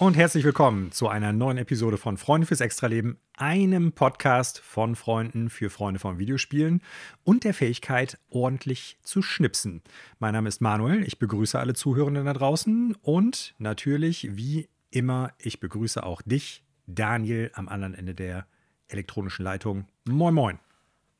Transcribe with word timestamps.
Und 0.00 0.16
herzlich 0.16 0.44
willkommen 0.44 0.92
zu 0.92 1.08
einer 1.08 1.30
neuen 1.34 1.58
Episode 1.58 1.98
von 1.98 2.16
Freunde 2.16 2.46
fürs 2.46 2.62
Extraleben, 2.62 3.18
einem 3.36 3.92
Podcast 3.92 4.58
von 4.58 4.96
Freunden 4.96 5.50
für 5.50 5.68
Freunde 5.68 6.00
von 6.00 6.18
Videospielen 6.18 6.80
und 7.22 7.44
der 7.44 7.52
Fähigkeit, 7.52 8.18
ordentlich 8.30 8.96
zu 9.02 9.20
schnipsen. 9.20 9.82
Mein 10.18 10.32
Name 10.32 10.48
ist 10.48 10.62
Manuel, 10.62 11.02
ich 11.02 11.18
begrüße 11.18 11.58
alle 11.58 11.74
Zuhörenden 11.74 12.24
da 12.24 12.32
draußen 12.32 12.96
und 13.02 13.54
natürlich, 13.58 14.34
wie 14.38 14.70
immer, 14.90 15.32
ich 15.36 15.60
begrüße 15.60 16.02
auch 16.02 16.22
dich, 16.22 16.64
Daniel, 16.86 17.50
am 17.52 17.68
anderen 17.68 17.92
Ende 17.92 18.14
der 18.14 18.46
elektronischen 18.88 19.44
Leitung. 19.44 19.86
Moin, 20.06 20.32
moin. 20.32 20.58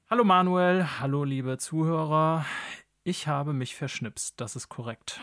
Hallo 0.09 0.25
Manuel, 0.25 0.87
hallo 1.01 1.25
liebe 1.25 1.59
Zuhörer. 1.59 2.47
Ich 3.05 3.29
habe 3.29 3.53
mich 3.53 3.77
verschnipst, 3.77 4.41
das 4.41 4.57
ist 4.57 4.71
korrekt. 4.71 5.21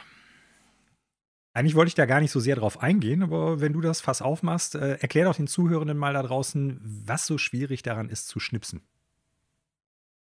Eigentlich 1.57 1.73
wollte 1.73 1.87
ich 1.87 1.95
da 1.95 2.05
gar 2.05 2.21
nicht 2.21 2.29
so 2.29 2.39
sehr 2.39 2.55
drauf 2.55 2.83
eingehen, 2.83 3.23
aber 3.23 3.59
wenn 3.59 3.73
du 3.73 3.81
das 3.81 3.99
Fass 3.99 4.21
aufmachst, 4.21 4.75
äh, 4.75 4.97
erklär 4.99 5.25
doch 5.25 5.35
den 5.35 5.47
Zuhörenden 5.47 5.97
mal 5.97 6.13
da 6.13 6.21
draußen, 6.21 6.79
was 6.83 7.25
so 7.25 7.39
schwierig 7.39 7.81
daran 7.81 8.09
ist 8.09 8.27
zu 8.27 8.39
schnipsen. 8.39 8.81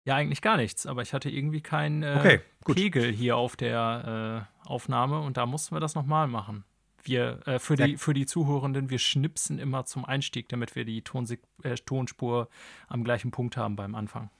Ja, 0.05 0.15
eigentlich 0.15 0.43
gar 0.43 0.57
nichts, 0.57 0.87
aber 0.87 1.03
ich 1.03 1.13
hatte 1.13 1.29
irgendwie 1.29 1.61
keinen 1.61 2.05
äh, 2.05 2.15
Okay. 2.21 2.41
Pegel 2.73 3.11
hier 3.11 3.37
auf 3.37 3.57
der 3.57 4.47
äh, 4.65 4.69
Aufnahme 4.69 5.19
und 5.23 5.37
da 5.37 5.45
mussten 5.45 5.75
wir 5.75 5.81
das 5.81 5.97
nochmal 5.97 6.29
machen. 6.29 6.63
Wir, 7.03 7.41
äh, 7.49 7.59
für, 7.59 7.75
die, 7.75 7.97
für 7.97 8.15
die 8.15 8.27
Zuhörenden, 8.27 8.89
wir 8.89 9.01
schnipsen 9.01 9.59
immer 9.59 9.87
zum 9.87 10.05
Einstieg, 10.05 10.49
damit 10.51 10.77
wir 10.77 10.85
die 10.85 11.03
Tonsig 11.03 11.41
äh, 11.65 11.75
Tonspur 11.75 12.49
am 12.87 13.03
gleichen 13.03 13.33
Punkt 13.33 13.57
haben 13.57 13.75
beim 13.75 13.97
Anfang. 13.97 14.31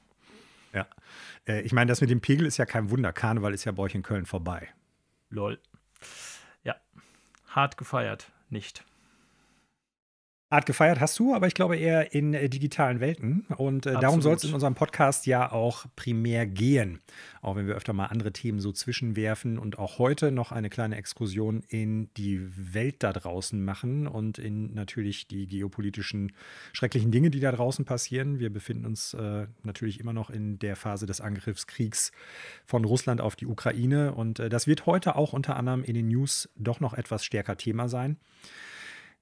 Ja. 0.73 0.87
Äh, 1.49 1.63
ich 1.63 1.73
meine, 1.73 1.89
das 1.89 2.01
mit 2.01 2.11
dem 2.11 2.21
Pegel 2.21 2.47
ist 2.47 2.57
ja 2.57 2.67
kein 2.67 2.91
Wunder. 2.91 3.13
Karneval 3.13 3.53
ist 3.53 3.65
ja 3.65 3.73
bei 3.73 3.83
euch 3.83 3.97
in 3.97 4.05
Köln 4.05 4.27
vorbei. 4.27 4.69
Lol. 5.29 5.59
Hart 7.55 7.79
gefeiert, 7.79 8.33
nicht. 8.51 8.85
Hart 10.51 10.67
gefeiert 10.67 11.01
hast 11.01 11.19
du, 11.19 11.35
aber 11.35 11.47
ich 11.47 11.55
glaube 11.55 11.77
eher 11.77 12.15
in 12.15 12.33
äh, 12.33 12.49
digitalen 12.49 13.01
Welten. 13.01 13.47
Und 13.57 13.87
äh, 13.87 13.95
darum 13.99 14.23
soll 14.23 14.35
es 14.35 14.45
in 14.45 14.55
unserem 14.55 14.75
Podcast 14.75 15.27
ja 15.27 15.51
auch 15.51 15.87
primär 15.97 16.47
gehen. 16.47 17.01
Auch 17.43 17.57
wenn 17.57 17.67
wir 17.67 17.75
öfter 17.75 17.93
mal 17.93 18.07
andere 18.07 18.33
Themen 18.33 18.61
so 18.61 18.71
zwischenwerfen 18.71 19.59
und 19.59 19.79
auch 19.79 19.99
heute 19.99 20.31
noch 20.31 20.53
eine 20.53 20.71
kleine 20.71 20.97
Exkursion 20.97 21.65
in 21.69 22.09
die 22.15 22.41
Welt 22.75 23.03
da 23.03 23.13
draußen 23.13 23.65
machen 23.65 24.07
und 24.07 24.39
in 24.39 24.75
natürlich 24.75 25.27
die 25.27 25.47
geopolitischen 25.47 26.33
schrecklichen 26.73 27.11
Dinge, 27.11 27.31
die 27.31 27.41
da 27.41 27.51
draußen 27.51 27.85
passieren. 27.85 28.39
Wir 28.39 28.53
befinden 28.53 28.87
uns 28.87 29.15
äh, 29.15 29.47
natürlich 29.63 29.99
immer 29.99 30.13
noch 30.13 30.31
in 30.31 30.59
der 30.59 30.77
Phase 30.77 31.07
des 31.07 31.21
Angriffskriegs 31.21 32.13
von 32.65 32.85
Russland 32.85 33.21
auf 33.21 33.35
die 33.35 33.47
Ukraine. 33.47 34.15
Und 34.15 34.39
äh, 34.39 34.51
das 34.51 34.67
wird 34.67 34.87
heute 34.87 35.17
auch 35.17 35.33
unter 35.33 35.57
anderem 35.57 35.83
in 35.83 35.95
den 35.95 36.09
News 36.09 36.49
doch 36.55 36.81
noch 36.81 36.95
etwas 36.95 37.25
stärker 37.25 37.57
Thema 37.57 37.89
sein. 37.89 38.19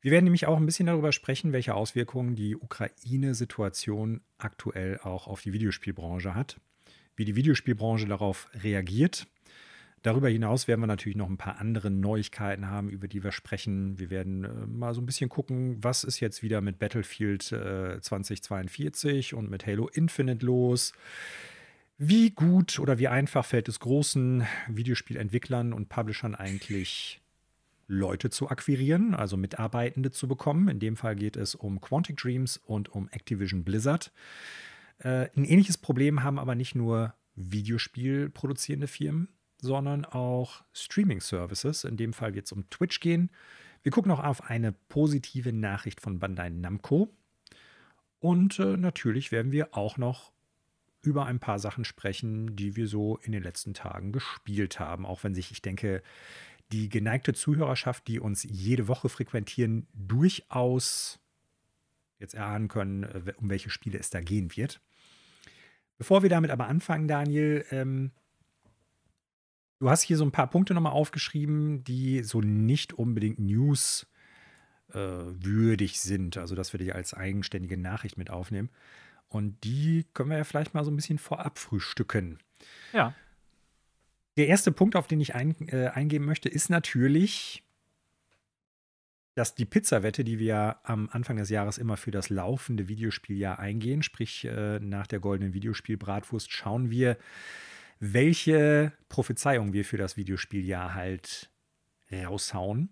Wir 0.03 0.11
werden 0.11 0.25
nämlich 0.25 0.47
auch 0.47 0.57
ein 0.57 0.67
bisschen 0.67 0.87
darüber 0.87 1.13
sprechen, 1.13 1.53
welche 1.53 1.75
Auswirkungen 1.75 2.35
die 2.35 2.57
Ukraine-Situation 2.57 4.21
aktuell 4.37 4.99
auch 4.99 5.29
auf 5.29 5.43
die 5.43 5.53
Videospielbranche 5.53 6.35
hat, 6.35 6.61
wie 7.15 7.25
die 7.25 7.37
Videospielbranche 7.37 8.07
darauf 8.07 8.51
reagiert. 8.53 9.29
Darüber 10.03 10.29
hinaus 10.29 10.67
werden 10.67 10.81
wir 10.81 10.89
natürlich 10.89 11.17
noch 11.17 11.31
ein 11.31 11.37
paar 11.37 11.61
andere 11.61 11.89
Neuigkeiten 11.89 12.69
haben, 12.69 12.91
über 12.91 13.07
die 13.07 13.23
wir 13.23 13.31
sprechen. 13.31 14.01
Wir 14.01 14.11
werden 14.11 14.43
äh, 14.43 14.67
mal 14.67 14.93
so 14.93 15.01
ein 15.01 15.07
bisschen 15.07 15.31
gucken, 15.31 15.77
was 15.81 16.03
ist 16.03 16.19
jetzt 16.19 16.43
wieder 16.43 16.61
mit 16.61 16.81
Battlefield 16.81 17.53
äh, 17.53 18.01
2042 18.01 19.35
und 19.35 19.49
mit 19.49 19.65
Halo 19.65 19.87
Infinite 19.87 20.45
los. 20.45 20.93
Wie 21.97 22.31
gut 22.31 22.81
oder 22.81 22.99
wie 22.99 23.07
einfach 23.07 23.45
fällt 23.45 23.69
es 23.69 23.79
großen 23.79 24.45
Videospielentwicklern 24.67 25.73
und 25.73 25.89
Publishern 25.89 26.35
eigentlich, 26.35 27.22
Leute 27.93 28.31
zu 28.31 28.49
akquirieren, 28.49 29.15
also 29.15 29.37
Mitarbeitende 29.37 30.11
zu 30.11 30.27
bekommen. 30.27 30.69
In 30.69 30.81
dem 30.81 30.97
Fall 30.97 31.15
geht 31.15 31.37
es 31.37 31.55
um 31.55 31.81
Quantic 31.81 32.17
Dreams 32.17 32.57
und 32.57 32.89
um 32.89 33.09
Activision 33.11 33.65
Blizzard. 33.65 34.13
Äh, 34.99 35.29
ein 35.37 35.45
ähnliches 35.45 35.77
Problem 35.77 36.23
haben 36.23 36.39
aber 36.39 36.55
nicht 36.55 36.75
nur 36.75 37.15
Videospielproduzierende 37.35 38.87
Firmen, 38.87 39.29
sondern 39.61 40.07
auch 40.07 40.65
Streaming-Services. 40.73 41.85
In 41.85 41.99
dem 41.99 42.15
Fall 42.15 42.35
wird 42.35 42.47
es 42.47 42.53
um 42.53 42.69
Twitch 42.71 43.01
gehen. 43.01 43.31
Wir 43.83 43.93
gucken 43.93 44.09
noch 44.09 44.25
auf 44.25 44.49
eine 44.49 44.73
positive 44.73 45.53
Nachricht 45.53 46.01
von 46.01 46.19
Bandai 46.19 46.49
Namco. 46.49 47.11
Und 48.21 48.59
äh, 48.59 48.79
natürlich 48.79 49.33
werden 49.33 49.53
wir 49.53 49.77
auch 49.77 49.99
noch 49.99 50.33
über 51.03 51.27
ein 51.27 51.41
paar 51.41 51.59
Sachen 51.59 51.85
sprechen, 51.85 52.55
die 52.57 52.77
wir 52.77 52.87
so 52.87 53.19
in 53.19 53.33
den 53.33 53.43
letzten 53.43 53.75
Tagen 53.75 54.13
gespielt 54.13 54.79
haben. 54.79 55.05
Auch 55.05 55.25
wenn 55.25 55.35
sich, 55.35 55.51
ich 55.51 55.61
denke, 55.61 56.03
die 56.73 56.89
geneigte 56.89 57.35
Zuhörerschaft, 57.35 58.09
die 58.09 58.19
uns 58.19 58.43
jede 58.43 58.89
Woche 58.89 59.09
frequentieren, 59.09 59.87
durchaus 59.93 61.21
jetzt 62.19 62.35
erahnen 62.35 62.69
können, 62.69 63.03
äh, 63.03 63.35
um 63.37 63.51
welche 63.51 63.71
Spiele 63.71 63.99
es 63.99 64.11
da 64.11 64.21
gehen 64.21 64.57
wird. 64.57 64.81
Bevor 65.99 66.23
wir 66.23 66.31
damit 66.31 66.51
aber 66.51 66.67
anfangen, 66.67 67.07
Daniel, 67.07 67.65
ähm, 67.71 68.11
du 69.79 69.91
hast 69.91 70.03
hier 70.03 70.17
so 70.17 70.25
ein 70.25 70.33
paar 70.33 70.49
Punkte 70.49 70.75
nochmal 70.75 70.93
aufgeschrieben, 70.93 71.85
die 71.85 72.23
so 72.23 72.41
nicht 72.41 72.95
unbedingt 72.95 73.39
News 73.39 74.07
äh, 74.93 74.99
würdig 74.99 76.01
sind, 76.01 76.39
also 76.39 76.55
dass 76.55 76.73
wir 76.73 76.79
die 76.79 76.93
als 76.93 77.15
eigenständige 77.15 77.77
Nachricht 77.77 78.17
mit 78.17 78.31
aufnehmen. 78.31 78.71
Und 79.29 79.65
die 79.65 80.07
können 80.13 80.31
wir 80.31 80.39
ja 80.39 80.45
vielleicht 80.45 80.75
mal 80.75 80.85
so 80.85 80.91
ein 80.91 80.97
bisschen 80.97 81.19
vorab 81.19 81.59
frühstücken. 81.59 82.39
Ja, 82.93 83.15
Der 84.37 84.49
erste 84.49 84.73
Punkt, 84.73 84.97
auf 84.97 85.07
den 85.07 85.21
ich 85.21 85.35
ein, 85.35 85.55
äh, 85.69 85.89
eingehen 85.89 86.25
möchte, 86.25 86.49
ist 86.49 86.71
natürlich, 86.71 87.63
dass 89.35 89.55
die 89.55 89.65
Pizzawette, 89.65 90.25
die 90.25 90.39
wir 90.39 90.79
am 90.85 91.09
Anfang 91.11 91.37
des 91.37 91.51
Jahres 91.51 91.79
immer 91.79 91.97
für 91.97 92.11
das 92.11 92.31
laufende 92.31 92.89
Videospieljahr 92.89 93.59
eingehen, 93.59 94.03
sprich 94.03 94.45
äh, 94.45 94.79
nach 94.81 95.07
der 95.07 95.21
goldenen 95.21 95.55
Videospielbratwurst, 95.55 96.51
schauen 96.51 96.91
wir, 96.91 97.17
welche 97.99 98.93
Prophezeiung 99.09 99.73
wir 99.73 99.85
für 99.85 99.97
das 99.97 100.17
Videospieljahr 100.17 100.95
halt 100.95 101.51
raushauen, 102.13 102.91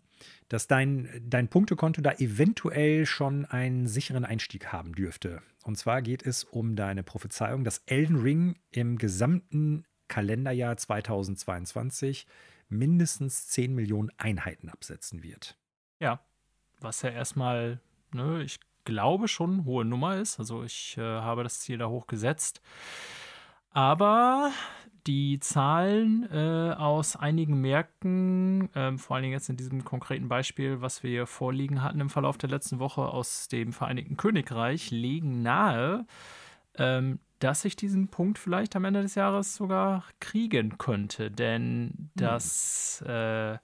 dass 0.49 0.67
dein, 0.67 1.09
dein 1.27 1.49
Punktekonto 1.49 2.01
da 2.01 2.13
eventuell 2.13 3.07
schon 3.07 3.45
einen 3.45 3.87
sicheren 3.87 4.25
Einstieg 4.25 4.69
haben 4.69 4.95
dürfte. 4.95 5.43
Und 5.65 5.77
zwar 5.77 6.01
geht 6.01 6.25
es 6.25 6.45
um 6.45 6.77
deine 6.77 7.03
Prophezeiung, 7.03 7.65
dass 7.65 7.83
Elden 7.87 8.17
Ring 8.17 8.57
im 8.71 8.97
gesamten 8.97 9.85
Kalenderjahr 10.11 10.77
2022 10.77 12.27
mindestens 12.69 13.49
10 13.49 13.75
Millionen 13.75 14.11
Einheiten 14.19 14.69
absetzen 14.69 15.23
wird. 15.23 15.57
ja. 15.99 16.21
Was 16.83 17.03
ja 17.03 17.11
erstmal, 17.11 17.79
ne, 18.15 18.43
ich 18.43 18.59
glaube 18.85 19.29
schon 19.29 19.67
hohe 19.67 19.85
Nummer 19.85 20.17
ist. 20.17 20.39
Also 20.39 20.63
ich 20.63 20.97
äh, 20.97 21.03
habe 21.03 21.43
das 21.43 21.61
Ziel 21.61 21.77
da 21.77 21.89
hochgesetzt. 21.89 22.63
Aber 23.71 24.51
die 25.07 25.39
Zahlen 25.41 26.29
äh, 26.33 26.75
aus 26.77 27.17
einigen 27.17 27.61
Märkten, 27.61 28.69
ähm, 28.75 28.99
vor 28.99 29.17
allen 29.17 29.23
Dingen 29.23 29.35
jetzt 29.35 29.49
in 29.49 29.57
diesem 29.57 29.85
konkreten 29.85 30.29
Beispiel, 30.29 30.81
was 30.81 31.03
wir 31.03 31.27
vorliegen 31.27 31.83
hatten 31.83 32.01
im 32.01 32.11
Verlauf 32.11 32.39
der 32.39 32.51
letzten 32.51 32.79
Woche 32.79 33.03
aus 33.03 33.49
dem 33.49 33.73
Vereinigten 33.73 34.17
Königreich, 34.17 34.91
legen 34.91 35.43
nahe, 35.43 36.07
ähm, 36.77 37.21
dass 37.41 37.65
ich 37.65 37.75
diesen 37.75 38.09
Punkt 38.09 38.39
vielleicht 38.39 38.77
am 38.77 38.85
Ende 38.85 39.03
des 39.03 39.17
Jahres 39.17 39.57
sogar 39.57 40.05
kriegen 40.21 40.79
könnte. 40.79 41.31
Denn 41.31 42.11
das 42.15 43.03
äh, 43.03 43.59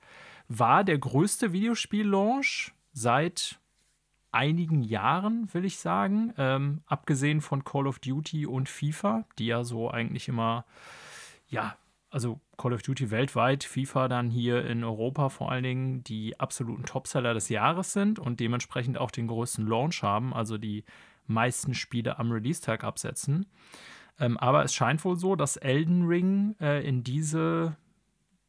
war 0.48 0.84
der 0.84 0.98
größte 0.98 1.52
Videospiel-Launch 1.52 2.72
seit 2.92 3.60
einigen 4.32 4.82
Jahren, 4.82 5.48
will 5.52 5.64
ich 5.64 5.78
sagen. 5.78 6.32
Ähm, 6.36 6.82
abgesehen 6.86 7.40
von 7.40 7.64
Call 7.64 7.86
of 7.86 7.98
Duty 7.98 8.46
und 8.46 8.68
FIFA, 8.68 9.24
die 9.38 9.46
ja 9.46 9.62
so 9.62 9.90
eigentlich 9.90 10.28
immer, 10.28 10.64
ja, 11.48 11.76
also 12.10 12.40
Call 12.56 12.72
of 12.72 12.82
Duty 12.82 13.10
weltweit, 13.10 13.64
FIFA 13.64 14.08
dann 14.08 14.30
hier 14.30 14.64
in 14.64 14.84
Europa 14.84 15.28
vor 15.28 15.50
allen 15.50 15.64
Dingen 15.64 16.04
die 16.04 16.40
absoluten 16.40 16.84
Topseller 16.84 17.34
des 17.34 17.50
Jahres 17.50 17.92
sind 17.92 18.18
und 18.18 18.40
dementsprechend 18.40 18.96
auch 18.96 19.10
den 19.10 19.26
größten 19.26 19.66
Launch 19.66 20.02
haben, 20.02 20.32
also 20.32 20.56
die 20.56 20.84
meisten 21.28 21.74
Spiele 21.74 22.18
am 22.18 22.30
Release-Tag 22.30 22.84
absetzen. 22.84 23.46
Ähm, 24.18 24.36
aber 24.38 24.64
es 24.64 24.74
scheint 24.74 25.04
wohl 25.04 25.16
so, 25.16 25.36
dass 25.36 25.56
Elden 25.56 26.06
Ring 26.06 26.56
äh, 26.60 26.86
in 26.86 27.04
diese 27.04 27.76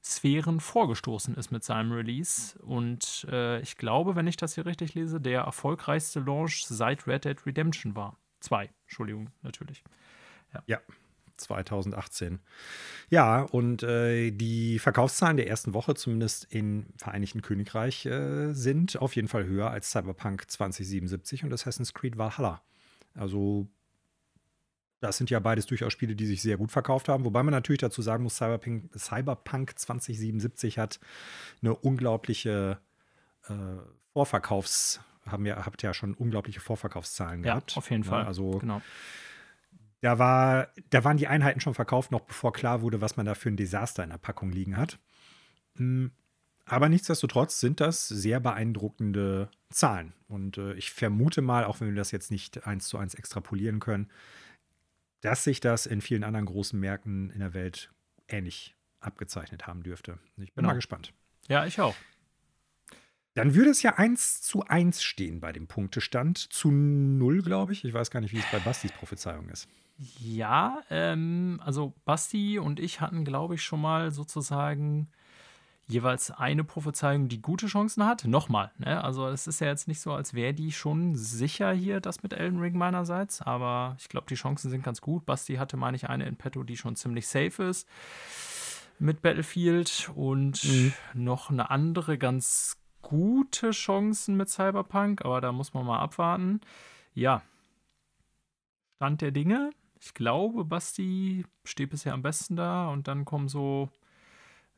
Sphären 0.03 0.59
vorgestoßen 0.59 1.35
ist 1.35 1.51
mit 1.51 1.63
seinem 1.63 1.91
Release. 1.91 2.57
Und 2.59 3.27
äh, 3.29 3.59
ich 3.61 3.75
glaube, 3.77 4.15
wenn 4.15 4.27
ich 4.27 4.37
das 4.37 4.55
hier 4.55 4.65
richtig 4.65 4.93
lese, 4.93 5.19
der 5.19 5.41
erfolgreichste 5.41 6.21
Launch 6.21 6.65
seit 6.65 7.07
Red 7.07 7.25
Dead 7.25 7.45
Redemption 7.45 7.95
war. 7.95 8.17
Zwei, 8.39 8.69
Entschuldigung, 8.85 9.29
natürlich. 9.41 9.83
Ja, 10.53 10.79
2018. 11.37 12.39
Ja, 13.09 13.41
und 13.41 13.83
äh, 13.83 14.31
die 14.31 14.79
Verkaufszahlen 14.79 15.37
der 15.37 15.47
ersten 15.47 15.73
Woche, 15.73 15.95
zumindest 15.95 16.47
im 16.53 16.87
Vereinigten 16.97 17.41
Königreich, 17.41 18.05
äh, 18.05 18.53
sind 18.53 18.97
auf 19.01 19.15
jeden 19.15 19.27
Fall 19.27 19.45
höher 19.45 19.69
als 19.71 19.91
Cyberpunk 19.91 20.49
2077 20.49 21.43
und 21.43 21.53
Assassin's 21.53 21.93
Creed 21.93 22.17
Valhalla. 22.17 22.61
Also, 23.15 23.67
das 24.99 25.17
sind 25.17 25.29
ja 25.29 25.39
beides 25.39 25.67
durchaus 25.67 25.93
Spiele, 25.93 26.15
die 26.15 26.25
sich 26.25 26.41
sehr 26.41 26.57
gut 26.57 26.71
verkauft 26.71 27.07
haben. 27.07 27.23
Wobei 27.23 27.43
man 27.43 27.51
natürlich 27.53 27.81
dazu 27.81 28.01
sagen 28.01 28.23
muss, 28.23 28.37
Cyberpunk, 28.37 28.89
Cyberpunk 28.97 29.77
2077 29.77 30.79
hat 30.79 30.99
eine 31.61 31.75
unglaubliche 31.75 32.79
äh, 33.47 33.53
Vorverkaufs, 34.13 34.99
haben 35.27 35.45
ja, 35.45 35.65
habt 35.65 35.83
ja 35.83 35.93
schon 35.93 36.15
unglaubliche 36.15 36.59
Vorverkaufszahlen 36.59 37.43
Ja, 37.43 37.51
gehabt. 37.53 37.77
auf 37.77 37.91
jeden 37.91 38.01
Ne? 38.03 38.09
Fall. 38.09 38.25
Also 38.25 38.49
Genau. 38.57 38.81
Da 40.01 40.19
war, 40.19 40.69
da 40.89 41.03
waren 41.03 41.17
die 41.17 41.27
Einheiten 41.27 41.59
schon 41.59 41.73
verkauft, 41.73 42.11
noch 42.11 42.21
bevor 42.21 42.53
klar 42.53 42.81
wurde, 42.81 43.01
was 43.01 43.17
man 43.17 43.25
da 43.25 43.33
für 43.35 43.49
ein 43.49 43.57
Desaster 43.57 44.03
in 44.03 44.09
der 44.11 44.17
Packung 44.17 44.51
liegen 44.51 44.77
hat. 44.77 44.99
Mm, 45.75 46.07
Aber 46.65 46.89
nichtsdestotrotz 46.89 47.59
sind 47.59 47.79
das 47.79 48.07
sehr 48.07 48.39
beeindruckende 48.39 49.49
Zahlen. 49.69 50.13
Und 50.27 50.57
äh, 50.57 50.73
ich 50.73 50.91
vermute 50.91 51.41
mal, 51.41 51.63
auch 51.63 51.79
wenn 51.79 51.87
wir 51.89 51.95
das 51.95 52.11
jetzt 52.11 52.29
nicht 52.29 52.67
eins 52.67 52.87
zu 52.87 52.97
eins 52.97 53.13
extrapolieren 53.15 53.79
können, 53.79 54.09
dass 55.21 55.43
sich 55.45 55.59
das 55.61 55.85
in 55.85 56.01
vielen 56.01 56.23
anderen 56.23 56.45
großen 56.45 56.79
Märkten 56.79 57.29
in 57.31 57.39
der 57.39 57.53
Welt 57.53 57.91
ähnlich 58.27 58.75
abgezeichnet 58.99 59.65
haben 59.65 59.81
dürfte. 59.83 60.19
Ich 60.37 60.53
bin 60.53 60.63
Genau. 60.63 60.69
mal 60.69 60.73
gespannt. 60.75 61.13
Ja, 61.47 61.65
ich 61.65 61.79
auch. 61.79 61.95
Dann 63.37 63.53
würde 63.53 63.69
es 63.69 63.83
ja 63.83 63.93
1 63.95 64.41
zu 64.41 64.63
1 64.63 65.03
stehen 65.03 65.39
bei 65.39 65.51
dem 65.51 65.67
Punktestand. 65.67 66.39
Zu 66.39 66.71
0, 66.71 67.43
glaube 67.43 67.73
ich. 67.73 67.85
Ich 67.85 67.93
weiß 67.93 68.09
gar 68.09 68.19
nicht, 68.19 68.33
wie 68.33 68.39
es 68.39 68.49
bei 68.51 68.57
Bastis 68.57 68.91
Prophezeiung 68.91 69.47
ist. 69.49 69.67
Ja, 70.19 70.81
ähm, 70.89 71.61
also 71.63 71.93
Basti 72.03 72.57
und 72.57 72.79
ich 72.79 72.99
hatten, 72.99 73.25
glaube 73.25 73.53
ich, 73.53 73.63
schon 73.63 73.79
mal 73.79 74.09
sozusagen 74.11 75.07
jeweils 75.87 76.31
eine 76.31 76.63
Prophezeiung, 76.63 77.29
die 77.29 77.39
gute 77.39 77.67
Chancen 77.67 78.05
hat. 78.05 78.25
Nochmal, 78.25 78.71
ne? 78.79 79.03
Also 79.03 79.27
es 79.27 79.45
ist 79.45 79.61
ja 79.61 79.67
jetzt 79.67 79.87
nicht 79.87 80.01
so, 80.01 80.13
als 80.13 80.33
wäre 80.33 80.55
die 80.55 80.71
schon 80.71 81.15
sicher 81.15 81.71
hier, 81.73 82.01
das 82.01 82.23
mit 82.23 82.33
Elden 82.33 82.59
Ring 82.59 82.75
meinerseits, 82.75 83.41
aber 83.43 83.95
ich 83.99 84.09
glaube, 84.09 84.25
die 84.27 84.35
Chancen 84.35 84.71
sind 84.71 84.83
ganz 84.83 84.99
gut. 84.99 85.27
Basti 85.27 85.55
hatte, 85.55 85.77
meine 85.77 85.95
ich, 85.95 86.09
eine 86.09 86.25
in 86.25 86.37
petto, 86.37 86.63
die 86.63 86.75
schon 86.75 86.95
ziemlich 86.95 87.27
safe 87.27 87.63
ist 87.63 87.87
mit 88.99 89.21
Battlefield 89.21 90.11
und 90.15 90.63
Mhm. 90.63 90.93
noch 91.13 91.51
eine 91.51 91.69
andere 91.69 92.17
ganz 92.17 92.77
gute 93.01 93.71
Chancen 93.71 94.37
mit 94.37 94.49
Cyberpunk, 94.49 95.23
aber 95.23 95.41
da 95.41 95.51
muss 95.51 95.73
man 95.73 95.85
mal 95.85 95.99
abwarten. 95.99 96.61
Ja, 97.13 97.41
Stand 98.97 99.21
der 99.21 99.31
Dinge. 99.31 99.69
Ich 99.99 100.15
glaube, 100.15 100.65
Basti 100.65 101.45
steht 101.63 101.91
bisher 101.91 102.13
am 102.13 102.23
besten 102.23 102.55
da 102.55 102.89
und 102.89 103.07
dann 103.07 103.25
kommen 103.25 103.47
so, 103.47 103.89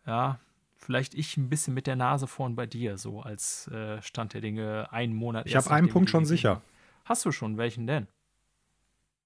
ja, 0.06 0.40
vielleicht 0.78 1.14
ich 1.14 1.38
ein 1.38 1.50
bisschen 1.50 1.74
mit 1.74 1.88
der 1.88 1.96
Nase 1.96 2.28
vorn 2.28 2.56
bei 2.56 2.66
dir, 2.66 2.98
so 2.98 3.22
als 3.22 3.68
äh, 3.70 4.02
Stand 4.02 4.34
der 4.34 4.42
Dinge 4.42 4.92
einen 4.92 5.14
Monat. 5.14 5.46
Ich 5.48 5.56
habe 5.56 5.72
einen 5.72 5.90
Punkt 5.90 6.10
schon 6.10 6.26
sicher. 6.26 6.62
Hast 7.06 7.26
du 7.26 7.32
schon? 7.32 7.58
Welchen 7.58 7.88
denn? 7.88 8.08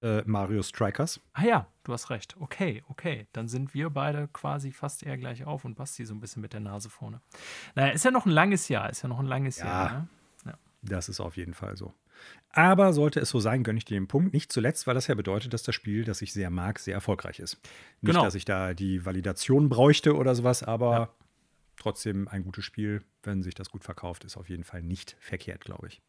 Äh, 0.03 0.21
Mario 0.25 0.61
Strikers. 0.61 1.19
Ah 1.31 1.45
ja, 1.45 1.67
du 1.85 1.93
hast 1.93 2.09
recht. 2.09 2.35
Okay, 2.39 2.83
okay. 2.89 3.25
Dann 3.31 3.47
sind 3.47 3.73
wir 3.73 3.89
beide 3.89 4.27
quasi 4.27 4.71
fast 4.73 5.01
eher 5.01 5.17
gleich 5.17 5.45
auf 5.45 5.63
und 5.63 5.75
Basti 5.75 6.05
so 6.05 6.13
ein 6.13 6.19
bisschen 6.19 6.41
mit 6.41 6.51
der 6.51 6.59
Nase 6.59 6.89
vorne. 6.89 7.21
Naja, 7.75 7.93
ist 7.93 8.03
ja 8.03 8.11
noch 8.11 8.25
ein 8.25 8.31
langes 8.31 8.67
Jahr. 8.67 8.89
Ist 8.89 9.01
ja 9.01 9.07
noch 9.09 9.19
ein 9.19 9.25
langes 9.25 9.57
Ja. 9.59 9.65
Jahr. 9.65 10.07
Ne? 10.43 10.57
Das 10.81 11.07
ist 11.07 11.21
auf 11.21 11.37
jeden 11.37 11.53
Fall 11.53 11.77
so. 11.77 11.93
Aber 12.49 12.91
sollte 12.91 13.21
es 13.21 13.29
so 13.29 13.39
sein, 13.39 13.63
gönne 13.63 13.77
ich 13.77 13.85
dir 13.85 13.97
den 13.97 14.09
Punkt. 14.09 14.33
Nicht 14.33 14.51
zuletzt, 14.51 14.85
weil 14.85 14.93
das 14.93 15.07
ja 15.07 15.15
bedeutet, 15.15 15.53
dass 15.53 15.63
das 15.63 15.73
Spiel, 15.73 16.03
das 16.03 16.21
ich 16.21 16.33
sehr 16.33 16.49
mag, 16.49 16.77
sehr 16.79 16.93
erfolgreich 16.93 17.39
ist. 17.39 17.53
Nicht, 18.01 18.13
Genau. 18.13 18.23
dass 18.25 18.35
ich 18.35 18.43
da 18.45 18.73
die 18.73 19.05
Validation 19.05 19.69
bräuchte 19.69 20.15
oder 20.17 20.35
sowas, 20.35 20.61
aber 20.61 20.91
Ja. 20.91 21.09
trotzdem 21.77 22.27
ein 22.27 22.43
gutes 22.43 22.65
Spiel, 22.65 23.01
wenn 23.23 23.41
sich 23.41 23.55
das 23.55 23.69
gut 23.69 23.83
verkauft, 23.85 24.25
ist 24.25 24.35
auf 24.35 24.49
jeden 24.49 24.65
Fall 24.65 24.83
nicht 24.83 25.15
verkehrt, 25.21 25.61
glaube 25.63 25.87
ich. 25.87 26.01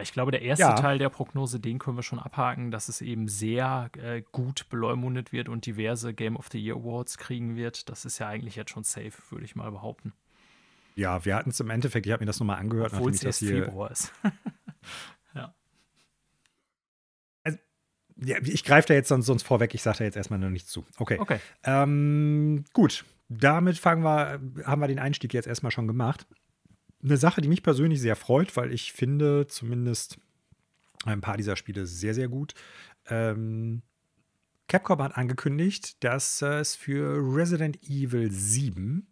Ja, 0.00 0.02
ich 0.02 0.12
glaube, 0.12 0.30
der 0.30 0.40
erste 0.40 0.64
Ja. 0.64 0.74
Teil 0.74 0.96
der 0.98 1.10
Prognose, 1.10 1.60
den 1.60 1.78
können 1.78 1.98
wir 1.98 2.02
schon 2.02 2.18
abhaken, 2.18 2.70
dass 2.70 2.88
es 2.88 3.02
eben 3.02 3.28
sehr 3.28 3.90
äh, 3.98 4.22
gut 4.32 4.68
beleumundet 4.70 5.30
wird 5.30 5.50
und 5.50 5.66
diverse 5.66 6.14
Game 6.14 6.36
of 6.36 6.48
the 6.50 6.58
Year 6.58 6.76
Awards 6.76 7.18
kriegen 7.18 7.54
wird. 7.54 7.90
Das 7.90 8.06
ist 8.06 8.18
ja 8.18 8.28
eigentlich 8.28 8.56
jetzt 8.56 8.70
schon 8.70 8.82
safe, 8.82 9.12
würde 9.28 9.44
ich 9.44 9.54
mal 9.56 9.70
behaupten. 9.70 10.14
Ja, 10.96 11.24
wir 11.24 11.36
hatten 11.36 11.50
es 11.50 11.60
im 11.60 11.68
Endeffekt, 11.68 12.06
ich 12.06 12.12
habe 12.12 12.22
mir 12.22 12.26
das 12.26 12.40
nochmal 12.40 12.58
angehört, 12.58 12.94
Obwohl 12.94 13.10
nachdem 13.12 13.14
es 13.14 13.22
erst 13.24 13.38
hier. 13.40 13.64
Februar 13.64 13.90
ist. 13.90 14.12
Ja, 18.22 18.36
ich 18.42 18.64
greife 18.64 18.88
da 18.88 18.94
jetzt 18.94 19.08
sonst, 19.08 19.26
sonst 19.26 19.44
vorweg, 19.44 19.74
ich 19.74 19.82
sage 19.82 19.98
da 19.98 20.04
jetzt 20.04 20.16
erstmal 20.16 20.38
noch 20.38 20.50
nichts 20.50 20.70
zu. 20.70 20.84
Okay. 20.98 21.18
Okay. 21.18 21.38
Ähm, 21.64 22.64
gut, 22.74 23.04
damit 23.28 23.78
fangen 23.78 24.02
wir, 24.02 24.40
haben 24.66 24.80
wir 24.80 24.88
den 24.88 24.98
Einstieg 24.98 25.32
jetzt 25.32 25.46
erstmal 25.46 25.72
schon 25.72 25.86
gemacht. 25.86 26.26
Eine 27.02 27.16
Sache, 27.16 27.40
die 27.40 27.48
mich 27.48 27.62
persönlich 27.62 28.00
sehr 28.00 28.16
freut, 28.16 28.56
weil 28.56 28.72
ich 28.72 28.92
finde 28.92 29.46
zumindest 29.46 30.18
ein 31.04 31.20
paar 31.20 31.36
dieser 31.36 31.56
Spiele 31.56 31.86
sehr, 31.86 32.14
sehr 32.14 32.28
gut. 32.28 32.54
Ähm, 33.08 33.82
Capcom 34.68 35.02
hat 35.02 35.16
angekündigt, 35.16 36.02
dass 36.04 36.42
es 36.42 36.76
für 36.76 37.16
Resident 37.16 37.82
Evil 37.82 38.30
7, 38.30 39.08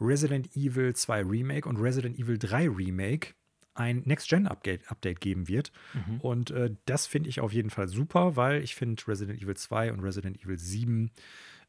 Resident 0.00 0.56
Evil 0.56 0.94
2 0.94 1.22
Remake 1.22 1.68
und 1.68 1.76
Resident 1.76 2.18
Evil 2.18 2.38
3 2.38 2.68
Remake 2.68 3.34
ein 3.74 4.02
Next-Gen-Update 4.04 4.90
Update 4.90 5.20
geben 5.20 5.48
wird. 5.48 5.72
Mhm. 5.92 6.20
Und 6.20 6.50
äh, 6.52 6.74
das 6.86 7.06
finde 7.06 7.28
ich 7.28 7.40
auf 7.40 7.52
jeden 7.52 7.70
Fall 7.70 7.88
super, 7.88 8.36
weil 8.36 8.62
ich 8.62 8.74
finde 8.74 9.06
Resident 9.06 9.42
Evil 9.42 9.56
2 9.56 9.92
und 9.92 10.00
Resident 10.00 10.42
Evil 10.42 10.58
7 10.58 11.10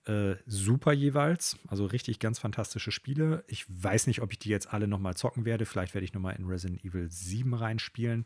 äh, 0.05 0.35
super 0.45 0.93
jeweils. 0.93 1.57
Also 1.67 1.85
richtig 1.85 2.19
ganz 2.19 2.39
fantastische 2.39 2.91
Spiele. 2.91 3.43
Ich 3.47 3.65
weiß 3.67 4.07
nicht, 4.07 4.21
ob 4.21 4.31
ich 4.31 4.39
die 4.39 4.49
jetzt 4.49 4.71
alle 4.71 4.87
nochmal 4.87 5.15
zocken 5.15 5.45
werde. 5.45 5.65
Vielleicht 5.65 5.93
werde 5.93 6.05
ich 6.05 6.13
nochmal 6.13 6.35
in 6.35 6.45
Resident 6.45 6.83
Evil 6.83 7.09
7 7.09 7.53
reinspielen. 7.53 8.25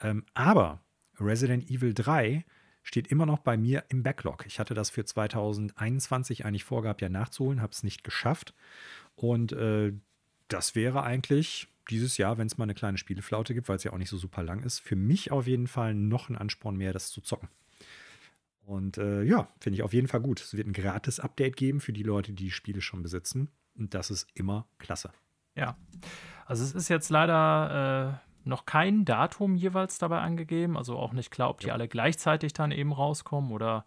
Ähm, 0.00 0.24
aber 0.34 0.82
Resident 1.20 1.70
Evil 1.70 1.94
3 1.94 2.44
steht 2.82 3.06
immer 3.06 3.26
noch 3.26 3.38
bei 3.38 3.56
mir 3.56 3.84
im 3.88 4.02
Backlog. 4.02 4.44
Ich 4.46 4.58
hatte 4.58 4.74
das 4.74 4.90
für 4.90 5.04
2021 5.04 6.44
eigentlich 6.44 6.64
vorgehabt, 6.64 7.00
ja 7.00 7.08
nachzuholen, 7.08 7.62
habe 7.62 7.72
es 7.72 7.82
nicht 7.82 8.04
geschafft. 8.04 8.54
Und 9.14 9.52
äh, 9.52 9.92
das 10.48 10.74
wäre 10.74 11.02
eigentlich 11.02 11.68
dieses 11.90 12.16
Jahr, 12.18 12.38
wenn 12.38 12.46
es 12.46 12.58
mal 12.58 12.64
eine 12.64 12.74
kleine 12.74 12.98
Spieleflaute 12.98 13.54
gibt, 13.54 13.68
weil 13.68 13.76
es 13.76 13.84
ja 13.84 13.92
auch 13.92 13.98
nicht 13.98 14.10
so 14.10 14.16
super 14.18 14.42
lang 14.42 14.62
ist, 14.62 14.80
für 14.80 14.96
mich 14.96 15.30
auf 15.32 15.46
jeden 15.46 15.66
Fall 15.66 15.94
noch 15.94 16.28
ein 16.28 16.36
Ansporn 16.36 16.76
mehr, 16.76 16.92
das 16.92 17.10
zu 17.10 17.20
zocken. 17.20 17.48
Und 18.66 18.98
äh, 18.98 19.22
ja, 19.22 19.48
finde 19.60 19.76
ich 19.76 19.82
auf 19.82 19.92
jeden 19.92 20.08
Fall 20.08 20.20
gut. 20.20 20.40
Es 20.40 20.56
wird 20.56 20.66
ein 20.66 20.72
gratis 20.72 21.20
Update 21.20 21.56
geben 21.56 21.80
für 21.80 21.92
die 21.92 22.02
Leute, 22.02 22.32
die 22.32 22.44
die 22.44 22.50
Spiele 22.50 22.80
schon 22.80 23.02
besitzen. 23.02 23.50
Und 23.76 23.94
das 23.94 24.10
ist 24.10 24.28
immer 24.34 24.66
klasse. 24.78 25.10
Ja. 25.54 25.76
Also 26.46 26.64
es 26.64 26.74
ist 26.74 26.88
jetzt 26.88 27.10
leider 27.10 28.20
äh, 28.22 28.48
noch 28.48 28.66
kein 28.66 29.04
Datum 29.04 29.56
jeweils 29.56 29.98
dabei 29.98 30.20
angegeben. 30.20 30.76
Also 30.76 30.96
auch 30.96 31.12
nicht 31.12 31.30
klar, 31.30 31.50
ob 31.50 31.60
die 31.60 31.68
Ja. 31.68 31.74
alle 31.74 31.88
gleichzeitig 31.88 32.52
dann 32.52 32.70
eben 32.70 32.92
rauskommen 32.92 33.50
oder 33.52 33.84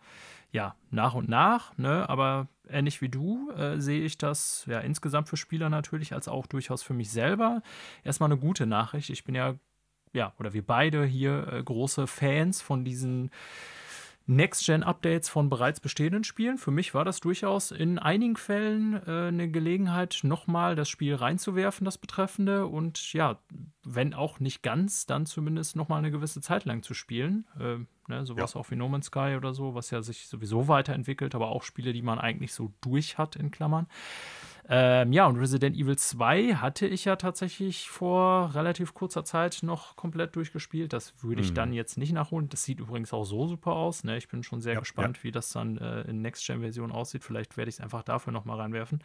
ja, 0.51 0.75
nach 0.91 1.13
und 1.13 1.27
nach. 1.29 1.77
Ne? 1.77 2.07
Aber 2.09 2.47
ähnlich 2.69 3.01
wie 3.01 3.09
du 3.09 3.51
äh, 3.51 3.79
sehe 3.79 4.01
ich 4.03 4.17
das 4.17 4.65
ja 4.67 4.79
insgesamt 4.79 5.29
für 5.29 5.37
Spieler 5.37 5.69
natürlich 5.69 6.13
als 6.13 6.27
auch 6.27 6.47
durchaus 6.47 6.83
für 6.83 6.93
mich 6.93 7.11
selber 7.11 7.61
erstmal 8.03 8.31
eine 8.31 8.39
gute 8.39 8.65
Nachricht. 8.65 9.09
Ich 9.09 9.23
bin 9.23 9.35
ja, 9.35 9.55
ja, 10.13 10.33
oder 10.39 10.53
wir 10.53 10.65
beide 10.65 11.05
hier 11.05 11.47
äh, 11.51 11.63
große 11.63 12.07
Fans 12.07 12.61
von 12.61 12.85
diesen 12.85 13.29
Next-Gen-Updates 14.27 15.29
von 15.29 15.49
bereits 15.49 15.79
bestehenden 15.79 16.25
Spielen. 16.25 16.57
Für 16.57 16.71
mich 16.71 16.93
war 16.93 17.05
das 17.05 17.21
durchaus 17.21 17.71
in 17.71 17.97
einigen 17.97 18.35
Fällen 18.35 19.01
äh, 19.07 19.29
eine 19.29 19.49
Gelegenheit, 19.49 20.19
nochmal 20.23 20.75
das 20.75 20.89
Spiel 20.89 21.15
reinzuwerfen, 21.15 21.85
das 21.85 21.97
Betreffende. 21.97 22.67
Und 22.67 23.13
ja, 23.13 23.39
wenn 23.85 24.13
auch 24.13 24.41
nicht 24.41 24.63
ganz, 24.63 25.05
dann 25.05 25.25
zumindest 25.25 25.77
nochmal 25.77 25.99
eine 25.99 26.11
gewisse 26.11 26.41
Zeit 26.41 26.65
lang 26.65 26.83
zu 26.83 26.93
spielen. 26.93 27.47
Äh, 27.57 27.77
ne, 28.09 28.25
sowas 28.25 28.57
auch 28.57 28.69
wie 28.69 28.75
No 28.75 28.89
Man's 28.89 29.07
Sky 29.07 29.35
oder 29.37 29.53
so, 29.53 29.75
was 29.75 29.91
ja 29.91 30.01
sich 30.01 30.27
sowieso 30.27 30.67
weiterentwickelt, 30.67 31.33
aber 31.33 31.47
auch 31.47 31.63
Spiele, 31.63 31.93
die 31.93 32.01
man 32.01 32.19
eigentlich 32.19 32.53
so 32.53 32.73
durch 32.81 33.17
hat, 33.17 33.37
in 33.37 33.49
Klammern. 33.49 33.87
Ähm, 34.69 35.13
ja, 35.13 35.25
und 35.27 35.37
Resident 35.37 35.77
Evil 35.77 35.97
2 35.97 36.55
hatte 36.55 36.87
ich 36.87 37.05
ja 37.05 37.15
tatsächlich 37.15 37.89
vor 37.89 38.53
relativ 38.53 38.93
kurzer 38.93 39.23
Zeit 39.23 39.59
noch 39.61 39.95
komplett 39.95 40.35
durchgespielt. 40.35 40.91
Das 40.91 41.13
würde 41.23 41.41
ich 41.41 41.51
Mhm. 41.51 41.55
dann 41.55 41.73
jetzt 41.73 41.97
nicht 41.97 42.11
nachholen. 42.11 42.49
Das 42.49 42.65
sieht 42.65 42.79
übrigens 42.81 43.13
auch 43.13 43.23
so 43.23 43.47
super 43.47 43.71
aus. 43.73 44.03
Ne? 44.03 44.17
Ich 44.17 44.27
bin 44.27 44.43
schon 44.43 44.59
sehr 44.59 44.73
Ja, 44.73 44.79
gespannt, 44.81 45.23
wie 45.23 45.31
das 45.31 45.49
dann 45.53 45.77
äh, 45.77 46.01
in 46.01 46.21
Next-Gen-Version 46.21 46.91
aussieht. 46.91 47.23
Vielleicht 47.23 47.55
werde 47.55 47.69
ich 47.69 47.75
es 47.75 47.81
einfach 47.81 48.03
dafür 48.03 48.33
nochmal 48.33 48.59
reinwerfen. 48.59 49.01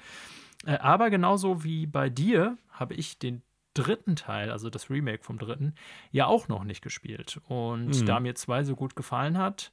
Äh, 0.66 0.78
aber 0.78 1.10
genauso 1.10 1.62
wie 1.62 1.86
bei 1.86 2.10
dir 2.10 2.58
habe 2.70 2.94
ich 2.94 3.20
den 3.20 3.42
dritten 3.74 4.16
Teil, 4.16 4.50
also 4.50 4.68
das 4.68 4.90
Remake 4.90 5.22
vom 5.22 5.38
dritten, 5.38 5.74
ja 6.10 6.26
auch 6.26 6.48
noch 6.48 6.64
nicht 6.64 6.82
gespielt. 6.82 7.40
Und 7.46 8.00
Mhm. 8.02 8.06
da 8.06 8.18
mir 8.18 8.34
zwei 8.34 8.64
so 8.64 8.74
gut 8.74 8.96
gefallen 8.96 9.38
hat, 9.38 9.72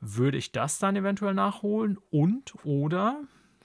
würde 0.00 0.38
ich 0.38 0.52
das 0.52 0.78
dann 0.78 0.94
eventuell 0.94 1.34
nachholen 1.34 1.98
und 2.10 2.54
oder 2.64 3.20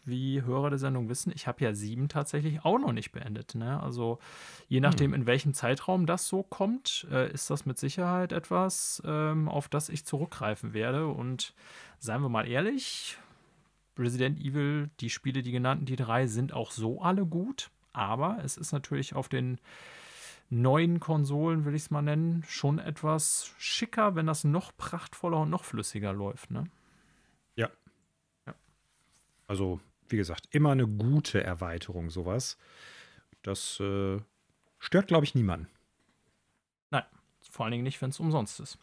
wie 0.06 0.42
Hörer 0.42 0.70
der 0.70 0.80
Sendung 0.80 1.10
wissen, 1.10 1.32
ich 1.34 1.48
habe 1.48 1.64
ja 1.64 1.74
sieben 1.74 2.10
tatsächlich 2.10 2.66
auch 2.66 2.78
noch 2.78 2.92
nicht 2.92 3.12
beendet. 3.12 3.56
Ne? 3.56 3.82
Also 3.82 4.20
je 4.68 4.80
nachdem, 4.80 5.14
in 5.14 5.26
welchem 5.26 5.54
Zeitraum 5.54 6.06
das 6.06 6.28
so 6.28 6.44
kommt, 6.44 7.08
äh, 7.12 7.32
ist 7.32 7.50
das 7.50 7.66
mit 7.66 7.78
Sicherheit 7.78 8.32
etwas, 8.32 9.02
ähm, 9.06 9.48
auf 9.48 9.70
das 9.70 9.90
ich 9.90 10.06
zurückgreifen 10.06 10.74
werde. 10.74 11.08
Und 11.08 11.54
seien 12.00 12.22
wir 12.22 12.30
mal 12.30 12.48
ehrlich, 12.48 13.18
Resident 13.98 14.40
Evil, 14.40 14.90
die 15.00 15.10
Spiele, 15.10 15.42
die 15.42 15.52
genannten, 15.52 15.86
die 15.86 15.96
drei, 15.96 16.28
sind 16.28 16.54
auch 16.54 16.72
so 16.72 17.02
alle 17.02 17.26
gut. 17.26 17.70
Aber 17.94 18.40
es 18.44 18.58
ist 18.58 18.72
natürlich 18.72 19.16
auf 19.16 19.30
den 19.30 19.60
neuen 20.50 21.00
Konsolen, 21.00 21.66
will 21.66 21.76
ich 21.76 21.84
es 21.84 21.92
mal 21.92 22.02
nennen, 22.02 22.44
schon 22.48 22.80
etwas 22.80 23.54
schicker, 23.58 24.16
wenn 24.16 24.26
das 24.26 24.44
noch 24.44 24.76
prachtvoller 24.76 25.40
und 25.42 25.50
noch 25.50 25.64
flüssiger 25.64 26.14
läuft. 26.14 26.52
Ne? 26.52 26.66
Also, 29.48 29.80
wie 30.14 30.18
gesagt, 30.18 30.48
immer 30.52 30.72
eine 30.72 30.88
gute 30.88 31.44
Erweiterung, 31.44 32.10
sowas. 32.10 32.58
Das 33.42 33.80
äh, 33.82 34.20
Stört, 34.80 35.08
glaube 35.08 35.26
ich, 35.26 35.34
niemanden. 35.36 35.68
Nein, 36.92 37.04
vor 37.50 37.66
allen 37.66 37.72
Dingen 37.72 37.84
nicht, 37.84 38.02
wenn 38.02 38.10
es 38.12 38.20
umsonst 38.20 38.60
ist. 38.60 38.78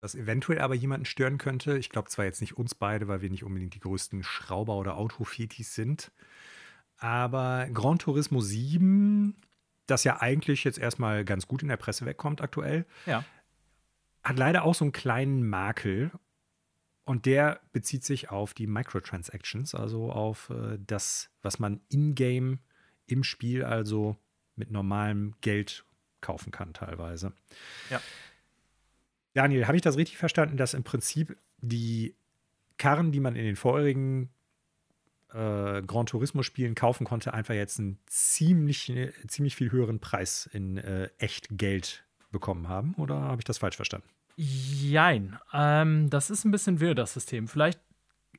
Was 0.00 0.14
eventuell 0.14 0.60
aber 0.60 0.74
jemanden 0.74 1.06
stören 1.06 1.38
könnte, 1.38 1.78
ich 1.78 1.88
glaube 1.90 2.08
zwar 2.10 2.24
jetzt 2.26 2.40
nicht 2.42 2.56
uns 2.58 2.74
beide, 2.74 3.08
weil 3.08 3.22
wir 3.22 3.30
nicht 3.30 3.44
unbedingt 3.44 3.74
die 3.74 3.80
größten 3.80 4.22
Schrauber 4.22 4.76
oder 4.76 4.96
Autofetis 4.96 5.74
sind, 5.74 6.12
aber 6.98 7.66
Gran 7.72 7.98
Turismo 7.98 8.40
7, 8.40 9.34
das 9.86 10.04
ja 10.04 10.20
eigentlich 10.20 10.64
jetzt 10.64 10.78
erstmal 10.78 11.24
ganz 11.24 11.46
gut 11.48 11.62
in 11.62 11.68
der 11.68 11.76
Presse 11.78 12.04
wegkommt 12.06 12.42
aktuell, 12.42 12.86
Ja. 13.06 13.24
hat 14.22 14.38
leider 14.38 14.64
auch 14.64 14.74
so 14.74 14.84
einen 14.84 14.92
kleinen 14.92 15.48
Makel. 15.48 16.10
Und 17.04 17.26
der 17.26 17.60
bezieht 17.72 18.04
sich 18.04 18.30
auf 18.30 18.54
die 18.54 18.66
Microtransactions, 18.66 19.74
also 19.74 20.10
auf 20.10 20.50
äh, 20.50 20.78
das, 20.86 21.30
was 21.42 21.58
man 21.58 21.80
in-game 21.90 22.60
im 23.06 23.24
Spiel, 23.24 23.62
also 23.62 24.16
mit 24.56 24.70
normalem 24.70 25.34
Geld 25.42 25.84
kaufen 26.20 26.50
kann, 26.50 26.72
teilweise. 26.72 27.32
Ja. 27.90 28.00
Daniel, 29.34 29.66
habe 29.66 29.76
ich 29.76 29.82
das 29.82 29.96
richtig 29.96 30.16
verstanden, 30.16 30.56
dass 30.56 30.72
im 30.72 30.84
Prinzip 30.84 31.36
die 31.58 32.14
Karren, 32.78 33.12
die 33.12 33.20
man 33.20 33.36
in 33.36 33.44
den 33.44 33.56
vorherigen 33.56 34.30
äh, 35.32 35.82
Gran 35.82 36.06
Turismo-Spielen 36.06 36.74
kaufen 36.74 37.04
konnte, 37.04 37.34
einfach 37.34 37.54
jetzt 37.54 37.78
einen 37.78 37.98
ziemlich, 38.06 38.92
ziemlich 39.26 39.56
viel 39.56 39.70
höheren 39.70 40.00
Preis 40.00 40.48
in 40.52 40.78
äh, 40.78 41.10
echt 41.18 41.48
Geld 41.50 42.04
bekommen 42.30 42.68
haben? 42.68 42.94
Oder 42.94 43.20
habe 43.20 43.40
ich 43.40 43.44
das 43.44 43.58
falsch 43.58 43.76
verstanden? 43.76 44.08
Jein. 44.36 45.38
Ähm, 45.52 46.10
das 46.10 46.30
ist 46.30 46.44
ein 46.44 46.50
bisschen 46.50 46.80
wirr, 46.80 46.94
das 46.94 47.14
System. 47.14 47.48
Vielleicht 47.48 47.80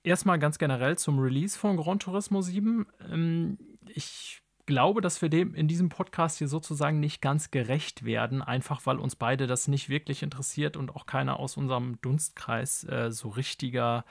erstmal 0.03 0.39
ganz 0.39 0.57
generell 0.57 0.97
zum 0.97 1.19
Release 1.19 1.57
von 1.57 1.77
Gran 1.77 1.99
Turismo 1.99 2.41
7. 2.41 2.85
Ähm, 3.11 3.57
ich 3.87 4.41
glaube, 4.65 5.01
dass 5.01 5.21
wir 5.21 5.29
dem 5.29 5.53
in 5.53 5.67
diesem 5.67 5.89
Podcast 5.89 6.39
hier 6.39 6.47
sozusagen 6.47 6.99
nicht 6.99 7.21
ganz 7.21 7.51
gerecht 7.51 8.03
werden, 8.03 8.41
einfach 8.41 8.85
weil 8.85 8.97
uns 8.97 9.15
beide 9.15 9.47
das 9.47 9.67
nicht 9.67 9.89
wirklich 9.89 10.23
interessiert 10.23 10.75
und 10.75 10.95
auch 10.95 11.05
keiner 11.05 11.39
aus 11.39 11.55
unserem 11.55 11.99
Dunstkreis 12.01 12.83
äh, 12.85 13.11
so 13.11 13.29
richtiger 13.29 14.05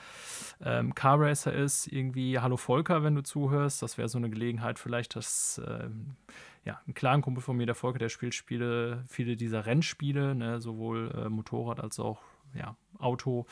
ähm, 0.62 0.94
Carracer 0.94 1.52
ist. 1.52 1.88
Irgendwie, 1.88 2.38
hallo 2.38 2.56
Volker, 2.56 3.02
wenn 3.02 3.16
du 3.16 3.22
zuhörst. 3.22 3.82
Das 3.82 3.98
wäre 3.98 4.08
so 4.08 4.18
eine 4.18 4.30
Gelegenheit, 4.30 4.78
vielleicht, 4.78 5.16
dass 5.16 5.60
ähm, 5.66 6.16
ja, 6.64 6.80
ein 6.88 6.94
kleiner 6.94 7.22
Kumpel 7.22 7.42
von 7.42 7.56
mir, 7.56 7.66
der 7.66 7.74
Volker, 7.74 7.98
der 7.98 8.08
spielt 8.08 8.34
Spiele, 8.34 9.04
viele 9.08 9.36
dieser 9.36 9.66
Rennspiele, 9.66 10.34
ne, 10.34 10.60
sowohl 10.60 11.10
äh, 11.14 11.28
Motorrad 11.28 11.80
als 11.80 11.98
auch 12.00 12.20
ja, 12.54 12.76
Auto. 13.00 13.46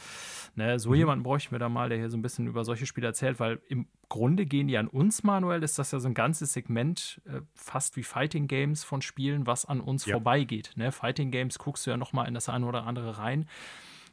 Ne, 0.54 0.78
so 0.78 0.90
Mhm. 0.90 0.94
jemanden 0.96 1.22
bräuchten 1.24 1.50
wir 1.52 1.58
da 1.58 1.68
mal, 1.68 1.88
der 1.88 1.98
hier 1.98 2.08
so 2.08 2.16
ein 2.16 2.22
bisschen 2.22 2.46
über 2.46 2.64
solche 2.64 2.86
Spiele 2.86 3.08
erzählt, 3.08 3.40
weil 3.40 3.60
im 3.68 3.86
Grunde 4.08 4.46
gehen 4.46 4.68
die 4.68 4.78
an 4.78 4.86
uns, 4.86 5.24
Manuel, 5.24 5.62
ist 5.64 5.78
das 5.78 5.90
ja 5.90 5.98
so 5.98 6.06
ein 6.08 6.14
ganzes 6.14 6.52
Segment, 6.52 7.20
äh, 7.26 7.40
fast 7.54 7.96
wie 7.96 8.02
Fighting 8.04 8.46
Games 8.46 8.84
von 8.84 9.02
Spielen, 9.02 9.46
was 9.46 9.64
an 9.64 9.80
uns 9.80 10.06
Ja. 10.06 10.14
vorbeigeht. 10.14 10.72
Ne? 10.76 10.92
Fighting 10.92 11.30
Games 11.32 11.58
guckst 11.58 11.86
du 11.86 11.90
ja 11.90 11.96
noch 11.96 12.12
mal 12.12 12.26
in 12.26 12.34
das 12.34 12.48
eine 12.48 12.64
oder 12.66 12.86
andere 12.86 13.18
rein. 13.18 13.48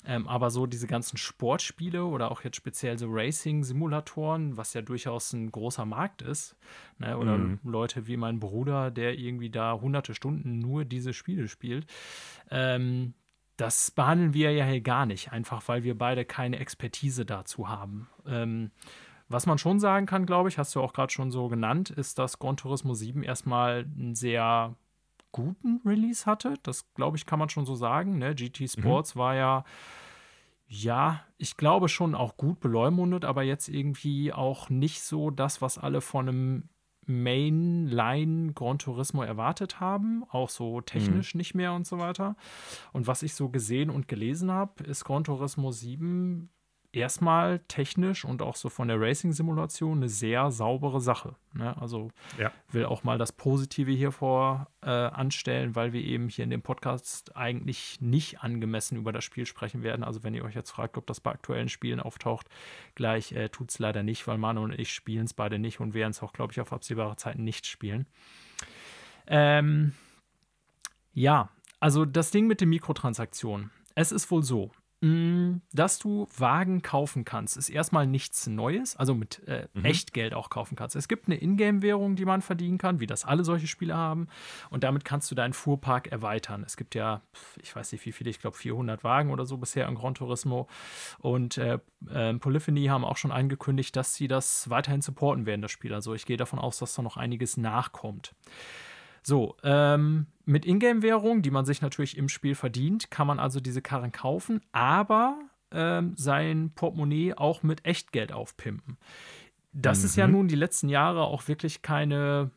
Ähm, 0.05 0.27
aber 0.27 0.49
so 0.49 0.65
diese 0.65 0.87
ganzen 0.87 1.17
Sportspiele 1.17 2.05
oder 2.05 2.31
auch 2.31 2.43
jetzt 2.43 2.55
speziell 2.55 2.97
so 2.97 3.07
Racing-Simulatoren, 3.09 4.55
was 4.55 4.73
ja 4.73 4.81
durchaus 4.81 5.33
ein 5.33 5.51
großer 5.51 5.85
Markt 5.85 6.21
ist, 6.21 6.55
ne? 6.99 7.17
oder 7.17 7.37
Mhm. 7.37 7.59
Leute 7.63 8.07
wie 8.07 8.17
mein 8.17 8.39
Bruder, 8.39 8.91
der 8.91 9.17
irgendwie 9.17 9.49
da 9.49 9.79
hunderte 9.79 10.13
Stunden 10.15 10.59
nur 10.59 10.85
diese 10.85 11.13
Spiele 11.13 11.47
spielt, 11.47 11.85
ähm, 12.49 13.13
das 13.57 13.91
behandeln 13.91 14.33
wir 14.33 14.53
ja 14.53 14.65
hier 14.65 14.79
gar 14.81 15.05
nicht, 15.05 15.33
einfach 15.33 15.67
weil 15.67 15.83
wir 15.83 15.97
beide 15.97 16.23
keine 16.23 16.59
Expertise 16.59 17.25
dazu 17.25 17.67
haben. 17.67 18.07
Ähm, 18.25 18.71
was 19.27 19.45
man 19.45 19.57
schon 19.57 19.79
sagen 19.79 20.05
kann, 20.05 20.25
glaube 20.25 20.49
ich, 20.49 20.57
hast 20.57 20.73
du 20.75 20.81
auch 20.81 20.93
gerade 20.93 21.11
schon 21.11 21.29
so 21.29 21.49
genannt, 21.49 21.89
ist, 21.89 22.17
dass 22.17 22.39
Gran 22.39 22.57
Turismo 22.57 22.93
7 22.93 23.21
erstmal 23.21 23.85
einen 23.97 24.15
sehr 24.15 24.75
guten 25.31 25.81
Release 25.85 26.25
hatte. 26.25 26.55
Das, 26.63 26.91
glaube 26.93 27.17
ich, 27.17 27.25
kann 27.25 27.39
man 27.39 27.49
schon 27.49 27.65
so 27.65 27.75
sagen. 27.75 28.17
Ne? 28.17 28.35
GT 28.35 28.69
Sports 28.69 29.15
war 29.15 29.35
ja, 29.35 29.63
ja, 30.67 31.23
ich 31.37 31.57
glaube 31.57 31.89
schon 31.89 32.15
auch 32.15 32.37
gut 32.37 32.59
beleumundet, 32.59 33.25
aber 33.25 33.43
jetzt 33.43 33.69
irgendwie 33.69 34.31
auch 34.33 34.69
nicht 34.69 35.01
so 35.01 35.31
das, 35.31 35.61
was 35.61 35.77
alle 35.77 36.01
von 36.01 36.29
einem 36.29 36.69
Mainline 37.09 38.53
Gran 38.53 38.77
Turismo 38.77 39.23
erwartet 39.23 39.79
haben, 39.79 40.23
auch 40.29 40.49
so 40.49 40.79
technisch 40.81 41.33
nicht 41.33 41.55
mehr 41.55 41.73
und 41.73 41.87
so 41.87 41.97
weiter. 41.97 42.35
Und 42.93 43.07
was 43.07 43.23
ich 43.23 43.33
so 43.33 43.49
gesehen 43.49 43.89
und 43.89 44.07
gelesen 44.07 44.51
habe, 44.51 44.83
ist 44.83 45.05
Gran 45.05 45.23
Turismo 45.23 45.71
7 45.71 46.51
erstmal 46.91 47.59
technisch 47.67 48.25
und 48.25 48.41
auch 48.41 48.55
so 48.55 48.69
von 48.69 48.87
der 48.87 48.99
Racing-Simulation 48.99 49.97
eine 49.97 50.09
sehr 50.09 50.49
saubere 50.49 50.99
Sache. 50.99 51.35
Ne? 51.53 51.79
Also 51.79 52.09
Ja. 52.37 52.51
will 52.71 52.85
auch 52.85 53.03
mal 53.03 53.17
das 53.17 53.31
Positive 53.31 53.91
hier 53.91 54.11
vor 54.11 54.67
äh, 54.81 54.89
anstellen, 54.89 55.75
weil 55.75 55.93
wir 55.93 56.01
eben 56.01 56.29
hier 56.29 56.43
in 56.43 56.49
dem 56.49 56.61
Podcast 56.61 57.35
eigentlich 57.35 58.01
nicht 58.01 58.41
angemessen 58.41 58.97
über 58.97 59.11
das 59.11 59.23
Spiel 59.23 59.45
sprechen 59.45 59.83
werden. 59.83 60.03
Also 60.03 60.23
wenn 60.23 60.33
ihr 60.33 60.43
euch 60.43 60.55
jetzt 60.55 60.71
fragt, 60.71 60.97
ob 60.97 61.05
das 61.05 61.19
bei 61.19 61.31
aktuellen 61.31 61.69
Spielen 61.69 61.99
auftaucht, 61.99 62.47
gleich 62.95 63.33
äh, 63.33 63.49
tut 63.49 63.69
es 63.69 63.79
leider 63.79 64.01
nicht, 64.01 64.25
weil 64.27 64.37
Manu 64.37 64.63
und 64.63 64.71
ich 64.77 64.91
spielen 64.91 65.25
es 65.25 65.33
beide 65.33 65.59
nicht 65.59 65.79
und 65.79 65.93
werden 65.93 66.11
es 66.11 66.23
auch, 66.23 66.33
glaube 66.33 66.53
ich, 66.53 66.59
auf 66.59 66.73
absehbare 66.73 67.15
Zeit 67.17 67.37
nicht 67.37 67.67
spielen. 67.67 68.07
Ähm, 69.27 69.93
ja, 71.13 71.49
also 71.79 72.05
das 72.05 72.31
Ding 72.31 72.47
mit 72.47 72.61
den 72.61 72.69
Mikrotransaktionen. 72.69 73.71
Es 73.95 74.11
ist 74.11 74.31
wohl 74.31 74.43
so, 74.43 74.71
dass 75.01 75.97
du 75.97 76.27
Wagen 76.37 76.81
kaufen 76.81 77.23
kannst, 77.23 77.55
ist 77.55 77.69
erstmal 77.69 78.05
nichts 78.05 78.47
Neues, 78.47 78.97
also 78.97 79.15
mit 79.15 79.47
äh, 79.47 79.69
Echtgeld 79.81 80.33
auch 80.33 80.49
kaufen 80.49 80.75
kannst. 80.75 80.97
Es 80.97 81.07
gibt 81.07 81.27
eine 81.27 81.41
Ingame-Währung, 81.41 82.17
die 82.17 82.25
man 82.25 82.41
verdienen 82.41 82.77
kann, 82.77 82.99
wie 82.99 83.07
das 83.07 83.23
alle 83.23 83.45
solche 83.45 83.67
Spiele 83.67 83.95
haben. 83.95 84.27
Und 84.69 84.83
damit 84.83 85.05
kannst 85.05 85.31
du 85.31 85.35
deinen 85.35 85.53
Fuhrpark 85.53 86.07
erweitern. 86.07 86.63
Es 86.65 86.75
gibt 86.75 86.95
ja, 86.95 87.21
ich 87.61 87.73
weiß 87.73 87.93
nicht 87.93 88.05
wie 88.05 88.11
viele, 88.11 88.29
ich 88.29 88.41
glaube 88.41 88.57
400 88.57 89.05
Wagen 89.05 89.31
oder 89.31 89.45
so 89.45 89.57
bisher 89.57 89.87
in 89.87 89.95
Gran 89.95 90.15
Turismo. 90.15 90.67
Und 91.19 91.57
äh, 91.57 91.79
äh, 92.09 92.33
Polyphony 92.33 92.87
haben 92.87 93.05
auch 93.05 93.17
schon 93.17 93.31
angekündigt, 93.31 93.95
dass 93.95 94.15
sie 94.15 94.27
das 94.27 94.69
weiterhin 94.69 95.01
supporten 95.01 95.45
werden, 95.45 95.61
das 95.61 95.71
Spiel. 95.71 95.93
Also 95.93 96.13
ich 96.13 96.25
gehe 96.25 96.37
davon 96.37 96.59
aus, 96.59 96.77
dass 96.79 96.93
da 96.93 97.01
noch 97.01 97.15
einiges 97.15 97.55
nachkommt. 97.55 98.35
So, 99.23 99.55
ähm, 99.63 100.27
mit 100.45 100.65
Ingame-Währung, 100.65 101.41
die 101.41 101.51
man 101.51 101.65
sich 101.65 101.81
natürlich 101.81 102.17
im 102.17 102.29
Spiel 102.29 102.55
verdient, 102.55 103.11
kann 103.11 103.27
man 103.27 103.39
also 103.39 103.59
diese 103.59 103.81
Karren 103.81 104.11
kaufen, 104.11 104.61
aber 104.71 105.37
ähm, 105.71 106.13
sein 106.17 106.71
Portemonnaie 106.73 107.33
auch 107.35 107.61
mit 107.61 107.85
Echtgeld 107.85 108.31
aufpimpen. 108.31 108.97
Das 109.71 110.03
ist 110.03 110.15
ja 110.15 110.25
Mhm. 110.25 110.33
nun 110.33 110.47
die 110.47 110.55
letzten 110.55 110.89
Jahre 110.89 111.21
auch 111.25 111.47
wirklich 111.47 111.83
keine, 111.83 112.49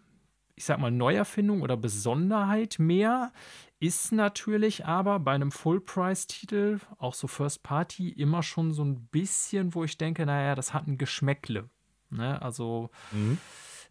ich 0.55 0.65
sag 0.65 0.79
mal, 0.79 0.91
Neuerfindung 0.91 1.61
oder 1.61 1.77
Besonderheit 1.77 2.77
mehr. 2.79 3.33
Ist 3.81 4.13
natürlich 4.13 4.87
aber 4.87 5.19
bei 5.19 5.33
einem 5.33 5.51
Full-Price-Titel, 5.53 6.79
auch 6.99 7.13
so 7.15 7.27
First 7.27 7.63
Party, 7.63 8.09
immer 8.09 8.43
schon 8.43 8.73
so 8.73 8.85
ein 8.85 9.07
bisschen, 9.09 9.75
wo 9.75 9.85
ich 9.85 9.99
denke, 9.99 10.25
naja, 10.25 10.55
das 10.55 10.73
hat 10.73 10.87
ein 10.87 10.97
Geschmäckle. 10.97 11.69
Ne? 12.09 12.41
Also 12.41 12.91
Mhm. 13.13 13.37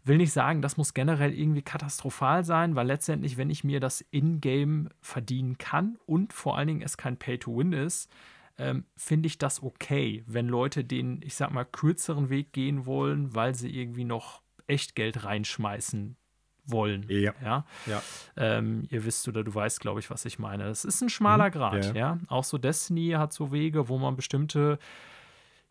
Will 0.04 0.16
nicht 0.16 0.32
sagen, 0.32 0.62
das 0.62 0.76
muss 0.76 0.94
generell 0.94 1.32
irgendwie 1.32 1.62
katastrophal 1.62 2.44
sein, 2.44 2.74
weil 2.74 2.86
letztendlich, 2.86 3.36
wenn 3.36 3.50
ich 3.50 3.64
mir 3.64 3.80
das 3.80 4.00
in-game 4.00 4.88
verdienen 5.00 5.58
kann 5.58 5.98
und 6.06 6.32
vor 6.32 6.58
allen 6.58 6.68
Dingen 6.68 6.82
es 6.82 6.96
kein 6.96 7.16
Pay-to-Win 7.16 7.72
ist, 7.72 8.10
ähm, 8.58 8.84
finde 8.96 9.28
ich 9.28 9.38
das 9.38 9.62
okay, 9.62 10.24
wenn 10.26 10.48
Leute 10.48 10.84
den, 10.84 11.20
ich 11.22 11.34
sag 11.34 11.52
mal, 11.52 11.64
kürzeren 11.64 12.30
Weg 12.30 12.52
gehen 12.52 12.84
wollen, 12.86 13.34
weil 13.34 13.54
sie 13.54 13.70
irgendwie 13.70 14.04
noch 14.04 14.42
Echtgeld 14.66 15.24
reinschmeißen 15.24 16.16
wollen. 16.64 17.06
Ja. 17.08 17.32
ja? 17.42 17.64
Ja. 17.86 18.02
Ähm, 18.36 18.86
ihr 18.90 19.04
wisst 19.04 19.26
oder 19.28 19.42
du 19.42 19.54
weißt, 19.54 19.80
glaube 19.80 20.00
ich, 20.00 20.10
was 20.10 20.24
ich 20.24 20.38
meine. 20.38 20.64
Es 20.64 20.84
ist 20.84 21.00
ein 21.00 21.08
schmaler 21.08 21.48
Mhm, 21.48 21.52
Grad, 21.52 21.86
ja. 21.86 21.92
ja. 21.94 22.18
Auch 22.28 22.44
so 22.44 22.58
Destiny 22.58 23.10
hat 23.10 23.32
so 23.32 23.52
Wege, 23.52 23.88
wo 23.88 23.98
man 23.98 24.16
bestimmte, 24.16 24.78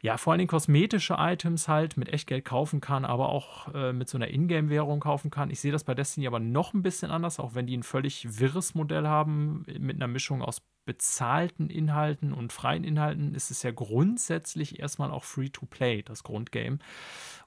ja, 0.01 0.17
vor 0.17 0.35
Dingen 0.37 0.47
kosmetische 0.47 1.15
Items 1.17 1.67
halt 1.67 1.95
mit 1.97 2.09
Echtgeld 2.09 2.45
kaufen 2.45 2.81
kann, 2.81 3.05
aber 3.05 3.29
auch 3.29 3.73
äh, 3.73 3.93
mit 3.93 4.09
so 4.09 4.17
einer 4.17 4.29
Ingame-Währung 4.29 4.99
kaufen 4.99 5.29
kann. 5.29 5.51
Ich 5.51 5.59
sehe 5.59 5.71
das 5.71 5.83
bei 5.83 5.93
Destiny 5.93 6.27
aber 6.27 6.39
noch 6.39 6.73
ein 6.73 6.81
bisschen 6.81 7.11
anders, 7.11 7.39
auch 7.39 7.53
wenn 7.53 7.67
die 7.67 7.77
ein 7.77 7.83
völlig 7.83 8.39
wirres 8.39 8.73
Modell 8.73 9.07
haben, 9.07 9.63
mit 9.79 9.95
einer 9.95 10.07
Mischung 10.07 10.41
aus 10.41 10.61
bezahlten 10.85 11.69
Inhalten 11.69 12.33
und 12.33 12.51
freien 12.51 12.83
Inhalten, 12.83 13.35
ist 13.35 13.51
es 13.51 13.61
ja 13.61 13.71
grundsätzlich 13.71 14.79
erstmal 14.79 15.11
auch 15.11 15.23
Free-to-Play, 15.23 16.01
das 16.01 16.23
Grundgame. 16.23 16.79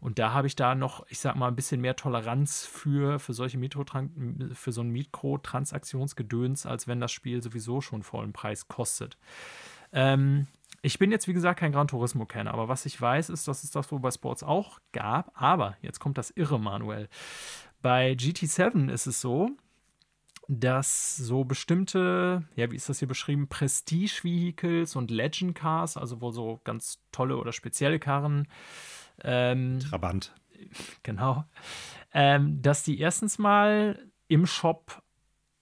Und 0.00 0.20
da 0.20 0.32
habe 0.32 0.46
ich 0.46 0.54
da 0.54 0.76
noch, 0.76 1.04
ich 1.08 1.18
sag 1.18 1.34
mal, 1.34 1.48
ein 1.48 1.56
bisschen 1.56 1.80
mehr 1.80 1.96
Toleranz 1.96 2.64
für, 2.64 3.18
für 3.18 3.34
solche 3.34 3.58
Mikrotran 3.58 4.52
für 4.54 4.70
so 4.70 4.82
ein 4.82 4.90
Mikrotransaktionsgedöns, 4.90 6.66
als 6.66 6.86
wenn 6.86 7.00
das 7.00 7.10
Spiel 7.10 7.42
sowieso 7.42 7.80
schon 7.80 8.04
vollen 8.04 8.32
Preis 8.32 8.68
kostet. 8.68 9.18
Ähm, 9.92 10.46
ich 10.84 10.98
bin 10.98 11.10
jetzt, 11.10 11.26
wie 11.26 11.32
gesagt, 11.32 11.60
kein 11.60 11.72
Gran 11.72 11.88
Turismo-Kenner, 11.88 12.52
aber 12.52 12.68
was 12.68 12.84
ich 12.84 13.00
weiß, 13.00 13.30
ist, 13.30 13.48
dass 13.48 13.64
es 13.64 13.70
das 13.70 13.90
wohl 13.90 14.00
bei 14.00 14.10
Sports 14.10 14.42
auch 14.42 14.80
gab. 14.92 15.32
Aber 15.34 15.76
jetzt 15.80 15.98
kommt 15.98 16.18
das 16.18 16.30
Irre, 16.30 16.60
Manuel. 16.60 17.08
Bei 17.80 18.12
GT7 18.12 18.90
ist 18.90 19.06
es 19.06 19.20
so, 19.20 19.50
dass 20.46 21.16
so 21.16 21.44
bestimmte, 21.44 22.44
ja, 22.54 22.70
wie 22.70 22.76
ist 22.76 22.90
das 22.90 22.98
hier 22.98 23.08
beschrieben, 23.08 23.48
Prestige-Vehicles 23.48 24.94
und 24.94 25.10
Legend-Cars, 25.10 25.96
also 25.96 26.20
wohl 26.20 26.32
so 26.32 26.60
ganz 26.64 26.98
tolle 27.12 27.38
oder 27.38 27.52
spezielle 27.52 27.98
Karren, 27.98 28.46
ähm, 29.22 29.80
Trabant. 29.80 30.34
genau, 31.02 31.44
ähm, 32.12 32.60
dass 32.60 32.82
die 32.82 33.00
erstens 33.00 33.38
mal 33.38 34.06
im 34.28 34.46
Shop 34.46 35.02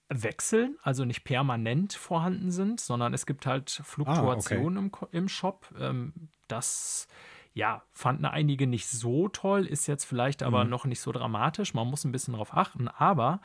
wechseln, 0.09 0.77
also 0.83 1.05
nicht 1.05 1.23
permanent 1.23 1.93
vorhanden 1.93 2.51
sind, 2.51 2.79
sondern 2.79 3.13
es 3.13 3.25
gibt 3.25 3.45
halt 3.45 3.69
Fluktuationen 3.69 4.77
ah, 4.77 4.87
okay. 4.91 5.07
im, 5.11 5.23
im, 5.23 5.29
Shop. 5.29 5.67
Ähm, 5.79 6.13
das 6.47 7.07
ja, 7.53 7.83
fanden 7.91 8.25
einige 8.25 8.65
nicht 8.67 8.87
so 8.87 9.27
toll, 9.27 9.65
ist 9.65 9.87
jetzt 9.87 10.05
vielleicht 10.05 10.41
aber 10.43 10.63
mhm. 10.63 10.69
noch 10.69 10.85
nicht 10.85 10.99
so 10.99 11.11
dramatisch. 11.11 11.73
Man 11.73 11.87
muss 11.87 12.03
ein 12.03 12.11
bisschen 12.11 12.33
darauf 12.33 12.53
achten. 12.55 12.87
Aber 12.87 13.41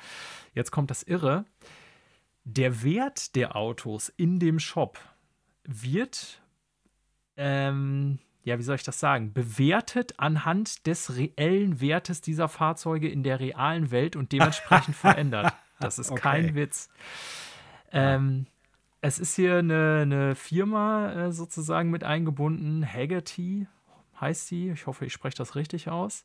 jetzt 0.54 0.70
kommt 0.70 0.90
das 0.90 1.02
Irre. 1.02 1.44
Der 2.44 2.82
Wert 2.82 3.36
der 3.36 3.56
Autos 3.56 4.08
in 4.08 4.38
dem 4.38 4.58
Shop 4.58 4.98
wird, 5.64 6.40
ähm, 7.36 8.18
ja, 8.44 8.58
wie 8.58 8.62
soll 8.62 8.76
ich 8.76 8.82
das 8.82 8.98
sagen, 8.98 9.34
bewertet 9.34 10.14
anhand 10.18 10.86
des 10.86 11.16
reellen 11.16 11.82
Wertes 11.82 12.22
dieser 12.22 12.48
Fahrzeuge 12.48 13.08
in 13.10 13.22
der 13.22 13.40
realen 13.40 13.90
Welt 13.90 14.16
und 14.16 14.32
dementsprechend 14.32 14.96
verändert. 14.96 15.52
Das 15.80 15.98
ist 15.98 16.10
okay. 16.10 16.20
kein 16.20 16.54
Witz. 16.54 16.88
Ähm, 17.92 18.46
es 19.00 19.18
ist 19.18 19.36
hier 19.36 19.58
eine, 19.58 20.00
eine 20.02 20.34
Firma 20.34 21.12
äh, 21.12 21.32
sozusagen 21.32 21.90
mit 21.90 22.04
eingebunden, 22.04 22.84
Haggerty 22.84 23.66
heißt 24.20 24.48
sie, 24.48 24.70
ich 24.70 24.86
hoffe, 24.86 25.06
ich 25.06 25.12
spreche 25.12 25.36
das 25.36 25.54
richtig 25.54 25.88
aus, 25.88 26.24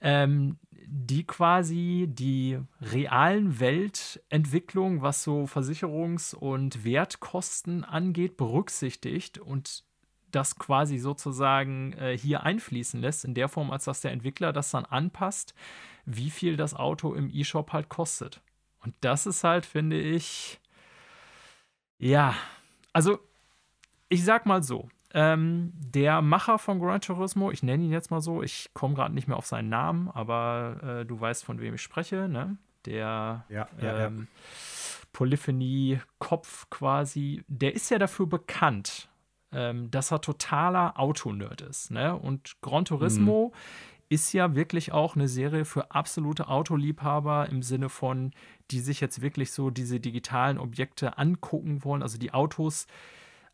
ähm, 0.00 0.58
die 0.86 1.26
quasi 1.26 2.06
die 2.08 2.58
realen 2.80 3.58
Weltentwicklung, 3.60 5.02
was 5.02 5.22
so 5.22 5.44
Versicherungs- 5.44 6.34
und 6.34 6.84
Wertkosten 6.84 7.84
angeht, 7.84 8.36
berücksichtigt 8.36 9.38
und 9.38 9.84
das 10.30 10.58
quasi 10.58 10.98
sozusagen 10.98 11.94
äh, 11.94 12.16
hier 12.16 12.42
einfließen 12.42 13.00
lässt, 13.00 13.24
in 13.24 13.34
der 13.34 13.48
Form, 13.48 13.70
als 13.70 13.84
dass 13.84 14.02
der 14.02 14.12
Entwickler 14.12 14.52
das 14.52 14.70
dann 14.70 14.84
anpasst, 14.84 15.54
wie 16.04 16.30
viel 16.30 16.56
das 16.56 16.74
Auto 16.74 17.14
im 17.14 17.30
E-Shop 17.32 17.72
halt 17.72 17.88
kostet. 17.88 18.42
Und 18.88 18.94
das 19.02 19.26
ist 19.26 19.44
halt, 19.44 19.66
finde 19.66 20.00
ich, 20.00 20.60
ja, 21.98 22.34
also 22.94 23.18
ich 24.08 24.24
sag 24.24 24.46
mal 24.46 24.62
so, 24.62 24.88
ähm, 25.12 25.74
der 25.74 26.22
Macher 26.22 26.58
von 26.58 26.80
Gran 26.80 27.02
Turismo, 27.02 27.50
ich 27.50 27.62
nenne 27.62 27.84
ihn 27.84 27.92
jetzt 27.92 28.10
mal 28.10 28.22
so, 28.22 28.42
ich 28.42 28.70
komme 28.72 28.94
gerade 28.94 29.14
nicht 29.14 29.28
mehr 29.28 29.36
auf 29.36 29.44
seinen 29.44 29.68
Namen, 29.68 30.08
aber 30.08 31.00
äh, 31.00 31.04
du 31.04 31.20
weißt, 31.20 31.44
von 31.44 31.60
wem 31.60 31.74
ich 31.74 31.82
spreche, 31.82 32.30
ne? 32.30 32.56
Der 32.86 33.44
ja, 33.50 33.68
ja, 33.78 34.06
ähm, 34.06 34.20
ja. 34.20 34.26
Polyphony-Kopf 35.12 36.70
quasi, 36.70 37.44
der 37.46 37.74
ist 37.74 37.90
ja 37.90 37.98
dafür 37.98 38.26
bekannt, 38.26 39.10
ähm, 39.52 39.90
dass 39.90 40.12
er 40.12 40.22
totaler 40.22 40.98
Autonerd 40.98 41.60
ist. 41.60 41.90
Ne? 41.90 42.16
Und 42.16 42.56
Gran 42.62 42.86
Turismo 42.86 43.52
mhm. 43.52 43.58
Ist 44.08 44.32
ja 44.32 44.54
wirklich 44.54 44.92
auch 44.92 45.16
eine 45.16 45.28
Serie 45.28 45.64
für 45.64 45.90
absolute 45.90 46.48
Autoliebhaber 46.48 47.48
im 47.48 47.62
Sinne 47.62 47.88
von, 47.88 48.32
die 48.70 48.80
sich 48.80 49.00
jetzt 49.00 49.20
wirklich 49.20 49.52
so 49.52 49.70
diese 49.70 50.00
digitalen 50.00 50.58
Objekte 50.58 51.18
angucken 51.18 51.84
wollen, 51.84 52.02
also 52.02 52.18
die 52.18 52.32
Autos 52.32 52.86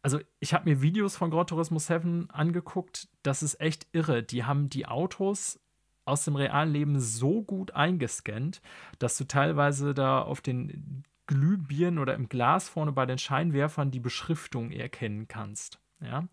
also 0.02 0.20
ich 0.38 0.52
habe 0.52 0.68
mir 0.68 0.82
Videos 0.82 1.16
von 1.16 1.30
Gran 1.30 1.46
Turismo 1.46 1.78
7 1.78 2.28
angeguckt, 2.28 3.08
das 3.22 3.42
ist 3.42 3.58
echt 3.58 3.86
irre. 3.92 4.22
Die 4.22 4.44
haben 4.44 4.68
die 4.68 4.84
Autos 4.84 5.58
aus 6.04 6.26
dem 6.26 6.36
realen 6.36 6.70
Leben 6.70 7.00
so 7.00 7.42
gut 7.42 7.70
eingescannt, 7.70 8.60
dass 8.98 9.16
du 9.16 9.24
teilweise 9.24 9.94
da 9.94 10.20
auf 10.20 10.42
den 10.42 11.04
Glühbirnen 11.26 11.98
oder 11.98 12.14
im 12.14 12.28
Glas 12.28 12.68
vorne 12.68 12.92
bei 12.92 13.06
den 13.06 13.16
Scheinwerfern 13.16 13.90
die 13.90 14.00
Beschriftung 14.00 14.72
erkennen 14.72 15.26
kannst. 15.26 15.80
Ja. 16.00 16.28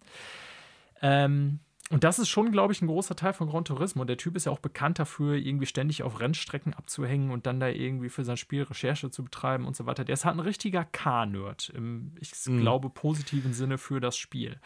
Ähm, 1.02 1.62
und 1.92 2.04
das 2.04 2.20
ist 2.20 2.30
schon, 2.30 2.52
glaube 2.52 2.72
ich, 2.72 2.82
ein 2.82 2.88
großer 2.88 3.16
Teil 3.16 3.34
von 3.34 3.50
Gran 3.50 3.66
Turismo. 3.66 4.06
Der 4.06 4.18
Typ 4.18 4.36
ist 4.38 4.46
ja 4.46 4.52
auch 4.52 4.60
bekannt 4.60 4.98
dafür, 4.98 5.36
irgendwie 5.36 5.66
ständig 5.66 6.04
auf 6.04 6.20
Rennstrecken 6.20 6.74
abzuhängen 6.74 7.32
und 7.32 7.46
dann 7.46 7.60
da 7.60 7.68
irgendwie 7.68 8.10
für 8.10 8.24
sein 8.24 8.38
Spiel 8.38 8.64
Recherche 8.64 9.12
zu 9.12 9.24
betreiben 9.24 9.66
und 9.66 9.76
so 9.76 9.86
weiter. 9.86 10.06
Der 10.06 10.14
ist 10.14 10.24
halt 10.24 10.36
ein 10.36 10.40
richtiger 10.40 10.86
K-Nerd 10.86 11.70
im, 11.76 12.14
ich 12.20 12.32
mhm. 12.46 12.62
glaube, 12.62 12.90
positiven 12.90 13.54
Sinne 13.54 13.78
für 13.78 14.00
das 14.00 14.16
Spiel. 14.16 14.58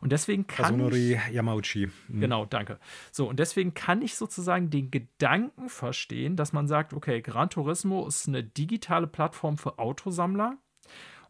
Und 0.00 0.12
deswegen 0.12 0.46
kann 0.46 0.66
Kazunori 0.66 1.14
ich, 1.14 1.34
Yamauchi. 1.34 1.90
Mhm. 2.08 2.20
Genau, 2.20 2.44
danke. 2.44 2.78
So, 3.10 3.28
und 3.28 3.38
deswegen 3.38 3.74
kann 3.74 4.00
ich 4.00 4.14
sozusagen 4.14 4.70
den 4.70 4.90
Gedanken 4.90 5.68
verstehen, 5.68 6.36
dass 6.36 6.52
man 6.52 6.68
sagt, 6.68 6.92
okay, 6.92 7.20
Gran 7.20 7.50
Turismo 7.50 8.06
ist 8.06 8.28
eine 8.28 8.44
digitale 8.44 9.06
Plattform 9.08 9.56
für 9.56 9.78
Autosammler 9.78 10.58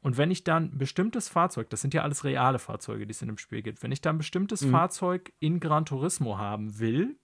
und 0.01 0.17
wenn 0.17 0.31
ich 0.31 0.45
dann 0.45 0.65
ein 0.65 0.79
bestimmtes 0.79 1.29
Fahrzeug, 1.29 1.71
das 1.71 1.81
sind 1.81 1.95
ja 1.95 2.03
alles 2.03 2.25
reale 2.25 2.59
Fahrzeuge, 2.59 3.07
die 3.07 3.11
es 3.11 3.23
in 3.23 3.29
dem 3.29 3.39
Spiel 3.39 3.63
gibt, 3.63 3.83
wenn 3.83 3.93
ich 3.93 4.01
dann 4.01 4.17
ein 4.17 4.19
bestimmtes 4.19 4.63
mhm. 4.63 4.71
Fahrzeug 4.71 5.33
in 5.41 5.61
Gran 5.61 5.85
Turismo 5.85 6.39
haben 6.39 6.79
will, 6.79 7.17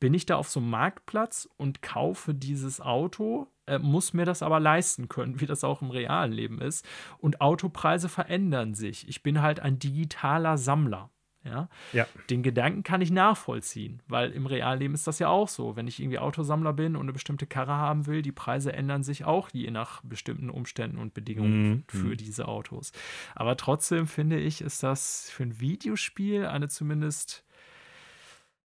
bin 0.00 0.14
ich 0.14 0.26
da 0.26 0.36
auf 0.36 0.48
so 0.48 0.60
einem 0.60 0.70
Marktplatz 0.70 1.48
und 1.56 1.82
kaufe 1.82 2.34
dieses 2.34 2.80
Auto, 2.80 3.48
äh, 3.66 3.78
muss 3.78 4.12
mir 4.12 4.24
das 4.24 4.42
aber 4.42 4.60
leisten 4.60 5.08
können, 5.08 5.40
wie 5.40 5.46
das 5.46 5.64
auch 5.64 5.82
im 5.82 5.90
realen 5.90 6.32
Leben 6.32 6.60
ist. 6.60 6.86
Und 7.18 7.40
Autopreise 7.40 8.08
verändern 8.08 8.74
sich. 8.74 9.08
Ich 9.08 9.22
bin 9.22 9.42
halt 9.42 9.60
ein 9.60 9.78
digitaler 9.78 10.56
Sammler. 10.56 11.10
Ja? 11.44 11.68
ja. 11.92 12.06
Den 12.30 12.42
Gedanken 12.42 12.82
kann 12.82 13.00
ich 13.00 13.10
nachvollziehen, 13.10 14.02
weil 14.08 14.30
im 14.30 14.46
Realleben 14.46 14.94
ist 14.94 15.06
das 15.06 15.18
ja 15.18 15.28
auch 15.28 15.48
so. 15.48 15.76
Wenn 15.76 15.86
ich 15.86 16.00
irgendwie 16.00 16.18
Autosammler 16.18 16.72
bin 16.72 16.96
und 16.96 17.02
eine 17.02 17.12
bestimmte 17.12 17.46
Karre 17.46 17.72
haben 17.72 18.06
will, 18.06 18.22
die 18.22 18.32
Preise 18.32 18.72
ändern 18.72 19.02
sich 19.02 19.24
auch 19.24 19.48
je 19.50 19.70
nach 19.70 20.02
bestimmten 20.02 20.50
Umständen 20.50 20.98
und 20.98 21.14
Bedingungen 21.14 21.68
mhm. 21.68 21.84
für 21.88 22.08
mhm. 22.08 22.16
diese 22.16 22.48
Autos. 22.48 22.92
Aber 23.34 23.56
trotzdem 23.56 24.06
finde 24.06 24.38
ich, 24.38 24.60
ist 24.60 24.82
das 24.82 25.30
für 25.30 25.44
ein 25.44 25.60
Videospiel 25.60 26.46
eine 26.46 26.68
zumindest 26.68 27.44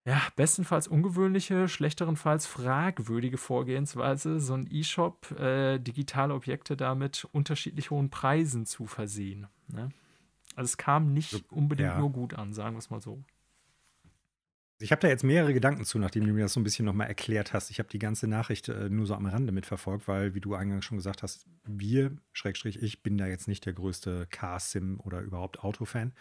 ja, 0.05 0.21
bestenfalls 0.37 0.87
ungewöhnliche, 0.87 1.67
schlechterenfalls 1.67 2.47
fragwürdige 2.47 3.37
Vorgehensweise, 3.37 4.39
so 4.39 4.53
ein 4.53 4.65
E-Shop 4.71 5.31
äh, 5.37 5.79
digitale 5.79 6.33
Objekte 6.33 6.77
damit 6.77 7.27
unterschiedlich 7.33 7.91
hohen 7.91 8.09
Preisen 8.09 8.65
zu 8.65 8.85
versehen. 8.85 9.47
Ne? 9.67 9.89
Also 10.57 10.69
es 10.71 10.77
kam 10.77 11.13
nicht 11.13 11.51
unbedingt 11.51 11.89
ja. 11.89 11.99
nur 11.99 12.11
gut 12.11 12.33
an, 12.33 12.51
sagen 12.51 12.75
wir 12.75 12.79
es 12.79 12.89
mal 12.89 12.99
so. 12.99 13.23
Ich 14.79 14.91
habe 14.91 14.99
da 14.99 15.07
jetzt 15.07 15.23
mehrere 15.23 15.53
Gedanken 15.53 15.85
zu, 15.85 15.99
nachdem 15.99 16.25
du 16.25 16.33
mir 16.33 16.41
das 16.41 16.53
so 16.53 16.59
ein 16.59 16.63
bisschen 16.63 16.85
nochmal 16.85 17.07
erklärt 17.07 17.53
hast. 17.53 17.69
Ich 17.69 17.77
habe 17.77 17.89
die 17.89 17.99
ganze 17.99 18.27
Nachricht 18.27 18.67
äh, 18.67 18.89
nur 18.89 19.05
so 19.05 19.13
am 19.13 19.27
Rande 19.27 19.51
mitverfolgt, 19.51 20.07
weil, 20.07 20.33
wie 20.33 20.41
du 20.41 20.55
eingangs 20.55 20.83
schon 20.83 20.97
gesagt 20.97 21.21
hast, 21.21 21.45
wir, 21.63 22.17
Schrägstrich, 22.33 22.81
ich 22.81 23.03
bin 23.03 23.19
da 23.19 23.27
jetzt 23.27 23.47
nicht 23.47 23.67
der 23.67 23.73
größte 23.73 24.25
Car-Sim 24.31 24.99
oder 24.99 25.21
überhaupt 25.21 25.59
Autofan. 25.63 26.13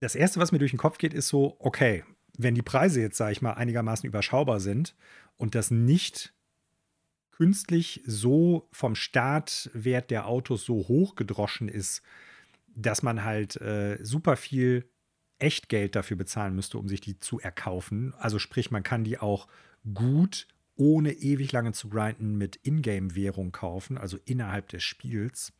Das 0.00 0.14
Erste, 0.14 0.38
was 0.38 0.52
mir 0.52 0.58
durch 0.58 0.72
den 0.72 0.78
Kopf 0.78 0.98
geht, 0.98 1.14
ist 1.14 1.28
so, 1.28 1.56
okay, 1.58 2.04
wenn 2.38 2.54
die 2.54 2.62
Preise 2.62 3.00
jetzt, 3.00 3.16
sage 3.16 3.32
ich 3.32 3.42
mal, 3.42 3.54
einigermaßen 3.54 4.06
überschaubar 4.06 4.60
sind 4.60 4.94
und 5.36 5.56
das 5.56 5.72
nicht 5.72 6.32
künstlich 7.40 8.02
so 8.04 8.68
vom 8.70 8.94
Startwert 8.94 10.10
der 10.10 10.26
Autos 10.26 10.66
so 10.66 10.74
hoch 10.88 11.14
gedroschen 11.14 11.70
ist, 11.70 12.02
dass 12.76 13.02
man 13.02 13.24
halt 13.24 13.58
äh, 13.62 13.96
super 14.02 14.36
viel 14.36 14.90
Echtgeld 15.38 15.96
dafür 15.96 16.18
bezahlen 16.18 16.54
müsste, 16.54 16.76
um 16.76 16.86
sich 16.86 17.00
die 17.00 17.18
zu 17.18 17.40
erkaufen. 17.40 18.12
Also 18.18 18.38
sprich, 18.38 18.70
man 18.70 18.82
kann 18.82 19.04
die 19.04 19.18
auch 19.18 19.48
gut, 19.94 20.48
ohne 20.76 21.12
ewig 21.12 21.50
lange 21.52 21.72
zu 21.72 21.88
grinden, 21.88 22.36
mit 22.36 22.56
Ingame-Währung 22.62 23.52
kaufen, 23.52 23.96
also 23.96 24.18
innerhalb 24.26 24.68
des 24.68 24.82
Spiels. 24.82 25.54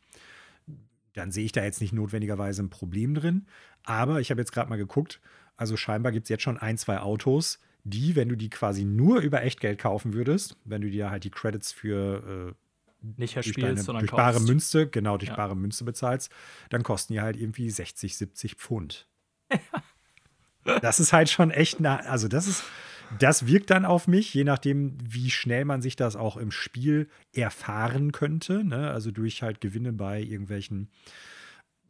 Dann 1.13 1.31
sehe 1.31 1.45
ich 1.45 1.51
da 1.51 1.63
jetzt 1.63 1.81
nicht 1.81 1.93
notwendigerweise 1.93 2.61
ein 2.61 2.69
Problem 2.69 3.15
drin. 3.15 3.47
Aber 3.81 4.21
ich 4.21 4.29
habe 4.29 4.39
jetzt 4.39 4.51
gerade 4.51 4.69
mal 4.69 4.77
geguckt, 4.77 5.19
also 5.57 5.75
scheinbar 5.77 6.11
gibt 6.11 6.25
es 6.25 6.29
jetzt 6.29 6.43
schon 6.43 6.59
ein, 6.59 6.77
zwei 6.77 6.99
Autos, 6.99 7.57
die, 7.83 8.15
wenn 8.15 8.29
du 8.29 8.35
die 8.35 8.49
quasi 8.49 8.83
nur 8.83 9.21
über 9.21 9.43
Echtgeld 9.43 9.79
kaufen 9.79 10.13
würdest, 10.13 10.57
wenn 10.65 10.81
du 10.81 10.89
dir 10.89 11.09
halt 11.09 11.23
die 11.23 11.31
Credits 11.31 11.71
für 11.71 12.53
äh, 12.53 12.53
nicht 13.17 13.35
durch, 13.35 13.53
deine, 13.53 13.81
sondern 13.81 14.05
durch 14.05 14.15
bare 14.15 14.39
Münze, 14.39 14.87
genau, 14.87 15.17
durch 15.17 15.29
ja. 15.29 15.35
bare 15.35 15.55
Münze 15.55 15.83
bezahlst, 15.83 16.31
dann 16.69 16.83
kosten 16.83 17.13
die 17.13 17.21
halt 17.21 17.35
irgendwie 17.35 17.69
60, 17.69 18.15
70 18.15 18.55
Pfund. 18.55 19.07
das 20.81 20.99
ist 20.99 21.13
halt 21.13 21.29
schon 21.29 21.51
echt, 21.51 21.79
nah, 21.79 21.97
also 21.97 22.27
das 22.27 22.47
ist, 22.47 22.63
das 23.19 23.47
wirkt 23.47 23.71
dann 23.71 23.85
auf 23.85 24.07
mich, 24.07 24.33
je 24.33 24.43
nachdem, 24.43 24.97
wie 25.03 25.31
schnell 25.31 25.65
man 25.65 25.81
sich 25.81 25.95
das 25.95 26.15
auch 26.15 26.37
im 26.37 26.51
Spiel 26.51 27.09
erfahren 27.33 28.11
könnte, 28.11 28.63
ne? 28.63 28.91
also 28.91 29.11
durch 29.11 29.41
halt 29.41 29.61
Gewinne 29.61 29.93
bei 29.93 30.21
irgendwelchen 30.21 30.89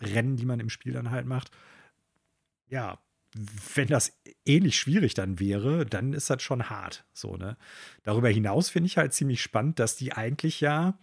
Rennen, 0.01 0.37
die 0.37 0.45
man 0.45 0.59
im 0.59 0.69
Spiel 0.69 0.93
dann 0.93 1.11
halt 1.11 1.25
macht. 1.25 1.51
Ja, 2.69 2.99
wenn 3.33 3.87
das 3.87 4.19
ähnlich 4.45 4.77
schwierig 4.77 5.13
dann 5.13 5.39
wäre, 5.39 5.85
dann 5.85 6.13
ist 6.13 6.29
das 6.29 6.41
schon 6.41 6.69
hart. 6.69 7.05
So, 7.13 7.37
ne? 7.37 7.57
Darüber 8.03 8.29
hinaus 8.29 8.69
finde 8.69 8.87
ich 8.87 8.97
halt 8.97 9.13
ziemlich 9.13 9.41
spannend, 9.41 9.79
dass 9.79 9.95
die 9.95 10.13
eigentlich 10.13 10.59
ja 10.61 10.97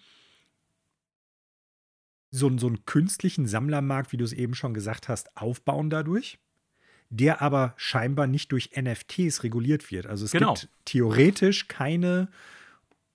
so, 2.30 2.56
so 2.58 2.66
einen 2.66 2.84
künstlichen 2.84 3.46
Sammlermarkt, 3.46 4.12
wie 4.12 4.18
du 4.18 4.24
es 4.24 4.34
eben 4.34 4.54
schon 4.54 4.74
gesagt 4.74 5.08
hast, 5.08 5.34
aufbauen 5.36 5.88
dadurch, 5.88 6.38
der 7.08 7.40
aber 7.40 7.72
scheinbar 7.78 8.26
nicht 8.26 8.52
durch 8.52 8.72
NFTs 8.76 9.42
reguliert 9.42 9.90
wird. 9.90 10.06
Also 10.06 10.26
es 10.26 10.32
genau. 10.32 10.54
gibt 10.54 10.68
theoretisch 10.84 11.68
keine 11.68 12.28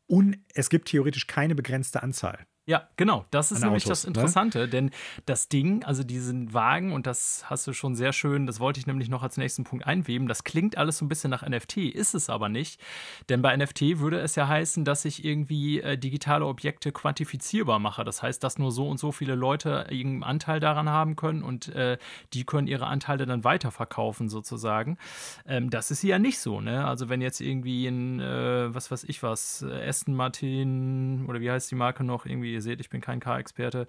un, 0.07 0.43
es 0.55 0.69
gibt 0.69 0.87
theoretisch 0.89 1.27
keine 1.27 1.53
begrenzte 1.53 2.01
Anzahl 2.01 2.47
Ja, 2.65 2.87
genau. 2.95 3.25
Das 3.29 3.51
ist 3.51 3.61
nämlich 3.61 3.83
Autos, 3.83 4.03
das 4.03 4.03
ne? 4.05 4.07
Interessante, 4.09 4.69
denn 4.69 4.91
das 5.25 5.49
Ding, 5.49 5.83
also 5.83 6.03
diesen 6.03 6.53
Wagen, 6.53 6.93
und 6.93 7.05
das 7.05 7.43
hast 7.49 7.67
du 7.67 7.73
schon 7.73 7.95
sehr 7.95 8.13
schön, 8.13 8.47
das 8.47 8.61
wollte 8.61 8.79
ich 8.79 8.87
nämlich 8.87 9.09
noch 9.09 9.21
als 9.21 9.35
nächsten 9.35 9.65
Punkt 9.65 9.85
einweben, 9.85 10.29
das 10.29 10.45
klingt 10.45 10.77
alles 10.77 10.99
so 10.99 11.05
ein 11.05 11.09
bisschen 11.09 11.29
nach 11.29 11.45
NFT, 11.47 11.77
ist 11.77 12.15
es 12.15 12.29
aber 12.29 12.47
nicht. 12.47 12.79
Denn 13.27 13.41
bei 13.41 13.55
NFT 13.55 13.99
würde 13.99 14.19
es 14.19 14.35
ja 14.35 14.47
heißen, 14.47 14.85
dass 14.85 15.03
ich 15.03 15.25
irgendwie 15.25 15.81
äh, 15.81 15.97
digitale 15.97 16.45
Objekte 16.45 16.93
quantifizierbar 16.93 17.79
mache. 17.79 18.05
Das 18.05 18.23
heißt, 18.23 18.41
dass 18.41 18.57
nur 18.57 18.71
so 18.71 18.87
und 18.87 18.97
so 18.97 19.11
viele 19.11 19.35
Leute 19.35 19.87
irgendeinen 19.89 20.23
Anteil 20.23 20.61
daran 20.61 20.87
haben 20.87 21.17
können 21.17 21.43
und 21.43 21.67
äh, 21.75 21.97
die 22.31 22.45
können 22.45 22.67
ihre 22.67 22.87
Anteile 22.87 23.25
dann 23.25 23.43
weiterverkaufen, 23.43 24.29
sozusagen. 24.29 24.97
Ähm, 25.45 25.69
das 25.69 25.91
ist 25.91 25.99
hier 25.99 26.11
ja 26.11 26.19
nicht 26.19 26.39
so, 26.39 26.61
ne? 26.61 26.85
Also, 26.85 27.09
wenn 27.09 27.21
jetzt 27.21 27.41
irgendwie 27.41 27.87
ein, 27.87 28.19
äh, 28.19 28.73
was 28.73 28.91
weiß 28.91 29.03
ich 29.05 29.23
was, 29.23 29.63
äh, 29.63 29.87
Aston 29.87 30.15
Martin 30.15 31.25
oder 31.27 31.41
wie 31.41 31.49
heißt 31.49 31.71
die 31.71 31.75
Marke 31.75 32.03
noch, 32.03 32.25
irgendwie, 32.25 32.52
ihr 32.53 32.61
seht, 32.61 32.79
ich 32.79 32.89
bin 32.89 33.01
kein 33.01 33.19
Car-Experte, 33.19 33.87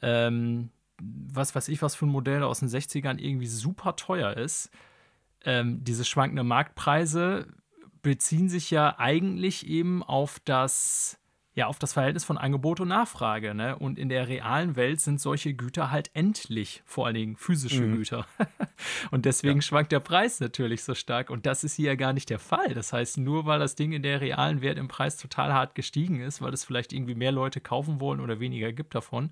ähm, 0.00 0.70
was 1.00 1.54
weiß 1.54 1.68
ich, 1.68 1.82
was 1.82 1.94
für 1.94 2.06
ein 2.06 2.10
Modell 2.10 2.42
aus 2.42 2.60
den 2.60 2.68
60ern 2.68 3.18
irgendwie 3.18 3.46
super 3.46 3.96
teuer 3.96 4.36
ist. 4.36 4.70
Ähm, 5.44 5.82
diese 5.82 6.04
schwankenden 6.04 6.46
Marktpreise 6.46 7.48
beziehen 8.02 8.48
sich 8.48 8.70
ja 8.70 8.98
eigentlich 8.98 9.66
eben 9.66 10.02
auf 10.02 10.38
das, 10.44 11.18
ja, 11.54 11.66
auf 11.66 11.78
das 11.78 11.92
Verhältnis 11.92 12.24
von 12.24 12.38
Angebot 12.38 12.80
und 12.80 12.88
Nachfrage. 12.88 13.52
Ne? 13.52 13.76
Und 13.76 13.98
in 13.98 14.08
der 14.08 14.26
realen 14.26 14.74
Welt 14.74 15.02
sind 15.02 15.20
solche 15.20 15.52
Güter 15.52 15.90
halt 15.90 16.10
endlich, 16.14 16.82
vor 16.86 17.04
allen 17.04 17.14
Dingen 17.14 17.36
physische 17.36 17.82
Mhm. 17.82 17.96
Güter. 17.96 18.26
und 19.10 19.26
deswegen 19.26 19.60
schwankt 19.60 19.92
der 19.92 20.00
Preis 20.00 20.40
natürlich 20.40 20.82
so 20.82 20.94
stark. 20.94 21.28
Und 21.28 21.44
das 21.44 21.62
ist 21.62 21.74
hier 21.74 21.88
ja 21.88 21.94
gar 21.94 22.14
nicht 22.14 22.30
der 22.30 22.38
Fall. 22.38 22.72
Das 22.72 22.94
heißt, 22.94 23.18
nur 23.18 23.44
weil 23.44 23.58
das 23.58 23.74
Ding 23.74 23.92
in 23.92 24.02
der 24.02 24.22
realen 24.22 24.62
Welt 24.62 24.78
im 24.78 24.88
Preis 24.88 25.18
total 25.18 25.52
hart 25.52 25.74
gestiegen 25.74 26.20
ist, 26.20 26.40
weil 26.40 26.54
es 26.54 26.64
vielleicht 26.64 26.92
irgendwie 26.94 27.14
mehr 27.14 27.32
Leute 27.32 27.60
kaufen 27.60 28.00
wollen 28.00 28.20
oder 28.20 28.40
weniger 28.40 28.72
gibt 28.72 28.94
davon, 28.94 29.30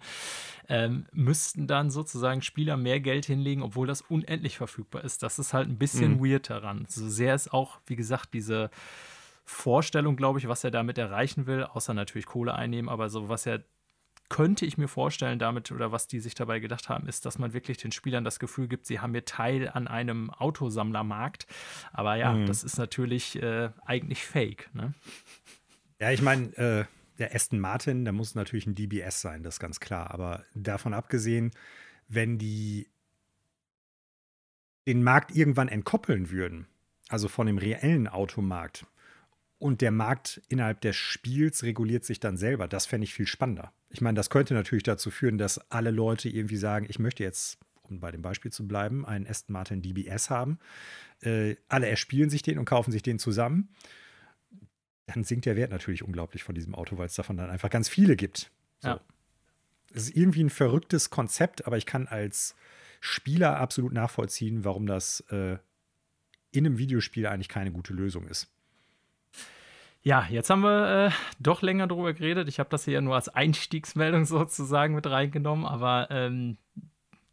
ähm, 0.68 1.06
müssten 1.12 1.66
dann 1.66 1.90
sozusagen 1.90 2.42
Spieler 2.42 2.76
mehr 2.76 3.00
Geld 3.00 3.24
hinlegen, 3.24 3.62
obwohl 3.62 3.86
das 3.86 4.02
unendlich 4.02 4.58
verfügbar 4.58 5.04
ist. 5.04 5.22
Das 5.22 5.38
ist 5.38 5.54
halt 5.54 5.68
ein 5.68 5.78
bisschen 5.78 6.18
Mhm. 6.18 6.24
weird 6.26 6.50
daran. 6.50 6.84
So 6.86 7.08
sehr 7.08 7.34
es 7.34 7.48
auch, 7.50 7.78
wie 7.86 7.96
gesagt, 7.96 8.34
diese 8.34 8.70
Vorstellung, 9.50 10.16
glaube 10.16 10.38
ich, 10.38 10.48
was 10.48 10.64
er 10.64 10.70
damit 10.70 10.96
erreichen 10.96 11.46
will, 11.46 11.64
außer 11.64 11.92
natürlich 11.92 12.26
Kohle 12.26 12.54
einnehmen, 12.54 12.88
aber 12.88 13.10
so 13.10 13.28
was 13.28 13.46
er 13.46 13.64
könnte 14.28 14.64
ich 14.64 14.78
mir 14.78 14.86
vorstellen 14.86 15.40
damit 15.40 15.72
oder 15.72 15.90
was 15.90 16.06
die 16.06 16.20
sich 16.20 16.36
dabei 16.36 16.60
gedacht 16.60 16.88
haben, 16.88 17.08
ist, 17.08 17.26
dass 17.26 17.40
man 17.40 17.52
wirklich 17.52 17.78
den 17.78 17.90
Spielern 17.90 18.22
das 18.22 18.38
Gefühl 18.38 18.68
gibt, 18.68 18.86
sie 18.86 19.00
haben 19.00 19.12
hier 19.12 19.24
Teil 19.24 19.68
an 19.68 19.88
einem 19.88 20.30
Autosammlermarkt. 20.30 21.48
Aber 21.92 22.14
ja, 22.14 22.34
Mhm. 22.34 22.46
das 22.46 22.62
ist 22.62 22.78
natürlich 22.78 23.42
äh, 23.42 23.70
eigentlich 23.84 24.24
fake. 24.24 24.70
Ne? 24.72 24.94
Ja, 25.98 26.12
ich 26.12 26.22
meine, 26.22 26.56
äh, 26.56 26.84
der 27.18 27.34
Aston 27.34 27.58
Martin, 27.58 28.04
da 28.04 28.12
muss 28.12 28.36
natürlich 28.36 28.68
ein 28.68 28.76
DBS 28.76 29.20
sein, 29.20 29.42
das 29.42 29.56
ist 29.56 29.60
ganz 29.60 29.80
klar. 29.80 30.12
Aber 30.12 30.44
davon 30.54 30.94
abgesehen, 30.94 31.50
wenn 32.06 32.38
die 32.38 32.86
den 34.86 35.02
Markt 35.02 35.34
irgendwann 35.34 35.68
entkoppeln 35.68 36.30
würden, 36.30 36.66
also 37.08 37.26
von 37.26 37.48
dem 37.48 37.58
reellen 37.58 38.06
Automarkt, 38.06 38.86
und 39.60 39.80
der 39.80 39.92
Markt 39.92 40.42
innerhalb 40.48 40.80
des 40.80 40.96
Spiels 40.96 41.62
reguliert 41.62 42.04
sich 42.04 42.18
dann 42.18 42.36
selber, 42.36 42.66
das 42.66 42.86
fände 42.86 43.04
ich 43.04 43.14
viel 43.14 43.28
spannender. 43.28 43.72
Ich 43.90 44.00
meine, 44.00 44.16
das 44.16 44.28
könnte 44.28 44.54
natürlich 44.54 44.82
dazu 44.82 45.12
führen, 45.12 45.38
dass 45.38 45.70
alle 45.70 45.92
Leute 45.92 46.28
irgendwie 46.28 46.56
sagen, 46.56 46.86
ich 46.88 46.98
möchte 46.98 47.22
jetzt, 47.22 47.58
um 47.82 48.00
bei 48.00 48.10
dem 48.10 48.22
Beispiel 48.22 48.50
zu 48.50 48.66
bleiben, 48.66 49.06
einen 49.06 49.28
Aston 49.28 49.52
Martin 49.52 49.82
DBS 49.82 50.30
haben. 50.30 50.58
Äh, 51.20 51.54
alle 51.68 51.88
erspielen 51.88 52.30
sich 52.30 52.42
den 52.42 52.58
und 52.58 52.64
kaufen 52.64 52.90
sich 52.90 53.02
den 53.02 53.20
zusammen 53.20 53.68
dann 55.14 55.24
sinkt 55.24 55.46
der 55.46 55.56
Wert 55.56 55.70
natürlich 55.70 56.02
unglaublich 56.02 56.44
von 56.44 56.54
diesem 56.54 56.74
Auto, 56.74 56.98
weil 56.98 57.06
es 57.06 57.14
davon 57.14 57.36
dann 57.36 57.50
einfach 57.50 57.70
ganz 57.70 57.88
viele 57.88 58.16
gibt. 58.16 58.50
So. 58.80 58.88
Ja. 58.88 59.00
Es 59.92 60.04
ist 60.04 60.16
irgendwie 60.16 60.44
ein 60.44 60.50
verrücktes 60.50 61.10
Konzept, 61.10 61.66
aber 61.66 61.76
ich 61.76 61.86
kann 61.86 62.06
als 62.06 62.54
Spieler 63.00 63.58
absolut 63.58 63.92
nachvollziehen, 63.92 64.64
warum 64.64 64.86
das 64.86 65.20
äh, 65.30 65.58
in 66.52 66.66
einem 66.66 66.78
Videospiel 66.78 67.26
eigentlich 67.26 67.48
keine 67.48 67.72
gute 67.72 67.92
Lösung 67.92 68.26
ist. 68.28 68.48
Ja, 70.02 70.26
jetzt 70.30 70.48
haben 70.48 70.62
wir 70.62 71.08
äh, 71.08 71.10
doch 71.40 71.60
länger 71.60 71.86
drüber 71.86 72.14
geredet. 72.14 72.48
Ich 72.48 72.58
habe 72.58 72.70
das 72.70 72.84
hier 72.84 72.94
ja 72.94 73.00
nur 73.02 73.16
als 73.16 73.28
Einstiegsmeldung 73.28 74.24
sozusagen 74.26 74.94
mit 74.94 75.06
reingenommen, 75.06 75.66
aber 75.66 76.08
ähm, 76.10 76.56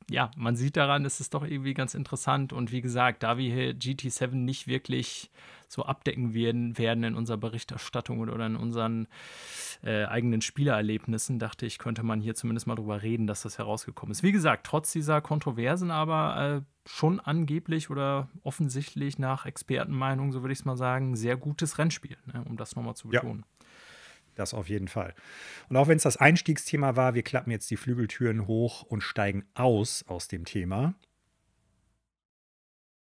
ja, 0.09 0.31
man 0.35 0.55
sieht 0.55 0.77
daran, 0.77 1.05
es 1.05 1.19
ist 1.19 1.33
doch 1.33 1.43
irgendwie 1.43 1.73
ganz 1.73 1.93
interessant. 1.93 2.53
Und 2.53 2.71
wie 2.71 2.81
gesagt, 2.81 3.23
da 3.23 3.37
wir 3.37 3.53
hier 3.53 3.73
GT7 3.73 4.35
nicht 4.35 4.67
wirklich 4.67 5.31
so 5.67 5.83
abdecken 5.83 6.33
werden, 6.33 6.77
werden 6.77 7.03
in 7.03 7.15
unserer 7.15 7.37
Berichterstattung 7.37 8.19
oder 8.19 8.45
in 8.45 8.55
unseren 8.55 9.07
äh, 9.83 10.05
eigenen 10.05 10.41
Spielererlebnissen, 10.41 11.39
dachte 11.39 11.65
ich, 11.65 11.77
könnte 11.77 12.03
man 12.03 12.21
hier 12.21 12.35
zumindest 12.35 12.67
mal 12.67 12.75
drüber 12.75 13.01
reden, 13.01 13.27
dass 13.27 13.41
das 13.41 13.57
herausgekommen 13.57 14.11
ist. 14.11 14.23
Wie 14.23 14.31
gesagt, 14.31 14.65
trotz 14.65 14.91
dieser 14.91 15.21
Kontroversen 15.21 15.91
aber 15.91 16.63
äh, 16.63 16.89
schon 16.89 17.19
angeblich 17.19 17.89
oder 17.89 18.29
offensichtlich 18.43 19.19
nach 19.19 19.45
Expertenmeinung, 19.45 20.31
so 20.31 20.41
würde 20.41 20.53
ich 20.53 20.59
es 20.59 20.65
mal 20.65 20.77
sagen, 20.77 21.15
sehr 21.15 21.37
gutes 21.37 21.77
Rennspiel, 21.77 22.17
ne, 22.25 22.43
um 22.47 22.57
das 22.57 22.75
nochmal 22.75 22.95
zu 22.95 23.09
Ja. 23.11 23.21
betonen. 23.21 23.45
Das 24.35 24.53
auf 24.53 24.69
jeden 24.69 24.87
Fall. 24.87 25.15
Und 25.67 25.77
auch 25.77 25.87
wenn 25.87 25.97
es 25.97 26.03
das 26.03 26.17
Einstiegsthema 26.17 26.95
war, 26.95 27.15
wir 27.15 27.23
klappen 27.23 27.49
jetzt 27.49 27.71
die 27.71 27.75
Flügeltüren 27.75 28.45
hoch 28.45 28.83
und 28.83 29.01
steigen 29.01 29.45
aus 29.55 30.05
aus 30.07 30.27
dem 30.27 30.45
Thema. 30.45 30.93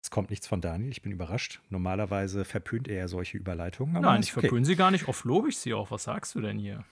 Es 0.02 0.10
kommt 0.10 0.32
nichts 0.32 0.48
von 0.48 0.62
Daniel, 0.62 0.90
ich 0.90 1.02
bin 1.02 1.12
überrascht. 1.12 1.62
Normalerweise 1.70 2.44
verpönt 2.44 2.88
er 2.88 2.98
ja 2.98 3.08
solche 3.08 3.38
Überleitungen. 3.38 4.02
Nein, 4.02 4.22
ich 4.24 4.32
okay. 4.32 4.42
verpöne 4.42 4.66
sie 4.66 4.76
gar 4.76 4.90
nicht. 4.90 5.08
Oft 5.08 5.26
lobe 5.26 5.50
ich 5.50 5.58
sie 5.58 5.74
auch. 5.74 5.92
Was 5.92 6.04
sagst 6.06 6.34
du 6.34 6.42
denn 6.42 6.58
hier? 6.58 6.84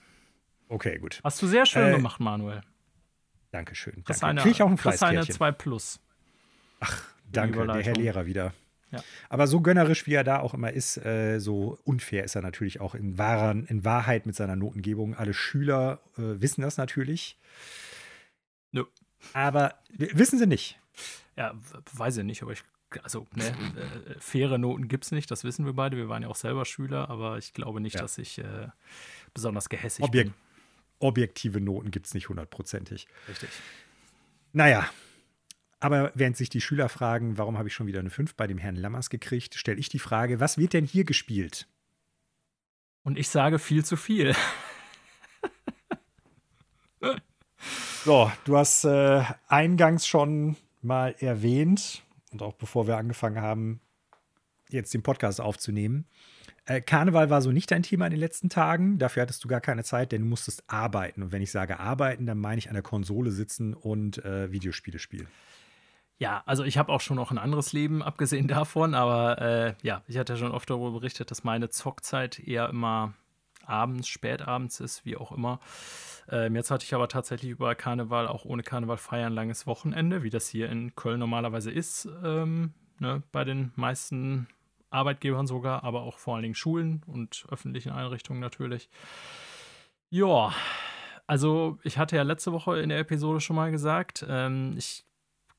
Okay, 0.68 0.98
gut. 0.98 1.20
Hast 1.24 1.42
du 1.42 1.48
sehr 1.48 1.66
schön 1.66 1.88
Äh, 1.88 1.96
gemacht, 1.96 2.20
Manuel. 2.20 2.60
Dankeschön. 3.50 4.04
Das 4.06 4.20
Danke. 4.20 4.30
eine, 4.30 4.40
Krieg 4.42 4.52
ich 4.52 4.62
auch 4.62 4.70
ein 4.70 4.76
das 4.76 4.94
ist 4.94 5.02
eine 5.02 5.24
Fleißkärtchen. 5.24 5.34
2 5.34 5.52
Plus. 5.52 6.00
Danke, 7.32 7.66
der 7.66 7.82
Herr. 7.82 7.94
Lehrer 7.94 8.26
wieder. 8.26 8.54
Ja. 8.92 9.02
Aber 9.28 9.46
so 9.46 9.60
gönnerisch, 9.60 10.06
wie 10.06 10.14
er 10.14 10.24
da 10.24 10.40
auch 10.40 10.54
immer 10.54 10.72
ist, 10.72 10.96
äh, 11.04 11.38
so 11.38 11.78
unfair 11.84 12.24
ist 12.24 12.34
er 12.34 12.42
natürlich 12.42 12.80
auch 12.80 12.94
in, 12.94 13.18
wahren, 13.18 13.66
in 13.66 13.84
Wahrheit 13.84 14.26
mit 14.26 14.34
seiner 14.34 14.56
Notengebung. 14.56 15.14
Alle 15.14 15.34
Schüler 15.34 16.00
äh, 16.16 16.40
wissen 16.40 16.62
das 16.62 16.76
natürlich. 16.76 17.38
Nö. 18.72 18.84
Aber 19.32 19.74
wissen 19.90 20.38
sie 20.38 20.46
nicht. 20.46 20.78
Ja, 21.36 21.54
weiß 21.92 22.18
ich 22.18 22.24
nicht, 22.24 22.42
aber 22.42 22.52
ich, 22.52 22.62
also, 23.02 23.26
ne, 23.34 23.46
äh, 23.48 24.18
faire 24.18 24.58
Noten 24.58 24.88
gibt 24.88 25.04
es 25.04 25.12
nicht, 25.12 25.30
das 25.30 25.44
wissen 25.44 25.64
wir 25.66 25.72
beide. 25.72 25.96
Wir 25.96 26.08
waren 26.08 26.22
ja 26.22 26.28
auch 26.28 26.36
selber 26.36 26.64
Schüler, 26.64 27.08
aber 27.10 27.38
ich 27.38 27.52
glaube 27.52 27.80
nicht, 27.80 27.94
Ja. 27.94 28.00
dass 28.02 28.18
ich 28.18 28.38
äh, 28.38 28.68
besonders 29.34 29.68
gehässig 29.68 30.04
Objekt, 30.04 30.30
bin. 30.30 30.34
objektive 30.98 31.60
Noten 31.60 31.90
gibt 31.90 32.06
es 32.06 32.14
nicht 32.14 32.28
hundertprozentig. 32.28 33.06
Richtig. 33.28 33.48
Naja, 34.52 34.88
aber 35.78 36.12
während 36.14 36.36
sich 36.36 36.48
die 36.50 36.60
Schüler 36.60 36.88
fragen, 36.88 37.38
warum 37.38 37.56
habe 37.56 37.68
ich 37.68 37.74
schon 37.74 37.86
wieder 37.86 38.00
eine 38.00 38.10
5 38.10 38.34
bei 38.34 38.46
dem 38.46 38.58
Herrn 38.58 38.76
Lammers 38.76 39.08
gekriegt, 39.10 39.54
stelle 39.54 39.78
ich 39.78 39.88
die 39.88 39.98
Frage, 39.98 40.40
was 40.40 40.58
wird 40.58 40.72
denn 40.72 40.84
hier 40.84 41.04
gespielt? 41.04 41.66
Und 43.02 43.18
ich 43.18 43.28
sage 43.30 43.58
viel 43.58 43.84
zu 43.84 43.96
viel. 43.96 44.34
So, 48.04 48.32
du 48.44 48.56
hast 48.56 48.84
äh, 48.84 49.22
eingangs 49.48 50.06
schon 50.06 50.56
mal 50.80 51.14
erwähnt 51.18 52.02
und 52.32 52.42
auch 52.42 52.54
bevor 52.54 52.86
wir 52.86 52.96
angefangen 52.96 53.40
haben, 53.40 53.80
jetzt 54.68 54.94
den 54.94 55.02
Podcast 55.02 55.40
aufzunehmen. 55.40 56.06
Äh, 56.64 56.80
Karneval 56.80 57.30
war 57.30 57.42
so 57.42 57.50
nicht 57.50 57.70
dein 57.70 57.82
Thema 57.82 58.06
in 58.06 58.12
den 58.12 58.20
letzten 58.20 58.48
Tagen. 58.48 58.98
Dafür 58.98 59.22
hattest 59.22 59.42
du 59.42 59.48
gar 59.48 59.60
keine 59.60 59.82
Zeit, 59.84 60.12
denn 60.12 60.22
du 60.22 60.28
musstest 60.28 60.62
arbeiten. 60.68 61.22
Und 61.22 61.32
wenn 61.32 61.42
ich 61.42 61.50
sage 61.50 61.80
arbeiten, 61.80 62.26
dann 62.26 62.38
meine 62.38 62.58
ich 62.58 62.68
an 62.68 62.74
der 62.74 62.82
Konsole 62.82 63.30
sitzen 63.30 63.74
und 63.74 64.24
äh, 64.24 64.52
Videospiele 64.52 64.98
spielen. 64.98 65.28
Ja, 66.18 66.42
also 66.44 66.64
ich 66.64 66.76
habe 66.76 66.92
auch 66.92 67.00
schon 67.00 67.16
noch 67.16 67.30
ein 67.30 67.38
anderes 67.38 67.72
Leben, 67.72 68.02
abgesehen 68.02 68.46
davon, 68.48 68.94
aber 68.94 69.40
äh, 69.40 69.74
ja, 69.82 70.02
ich 70.06 70.18
hatte 70.18 70.34
ja 70.34 70.38
schon 70.38 70.52
oft 70.52 70.68
darüber 70.68 70.92
berichtet, 70.92 71.30
dass 71.30 71.44
meine 71.44 71.70
Zockzeit 71.70 72.38
eher 72.38 72.68
immer 72.68 73.14
abends, 73.70 74.08
spätabends 74.08 74.80
ist, 74.80 75.04
wie 75.04 75.16
auch 75.16 75.32
immer. 75.32 75.60
Ähm, 76.28 76.54
jetzt 76.56 76.70
hatte 76.70 76.84
ich 76.84 76.94
aber 76.94 77.08
tatsächlich 77.08 77.50
über 77.50 77.74
Karneval, 77.74 78.28
auch 78.28 78.44
ohne 78.44 78.62
Karneval 78.62 78.98
feiern, 78.98 79.32
langes 79.32 79.66
Wochenende, 79.66 80.22
wie 80.22 80.30
das 80.30 80.48
hier 80.48 80.68
in 80.68 80.94
Köln 80.94 81.20
normalerweise 81.20 81.70
ist, 81.70 82.08
ähm, 82.24 82.74
ne, 82.98 83.22
bei 83.32 83.44
den 83.44 83.72
meisten 83.76 84.46
Arbeitgebern 84.90 85.46
sogar, 85.46 85.84
aber 85.84 86.02
auch 86.02 86.18
vor 86.18 86.34
allen 86.34 86.42
Dingen 86.42 86.54
Schulen 86.54 87.02
und 87.06 87.46
öffentlichen 87.48 87.92
Einrichtungen 87.92 88.40
natürlich. 88.40 88.88
Ja, 90.10 90.52
also 91.26 91.78
ich 91.84 91.96
hatte 91.96 92.16
ja 92.16 92.22
letzte 92.22 92.52
Woche 92.52 92.80
in 92.80 92.88
der 92.88 92.98
Episode 92.98 93.40
schon 93.40 93.56
mal 93.56 93.70
gesagt, 93.70 94.26
ähm, 94.28 94.74
ich 94.76 95.04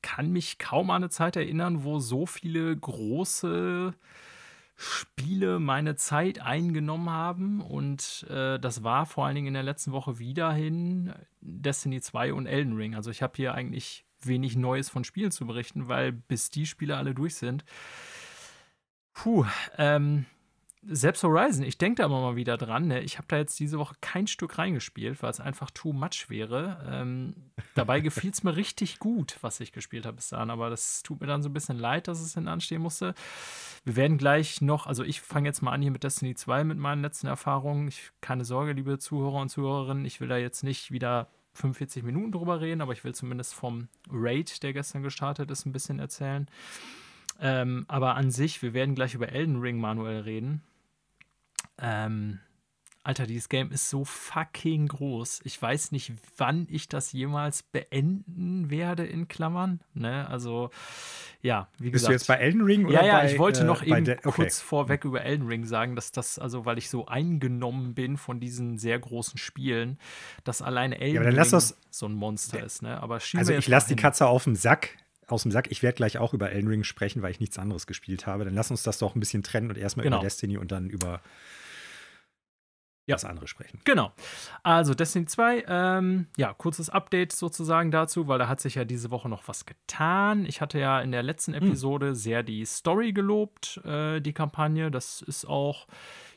kann 0.02 0.30
mich 0.30 0.58
kaum 0.58 0.90
an 0.90 1.02
eine 1.02 1.10
Zeit 1.10 1.36
erinnern, 1.36 1.84
wo 1.84 1.98
so 1.98 2.26
viele 2.26 2.76
große 2.76 3.94
Spiele 4.74 5.58
meine 5.58 5.96
Zeit 5.96 6.40
eingenommen 6.40 7.10
haben. 7.10 7.60
Und 7.60 8.26
äh, 8.30 8.58
das 8.58 8.82
war 8.82 9.06
vor 9.06 9.26
allen 9.26 9.34
Dingen 9.34 9.48
in 9.48 9.54
der 9.54 9.62
letzten 9.62 9.92
Woche 9.92 10.18
wieder 10.18 10.52
hin 10.52 11.12
Destiny 11.40 12.00
2 12.00 12.32
und 12.32 12.46
Elden 12.46 12.74
Ring. 12.76 12.94
Also 12.94 13.10
ich 13.10 13.22
habe 13.22 13.34
hier 13.36 13.54
eigentlich 13.54 14.04
wenig 14.20 14.56
Neues 14.56 14.88
von 14.88 15.04
Spielen 15.04 15.30
zu 15.30 15.46
berichten, 15.46 15.88
weil 15.88 16.12
bis 16.12 16.50
die 16.50 16.66
Spiele 16.66 16.96
alle 16.96 17.14
durch 17.14 17.34
sind. 17.34 17.64
Puh, 19.12 19.44
ähm, 19.78 20.26
selbst 20.84 21.22
Horizon, 21.22 21.64
ich 21.64 21.78
denke 21.78 22.02
da 22.02 22.06
immer 22.06 22.20
mal 22.20 22.36
wieder 22.36 22.56
dran. 22.56 22.88
Ne? 22.88 23.00
Ich 23.00 23.18
habe 23.18 23.28
da 23.28 23.36
jetzt 23.36 23.58
diese 23.60 23.78
Woche 23.78 23.94
kein 24.00 24.26
Stück 24.26 24.58
reingespielt, 24.58 25.22
weil 25.22 25.30
es 25.30 25.38
einfach 25.38 25.70
too 25.70 25.92
much 25.92 26.28
wäre. 26.28 26.84
Ähm, 26.90 27.34
dabei 27.74 28.00
gefiel 28.00 28.30
es 28.30 28.42
mir 28.42 28.56
richtig 28.56 28.98
gut, 28.98 29.38
was 29.42 29.60
ich 29.60 29.72
gespielt 29.72 30.06
habe 30.06 30.16
bis 30.16 30.30
dahin. 30.30 30.50
Aber 30.50 30.70
das 30.70 31.02
tut 31.02 31.20
mir 31.20 31.28
dann 31.28 31.42
so 31.42 31.48
ein 31.48 31.52
bisschen 31.52 31.78
leid, 31.78 32.08
dass 32.08 32.20
es 32.20 32.34
hinten 32.34 32.82
musste. 32.82 33.14
Wir 33.84 33.94
werden 33.94 34.18
gleich 34.18 34.60
noch, 34.60 34.86
also 34.86 35.04
ich 35.04 35.20
fange 35.20 35.48
jetzt 35.48 35.62
mal 35.62 35.72
an 35.72 35.82
hier 35.82 35.92
mit 35.92 36.02
Destiny 36.02 36.34
2 36.34 36.64
mit 36.64 36.78
meinen 36.78 37.02
letzten 37.02 37.28
Erfahrungen. 37.28 37.86
Ich, 37.86 38.10
keine 38.20 38.44
Sorge, 38.44 38.72
liebe 38.72 38.98
Zuhörer 38.98 39.40
und 39.40 39.50
Zuhörerinnen, 39.50 40.04
ich 40.04 40.20
will 40.20 40.28
da 40.28 40.36
jetzt 40.36 40.64
nicht 40.64 40.90
wieder 40.90 41.28
45 41.54 42.02
Minuten 42.02 42.32
drüber 42.32 42.60
reden, 42.60 42.80
aber 42.80 42.92
ich 42.92 43.04
will 43.04 43.14
zumindest 43.14 43.54
vom 43.54 43.88
Raid, 44.10 44.62
der 44.62 44.72
gestern 44.72 45.02
gestartet 45.02 45.50
ist, 45.50 45.64
ein 45.64 45.72
bisschen 45.72 46.00
erzählen. 46.00 46.48
Ähm, 47.40 47.84
aber 47.88 48.16
an 48.16 48.30
sich, 48.30 48.62
wir 48.62 48.74
werden 48.74 48.94
gleich 48.94 49.14
über 49.14 49.30
Elden 49.30 49.60
Ring 49.60 49.78
manuell 49.78 50.20
reden. 50.20 50.62
Ähm, 51.82 52.38
Alter, 53.04 53.26
dieses 53.26 53.48
Game 53.48 53.72
ist 53.72 53.90
so 53.90 54.04
fucking 54.04 54.86
groß. 54.86 55.40
Ich 55.42 55.60
weiß 55.60 55.90
nicht, 55.90 56.12
wann 56.36 56.68
ich 56.70 56.88
das 56.88 57.10
jemals 57.10 57.64
beenden 57.64 58.70
werde, 58.70 59.04
in 59.04 59.26
Klammern. 59.26 59.80
Ne? 59.92 60.28
Also, 60.28 60.70
ja, 61.40 61.66
wie 61.78 61.90
Bist 61.90 61.94
gesagt. 62.04 62.08
du 62.10 62.12
jetzt 62.12 62.26
bei 62.28 62.34
Elden 62.36 62.62
Ring 62.62 62.86
oder 62.86 62.94
Ja, 63.00 63.04
ja, 63.04 63.18
bei, 63.18 63.32
ich 63.32 63.40
wollte 63.40 63.64
noch 63.64 63.82
äh, 63.82 63.86
eben 63.98 64.08
okay. 64.08 64.20
kurz 64.22 64.60
vorweg 64.60 65.04
über 65.04 65.22
Elden 65.22 65.48
Ring 65.48 65.64
sagen, 65.66 65.96
dass 65.96 66.12
das, 66.12 66.38
also 66.38 66.64
weil 66.64 66.78
ich 66.78 66.88
so 66.88 67.06
eingenommen 67.06 67.94
bin 67.94 68.16
von 68.16 68.38
diesen 68.38 68.78
sehr 68.78 69.00
großen 69.00 69.36
Spielen, 69.36 69.98
dass 70.44 70.62
allein 70.62 70.92
Elden 70.92 71.24
lass 71.34 71.46
Ring 71.48 71.50
das- 71.58 71.76
so 71.90 72.06
ein 72.06 72.12
Monster 72.14 72.60
Ja. 72.60 72.64
ist. 72.66 72.82
Ne? 72.82 73.02
Aber 73.02 73.16
Also 73.34 73.52
ich 73.52 73.66
lasse 73.66 73.88
die. 73.88 73.96
Katze 73.96 74.28
auf 74.28 74.44
dem 74.44 74.54
Sack, 74.54 74.90
aus 75.26 75.42
dem 75.42 75.50
Sack. 75.50 75.72
Ich 75.72 75.82
werde 75.82 75.96
gleich 75.96 76.18
auch 76.18 76.34
über 76.34 76.52
Elden 76.52 76.68
Ring 76.68 76.84
sprechen, 76.84 77.20
weil 77.22 77.32
ich 77.32 77.40
nichts 77.40 77.58
anderes 77.58 77.88
gespielt 77.88 78.28
habe. 78.28 78.44
Dann 78.44 78.54
lass 78.54 78.70
uns 78.70 78.84
das 78.84 78.98
doch 78.98 79.16
ein 79.16 79.20
bisschen 79.20 79.42
trennen 79.42 79.70
und 79.70 79.76
erstmal 79.76 80.04
Genau. 80.04 80.18
über 80.18 80.24
Destiny 80.24 80.56
und 80.56 80.70
dann 80.70 80.88
über 80.88 81.20
Ja. 83.12 83.16
das 83.16 83.24
andere 83.24 83.46
sprechen. 83.46 83.80
Genau. 83.84 84.12
Also 84.62 84.94
Destiny 84.94 85.26
2, 85.26 85.64
ähm, 85.68 86.26
ja, 86.36 86.52
kurzes 86.52 86.90
Update 86.90 87.32
sozusagen 87.32 87.90
dazu, 87.90 88.26
weil 88.28 88.38
da 88.38 88.48
hat 88.48 88.60
sich 88.60 88.74
ja 88.74 88.84
diese 88.84 89.10
Woche 89.10 89.28
noch 89.28 89.46
was 89.48 89.64
getan. 89.66 90.44
Ich 90.46 90.60
hatte 90.60 90.78
ja 90.78 91.00
in 91.00 91.12
der 91.12 91.22
letzten 91.22 91.54
Episode 91.54 92.14
sehr 92.14 92.42
die 92.42 92.64
Story 92.64 93.12
gelobt, 93.12 93.80
äh, 93.84 94.20
die 94.20 94.32
Kampagne. 94.32 94.90
Das 94.90 95.22
ist 95.22 95.44
auch, 95.44 95.86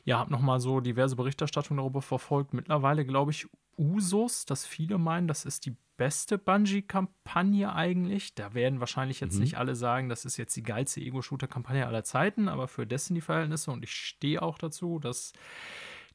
ja, 0.04 0.18
habe 0.18 0.30
nochmal 0.30 0.60
so 0.60 0.80
diverse 0.80 1.16
Berichterstattungen 1.16 1.78
darüber 1.78 2.02
verfolgt. 2.02 2.54
Mittlerweile 2.54 3.04
glaube 3.04 3.32
ich 3.32 3.46
Usus, 3.78 4.46
dass 4.46 4.64
viele 4.64 4.96
meinen, 4.96 5.28
das 5.28 5.44
ist 5.44 5.66
die 5.66 5.76
beste 5.98 6.38
Bungie-Kampagne 6.38 7.72
eigentlich. 7.74 8.34
Da 8.34 8.54
werden 8.54 8.80
wahrscheinlich 8.80 9.20
jetzt 9.20 9.34
Mhm. 9.34 9.40
nicht 9.40 9.58
alle 9.58 9.74
sagen, 9.74 10.08
das 10.08 10.24
ist 10.24 10.36
jetzt 10.36 10.54
die 10.56 10.62
geilste 10.62 11.00
Ego-Shooter-Kampagne 11.00 11.86
aller 11.86 12.04
Zeiten, 12.04 12.48
aber 12.48 12.68
für 12.68 12.86
Destiny-Verhältnisse 12.86 13.70
und 13.70 13.82
ich 13.84 13.92
stehe 13.92 14.40
auch 14.42 14.58
dazu, 14.58 14.98
dass 14.98 15.32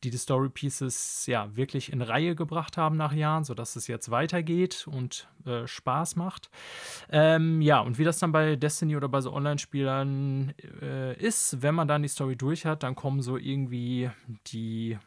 die 0.04 0.10
die 0.10 0.18
Story 0.18 0.50
Pieces 0.50 1.26
ja 1.28 1.56
wirklich 1.56 1.92
in 1.92 2.02
Reihe 2.02 2.36
gebracht 2.36 2.78
haben 2.78 2.98
nach 2.98 3.14
Jahren, 3.14 3.44
sodass 3.44 3.76
es 3.76 3.88
jetzt 3.88 4.10
weitergeht 4.12 4.88
und 4.88 5.28
äh, 5.46 5.68
Spaß 5.68 6.16
macht. 6.16 6.50
Ähm, 7.10 7.62
ja, 7.62 7.80
und 7.80 7.98
wie 7.98 8.04
das 8.04 8.20
dann 8.20 8.32
bei 8.32 8.56
Destiny 8.56 8.96
oder 8.96 9.10
bei 9.10 9.22
so 9.22 9.34
Online-Spielern 9.34 10.54
äh, 10.82 11.18
ist, 11.18 11.62
wenn 11.62 11.76
man 11.76 11.88
dann 11.88 12.02
die 12.02 12.08
Story 12.08 12.36
durch 12.36 12.66
hat, 12.66 12.84
dann 12.84 12.96
kommen 12.96 13.22
so 13.22 13.38
irgendwie 13.38 14.10
die 14.48 14.98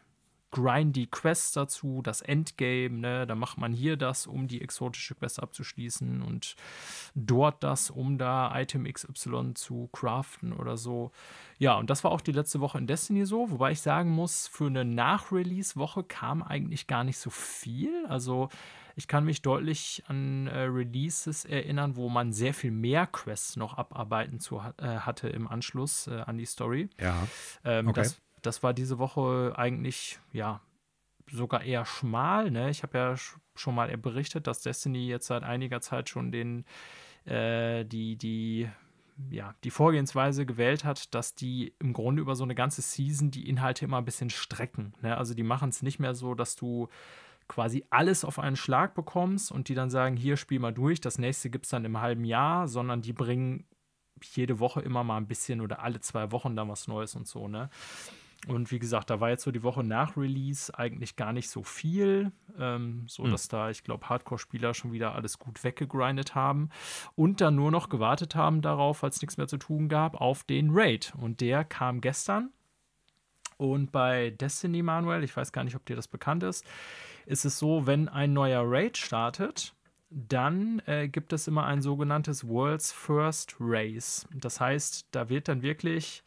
grindy 0.51 1.07
Quests 1.07 1.51
dazu, 1.51 2.01
das 2.01 2.21
Endgame, 2.21 2.97
ne? 2.99 3.27
Da 3.27 3.35
macht 3.35 3.57
man 3.57 3.73
hier 3.73 3.97
das, 3.97 4.27
um 4.27 4.47
die 4.47 4.61
exotische 4.61 5.15
Quest 5.15 5.41
abzuschließen 5.41 6.21
und 6.21 6.55
dort 7.13 7.63
das, 7.63 7.89
um 7.89 8.17
da 8.17 8.57
Item 8.59 8.85
XY 8.85 9.53
zu 9.55 9.89
craften 9.91 10.53
oder 10.53 10.77
so. 10.77 11.11
Ja, 11.57 11.75
und 11.75 11.89
das 11.89 12.03
war 12.03 12.11
auch 12.11 12.21
die 12.21 12.31
letzte 12.31 12.59
Woche 12.61 12.77
in 12.77 12.87
Destiny 12.87 13.25
so, 13.25 13.49
wobei 13.51 13.71
ich 13.71 13.81
sagen 13.81 14.09
muss, 14.11 14.47
für 14.47 14.67
eine 14.67 14.85
Nach-Release-Woche 14.85 16.03
kam 16.03 16.41
eigentlich 16.41 16.87
gar 16.87 17.03
nicht 17.03 17.17
so 17.17 17.29
viel. 17.29 18.05
Also 18.07 18.49
ich 18.97 19.07
kann 19.09 19.25
mich 19.25 19.41
deutlich 19.41 20.03
an 20.07 20.47
äh, 20.47 20.59
Releases 20.61 21.43
erinnern, 21.43 21.97
wo 21.97 22.07
man 22.07 22.31
sehr 22.31 22.53
viel 22.53 22.71
mehr 22.71 23.07
Quests 23.07 23.57
noch 23.57 23.77
abarbeiten 23.77 24.39
zu, 24.39 24.61
äh, 24.77 24.99
hatte 24.99 25.27
im 25.27 25.47
Anschluss 25.47 26.07
äh, 26.07 26.21
an 26.25 26.37
die 26.37 26.45
Story. 26.45 26.89
Ja. 26.99 27.27
Ähm, 27.65 27.89
Okay. 27.89 28.01
das, 28.03 28.21
das 28.45 28.63
war 28.63 28.73
diese 28.73 28.99
Woche 28.99 29.53
eigentlich, 29.55 30.19
ja, 30.31 30.61
sogar 31.31 31.63
eher 31.63 31.85
schmal. 31.85 32.51
Ne? 32.51 32.69
Ich 32.69 32.83
habe 32.83 32.97
ja 32.97 33.13
sch- 33.13 33.37
schon 33.55 33.75
mal 33.75 33.95
berichtet, 33.97 34.47
dass 34.47 34.61
Destiny 34.61 35.07
jetzt 35.07 35.27
seit 35.27 35.43
einiger 35.43 35.81
Zeit 35.81 36.09
schon 36.09 36.31
den, 36.31 36.65
äh, 37.25 37.83
die, 37.85 38.15
die, 38.15 38.69
ja, 39.31 39.55
die 39.63 39.71
Vorgehensweise 39.71 40.45
gewählt 40.45 40.83
hat, 40.83 41.15
dass 41.15 41.33
die 41.33 41.73
im 41.79 41.93
Grunde 41.93 42.21
über 42.21 42.35
so 42.35 42.43
eine 42.43 42.55
ganze 42.55 42.81
Season 42.81 43.31
die 43.31 43.49
Inhalte 43.49 43.85
immer 43.85 43.97
ein 43.97 44.05
bisschen 44.05 44.29
strecken. 44.29 44.93
Ne? 45.01 45.17
Also 45.17 45.33
die 45.33 45.43
machen 45.43 45.69
es 45.69 45.81
nicht 45.81 45.99
mehr 45.99 46.13
so, 46.13 46.35
dass 46.35 46.55
du 46.55 46.89
quasi 47.47 47.85
alles 47.89 48.25
auf 48.25 48.39
einen 48.39 48.55
Schlag 48.55 48.95
bekommst 48.95 49.51
und 49.51 49.69
die 49.69 49.75
dann 49.75 49.89
sagen, 49.89 50.17
hier 50.17 50.35
spiel 50.35 50.59
mal 50.59 50.73
durch, 50.73 50.99
das 50.99 51.17
nächste 51.19 51.49
gibt 51.49 51.65
es 51.65 51.71
dann 51.71 51.85
im 51.85 52.01
halben 52.01 52.25
Jahr, 52.25 52.67
sondern 52.67 53.01
die 53.01 53.13
bringen 53.13 53.65
jede 54.33 54.59
Woche 54.59 54.81
immer 54.81 55.03
mal 55.03 55.17
ein 55.17 55.27
bisschen 55.27 55.61
oder 55.61 55.81
alle 55.81 55.99
zwei 55.99 56.31
Wochen 56.31 56.55
dann 56.55 56.69
was 56.69 56.87
Neues 56.87 57.15
und 57.15 57.27
so, 57.27 57.47
ne? 57.47 57.69
Und 58.47 58.71
wie 58.71 58.79
gesagt, 58.79 59.09
da 59.09 59.19
war 59.19 59.29
jetzt 59.29 59.43
so 59.43 59.51
die 59.51 59.63
Woche 59.63 59.83
nach 59.83 60.17
Release 60.17 60.77
eigentlich 60.77 61.15
gar 61.15 61.33
nicht 61.33 61.49
so 61.49 61.63
viel, 61.63 62.31
ähm, 62.59 63.05
so 63.07 63.23
Hm. 63.23 63.31
dass 63.31 63.47
da, 63.47 63.69
ich 63.69 63.83
glaube, 63.83 64.07
Hardcore-Spieler 64.07 64.73
schon 64.73 64.91
wieder 64.91 65.15
alles 65.15 65.39
gut 65.39 65.63
weggegrindet 65.63 66.35
haben 66.35 66.69
und 67.15 67.41
dann 67.41 67.55
nur 67.55 67.71
noch 67.71 67.89
gewartet 67.89 68.35
haben 68.35 68.61
darauf, 68.61 69.03
als 69.03 69.21
nichts 69.21 69.37
mehr 69.37 69.47
zu 69.47 69.57
tun 69.57 69.89
gab, 69.89 70.21
auf 70.21 70.43
den 70.43 70.69
Raid. 70.71 71.13
Und 71.17 71.41
der 71.41 71.63
kam 71.63 72.01
gestern. 72.01 72.51
Und 73.57 73.91
bei 73.91 74.31
Destiny 74.31 74.81
Manuel, 74.83 75.23
ich 75.23 75.35
weiß 75.35 75.51
gar 75.51 75.63
nicht, 75.63 75.75
ob 75.75 75.85
dir 75.85 75.95
das 75.95 76.07
bekannt 76.07 76.43
ist, 76.43 76.65
ist 77.25 77.45
es 77.45 77.57
so, 77.57 77.87
wenn 77.87 78.09
ein 78.09 78.33
neuer 78.33 78.63
Raid 78.65 78.97
startet, 78.97 79.73
dann 80.09 80.81
äh, 80.85 81.07
gibt 81.07 81.33
es 81.33 81.47
immer 81.47 81.65
ein 81.65 81.81
sogenanntes 81.81 82.47
World's 82.47 82.91
First 82.91 83.55
Race. 83.59 84.27
Das 84.33 84.59
heißt, 84.59 85.07
da 85.11 85.29
wird 85.29 85.47
dann 85.47 85.61
wirklich, 85.61 86.23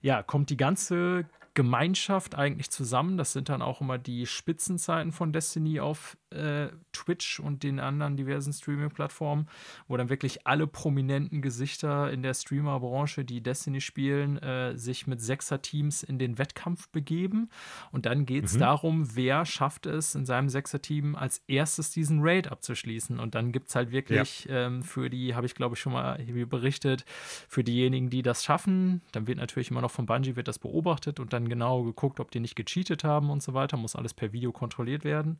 ja, 0.00 0.22
kommt 0.22 0.50
die 0.50 0.56
ganze 0.56 1.24
Gemeinschaft 1.58 2.36
eigentlich 2.36 2.70
zusammen. 2.70 3.16
Das 3.16 3.32
sind 3.32 3.48
dann 3.48 3.62
auch 3.62 3.80
immer 3.80 3.98
die 3.98 4.26
Spitzenzeiten 4.26 5.10
von 5.10 5.32
Destiny 5.32 5.80
auf 5.80 6.16
äh, 6.30 6.68
Twitch 6.92 7.40
und 7.40 7.64
den 7.64 7.80
anderen 7.80 8.16
diversen 8.16 8.52
Streaming-Plattformen, 8.52 9.48
wo 9.88 9.96
dann 9.96 10.08
wirklich 10.08 10.46
alle 10.46 10.68
prominenten 10.68 11.42
Gesichter 11.42 12.12
in 12.12 12.22
der 12.22 12.34
Streamer-Branche, 12.34 13.24
die 13.24 13.40
Destiny 13.42 13.80
spielen, 13.80 14.38
äh, 14.38 14.76
sich 14.78 15.08
mit 15.08 15.20
Sechser-Teams 15.20 16.04
in 16.04 16.20
den 16.20 16.38
Wettkampf 16.38 16.88
begeben. 16.90 17.48
Und 17.90 18.06
dann 18.06 18.24
geht 18.24 18.44
es 18.44 18.54
Mhm. 18.54 18.60
darum, 18.60 19.16
wer 19.16 19.44
schafft 19.44 19.86
es 19.86 20.14
in 20.14 20.26
seinem 20.26 20.48
Sechser-Team 20.50 21.16
als 21.16 21.42
erstes 21.48 21.90
diesen 21.90 22.20
Raid 22.22 22.52
abzuschließen. 22.52 23.18
Und 23.18 23.34
dann 23.34 23.50
gibt 23.50 23.68
es 23.70 23.74
halt 23.74 23.90
wirklich 23.90 24.46
ähm, 24.48 24.84
für 24.84 25.10
die, 25.10 25.34
habe 25.34 25.46
ich 25.46 25.56
glaube 25.56 25.74
ich 25.74 25.80
schon 25.80 25.92
mal 25.94 26.20
hier 26.20 26.46
berichtet, 26.48 27.04
für 27.48 27.64
diejenigen, 27.64 28.10
die 28.10 28.22
das 28.22 28.44
schaffen, 28.44 29.02
dann 29.10 29.26
wird 29.26 29.38
natürlich 29.38 29.72
immer 29.72 29.80
noch 29.80 29.90
von 29.90 30.06
Bungie 30.06 30.36
wird 30.36 30.46
das 30.46 30.60
beobachtet 30.60 31.18
und 31.18 31.32
dann 31.32 31.47
genau 31.48 31.82
geguckt, 31.82 32.20
ob 32.20 32.30
die 32.30 32.40
nicht 32.40 32.56
gecheatet 32.56 33.04
haben 33.04 33.30
und 33.30 33.42
so 33.42 33.54
weiter. 33.54 33.76
Muss 33.76 33.96
alles 33.96 34.14
per 34.14 34.32
Video 34.32 34.52
kontrolliert 34.52 35.04
werden. 35.04 35.38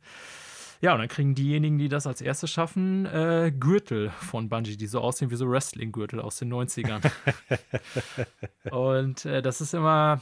Ja, 0.81 0.93
und 0.93 0.99
dann 0.99 1.09
kriegen 1.09 1.35
diejenigen, 1.35 1.77
die 1.77 1.89
das 1.89 2.07
als 2.07 2.21
erstes 2.21 2.51
schaffen, 2.51 3.05
äh, 3.05 3.51
Gürtel 3.57 4.11
von 4.11 4.47
Bungie, 4.47 4.77
die 4.77 4.87
so 4.87 5.01
aussehen 5.01 5.29
wie 5.29 5.35
so 5.35 5.49
Wrestling-Gürtel 5.49 6.21
aus 6.21 6.37
den 6.37 6.53
90ern. 6.53 7.11
und 8.71 9.25
äh, 9.25 9.41
das 9.41 9.59
ist 9.59 9.73
immer, 9.73 10.21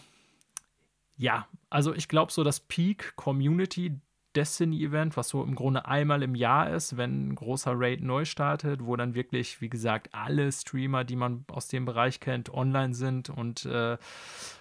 ja, 1.15 1.47
also 1.69 1.93
ich 1.93 2.07
glaube 2.07 2.31
so 2.31 2.43
das 2.43 2.59
Peak 2.59 3.15
Community 3.15 3.99
Destiny 4.37 4.83
Event, 4.83 5.17
was 5.17 5.29
so 5.29 5.43
im 5.43 5.55
Grunde 5.55 5.87
einmal 5.87 6.21
im 6.21 6.35
Jahr 6.35 6.69
ist, 6.69 6.95
wenn 6.95 7.29
ein 7.29 7.35
großer 7.35 7.73
Raid 7.75 8.01
neu 8.01 8.23
startet, 8.23 8.85
wo 8.85 8.95
dann 8.95 9.15
wirklich, 9.15 9.61
wie 9.61 9.69
gesagt, 9.69 10.09
alle 10.13 10.51
Streamer, 10.51 11.03
die 11.03 11.15
man 11.15 11.43
aus 11.47 11.69
dem 11.69 11.85
Bereich 11.85 12.19
kennt, 12.19 12.53
online 12.53 12.93
sind 12.93 13.31
und 13.31 13.65
äh, 13.65 13.97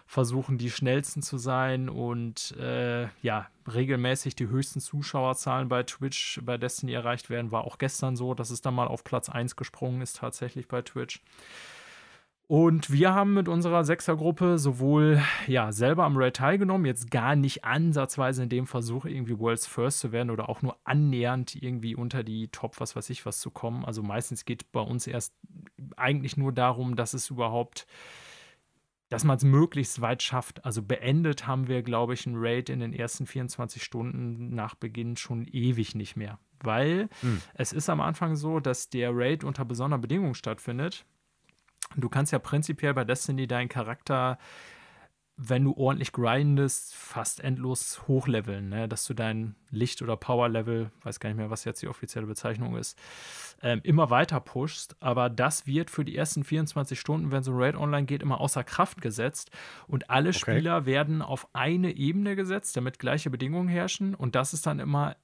versuchen, 0.07 0.57
die 0.57 0.71
schnellsten 0.71 1.21
zu 1.21 1.37
sein 1.37 1.91
und 1.91 2.57
äh, 2.57 3.09
ja, 3.21 3.49
regelmäßig 3.71 4.35
die 4.35 4.49
höchsten 4.49 4.81
Zuschauerzahlen 4.81 5.69
bei 5.69 5.83
Twitch 5.83 6.41
bei 6.43 6.57
Destiny 6.57 6.95
erreicht 6.95 7.29
werden. 7.29 7.53
War 7.53 7.65
auch 7.65 7.77
gestern 7.77 8.17
so, 8.17 8.33
dass 8.33 8.49
es 8.49 8.62
dann 8.62 8.75
mal 8.75 8.89
auf 8.89 9.05
Platz 9.05 9.29
1 9.29 9.57
gesprungen 9.57 10.01
ist, 10.01 10.17
tatsächlich 10.17 10.69
bei 10.69 10.81
Twitch. 10.81 11.21
Und 12.48 12.92
wir 12.92 13.12
haben 13.12 13.35
mit 13.35 13.48
unserer 13.48 13.82
Sechsergruppe 13.82 14.59
sowohl 14.59 15.20
ja 15.48 15.72
selber 15.72 16.04
am 16.04 16.16
Raid 16.16 16.37
teilgenommen, 16.37 16.87
jetzt 16.87 17.11
gar 17.11 17.35
nicht 17.35 17.64
ansatzweise 17.64 18.44
in 18.44 18.48
dem 18.48 18.68
Versuch, 18.68 19.04
irgendwie 19.04 19.38
World's 19.40 19.66
First 19.66 19.98
zu 19.98 20.12
werden 20.12 20.30
oder 20.30 20.48
auch 20.48 20.62
nur 20.62 20.76
annähernd 20.85 21.56
irgendwie 21.61 21.96
unter 21.96 22.22
die 22.22 22.46
Top, 22.48 22.78
was 22.78 22.94
weiß 22.94 23.11
ich, 23.11 23.26
was 23.26 23.40
zu 23.40 23.50
kommen. 23.50 23.85
Also 23.85 24.04
meistens 24.04 24.44
geht 24.44 24.70
bei 24.70 24.80
uns 24.80 25.09
erst 25.09 25.35
eigentlich 25.96 26.37
nur 26.37 26.52
darum, 26.52 26.94
dass 26.94 27.14
es 27.14 27.30
überhaupt, 27.30 27.88
dass 29.09 29.24
man 29.24 29.38
es 29.38 29.42
möglichst 29.42 30.00
weit 30.00 30.22
schafft. 30.22 30.64
Also 30.64 30.82
beendet 30.82 31.48
haben 31.48 31.66
wir, 31.66 31.82
glaube 31.82 32.14
ich, 32.14 32.28
einen 32.28 32.37
Raid 32.38 32.68
in 32.68 32.78
den 32.78 32.92
ersten 32.92 33.26
24 33.26 33.82
Stunden 33.82 34.54
nach 34.54 34.76
Beginn 34.76 35.16
schon 35.16 35.46
ewig 35.46 35.96
nicht 35.96 36.14
mehr. 36.14 36.38
Weil 36.61 37.09
Hm. 37.22 37.42
es 37.54 37.72
ist 37.72 37.90
am 37.90 38.00
Anfang 38.00 38.37
so, 38.37 38.61
dass 38.61 38.88
der 38.88 39.11
Raid 39.12 39.42
unter 39.42 39.64
besonderen 39.64 40.00
Bedingungen 40.00 40.35
stattfindet. 40.35 41.04
Du 41.94 42.09
kannst 42.09 42.33
ja 42.33 42.38
prinzipiell 42.38 42.94
bei 42.94 43.05
Destiny 43.05 43.46
deinen 43.46 43.68
Charakter 43.68 44.38
wenn 45.38 45.64
du 45.64 45.75
ordentlich 45.77 46.12
grindest, 46.12 46.94
fast 46.94 47.40
endlos 47.40 48.09
hochleveln, 48.09 48.70
ne? 48.70 48.88
dass 48.88 49.05
du 49.05 49.12
dein 49.12 49.55
Licht- 49.70 50.01
oder 50.01 50.16
Power-Level, 50.16 50.90
weiß 51.03 51.20
gar 51.20 51.29
nicht 51.29 51.37
mehr, 51.37 51.51
was 51.51 51.64
jetzt 51.64 51.83
die 51.83 51.88
offizielle 51.88 52.27
Bezeichnung 52.27 52.77
ist, 52.77 52.99
ähm, 53.61 53.81
immer 53.83 54.09
weiter 54.09 54.40
pushst. 54.40 54.96
Aber 55.01 55.29
das 55.29 55.66
wird 55.66 55.90
für 55.90 56.07
die 56.07 56.16
ersten 56.16 56.42
24 56.42 56.99
Stunden, 56.99 57.33
wenn 57.33 57.42
so 57.42 57.53
ein 57.53 57.59
Raid 57.59 57.77
online 57.77 58.07
geht, 58.07 58.22
immer 58.22 58.40
außer 58.40 58.64
Kraft 58.64 59.03
gesetzt. 59.03 59.51
Und 59.87 60.09
alle 60.09 60.31
okay. 60.31 60.38
Spieler 60.38 60.87
werden 60.87 61.20
auf 61.20 61.49
eine 61.53 61.92
Ebene 61.92 62.35
gesetzt, 62.35 62.75
damit 62.75 62.99
gleiche 62.99 63.29
Bedingungen 63.29 63.68
herrschen. 63.68 64.14
Und 64.14 64.37
das 64.37 64.55
ist 64.55 64.66
dann 64.66 64.79
immer 64.79 65.16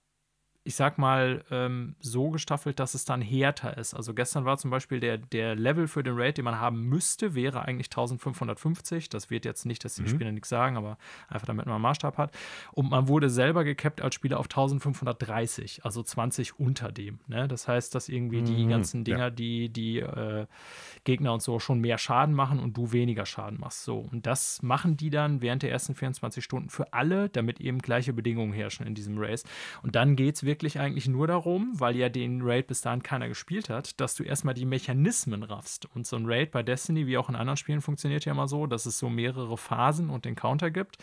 ich 0.65 0.77
sag 0.77 0.97
mal, 0.97 1.45
ähm, 1.51 1.97
so 1.99 2.31
gestaffelt, 2.31 2.79
dass 2.79 2.95
es 2.95 3.05
dann 3.05 3.21
härter 3.21 3.77
ist. 3.77 3.95
Also 3.95 4.15
gestern 4.15 4.45
war 4.45 4.59
zum 4.59 4.71
Beispiel 4.71 5.01
der, 5.01 5.19
der 5.19 5.57
Level 5.57 5.89
für 5.89 6.05
den 6.05 6.15
Raid, 6.17 6.39
den 6.39 6.45
man 6.45 6.61
haben 6.61 6.89
müsste, 6.89 7.35
wäre 7.35 7.63
eigentlich 7.63 7.89
1550. 7.89 9.09
Das 9.09 9.29
wird 9.29 9.45
jetzt 9.45 9.67
nicht, 9.67 9.85
dass 9.85 9.97
die 9.97 10.03
mhm. 10.03 10.09
Spieler 10.09 10.31
nichts 10.31 10.49
sagen, 10.49 10.77
aber 10.77 10.99
einfach 11.29 11.47
damit 11.47 11.67
man 11.67 11.75
einen 11.75 11.83
Maßstab 11.83 12.17
hat. 12.17 12.33
Und 12.71 12.91
man 12.91 13.09
wurde 13.09 13.29
selber 13.29 13.65
gekappt 13.65 14.03
als 14.03 14.15
Spieler 14.15 14.39
auf 14.39 14.47
1530, 14.47 15.85
also 15.85 16.01
20 16.01 16.61
unter 16.61 16.93
dem. 16.93 17.19
Ne? 17.27 17.49
Das 17.49 17.67
heißt, 17.67 17.93
dass 17.97 18.09
irgendwie 18.09 18.43
mhm. 18.43 18.45
die 18.45 18.67
ganzen 18.69 19.03
Dinger, 19.03 19.19
ja. 19.19 19.31
die 19.31 19.69
die 19.69 19.99
äh, 19.99 20.47
Gegner 21.03 21.33
und 21.33 21.43
so 21.43 21.59
schon 21.59 21.81
mehr 21.81 21.99
Schaden 21.99 22.37
machen 22.37 22.61
und 22.61 22.77
du 22.77 22.93
weniger 22.93 23.27
Schaden 23.27 23.59
machst. 23.59 23.83
So. 23.83 24.09
Und 24.13 24.27
das 24.27 24.63
machen 24.63 24.97
die 24.97 25.11
dann 25.11 25.43
während 25.43 25.65
der 25.65 25.73
ersten 25.73 25.97
24 25.97 26.45
Stunden 26.45 26.69
für 26.69 26.93
alle, 26.93 27.29
damit 27.31 27.61
eben 27.61 27.81
gleiche 27.81 28.13
Bedingungen 28.13 28.53
herrschen 28.53 28.87
in 28.87 28.95
diesem 28.95 29.19
Race. 29.19 29.43
Und 29.83 29.97
dann 29.97 30.15
geht 30.15 30.37
es 30.37 30.45
wirklich 30.45 30.52
wirklich 30.53 30.79
eigentlich 30.79 31.09
nur 31.09 31.27
darum, 31.27 31.73
weil 31.81 31.97
ja 31.97 32.11
den 32.11 32.43
Raid 32.43 32.67
bis 32.67 32.83
dahin 32.83 33.03
keiner 33.03 33.27
gespielt 33.27 33.71
hat, 33.71 33.99
dass 34.01 34.15
du 34.15 34.23
erstmal 34.23 34.53
die 34.53 34.67
Mechanismen 34.67 35.43
raffst. 35.43 35.89
Und 35.95 36.07
so 36.07 36.17
ein 36.17 36.27
Raid 36.27 36.51
bei 36.51 36.63
Destiny, 36.63 37.07
wie 37.07 37.17
auch 37.17 37.31
in 37.31 37.37
anderen 37.37 37.57
Spielen, 37.57 37.81
funktioniert 37.81 38.27
ja 38.27 38.33
immer 38.33 38.49
so, 38.49 38.67
dass 38.67 38.85
es 38.85 38.99
so 38.99 39.09
mehrere 39.09 39.57
Phasen 39.57 40.11
und 40.11 40.27
Encounter 40.27 40.71
gibt. 40.71 40.99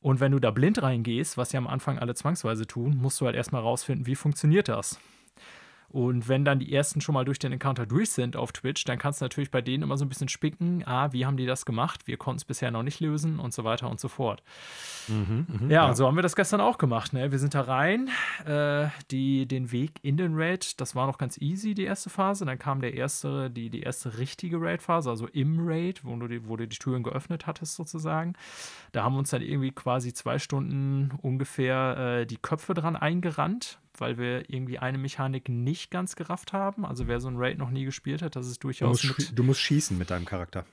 Und 0.00 0.20
wenn 0.20 0.32
du 0.32 0.38
da 0.38 0.50
blind 0.50 0.82
reingehst, 0.82 1.36
was 1.36 1.52
ja 1.52 1.58
am 1.58 1.66
Anfang 1.66 1.98
alle 1.98 2.14
zwangsweise 2.14 2.66
tun, 2.66 2.96
musst 2.96 3.20
du 3.20 3.26
halt 3.26 3.36
erstmal 3.36 3.60
rausfinden, 3.60 4.06
wie 4.06 4.14
funktioniert 4.14 4.68
das. 4.68 4.98
Und 5.94 6.28
wenn 6.28 6.44
dann 6.44 6.58
die 6.58 6.74
ersten 6.74 7.00
schon 7.00 7.12
mal 7.12 7.24
durch 7.24 7.38
den 7.38 7.52
Encounter 7.52 7.86
durch 7.86 8.10
sind 8.10 8.34
auf 8.34 8.50
Twitch, 8.50 8.82
dann 8.82 8.98
kannst 8.98 9.20
du 9.20 9.26
natürlich 9.26 9.52
bei 9.52 9.62
denen 9.62 9.84
immer 9.84 9.96
so 9.96 10.04
ein 10.04 10.08
bisschen 10.08 10.28
spicken, 10.28 10.82
ah, 10.86 11.12
wie 11.12 11.24
haben 11.24 11.36
die 11.36 11.46
das 11.46 11.64
gemacht? 11.64 12.08
Wir 12.08 12.16
konnten 12.16 12.38
es 12.38 12.44
bisher 12.44 12.72
noch 12.72 12.82
nicht 12.82 12.98
lösen 12.98 13.38
und 13.38 13.54
so 13.54 13.62
weiter 13.62 13.88
und 13.88 14.00
so 14.00 14.08
fort. 14.08 14.42
Mhm, 15.06 15.46
mh, 15.48 15.66
ja, 15.68 15.84
ja, 15.84 15.88
und 15.88 15.94
so 15.94 16.08
haben 16.08 16.16
wir 16.16 16.22
das 16.22 16.34
gestern 16.34 16.60
auch 16.60 16.78
gemacht. 16.78 17.12
Ne? 17.12 17.30
Wir 17.30 17.38
sind 17.38 17.54
da 17.54 17.60
rein, 17.60 18.10
äh, 18.44 18.88
die, 19.12 19.46
den 19.46 19.70
Weg 19.70 19.92
in 20.02 20.16
den 20.16 20.32
Raid, 20.34 20.80
das 20.80 20.96
war 20.96 21.06
noch 21.06 21.16
ganz 21.16 21.38
easy, 21.38 21.74
die 21.74 21.84
erste 21.84 22.10
Phase. 22.10 22.44
Dann 22.44 22.58
kam 22.58 22.80
der 22.80 22.94
erste, 22.94 23.48
die, 23.48 23.70
die 23.70 23.82
erste 23.82 24.18
richtige 24.18 24.60
Raid-Phase, 24.60 25.08
also 25.08 25.28
im 25.28 25.60
Raid, 25.60 26.04
wo 26.04 26.16
du, 26.16 26.26
die, 26.26 26.48
wo 26.48 26.56
du 26.56 26.66
die 26.66 26.76
Türen 26.76 27.04
geöffnet 27.04 27.46
hattest 27.46 27.76
sozusagen. 27.76 28.32
Da 28.90 29.04
haben 29.04 29.12
wir 29.14 29.20
uns 29.20 29.30
dann 29.30 29.42
irgendwie 29.42 29.70
quasi 29.70 30.12
zwei 30.12 30.40
Stunden 30.40 31.12
ungefähr 31.22 31.96
äh, 32.22 32.26
die 32.26 32.38
Köpfe 32.38 32.74
dran 32.74 32.96
eingerannt 32.96 33.78
weil 33.98 34.18
wir 34.18 34.50
irgendwie 34.50 34.78
eine 34.78 34.98
Mechanik 34.98 35.48
nicht 35.48 35.90
ganz 35.90 36.16
gerafft 36.16 36.52
haben. 36.52 36.84
Also 36.84 37.06
wer 37.06 37.20
so 37.20 37.28
ein 37.28 37.36
Raid 37.36 37.58
noch 37.58 37.70
nie 37.70 37.84
gespielt 37.84 38.22
hat, 38.22 38.36
das 38.36 38.46
ist 38.46 38.62
durchaus. 38.64 39.00
Du 39.00 39.08
musst, 39.08 39.38
du 39.38 39.42
musst 39.42 39.60
schießen 39.60 39.96
mit 39.96 40.10
deinem 40.10 40.24
Charakter. 40.24 40.64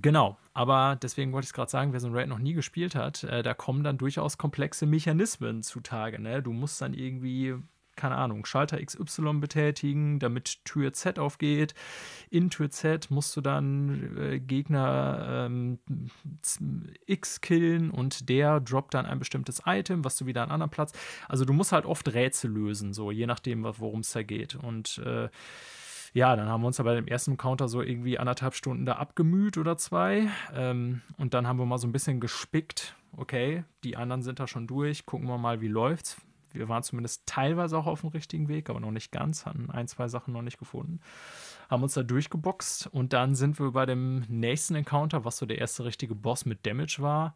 Genau, 0.00 0.36
aber 0.54 0.98
deswegen 1.00 1.32
wollte 1.32 1.44
ich 1.44 1.50
es 1.50 1.54
gerade 1.54 1.70
sagen, 1.70 1.92
wer 1.92 2.00
so 2.00 2.08
ein 2.08 2.14
Raid 2.14 2.28
noch 2.28 2.38
nie 2.38 2.52
gespielt 2.52 2.94
hat, 2.96 3.22
äh, 3.24 3.42
da 3.42 3.54
kommen 3.54 3.84
dann 3.84 3.96
durchaus 3.96 4.38
komplexe 4.38 4.86
Mechanismen 4.86 5.62
zutage. 5.62 6.20
Ne? 6.20 6.42
Du 6.42 6.52
musst 6.52 6.80
dann 6.80 6.94
irgendwie 6.94 7.54
keine 7.96 8.16
Ahnung, 8.16 8.44
Schalter 8.44 8.84
XY 8.84 9.34
betätigen, 9.34 10.18
damit 10.18 10.64
Tür 10.64 10.92
Z 10.92 11.18
aufgeht. 11.18 11.74
In 12.30 12.50
Tür 12.50 12.70
Z 12.70 13.10
musst 13.10 13.36
du 13.36 13.40
dann 13.40 14.16
äh, 14.18 14.40
Gegner 14.40 15.46
ähm, 15.46 15.78
X 17.06 17.40
killen 17.40 17.90
und 17.90 18.28
der 18.28 18.60
droppt 18.60 18.94
dann 18.94 19.06
ein 19.06 19.18
bestimmtes 19.18 19.62
Item, 19.66 20.04
was 20.04 20.16
du 20.16 20.26
wieder 20.26 20.42
an 20.42 20.50
anderen 20.50 20.70
Platz. 20.70 20.92
Also 21.28 21.44
du 21.44 21.52
musst 21.52 21.72
halt 21.72 21.86
oft 21.86 22.12
Rätsel 22.12 22.50
lösen, 22.50 22.92
so 22.92 23.10
je 23.10 23.26
nachdem, 23.26 23.64
worum 23.64 24.00
es 24.00 24.12
da 24.12 24.22
geht. 24.22 24.54
Und 24.54 24.98
äh, 24.98 25.28
ja, 26.14 26.36
dann 26.36 26.48
haben 26.48 26.62
wir 26.62 26.68
uns 26.68 26.78
aber 26.78 26.96
im 26.96 27.08
ersten 27.08 27.36
Counter 27.36 27.68
so 27.68 27.82
irgendwie 27.82 28.20
anderthalb 28.20 28.54
Stunden 28.54 28.86
da 28.86 28.94
abgemüht 28.94 29.58
oder 29.58 29.76
zwei. 29.76 30.28
Ähm, 30.54 31.02
und 31.18 31.34
dann 31.34 31.48
haben 31.48 31.58
wir 31.58 31.66
mal 31.66 31.78
so 31.78 31.88
ein 31.88 31.92
bisschen 31.92 32.20
gespickt. 32.20 32.94
Okay, 33.16 33.64
die 33.82 33.96
anderen 33.96 34.22
sind 34.22 34.38
da 34.38 34.46
schon 34.46 34.68
durch. 34.68 35.06
Gucken 35.06 35.26
wir 35.28 35.38
mal, 35.38 35.60
wie 35.60 35.68
läuft's 35.68 36.16
wir 36.54 36.68
waren 36.68 36.82
zumindest 36.82 37.26
teilweise 37.26 37.76
auch 37.76 37.86
auf 37.86 38.00
dem 38.00 38.10
richtigen 38.10 38.48
Weg, 38.48 38.70
aber 38.70 38.80
noch 38.80 38.90
nicht 38.90 39.12
ganz, 39.12 39.46
hatten 39.46 39.70
ein, 39.70 39.88
zwei 39.88 40.08
Sachen 40.08 40.32
noch 40.32 40.42
nicht 40.42 40.58
gefunden. 40.58 41.00
Haben 41.68 41.82
uns 41.82 41.94
da 41.94 42.02
durchgeboxt 42.02 42.86
und 42.88 43.12
dann 43.12 43.34
sind 43.34 43.58
wir 43.58 43.72
bei 43.72 43.86
dem 43.86 44.24
nächsten 44.28 44.74
Encounter, 44.74 45.24
was 45.24 45.36
so 45.38 45.46
der 45.46 45.58
erste 45.58 45.84
richtige 45.84 46.14
Boss 46.14 46.44
mit 46.46 46.66
Damage 46.66 46.96
war. 47.00 47.34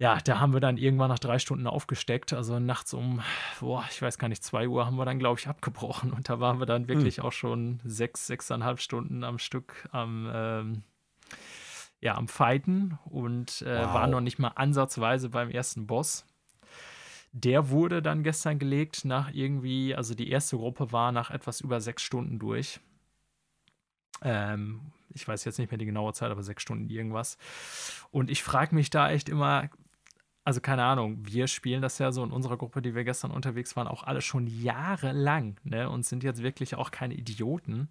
Ja, 0.00 0.16
da 0.24 0.40
haben 0.40 0.54
wir 0.54 0.60
dann 0.60 0.78
irgendwann 0.78 1.10
nach 1.10 1.18
drei 1.18 1.38
Stunden 1.38 1.66
aufgesteckt. 1.66 2.32
Also 2.32 2.58
nachts 2.58 2.94
um, 2.94 3.20
boah, 3.60 3.84
ich 3.90 4.00
weiß 4.00 4.16
gar 4.16 4.28
nicht, 4.28 4.42
zwei 4.42 4.66
Uhr 4.66 4.86
haben 4.86 4.96
wir 4.96 5.04
dann, 5.04 5.18
glaube 5.18 5.38
ich, 5.38 5.46
abgebrochen. 5.46 6.10
Und 6.12 6.30
da 6.30 6.40
waren 6.40 6.58
wir 6.58 6.64
dann 6.64 6.88
wirklich 6.88 7.18
hm. 7.18 7.24
auch 7.24 7.32
schon 7.32 7.80
sechs, 7.84 8.26
sechseinhalb 8.26 8.80
Stunden 8.80 9.24
am 9.24 9.38
Stück 9.38 9.86
am, 9.92 10.26
ähm, 10.32 10.82
ja, 12.00 12.14
am 12.14 12.28
Fighten 12.28 12.98
und 13.04 13.60
äh, 13.60 13.78
wow. 13.78 13.92
waren 13.92 14.10
noch 14.10 14.22
nicht 14.22 14.38
mal 14.38 14.52
ansatzweise 14.54 15.28
beim 15.28 15.50
ersten 15.50 15.86
Boss. 15.86 16.24
Der 17.32 17.70
wurde 17.70 18.02
dann 18.02 18.22
gestern 18.22 18.58
gelegt 18.58 19.04
nach 19.04 19.32
irgendwie, 19.32 19.94
also 19.94 20.14
die 20.14 20.30
erste 20.30 20.56
Gruppe 20.56 20.92
war 20.92 21.12
nach 21.12 21.30
etwas 21.30 21.60
über 21.60 21.80
sechs 21.80 22.02
Stunden 22.02 22.38
durch. 22.38 22.80
Ähm, 24.22 24.80
ich 25.14 25.26
weiß 25.26 25.44
jetzt 25.44 25.58
nicht 25.58 25.70
mehr 25.70 25.78
die 25.78 25.86
genaue 25.86 26.12
Zeit, 26.12 26.30
aber 26.30 26.42
sechs 26.42 26.62
Stunden 26.62 26.88
irgendwas. 26.88 27.38
Und 28.10 28.30
ich 28.30 28.42
frage 28.42 28.74
mich 28.74 28.90
da 28.90 29.10
echt 29.10 29.28
immer, 29.28 29.70
also 30.44 30.60
keine 30.60 30.84
Ahnung, 30.84 31.18
wir 31.24 31.46
spielen 31.46 31.82
das 31.82 31.98
ja 31.98 32.12
so 32.12 32.24
in 32.24 32.32
unserer 32.32 32.56
Gruppe, 32.56 32.82
die 32.82 32.94
wir 32.94 33.04
gestern 33.04 33.30
unterwegs 33.30 33.76
waren, 33.76 33.86
auch 33.86 34.02
alle 34.04 34.22
schon 34.22 34.46
jahrelang, 34.46 35.58
ne? 35.64 35.88
Und 35.88 36.04
sind 36.04 36.24
jetzt 36.24 36.42
wirklich 36.42 36.74
auch 36.74 36.90
keine 36.90 37.14
Idioten. 37.14 37.88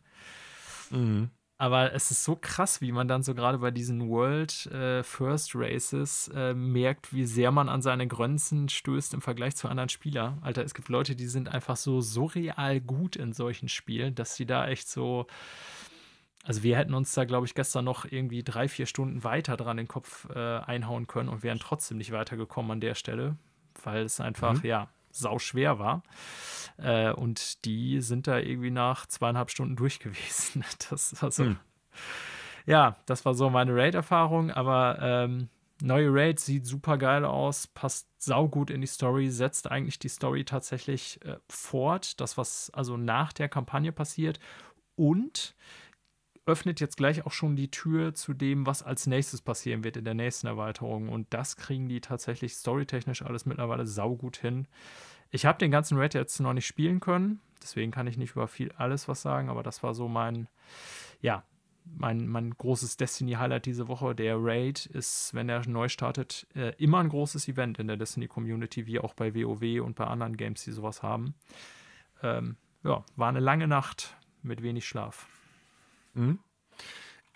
Mhm. 0.90 1.30
Aber 1.62 1.94
es 1.94 2.10
ist 2.10 2.24
so 2.24 2.38
krass, 2.38 2.80
wie 2.80 2.94
man 2.94 3.10
dann 3.10 3.22
so 3.22 3.36
gerade 3.36 3.58
bei 3.58 3.70
diesen 3.70 4.10
World 4.10 4.68
äh, 4.68 5.04
First 5.04 5.52
Races 5.56 6.32
äh, 6.34 6.54
merkt, 6.54 7.12
wie 7.12 7.26
sehr 7.26 7.52
man 7.52 7.68
an 7.68 7.82
seine 7.82 8.08
Grenzen 8.08 8.70
stößt 8.70 9.14
im 9.14 9.22
Vergleich 9.22 9.58
zu 9.58 9.68
anderen 9.68 9.90
Spielern. 9.90 10.38
Alter, 10.42 10.64
es 10.64 10.74
gibt 10.74 10.88
Leute, 10.88 11.18
die 11.18 11.28
sind 11.28 11.50
einfach 11.50 11.76
so 11.76 12.00
surreal 12.00 12.80
gut 12.80 13.18
in 13.18 13.34
solchen 13.34 13.68
Spielen, 13.68 14.16
dass 14.16 14.36
sie 14.36 14.46
da 14.46 14.70
echt 14.70 14.88
so. 14.88 15.28
Also 16.46 16.64
wir 16.64 16.78
hätten 16.78 16.94
uns 16.94 17.14
da, 17.14 17.26
glaube 17.26 17.46
ich, 17.46 17.54
gestern 17.54 17.84
noch 17.84 18.06
irgendwie 18.06 18.42
drei, 18.42 18.70
vier 18.70 18.86
Stunden 18.86 19.26
weiter 19.26 19.58
dran 19.58 19.76
den 19.76 19.90
Kopf 19.90 20.30
äh, 20.34 20.60
einhauen 20.60 21.08
können 21.08 21.28
und 21.28 21.44
wären 21.44 21.60
trotzdem 21.60 21.98
nicht 21.98 22.14
weitergekommen 22.14 22.72
an 22.72 22.80
der 22.80 22.96
Stelle, 22.96 23.36
weil 23.84 24.04
es 24.04 24.22
einfach, 24.22 24.64
mhm. 24.64 24.66
ja, 24.70 24.88
sau 25.12 25.40
schwer 25.40 25.80
war. 25.80 26.04
Äh, 26.78 27.12
und 27.12 27.66
die 27.66 28.02
sind 28.02 28.28
da 28.28 28.40
irgendwie 28.40 28.72
nach 28.72 29.06
zweieinhalb 29.06 29.50
Stunden 29.50 29.76
durch 29.76 30.00
gewesen. 30.00 30.64
Das 30.90 31.22
war 31.22 31.32
so. 31.32 31.46
Hm. 31.46 31.58
Ja, 32.66 32.98
das 33.06 33.26
war 33.26 33.34
so 33.34 33.50
meine 33.50 33.76
Raid-Erfahrung, 33.76 34.52
aber 34.52 35.00
ähm, 35.02 35.50
neue 35.82 36.14
Raid 36.14 36.40
sieht 36.40 36.66
super 36.66 36.98
geil 36.98 37.26
aus, 37.26 37.68
passt 37.68 38.08
saugut 38.22 38.70
in 38.70 38.82
die 38.82 38.88
Story, 38.88 39.30
setzt 39.30 39.72
eigentlich 39.72 39.98
die 39.98 40.10
Story 40.10 40.44
tatsächlich 40.44 41.24
äh, 41.26 41.38
fort, 41.48 42.20
das, 42.22 42.38
was 42.38 42.70
also 42.72 42.98
nach 42.98 43.34
der 43.34 43.50
Kampagne 43.50 43.92
passiert 43.92 44.40
und 44.96 45.56
öffnet 46.46 46.80
jetzt 46.80 46.98
gleich 46.98 47.26
auch 47.26 47.32
schon 47.32 47.56
die 47.56 47.72
Tür 47.72 48.14
zu 48.14 48.34
dem, 48.34 48.66
was 48.66 48.84
als 48.84 49.08
nächstes 49.08 49.42
passieren 49.42 49.84
wird 49.84 49.98
in 49.98 50.06
der 50.06 50.14
nächsten 50.14 50.48
Erweiterung. 50.48 51.10
Und 51.10 51.28
das 51.34 51.56
kriegen 51.58 51.88
die 51.90 52.02
tatsächlich 52.02 52.56
storytechnisch 52.56 53.22
alles 53.22 53.46
mittlerweile 53.46 53.86
saugut 53.86 54.38
hin. 54.38 54.68
Ich 55.32 55.46
habe 55.46 55.60
den 55.60 55.72
ganzen 55.72 55.98
Raid 55.98 56.14
jetzt 56.14 56.40
noch 56.40 56.54
nicht 56.54 56.66
spielen 56.66 57.00
können, 57.00 57.40
deswegen 57.62 57.92
kann 57.92 58.08
ich 58.08 58.18
nicht 58.18 58.32
über 58.32 58.48
viel 58.48 58.72
alles 58.74 59.08
was 59.08 59.22
sagen, 59.22 59.50
aber 59.50 59.62
das 59.62 59.84
war 59.84 59.94
so 59.94 60.08
mein, 60.08 60.48
ja, 61.22 61.44
mein, 61.86 62.28
mein 62.28 62.52
großes 62.52 62.98
Destiny-Highlight 62.98 63.66
diese 63.66 63.88
Woche. 63.88 64.16
Der 64.16 64.38
Raid 64.40 64.86
ist, 64.86 65.34
wenn 65.34 65.50
er 65.50 65.68
neu 65.68 65.90
startet, 65.90 66.48
äh, 66.56 66.74
immer 66.78 67.00
ein 67.00 67.10
großes 67.10 67.48
Event 67.48 67.80
in 67.80 67.88
der 67.88 67.98
Destiny-Community, 67.98 68.86
wie 68.88 69.00
auch 69.00 69.14
bei 69.14 69.34
WoW 69.34 69.82
und 69.84 69.96
bei 69.96 70.06
anderen 70.06 70.38
Games, 70.38 70.64
die 70.64 70.72
sowas 70.72 71.04
haben. 71.04 71.36
Ähm, 72.22 72.58
ja, 72.84 73.04
war 73.16 73.30
eine 73.30 73.40
lange 73.40 73.68
Nacht 73.68 74.18
mit 74.42 74.64
wenig 74.64 74.88
Schlaf. 74.88 75.28
Mhm. 76.14 76.40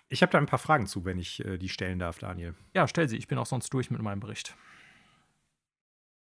Ich 0.08 0.22
habe 0.22 0.30
da 0.30 0.38
ein 0.38 0.46
paar 0.46 0.58
Fragen 0.58 0.86
zu, 0.86 1.04
wenn 1.04 1.18
ich 1.18 1.44
äh, 1.44 1.58
die 1.58 1.68
stellen 1.68 1.98
darf, 1.98 2.18
Daniel. 2.18 2.54
Ja, 2.74 2.86
stell 2.86 3.08
sie. 3.08 3.16
Ich 3.16 3.26
bin 3.26 3.38
auch 3.38 3.46
sonst 3.46 3.70
durch 3.70 3.90
mit 3.90 4.00
meinem 4.00 4.20
Bericht. 4.20 4.56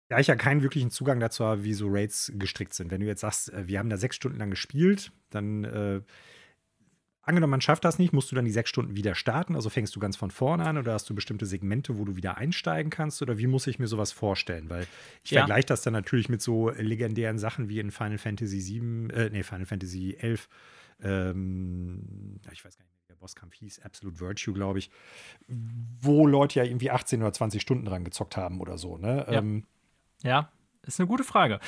Da 0.09 0.19
ich 0.19 0.27
ja 0.27 0.37
keinen 0.37 0.63
wirklichen 0.63 0.91
Zugang 0.91 1.21
dazu 1.21 1.45
habe, 1.45 1.65
wie 1.65 1.73
so 1.73 1.87
Raids 1.89 2.33
gestrickt 2.35 2.75
sind. 2.75 2.91
Wenn 2.91 3.01
du 3.01 3.07
jetzt 3.07 3.21
sagst, 3.21 3.53
äh, 3.53 3.67
wir 3.69 3.79
haben 3.79 3.91
da 3.91 3.97
sechs 3.97 4.17
Stunden 4.17 4.39
lang 4.39 4.51
gespielt, 4.51 5.13
dann 5.31 5.65
äh, 5.65 6.03
angenommen, 7.23 7.53
man 7.53 7.61
schafft 7.61 7.85
das 7.85 7.99
nicht, 7.99 8.13
musst 8.13 8.31
du 8.31 8.37
dann 8.37 8.45
die 8.45 8.51
sechs 8.51 8.71
Stunden 8.71 8.97
wieder 8.97 9.15
starten? 9.15 9.55
Also 9.55 9.71
fängst 9.71 9.95
du 9.95 10.01
ganz 10.01 10.17
von 10.17 10.31
vorne 10.31 10.67
an 10.67 10.79
oder 10.79 10.93
hast 10.93 11.09
du 11.09 11.15
bestimmte 11.15 11.47
Segmente, 11.47 11.99
wo 11.99 12.05
du 12.05 12.17
wieder 12.17 12.39
einsteigen 12.39 12.91
kannst? 12.91 13.23
Oder 13.23 13.39
wie 13.39 13.47
muss 13.47 13.67
ich 13.67 13.79
mir 13.79 13.87
sowas 13.87 14.13
vorstellen? 14.13 14.69
Weil 14.69 14.87
ich 15.25 15.31
ja. 15.31 15.41
vergleiche 15.41 15.67
das 15.67 15.83
dann 15.83 15.93
natürlich 15.93 16.29
mit 16.29 16.43
so 16.43 16.71
legendären 16.71 17.39
Sachen 17.39 17.69
wie 17.69 17.79
in 17.79 17.91
Final 17.91 18.19
Fantasy 18.19 18.61
VII, 18.61 19.11
äh, 19.13 19.31
nee, 19.31 19.43
Final 19.43 19.67
Fantasy 19.67 20.17
11. 20.19 20.49
Ähm, 21.03 22.41
ich 22.53 22.65
weiß 22.65 22.77
gar 22.77 22.85
nicht 22.85 22.95
mehr, 23.09 23.17
Bosskampf 23.21 23.55
hieß, 23.55 23.81
Absolute 23.81 24.19
Virtue, 24.19 24.55
glaube 24.55 24.79
ich, 24.79 24.91
wo 25.47 26.27
Leute 26.27 26.59
ja 26.59 26.65
irgendwie 26.65 26.91
18 26.91 27.23
oder 27.23 27.33
20 27.33 27.63
Stunden 27.63 27.85
dran 27.85 28.05
gezockt 28.05 28.37
haben 28.37 28.61
oder 28.61 28.79
so, 28.79 28.97
ne? 28.97 29.27
Ja. 29.29 29.39
Ähm, 29.39 29.65
ja, 30.23 30.51
ist 30.83 30.99
eine 30.99 31.07
gute 31.07 31.25
Frage. 31.25 31.61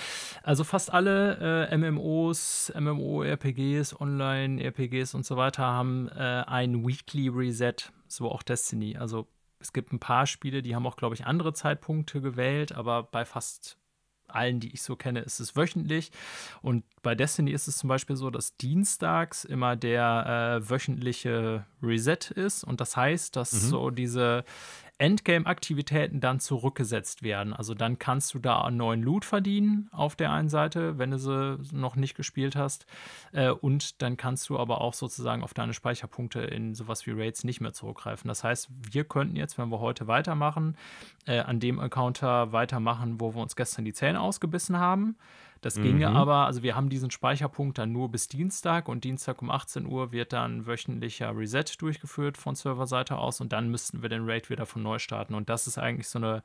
Also 0.42 0.64
fast 0.64 0.92
alle 0.92 1.68
äh, 1.70 1.76
MMOs, 1.76 2.72
MMO-RPGs, 2.74 4.00
Online-RPGs 4.00 5.14
und 5.14 5.24
so 5.24 5.36
weiter 5.36 5.64
haben 5.64 6.08
äh, 6.08 6.44
ein 6.46 6.86
Weekly 6.86 7.28
Reset, 7.28 7.74
so 8.08 8.30
auch 8.30 8.42
Destiny. 8.42 8.96
Also 8.96 9.28
es 9.58 9.72
gibt 9.72 9.92
ein 9.92 10.00
paar 10.00 10.26
Spiele, 10.26 10.62
die 10.62 10.74
haben 10.74 10.86
auch, 10.86 10.96
glaube 10.96 11.14
ich, 11.14 11.26
andere 11.26 11.52
Zeitpunkte 11.52 12.20
gewählt, 12.20 12.72
aber 12.72 13.04
bei 13.04 13.24
fast 13.24 13.78
allen, 14.34 14.60
die 14.60 14.72
ich 14.72 14.82
so 14.82 14.96
kenne, 14.96 15.20
ist 15.20 15.40
es 15.40 15.54
wöchentlich. 15.56 16.10
Und 16.62 16.84
bei 17.02 17.14
Destiny 17.14 17.50
ist 17.52 17.68
es 17.68 17.76
zum 17.78 17.88
Beispiel 17.88 18.16
so, 18.16 18.30
dass 18.30 18.56
dienstags 18.56 19.44
immer 19.44 19.76
der 19.76 20.60
äh, 20.62 20.70
wöchentliche 20.70 21.64
Reset 21.82 22.30
ist. 22.34 22.64
Und 22.64 22.80
das 22.80 22.96
heißt, 22.96 23.36
dass 23.36 23.52
Mhm. 23.52 23.58
so 23.58 23.90
diese 23.90 24.44
Endgame-Aktivitäten 25.02 26.20
dann 26.20 26.38
zurückgesetzt 26.38 27.24
werden. 27.24 27.52
Also 27.52 27.74
dann 27.74 27.98
kannst 27.98 28.34
du 28.34 28.38
da 28.38 28.62
einen 28.62 28.76
neuen 28.76 29.02
Loot 29.02 29.24
verdienen 29.24 29.88
auf 29.90 30.14
der 30.14 30.30
einen 30.30 30.48
Seite, 30.48 30.96
wenn 30.96 31.10
du 31.10 31.18
sie 31.18 31.58
noch 31.72 31.96
nicht 31.96 32.14
gespielt 32.14 32.54
hast. 32.54 32.86
Äh, 33.32 33.50
und 33.50 34.00
dann 34.00 34.16
kannst 34.16 34.48
du 34.48 34.60
aber 34.60 34.80
auch 34.80 34.94
sozusagen 34.94 35.42
auf 35.42 35.54
deine 35.54 35.74
Speicherpunkte 35.74 36.40
in 36.42 36.76
sowas 36.76 37.04
wie 37.04 37.10
Raids 37.10 37.42
nicht 37.42 37.60
mehr 37.60 37.72
zurückgreifen. 37.72 38.28
Das 38.28 38.44
heißt, 38.44 38.68
wir 38.92 39.02
könnten 39.02 39.34
jetzt, 39.34 39.58
wenn 39.58 39.70
wir 39.70 39.80
heute 39.80 40.06
weitermachen, 40.06 40.76
äh, 41.26 41.40
an 41.40 41.58
dem 41.58 41.80
Encounter 41.80 42.52
weitermachen, 42.52 43.20
wo 43.20 43.34
wir 43.34 43.42
uns 43.42 43.56
gestern 43.56 43.84
die 43.84 43.94
Zähne 43.94 44.20
ausgebissen 44.20 44.78
haben. 44.78 45.16
Das 45.62 45.76
ginge 45.76 46.10
Mhm. 46.10 46.16
aber, 46.16 46.46
also 46.46 46.62
wir 46.62 46.76
haben 46.76 46.88
diesen 46.90 47.10
Speicherpunkt 47.10 47.78
dann 47.78 47.92
nur 47.92 48.10
bis 48.10 48.28
Dienstag 48.28 48.88
und 48.88 49.04
Dienstag 49.04 49.40
um 49.40 49.48
18 49.50 49.86
Uhr 49.86 50.12
wird 50.12 50.32
dann 50.34 50.66
wöchentlicher 50.66 51.34
Reset 51.36 51.64
durchgeführt 51.78 52.36
von 52.36 52.54
Serverseite 52.54 53.16
aus 53.16 53.40
und 53.40 53.52
dann 53.52 53.70
müssten 53.70 54.02
wir 54.02 54.08
den 54.10 54.28
Raid 54.28 54.50
wieder 54.50 54.66
von 54.66 54.82
neu 54.82 54.98
starten. 54.98 55.34
Und 55.34 55.48
das 55.48 55.66
ist 55.66 55.78
eigentlich 55.78 56.08
so 56.08 56.18
eine, 56.18 56.42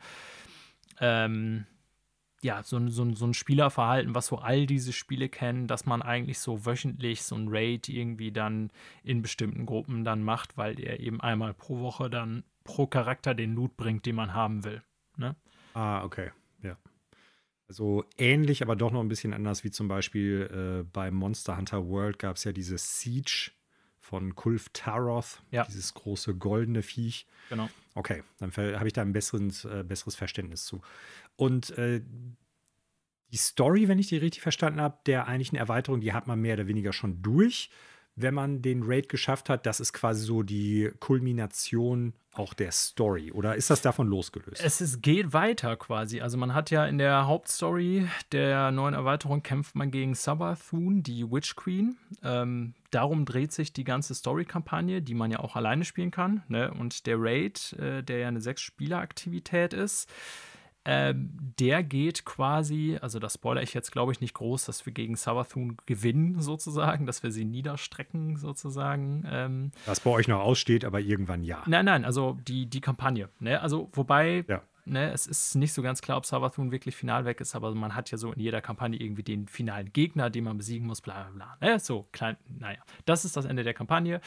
ähm, 0.99 1.65
ja, 2.41 2.61
so, 2.63 2.77
ein- 2.77 2.89
so, 2.89 3.11
so 3.15 3.25
ein 3.25 3.33
Spielerverhalten, 3.33 4.13
was 4.13 4.27
so 4.27 4.37
all 4.37 4.67
diese 4.67 4.93
Spiele 4.93 5.29
kennen, 5.29 5.65
dass 5.67 5.85
man 5.87 6.01
eigentlich 6.03 6.37
so 6.39 6.65
wöchentlich 6.67 7.23
so 7.23 7.35
ein 7.35 7.47
Raid 7.49 7.89
irgendwie 7.89 8.31
dann 8.31 8.69
in 9.03 9.23
bestimmten 9.23 9.65
Gruppen 9.65 10.03
dann 10.03 10.21
macht, 10.23 10.57
weil 10.57 10.79
er 10.79 10.99
eben 10.99 11.19
einmal 11.21 11.53
pro 11.55 11.79
Woche 11.79 12.09
dann 12.11 12.43
pro 12.63 12.85
Charakter 12.85 13.33
den 13.33 13.55
Loot 13.55 13.75
bringt, 13.77 14.05
den 14.05 14.15
man 14.15 14.33
haben 14.35 14.63
will. 14.63 14.83
Ne? 15.17 15.35
Ah, 15.73 16.03
okay. 16.03 16.29
Also 17.67 18.05
ähnlich, 18.17 18.61
aber 18.61 18.75
doch 18.75 18.91
noch 18.91 19.01
ein 19.01 19.09
bisschen 19.09 19.33
anders, 19.33 19.63
wie 19.63 19.71
zum 19.71 19.87
Beispiel 19.87 20.81
äh, 20.83 20.89
bei 20.93 21.11
Monster 21.11 21.57
Hunter 21.57 21.85
World 21.87 22.17
gab 22.17 22.37
es 22.37 22.45
ja 22.45 22.53
diese 22.53 22.77
Siege 22.77 23.51
von 23.99 24.35
Kulf 24.35 24.69
Taroth, 24.71 25.41
Ja. 25.51 25.65
dieses 25.65 25.93
große 25.93 26.35
goldene 26.35 26.81
Viech. 26.81 27.27
Genau. 27.49 27.69
Okay, 27.93 28.23
dann 28.39 28.51
habe 28.55 28.87
ich 28.87 28.93
da 28.93 29.01
ein 29.01 29.11
besseres, 29.11 29.65
äh, 29.65 29.83
besseres 29.85 30.15
Verständnis 30.15 30.65
zu. 30.65 30.81
Und 31.35 31.71
äh, 31.77 32.01
die 33.31 33.37
Story, 33.37 33.89
wenn 33.89 33.99
ich 33.99 34.07
die 34.07 34.17
richtig 34.17 34.41
verstanden 34.41 34.79
habe, 34.79 34.99
der 35.05 35.27
eigentlichen 35.27 35.57
Erweiterung, 35.57 35.99
die 35.99 36.13
hat 36.13 36.27
man 36.27 36.39
mehr 36.39 36.53
oder 36.53 36.67
weniger 36.67 36.93
schon 36.93 37.21
durch. 37.21 37.69
Wenn 38.19 38.33
man 38.33 38.61
den 38.63 38.81
Raid 38.83 39.09
geschafft 39.09 39.47
hat, 39.47 39.65
das 39.67 39.79
ist 39.79 39.93
quasi 39.93 40.25
so 40.25 40.41
die 40.41 40.91
Kulmination 40.99 42.13
auch 42.33 42.53
der 42.53 42.71
Story. 42.71 43.31
Oder 43.31 43.55
ist 43.55 43.69
das 43.69 43.81
davon 43.81 44.07
losgelöst? 44.07 44.61
Es 44.63 44.81
ist, 44.81 45.01
geht 45.01 45.33
weiter 45.33 45.75
quasi. 45.75 46.21
Also 46.21 46.37
man 46.37 46.53
hat 46.53 46.71
ja 46.71 46.85
in 46.85 46.97
der 46.97 47.27
Hauptstory 47.27 48.07
der 48.31 48.71
neuen 48.71 48.93
Erweiterung 48.93 49.43
kämpft 49.43 49.75
man 49.75 49.91
gegen 49.91 50.15
Sabathun, 50.15 51.03
die 51.03 51.29
Witch 51.29 51.55
Queen. 51.55 51.97
Ähm, 52.23 52.73
darum 52.91 53.25
dreht 53.25 53.51
sich 53.51 53.73
die 53.73 53.83
ganze 53.83 54.15
Story-Kampagne, 54.15 55.01
die 55.01 55.13
man 55.13 55.31
ja 55.31 55.39
auch 55.39 55.55
alleine 55.55 55.85
spielen 55.85 56.11
kann. 56.11 56.43
Ne? 56.47 56.71
Und 56.71 57.05
der 57.05 57.17
Raid, 57.19 57.73
äh, 57.73 58.03
der 58.03 58.17
ja 58.19 58.27
eine 58.27 58.41
Sechs-Spieler-Aktivität 58.41 59.73
ist, 59.73 60.09
ähm, 60.87 61.29
der 61.59 61.83
geht 61.83 62.23
quasi, 62.23 62.97
also 63.01 63.19
das 63.19 63.33
spoiler 63.33 63.61
ich 63.61 63.73
jetzt 63.73 63.91
glaube 63.91 64.13
ich 64.13 64.21
nicht 64.21 64.33
groß, 64.33 64.65
dass 64.65 64.85
wir 64.85 64.93
gegen 64.93 65.15
Sabathun 65.15 65.77
gewinnen 65.85 66.39
sozusagen, 66.39 67.05
dass 67.05 67.23
wir 67.23 67.31
sie 67.31 67.43
niederstrecken 67.43 68.37
sozusagen. 68.37 69.25
Ähm, 69.29 69.71
Was 69.85 69.99
bei 69.99 70.11
euch 70.11 70.27
noch 70.27 70.39
aussteht, 70.39 70.85
aber 70.85 71.01
irgendwann 71.01 71.43
ja. 71.43 71.63
Nein, 71.65 71.85
nein, 71.85 72.05
also 72.05 72.37
die, 72.47 72.67
die 72.67 72.81
Kampagne. 72.81 73.29
Ne? 73.39 73.61
Also, 73.61 73.89
wobei, 73.93 74.45
Ja. 74.47 74.61
Ne, 74.87 75.11
es 75.11 75.27
ist 75.27 75.55
nicht 75.55 75.73
so 75.73 75.81
ganz 75.81 76.01
klar, 76.01 76.17
ob 76.17 76.25
Savathun 76.25 76.71
wirklich 76.71 76.95
final 76.95 77.25
weg 77.25 77.41
ist, 77.41 77.55
aber 77.55 77.73
man 77.75 77.95
hat 77.95 78.11
ja 78.11 78.17
so 78.17 78.31
in 78.31 78.39
jeder 78.39 78.61
Kampagne 78.61 78.99
irgendwie 78.99 79.23
den 79.23 79.47
finalen 79.47 79.91
Gegner, 79.93 80.29
den 80.29 80.45
man 80.45 80.57
besiegen 80.57 80.87
muss, 80.87 81.01
bla 81.01 81.23
bla 81.23 81.55
bla. 81.59 81.67
Ne? 81.67 81.79
So, 81.79 82.07
klein, 82.11 82.37
naja. 82.47 82.79
Das 83.05 83.25
ist 83.25 83.37
das 83.37 83.45
Ende 83.45 83.63
der 83.63 83.73
Kampagne. 83.73 84.21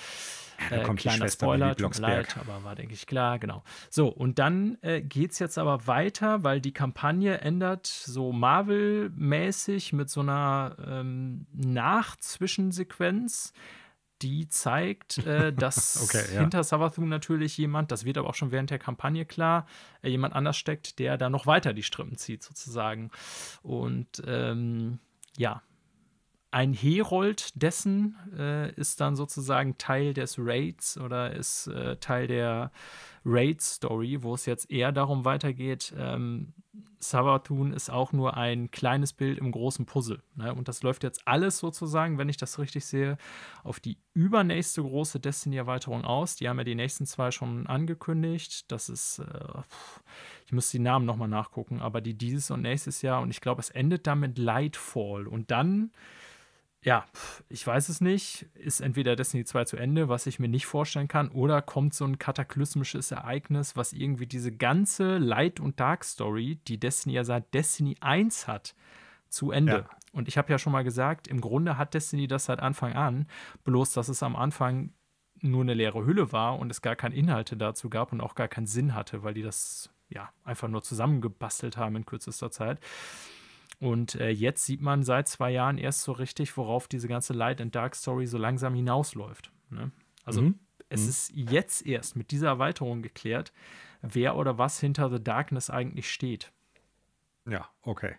da 0.68 0.82
kommt 0.82 1.00
die 1.00 1.02
kleiner 1.02 1.24
Schwester 1.24 1.46
Spoiler, 1.46 1.76
tut 1.76 1.98
mir 1.98 2.02
leid, 2.02 2.36
aber 2.38 2.62
war, 2.64 2.74
denke 2.74 2.94
ich, 2.94 3.06
klar, 3.06 3.38
genau. 3.38 3.62
So, 3.88 4.08
und 4.08 4.38
dann 4.38 4.78
äh, 4.82 5.00
geht 5.00 5.32
es 5.32 5.38
jetzt 5.38 5.58
aber 5.58 5.86
weiter, 5.86 6.44
weil 6.44 6.60
die 6.60 6.72
Kampagne 6.72 7.40
ändert 7.40 7.86
so 7.86 8.32
Marvel-mäßig 8.32 9.92
mit 9.92 10.10
so 10.10 10.20
einer 10.20 10.76
ähm, 10.86 11.46
Nach-Zwischensequenz, 11.52 13.52
die 14.22 14.48
zeigt, 14.48 15.18
äh, 15.18 15.52
dass 15.56 16.02
Okay, 16.02 16.34
ja. 16.34 16.40
hinter 16.40 16.64
Savathun 16.64 17.08
natürlich 17.08 17.56
jemand, 17.56 17.92
das 17.92 18.04
wird 18.04 18.18
aber 18.18 18.28
auch 18.28 18.34
schon 18.34 18.52
während 18.52 18.70
der 18.70 18.78
Kampagne 18.78 19.24
klar, 19.24 19.66
äh, 20.02 20.08
jemand 20.08 20.34
anders 20.34 20.56
steckt, 20.56 20.98
der 20.98 21.16
da 21.16 21.30
noch 21.30 21.46
weiter 21.46 21.72
die 21.72 21.82
Strippen 21.82 22.16
zieht, 22.16 22.42
sozusagen. 22.42 23.10
Und 23.62 24.22
ähm, 24.26 24.98
ja, 25.36 25.62
ein 26.50 26.72
Herold 26.72 27.50
dessen 27.60 28.16
äh, 28.36 28.72
ist 28.74 29.00
dann 29.00 29.14
sozusagen 29.14 29.78
Teil 29.78 30.14
des 30.14 30.36
Raids 30.38 30.98
oder 30.98 31.32
ist 31.32 31.68
äh, 31.68 31.96
Teil 31.96 32.26
der 32.26 32.72
Raid-Story, 33.24 34.22
wo 34.22 34.34
es 34.34 34.46
jetzt 34.46 34.70
eher 34.70 34.92
darum 34.92 35.24
weitergeht, 35.24 35.94
ähm, 35.96 36.54
Savathun 37.00 37.72
ist 37.72 37.90
auch 37.90 38.12
nur 38.12 38.36
ein 38.36 38.70
kleines 38.70 39.12
Bild 39.14 39.38
im 39.38 39.50
großen 39.52 39.86
Puzzle. 39.86 40.22
Ne? 40.36 40.54
Und 40.54 40.68
das 40.68 40.82
läuft 40.82 41.02
jetzt 41.02 41.26
alles 41.26 41.58
sozusagen, 41.58 42.18
wenn 42.18 42.28
ich 42.28 42.36
das 42.36 42.58
richtig 42.58 42.84
sehe, 42.84 43.16
auf 43.64 43.80
die 43.80 43.96
übernächste 44.12 44.82
große 44.82 45.18
Destiny-Erweiterung 45.18 46.04
aus. 46.04 46.36
Die 46.36 46.48
haben 46.48 46.58
ja 46.58 46.64
die 46.64 46.74
nächsten 46.74 47.06
zwei 47.06 47.30
schon 47.30 47.66
angekündigt. 47.66 48.70
Das 48.70 48.90
ist, 48.90 49.20
äh, 49.20 49.62
ich 50.46 50.52
muss 50.52 50.70
die 50.70 50.78
Namen 50.78 51.06
nochmal 51.06 51.28
nachgucken, 51.28 51.80
aber 51.80 52.00
die 52.02 52.14
dieses 52.14 52.50
und 52.50 52.62
nächstes 52.62 53.00
Jahr. 53.02 53.22
Und 53.22 53.30
ich 53.30 53.40
glaube, 53.40 53.60
es 53.60 53.70
endet 53.70 54.06
damit 54.06 54.36
Lightfall. 54.36 55.26
Und 55.26 55.50
dann 55.50 55.92
ja, 56.82 57.04
ich 57.48 57.66
weiß 57.66 57.90
es 57.90 58.00
nicht. 58.00 58.46
Ist 58.54 58.80
entweder 58.80 59.14
Destiny 59.14 59.44
2 59.44 59.64
zu 59.64 59.76
Ende, 59.76 60.08
was 60.08 60.26
ich 60.26 60.38
mir 60.38 60.48
nicht 60.48 60.66
vorstellen 60.66 61.08
kann, 61.08 61.28
oder 61.28 61.60
kommt 61.60 61.92
so 61.94 62.04
ein 62.06 62.18
kataklysmisches 62.18 63.10
Ereignis, 63.10 63.76
was 63.76 63.92
irgendwie 63.92 64.26
diese 64.26 64.50
ganze 64.50 65.18
Light- 65.18 65.60
und 65.60 65.78
Dark-Story, 65.78 66.58
die 66.66 66.80
Destiny 66.80 67.16
ja 67.16 67.24
seit 67.24 67.52
Destiny 67.52 67.96
1 68.00 68.48
hat, 68.48 68.74
zu 69.28 69.50
Ende. 69.50 69.86
Ja. 69.88 69.90
Und 70.12 70.26
ich 70.26 70.38
habe 70.38 70.50
ja 70.50 70.58
schon 70.58 70.72
mal 70.72 70.82
gesagt, 70.82 71.28
im 71.28 71.40
Grunde 71.40 71.76
hat 71.76 71.94
Destiny 71.94 72.26
das 72.26 72.46
seit 72.46 72.60
Anfang 72.60 72.94
an, 72.94 73.26
bloß 73.64 73.92
dass 73.92 74.08
es 74.08 74.22
am 74.22 74.34
Anfang 74.34 74.92
nur 75.42 75.62
eine 75.62 75.74
leere 75.74 76.04
Hülle 76.04 76.32
war 76.32 76.58
und 76.58 76.70
es 76.70 76.82
gar 76.82 76.96
keine 76.96 77.14
Inhalte 77.14 77.56
dazu 77.56 77.90
gab 77.90 78.12
und 78.12 78.20
auch 78.20 78.34
gar 78.34 78.48
keinen 78.48 78.66
Sinn 78.66 78.94
hatte, 78.94 79.22
weil 79.22 79.34
die 79.34 79.42
das 79.42 79.90
ja 80.08 80.30
einfach 80.44 80.68
nur 80.68 80.82
zusammengebastelt 80.82 81.76
haben 81.76 81.96
in 81.96 82.06
kürzester 82.06 82.50
Zeit. 82.50 82.80
Und 83.80 84.14
äh, 84.16 84.28
jetzt 84.28 84.66
sieht 84.66 84.82
man 84.82 85.02
seit 85.02 85.26
zwei 85.26 85.50
Jahren 85.50 85.78
erst 85.78 86.02
so 86.02 86.12
richtig, 86.12 86.56
worauf 86.56 86.86
diese 86.86 87.08
ganze 87.08 87.32
Light 87.32 87.60
and 87.60 87.74
Dark 87.74 87.96
Story 87.96 88.26
so 88.26 88.36
langsam 88.38 88.74
hinausläuft. 88.74 89.50
Ne? 89.70 89.90
Also 90.24 90.42
Mhm. 90.42 90.60
es 90.90 91.04
Mhm. 91.04 91.08
ist 91.08 91.32
jetzt 91.34 91.86
erst 91.86 92.14
mit 92.16 92.30
dieser 92.30 92.48
Erweiterung 92.48 93.00
geklärt, 93.02 93.52
wer 94.02 94.36
oder 94.36 94.58
was 94.58 94.80
hinter 94.80 95.10
The 95.10 95.22
Darkness 95.22 95.70
eigentlich 95.70 96.10
steht. 96.12 96.52
Ja, 97.46 97.68
okay. 97.82 98.16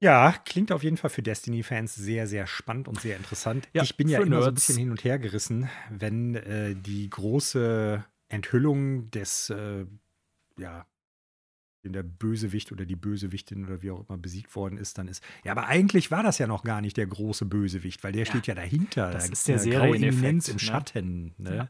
Ja, 0.00 0.32
klingt 0.44 0.72
auf 0.72 0.82
jeden 0.82 0.96
Fall 0.96 1.10
für 1.10 1.22
Destiny-Fans 1.22 1.94
sehr, 1.94 2.26
sehr 2.26 2.48
spannend 2.48 2.88
und 2.88 3.00
sehr 3.00 3.16
interessant. 3.16 3.68
Ja, 3.72 3.82
ich 3.82 3.96
bin 3.96 4.08
ja 4.08 4.18
immer 4.18 4.42
so 4.42 4.48
ein 4.48 4.54
Nerds. 4.54 4.66
bisschen 4.66 4.76
hin 4.76 4.90
und 4.90 5.04
her 5.04 5.18
gerissen, 5.20 5.68
wenn 5.90 6.34
äh, 6.34 6.74
die 6.74 7.08
große 7.08 8.04
Enthüllung 8.28 9.12
des, 9.12 9.50
äh, 9.50 9.86
ja, 10.58 10.86
wenn 11.82 11.92
der 11.92 12.02
Bösewicht 12.02 12.72
oder 12.72 12.84
die 12.84 12.96
Bösewichtin 12.96 13.64
oder 13.66 13.82
wie 13.82 13.90
auch 13.90 14.08
immer 14.08 14.18
besiegt 14.18 14.54
worden 14.54 14.78
ist, 14.78 14.98
dann 14.98 15.08
ist. 15.08 15.22
Ja, 15.44 15.52
aber 15.52 15.66
eigentlich 15.66 16.10
war 16.10 16.22
das 16.22 16.38
ja 16.38 16.46
noch 16.46 16.62
gar 16.62 16.80
nicht 16.80 16.96
der 16.96 17.06
große 17.06 17.44
Bösewicht, 17.46 18.04
weil 18.04 18.12
der 18.12 18.24
Ja, 18.24 18.26
steht 18.26 18.46
ja 18.46 18.54
dahinter. 18.54 19.10
das 19.10 19.26
Da 19.26 19.32
ist 19.32 19.48
der 19.48 19.56
graue 19.56 19.62
Serieneffekt, 19.64 20.14
Eminenz 20.14 20.48
im 20.48 20.54
ne? 20.54 20.60
Schatten. 20.60 21.34
Ne? 21.38 21.56
Ja. 21.56 21.68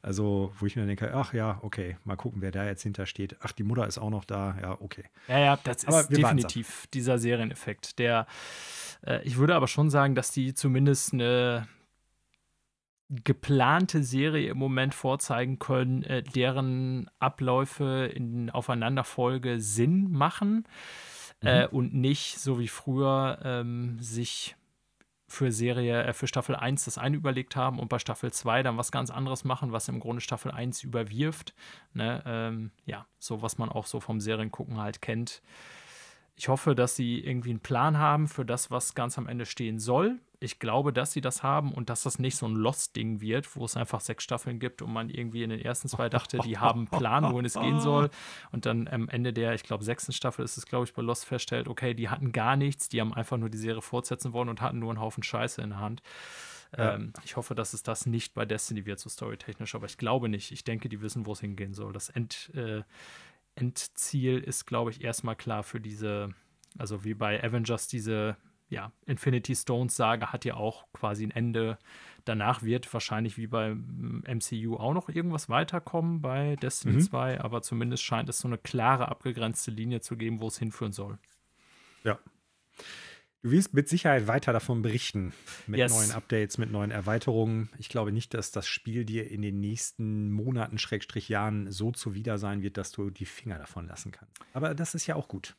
Also, 0.00 0.52
wo 0.58 0.66
ich 0.66 0.76
mir 0.76 0.86
denke, 0.86 1.12
ach 1.12 1.32
ja, 1.32 1.58
okay, 1.62 1.96
mal 2.04 2.14
gucken, 2.16 2.40
wer 2.40 2.52
da 2.52 2.64
jetzt 2.64 2.82
hinter 2.82 3.04
steht. 3.06 3.36
Ach, 3.40 3.50
die 3.52 3.64
Mutter 3.64 3.86
ist 3.86 3.98
auch 3.98 4.10
noch 4.10 4.24
da. 4.24 4.56
Ja, 4.60 4.80
okay. 4.80 5.04
Ja, 5.26 5.38
ja, 5.38 5.58
das 5.64 5.86
Aber 5.86 6.00
ist 6.02 6.10
definitiv 6.16 6.86
dieser 6.94 7.18
Serieneffekt. 7.18 7.98
Der, 7.98 8.26
äh, 9.04 9.22
ich 9.24 9.38
würde 9.38 9.56
aber 9.56 9.66
schon 9.66 9.90
sagen, 9.90 10.14
dass 10.14 10.30
die 10.30 10.54
zumindest 10.54 11.14
eine 11.14 11.66
geplante 13.10 14.02
Serie 14.02 14.50
im 14.50 14.58
Moment 14.58 14.94
vorzeigen 14.94 15.58
können, 15.58 16.02
äh, 16.02 16.22
deren 16.22 17.10
Abläufe 17.18 18.10
in 18.14 18.50
Aufeinanderfolge 18.50 19.60
Sinn 19.60 20.10
machen 20.10 20.66
äh, 21.40 21.66
und 21.66 21.94
nicht 21.94 22.38
so 22.38 22.58
wie 22.58 22.68
früher 22.68 23.38
ähm, 23.42 23.98
sich 24.00 24.56
für 25.26 25.52
Serie, 25.52 26.04
äh, 26.04 26.12
für 26.12 26.26
Staffel 26.26 26.56
1 26.56 26.86
das 26.86 26.98
eine 26.98 27.16
überlegt 27.16 27.54
haben 27.54 27.78
und 27.78 27.88
bei 27.88 27.98
Staffel 27.98 28.32
2 28.32 28.62
dann 28.62 28.78
was 28.78 28.90
ganz 28.90 29.10
anderes 29.10 29.44
machen, 29.44 29.72
was 29.72 29.88
im 29.88 30.00
Grunde 30.00 30.20
Staffel 30.20 30.50
1 30.50 30.82
überwirft. 30.82 31.54
Ne? 31.92 32.22
Ähm, 32.26 32.72
ja, 32.86 33.06
so 33.18 33.42
was 33.42 33.58
man 33.58 33.68
auch 33.68 33.86
so 33.86 34.00
vom 34.00 34.20
Seriengucken 34.20 34.78
halt 34.78 35.02
kennt. 35.02 35.42
Ich 36.38 36.48
hoffe, 36.48 36.74
dass 36.74 36.96
sie 36.96 37.18
irgendwie 37.18 37.50
einen 37.50 37.60
Plan 37.60 37.98
haben 37.98 38.28
für 38.28 38.44
das, 38.44 38.70
was 38.70 38.94
ganz 38.94 39.18
am 39.18 39.26
Ende 39.26 39.44
stehen 39.44 39.78
soll 39.78 40.18
ich 40.40 40.58
glaube, 40.58 40.92
dass 40.92 41.12
sie 41.12 41.20
das 41.20 41.42
haben 41.42 41.72
und 41.72 41.90
dass 41.90 42.02
das 42.02 42.18
nicht 42.18 42.36
so 42.36 42.46
ein 42.46 42.54
Lost-Ding 42.54 43.20
wird, 43.20 43.56
wo 43.56 43.64
es 43.64 43.76
einfach 43.76 44.00
sechs 44.00 44.22
Staffeln 44.24 44.60
gibt 44.60 44.82
und 44.82 44.92
man 44.92 45.10
irgendwie 45.10 45.42
in 45.42 45.50
den 45.50 45.60
ersten 45.60 45.88
zwei 45.88 46.08
dachte, 46.08 46.38
die 46.38 46.58
haben 46.58 46.80
einen 46.80 46.88
Plan, 46.88 47.32
wohin 47.32 47.44
es 47.44 47.54
gehen 47.54 47.80
soll. 47.80 48.10
Und 48.52 48.66
dann 48.66 48.86
am 48.88 49.08
Ende 49.08 49.32
der, 49.32 49.54
ich 49.54 49.64
glaube, 49.64 49.84
sechsten 49.84 50.12
Staffel 50.12 50.44
ist 50.44 50.56
es, 50.56 50.66
glaube 50.66 50.84
ich, 50.84 50.94
bei 50.94 51.02
Lost 51.02 51.24
feststellt, 51.24 51.66
okay, 51.66 51.94
die 51.94 52.08
hatten 52.08 52.32
gar 52.32 52.56
nichts, 52.56 52.88
die 52.88 53.00
haben 53.00 53.12
einfach 53.12 53.36
nur 53.36 53.50
die 53.50 53.58
Serie 53.58 53.82
fortsetzen 53.82 54.32
wollen 54.32 54.48
und 54.48 54.60
hatten 54.60 54.78
nur 54.78 54.90
einen 54.90 55.00
Haufen 55.00 55.22
Scheiße 55.22 55.60
in 55.60 55.70
der 55.70 55.80
Hand. 55.80 56.02
Ja. 56.76 56.94
Ähm, 56.94 57.14
ich 57.24 57.36
hoffe, 57.36 57.54
dass 57.54 57.72
es 57.72 57.82
das 57.82 58.06
nicht 58.06 58.34
bei 58.34 58.44
Destiny 58.44 58.86
wird, 58.86 59.00
so 59.00 59.08
storytechnisch, 59.08 59.74
aber 59.74 59.86
ich 59.86 59.96
glaube 59.96 60.28
nicht. 60.28 60.52
Ich 60.52 60.64
denke, 60.64 60.88
die 60.88 61.00
wissen, 61.00 61.26
wo 61.26 61.32
es 61.32 61.40
hingehen 61.40 61.74
soll. 61.74 61.92
Das 61.92 62.10
End, 62.10 62.50
äh, 62.54 62.82
Endziel 63.60 64.38
ist, 64.38 64.66
glaube 64.66 64.90
ich, 64.90 65.02
erstmal 65.02 65.36
klar 65.36 65.62
für 65.62 65.80
diese, 65.80 66.34
also 66.78 67.04
wie 67.04 67.14
bei 67.14 67.42
Avengers, 67.42 67.88
diese 67.88 68.36
ja, 68.70 68.92
Infinity 69.06 69.54
Stones 69.54 69.96
Sage 69.96 70.32
hat 70.32 70.44
ja 70.44 70.54
auch 70.54 70.86
quasi 70.92 71.24
ein 71.24 71.30
Ende. 71.30 71.78
Danach 72.24 72.62
wird 72.62 72.92
wahrscheinlich 72.92 73.38
wie 73.38 73.46
beim 73.46 74.22
MCU 74.26 74.76
auch 74.76 74.92
noch 74.92 75.08
irgendwas 75.08 75.48
weiterkommen 75.48 76.20
bei 76.20 76.56
Destiny 76.56 76.94
mhm. 76.94 77.00
2, 77.00 77.40
aber 77.40 77.62
zumindest 77.62 78.02
scheint 78.02 78.28
es 78.28 78.40
so 78.40 78.48
eine 78.48 78.58
klare, 78.58 79.08
abgegrenzte 79.08 79.70
Linie 79.70 80.00
zu 80.00 80.16
geben, 80.16 80.40
wo 80.40 80.48
es 80.48 80.58
hinführen 80.58 80.92
soll. 80.92 81.18
Ja. 82.04 82.18
Du 83.42 83.52
wirst 83.52 83.72
mit 83.72 83.88
Sicherheit 83.88 84.26
weiter 84.26 84.52
davon 84.52 84.82
berichten, 84.82 85.32
mit 85.68 85.78
yes. 85.78 85.92
neuen 85.92 86.10
Updates, 86.10 86.58
mit 86.58 86.72
neuen 86.72 86.90
Erweiterungen. 86.90 87.68
Ich 87.78 87.88
glaube 87.88 88.10
nicht, 88.10 88.34
dass 88.34 88.50
das 88.50 88.66
Spiel 88.66 89.04
dir 89.04 89.30
in 89.30 89.42
den 89.42 89.60
nächsten 89.60 90.32
Monaten, 90.32 90.76
Schrägstrich 90.78 91.28
Jahren 91.28 91.70
so 91.70 91.92
zuwider 91.92 92.38
sein 92.38 92.62
wird, 92.62 92.76
dass 92.76 92.90
du 92.90 93.10
die 93.10 93.26
Finger 93.26 93.58
davon 93.58 93.86
lassen 93.86 94.10
kannst. 94.10 94.34
Aber 94.54 94.74
das 94.74 94.96
ist 94.96 95.06
ja 95.06 95.14
auch 95.14 95.28
gut. 95.28 95.54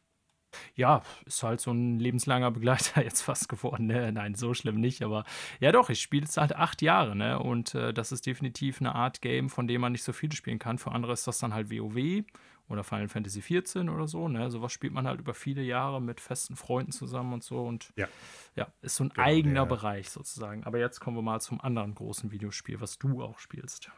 Ja, 0.75 1.03
ist 1.25 1.41
halt 1.41 1.61
so 1.61 1.71
ein 1.71 1.99
lebenslanger 1.99 2.51
Begleiter 2.51 3.01
jetzt 3.03 3.21
fast 3.21 3.47
geworden. 3.47 3.85
Ne? 3.85 4.11
Nein, 4.11 4.35
so 4.35 4.53
schlimm 4.53 4.81
nicht, 4.81 5.01
aber 5.01 5.23
ja 5.61 5.71
doch, 5.71 5.89
ich 5.89 6.01
spiele 6.01 6.25
es 6.25 6.35
halt 6.35 6.55
acht 6.55 6.81
Jahre, 6.81 7.15
ne? 7.15 7.39
Und 7.39 7.75
äh, 7.75 7.93
das 7.93 8.11
ist 8.11 8.25
definitiv 8.25 8.81
eine 8.81 8.93
Art 8.93 9.21
Game, 9.21 9.49
von 9.49 9.67
dem 9.67 9.79
man 9.79 9.93
nicht 9.93 10.03
so 10.03 10.11
viel 10.11 10.33
spielen 10.33 10.59
kann. 10.59 10.79
Für 10.79 10.91
andere 10.91 11.13
ist 11.13 11.27
das 11.27 11.39
dann 11.39 11.53
halt 11.53 11.71
WoW 11.71 12.25
oder 12.69 12.83
Final 12.83 13.07
Fantasy 13.07 13.41
XIV 13.41 13.89
oder 13.89 14.07
so, 14.07 14.27
ne? 14.27 14.49
Sowas 14.51 14.71
spielt 14.71 14.93
man 14.93 15.07
halt 15.07 15.19
über 15.19 15.33
viele 15.33 15.61
Jahre 15.61 16.01
mit 16.01 16.21
festen 16.21 16.55
Freunden 16.55 16.91
zusammen 16.91 17.33
und 17.33 17.43
so. 17.43 17.65
Und 17.65 17.91
ja, 17.95 18.07
ja 18.55 18.71
ist 18.81 18.95
so 18.95 19.05
ein 19.05 19.09
genau, 19.09 19.23
eigener 19.23 19.53
ja. 19.61 19.65
Bereich 19.65 20.09
sozusagen. 20.09 20.63
Aber 20.63 20.79
jetzt 20.79 20.99
kommen 20.99 21.17
wir 21.17 21.21
mal 21.21 21.41
zum 21.41 21.59
anderen 21.59 21.95
großen 21.95 22.31
Videospiel, 22.31 22.79
was 22.79 22.99
du 22.99 23.23
auch 23.23 23.39
spielst. 23.39 23.91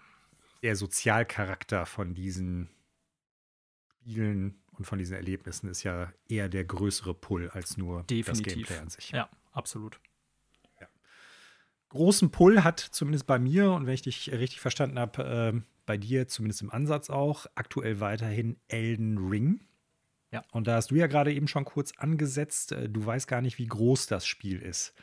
Der 0.64 0.76
Sozialcharakter 0.76 1.86
von 1.86 2.14
diesen 2.14 2.70
Spielen 4.02 4.62
und 4.72 4.86
von 4.86 4.98
diesen 4.98 5.16
Erlebnissen 5.16 5.70
ist 5.70 5.84
ja 5.84 6.12
eher 6.28 6.50
der 6.50 6.64
größere 6.64 7.14
Pull 7.14 7.50
als 7.50 7.78
nur 7.78 8.04
Definitiv. 8.04 8.44
das 8.46 8.54
Gameplay 8.54 8.78
an 8.78 8.90
sich. 8.90 9.12
Ja, 9.12 9.30
absolut. 9.52 10.00
Großen 11.92 12.32
Pull 12.32 12.64
hat 12.64 12.80
zumindest 12.80 13.28
bei 13.28 13.38
mir 13.38 13.74
und 13.74 13.86
wenn 13.86 13.94
ich 13.94 14.02
dich 14.02 14.32
richtig 14.32 14.62
verstanden 14.62 14.98
habe, 14.98 15.24
äh, 15.24 15.62
bei 15.86 15.98
dir 15.98 16.28
zumindest 16.28 16.62
im 16.62 16.72
Ansatz 16.72 17.10
auch 17.10 17.46
aktuell 17.56 18.00
weiterhin 18.00 18.58
Elden 18.68 19.18
Ring. 19.18 19.62
Ja. 20.32 20.44
Und 20.52 20.68
da 20.68 20.76
hast 20.76 20.92
du 20.92 20.96
ja 20.96 21.08
gerade 21.08 21.34
eben 21.34 21.48
schon 21.48 21.66
kurz 21.66 21.92
angesetzt, 21.98 22.72
äh, 22.72 22.90
du 22.90 23.06
weißt 23.06 23.28
gar 23.28 23.42
nicht, 23.42 23.58
wie 23.58 23.68
groß 23.68 24.08
das 24.08 24.26
Spiel 24.26 24.62
ist 24.62 24.94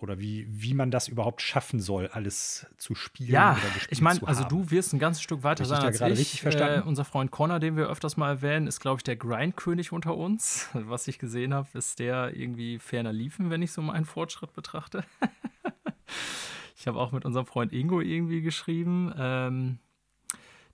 oder 0.00 0.18
wie, 0.18 0.46
wie 0.48 0.74
man 0.74 0.90
das 0.90 1.08
überhaupt 1.08 1.40
schaffen 1.40 1.80
soll, 1.80 2.08
alles 2.08 2.66
zu 2.76 2.94
spielen. 2.94 3.30
Ja, 3.30 3.58
ich 3.88 4.00
meine, 4.00 4.26
also 4.26 4.44
du 4.44 4.70
wirst 4.70 4.92
ein 4.92 4.98
ganzes 4.98 5.22
Stück 5.22 5.42
weiter 5.42 5.64
sein 5.64 5.82
als 5.82 6.00
ich. 6.00 6.18
Richtig 6.18 6.42
verstanden? 6.42 6.82
Äh, 6.82 6.88
unser 6.88 7.04
Freund 7.04 7.30
Connor, 7.30 7.60
den 7.60 7.76
wir 7.76 7.88
öfters 7.88 8.16
mal 8.16 8.28
erwähnen, 8.28 8.66
ist, 8.66 8.80
glaube 8.80 8.98
ich, 8.98 9.04
der 9.04 9.16
Grindkönig 9.16 9.92
unter 9.92 10.16
uns. 10.16 10.68
Was 10.74 11.08
ich 11.08 11.18
gesehen 11.18 11.54
habe, 11.54 11.68
ist 11.74 11.98
der 11.98 12.36
irgendwie 12.36 12.78
ferner 12.78 13.12
liefen, 13.12 13.50
wenn 13.50 13.62
ich 13.62 13.72
so 13.72 13.82
meinen 13.82 14.04
Fortschritt 14.04 14.52
betrachte. 14.52 15.04
ich 16.76 16.86
habe 16.86 16.98
auch 16.98 17.12
mit 17.12 17.24
unserem 17.24 17.46
Freund 17.46 17.72
Ingo 17.72 18.00
irgendwie 18.00 18.42
geschrieben. 18.42 19.12
Ähm, 19.16 19.78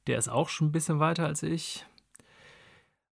der 0.06 0.18
ist 0.18 0.28
auch 0.28 0.48
schon 0.48 0.68
ein 0.68 0.72
bisschen 0.72 0.98
weiter 0.98 1.26
als 1.26 1.42
ich. 1.42 1.86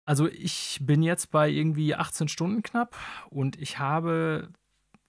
Also 0.07 0.27
ich 0.27 0.79
bin 0.81 1.03
jetzt 1.03 1.31
bei 1.31 1.51
irgendwie 1.51 1.95
18 1.95 2.29
Stunden 2.29 2.63
knapp 2.63 2.97
und 3.29 3.61
ich 3.61 3.79
habe 3.79 4.49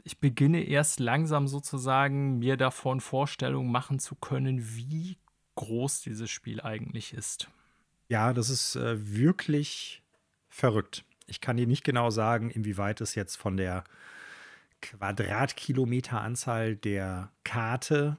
ich 0.04 0.20
beginne 0.20 0.64
erst 0.64 1.00
langsam 1.00 1.48
sozusagen 1.48 2.40
mir 2.40 2.58
davon 2.58 3.00
Vorstellungen 3.00 3.72
machen 3.72 4.00
zu 4.00 4.16
können, 4.16 4.76
wie 4.76 5.18
groß 5.56 6.02
dieses 6.02 6.30
Spiel 6.30 6.62
eigentlich 6.62 7.14
ist. 7.14 7.50
Ja, 8.10 8.34
das 8.34 8.50
ist 8.50 8.76
äh, 8.76 8.96
wirklich 8.98 10.04
verrückt. 10.50 11.06
Ich 11.28 11.42
kann 11.42 11.58
dir 11.58 11.68
nicht 11.68 11.84
genau 11.84 12.10
sagen, 12.10 12.50
inwieweit 12.50 13.02
es 13.02 13.16
jetzt 13.16 13.36
von 13.36 13.56
der 13.56 13.84
Quadratkilometeranzahl 14.82 16.76
der 16.76 17.32
Karte 17.44 18.18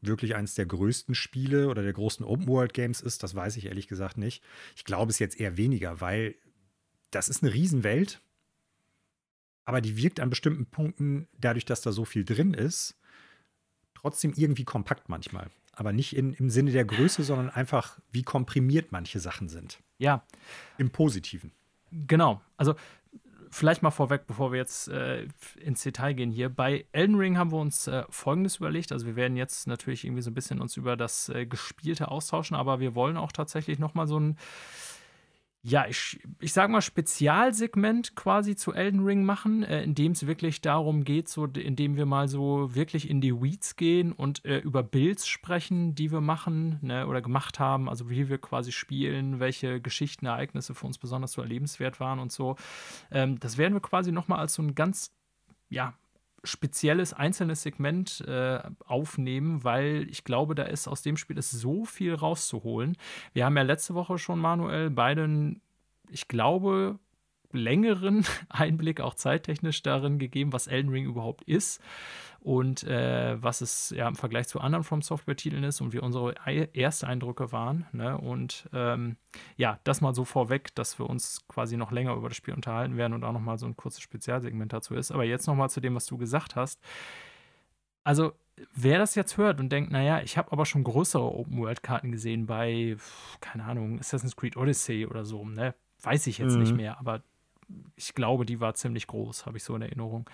wirklich 0.00 0.36
eines 0.36 0.54
der 0.54 0.66
größten 0.66 1.14
Spiele 1.14 1.68
oder 1.68 1.82
der 1.82 1.92
großen 1.92 2.24
Open-World-Games 2.24 3.00
ist. 3.00 3.22
Das 3.22 3.34
weiß 3.34 3.56
ich 3.56 3.66
ehrlich 3.66 3.88
gesagt 3.88 4.18
nicht. 4.18 4.42
Ich 4.76 4.84
glaube 4.84 5.10
es 5.10 5.18
jetzt 5.18 5.40
eher 5.40 5.56
weniger, 5.56 6.00
weil 6.00 6.36
das 7.10 7.28
ist 7.28 7.42
eine 7.42 7.52
Riesenwelt 7.52 8.20
aber 9.66 9.80
die 9.80 9.96
wirkt 9.96 10.20
an 10.20 10.30
bestimmten 10.30 10.64
Punkten, 10.64 11.28
dadurch, 11.38 11.66
dass 11.66 11.82
da 11.82 11.92
so 11.92 12.06
viel 12.06 12.24
drin 12.24 12.54
ist, 12.54 12.96
trotzdem 13.94 14.32
irgendwie 14.34 14.64
kompakt 14.64 15.08
manchmal. 15.08 15.50
Aber 15.72 15.92
nicht 15.92 16.16
in, 16.16 16.32
im 16.32 16.48
Sinne 16.48 16.70
der 16.70 16.86
Größe, 16.86 17.24
sondern 17.24 17.50
einfach, 17.50 17.98
wie 18.10 18.22
komprimiert 18.22 18.92
manche 18.92 19.20
Sachen 19.20 19.48
sind. 19.48 19.82
Ja. 19.98 20.24
Im 20.78 20.90
Positiven. 20.90 21.50
Genau. 21.90 22.40
Also 22.56 22.76
vielleicht 23.50 23.82
mal 23.82 23.90
vorweg, 23.90 24.26
bevor 24.26 24.52
wir 24.52 24.58
jetzt 24.58 24.88
äh, 24.88 25.26
ins 25.60 25.82
Detail 25.82 26.14
gehen 26.14 26.30
hier. 26.30 26.48
Bei 26.48 26.84
Elden 26.92 27.16
Ring 27.16 27.38
haben 27.38 27.52
wir 27.52 27.58
uns 27.58 27.86
äh, 27.86 28.04
Folgendes 28.10 28.56
überlegt. 28.56 28.92
Also 28.92 29.06
wir 29.06 29.16
werden 29.16 29.36
jetzt 29.36 29.66
natürlich 29.66 30.04
irgendwie 30.04 30.22
so 30.22 30.30
ein 30.30 30.34
bisschen 30.34 30.60
uns 30.60 30.76
über 30.76 30.96
das 30.96 31.28
äh, 31.28 31.46
Gespielte 31.46 32.08
austauschen, 32.08 32.56
aber 32.56 32.80
wir 32.80 32.94
wollen 32.94 33.16
auch 33.16 33.32
tatsächlich 33.32 33.78
noch 33.78 33.94
mal 33.94 34.06
so 34.06 34.18
ein 34.18 34.36
ja, 35.68 35.84
ich, 35.88 36.20
ich 36.38 36.52
sag 36.52 36.70
mal, 36.70 36.80
Spezialsegment 36.80 38.14
quasi 38.14 38.54
zu 38.54 38.72
Elden 38.72 39.00
Ring 39.04 39.24
machen, 39.24 39.64
äh, 39.64 39.82
in 39.82 39.96
dem 39.96 40.12
es 40.12 40.24
wirklich 40.24 40.60
darum 40.60 41.02
geht, 41.02 41.28
so, 41.28 41.46
indem 41.46 41.96
wir 41.96 42.06
mal 42.06 42.28
so 42.28 42.76
wirklich 42.76 43.10
in 43.10 43.20
die 43.20 43.34
Weeds 43.34 43.74
gehen 43.74 44.12
und 44.12 44.44
äh, 44.44 44.58
über 44.58 44.84
Builds 44.84 45.26
sprechen, 45.26 45.96
die 45.96 46.12
wir 46.12 46.20
machen 46.20 46.78
ne, 46.82 47.08
oder 47.08 47.20
gemacht 47.20 47.58
haben, 47.58 47.88
also 47.88 48.08
wie 48.08 48.28
wir 48.28 48.38
quasi 48.38 48.70
spielen, 48.70 49.40
welche 49.40 49.80
Geschichten, 49.80 50.26
Ereignisse 50.26 50.72
für 50.72 50.86
uns 50.86 50.98
besonders 50.98 51.32
so 51.32 51.42
erlebenswert 51.42 51.98
waren 51.98 52.20
und 52.20 52.30
so. 52.30 52.54
Ähm, 53.10 53.40
das 53.40 53.58
werden 53.58 53.74
wir 53.74 53.80
quasi 53.80 54.12
nochmal 54.12 54.38
als 54.38 54.54
so 54.54 54.62
ein 54.62 54.76
ganz, 54.76 55.16
ja, 55.68 55.94
spezielles 56.46 57.12
einzelnes 57.12 57.62
Segment 57.62 58.22
äh, 58.26 58.60
aufnehmen, 58.84 59.64
weil 59.64 60.06
ich 60.08 60.24
glaube, 60.24 60.54
da 60.54 60.64
ist 60.64 60.88
aus 60.88 61.02
dem 61.02 61.16
Spiel 61.16 61.38
ist 61.38 61.50
so 61.50 61.84
viel 61.84 62.14
rauszuholen. 62.14 62.96
Wir 63.32 63.44
haben 63.44 63.56
ja 63.56 63.62
letzte 63.62 63.94
Woche 63.94 64.18
schon, 64.18 64.38
Manuel, 64.38 64.90
beide, 64.90 65.56
ich 66.10 66.28
glaube, 66.28 66.98
längeren 67.52 68.24
Einblick, 68.48 69.00
auch 69.00 69.14
zeittechnisch 69.14 69.82
darin 69.82 70.18
gegeben, 70.18 70.52
was 70.52 70.66
Elden 70.66 70.90
Ring 70.90 71.06
überhaupt 71.06 71.44
ist 71.44 71.80
und 72.46 72.84
äh, 72.84 73.42
was 73.42 73.60
es 73.60 73.90
ja 73.90 74.06
im 74.06 74.14
Vergleich 74.14 74.46
zu 74.46 74.60
anderen 74.60 74.84
From 74.84 75.02
Software-Titeln 75.02 75.64
ist 75.64 75.80
und 75.80 75.92
wie 75.92 75.98
unsere 75.98 76.36
ersten 76.76 77.06
Eindrücke 77.06 77.50
waren. 77.50 77.86
Ne? 77.90 78.16
Und 78.16 78.68
ähm, 78.72 79.16
ja, 79.56 79.80
das 79.82 80.00
mal 80.00 80.14
so 80.14 80.24
vorweg, 80.24 80.72
dass 80.76 80.96
wir 81.00 81.10
uns 81.10 81.44
quasi 81.48 81.76
noch 81.76 81.90
länger 81.90 82.14
über 82.14 82.28
das 82.28 82.36
Spiel 82.36 82.54
unterhalten 82.54 82.96
werden 82.96 83.14
und 83.14 83.24
auch 83.24 83.32
nochmal 83.32 83.58
so 83.58 83.66
ein 83.66 83.76
kurzes 83.76 84.00
Spezialsegment 84.00 84.72
dazu 84.72 84.94
ist. 84.94 85.10
Aber 85.10 85.24
jetzt 85.24 85.48
nochmal 85.48 85.70
zu 85.70 85.80
dem, 85.80 85.96
was 85.96 86.06
du 86.06 86.18
gesagt 86.18 86.54
hast. 86.54 86.80
Also, 88.04 88.32
wer 88.72 88.98
das 88.98 89.16
jetzt 89.16 89.36
hört 89.38 89.58
und 89.58 89.70
denkt, 89.70 89.90
naja, 89.90 90.20
ich 90.20 90.38
habe 90.38 90.52
aber 90.52 90.66
schon 90.66 90.84
größere 90.84 91.24
Open-World-Karten 91.24 92.12
gesehen 92.12 92.46
bei, 92.46 92.96
keine 93.40 93.64
Ahnung, 93.64 93.98
Assassin's 93.98 94.36
Creed 94.36 94.56
Odyssey 94.56 95.04
oder 95.04 95.24
so, 95.24 95.44
ne? 95.44 95.74
Weiß 96.00 96.28
ich 96.28 96.38
jetzt 96.38 96.54
mhm. 96.54 96.60
nicht 96.60 96.76
mehr, 96.76 97.00
aber 97.00 97.24
ich 97.96 98.14
glaube, 98.14 98.46
die 98.46 98.60
war 98.60 98.74
ziemlich 98.74 99.08
groß, 99.08 99.46
habe 99.46 99.56
ich 99.56 99.64
so 99.64 99.74
in 99.74 99.82
Erinnerung. 99.82 100.30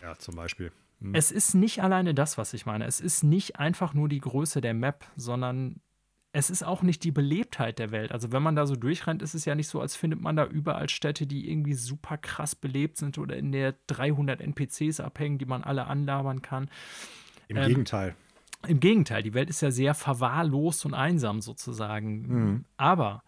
Ja, 0.00 0.16
zum 0.16 0.36
Beispiel. 0.36 0.70
Mhm. 1.00 1.14
Es 1.14 1.30
ist 1.30 1.54
nicht 1.54 1.82
alleine 1.82 2.14
das, 2.14 2.38
was 2.38 2.54
ich 2.54 2.66
meine. 2.66 2.86
Es 2.86 3.00
ist 3.00 3.22
nicht 3.22 3.58
einfach 3.58 3.94
nur 3.94 4.08
die 4.08 4.20
Größe 4.20 4.60
der 4.60 4.74
Map, 4.74 5.06
sondern 5.16 5.80
es 6.32 6.50
ist 6.50 6.62
auch 6.62 6.82
nicht 6.82 7.04
die 7.04 7.10
Belebtheit 7.10 7.78
der 7.78 7.90
Welt. 7.90 8.12
Also 8.12 8.32
wenn 8.32 8.42
man 8.42 8.54
da 8.54 8.66
so 8.66 8.76
durchrennt, 8.76 9.22
ist 9.22 9.34
es 9.34 9.44
ja 9.44 9.54
nicht 9.54 9.68
so, 9.68 9.80
als 9.80 9.96
findet 9.96 10.20
man 10.20 10.36
da 10.36 10.46
überall 10.46 10.88
Städte, 10.88 11.26
die 11.26 11.50
irgendwie 11.50 11.74
super 11.74 12.18
krass 12.18 12.54
belebt 12.54 12.98
sind 12.98 13.18
oder 13.18 13.36
in 13.36 13.50
der 13.50 13.74
300 13.86 14.40
NPCs 14.40 15.00
abhängen, 15.00 15.38
die 15.38 15.46
man 15.46 15.64
alle 15.64 15.86
anlabern 15.86 16.42
kann. 16.42 16.70
Im 17.48 17.56
ähm, 17.56 17.68
Gegenteil. 17.68 18.14
Im 18.66 18.80
Gegenteil, 18.80 19.22
die 19.22 19.34
Welt 19.34 19.48
ist 19.48 19.62
ja 19.62 19.70
sehr 19.70 19.94
verwahrlost 19.94 20.84
und 20.84 20.92
einsam 20.92 21.40
sozusagen. 21.40 22.26
Mhm. 22.26 22.64
Aber 22.76 23.22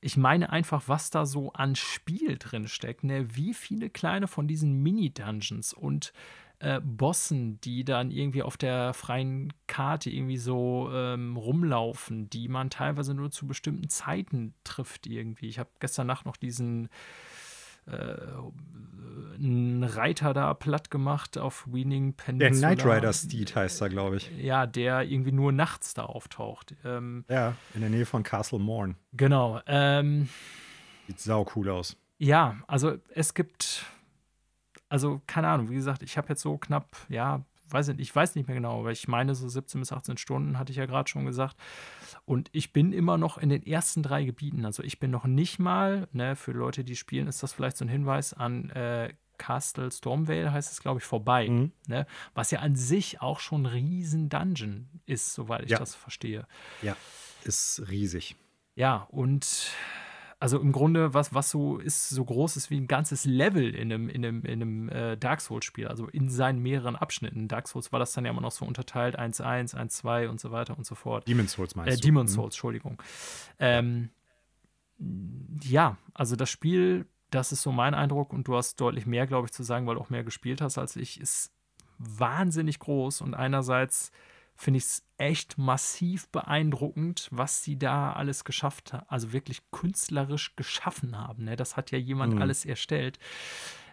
ich 0.00 0.16
meine 0.16 0.50
einfach, 0.50 0.84
was 0.86 1.10
da 1.10 1.26
so 1.26 1.52
an 1.54 1.74
Spiel 1.74 2.36
drin 2.38 2.68
steckt, 2.68 3.04
ne? 3.04 3.34
wie 3.34 3.54
viele 3.54 3.90
kleine 3.90 4.28
von 4.28 4.46
diesen 4.46 4.82
Mini-Dungeons 4.82 5.72
und 5.72 6.12
äh, 6.58 6.80
Bossen, 6.80 7.60
die 7.60 7.84
dann 7.84 8.10
irgendwie 8.10 8.42
auf 8.42 8.56
der 8.56 8.94
freien 8.94 9.52
Karte 9.66 10.10
irgendwie 10.10 10.36
so 10.36 10.90
ähm, 10.92 11.36
rumlaufen, 11.36 12.30
die 12.30 12.48
man 12.48 12.70
teilweise 12.70 13.14
nur 13.14 13.30
zu 13.30 13.46
bestimmten 13.46 13.88
Zeiten 13.88 14.54
trifft 14.64 15.06
irgendwie. 15.06 15.48
Ich 15.48 15.58
habe 15.58 15.70
gestern 15.80 16.06
Nacht 16.06 16.26
noch 16.26 16.36
diesen 16.36 16.88
äh, 17.86 18.16
einen 19.34 19.84
Reiter 19.84 20.32
da 20.32 20.54
platt 20.54 20.90
gemacht 20.90 21.38
auf 21.38 21.66
Winning 21.70 22.14
Peninsula. 22.14 22.74
Der 22.74 22.76
Knight 22.76 22.96
Rider 22.96 23.12
Steed 23.12 23.54
heißt 23.54 23.80
er, 23.82 23.88
glaube 23.88 24.16
ich. 24.16 24.30
Ja, 24.38 24.66
der 24.66 25.02
irgendwie 25.02 25.32
nur 25.32 25.52
nachts 25.52 25.94
da 25.94 26.04
auftaucht. 26.04 26.74
Ähm, 26.84 27.24
ja, 27.28 27.54
in 27.74 27.80
der 27.80 27.90
Nähe 27.90 28.06
von 28.06 28.22
Castle 28.22 28.58
Morn. 28.58 28.96
Genau. 29.12 29.60
Ähm, 29.66 30.28
Sieht 31.06 31.20
sau 31.20 31.46
cool 31.54 31.68
aus. 31.68 31.96
Ja, 32.18 32.56
also 32.66 32.96
es 33.14 33.34
gibt 33.34 33.84
also 34.94 35.20
keine 35.26 35.48
Ahnung, 35.48 35.70
wie 35.70 35.74
gesagt, 35.74 36.04
ich 36.04 36.16
habe 36.16 36.28
jetzt 36.28 36.40
so 36.40 36.56
knapp, 36.56 36.96
ja, 37.08 37.44
weiß 37.68 37.88
nicht, 37.88 37.98
ich 37.98 38.14
weiß 38.14 38.36
nicht 38.36 38.46
mehr 38.46 38.54
genau, 38.54 38.78
aber 38.78 38.92
ich 38.92 39.08
meine 39.08 39.34
so 39.34 39.48
17 39.48 39.80
bis 39.80 39.90
18 39.90 40.18
Stunden, 40.18 40.56
hatte 40.56 40.70
ich 40.70 40.78
ja 40.78 40.86
gerade 40.86 41.10
schon 41.10 41.26
gesagt. 41.26 41.56
Und 42.26 42.48
ich 42.52 42.72
bin 42.72 42.92
immer 42.92 43.18
noch 43.18 43.36
in 43.36 43.48
den 43.48 43.66
ersten 43.66 44.04
drei 44.04 44.22
Gebieten. 44.22 44.64
Also 44.64 44.84
ich 44.84 45.00
bin 45.00 45.10
noch 45.10 45.24
nicht 45.24 45.58
mal, 45.58 46.06
ne, 46.12 46.36
für 46.36 46.52
Leute, 46.52 46.84
die 46.84 46.94
spielen, 46.94 47.26
ist 47.26 47.42
das 47.42 47.52
vielleicht 47.52 47.76
so 47.76 47.84
ein 47.84 47.88
Hinweis 47.88 48.34
an 48.34 48.70
äh, 48.70 49.12
Castle 49.36 49.90
Stormvale, 49.90 50.52
heißt 50.52 50.70
es, 50.70 50.80
glaube 50.80 51.00
ich, 51.00 51.04
vorbei. 51.04 51.48
Mhm. 51.48 51.72
Ne? 51.88 52.06
Was 52.34 52.52
ja 52.52 52.60
an 52.60 52.76
sich 52.76 53.20
auch 53.20 53.40
schon 53.40 53.62
ein 53.62 53.66
riesen 53.66 54.28
Dungeon 54.28 54.88
ist, 55.06 55.34
soweit 55.34 55.64
ich 55.64 55.70
ja. 55.70 55.78
das 55.78 55.96
verstehe. 55.96 56.46
Ja, 56.82 56.96
ist 57.42 57.82
riesig. 57.90 58.36
Ja, 58.76 59.08
und 59.10 59.72
also 60.40 60.58
im 60.58 60.72
Grunde, 60.72 61.14
was, 61.14 61.34
was 61.34 61.50
so 61.50 61.78
ist, 61.78 62.08
so 62.08 62.24
groß 62.24 62.56
ist 62.56 62.70
wie 62.70 62.78
ein 62.78 62.86
ganzes 62.86 63.24
Level 63.24 63.74
in 63.74 63.92
einem, 63.92 64.08
in 64.08 64.24
einem, 64.24 64.44
in 64.44 64.62
einem 64.62 64.88
äh, 64.88 65.16
Dark 65.16 65.40
Souls-Spiel, 65.40 65.88
also 65.88 66.06
in 66.08 66.28
seinen 66.28 66.60
mehreren 66.60 66.96
Abschnitten. 66.96 67.48
Dark 67.48 67.68
Souls 67.68 67.92
war 67.92 67.98
das 67.98 68.12
dann 68.12 68.24
ja 68.24 68.30
immer 68.30 68.40
noch 68.40 68.52
so 68.52 68.64
unterteilt, 68.64 69.18
1-1, 69.18 69.74
1-2 69.74 70.28
und 70.28 70.40
so 70.40 70.50
weiter 70.50 70.76
und 70.76 70.84
so 70.86 70.94
fort. 70.94 71.26
Demon's 71.28 71.52
Souls 71.52 71.74
meinst 71.74 71.92
äh, 71.92 71.96
du? 71.96 72.02
Demon's 72.02 72.32
mhm. 72.32 72.36
Souls, 72.36 72.54
Entschuldigung. 72.54 73.02
Ähm, 73.58 74.10
ja, 75.62 75.96
also 76.12 76.36
das 76.36 76.50
Spiel, 76.50 77.06
das 77.30 77.52
ist 77.52 77.62
so 77.62 77.72
mein 77.72 77.94
Eindruck 77.94 78.32
und 78.32 78.46
du 78.48 78.56
hast 78.56 78.80
deutlich 78.80 79.06
mehr, 79.06 79.26
glaube 79.26 79.46
ich, 79.46 79.52
zu 79.52 79.62
sagen, 79.62 79.86
weil 79.86 79.96
du 79.96 80.00
auch 80.00 80.10
mehr 80.10 80.24
gespielt 80.24 80.60
hast 80.60 80.78
als 80.78 80.96
ich, 80.96 81.20
ist 81.20 81.52
wahnsinnig 81.98 82.78
groß 82.78 83.20
und 83.20 83.34
einerseits 83.34 84.10
finde 84.56 84.78
ich 84.78 84.84
es 84.84 85.02
echt 85.18 85.58
massiv 85.58 86.28
beeindruckend, 86.28 87.28
was 87.30 87.62
sie 87.62 87.78
da 87.78 88.12
alles 88.12 88.44
geschafft 88.44 88.92
haben, 88.92 89.06
also 89.08 89.32
wirklich 89.32 89.62
künstlerisch 89.70 90.56
geschaffen 90.56 91.18
haben. 91.18 91.44
Ne? 91.44 91.56
Das 91.56 91.76
hat 91.76 91.90
ja 91.90 91.98
jemand 91.98 92.34
mhm. 92.34 92.42
alles 92.42 92.64
erstellt. 92.64 93.18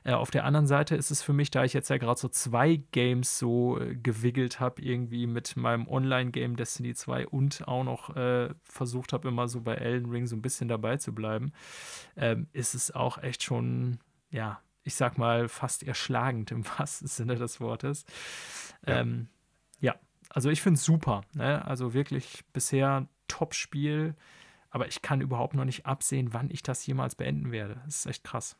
Äh, 0.04 0.14
auf 0.14 0.32
der 0.32 0.46
anderen 0.46 0.66
Seite 0.66 0.96
ist 0.96 1.12
es 1.12 1.22
für 1.22 1.34
mich, 1.34 1.52
da 1.52 1.64
ich 1.64 1.74
jetzt 1.74 1.90
ja 1.90 1.98
gerade 1.98 2.20
so 2.20 2.28
zwei 2.28 2.82
Games 2.92 3.38
so 3.38 3.80
äh, 3.80 3.96
gewiggelt 3.96 4.60
habe, 4.60 4.82
irgendwie 4.82 5.28
mit 5.28 5.56
meinem 5.58 5.88
Online-Game 5.88 6.56
Destiny 6.56 6.96
2 6.96 7.28
und 7.28 7.68
auch 7.68 7.84
noch 7.84 8.16
äh, 8.16 8.50
versucht 8.64 9.14
habe, 9.14 9.28
immer 9.28 9.48
so 9.48 9.62
bei 9.62 9.76
Elden 9.76 10.10
Ring 10.10 10.26
so 10.26 10.36
ein 10.36 10.42
bisschen 10.42 10.68
dabei 10.68 10.98
zu 10.98 11.14
bleiben, 11.14 11.54
ähm, 12.16 12.48
ist 12.52 12.74
es 12.74 12.92
auch 12.92 13.20
echt 13.20 13.44
schon, 13.44 14.00
ja, 14.32 14.60
ich 14.84 14.96
sag 14.96 15.20
mal, 15.20 15.48
fast 15.48 15.84
erschlagend 15.84 16.52
im 16.52 16.66
wahrsten 16.80 17.08
Sinne 17.08 17.36
des 17.36 17.60
Wortes. 17.62 18.06
Ja. 18.88 19.02
Ähm, 19.02 19.28
ja, 19.80 19.96
also 20.34 20.50
ich 20.50 20.62
finde 20.62 20.78
es 20.78 20.84
super. 20.84 21.22
Ne? 21.34 21.64
Also 21.66 21.94
wirklich 21.94 22.44
bisher 22.54 23.08
Top-Spiel. 23.28 24.16
Aber 24.70 24.88
ich 24.88 25.02
kann 25.02 25.20
überhaupt 25.20 25.54
noch 25.54 25.66
nicht 25.66 25.86
absehen, 25.86 26.34
wann 26.34 26.50
ich 26.50 26.64
das 26.64 26.86
jemals 26.86 27.16
beenden 27.16 27.52
werde. 27.52 27.82
Das 27.86 27.98
ist 27.98 28.06
echt 28.06 28.24
krass. 28.24 28.56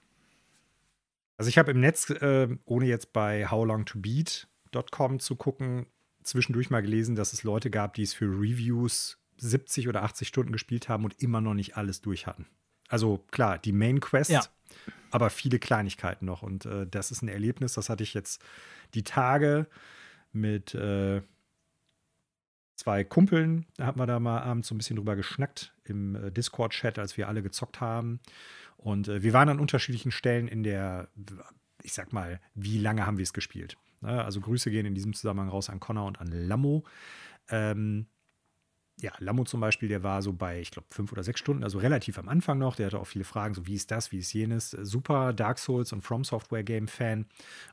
Also 1.38 1.48
ich 1.48 1.58
habe 1.58 1.72
im 1.72 1.80
Netz, 1.80 2.10
äh, 2.10 2.50
ohne 2.66 2.86
jetzt 2.86 3.14
bei 3.14 3.50
howlongtobeat.com 3.50 5.20
zu 5.20 5.36
gucken, 5.38 5.88
zwischendurch 6.22 6.70
mal 6.70 6.82
gelesen, 6.82 7.16
dass 7.16 7.34
es 7.34 7.44
Leute 7.44 7.70
gab, 7.70 7.94
die 7.94 8.04
es 8.04 8.14
für 8.14 8.26
Reviews 8.26 9.18
70 9.38 9.88
oder 9.88 10.04
80 10.04 10.28
Stunden 10.28 10.52
gespielt 10.52 10.90
haben 10.90 11.06
und 11.06 11.20
immer 11.22 11.42
noch 11.42 11.54
nicht 11.54 11.78
alles 11.78 12.02
durch 12.02 12.28
hatten. 12.28 12.46
Also 12.90 13.24
klar, 13.32 13.58
die 13.58 13.72
Main 13.72 14.02
Quest, 14.02 14.30
ja. 14.30 14.44
aber 15.10 15.30
viele 15.30 15.60
Kleinigkeiten 15.60 16.26
noch. 16.26 16.44
Und 16.44 16.66
äh, 16.66 16.86
das 16.86 17.10
ist 17.10 17.22
ein 17.22 17.30
Erlebnis, 17.30 17.74
das 17.74 17.90
hatte 17.90 18.04
ich 18.04 18.14
jetzt 18.14 18.44
die 18.94 19.04
Tage 19.04 19.66
mit 20.34 20.76
äh, 20.76 21.22
zwei 22.82 23.04
Kumpeln, 23.04 23.68
da 23.78 23.86
haben 23.86 24.00
wir 24.00 24.08
da 24.08 24.20
mal 24.20 24.42
abends 24.42 24.68
so 24.68 24.74
ein 24.74 24.80
bisschen 24.80 24.96
drüber 24.96 25.16
geschnackt 25.16 25.72
im 25.84 26.16
äh, 26.16 26.32
Discord-Chat, 26.32 26.98
als 26.98 27.16
wir 27.16 27.28
alle 27.28 27.44
gezockt 27.44 27.80
haben. 27.80 28.20
Und 28.78 29.08
äh, 29.08 29.22
wir 29.22 29.34
waren 29.34 29.50
an 29.50 29.60
unterschiedlichen 29.60 30.12
Stellen 30.12 30.48
in 30.48 30.64
der, 30.64 31.08
ich 31.84 31.94
sag 31.94 32.12
mal, 32.12 32.40
wie 32.56 32.80
lange 32.80 33.06
haben 33.06 33.18
wir 33.18 33.24
es 33.24 33.34
gespielt? 33.34 33.78
Ne? 34.02 34.24
Also 34.24 34.42
Grüße 34.42 34.72
gehen 34.72 34.88
in 34.88 34.96
diesem 34.96 35.14
Zusammenhang 35.14 35.50
raus 35.50 35.70
an 35.70 35.80
Connor 35.80 36.08
und 36.08 36.20
an 36.20 36.32
Lammo. 36.32 36.84
Ähm, 37.50 38.08
ja, 39.02 39.12
Lammo 39.20 39.44
zum 39.44 39.60
Beispiel, 39.60 39.90
der 39.90 40.04
war 40.04 40.22
so 40.22 40.32
bei, 40.32 40.62
ich 40.62 40.70
glaube, 40.72 40.88
fünf 40.92 41.12
oder 41.12 41.24
sechs 41.24 41.40
Stunden, 41.40 41.64
also 41.64 41.80
relativ 41.80 42.20
am 42.20 42.30
Anfang 42.30 42.60
noch. 42.60 42.76
Der 42.76 42.86
hatte 42.86 43.00
auch 43.00 43.08
viele 43.08 43.24
Fragen, 43.24 43.56
so 43.56 43.66
wie 43.66 43.74
ist 43.74 43.90
das, 43.90 44.12
wie 44.12 44.20
ist 44.20 44.32
jenes. 44.34 44.72
Super 44.72 45.34
Dark 45.34 45.58
Souls 45.58 45.92
und 45.92 46.02
From 46.02 46.24
Software 46.24 46.64
Game 46.64 46.88
Fan. 46.88 47.26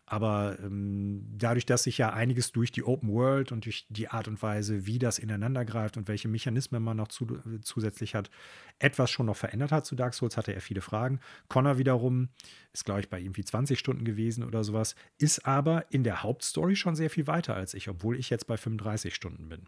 Aber 0.06 0.58
ähm, 0.62 1.26
dadurch, 1.36 1.66
dass 1.66 1.82
sich 1.82 1.98
ja 1.98 2.12
einiges 2.12 2.52
durch 2.52 2.72
die 2.72 2.82
Open 2.82 3.10
World 3.12 3.52
und 3.52 3.66
durch 3.66 3.86
die 3.90 4.08
Art 4.08 4.26
und 4.26 4.42
Weise, 4.42 4.86
wie 4.86 4.98
das 4.98 5.18
ineinander 5.18 5.64
greift 5.66 5.98
und 5.98 6.08
welche 6.08 6.28
Mechanismen 6.28 6.82
man 6.82 6.96
noch 6.96 7.08
zu, 7.08 7.26
zusätzlich 7.60 8.14
hat, 8.14 8.30
etwas 8.78 9.10
schon 9.10 9.26
noch 9.26 9.36
verändert 9.36 9.70
hat 9.70 9.84
zu 9.84 9.96
Dark 9.96 10.14
Souls, 10.14 10.36
hatte 10.36 10.54
er 10.54 10.62
viele 10.62 10.80
Fragen. 10.80 11.20
Connor 11.48 11.76
wiederum 11.76 12.30
ist, 12.72 12.86
glaube 12.86 13.00
ich, 13.00 13.10
bei 13.10 13.20
irgendwie 13.20 13.44
20 13.44 13.78
Stunden 13.78 14.04
gewesen 14.04 14.44
oder 14.44 14.64
sowas, 14.64 14.94
ist 15.18 15.46
aber 15.46 15.84
in 15.90 16.04
der 16.04 16.22
Hauptstory 16.22 16.76
schon 16.76 16.96
sehr 16.96 17.10
viel 17.10 17.26
weiter 17.26 17.54
als 17.54 17.74
ich, 17.74 17.88
obwohl 17.88 18.16
ich 18.18 18.30
jetzt 18.30 18.46
bei 18.46 18.56
35 18.56 19.14
Stunden 19.14 19.48
bin. 19.48 19.66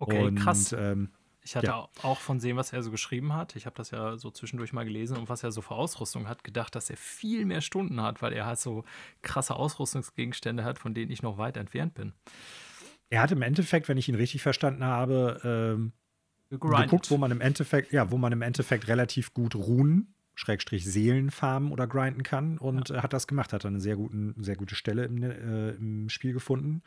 Okay, 0.00 0.24
und, 0.24 0.34
krass. 0.36 0.72
Ähm, 0.72 1.10
ich 1.42 1.56
hatte 1.56 1.68
ja. 1.68 1.88
auch 2.02 2.20
von 2.20 2.38
dem, 2.38 2.56
was 2.56 2.72
er 2.72 2.82
so 2.82 2.90
geschrieben 2.90 3.32
hat, 3.32 3.56
ich 3.56 3.64
habe 3.66 3.76
das 3.76 3.90
ja 3.90 4.16
so 4.18 4.30
zwischendurch 4.30 4.72
mal 4.72 4.84
gelesen 4.84 5.16
und 5.16 5.28
was 5.28 5.42
er 5.42 5.52
so 5.52 5.62
für 5.62 5.74
Ausrüstung 5.74 6.28
hat, 6.28 6.44
gedacht, 6.44 6.74
dass 6.74 6.90
er 6.90 6.96
viel 6.96 7.46
mehr 7.46 7.60
Stunden 7.60 8.00
hat, 8.02 8.20
weil 8.20 8.32
er 8.32 8.46
halt 8.46 8.58
so 8.58 8.84
krasse 9.22 9.56
Ausrüstungsgegenstände 9.56 10.64
hat, 10.64 10.78
von 10.78 10.92
denen 10.92 11.10
ich 11.10 11.22
noch 11.22 11.38
weit 11.38 11.56
entfernt 11.56 11.94
bin. 11.94 12.12
Er 13.08 13.22
hat 13.22 13.32
im 13.32 13.42
Endeffekt, 13.42 13.88
wenn 13.88 13.96
ich 13.96 14.08
ihn 14.08 14.14
richtig 14.14 14.42
verstanden 14.42 14.84
habe, 14.84 15.40
ähm, 15.44 15.92
geguckt, 16.50 17.10
wo 17.10 17.16
man 17.16 17.30
im 17.30 17.40
Endeffekt, 17.40 17.92
ja, 17.92 18.10
wo 18.10 18.18
man 18.18 18.32
im 18.32 18.42
Endeffekt 18.42 18.88
relativ 18.88 19.32
gut 19.32 19.54
Runen, 19.54 20.14
Schrägstrich 20.34 20.84
Seelen 20.84 21.30
farmen 21.30 21.72
oder 21.72 21.86
grinden 21.86 22.22
kann 22.22 22.58
und 22.58 22.90
ja. 22.90 23.02
hat 23.02 23.12
das 23.12 23.26
gemacht, 23.26 23.52
hat 23.52 23.66
eine 23.66 23.80
sehr, 23.80 23.96
guten, 23.96 24.34
sehr 24.42 24.56
gute 24.56 24.74
Stelle 24.74 25.04
im, 25.04 25.22
äh, 25.22 25.70
im 25.70 26.08
Spiel 26.08 26.32
gefunden 26.32 26.82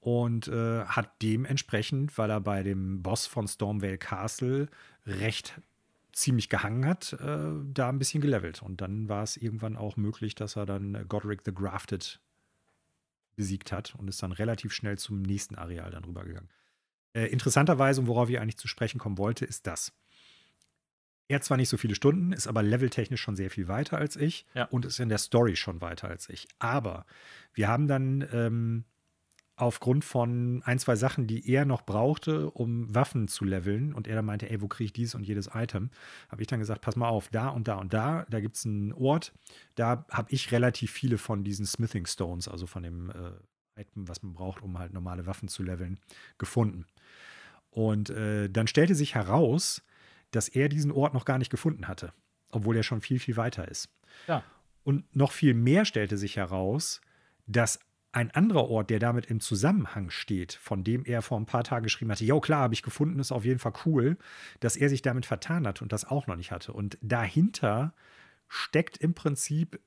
und 0.00 0.48
äh, 0.48 0.84
hat 0.84 1.22
dementsprechend, 1.22 2.16
weil 2.16 2.30
er 2.30 2.40
bei 2.40 2.62
dem 2.62 3.02
Boss 3.02 3.26
von 3.26 3.46
Stormvale 3.46 3.98
Castle 3.98 4.68
recht 5.06 5.60
ziemlich 6.12 6.48
gehangen 6.48 6.86
hat, 6.86 7.12
äh, 7.14 7.50
da 7.72 7.88
ein 7.88 7.98
bisschen 7.98 8.20
gelevelt. 8.20 8.62
Und 8.62 8.80
dann 8.80 9.08
war 9.08 9.22
es 9.22 9.36
irgendwann 9.36 9.76
auch 9.76 9.96
möglich, 9.96 10.34
dass 10.34 10.56
er 10.56 10.66
dann 10.66 11.06
Godric 11.08 11.42
the 11.44 11.54
Grafted 11.54 12.20
besiegt 13.36 13.72
hat 13.72 13.94
und 13.96 14.08
ist 14.08 14.22
dann 14.22 14.32
relativ 14.32 14.72
schnell 14.72 14.98
zum 14.98 15.22
nächsten 15.22 15.54
Areal 15.54 15.90
dann 15.90 16.04
rübergegangen. 16.04 16.50
Äh, 17.12 17.26
interessanterweise, 17.26 18.00
und 18.00 18.06
worauf 18.06 18.28
ich 18.28 18.40
eigentlich 18.40 18.58
zu 18.58 18.68
sprechen 18.68 18.98
kommen 18.98 19.18
wollte, 19.18 19.44
ist 19.44 19.66
das. 19.66 19.92
Er 21.28 21.36
hat 21.36 21.44
zwar 21.44 21.56
nicht 21.56 21.68
so 21.68 21.76
viele 21.76 21.94
Stunden, 21.94 22.32
ist 22.32 22.48
aber 22.48 22.62
leveltechnisch 22.62 23.20
schon 23.20 23.36
sehr 23.36 23.50
viel 23.50 23.68
weiter 23.68 23.98
als 23.98 24.16
ich 24.16 24.46
ja. 24.54 24.64
und 24.64 24.84
ist 24.84 24.98
in 24.98 25.08
der 25.08 25.18
Story 25.18 25.54
schon 25.54 25.80
weiter 25.80 26.08
als 26.08 26.28
ich. 26.28 26.48
Aber 26.58 27.06
wir 27.54 27.68
haben 27.68 27.86
dann 27.86 28.26
ähm, 28.32 28.84
aufgrund 29.60 30.04
von 30.04 30.62
ein, 30.64 30.78
zwei 30.78 30.96
Sachen, 30.96 31.26
die 31.26 31.48
er 31.50 31.64
noch 31.64 31.82
brauchte, 31.82 32.50
um 32.50 32.92
Waffen 32.94 33.28
zu 33.28 33.44
leveln. 33.44 33.92
Und 33.92 34.08
er 34.08 34.16
dann 34.16 34.24
meinte, 34.24 34.50
ey, 34.50 34.60
wo 34.60 34.68
kriege 34.68 34.86
ich 34.86 34.92
dieses 34.92 35.14
und 35.14 35.24
jedes 35.24 35.50
Item? 35.52 35.90
Habe 36.28 36.42
ich 36.42 36.48
dann 36.48 36.60
gesagt, 36.60 36.80
pass 36.80 36.96
mal 36.96 37.08
auf, 37.08 37.28
da 37.28 37.48
und 37.48 37.68
da 37.68 37.74
und 37.76 37.92
da, 37.92 38.26
da 38.30 38.40
gibt 38.40 38.56
es 38.56 38.66
einen 38.66 38.92
Ort, 38.92 39.32
da 39.74 40.04
habe 40.10 40.32
ich 40.32 40.52
relativ 40.52 40.90
viele 40.90 41.18
von 41.18 41.44
diesen 41.44 41.66
Smithing 41.66 42.06
Stones, 42.06 42.48
also 42.48 42.66
von 42.66 42.82
dem 42.82 43.10
äh, 43.10 43.80
Item, 43.80 44.08
was 44.08 44.22
man 44.22 44.32
braucht, 44.32 44.62
um 44.62 44.78
halt 44.78 44.92
normale 44.92 45.26
Waffen 45.26 45.48
zu 45.48 45.62
leveln, 45.62 45.98
gefunden. 46.38 46.86
Und 47.70 48.10
äh, 48.10 48.48
dann 48.48 48.66
stellte 48.66 48.94
sich 48.94 49.14
heraus, 49.14 49.82
dass 50.30 50.48
er 50.48 50.68
diesen 50.68 50.92
Ort 50.92 51.14
noch 51.14 51.24
gar 51.24 51.38
nicht 51.38 51.50
gefunden 51.50 51.88
hatte, 51.88 52.12
obwohl 52.50 52.76
er 52.76 52.82
schon 52.82 53.00
viel, 53.00 53.18
viel 53.18 53.36
weiter 53.36 53.68
ist. 53.68 53.88
Ja. 54.26 54.44
Und 54.82 55.14
noch 55.14 55.32
viel 55.32 55.54
mehr 55.54 55.84
stellte 55.84 56.16
sich 56.16 56.36
heraus, 56.36 57.00
dass 57.46 57.80
ein 58.12 58.30
anderer 58.32 58.68
Ort, 58.68 58.90
der 58.90 58.98
damit 58.98 59.26
im 59.26 59.40
Zusammenhang 59.40 60.10
steht, 60.10 60.54
von 60.54 60.82
dem 60.82 61.04
er 61.04 61.22
vor 61.22 61.38
ein 61.38 61.46
paar 61.46 61.64
Tagen 61.64 61.84
geschrieben 61.84 62.10
hatte, 62.10 62.24
ja 62.24 62.38
klar, 62.40 62.62
habe 62.62 62.74
ich 62.74 62.82
gefunden, 62.82 63.20
ist 63.20 63.32
auf 63.32 63.44
jeden 63.44 63.60
Fall 63.60 63.72
cool, 63.86 64.16
dass 64.58 64.76
er 64.76 64.88
sich 64.88 65.02
damit 65.02 65.26
vertan 65.26 65.66
hat 65.66 65.80
und 65.80 65.92
das 65.92 66.04
auch 66.04 66.26
noch 66.26 66.36
nicht 66.36 66.50
hatte. 66.50 66.72
Und 66.72 66.98
dahinter 67.00 67.94
steckt 68.48 68.96
im 68.96 69.14
Prinzip 69.14 69.80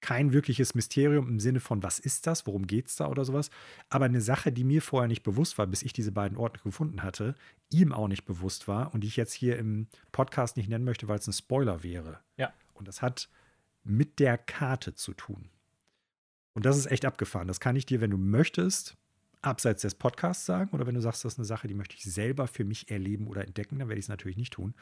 kein 0.00 0.32
wirkliches 0.32 0.74
Mysterium 0.74 1.26
im 1.26 1.40
Sinne 1.40 1.58
von, 1.58 1.82
was 1.82 1.98
ist 1.98 2.26
das, 2.26 2.46
worum 2.46 2.66
geht 2.66 2.88
es 2.88 2.96
da 2.96 3.08
oder 3.08 3.24
sowas. 3.24 3.50
Aber 3.88 4.04
eine 4.04 4.20
Sache, 4.20 4.52
die 4.52 4.62
mir 4.62 4.82
vorher 4.82 5.08
nicht 5.08 5.22
bewusst 5.22 5.56
war, 5.56 5.66
bis 5.66 5.82
ich 5.82 5.94
diese 5.94 6.12
beiden 6.12 6.36
Orte 6.36 6.60
gefunden 6.62 7.02
hatte, 7.02 7.34
ihm 7.70 7.92
auch 7.92 8.06
nicht 8.06 8.26
bewusst 8.26 8.68
war 8.68 8.92
und 8.92 9.00
die 9.00 9.08
ich 9.08 9.16
jetzt 9.16 9.32
hier 9.32 9.58
im 9.58 9.88
Podcast 10.12 10.58
nicht 10.58 10.68
nennen 10.68 10.84
möchte, 10.84 11.08
weil 11.08 11.18
es 11.18 11.26
ein 11.26 11.32
Spoiler 11.32 11.82
wäre. 11.82 12.20
Ja. 12.36 12.52
Und 12.74 12.88
das 12.88 13.00
hat 13.00 13.30
mit 13.84 14.18
der 14.18 14.36
Karte 14.36 14.94
zu 14.94 15.14
tun. 15.14 15.48
Und 16.56 16.64
das 16.64 16.78
ist 16.78 16.90
echt 16.90 17.04
abgefahren. 17.04 17.48
Das 17.48 17.60
kann 17.60 17.76
ich 17.76 17.84
dir, 17.84 18.00
wenn 18.00 18.10
du 18.10 18.16
möchtest, 18.16 18.96
abseits 19.42 19.82
des 19.82 19.94
Podcasts 19.94 20.46
sagen. 20.46 20.70
Oder 20.72 20.86
wenn 20.86 20.94
du 20.94 21.02
sagst, 21.02 21.22
das 21.22 21.34
ist 21.34 21.38
eine 21.38 21.44
Sache, 21.44 21.68
die 21.68 21.74
möchte 21.74 21.96
ich 21.96 22.04
selber 22.04 22.46
für 22.46 22.64
mich 22.64 22.90
erleben 22.90 23.26
oder 23.26 23.44
entdecken, 23.44 23.78
dann 23.78 23.88
werde 23.88 23.98
ich 23.98 24.06
es 24.06 24.08
natürlich 24.08 24.38
nicht 24.38 24.54
tun. 24.54 24.72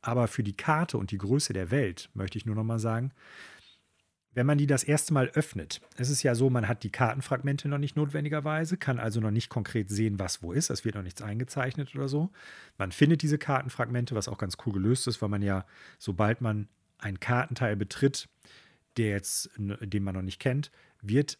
Aber 0.00 0.26
für 0.26 0.42
die 0.42 0.56
Karte 0.56 0.98
und 0.98 1.12
die 1.12 1.18
Größe 1.18 1.52
der 1.52 1.70
Welt 1.70 2.10
möchte 2.14 2.38
ich 2.38 2.44
nur 2.44 2.56
noch 2.56 2.64
mal 2.64 2.80
sagen, 2.80 3.12
wenn 4.34 4.46
man 4.46 4.58
die 4.58 4.66
das 4.66 4.82
erste 4.82 5.14
Mal 5.14 5.28
öffnet, 5.28 5.80
es 5.96 6.10
ist 6.10 6.24
ja 6.24 6.34
so, 6.34 6.50
man 6.50 6.66
hat 6.66 6.82
die 6.82 6.90
Kartenfragmente 6.90 7.68
noch 7.68 7.78
nicht 7.78 7.94
notwendigerweise, 7.94 8.76
kann 8.76 8.98
also 8.98 9.20
noch 9.20 9.30
nicht 9.30 9.48
konkret 9.48 9.90
sehen, 9.90 10.18
was 10.18 10.42
wo 10.42 10.52
ist. 10.52 10.70
Es 10.70 10.84
wird 10.84 10.96
noch 10.96 11.04
nichts 11.04 11.22
eingezeichnet 11.22 11.94
oder 11.94 12.08
so. 12.08 12.30
Man 12.78 12.90
findet 12.90 13.22
diese 13.22 13.38
Kartenfragmente, 13.38 14.16
was 14.16 14.26
auch 14.26 14.38
ganz 14.38 14.56
cool 14.66 14.72
gelöst 14.72 15.06
ist, 15.06 15.22
weil 15.22 15.28
man 15.28 15.42
ja, 15.42 15.66
sobald 16.00 16.40
man 16.40 16.66
ein 16.98 17.20
Kartenteil 17.20 17.76
betritt, 17.76 18.28
der 18.96 19.10
jetzt, 19.10 19.50
den 19.56 20.02
man 20.02 20.14
noch 20.14 20.22
nicht 20.22 20.40
kennt, 20.40 20.70
wird 21.00 21.38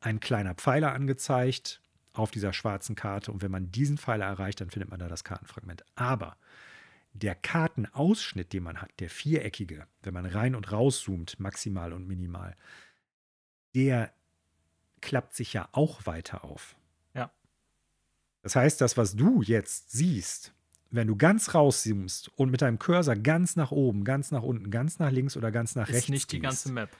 ein 0.00 0.20
kleiner 0.20 0.54
Pfeiler 0.54 0.92
angezeigt 0.92 1.80
auf 2.12 2.30
dieser 2.30 2.52
schwarzen 2.52 2.94
Karte. 2.94 3.32
Und 3.32 3.42
wenn 3.42 3.50
man 3.50 3.70
diesen 3.70 3.98
Pfeiler 3.98 4.26
erreicht, 4.26 4.60
dann 4.60 4.70
findet 4.70 4.90
man 4.90 5.00
da 5.00 5.08
das 5.08 5.24
Kartenfragment. 5.24 5.84
Aber 5.94 6.36
der 7.14 7.34
Kartenausschnitt, 7.34 8.52
den 8.52 8.62
man 8.62 8.80
hat, 8.80 8.90
der 8.98 9.10
viereckige, 9.10 9.86
wenn 10.02 10.14
man 10.14 10.26
rein 10.26 10.54
und 10.54 10.72
rauszoomt, 10.72 11.38
maximal 11.40 11.92
und 11.92 12.06
minimal, 12.06 12.56
der 13.74 14.12
klappt 15.00 15.34
sich 15.34 15.52
ja 15.52 15.68
auch 15.72 16.06
weiter 16.06 16.44
auf. 16.44 16.76
Ja. 17.14 17.30
Das 18.42 18.56
heißt, 18.56 18.80
das, 18.80 18.96
was 18.96 19.14
du 19.16 19.42
jetzt 19.42 19.92
siehst, 19.92 20.52
wenn 20.92 21.08
du 21.08 21.16
ganz 21.16 21.54
rauszoomst 21.54 22.30
und 22.36 22.50
mit 22.50 22.62
deinem 22.62 22.78
Cursor 22.78 23.16
ganz 23.16 23.56
nach 23.56 23.72
oben, 23.72 24.04
ganz 24.04 24.30
nach 24.30 24.42
unten, 24.42 24.70
ganz 24.70 24.98
nach 24.98 25.10
links 25.10 25.36
oder 25.36 25.50
ganz 25.50 25.74
nach 25.74 25.88
ist 25.88 25.94
rechts 25.94 26.08
nicht 26.10 26.32
die 26.32 26.40
ganze 26.40 26.70
Map. 26.70 26.90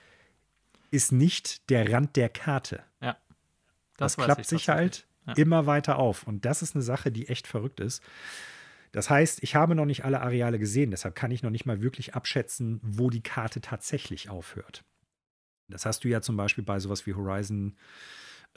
Ist 0.90 1.12
nicht 1.12 1.70
der 1.70 1.92
Rand 1.92 2.16
der 2.16 2.28
Karte. 2.28 2.82
Ja. 3.00 3.16
Das, 3.98 4.16
das 4.16 4.24
klappt 4.24 4.46
sich 4.46 4.68
halt 4.68 5.06
ja. 5.26 5.34
immer 5.34 5.66
weiter 5.66 5.98
auf. 5.98 6.26
Und 6.26 6.44
das 6.44 6.62
ist 6.62 6.74
eine 6.74 6.82
Sache, 6.82 7.12
die 7.12 7.28
echt 7.28 7.46
verrückt 7.46 7.80
ist. 7.80 8.02
Das 8.92 9.08
heißt, 9.08 9.42
ich 9.42 9.54
habe 9.54 9.74
noch 9.74 9.86
nicht 9.86 10.04
alle 10.04 10.20
Areale 10.20 10.58
gesehen, 10.58 10.90
deshalb 10.90 11.14
kann 11.14 11.30
ich 11.30 11.42
noch 11.42 11.50
nicht 11.50 11.64
mal 11.64 11.80
wirklich 11.80 12.14
abschätzen, 12.14 12.78
wo 12.82 13.08
die 13.08 13.22
Karte 13.22 13.60
tatsächlich 13.60 14.28
aufhört. 14.28 14.84
Das 15.68 15.86
hast 15.86 16.04
du 16.04 16.08
ja 16.08 16.20
zum 16.20 16.36
Beispiel 16.36 16.64
bei 16.64 16.78
sowas 16.78 17.06
wie 17.06 17.14
Horizon 17.14 17.76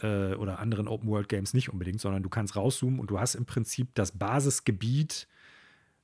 äh, 0.01 0.33
oder 0.33 0.59
anderen 0.59 0.87
Open-World-Games 0.87 1.53
nicht 1.53 1.69
unbedingt, 1.69 2.01
sondern 2.01 2.23
du 2.23 2.29
kannst 2.29 2.55
rauszoomen 2.55 2.99
und 2.99 3.11
du 3.11 3.19
hast 3.19 3.35
im 3.35 3.45
Prinzip 3.45 3.93
das 3.95 4.11
Basisgebiet 4.11 5.27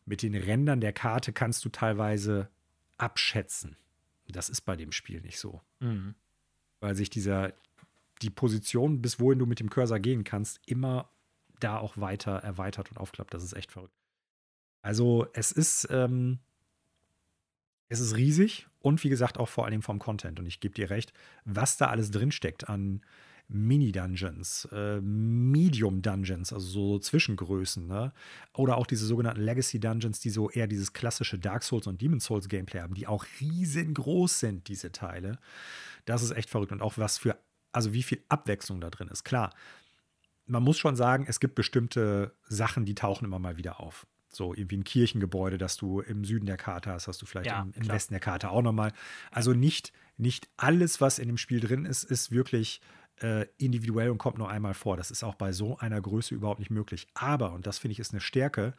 mit 0.05 0.23
den 0.23 0.35
Rändern 0.35 0.81
der 0.81 0.93
Karte 0.93 1.33
kannst 1.33 1.63
du 1.65 1.69
teilweise 1.69 2.49
abschätzen. 2.97 3.77
Das 4.27 4.49
ist 4.49 4.61
bei 4.61 4.75
dem 4.75 4.91
Spiel 4.91 5.21
nicht 5.21 5.39
so. 5.39 5.61
Mhm. 5.79 6.15
Weil 6.79 6.95
sich 6.95 7.09
dieser, 7.09 7.53
die 8.21 8.29
Position, 8.29 9.01
bis 9.01 9.19
wohin 9.19 9.39
du 9.39 9.45
mit 9.45 9.59
dem 9.59 9.69
Cursor 9.69 9.99
gehen 9.99 10.23
kannst, 10.23 10.59
immer 10.65 11.09
da 11.59 11.77
auch 11.77 11.97
weiter 11.97 12.37
erweitert 12.37 12.89
und 12.91 12.97
aufklappt. 12.97 13.33
Das 13.33 13.43
ist 13.43 13.53
echt 13.53 13.71
verrückt. 13.71 13.93
Also 14.81 15.27
es 15.33 15.51
ist, 15.51 15.87
ähm, 15.91 16.39
es 17.89 17.99
ist 17.99 18.15
riesig 18.15 18.67
und 18.79 19.03
wie 19.03 19.09
gesagt 19.09 19.37
auch 19.37 19.49
vor 19.49 19.65
allem 19.65 19.81
vom 19.81 19.99
Content. 19.99 20.39
Und 20.39 20.45
ich 20.47 20.59
gebe 20.59 20.73
dir 20.73 20.89
recht, 20.89 21.13
was 21.45 21.77
da 21.77 21.87
alles 21.87 22.09
drinsteckt 22.09 22.67
an 22.69 23.01
Mini-Dungeons, 23.51 24.69
äh, 24.71 25.01
Medium-Dungeons, 25.01 26.53
also 26.53 26.67
so 26.67 26.99
Zwischengrößen, 26.99 27.85
ne? 27.85 28.13
Oder 28.53 28.77
auch 28.77 28.87
diese 28.87 29.05
sogenannten 29.05 29.41
Legacy-Dungeons, 29.41 30.19
die 30.19 30.29
so 30.29 30.49
eher 30.49 30.67
dieses 30.67 30.93
klassische 30.93 31.37
Dark 31.37 31.63
Souls 31.63 31.87
und 31.87 32.01
Demon 32.01 32.19
Souls-Gameplay 32.19 32.81
haben, 32.81 32.93
die 32.93 33.07
auch 33.07 33.25
riesengroß 33.39 34.39
sind, 34.39 34.67
diese 34.67 34.91
Teile. 34.91 35.37
Das 36.05 36.23
ist 36.23 36.31
echt 36.31 36.49
verrückt. 36.49 36.71
Und 36.71 36.81
auch 36.81 36.97
was 36.97 37.17
für, 37.17 37.37
also 37.71 37.93
wie 37.93 38.03
viel 38.03 38.23
Abwechslung 38.29 38.79
da 38.79 38.89
drin 38.89 39.09
ist. 39.09 39.23
Klar, 39.23 39.53
man 40.45 40.63
muss 40.63 40.77
schon 40.77 40.95
sagen, 40.95 41.25
es 41.27 41.39
gibt 41.39 41.55
bestimmte 41.55 42.35
Sachen, 42.47 42.85
die 42.85 42.95
tauchen 42.95 43.25
immer 43.25 43.39
mal 43.39 43.57
wieder 43.57 43.79
auf. 43.79 44.07
So 44.29 44.53
irgendwie 44.53 44.77
ein 44.77 44.83
Kirchengebäude, 44.85 45.57
das 45.57 45.75
du 45.75 45.99
im 45.99 46.23
Süden 46.23 46.45
der 46.45 46.57
Karte 46.57 46.91
hast, 46.91 47.09
hast 47.09 47.21
du 47.21 47.25
vielleicht 47.25 47.47
ja, 47.47 47.61
im, 47.61 47.73
im 47.73 47.89
Westen 47.89 48.13
der 48.13 48.21
Karte 48.21 48.49
auch 48.49 48.61
nochmal. 48.61 48.93
Also 49.29 49.53
nicht, 49.53 49.91
nicht 50.17 50.49
alles, 50.55 51.01
was 51.01 51.19
in 51.19 51.27
dem 51.27 51.37
Spiel 51.37 51.59
drin 51.59 51.83
ist, 51.85 52.03
ist 52.03 52.31
wirklich 52.31 52.79
äh, 53.21 53.45
individuell 53.57 54.09
und 54.09 54.17
kommt 54.17 54.37
nur 54.37 54.49
einmal 54.49 54.73
vor. 54.73 54.97
Das 54.97 55.11
ist 55.11 55.23
auch 55.23 55.35
bei 55.35 55.51
so 55.51 55.77
einer 55.77 56.01
Größe 56.01 56.35
überhaupt 56.35 56.59
nicht 56.59 56.71
möglich. 56.71 57.07
Aber, 57.13 57.53
und 57.53 57.67
das 57.67 57.79
finde 57.79 57.93
ich 57.93 57.99
ist 57.99 58.11
eine 58.11 58.21
Stärke, 58.21 58.73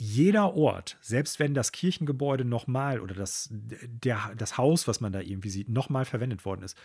jeder 0.00 0.54
Ort, 0.54 0.96
selbst 1.00 1.40
wenn 1.40 1.54
das 1.54 1.72
Kirchengebäude 1.72 2.44
nochmal 2.44 3.00
oder 3.00 3.14
das, 3.14 3.48
der, 3.50 4.32
das 4.36 4.56
Haus, 4.56 4.86
was 4.86 5.00
man 5.00 5.12
da 5.12 5.20
irgendwie 5.20 5.50
sieht, 5.50 5.68
nochmal 5.68 6.04
verwendet 6.04 6.44
worden 6.44 6.62
ist, 6.62 6.78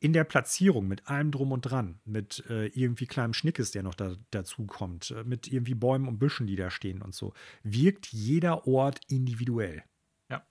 in 0.00 0.12
der 0.12 0.24
Platzierung 0.24 0.88
mit 0.88 1.06
allem 1.08 1.30
drum 1.30 1.52
und 1.52 1.60
dran, 1.60 2.00
mit 2.04 2.44
äh, 2.50 2.66
irgendwie 2.66 3.06
kleinem 3.06 3.34
Schnickes, 3.34 3.70
der 3.70 3.84
noch 3.84 3.94
da, 3.94 4.16
dazu 4.32 4.66
kommt, 4.66 5.12
äh, 5.12 5.22
mit 5.22 5.46
irgendwie 5.46 5.74
Bäumen 5.74 6.08
und 6.08 6.18
Büschen, 6.18 6.48
die 6.48 6.56
da 6.56 6.72
stehen 6.72 7.00
und 7.00 7.14
so, 7.14 7.32
wirkt 7.62 8.08
jeder 8.08 8.66
Ort 8.66 9.00
individuell. 9.06 9.84
Ja. 10.28 10.44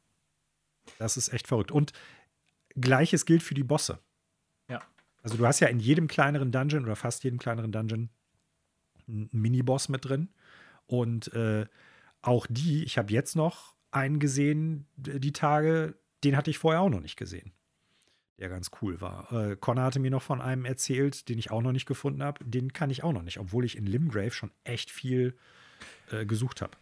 Das 0.97 1.17
ist 1.17 1.33
echt 1.33 1.47
verrückt. 1.47 1.71
Und 1.71 1.91
gleiches 2.75 3.25
gilt 3.25 3.43
für 3.43 3.53
die 3.53 3.65
Bosse. 3.65 3.99
Also 5.23 5.37
du 5.37 5.45
hast 5.45 5.59
ja 5.59 5.67
in 5.67 5.79
jedem 5.79 6.07
kleineren 6.07 6.51
Dungeon 6.51 6.83
oder 6.83 6.95
fast 6.95 7.23
jedem 7.23 7.39
kleineren 7.39 7.71
Dungeon 7.71 8.09
einen 9.07 9.29
Miniboss 9.31 9.89
mit 9.89 10.05
drin. 10.05 10.29
Und 10.87 11.33
äh, 11.33 11.65
auch 12.21 12.47
die, 12.49 12.83
ich 12.83 12.97
habe 12.97 13.13
jetzt 13.13 13.35
noch 13.35 13.75
einen 13.91 14.19
gesehen, 14.19 14.87
die 14.95 15.33
Tage, 15.33 15.95
den 16.23 16.37
hatte 16.37 16.49
ich 16.49 16.57
vorher 16.57 16.81
auch 16.81 16.89
noch 16.89 17.01
nicht 17.01 17.17
gesehen. 17.17 17.51
Der 18.39 18.49
ganz 18.49 18.71
cool 18.81 19.01
war. 19.01 19.31
Äh, 19.31 19.55
Connor 19.55 19.85
hatte 19.85 19.99
mir 19.99 20.09
noch 20.09 20.23
von 20.23 20.41
einem 20.41 20.65
erzählt, 20.65 21.29
den 21.29 21.37
ich 21.37 21.51
auch 21.51 21.61
noch 21.61 21.71
nicht 21.71 21.85
gefunden 21.85 22.23
habe. 22.23 22.43
Den 22.43 22.73
kann 22.73 22.89
ich 22.89 23.03
auch 23.03 23.13
noch 23.13 23.21
nicht, 23.21 23.37
obwohl 23.39 23.65
ich 23.65 23.77
in 23.77 23.85
Limgrave 23.85 24.31
schon 24.31 24.51
echt 24.63 24.89
viel 24.89 25.37
äh, 26.09 26.25
gesucht 26.25 26.61
habe. 26.61 26.75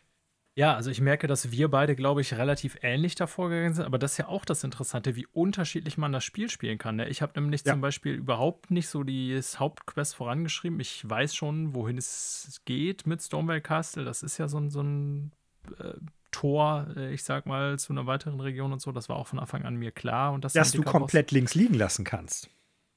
Ja, 0.60 0.76
also 0.76 0.91
ich 0.91 0.99
merke, 0.99 1.28
dass 1.28 1.51
wir 1.51 1.70
beide, 1.70 1.95
glaube 1.95 2.20
ich, 2.20 2.34
relativ 2.34 2.80
ähnlich 2.82 3.16
davor 3.16 3.47
gegangen 3.47 3.76
sind, 3.76 3.86
aber 3.86 3.97
das 3.97 4.12
ist 4.12 4.18
ja 4.18 4.28
auch 4.28 4.43
das 4.43 4.66
Interessante, 4.66 5.16
wie 5.16 5.26
unterschiedlich 5.28 5.97
man 5.97 6.12
das 6.12 6.26
Spiel 6.26 6.49
spielen 6.49 6.78
kann. 6.78 6.97
Ne? 6.97 7.07
Ich 7.07 7.22
habe 7.22 7.39
nämlich 7.39 7.64
ja. 7.64 7.72
zum 7.72 7.80
Beispiel 7.80 8.16
überhaupt 8.16 8.70
nicht 8.70 8.89
so 8.89 9.05
das 9.05 9.57
Hauptquest 9.62 10.16
vorangeschrieben. 10.16 10.78
Ich 10.82 11.10
weiß 11.10 11.34
schon, 11.34 11.74
wohin 11.76 11.97
es 11.97 12.60
geht 12.66 13.07
mit 13.07 13.22
Stormwell 13.22 13.62
Castle. 13.62 14.03
Das 14.03 14.22
ist 14.22 14.38
ja 14.38 14.49
so 14.49 14.57
ein, 14.57 14.70
so 14.70 14.82
ein 14.82 15.32
äh, 15.78 15.93
Tor, 16.32 16.88
äh, 16.97 17.14
ich 17.14 17.24
sag 17.24 17.45
mal, 17.45 17.80
zu 17.80 17.93
einer 17.93 18.05
weiteren 18.05 18.41
Region 18.41 18.74
und 18.74 18.82
so. 18.82 18.91
Das 18.91 19.07
war 19.07 19.16
auch 19.16 19.28
von 19.28 19.39
Anfang 19.39 19.64
an 19.64 19.78
mir 19.78 19.91
klar. 19.91 20.34
Und 20.34 20.43
das 20.43 20.51
Dass 20.51 20.74
du 20.74 20.84
komplett 20.84 21.28
Boss. 21.28 21.36
links 21.36 21.55
liegen 21.55 21.76
lassen 21.76 22.03
kannst, 22.03 22.49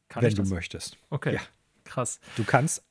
kann 0.08 0.24
wenn 0.24 0.34
du 0.34 0.42
möchtest. 0.46 0.98
Okay, 1.10 1.34
ja. 1.34 1.40
krass. 1.84 2.18
Du 2.34 2.42
kannst, 2.42 2.84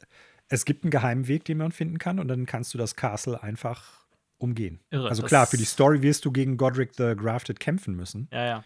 es 0.48 0.64
gibt 0.64 0.86
einen 0.86 0.92
geheimen 0.92 1.28
Weg, 1.28 1.44
den 1.44 1.58
man 1.58 1.74
finden 1.74 1.98
kann 1.98 2.20
und 2.20 2.30
dann 2.30 2.46
kannst 2.46 2.74
du 2.74 2.78
das 2.78 2.96
Castle 2.96 3.44
einfach 3.44 4.01
umgehen. 4.42 4.80
Irre, 4.90 5.10
also 5.10 5.24
klar, 5.24 5.46
für 5.46 5.58
die 5.58 5.66
Story 5.66 6.02
wirst 6.02 6.26
du 6.26 6.32
gegen 6.32 6.58
Godric 6.58 6.96
the 6.96 7.16
Grafted 7.16 7.60
kämpfen 7.60 7.96
müssen. 7.96 8.28
Ja, 8.32 8.46
ja. 8.46 8.64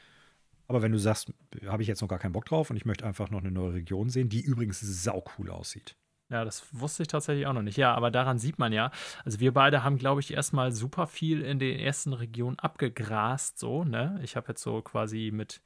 Aber 0.68 0.82
wenn 0.82 0.92
du 0.92 0.98
sagst, 0.98 1.32
habe 1.68 1.84
ich 1.84 1.88
jetzt 1.88 2.02
noch 2.02 2.08
gar 2.08 2.20
keinen 2.20 2.32
Bock 2.32 2.46
drauf 2.46 2.70
und 2.70 2.76
ich 2.76 2.86
möchte 2.86 3.06
einfach 3.06 3.30
noch 3.30 3.40
eine 3.40 3.52
neue 3.52 3.74
Region 3.74 4.10
sehen, 4.10 4.30
die 4.30 4.42
übrigens 4.42 4.80
sau 4.80 5.24
cool 5.38 5.52
aussieht. 5.52 5.96
Ja, 6.30 6.44
das 6.44 6.66
wusste 6.72 7.04
ich 7.04 7.08
tatsächlich 7.08 7.46
auch 7.46 7.54
noch 7.54 7.62
nicht. 7.62 7.78
Ja, 7.78 7.94
aber 7.94 8.10
daran 8.10 8.40
sieht 8.40 8.58
man 8.58 8.74
ja, 8.74 8.90
also 9.24 9.40
wir 9.40 9.54
beide 9.54 9.84
haben, 9.84 10.00
glaube 10.00 10.22
ich, 10.22 10.34
erstmal 10.34 10.72
super 10.72 11.06
viel 11.06 11.42
in 11.42 11.60
den 11.60 11.78
ersten 11.78 12.14
Regionen 12.14 12.58
abgegrast, 12.58 13.60
so, 13.60 13.84
ne? 13.84 14.20
Ich 14.24 14.36
habe 14.36 14.48
jetzt 14.48 14.64
so 14.64 14.82
quasi 14.82 15.30
mit 15.32 15.62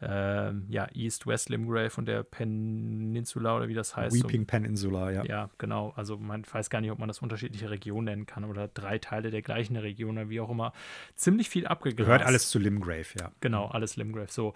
äh, 0.00 0.52
ja, 0.68 0.86
East, 0.94 1.26
West 1.26 1.48
Limgrave 1.48 1.90
und 1.96 2.06
der 2.06 2.22
Peninsula 2.22 3.56
oder 3.56 3.66
wie 3.66 3.74
das 3.74 3.96
heißt. 3.96 4.14
Weeping 4.14 4.42
so, 4.42 4.46
Peninsula, 4.46 5.10
ja. 5.10 5.24
Ja, 5.24 5.50
genau. 5.58 5.92
Also 5.96 6.16
man 6.16 6.44
weiß 6.48 6.70
gar 6.70 6.80
nicht, 6.80 6.92
ob 6.92 7.00
man 7.00 7.08
das 7.08 7.18
unterschiedliche 7.18 7.68
Regionen 7.68 8.04
nennen 8.04 8.26
kann 8.26 8.44
oder 8.44 8.68
drei 8.68 8.98
Teile 8.98 9.32
der 9.32 9.42
gleichen 9.42 9.76
Region 9.76 10.16
oder 10.16 10.28
wie 10.28 10.40
auch 10.40 10.50
immer. 10.50 10.72
Ziemlich 11.16 11.48
viel 11.48 11.66
abgegrast. 11.66 12.06
Gehört 12.06 12.22
alles 12.22 12.50
zu 12.50 12.60
Limgrave, 12.60 13.06
ja. 13.18 13.32
Genau, 13.40 13.66
alles 13.66 13.96
Limgrave. 13.96 14.30
So. 14.30 14.54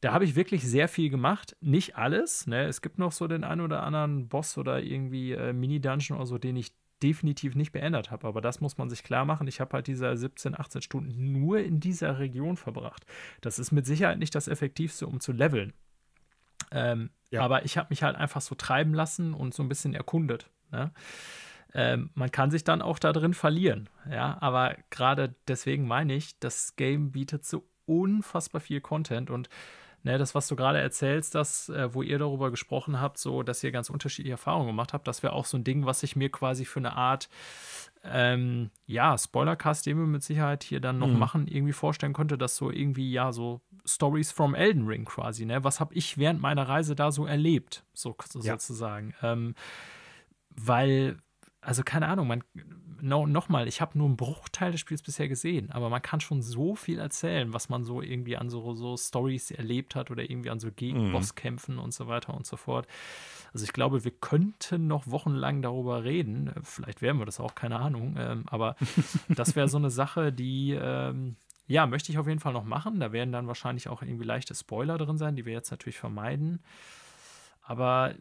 Da 0.00 0.12
habe 0.12 0.24
ich 0.24 0.34
wirklich 0.34 0.62
sehr 0.62 0.88
viel 0.88 1.10
gemacht. 1.10 1.56
Nicht 1.60 1.96
alles. 1.96 2.46
Ne? 2.46 2.64
Es 2.64 2.80
gibt 2.80 2.98
noch 2.98 3.12
so 3.12 3.28
den 3.28 3.44
einen 3.44 3.60
oder 3.60 3.82
anderen 3.82 4.28
Boss 4.28 4.56
oder 4.56 4.82
irgendwie 4.82 5.32
äh, 5.32 5.52
Mini-Dungeon 5.52 6.16
oder 6.16 6.26
so, 6.26 6.38
den 6.38 6.56
ich 6.56 6.72
definitiv 7.02 7.54
nicht 7.54 7.72
beendet 7.72 8.10
habe. 8.10 8.26
Aber 8.26 8.40
das 8.40 8.60
muss 8.60 8.78
man 8.78 8.88
sich 8.88 9.02
klar 9.02 9.24
machen. 9.24 9.46
Ich 9.46 9.60
habe 9.60 9.74
halt 9.74 9.86
diese 9.86 10.16
17, 10.16 10.58
18 10.58 10.82
Stunden 10.82 11.32
nur 11.32 11.60
in 11.60 11.80
dieser 11.80 12.18
Region 12.18 12.56
verbracht. 12.56 13.04
Das 13.40 13.58
ist 13.58 13.72
mit 13.72 13.86
Sicherheit 13.86 14.18
nicht 14.18 14.34
das 14.34 14.48
Effektivste, 14.48 15.06
um 15.06 15.20
zu 15.20 15.32
leveln. 15.32 15.72
Ähm, 16.72 17.10
ja. 17.30 17.42
Aber 17.42 17.64
ich 17.64 17.76
habe 17.76 17.88
mich 17.90 18.02
halt 18.02 18.16
einfach 18.16 18.40
so 18.40 18.54
treiben 18.54 18.94
lassen 18.94 19.34
und 19.34 19.54
so 19.54 19.62
ein 19.62 19.68
bisschen 19.68 19.94
erkundet. 19.94 20.50
Ne? 20.70 20.92
Ähm, 21.74 22.10
man 22.14 22.30
kann 22.30 22.50
sich 22.50 22.64
dann 22.64 22.82
auch 22.82 22.98
da 22.98 23.12
drin 23.12 23.34
verlieren. 23.34 23.88
Ja, 24.10 24.38
aber 24.40 24.76
gerade 24.90 25.34
deswegen 25.48 25.86
meine 25.86 26.14
ich, 26.14 26.38
das 26.38 26.76
Game 26.76 27.12
bietet 27.12 27.44
so 27.44 27.66
unfassbar 27.86 28.60
viel 28.60 28.80
Content 28.80 29.30
und 29.30 29.48
Ne, 30.02 30.16
das, 30.16 30.34
was 30.34 30.48
du 30.48 30.56
gerade 30.56 30.80
erzählst, 30.80 31.34
das, 31.34 31.68
äh, 31.68 31.92
wo 31.92 32.02
ihr 32.02 32.18
darüber 32.18 32.50
gesprochen 32.50 33.00
habt, 33.00 33.18
so, 33.18 33.42
dass 33.42 33.62
ihr 33.62 33.70
ganz 33.70 33.90
unterschiedliche 33.90 34.32
Erfahrungen 34.32 34.68
gemacht 34.68 34.94
habt, 34.94 35.06
das 35.06 35.22
wäre 35.22 35.34
auch 35.34 35.44
so 35.44 35.58
ein 35.58 35.64
Ding, 35.64 35.84
was 35.84 36.02
ich 36.02 36.16
mir 36.16 36.30
quasi 36.30 36.64
für 36.64 36.80
eine 36.80 36.94
Art, 36.96 37.28
ähm, 38.02 38.70
ja, 38.86 39.18
Spoilercast, 39.18 39.84
den 39.84 39.98
wir 39.98 40.06
mit 40.06 40.22
Sicherheit 40.22 40.62
hier 40.62 40.80
dann 40.80 40.98
noch 40.98 41.08
mhm. 41.08 41.18
machen, 41.18 41.46
irgendwie 41.46 41.74
vorstellen 41.74 42.14
könnte, 42.14 42.38
dass 42.38 42.56
so 42.56 42.70
irgendwie, 42.70 43.12
ja, 43.12 43.30
so 43.30 43.60
Stories 43.84 44.32
from 44.32 44.54
Elden 44.54 44.86
Ring 44.86 45.04
quasi, 45.04 45.44
ne? 45.44 45.64
Was 45.64 45.80
habe 45.80 45.92
ich 45.92 46.16
während 46.16 46.40
meiner 46.40 46.66
Reise 46.66 46.94
da 46.94 47.12
so 47.12 47.26
erlebt, 47.26 47.84
so, 47.92 48.16
so 48.26 48.40
ja. 48.40 48.52
sozusagen. 48.52 49.14
Ähm, 49.22 49.54
weil 50.48 51.18
also 51.60 51.82
keine 51.82 52.08
Ahnung, 52.08 52.26
man, 52.26 52.42
no, 53.02 53.26
nochmal, 53.26 53.68
ich 53.68 53.80
habe 53.80 53.96
nur 53.98 54.06
einen 54.06 54.16
Bruchteil 54.16 54.72
des 54.72 54.80
Spiels 54.80 55.02
bisher 55.02 55.28
gesehen, 55.28 55.70
aber 55.70 55.88
man 55.88 56.02
kann 56.02 56.20
schon 56.20 56.42
so 56.42 56.74
viel 56.74 56.98
erzählen, 56.98 57.52
was 57.52 57.68
man 57.68 57.84
so 57.84 58.02
irgendwie 58.02 58.36
an 58.36 58.50
so, 58.50 58.74
so 58.74 58.96
Stories 58.96 59.50
erlebt 59.50 59.94
hat 59.94 60.10
oder 60.10 60.28
irgendwie 60.28 60.50
an 60.50 60.60
so 60.60 60.68
mhm. 60.68 61.12
Bosskämpfen 61.12 61.78
und 61.78 61.92
so 61.92 62.08
weiter 62.08 62.34
und 62.34 62.46
so 62.46 62.56
fort. 62.56 62.86
Also 63.52 63.64
ich 63.64 63.72
glaube, 63.72 64.04
wir 64.04 64.12
könnten 64.12 64.86
noch 64.86 65.08
wochenlang 65.08 65.62
darüber 65.62 66.04
reden. 66.04 66.52
Vielleicht 66.62 67.02
werden 67.02 67.18
wir 67.18 67.26
das 67.26 67.40
auch, 67.40 67.54
keine 67.54 67.80
Ahnung. 67.80 68.16
Ähm, 68.18 68.44
aber 68.46 68.76
das 69.28 69.56
wäre 69.56 69.68
so 69.68 69.78
eine 69.78 69.90
Sache, 69.90 70.32
die, 70.32 70.72
ähm, 70.72 71.36
ja, 71.66 71.86
möchte 71.86 72.12
ich 72.12 72.18
auf 72.18 72.28
jeden 72.28 72.40
Fall 72.40 72.52
noch 72.52 72.64
machen. 72.64 73.00
Da 73.00 73.12
werden 73.12 73.32
dann 73.32 73.46
wahrscheinlich 73.46 73.88
auch 73.88 74.02
irgendwie 74.02 74.24
leichte 74.24 74.54
Spoiler 74.54 74.98
drin 74.98 75.18
sein, 75.18 75.36
die 75.36 75.46
wir 75.46 75.52
jetzt 75.52 75.70
natürlich 75.70 75.98
vermeiden. 75.98 76.62
Aber 77.62 78.14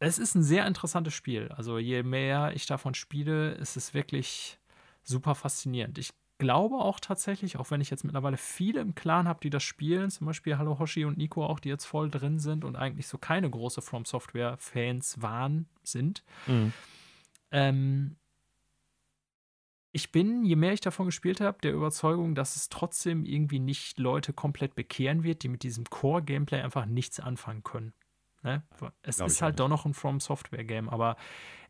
es 0.00 0.18
ist 0.18 0.34
ein 0.34 0.42
sehr 0.42 0.66
interessantes 0.66 1.14
Spiel. 1.14 1.48
Also 1.48 1.78
je 1.78 2.02
mehr 2.02 2.52
ich 2.54 2.66
davon 2.66 2.94
spiele, 2.94 3.52
ist 3.52 3.76
es 3.76 3.94
wirklich 3.94 4.58
super 5.02 5.34
faszinierend. 5.34 5.98
Ich 5.98 6.10
glaube 6.38 6.76
auch 6.76 7.00
tatsächlich, 7.00 7.56
auch 7.56 7.70
wenn 7.70 7.80
ich 7.80 7.90
jetzt 7.90 8.04
mittlerweile 8.04 8.36
viele 8.36 8.80
im 8.80 8.94
Clan 8.94 9.26
habe, 9.26 9.40
die 9.42 9.50
das 9.50 9.64
spielen, 9.64 10.10
zum 10.10 10.26
Beispiel 10.26 10.56
Hallo 10.56 10.78
Hoshi 10.78 11.04
und 11.04 11.18
Nico 11.18 11.44
auch, 11.44 11.58
die 11.58 11.68
jetzt 11.68 11.84
voll 11.84 12.10
drin 12.10 12.38
sind 12.38 12.64
und 12.64 12.76
eigentlich 12.76 13.08
so 13.08 13.18
keine 13.18 13.50
große 13.50 13.82
From 13.82 14.04
Software-Fans 14.04 15.20
waren, 15.20 15.66
sind. 15.82 16.22
Mhm. 16.46 16.72
Ähm, 17.50 18.16
ich 19.90 20.12
bin, 20.12 20.44
je 20.44 20.54
mehr 20.54 20.74
ich 20.74 20.80
davon 20.80 21.06
gespielt 21.06 21.40
habe, 21.40 21.58
der 21.60 21.72
Überzeugung, 21.72 22.36
dass 22.36 22.54
es 22.54 22.68
trotzdem 22.68 23.24
irgendwie 23.24 23.58
nicht 23.58 23.98
Leute 23.98 24.32
komplett 24.32 24.76
bekehren 24.76 25.24
wird, 25.24 25.42
die 25.42 25.48
mit 25.48 25.64
diesem 25.64 25.86
Core-Gameplay 25.86 26.60
einfach 26.60 26.86
nichts 26.86 27.18
anfangen 27.18 27.64
können. 27.64 27.94
Ne? 28.42 28.62
Es 29.02 29.16
Glaub 29.16 29.28
ist 29.28 29.42
halt 29.42 29.60
doch 29.60 29.68
noch 29.68 29.84
ein 29.84 29.94
From 29.94 30.20
Software 30.20 30.64
Game, 30.64 30.88
aber 30.88 31.16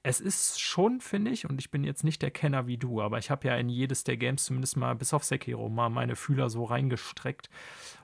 es 0.02 0.20
ist 0.20 0.60
schon, 0.60 1.00
finde 1.00 1.30
ich, 1.30 1.48
und 1.48 1.58
ich 1.60 1.70
bin 1.70 1.82
jetzt 1.82 2.04
nicht 2.04 2.22
der 2.22 2.30
Kenner 2.30 2.66
wie 2.66 2.78
du, 2.78 3.02
aber 3.02 3.18
ich 3.18 3.30
habe 3.30 3.48
ja 3.48 3.56
in 3.56 3.68
jedes 3.68 4.04
der 4.04 4.16
Games 4.16 4.44
zumindest 4.44 4.76
mal 4.76 4.94
bis 4.94 5.12
auf 5.12 5.24
Sekiro 5.24 5.68
mal 5.68 5.88
meine 5.88 6.16
Fühler 6.16 6.50
so 6.50 6.64
reingestreckt. 6.64 7.50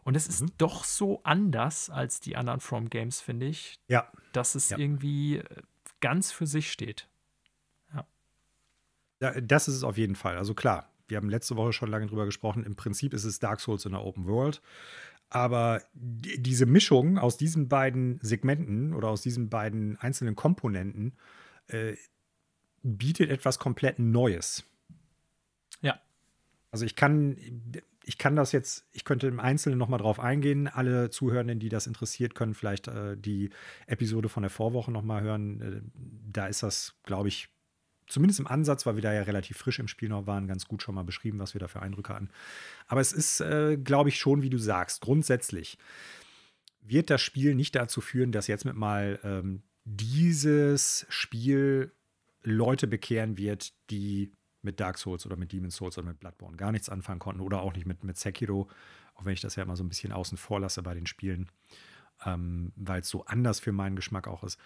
Und 0.03 0.17
es 0.17 0.27
ist 0.27 0.43
mhm. 0.43 0.53
doch 0.59 0.85
so 0.85 1.21
anders 1.23 1.91
als 1.91 2.21
die 2.21 2.37
anderen 2.37 2.61
From 2.61 2.91
Games, 2.91 3.21
finde 3.21 3.47
ich. 3.47 3.81
Ja. 3.89 4.11
Dass 4.33 4.55
es 4.55 4.71
ja. 4.71 4.79
irgendwie 4.79 5.39
äh, 5.39 5.45
ganz 6.01 6.33
für 6.33 6.47
sich 6.47 6.71
steht. 6.71 7.09
Ja. 7.95 8.07
ja. 9.21 9.41
Das 9.41 9.69
ist 9.69 9.77
es 9.77 9.85
auf 9.85 9.97
jeden 9.97 10.17
Fall. 10.17 10.37
Also 10.37 10.55
klar, 10.55 10.91
wir 11.07 11.17
haben 11.17 11.29
letzte 11.29 11.57
Woche 11.57 11.73
schon 11.73 11.91
lange 11.91 12.07
drüber 12.07 12.25
gesprochen. 12.25 12.65
Im 12.65 12.77
Prinzip 12.77 13.15
ist 13.15 13.25
es 13.25 13.39
Dark 13.39 13.61
Souls 13.61 13.85
in 13.85 13.93
der 13.93 14.03
Open 14.03 14.27
World. 14.27 14.61
Aber 15.35 15.83
diese 15.93 16.65
Mischung 16.65 17.19
aus 17.19 17.37
diesen 17.37 17.69
beiden 17.69 18.21
Segmenten 18.23 18.95
oder 18.95 19.09
aus 19.09 19.21
diesen 19.21 19.49
beiden 19.49 19.97
einzelnen 19.97 20.37
Komponenten 20.37 21.17
äh, 21.67 21.97
bietet 22.85 23.31
etwas 23.31 23.59
komplett 23.59 23.99
Neues. 23.99 24.63
Ja. 25.81 25.99
Also 26.71 26.85
ich 26.85 26.95
kann, 26.95 27.37
ich 28.05 28.17
kann 28.17 28.37
das 28.37 28.53
jetzt, 28.53 28.87
ich 28.93 29.05
könnte 29.05 29.27
im 29.27 29.41
Einzelnen 29.41 29.77
nochmal 29.77 29.99
drauf 29.99 30.21
eingehen. 30.21 30.69
Alle 30.69 31.11
Zuhörenden, 31.11 31.59
die 31.59 31.69
das 31.69 31.89
interessiert, 31.89 32.37
können 32.37 32.55
vielleicht 32.55 32.87
äh, 32.87 33.17
die 33.17 33.51
Episode 33.89 34.29
von 34.29 34.45
der 34.45 34.51
Vorwoche 34.51 34.93
nochmal 34.93 35.23
hören. 35.23 35.61
Äh, 35.61 35.81
da 36.31 36.47
ist 36.47 36.63
das, 36.63 36.95
glaube 37.03 37.27
ich, 37.27 37.49
zumindest 38.07 38.41
im 38.41 38.47
Ansatz, 38.47 38.87
weil 38.87 38.97
wir 38.97 39.03
da 39.03 39.13
ja 39.13 39.23
relativ 39.23 39.57
frisch 39.57 39.79
im 39.79 39.89
Spiel 39.89 40.09
noch 40.09 40.27
waren, 40.27 40.47
ganz 40.47 40.67
gut 40.67 40.83
schon 40.83 40.95
mal 40.95 41.05
beschrieben, 41.05 41.39
was 41.39 41.55
wir 41.55 41.59
da 41.59 41.69
für 41.69 41.81
Eindrücke 41.81 42.15
hatten. 42.15 42.31
Aber 42.87 43.01
es 43.01 43.13
ist, 43.13 43.41
äh, 43.41 43.77
glaube 43.77 44.09
ich, 44.09 44.19
schon, 44.19 44.43
wie 44.43 44.51
du 44.51 44.59
sagst, 44.59 45.01
grundsätzlich 45.01 45.79
wird 46.81 47.11
das 47.11 47.23
Spiel 47.23 47.55
nicht 47.55 47.75
dazu 47.75 48.01
führen, 48.01 48.33
dass 48.33 48.47
jetzt 48.47 48.65
mit 48.65 48.77
mal 48.77 49.19
ähm, 49.25 49.63
dieses 49.85 51.07
Spiel 51.09 51.93
Leute 52.43 52.87
bekehren 52.87 53.39
wird, 53.39 53.73
die 53.91 54.33
mit 54.63 54.81
Dark 54.81 54.99
Souls 54.99 55.27
oder 55.27 55.37
mit 55.37 55.53
Demon's 55.53 55.77
Souls 55.77 55.99
oder 55.99 56.09
mit 56.09 56.21
Bloodborne 56.21 56.57
gar 56.57 56.73
nichts 56.73 56.89
anfangen 56.89 57.19
konnten 57.19 57.41
oder 57.41 57.63
auch 57.63 57.75
nicht 57.75 57.87
mit, 57.87 58.05
mit 58.05 58.17
Sekiro, 58.17 58.69
auch 59.15 59.25
wenn 59.25 59.33
ich 59.33 59.41
das 59.41 59.57
ja 59.57 59.63
immer 59.63 59.77
so 59.77 59.85
ein 59.85 59.89
bisschen 59.89 60.13
außen 60.13 60.39
vor 60.39 60.61
lasse 60.61 60.83
bei 60.83 60.95
den 60.95 61.07
Spielen, 61.07 61.49
ähm, 62.25 62.73
weil 62.77 63.01
es 63.01 63.09
so 63.09 63.25
anders 63.27 63.61
für 63.61 63.73
meinen 63.73 63.97
Geschmack 63.97 64.27
auch 64.27 64.43
ist. 64.43 64.59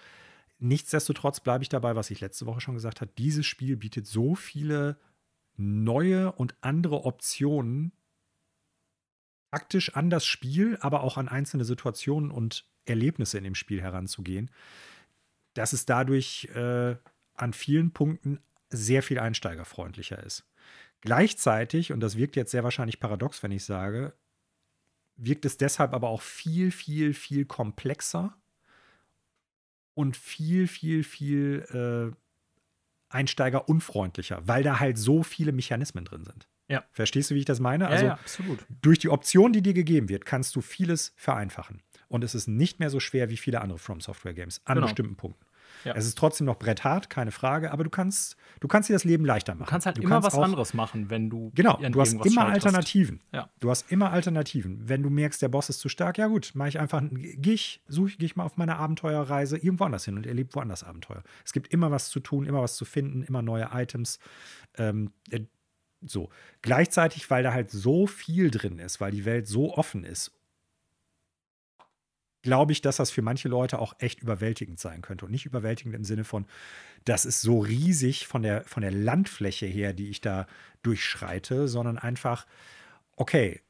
Nichtsdestotrotz 0.59 1.41
bleibe 1.41 1.63
ich 1.63 1.69
dabei, 1.69 1.95
was 1.95 2.11
ich 2.11 2.21
letzte 2.21 2.47
Woche 2.47 2.61
schon 2.61 2.75
gesagt 2.75 3.01
habe. 3.01 3.13
Dieses 3.17 3.47
Spiel 3.47 3.77
bietet 3.77 4.07
so 4.07 4.35
viele 4.35 4.99
neue 5.57 6.33
und 6.33 6.57
andere 6.61 7.05
Optionen 7.05 7.93
praktisch 9.51 9.95
an 9.95 10.11
das 10.11 10.27
Spiel, 10.27 10.77
aber 10.81 11.03
auch 11.03 11.17
an 11.17 11.29
einzelne 11.29 11.65
Situationen 11.65 12.31
und 12.31 12.67
Erlebnisse 12.85 13.39
in 13.39 13.45
dem 13.45 13.55
Spiel 13.55 13.81
heranzugehen, 13.81 14.51
dass 15.55 15.73
es 15.73 15.87
dadurch 15.87 16.49
äh, 16.55 16.97
an 17.35 17.53
vielen 17.53 17.93
Punkten 17.93 18.41
sehr 18.71 19.03
viel 19.03 19.19
einsteigerfreundlicher 19.19 20.23
ist. 20.23 20.45
Gleichzeitig, 21.01 21.93
und 21.93 22.01
das 22.01 22.17
wirkt 22.17 22.37
jetzt 22.37 22.51
sehr 22.51 22.65
wahrscheinlich 22.65 23.01
paradox, 23.01 23.43
wenn 23.43 23.53
ich 23.53 23.65
sage, 23.65 24.15
wirkt 25.17 25.45
es 25.45 25.57
deshalb 25.57 25.95
aber 25.95 26.09
auch 26.09 26.23
viel, 26.23 26.71
viel, 26.71 27.15
viel 27.15 27.45
komplexer 27.45 28.37
und 29.99 30.17
viel, 30.17 30.69
viel, 30.69 31.03
viel 31.03 32.15
äh, 32.15 32.17
einsteigerunfreundlicher, 33.09 34.41
weil 34.47 34.63
da 34.63 34.79
halt 34.79 34.97
so 34.97 35.25
viele 35.25 35.51
Mechanismen 35.51 36.05
drin 36.05 36.23
sind. 36.23 36.47
Ja. 36.69 36.85
Verstehst 36.93 37.33
du, 37.33 37.35
wie 37.35 37.41
ich 37.41 37.47
das 37.47 37.59
meine? 37.59 37.89
Also, 37.89 38.05
ja, 38.05 38.13
absolut. 38.13 38.65
Durch 38.81 39.01
die 39.01 39.09
Option, 39.09 39.53
die 39.53 39.61
dir 39.61 39.75
gegeben 39.75 40.09
wird, 40.09 40.25
kannst 40.25 40.55
du 40.55 40.61
vieles 40.61 41.15
vereinfachen. 41.17 41.83
Und 42.07 42.23
es 42.23 42.37
ist 42.37 42.47
nicht 42.47 42.79
mehr 42.79 42.91
so 42.91 43.01
schwer 43.01 43.29
wie 43.29 43.37
viele 43.37 43.61
andere 43.61 43.81
From 43.81 44.01
Software 44.01 44.35
Games 44.35 44.61
an 44.67 44.77
genau. 44.77 44.87
bestimmten 44.87 45.17
Punkten. 45.17 45.45
Ja. 45.85 45.95
Es 45.95 46.07
ist 46.07 46.19
trotzdem 46.19 46.47
noch 46.47 46.57
bretthart, 46.57 47.11
keine 47.11 47.31
Frage, 47.31 47.73
aber 47.73 47.85
du 47.85 47.91
kannst, 47.91 48.37
du 48.61 48.69
kannst 48.69 48.89
dir 48.89 48.95
das 48.95 49.05
Leben 49.05 49.25
leichter 49.25 49.55
machen. 49.55 49.67
Du 49.67 49.71
kannst 49.71 49.87
halt 49.87 49.99
du 49.99 50.03
immer 50.03 50.17
kannst 50.17 50.27
was 50.27 50.35
auch, 50.35 50.43
anderes 50.43 50.75
machen, 50.75 51.11
wenn 51.11 51.31
du. 51.31 51.51
Genau, 51.55 51.77
du 51.77 52.01
hast 52.01 52.13
immer 52.25 52.47
Alternativen. 52.47 53.21
Ja. 53.33 53.51
Du 53.61 53.71
hast 53.71 53.91
immer 53.91 54.11
Alternativen. 54.11 54.89
Wenn 54.89 55.03
du 55.03 55.11
merkst, 55.11 55.41
der 55.43 55.49
Boss 55.49 55.69
ist 55.69 55.81
zu 55.81 55.89
stark, 55.89 56.19
ja 56.19 56.27
gut, 56.27 56.53
mache 56.55 56.69
ich 56.69 56.79
einfach, 56.79 57.03
gehe 57.11 57.55
ich, 57.55 57.83
suche 57.89 58.09
ich, 58.09 58.19
geh 58.19 58.27
ich 58.27 58.37
mal 58.37 58.45
auf 58.45 58.57
meine 58.57 58.77
Abenteuerreise 58.77 59.57
irgendwo 59.57 59.85
anders 59.85 60.05
hin 60.05 60.17
und 60.17 60.27
erlebe 60.27 60.55
woanders 60.55 60.85
Abenteuer. 60.85 61.23
Es 61.45 61.53
gibt 61.53 61.73
immer 61.73 61.91
was 61.91 62.09
zu 62.09 62.21
tun, 62.21 62.47
immer 62.47 62.63
was 62.63 62.77
zu 62.77 62.85
finden, 62.85 63.23
immer 63.23 63.43
neue 63.43 63.71
Items. 63.73 64.19
Ähm, 64.77 65.13
äh, 65.31 65.41
so. 66.01 66.31
Gleichzeitig, 66.63 67.29
weil 67.31 67.43
da 67.43 67.53
halt 67.53 67.71
so 67.71 68.07
viel 68.07 68.51
drin 68.51 68.79
ist, 68.79 69.01
weil 69.01 69.11
die 69.11 69.25
Welt 69.25 69.49
so 69.49 69.75
offen 69.75 70.05
ist 70.05 70.38
glaube 72.49 72.73
ich, 72.73 72.81
dass 72.81 72.97
das 72.97 73.11
für 73.11 73.21
manche 73.21 73.47
Leute 73.47 73.79
auch 73.79 73.93
echt 73.99 74.23
überwältigend 74.23 74.81
sein 74.81 75.03
könnte. 75.03 75.27
Und 75.27 75.33
nicht 75.33 75.45
überwältigend 75.45 75.95
im 75.95 76.05
Sinne 76.05 76.25
von, 76.25 76.47
das 77.05 77.27
ist 77.27 77.43
so 77.43 77.59
riesig 77.59 78.27
von 78.27 78.43
der, 78.43 78.65
von 78.65 78.81
der 78.81 78.91
Landfläche 78.91 79.67
her, 79.67 79.93
die 79.93 80.09
ich 80.09 80.23
da 80.23 80.47
durchschreite, 80.83 81.69
sondern 81.69 81.99
einfach, 81.99 82.47
okay, 83.17 83.61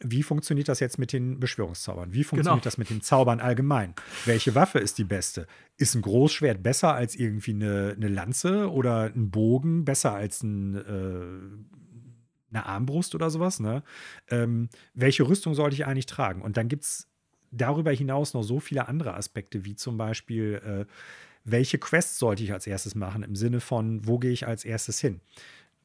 wie 0.00 0.24
funktioniert 0.24 0.68
das 0.68 0.80
jetzt 0.80 0.98
mit 0.98 1.12
den 1.12 1.38
Beschwörungszaubern? 1.38 2.12
Wie 2.12 2.24
funktioniert 2.24 2.62
genau. 2.62 2.64
das 2.64 2.76
mit 2.76 2.90
den 2.90 3.02
Zaubern 3.02 3.38
allgemein? 3.38 3.94
Welche 4.24 4.56
Waffe 4.56 4.80
ist 4.80 4.98
die 4.98 5.04
beste? 5.04 5.46
Ist 5.76 5.94
ein 5.94 6.02
Großschwert 6.02 6.60
besser 6.60 6.94
als 6.94 7.14
irgendwie 7.14 7.52
eine, 7.52 7.94
eine 7.96 8.08
Lanze 8.08 8.68
oder 8.72 9.12
ein 9.14 9.30
Bogen 9.30 9.84
besser 9.84 10.12
als 10.12 10.42
ein, 10.42 10.74
äh, 10.74 12.50
eine 12.50 12.66
Armbrust 12.66 13.14
oder 13.14 13.30
sowas? 13.30 13.60
Ne? 13.60 13.84
Ähm, 14.28 14.70
welche 14.94 15.28
Rüstung 15.28 15.54
sollte 15.54 15.74
ich 15.74 15.86
eigentlich 15.86 16.06
tragen? 16.06 16.42
Und 16.42 16.56
dann 16.56 16.66
gibt 16.66 16.82
es 16.82 17.07
darüber 17.50 17.92
hinaus 17.92 18.34
noch 18.34 18.42
so 18.42 18.60
viele 18.60 18.88
andere 18.88 19.14
Aspekte, 19.14 19.64
wie 19.64 19.76
zum 19.76 19.96
Beispiel, 19.96 20.60
äh, 20.64 20.92
welche 21.44 21.78
Quests 21.78 22.18
sollte 22.18 22.42
ich 22.42 22.52
als 22.52 22.66
erstes 22.66 22.94
machen, 22.94 23.22
im 23.22 23.36
Sinne 23.36 23.60
von, 23.60 24.06
wo 24.06 24.18
gehe 24.18 24.32
ich 24.32 24.46
als 24.46 24.64
erstes 24.64 25.00
hin? 25.00 25.20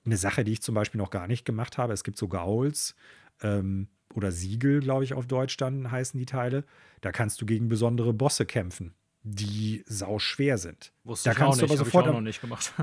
Eine 0.05 0.17
Sache, 0.17 0.43
die 0.43 0.51
ich 0.51 0.61
zum 0.61 0.75
Beispiel 0.75 0.99
noch 0.99 1.09
gar 1.09 1.27
nicht 1.27 1.45
gemacht 1.45 1.77
habe, 1.77 1.93
es 1.93 2.03
gibt 2.03 2.17
so 2.17 2.27
Gauls 2.27 2.95
ähm, 3.41 3.87
oder 4.13 4.31
Siegel, 4.31 4.81
glaube 4.81 5.03
ich, 5.03 5.13
auf 5.13 5.27
Deutsch 5.27 5.57
dann 5.57 5.89
heißen 5.89 6.19
die 6.19 6.25
Teile. 6.25 6.65
Da 7.01 7.11
kannst 7.11 7.41
du 7.41 7.45
gegen 7.45 7.69
besondere 7.69 8.13
Bosse 8.13 8.45
kämpfen, 8.45 8.93
die 9.23 9.83
sau 9.87 10.19
schwer 10.19 10.57
sind. 10.57 10.91
Wusste 11.03 11.29
da 11.29 11.31
ich 11.31 11.37
kannst 11.37 11.61
du 11.61 11.65
aber 11.65 11.77
sofort. 11.77 12.05
Ich 12.05 12.09
auch 12.09 12.15
noch 12.15 12.21
nicht 12.21 12.41
gemacht. 12.41 12.73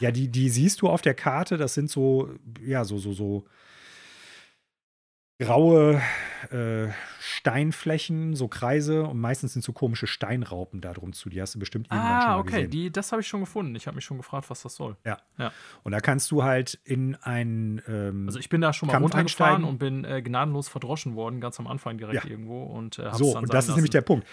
ja, 0.00 0.10
die, 0.12 0.28
die 0.28 0.48
siehst 0.48 0.80
du 0.82 0.88
auf 0.88 1.02
der 1.02 1.14
Karte, 1.14 1.56
das 1.56 1.74
sind 1.74 1.90
so, 1.90 2.32
ja, 2.64 2.84
so, 2.84 2.98
so, 2.98 3.12
so 3.12 3.44
graue 5.40 6.00
äh, 6.50 6.88
Steinflächen, 7.18 8.34
so 8.36 8.46
Kreise 8.46 9.04
und 9.04 9.18
meistens 9.18 9.54
sind 9.54 9.62
so 9.62 9.72
komische 9.72 10.06
Steinraupen 10.06 10.80
da 10.80 10.92
drum 10.92 11.12
zu. 11.14 11.30
Die 11.30 11.40
hast 11.40 11.54
du 11.54 11.58
bestimmt 11.58 11.88
irgendwann 11.90 12.12
ah, 12.12 12.20
schon 12.20 12.30
mal 12.30 12.38
okay, 12.40 12.50
gesehen. 12.50 12.70
die, 12.70 12.92
das 12.92 13.10
habe 13.10 13.22
ich 13.22 13.28
schon 13.28 13.40
gefunden. 13.40 13.74
Ich 13.74 13.86
habe 13.86 13.94
mich 13.94 14.04
schon 14.04 14.18
gefragt, 14.18 14.50
was 14.50 14.62
das 14.62 14.74
soll. 14.76 14.96
Ja. 15.04 15.18
Ja. 15.38 15.50
Und 15.82 15.92
da 15.92 16.00
kannst 16.00 16.30
du 16.30 16.44
halt 16.44 16.78
in 16.84 17.14
ein 17.16 17.82
ähm, 17.88 18.26
Also 18.26 18.38
ich 18.38 18.50
bin 18.50 18.60
da 18.60 18.72
schon 18.72 18.88
mal 18.88 18.92
Kampf 18.92 19.04
runtergefahren 19.04 19.64
einsteigen. 19.64 19.70
und 19.70 19.78
bin 19.78 20.04
äh, 20.04 20.22
gnadenlos 20.22 20.68
verdroschen 20.68 21.14
worden, 21.16 21.40
ganz 21.40 21.58
am 21.58 21.66
Anfang 21.66 21.96
direkt 21.96 22.24
Ja. 22.24 22.30
irgendwo. 22.30 22.62
Und, 22.64 22.98
äh, 22.98 23.10
So, 23.14 23.36
und 23.36 23.52
das 23.52 23.68
ist 23.68 23.74
nämlich 23.74 23.90
der. 23.90 24.02
Punkt. 24.02 24.26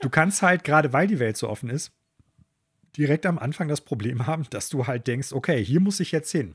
Du 0.00 0.10
kannst 0.10 0.42
halt, 0.42 0.62
gerade 0.64 0.92
weil 0.92 1.06
die 1.08 1.18
Welt 1.18 1.36
so 1.36 1.48
offen 1.48 1.70
ist, 1.70 1.92
direkt 2.96 3.26
am 3.26 3.38
Anfang 3.38 3.68
das 3.68 3.80
Problem 3.80 4.26
haben, 4.26 4.44
dass 4.50 4.68
du 4.68 4.86
halt 4.86 5.06
denkst, 5.06 5.32
okay, 5.32 5.64
hier 5.64 5.80
muss 5.80 5.98
ich 6.00 6.12
jetzt 6.12 6.30
hin. 6.30 6.54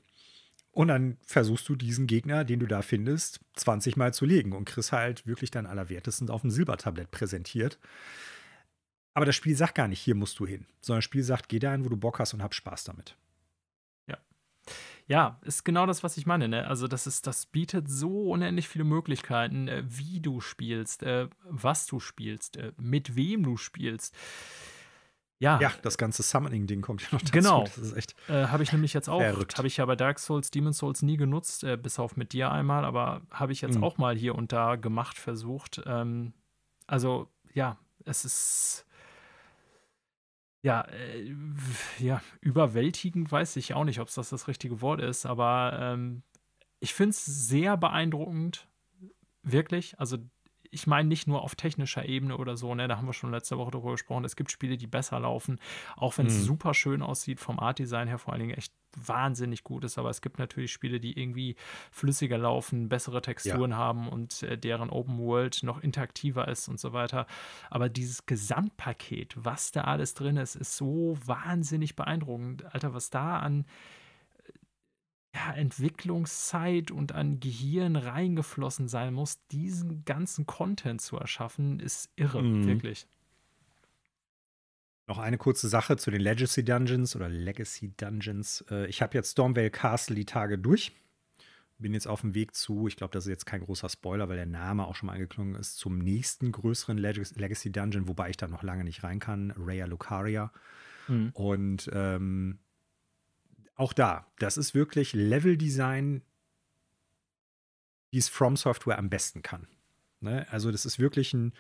Und 0.78 0.90
dann 0.90 1.18
versuchst 1.26 1.68
du 1.70 1.76
diesen 1.76 2.06
Gegner, 2.06 2.44
den 2.44 2.60
du 2.60 2.68
da 2.68 2.84
findest, 2.84 3.40
20 3.56 3.98
Mal 3.98 4.14
zu 4.14 4.26
legen 4.26 4.54
und 4.54 4.66
kriegst 4.66 4.92
halt 4.92 5.26
wirklich 5.26 5.50
dein 5.50 5.66
Allerwertesten 5.66 6.30
auf 6.30 6.42
dem 6.42 6.52
Silbertablett 6.52 7.10
präsentiert. 7.10 7.80
Aber 9.16 9.26
das 9.26 9.36
Spiel 9.36 9.56
sagt 9.56 9.74
gar 9.74 9.88
nicht, 9.88 10.00
hier 10.00 10.14
musst 10.14 10.38
du 10.38 10.46
hin, 10.46 10.68
sondern 10.80 11.00
das 11.00 11.06
Spiel 11.06 11.24
sagt, 11.24 11.50
geh 11.50 11.58
dahin, 11.58 11.84
wo 11.84 11.90
du 11.90 11.98
Bock 11.98 12.20
hast 12.20 12.36
und 12.36 12.44
hab 12.44 12.54
Spaß 12.54 12.84
damit. 12.84 13.18
Ja, 15.08 15.40
ist 15.42 15.64
genau 15.64 15.86
das, 15.86 16.04
was 16.04 16.18
ich 16.18 16.26
meine. 16.26 16.50
Ne? 16.50 16.68
Also, 16.68 16.88
das, 16.90 17.08
ist, 17.08 17.28
das 17.28 17.46
bietet 17.46 17.90
so 17.90 18.30
unendlich 18.30 18.68
viele 18.68 18.84
Möglichkeiten, 18.84 19.70
äh, 19.70 19.84
wie 19.88 20.20
du 20.20 20.42
spielst, 20.42 21.02
äh, 21.02 21.30
was 21.46 21.86
du 21.86 22.02
spielst, 22.02 22.58
äh, 22.58 22.74
mit 22.78 23.16
wem 23.16 23.44
du 23.44 23.56
spielst. 23.56 24.14
Ja, 25.40 25.60
Ja, 25.62 25.72
das 25.84 25.98
ganze 26.00 26.24
Summoning-Ding 26.24 26.82
kommt 26.82 27.02
ja 27.04 27.10
noch 27.12 27.22
dazu. 27.22 27.32
Genau. 27.32 27.64
Das 27.66 27.78
ist 27.78 27.94
echt. 27.96 28.16
äh, 28.28 28.48
habe 28.48 28.64
ich 28.64 28.72
nämlich 28.72 28.94
jetzt 28.94 29.08
auch. 29.08 29.22
Habe 29.22 29.68
ich 29.68 29.78
ja 29.78 29.86
bei 29.86 29.96
Dark 29.96 30.18
Souls, 30.20 30.50
Demon's 30.50 30.80
Souls 30.80 31.04
nie 31.04 31.16
genutzt, 31.18 31.64
äh, 31.64 31.78
bis 31.78 32.00
auf 32.00 32.18
mit 32.18 32.34
dir 32.34 32.52
einmal, 32.52 32.84
aber 32.86 33.22
habe 33.30 33.52
ich 33.52 33.62
jetzt 33.62 33.78
Mhm. 33.78 33.84
auch 33.84 33.98
mal 34.00 34.16
hier 34.18 34.34
und 34.34 34.52
da 34.52 34.76
gemacht, 34.78 35.18
versucht. 35.20 35.82
Ähm, 35.86 36.34
also, 36.88 37.30
ja, 37.54 37.78
es 38.06 38.26
ist. 38.26 38.86
Ja, 40.64 40.82
äh, 40.82 41.36
ja, 42.00 42.22
überwältigend 42.42 43.32
weiß 43.32 43.56
ich 43.58 43.74
auch 43.74 43.84
nicht, 43.84 44.00
ob 44.00 44.08
es 44.08 44.16
das 44.16 44.30
das 44.30 44.48
richtige 44.48 44.82
Wort 44.82 45.00
ist, 45.02 45.26
aber 45.26 45.78
ähm, 45.80 46.24
ich 46.80 46.94
finde 46.94 47.12
es 47.12 47.26
sehr 47.26 47.78
beeindruckend, 47.78 48.68
wirklich. 49.44 50.00
Also, 50.00 50.18
ich 50.72 50.88
meine 50.88 51.08
nicht 51.08 51.28
nur 51.28 51.42
auf 51.44 51.56
technischer 51.56 52.06
Ebene 52.06 52.38
oder 52.38 52.58
so, 52.58 52.74
ne, 52.76 52.88
da 52.88 52.98
haben 52.98 53.08
wir 53.08 53.14
schon 53.14 53.32
letzte 53.32 53.58
Woche 53.58 53.72
darüber 53.72 53.92
gesprochen. 53.92 54.26
Es 54.26 54.36
gibt 54.36 54.52
Spiele, 54.52 54.78
die 54.78 54.88
besser 54.88 55.20
laufen, 55.20 55.60
auch 55.96 56.18
wenn 56.18 56.28
es 56.28 56.36
Mhm. 56.36 56.42
super 56.44 56.74
schön 56.74 57.02
aussieht, 57.02 57.40
vom 57.40 57.60
Art-Design 57.60 58.08
her 58.08 58.18
vor 58.20 58.34
allen 58.34 58.42
Dingen 58.42 58.54
echt 58.58 58.74
wahnsinnig 58.96 59.64
gut 59.64 59.84
ist. 59.84 59.98
Aber 59.98 60.10
es 60.10 60.22
gibt 60.22 60.40
natürlich 60.40 60.72
Spiele, 60.72 61.00
die 61.00 61.20
irgendwie 61.20 61.56
flüssiger 61.92 62.38
laufen, 62.38 62.90
bessere 62.90 63.22
Texturen 63.22 63.76
haben 63.76 64.08
und 64.10 64.42
äh, 64.44 64.58
deren 64.58 64.90
Open 64.90 65.20
World 65.20 65.62
noch 65.64 65.80
interaktiver 65.82 66.48
ist 66.48 66.68
und 66.68 66.80
so 66.80 66.94
weiter. 66.94 67.28
Aber 67.70 67.90
dieses 67.90 68.26
Gesamtpaket, 68.26 69.36
was 69.38 69.72
da 69.72 69.82
alles 69.82 70.14
drin 70.16 70.38
ist, 70.38 70.56
ist 70.56 70.78
so 70.78 71.18
wahnsinnig 71.26 71.96
beeindruckend. 71.96 72.66
Alter, 72.74 72.94
was 72.94 73.10
da 73.10 73.40
an 73.40 73.66
ja, 75.38 75.54
Entwicklungszeit 75.54 76.90
und 76.92 77.12
an 77.12 77.40
Gehirn 77.40 77.96
reingeflossen 77.96 78.88
sein 78.88 79.14
muss, 79.14 79.38
diesen 79.52 80.04
ganzen 80.06 80.46
Content 80.46 81.02
zu 81.02 81.18
erschaffen, 81.18 81.80
ist 81.80 82.10
irre, 82.16 82.42
Mhm. 82.42 82.66
wirklich. 82.68 83.08
Noch 85.08 85.20
eine 85.20 85.38
kurze 85.38 85.70
Sache 85.70 85.96
zu 85.96 86.12
den 86.12 86.20
Legacy 86.22 86.64
Dungeons 86.66 87.16
oder 87.16 87.30
Legacy 87.30 87.94
Dungeons. 87.96 88.66
Äh, 88.70 88.88
Ich 88.88 89.02
habe 89.02 89.14
jetzt 89.18 89.32
Stormvale 89.32 89.70
Castle 89.72 90.16
die 90.16 90.26
Tage 90.26 90.58
durch. 90.58 90.92
Bin 91.80 91.94
jetzt 91.94 92.08
auf 92.08 92.22
dem 92.22 92.34
Weg 92.34 92.56
zu, 92.56 92.88
ich 92.88 92.96
glaube, 92.96 93.14
das 93.14 93.26
ist 93.26 93.30
jetzt 93.30 93.46
kein 93.46 93.62
großer 93.62 93.88
Spoiler, 93.88 94.28
weil 94.28 94.36
der 94.38 94.48
Name 94.48 94.88
auch 94.88 94.96
schon 94.96 95.08
mal 95.08 95.14
angeklungen 95.14 95.56
ist, 95.56 95.78
zum 95.78 96.00
nächsten 96.00 96.52
größeren 96.52 96.98
Leg 96.98 97.18
Legacy 97.36 97.72
Dungeon, 97.72 98.08
wobei 98.08 98.32
ich 98.32 98.38
da 98.38 98.48
noch 98.48 98.64
lange 98.64 98.84
nicht 98.84 99.04
rein 99.04 99.20
kann, 99.20 99.54
Raya 99.56 99.86
Lucaria. 99.86 100.52
Mhm. 101.08 101.30
Und 101.34 101.90
ähm, 101.94 102.60
auch 103.78 103.94
da, 103.94 104.28
das 104.40 104.58
ist 104.58 104.76
wirklich 104.76 105.14
Leveldesign, 105.14 106.24
wie 108.12 108.18
es 108.18 108.28
From 108.28 108.58
Software 108.58 108.98
am 108.98 109.10
besten 109.10 109.42
kann. 109.42 109.68
Ne? 110.20 110.48
Also 110.50 110.72
das 110.72 110.86
ist 110.86 111.00
wirklich 111.00 111.34
ein, 111.34 111.54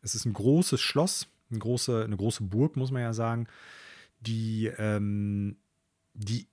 es 0.00 0.14
ist 0.14 0.24
ein 0.24 0.32
großes 0.32 0.80
Schloss, 0.80 1.28
eine 1.50 1.58
große, 1.58 2.04
eine 2.04 2.16
große 2.16 2.44
Burg, 2.44 2.76
muss 2.76 2.92
man 2.92 3.02
ja 3.02 3.12
sagen, 3.12 3.48
die, 4.20 4.66
ähm, 4.78 5.56
die 6.14 6.46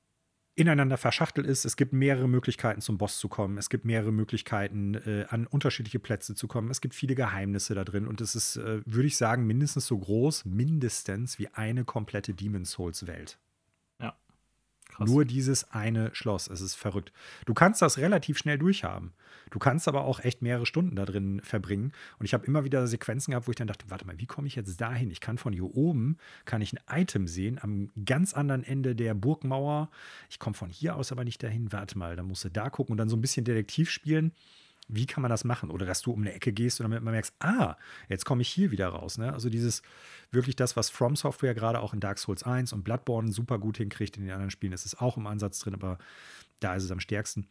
ineinander 0.55 0.97
verschachtelt 0.97 1.47
ist. 1.47 1.65
Es 1.65 1.77
gibt 1.77 1.93
mehrere 1.93 2.27
Möglichkeiten 2.27 2.81
zum 2.81 2.97
Boss 2.97 3.17
zu 3.19 3.29
kommen. 3.29 3.57
Es 3.57 3.69
gibt 3.69 3.85
mehrere 3.85 4.11
Möglichkeiten, 4.11 4.95
äh, 4.95 5.25
an 5.29 5.47
unterschiedliche 5.47 5.99
Plätze 5.99 6.35
zu 6.35 6.47
kommen. 6.47 6.69
Es 6.71 6.81
gibt 6.81 6.95
viele 6.95 7.15
Geheimnisse 7.15 7.75
da 7.75 7.83
drin 7.83 8.07
und 8.07 8.21
es 8.21 8.35
ist, 8.35 8.57
äh, 8.57 8.81
würde 8.85 9.07
ich 9.07 9.17
sagen, 9.17 9.45
mindestens 9.45 9.87
so 9.87 9.97
groß, 9.97 10.45
mindestens 10.45 11.39
wie 11.39 11.47
eine 11.49 11.85
komplette 11.85 12.33
Demon's 12.33 12.71
Souls 12.71 13.07
Welt. 13.07 13.39
Krass. 14.91 15.09
Nur 15.09 15.25
dieses 15.25 15.71
eine 15.71 16.13
Schloss. 16.13 16.47
Es 16.47 16.61
ist 16.61 16.75
verrückt. 16.75 17.11
Du 17.45 17.53
kannst 17.53 17.81
das 17.81 17.97
relativ 17.97 18.37
schnell 18.37 18.57
durchhaben. 18.57 19.13
Du 19.49 19.59
kannst 19.59 19.87
aber 19.87 20.05
auch 20.05 20.19
echt 20.19 20.41
mehrere 20.41 20.65
Stunden 20.65 20.95
da 20.95 21.05
drin 21.05 21.41
verbringen. 21.43 21.91
Und 22.19 22.25
ich 22.25 22.33
habe 22.33 22.45
immer 22.45 22.63
wieder 22.63 22.87
Sequenzen 22.87 23.31
gehabt, 23.31 23.47
wo 23.47 23.51
ich 23.51 23.57
dann 23.57 23.67
dachte, 23.67 23.85
warte 23.89 24.05
mal, 24.05 24.19
wie 24.19 24.25
komme 24.25 24.47
ich 24.47 24.55
jetzt 24.55 24.79
dahin? 24.79 25.11
Ich 25.11 25.19
kann 25.19 25.37
von 25.37 25.53
hier 25.53 25.75
oben, 25.75 26.17
kann 26.45 26.61
ich 26.61 26.73
ein 26.73 27.01
Item 27.01 27.27
sehen, 27.27 27.59
am 27.61 27.89
ganz 28.05 28.33
anderen 28.33 28.63
Ende 28.63 28.95
der 28.95 29.13
Burgmauer. 29.13 29.89
Ich 30.29 30.39
komme 30.39 30.53
von 30.53 30.69
hier 30.69 30.95
aus 30.95 31.11
aber 31.11 31.23
nicht 31.23 31.43
dahin. 31.43 31.71
Warte 31.71 31.97
mal, 31.97 32.15
dann 32.15 32.27
musst 32.27 32.45
du 32.45 32.49
da 32.49 32.69
gucken 32.69 32.93
und 32.93 32.97
dann 32.97 33.09
so 33.09 33.17
ein 33.17 33.21
bisschen 33.21 33.43
Detektiv 33.43 33.89
spielen. 33.89 34.31
Wie 34.87 35.05
kann 35.05 35.21
man 35.21 35.29
das 35.29 35.43
machen? 35.43 35.69
Oder 35.69 35.85
dass 35.85 36.01
du 36.01 36.11
um 36.11 36.21
eine 36.21 36.33
Ecke 36.33 36.51
gehst 36.51 36.79
und 36.79 36.85
damit 36.85 37.01
man 37.01 37.13
merkst, 37.13 37.33
ah, 37.39 37.77
jetzt 38.09 38.25
komme 38.25 38.41
ich 38.41 38.49
hier 38.49 38.71
wieder 38.71 38.89
raus. 38.89 39.17
Ne? 39.17 39.31
Also 39.31 39.49
dieses, 39.49 39.81
wirklich 40.31 40.55
das, 40.55 40.75
was 40.75 40.89
From 40.89 41.15
Software 41.15 41.53
gerade 41.53 41.79
auch 41.79 41.93
in 41.93 41.99
Dark 41.99 42.17
Souls 42.17 42.43
1 42.43 42.73
und 42.73 42.83
Bloodborne 42.83 43.31
super 43.31 43.59
gut 43.59 43.77
hinkriegt. 43.77 44.17
In 44.17 44.23
den 44.23 44.31
anderen 44.31 44.51
Spielen 44.51 44.73
ist 44.73 44.85
es 44.85 44.97
auch 44.97 45.17
im 45.17 45.27
Ansatz 45.27 45.59
drin, 45.59 45.73
aber 45.73 45.97
da 46.59 46.75
ist 46.75 46.83
es 46.83 46.91
am 46.91 46.99
stärksten. 46.99 47.47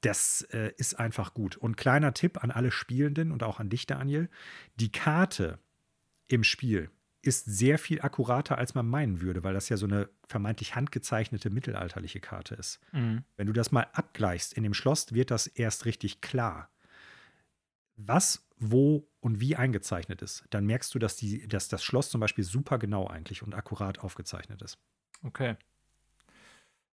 Das 0.00 0.42
äh, 0.52 0.72
ist 0.76 0.98
einfach 0.98 1.34
gut. 1.34 1.56
Und 1.56 1.76
kleiner 1.76 2.14
Tipp 2.14 2.42
an 2.42 2.50
alle 2.50 2.70
Spielenden 2.70 3.32
und 3.32 3.42
auch 3.42 3.60
an 3.60 3.70
dich, 3.70 3.86
Daniel: 3.86 4.28
Die 4.76 4.92
Karte 4.92 5.58
im 6.28 6.44
Spiel 6.44 6.90
ist 7.26 7.44
sehr 7.44 7.78
viel 7.78 8.00
akkurater, 8.00 8.58
als 8.58 8.74
man 8.74 8.86
meinen 8.86 9.20
würde, 9.20 9.44
weil 9.44 9.54
das 9.54 9.68
ja 9.68 9.76
so 9.76 9.86
eine 9.86 10.08
vermeintlich 10.26 10.74
handgezeichnete 10.74 11.50
mittelalterliche 11.50 12.20
Karte 12.20 12.54
ist. 12.54 12.80
Mhm. 12.92 13.24
Wenn 13.36 13.46
du 13.46 13.52
das 13.52 13.72
mal 13.72 13.86
abgleichst 13.92 14.52
in 14.52 14.62
dem 14.62 14.74
Schloss, 14.74 15.12
wird 15.12 15.30
das 15.30 15.46
erst 15.46 15.84
richtig 15.84 16.20
klar. 16.20 16.70
Was, 17.96 18.46
wo 18.58 19.08
und 19.20 19.40
wie 19.40 19.56
eingezeichnet 19.56 20.22
ist, 20.22 20.44
dann 20.50 20.66
merkst 20.66 20.94
du, 20.94 20.98
dass, 20.98 21.16
die, 21.16 21.48
dass 21.48 21.68
das 21.68 21.82
Schloss 21.82 22.10
zum 22.10 22.20
Beispiel 22.20 22.44
super 22.44 22.78
genau 22.78 23.06
eigentlich 23.06 23.42
und 23.42 23.54
akkurat 23.54 24.00
aufgezeichnet 24.00 24.62
ist. 24.62 24.78
Okay. 25.22 25.56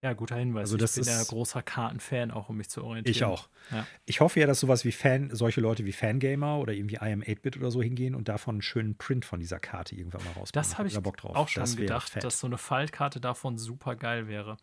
Ja, 0.03 0.15
guter 0.15 0.37
Hinweis. 0.37 0.63
Also 0.63 0.79
das 0.79 0.97
ich 0.97 1.05
bin 1.05 1.13
ja 1.13 1.23
großer 1.23 1.63
Kartenfan, 1.63 2.31
auch 2.31 2.49
um 2.49 2.57
mich 2.57 2.71
zu 2.71 2.83
orientieren. 2.83 3.11
Ich 3.15 3.25
auch. 3.25 3.49
Ja. 3.71 3.87
Ich 4.07 4.21
hoffe 4.21 4.41
ja, 4.41 4.47
dass 4.47 4.61
sowas 4.61 4.85
wie 4.87 4.93
Fan, 4.93 5.29
solche 5.35 5.61
Leute 5.61 5.85
wie 5.85 5.93
Fangamer 5.93 6.59
oder 6.59 6.73
irgendwie 6.73 6.97
IM 6.97 7.23
8-Bit 7.23 7.59
oder 7.59 7.71
so 7.71 7.83
hingehen 7.83 8.15
und 8.15 8.29
davon 8.29 8.57
einen 8.57 8.63
schönen 8.63 8.97
Print 8.97 9.27
von 9.27 9.41
dieser 9.41 9.61
Karte 9.61 9.95
irgendwann 9.95 10.25
mal 10.25 10.31
rausbringen. 10.31 10.53
Das 10.55 10.79
habe 10.79 10.89
Hab 10.89 10.97
ich 10.97 11.03
Bock 11.03 11.19
drauf. 11.19 11.37
auch 11.37 11.49
schon 11.49 11.63
Das 11.63 11.77
gedacht, 11.77 12.09
fett. 12.11 12.25
dass 12.25 12.41
so 12.41 12.47
eine 12.47 12.57
Faltkarte 12.57 13.21
davon 13.21 13.59
super 13.59 13.95
geil 13.95 14.27
wäre. 14.27 14.57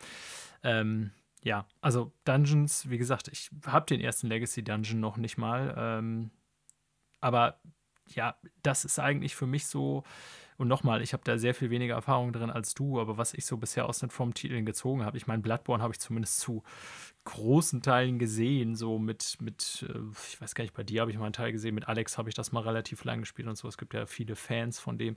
Ähm, 0.63 1.11
ja, 1.43 1.67
also 1.81 2.11
Dungeons, 2.25 2.89
wie 2.89 2.97
gesagt, 2.97 3.27
ich 3.27 3.51
habe 3.67 3.85
den 3.85 4.01
ersten 4.01 4.27
Legacy 4.27 4.63
Dungeon 4.63 4.99
noch 4.99 5.17
nicht 5.17 5.37
mal. 5.37 5.75
Ähm, 5.77 6.31
aber 7.21 7.59
ja, 8.07 8.37
das 8.63 8.85
ist 8.85 8.97
eigentlich 8.97 9.35
für 9.35 9.45
mich 9.47 9.67
so. 9.67 10.03
Und 10.57 10.67
nochmal, 10.67 11.01
ich 11.03 11.13
habe 11.13 11.23
da 11.23 11.37
sehr 11.37 11.53
viel 11.53 11.69
weniger 11.69 11.93
Erfahrung 11.93 12.33
drin 12.33 12.49
als 12.49 12.73
du, 12.73 12.99
aber 12.99 13.17
was 13.17 13.33
ich 13.35 13.45
so 13.45 13.57
bisher 13.57 13.87
aus 13.87 13.99
den 13.99 14.09
From-Titeln 14.09 14.65
gezogen 14.65 15.05
habe, 15.05 15.15
ich 15.15 15.27
meine, 15.27 15.41
Bloodborne 15.43 15.83
habe 15.83 15.93
ich 15.93 15.99
zumindest 15.99 16.39
zu 16.39 16.63
großen 17.25 17.81
Teilen 17.81 18.17
gesehen, 18.19 18.75
so 18.75 18.97
mit, 18.99 19.37
mit, 19.41 19.85
äh, 19.87 19.99
ich 20.29 20.41
weiß 20.41 20.55
gar 20.55 20.63
nicht, 20.63 20.73
bei 20.73 20.83
dir 20.83 21.01
habe 21.01 21.11
ich 21.11 21.17
mal 21.17 21.25
einen 21.25 21.33
Teil 21.33 21.51
gesehen, 21.51 21.75
mit 21.75 21.87
Alex 21.87 22.17
habe 22.17 22.29
ich 22.29 22.35
das 22.35 22.51
mal 22.53 22.61
relativ 22.61 23.03
lang 23.03 23.19
gespielt 23.19 23.47
und 23.47 23.57
so. 23.57 23.67
Es 23.67 23.77
gibt 23.77 23.93
ja 23.93 24.05
viele 24.05 24.35
Fans 24.35 24.79
von 24.79 24.97
dem. 24.97 25.15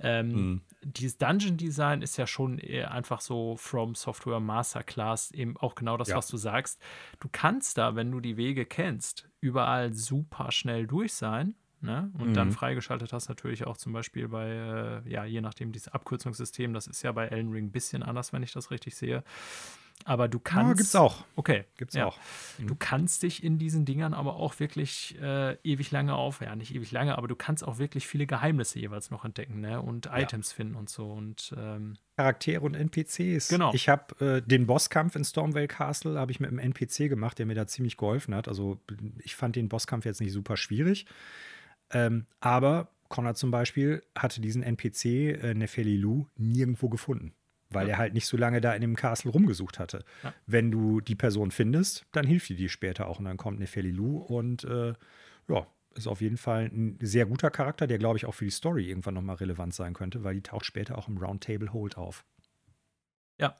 Ähm, 0.00 0.28
Mhm. 0.32 0.60
Dieses 0.82 1.18
Dungeon 1.18 1.56
Design 1.56 2.02
ist 2.02 2.16
ja 2.18 2.26
schon 2.26 2.58
eher 2.58 2.90
einfach 2.90 3.20
so 3.20 3.56
From 3.56 3.94
Software 3.94 4.40
Masterclass, 4.40 5.30
eben 5.30 5.56
auch 5.56 5.74
genau 5.74 5.96
das, 5.96 6.08
Ja. 6.08 6.16
was 6.16 6.26
du 6.26 6.36
sagst. 6.36 6.80
Du 7.20 7.28
kannst 7.30 7.78
da, 7.78 7.94
wenn 7.94 8.10
du 8.10 8.20
die 8.20 8.36
Wege 8.36 8.66
kennst, 8.66 9.28
überall 9.40 9.92
super 9.92 10.50
schnell 10.52 10.86
durch 10.86 11.14
sein. 11.14 11.54
Ne? 11.82 12.10
Und 12.18 12.34
dann 12.34 12.48
Mhm. 12.48 12.52
freigeschaltet 12.52 13.12
hast 13.12 13.28
natürlich 13.28 13.66
auch 13.66 13.76
zum 13.76 13.92
Beispiel 13.92 14.28
bei, 14.28 15.02
äh, 15.04 15.10
ja, 15.10 15.24
je 15.24 15.40
nachdem, 15.40 15.72
dieses 15.72 15.88
Abkürzungssystem, 15.88 16.72
das 16.72 16.86
ist 16.86 17.02
ja 17.02 17.10
bei 17.10 17.26
Elden 17.26 17.50
Ring 17.50 17.66
ein 17.66 17.72
bisschen 17.72 18.02
anders, 18.02 18.32
wenn 18.32 18.42
ich 18.42 18.52
das 18.52 18.70
richtig 18.70 18.94
sehe. 18.94 19.24
Aber 20.04 20.26
du 20.26 20.40
kannst. 20.40 20.68
Ja, 20.70 20.74
gibt's 20.74 20.96
auch. 20.96 21.24
Okay. 21.36 21.64
Gibt's 21.76 21.94
ja. 21.94 22.06
auch. 22.06 22.18
Mhm. 22.58 22.66
Du 22.68 22.74
kannst 22.76 23.22
dich 23.22 23.44
in 23.44 23.58
diesen 23.58 23.84
Dingern 23.84 24.14
aber 24.14 24.36
auch 24.36 24.58
wirklich 24.58 25.16
äh, 25.20 25.56
ewig 25.62 25.90
lange 25.90 26.14
auf, 26.14 26.40
ja, 26.40 26.56
nicht 26.56 26.74
ewig 26.74 26.90
lange, 26.90 27.16
aber 27.16 27.28
du 27.28 27.36
kannst 27.36 27.64
auch 27.64 27.78
wirklich 27.78 28.06
viele 28.06 28.26
Geheimnisse 28.26 28.80
jeweils 28.80 29.10
noch 29.10 29.24
entdecken, 29.24 29.60
ne? 29.60 29.80
Und 29.80 30.06
ja. 30.06 30.18
Items 30.18 30.52
finden 30.52 30.74
und 30.74 30.88
so. 30.88 31.12
Und 31.12 31.54
ähm, 31.56 31.94
Charaktere 32.16 32.62
und 32.62 32.74
NPCs. 32.74 33.48
Genau. 33.48 33.72
Ich 33.74 33.88
habe 33.88 34.38
äh, 34.38 34.42
den 34.42 34.66
Bosskampf 34.66 35.14
in 35.14 35.24
Stormvale 35.24 35.68
Castle 35.68 36.18
habe 36.18 36.32
ich 36.32 36.40
mit 36.40 36.50
einem 36.50 36.58
NPC 36.58 37.08
gemacht, 37.08 37.38
der 37.38 37.46
mir 37.46 37.54
da 37.54 37.66
ziemlich 37.66 37.96
geholfen 37.96 38.34
hat. 38.34 38.48
Also 38.48 38.80
ich 39.18 39.36
fand 39.36 39.56
den 39.56 39.68
Bosskampf 39.68 40.04
jetzt 40.04 40.20
nicht 40.20 40.32
super 40.32 40.56
schwierig. 40.56 41.06
Ähm, 41.92 42.26
aber 42.40 42.88
Connor 43.08 43.34
zum 43.34 43.50
Beispiel 43.50 44.02
hatte 44.16 44.40
diesen 44.40 44.62
NPC, 44.62 45.04
äh, 45.04 45.54
Nefeli 45.54 45.96
Lu, 45.96 46.26
nirgendwo 46.36 46.88
gefunden 46.88 47.34
weil 47.74 47.88
ja. 47.88 47.94
er 47.94 47.98
halt 47.98 48.14
nicht 48.14 48.26
so 48.26 48.36
lange 48.36 48.60
da 48.60 48.74
in 48.74 48.80
dem 48.80 48.96
Castle 48.96 49.30
rumgesucht 49.30 49.78
hatte. 49.78 50.04
Ja. 50.22 50.34
Wenn 50.46 50.70
du 50.70 51.00
die 51.00 51.14
Person 51.14 51.50
findest, 51.50 52.06
dann 52.12 52.26
hilft 52.26 52.48
die 52.48 52.56
dir 52.56 52.68
später 52.68 53.08
auch 53.08 53.18
und 53.18 53.24
dann 53.24 53.36
kommt 53.36 53.58
Nefelilu 53.58 54.18
und 54.18 54.64
äh, 54.64 54.94
ja, 55.48 55.66
ist 55.94 56.06
auf 56.06 56.20
jeden 56.20 56.36
Fall 56.36 56.66
ein 56.66 56.98
sehr 57.00 57.26
guter 57.26 57.50
Charakter, 57.50 57.86
der 57.86 57.98
glaube 57.98 58.16
ich 58.16 58.26
auch 58.26 58.34
für 58.34 58.44
die 58.44 58.50
Story 58.50 58.88
irgendwann 58.88 59.14
nochmal 59.14 59.36
relevant 59.36 59.74
sein 59.74 59.94
könnte, 59.94 60.24
weil 60.24 60.34
die 60.34 60.42
taucht 60.42 60.64
später 60.64 60.98
auch 60.98 61.08
im 61.08 61.18
Roundtable 61.18 61.72
Hold 61.72 61.96
auf. 61.96 62.24
Ja. 63.38 63.56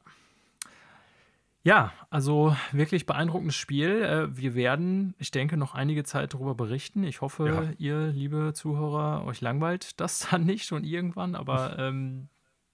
Ja, 1.65 1.93
also 2.11 2.57
wirklich 2.73 3.07
beeindruckendes 3.07 3.55
Spiel. 3.55 4.03
Äh, 4.03 4.37
wir 4.37 4.55
werden, 4.55 5.15
ich 5.19 5.31
denke, 5.31 5.57
noch 5.57 5.75
einige 5.75 6.03
Zeit 6.03 6.35
darüber 6.35 6.55
berichten. 6.55 7.05
Ich 7.05 7.21
hoffe, 7.21 7.47
ja. 7.47 7.73
ihr, 7.79 8.07
liebe 8.09 8.53
Zuhörer, 8.53 9.25
euch 9.25 9.41
langweilt 9.41 10.01
das 10.01 10.19
dann 10.31 10.45
nicht 10.45 10.67
schon 10.67 10.85
irgendwann, 10.85 11.35
aber 11.35 11.79
ähm, 11.79 12.29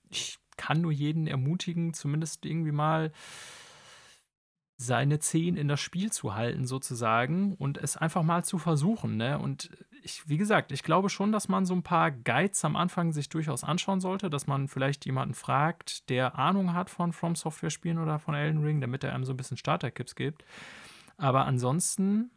ich 0.08 0.38
kann 0.56 0.80
nur 0.80 0.92
jeden 0.92 1.26
ermutigen, 1.26 1.92
zumindest 1.92 2.46
irgendwie 2.46 2.72
mal 2.72 3.12
seine 4.80 5.18
Zehen 5.18 5.56
in 5.56 5.66
das 5.66 5.80
Spiel 5.80 6.10
zu 6.12 6.34
halten, 6.34 6.64
sozusagen, 6.64 7.54
und 7.54 7.78
es 7.78 7.96
einfach 7.96 8.22
mal 8.22 8.44
zu 8.44 8.58
versuchen. 8.58 9.16
Ne? 9.16 9.38
Und 9.38 9.70
ich, 10.02 10.28
wie 10.28 10.38
gesagt, 10.38 10.70
ich 10.70 10.84
glaube 10.84 11.10
schon, 11.10 11.32
dass 11.32 11.48
man 11.48 11.66
so 11.66 11.74
ein 11.74 11.82
paar 11.82 12.12
Guides 12.12 12.64
am 12.64 12.76
Anfang 12.76 13.12
sich 13.12 13.28
durchaus 13.28 13.64
anschauen 13.64 14.00
sollte, 14.00 14.30
dass 14.30 14.46
man 14.46 14.68
vielleicht 14.68 15.04
jemanden 15.04 15.34
fragt, 15.34 16.08
der 16.08 16.38
Ahnung 16.38 16.74
hat 16.74 16.90
von 16.90 17.12
From 17.12 17.34
Software 17.34 17.70
Spielen 17.70 17.98
oder 17.98 18.20
von 18.20 18.34
Elden 18.34 18.62
Ring, 18.62 18.80
damit 18.80 19.02
er 19.02 19.14
einem 19.14 19.24
so 19.24 19.32
ein 19.32 19.36
bisschen 19.36 19.56
Starter-Kits 19.56 20.14
gibt. 20.14 20.44
Aber 21.16 21.44
ansonsten 21.44 22.30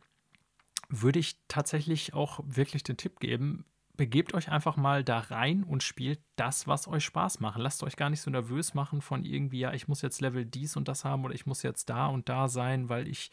würde 0.89 1.19
ich 1.19 1.39
tatsächlich 1.47 2.15
auch 2.15 2.39
wirklich 2.43 2.81
den 2.81 2.97
Tipp 2.97 3.19
geben, 3.19 3.65
begebt 3.97 4.33
euch 4.33 4.49
einfach 4.49 4.77
mal 4.77 5.03
da 5.03 5.19
rein 5.19 5.63
und 5.63 5.83
spielt 5.83 6.21
das, 6.35 6.67
was 6.67 6.87
euch 6.87 7.03
Spaß 7.05 7.39
macht. 7.39 7.59
Lasst 7.59 7.83
euch 7.83 7.95
gar 7.95 8.09
nicht 8.09 8.21
so 8.21 8.31
nervös 8.31 8.73
machen 8.73 9.01
von 9.01 9.23
irgendwie, 9.23 9.59
ja, 9.59 9.73
ich 9.73 9.87
muss 9.87 10.01
jetzt 10.01 10.21
Level 10.21 10.45
dies 10.45 10.75
und 10.75 10.87
das 10.87 11.05
haben 11.05 11.25
oder 11.25 11.33
ich 11.33 11.45
muss 11.45 11.63
jetzt 11.63 11.89
da 11.89 12.07
und 12.07 12.29
da 12.29 12.47
sein, 12.47 12.89
weil 12.89 13.07
ich, 13.07 13.31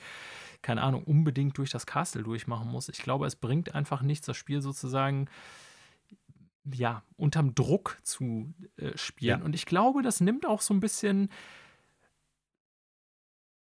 keine 0.62 0.82
Ahnung, 0.82 1.04
unbedingt 1.04 1.56
durch 1.58 1.70
das 1.70 1.86
Castle 1.86 2.22
durchmachen 2.22 2.68
muss. 2.68 2.88
Ich 2.88 2.98
glaube, 2.98 3.26
es 3.26 3.36
bringt 3.36 3.74
einfach 3.74 4.02
nichts, 4.02 4.26
das 4.26 4.36
Spiel 4.36 4.60
sozusagen 4.60 5.28
ja, 6.74 7.02
unterm 7.16 7.54
Druck 7.54 7.98
zu 8.02 8.52
äh, 8.76 8.96
spielen. 8.96 9.40
Ja. 9.40 9.44
Und 9.44 9.54
ich 9.54 9.66
glaube, 9.66 10.02
das 10.02 10.20
nimmt 10.20 10.46
auch 10.46 10.60
so 10.60 10.74
ein 10.74 10.80
bisschen, 10.80 11.30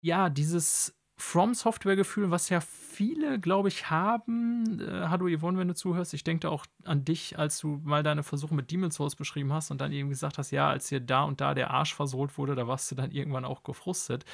ja, 0.01 0.29
dieses 0.31 0.95
From 1.25 1.55
Software-Gefühl, 1.55 2.31
was 2.31 2.49
ja 2.49 2.61
viele, 2.61 3.39
glaube 3.39 3.69
ich, 3.69 3.89
haben. 3.89 4.81
Äh, 4.81 5.09
hallo 5.09 5.29
Yvonne, 5.29 5.57
wenn 5.57 5.69
du 5.69 5.75
zuhörst. 5.75 6.13
Ich 6.15 6.25
denke 6.25 6.51
auch 6.51 6.67
an 6.85 7.05
dich, 7.05 7.39
als 7.39 7.59
du 7.61 7.81
mal 7.85 8.03
deine 8.03 8.25
Versuche 8.25 8.55
mit 8.55 8.71
Demon's 8.71 8.97
Souls 8.97 9.15
beschrieben 9.15 9.53
hast 9.53 9.71
und 9.71 9.81
dann 9.81 9.93
eben 9.93 10.11
gesagt 10.11 10.37
hast, 10.37 10.51
ja, 10.51 10.69
als 10.69 10.89
dir 10.89 11.01
da 11.01 11.23
und 11.23 11.41
da 11.41 11.55
der 11.55 11.71
Arsch 11.71 11.95
versohlt 11.95 12.37
wurde, 12.37 12.57
da 12.57 12.67
warst 12.67 12.91
du 12.91 12.97
dann 12.97 13.13
irgendwann 13.13 13.45
auch 13.45 13.63
gefrustet. 13.63 14.25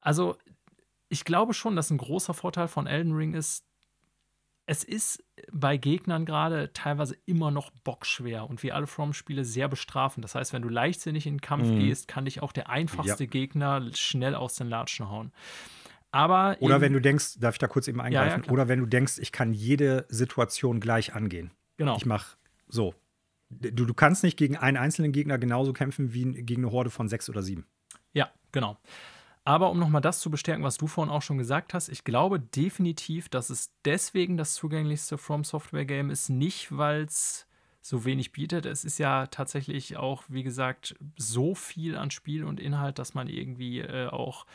Also, 0.00 0.36
ich 1.08 1.24
glaube 1.24 1.54
schon, 1.54 1.76
dass 1.76 1.90
ein 1.90 1.98
großer 1.98 2.34
Vorteil 2.34 2.66
von 2.66 2.86
Elden 2.88 3.12
Ring 3.14 3.32
ist, 3.32 3.64
es 4.66 4.82
ist 4.82 5.24
bei 5.52 5.76
Gegnern 5.76 6.24
gerade 6.26 6.72
teilweise 6.72 7.16
immer 7.24 7.52
noch 7.52 7.70
bockschwer 7.84 8.50
und 8.50 8.62
wie 8.64 8.72
alle 8.72 8.88
From-Spiele 8.88 9.44
sehr 9.44 9.68
bestrafen. 9.68 10.22
Das 10.22 10.34
heißt, 10.34 10.52
wenn 10.52 10.62
du 10.62 10.68
leichtsinnig 10.68 11.26
in 11.26 11.34
den 11.34 11.40
Kampf 11.40 11.68
mhm. 11.68 11.78
gehst, 11.78 12.08
kann 12.08 12.24
dich 12.24 12.42
auch 12.42 12.52
der 12.52 12.68
einfachste 12.68 13.24
ja. 13.24 13.30
Gegner 13.30 13.88
schnell 13.94 14.34
aus 14.34 14.56
den 14.56 14.68
Latschen 14.68 15.08
hauen. 15.08 15.32
Aber 16.10 16.56
oder 16.60 16.80
wenn 16.80 16.92
du 16.92 17.00
denkst, 17.00 17.38
darf 17.38 17.54
ich 17.54 17.58
da 17.58 17.68
kurz 17.68 17.88
eben 17.88 18.00
eingreifen? 18.00 18.42
Ja, 18.42 18.46
ja, 18.46 18.52
oder 18.52 18.68
wenn 18.68 18.80
du 18.80 18.86
denkst, 18.86 19.18
ich 19.18 19.32
kann 19.32 19.52
jede 19.52 20.06
Situation 20.08 20.80
gleich 20.80 21.14
angehen. 21.14 21.52
Genau. 21.76 21.96
Ich 21.96 22.06
mache 22.06 22.36
so. 22.68 22.94
Du, 23.50 23.84
du 23.84 23.94
kannst 23.94 24.24
nicht 24.24 24.36
gegen 24.36 24.56
einen 24.56 24.76
einzelnen 24.76 25.12
Gegner 25.12 25.38
genauso 25.38 25.72
kämpfen 25.72 26.12
wie 26.12 26.32
gegen 26.42 26.64
eine 26.64 26.72
Horde 26.72 26.90
von 26.90 27.08
sechs 27.08 27.28
oder 27.28 27.42
sieben. 27.42 27.66
Ja, 28.12 28.30
genau. 28.50 28.78
Aber 29.46 29.70
um 29.70 29.78
nochmal 29.78 30.02
das 30.02 30.18
zu 30.18 30.28
bestärken, 30.28 30.64
was 30.64 30.76
du 30.76 30.88
vorhin 30.88 31.14
auch 31.14 31.22
schon 31.22 31.38
gesagt 31.38 31.72
hast, 31.72 31.88
ich 31.88 32.02
glaube 32.02 32.40
definitiv, 32.40 33.28
dass 33.28 33.48
es 33.48 33.70
deswegen 33.84 34.36
das 34.36 34.54
zugänglichste 34.54 35.18
From 35.18 35.44
Software 35.44 35.84
Game 35.84 36.10
ist, 36.10 36.28
nicht 36.28 36.76
weil 36.76 37.04
es 37.04 37.46
so 37.80 38.04
wenig 38.04 38.32
bietet. 38.32 38.66
Es 38.66 38.84
ist 38.84 38.98
ja 38.98 39.28
tatsächlich 39.28 39.96
auch, 39.96 40.24
wie 40.26 40.42
gesagt, 40.42 40.96
so 41.16 41.54
viel 41.54 41.96
an 41.96 42.10
Spiel 42.10 42.42
und 42.42 42.58
Inhalt, 42.58 42.98
dass 42.98 43.14
man 43.14 43.28
irgendwie 43.28 43.78
äh, 43.82 44.08
auch 44.08 44.46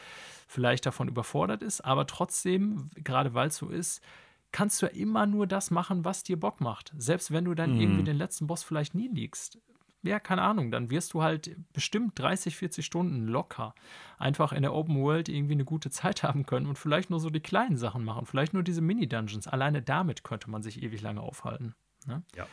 vielleicht 0.50 0.86
davon 0.86 1.08
überfordert 1.08 1.64
ist. 1.64 1.80
Aber 1.80 2.06
trotzdem, 2.06 2.90
gerade 2.96 3.34
weil 3.34 3.48
es 3.48 3.56
so 3.56 3.70
ist, 3.70 4.04
kannst 4.52 4.82
du 4.82 4.88
ja 4.88 4.92
immer 4.92 5.26
nur 5.26 5.48
das 5.48 5.72
machen, 5.72 6.04
was 6.04 6.24
dir 6.24 6.38
Bock 6.38 6.60
macht. 6.60 6.92
Selbst 6.98 7.32
wenn 7.32 7.46
du 7.46 7.54
dann 7.54 7.76
mhm. 7.76 7.82
irgendwie 7.82 8.04
den 8.04 8.18
letzten 8.18 8.46
Boss 8.46 8.64
vielleicht 8.64 8.94
nie 8.94 9.08
liegst 9.08 9.58
ja, 10.04 10.20
keine 10.20 10.42
Ahnung, 10.42 10.72
dann 10.72 10.90
wirst 10.90 11.14
du 11.14 11.22
halt 11.22 11.56
bestimmt 11.74 12.18
30, 12.18 12.56
40 12.56 12.86
Stunden 12.86 13.28
locker 13.28 13.76
einfach 14.18 14.52
in 14.52 14.64
der 14.64 14.74
Open 14.74 15.02
World 15.02 15.30
irgendwie 15.30 15.54
eine 15.54 15.66
gute 15.66 15.90
Zeit 15.90 16.24
haben 16.24 16.46
können 16.46 16.68
und 16.68 16.78
vielleicht 16.78 17.10
nur 17.10 17.20
so 17.20 17.30
die 17.30 17.40
kleinen 17.40 17.78
Sachen 17.78 18.04
machen, 18.04 18.26
vielleicht 18.26 18.54
nur 18.54 18.64
diese 18.64 18.82
Mini-Dungeons. 18.82 19.48
Alleine 19.48 19.82
damit 19.82 20.24
könnte 20.24 20.50
man 20.50 20.64
sich 20.64 20.82
ewig 20.82 21.02
lange 21.02 21.22
aufhalten. 21.22 21.76
Ne? 22.06 22.24
Ja. 22.36 22.48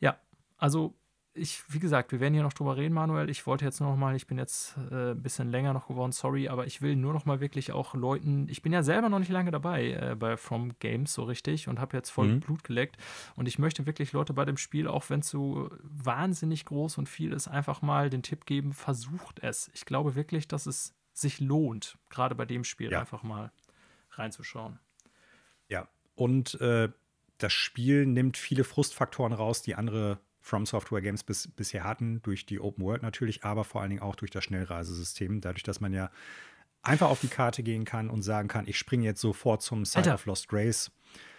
Ja, 0.00 0.16
also 0.58 0.94
ich, 1.36 1.62
wie 1.68 1.78
gesagt, 1.78 2.12
wir 2.12 2.20
werden 2.20 2.34
hier 2.34 2.42
noch 2.42 2.52
drüber 2.52 2.76
reden, 2.76 2.94
Manuel. 2.94 3.30
Ich 3.30 3.46
wollte 3.46 3.64
jetzt 3.64 3.80
nur 3.80 3.90
noch 3.90 3.96
mal, 3.96 4.16
ich 4.16 4.26
bin 4.26 4.38
jetzt 4.38 4.76
äh, 4.90 5.12
ein 5.12 5.22
bisschen 5.22 5.50
länger 5.50 5.72
noch 5.72 5.88
geworden, 5.88 6.12
sorry, 6.12 6.48
aber 6.48 6.66
ich 6.66 6.82
will 6.82 6.96
nur 6.96 7.12
noch 7.12 7.24
mal 7.24 7.40
wirklich 7.40 7.72
auch 7.72 7.94
Leuten, 7.94 8.48
ich 8.48 8.62
bin 8.62 8.72
ja 8.72 8.82
selber 8.82 9.08
noch 9.08 9.18
nicht 9.18 9.30
lange 9.30 9.50
dabei 9.50 9.90
äh, 9.90 10.16
bei 10.18 10.36
From 10.36 10.78
Games 10.78 11.12
so 11.14 11.24
richtig 11.24 11.68
und 11.68 11.78
habe 11.78 11.96
jetzt 11.96 12.10
voll 12.10 12.28
mhm. 12.28 12.40
Blut 12.40 12.64
geleckt 12.64 12.96
und 13.36 13.46
ich 13.46 13.58
möchte 13.58 13.86
wirklich 13.86 14.12
Leute 14.12 14.32
bei 14.32 14.44
dem 14.44 14.56
Spiel, 14.56 14.88
auch 14.88 15.08
wenn 15.10 15.20
es 15.20 15.30
so 15.30 15.70
wahnsinnig 15.82 16.64
groß 16.64 16.98
und 16.98 17.08
viel 17.08 17.32
ist, 17.32 17.48
einfach 17.48 17.82
mal 17.82 18.10
den 18.10 18.22
Tipp 18.22 18.46
geben, 18.46 18.72
versucht 18.72 19.40
es. 19.42 19.70
Ich 19.74 19.84
glaube 19.84 20.14
wirklich, 20.14 20.48
dass 20.48 20.66
es 20.66 20.94
sich 21.12 21.40
lohnt, 21.40 21.98
gerade 22.10 22.34
bei 22.34 22.44
dem 22.44 22.64
Spiel 22.64 22.90
ja. 22.90 23.00
einfach 23.00 23.22
mal 23.22 23.52
reinzuschauen. 24.10 24.78
Ja, 25.68 25.88
und 26.14 26.60
äh, 26.60 26.90
das 27.38 27.52
Spiel 27.52 28.06
nimmt 28.06 28.36
viele 28.36 28.64
Frustfaktoren 28.64 29.32
raus, 29.32 29.62
die 29.62 29.74
andere 29.74 30.18
From 30.46 30.64
Software 30.64 31.00
Games 31.00 31.24
bis, 31.24 31.48
bisher 31.48 31.82
hatten, 31.82 32.22
durch 32.22 32.46
die 32.46 32.60
Open 32.60 32.84
World 32.84 33.02
natürlich, 33.02 33.42
aber 33.42 33.64
vor 33.64 33.80
allen 33.80 33.90
Dingen 33.90 34.02
auch 34.02 34.14
durch 34.14 34.30
das 34.30 34.44
Schnellreisesystem, 34.44 35.40
dadurch, 35.40 35.64
dass 35.64 35.80
man 35.80 35.92
ja 35.92 36.08
einfach 36.82 37.08
auf 37.08 37.20
die 37.20 37.26
Karte 37.26 37.64
gehen 37.64 37.84
kann 37.84 38.08
und 38.08 38.22
sagen 38.22 38.46
kann, 38.46 38.68
ich 38.68 38.78
springe 38.78 39.04
jetzt 39.04 39.20
sofort 39.20 39.60
zum 39.62 39.84
Site 39.84 39.98
Alter. 39.98 40.14
of 40.14 40.26
Lost 40.26 40.46
Grace. 40.46 40.92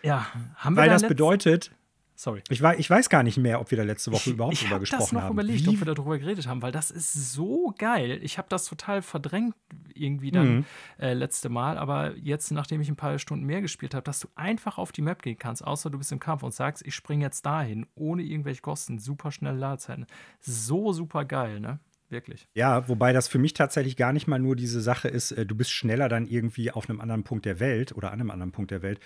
Ja, 0.03 0.27
haben 0.55 0.75
wir 0.75 0.81
Weil 0.81 0.89
da 0.89 0.95
das 0.95 1.07
bedeutet, 1.07 1.71
Sorry. 2.19 2.41
Ich 2.49 2.59
weiß, 2.59 2.79
ich 2.79 2.89
weiß 2.89 3.09
gar 3.09 3.21
nicht 3.21 3.37
mehr, 3.37 3.61
ob 3.61 3.69
wir 3.69 3.77
da 3.77 3.83
letzte 3.83 4.11
Woche 4.11 4.31
überhaupt 4.31 4.55
ich 4.55 4.63
drüber 4.63 4.79
gesprochen 4.79 5.01
haben. 5.01 5.05
Ich 5.05 5.11
habe 5.11 5.21
das 5.21 5.23
noch 5.23 5.33
überlegt, 5.33 5.65
Wie? 5.67 5.69
ob 5.69 5.85
wir 5.85 5.93
darüber 5.93 6.17
geredet 6.17 6.47
haben, 6.47 6.63
weil 6.63 6.71
das 6.71 6.89
ist 6.89 7.13
so 7.13 7.75
geil. 7.77 8.19
Ich 8.23 8.39
habe 8.39 8.47
das 8.49 8.65
total 8.65 9.03
verdrängt 9.03 9.53
irgendwie 9.93 10.31
dann 10.31 10.55
mhm. 10.55 10.65
äh, 10.97 11.13
letzte 11.13 11.49
Mal, 11.49 11.77
aber 11.77 12.17
jetzt, 12.17 12.49
nachdem 12.49 12.81
ich 12.81 12.89
ein 12.89 12.95
paar 12.95 13.19
Stunden 13.19 13.45
mehr 13.45 13.61
gespielt 13.61 13.93
habe, 13.93 14.03
dass 14.03 14.19
du 14.19 14.29
einfach 14.33 14.79
auf 14.79 14.91
die 14.91 15.03
Map 15.03 15.21
gehen 15.21 15.37
kannst, 15.37 15.63
außer 15.63 15.91
du 15.91 15.99
bist 15.99 16.11
im 16.11 16.19
Kampf 16.19 16.41
und 16.41 16.55
sagst, 16.55 16.83
ich 16.87 16.95
springe 16.95 17.23
jetzt 17.23 17.45
dahin, 17.45 17.85
ohne 17.93 18.23
irgendwelche 18.23 18.61
Kosten, 18.61 18.97
super 18.97 19.31
schnell 19.31 19.55
Ladezeiten. 19.55 20.07
So 20.39 20.93
super 20.93 21.23
geil, 21.23 21.59
ne? 21.59 21.79
Wirklich. 22.09 22.47
Ja, 22.55 22.89
wobei 22.89 23.13
das 23.13 23.27
für 23.27 23.37
mich 23.37 23.53
tatsächlich 23.53 23.95
gar 23.95 24.11
nicht 24.11 24.25
mal 24.25 24.39
nur 24.39 24.55
diese 24.55 24.81
Sache 24.81 25.07
ist, 25.07 25.33
äh, 25.33 25.45
du 25.45 25.53
bist 25.53 25.69
schneller 25.69 26.09
dann 26.09 26.25
irgendwie 26.25 26.71
auf 26.71 26.89
einem 26.89 26.99
anderen 26.99 27.23
Punkt 27.23 27.45
der 27.45 27.59
Welt 27.59 27.91
oder 27.91 28.11
an 28.11 28.21
einem 28.21 28.31
anderen 28.31 28.51
Punkt 28.51 28.71
der 28.71 28.81
Welt. 28.81 28.99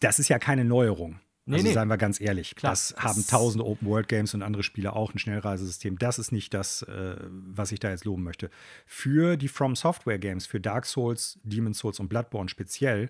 Das 0.00 0.18
ist 0.18 0.28
ja 0.28 0.38
keine 0.38 0.66
Neuerung. 0.66 1.20
Nee, 1.48 1.56
also 1.56 1.66
nee. 1.68 1.72
seien 1.72 1.88
wir 1.88 1.96
ganz 1.96 2.20
ehrlich, 2.20 2.54
Klar, 2.56 2.72
das, 2.72 2.92
das 2.94 3.02
haben 3.02 3.26
tausende 3.26 3.64
Open-World-Games 3.64 4.34
und 4.34 4.42
andere 4.42 4.62
Spiele 4.62 4.92
auch 4.92 5.14
ein 5.14 5.18
Schnellreisesystem. 5.18 5.98
Das 5.98 6.18
ist 6.18 6.30
nicht 6.30 6.52
das, 6.52 6.82
äh, 6.82 7.16
was 7.20 7.72
ich 7.72 7.80
da 7.80 7.88
jetzt 7.88 8.04
loben 8.04 8.22
möchte. 8.22 8.50
Für 8.84 9.38
die 9.38 9.48
From 9.48 9.74
Software-Games, 9.74 10.46
für 10.46 10.60
Dark 10.60 10.84
Souls, 10.84 11.38
Demon's 11.44 11.78
Souls 11.78 12.00
und 12.00 12.08
Bloodborne 12.08 12.50
speziell, 12.50 13.08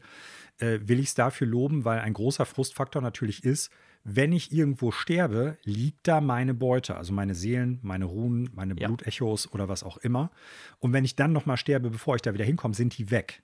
äh, 0.59 0.79
will 0.83 1.01
ich 1.01 1.09
es 1.09 1.15
dafür 1.15 1.49
loben, 1.49 1.85
weil 1.85 1.99
ein 1.99 2.13
großer 2.13 2.47
Frustfaktor 2.47 3.03
natürlich 3.03 3.43
ist, 3.43 3.73
wenn 4.05 4.33
ich 4.33 4.53
irgendwo 4.53 4.93
sterbe, 4.93 5.59
liegt 5.65 6.07
da 6.07 6.21
meine 6.21 6.55
Beute, 6.55 6.97
also 6.97 7.13
meine 7.13 7.35
Seelen, 7.35 7.81
meine 7.83 8.05
Runen, 8.05 8.51
meine 8.55 8.79
ja. 8.79 8.87
Blutechos 8.87 9.53
oder 9.53 9.69
was 9.69 9.83
auch 9.83 9.97
immer. 9.97 10.31
Und 10.79 10.93
wenn 10.93 11.05
ich 11.05 11.17
dann 11.17 11.33
noch 11.33 11.45
mal 11.45 11.57
sterbe, 11.57 11.91
bevor 11.91 12.15
ich 12.15 12.23
da 12.23 12.33
wieder 12.35 12.45
hinkomme, 12.45 12.75
sind 12.75 12.97
die 12.97 13.11
weg. 13.11 13.43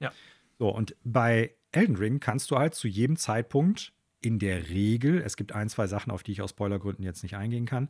Ja. 0.00 0.12
So, 0.58 0.68
und 0.68 0.94
bei 1.02 1.54
Elden 1.72 1.96
Ring 1.96 2.20
kannst 2.20 2.50
du 2.50 2.58
halt 2.58 2.74
zu 2.74 2.88
jedem 2.88 3.16
Zeitpunkt 3.16 3.93
in 4.24 4.38
der 4.38 4.68
Regel, 4.68 5.20
es 5.20 5.36
gibt 5.36 5.52
ein, 5.52 5.68
zwei 5.68 5.86
Sachen, 5.86 6.10
auf 6.10 6.22
die 6.22 6.32
ich 6.32 6.42
aus 6.42 6.50
Spoilergründen 6.50 7.04
jetzt 7.04 7.22
nicht 7.22 7.36
eingehen 7.36 7.66
kann, 7.66 7.88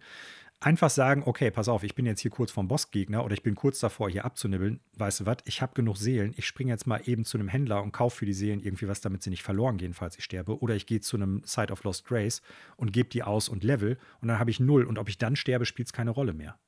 einfach 0.60 0.90
sagen, 0.90 1.22
okay, 1.26 1.50
pass 1.50 1.68
auf, 1.68 1.84
ich 1.84 1.94
bin 1.94 2.06
jetzt 2.06 2.20
hier 2.20 2.30
kurz 2.30 2.50
vom 2.50 2.68
Bossgegner 2.68 3.24
oder 3.24 3.34
ich 3.34 3.42
bin 3.42 3.54
kurz 3.54 3.80
davor, 3.80 4.10
hier 4.10 4.24
abzunibbeln. 4.24 4.80
Weißt 4.96 5.20
du 5.20 5.26
was? 5.26 5.38
Ich 5.44 5.62
habe 5.62 5.74
genug 5.74 5.96
Seelen. 5.96 6.34
Ich 6.36 6.46
springe 6.46 6.72
jetzt 6.72 6.86
mal 6.86 7.00
eben 7.04 7.24
zu 7.24 7.38
einem 7.38 7.48
Händler 7.48 7.82
und 7.82 7.92
kaufe 7.92 8.18
für 8.18 8.26
die 8.26 8.32
Seelen 8.32 8.60
irgendwie 8.60 8.88
was, 8.88 9.00
damit 9.00 9.22
sie 9.22 9.30
nicht 9.30 9.42
verloren 9.42 9.76
gehen, 9.76 9.94
falls 9.94 10.16
ich 10.18 10.24
sterbe. 10.24 10.58
Oder 10.60 10.74
ich 10.74 10.86
gehe 10.86 11.00
zu 11.00 11.16
einem 11.16 11.42
Site 11.44 11.72
of 11.72 11.84
Lost 11.84 12.06
Grace 12.06 12.42
und 12.76 12.92
gebe 12.92 13.08
die 13.08 13.22
aus 13.22 13.48
und 13.48 13.62
level 13.62 13.98
und 14.20 14.28
dann 14.28 14.38
habe 14.38 14.50
ich 14.50 14.58
null. 14.58 14.84
Und 14.84 14.98
ob 14.98 15.08
ich 15.08 15.18
dann 15.18 15.36
sterbe, 15.36 15.66
spielt 15.66 15.86
es 15.86 15.92
keine 15.92 16.10
Rolle 16.10 16.32
mehr. 16.32 16.58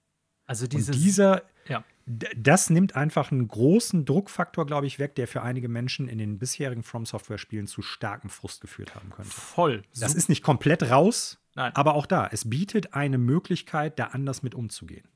Also 0.46 0.66
dieses, 0.66 0.94
und 0.94 1.02
dieser, 1.02 1.42
ja. 1.68 1.84
Das 2.06 2.70
nimmt 2.70 2.94
einfach 2.94 3.32
einen 3.32 3.48
großen 3.48 4.04
Druckfaktor, 4.04 4.64
glaube 4.64 4.86
ich, 4.86 5.00
weg, 5.00 5.16
der 5.16 5.26
für 5.26 5.42
einige 5.42 5.68
Menschen 5.68 6.08
in 6.08 6.18
den 6.18 6.38
bisherigen 6.38 6.84
From 6.84 7.04
Software-Spielen 7.04 7.66
zu 7.66 7.82
starkem 7.82 8.30
Frust 8.30 8.60
geführt 8.60 8.94
haben 8.94 9.10
könnte. 9.10 9.30
Voll. 9.30 9.82
Das 9.98 10.14
ist 10.14 10.28
nicht 10.28 10.42
komplett 10.42 10.84
raus, 10.84 11.38
Nein. 11.54 11.74
aber 11.74 11.94
auch 11.94 12.06
da, 12.06 12.28
es 12.30 12.48
bietet 12.48 12.94
eine 12.94 13.18
Möglichkeit, 13.18 13.98
da 13.98 14.06
anders 14.06 14.44
mit 14.44 14.54
umzugehen. 14.54 15.08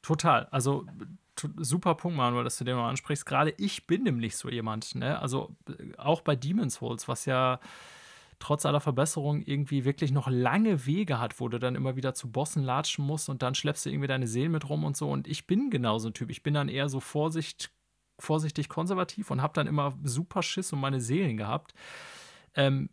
Total. 0.00 0.46
Also 0.46 0.86
super 1.56 1.94
Punkt, 1.94 2.16
Manuel, 2.16 2.44
dass 2.44 2.56
du 2.56 2.64
den 2.64 2.76
mal 2.76 2.88
ansprichst. 2.88 3.26
Gerade 3.26 3.52
ich 3.58 3.86
bin 3.86 4.04
nämlich 4.04 4.36
so 4.36 4.48
jemand. 4.48 4.94
Ne? 4.94 5.20
Also 5.20 5.54
auch 5.98 6.22
bei 6.22 6.34
Demon's 6.34 6.74
Souls, 6.74 7.08
was 7.08 7.26
ja 7.26 7.60
trotz 8.38 8.66
aller 8.66 8.80
Verbesserungen 8.80 9.42
irgendwie 9.42 9.84
wirklich 9.84 10.12
noch 10.12 10.28
lange 10.28 10.86
Wege 10.86 11.18
hat, 11.18 11.40
wo 11.40 11.48
du 11.48 11.58
dann 11.58 11.74
immer 11.74 11.96
wieder 11.96 12.14
zu 12.14 12.30
Bossen 12.30 12.62
latschen 12.62 13.04
musst 13.04 13.28
und 13.28 13.42
dann 13.42 13.54
schleppst 13.54 13.86
du 13.86 13.90
irgendwie 13.90 14.08
deine 14.08 14.28
Seelen 14.28 14.52
mit 14.52 14.68
rum 14.68 14.84
und 14.84 14.96
so. 14.96 15.10
Und 15.10 15.26
ich 15.26 15.46
bin 15.46 15.70
genauso 15.70 16.08
ein 16.08 16.14
Typ. 16.14 16.30
Ich 16.30 16.42
bin 16.42 16.54
dann 16.54 16.68
eher 16.68 16.88
so 16.88 17.00
Vorsicht, 17.00 17.70
vorsichtig 18.18 18.68
konservativ 18.68 19.30
und 19.30 19.42
habe 19.42 19.54
dann 19.54 19.66
immer 19.66 19.98
super 20.02 20.42
Schiss 20.42 20.72
um 20.72 20.80
meine 20.80 21.00
Seelen 21.00 21.36
gehabt. 21.36 21.74
Ähm, 22.54 22.90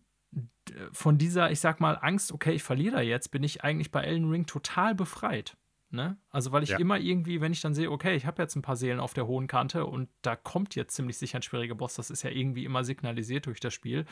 von 0.91 1.17
dieser, 1.17 1.51
ich 1.51 1.59
sag 1.59 1.79
mal, 1.79 1.97
Angst, 2.01 2.31
okay, 2.31 2.53
ich 2.53 2.63
verliere 2.63 2.95
da 2.95 3.01
jetzt, 3.01 3.29
bin 3.29 3.43
ich 3.43 3.63
eigentlich 3.63 3.91
bei 3.91 4.01
Elden 4.01 4.29
Ring 4.29 4.45
total 4.45 4.95
befreit. 4.95 5.55
Ne? 5.91 6.17
Also, 6.29 6.51
weil 6.51 6.63
ich 6.63 6.71
ja. 6.71 6.77
immer 6.77 6.99
irgendwie, 6.99 7.39
wenn 7.39 7.53
ich 7.53 7.61
dann 7.61 7.73
sehe, 7.73 7.89
okay, 7.89 8.15
ich 8.15 8.25
habe 8.25 8.41
jetzt 8.41 8.55
ein 8.55 8.61
paar 8.61 8.75
Seelen 8.75 8.99
auf 8.99 9.13
der 9.13 9.27
hohen 9.27 9.47
Kante 9.47 9.85
und 9.85 10.09
da 10.23 10.35
kommt 10.35 10.75
jetzt 10.75 10.95
ziemlich 10.95 11.17
sicher 11.17 11.39
ein 11.39 11.41
schwieriger 11.43 11.75
Boss, 11.75 11.95
das 11.95 12.09
ist 12.09 12.23
ja 12.23 12.31
irgendwie 12.31 12.65
immer 12.65 12.83
signalisiert 12.83 13.45
durch 13.45 13.59
das 13.59 13.73
Spiel, 13.73 14.05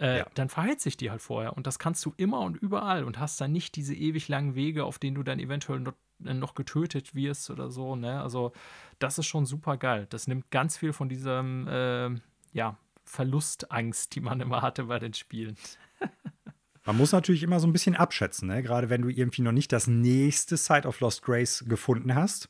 äh, 0.00 0.18
ja. 0.18 0.26
dann 0.34 0.48
verheilt 0.48 0.80
sich 0.80 0.96
die 0.96 1.10
halt 1.10 1.22
vorher. 1.22 1.56
Und 1.56 1.66
das 1.66 1.78
kannst 1.78 2.04
du 2.04 2.14
immer 2.16 2.40
und 2.40 2.56
überall 2.56 3.04
und 3.04 3.18
hast 3.18 3.40
dann 3.40 3.52
nicht 3.52 3.76
diese 3.76 3.94
ewig 3.94 4.28
langen 4.28 4.54
Wege, 4.54 4.84
auf 4.84 4.98
denen 4.98 5.16
du 5.16 5.22
dann 5.22 5.38
eventuell 5.38 5.80
noch, 5.80 5.94
äh, 6.24 6.34
noch 6.34 6.54
getötet 6.54 7.14
wirst 7.14 7.50
oder 7.50 7.70
so. 7.70 7.96
Ne? 7.96 8.20
Also, 8.22 8.52
das 8.98 9.18
ist 9.18 9.26
schon 9.26 9.46
super 9.46 9.76
geil. 9.76 10.06
Das 10.10 10.28
nimmt 10.28 10.50
ganz 10.50 10.76
viel 10.76 10.92
von 10.92 11.08
diesem, 11.08 11.66
äh, 11.68 12.10
ja, 12.52 12.76
Verlustangst, 13.04 14.14
die 14.14 14.20
man 14.20 14.40
immer 14.40 14.62
hatte 14.62 14.84
bei 14.84 14.98
den 14.98 15.14
Spielen. 15.14 15.56
Man 16.84 16.96
muss 16.96 17.12
natürlich 17.12 17.42
immer 17.42 17.60
so 17.60 17.66
ein 17.66 17.72
bisschen 17.74 17.96
abschätzen, 17.96 18.48
ne? 18.48 18.62
gerade 18.62 18.88
wenn 18.88 19.02
du 19.02 19.10
irgendwie 19.10 19.42
noch 19.42 19.52
nicht 19.52 19.72
das 19.72 19.88
nächste 19.88 20.56
Site 20.56 20.88
of 20.88 21.00
Lost 21.00 21.20
Grace 21.20 21.66
gefunden 21.68 22.14
hast. 22.14 22.48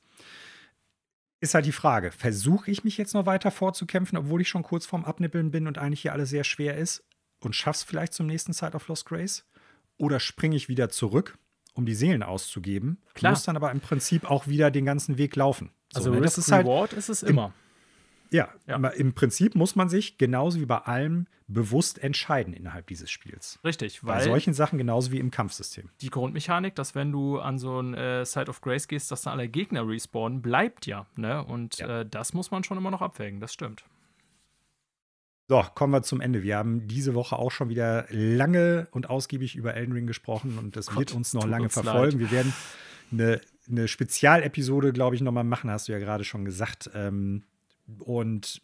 Ist 1.41 1.55
halt 1.55 1.66
die 1.66 1.73
Frage, 1.73 2.12
versuche 2.12 2.70
ich 2.70 2.85
mich 2.85 2.97
jetzt 2.99 3.15
noch 3.15 3.27
weiter 3.27 3.51
vorzukämpfen, 3.51 4.16
obwohl 4.16 4.41
ich 4.41 4.49
schon 4.49 4.62
kurz 4.62 4.87
vorm 4.87 5.05
Abnippeln 5.05 5.51
bin 5.51 5.66
und 5.66 5.79
eigentlich 5.79 6.03
hier 6.03 6.12
alles 6.12 6.31
sehr 6.31 6.45
schwer 6.45 6.77
ist 6.77 7.07
und 7.40 7.55
schaff's 7.55 7.82
vielleicht 7.82 8.15
zum 8.15 8.27
nächsten 8.27 8.52
Site 8.52 8.74
of 8.74 8.89
Lost 8.89 9.06
Grace? 9.06 9.44
Oder 9.97 10.20
springe 10.20 10.56
ich 10.56 10.69
wieder 10.69 10.90
zurück, 10.90 11.39
um 11.74 11.86
die 11.86 11.94
Seelen 11.94 12.23
auszugeben, 12.23 12.98
Klar. 13.15 13.32
muss 13.32 13.44
dann 13.44 13.56
aber 13.56 13.70
im 13.70 13.81
Prinzip 13.81 14.28
auch 14.31 14.47
wieder 14.47 14.70
den 14.70 14.85
ganzen 14.85 15.19
Weg 15.19 15.36
laufen. 15.36 15.70
So, 15.93 15.98
also 15.98 16.10
ne? 16.10 16.20
das 16.20 16.39
ist 16.39 16.52
halt, 16.52 16.66
Reward 16.66 16.93
ist 16.93 17.09
es 17.09 17.23
immer. 17.23 17.52
Ja, 18.31 18.48
ja, 18.66 18.77
im 18.89 19.15
Prinzip 19.15 19.55
muss 19.55 19.74
man 19.74 19.89
sich 19.89 20.19
genauso 20.19 20.60
wie 20.60 20.66
bei 20.66 20.78
allem 20.78 21.27
bewusst 21.47 21.98
entscheiden 22.02 22.52
innerhalb 22.52 22.86
dieses 22.89 23.10
Spiels. 23.10 23.59
Richtig, 23.65 24.05
weil. 24.05 24.19
Bei 24.19 24.24
solchen 24.24 24.52
Sachen 24.52 24.77
genauso 24.77 25.12
wie 25.12 25.19
im 25.19 25.31
Kampfsystem. 25.31 25.89
Die 26.02 26.10
Grundmechanik, 26.10 26.74
dass 26.74 26.94
wenn 26.94 27.10
du 27.10 27.39
an 27.39 27.59
so 27.59 27.81
ein 27.81 27.94
äh, 27.94 28.27
Side 28.27 28.51
of 28.51 28.60
Grace 28.60 28.86
gehst, 28.86 29.10
dass 29.10 29.23
da 29.23 29.31
alle 29.32 29.48
Gegner 29.48 29.89
respawnen, 29.89 30.43
bleibt 30.43 30.86
ja. 30.86 31.06
Ne? 31.16 31.43
Und 31.43 31.78
ja. 31.78 32.01
Äh, 32.01 32.06
das 32.06 32.35
muss 32.35 32.51
man 32.51 32.65
schon 32.65 32.77
immer 32.77 32.90
noch 32.90 33.01
abwägen, 33.01 33.40
das 33.40 33.52
stimmt. 33.52 33.85
So, 35.51 35.65
kommen 35.75 35.95
wir 35.95 36.03
zum 36.03 36.20
Ende. 36.20 36.43
Wir 36.43 36.59
haben 36.59 36.87
diese 36.87 37.15
Woche 37.15 37.39
auch 37.39 37.51
schon 37.51 37.70
wieder 37.70 38.05
lange 38.11 38.87
und 38.91 39.09
ausgiebig 39.09 39.57
über 39.57 39.73
Elden 39.75 39.93
Ring 39.93 40.07
gesprochen 40.07 40.59
und 40.59 40.77
das 40.77 40.89
Gott, 40.89 40.99
wird 40.99 41.15
uns 41.15 41.33
noch 41.33 41.47
lange 41.47 41.65
uns 41.65 41.73
verfolgen. 41.73 42.20
Leid. 42.20 42.31
Wir 42.31 42.37
werden 42.37 42.53
eine, 43.11 43.41
eine 43.66 43.89
Spezialepisode, 43.89 44.93
glaube 44.93 45.16
ich, 45.16 45.23
nochmal 45.23 45.45
machen, 45.45 45.70
hast 45.70 45.89
du 45.89 45.93
ja 45.93 45.99
gerade 45.99 46.25
schon 46.25 46.45
gesagt. 46.45 46.91
Ähm, 46.95 47.45
und 48.01 48.61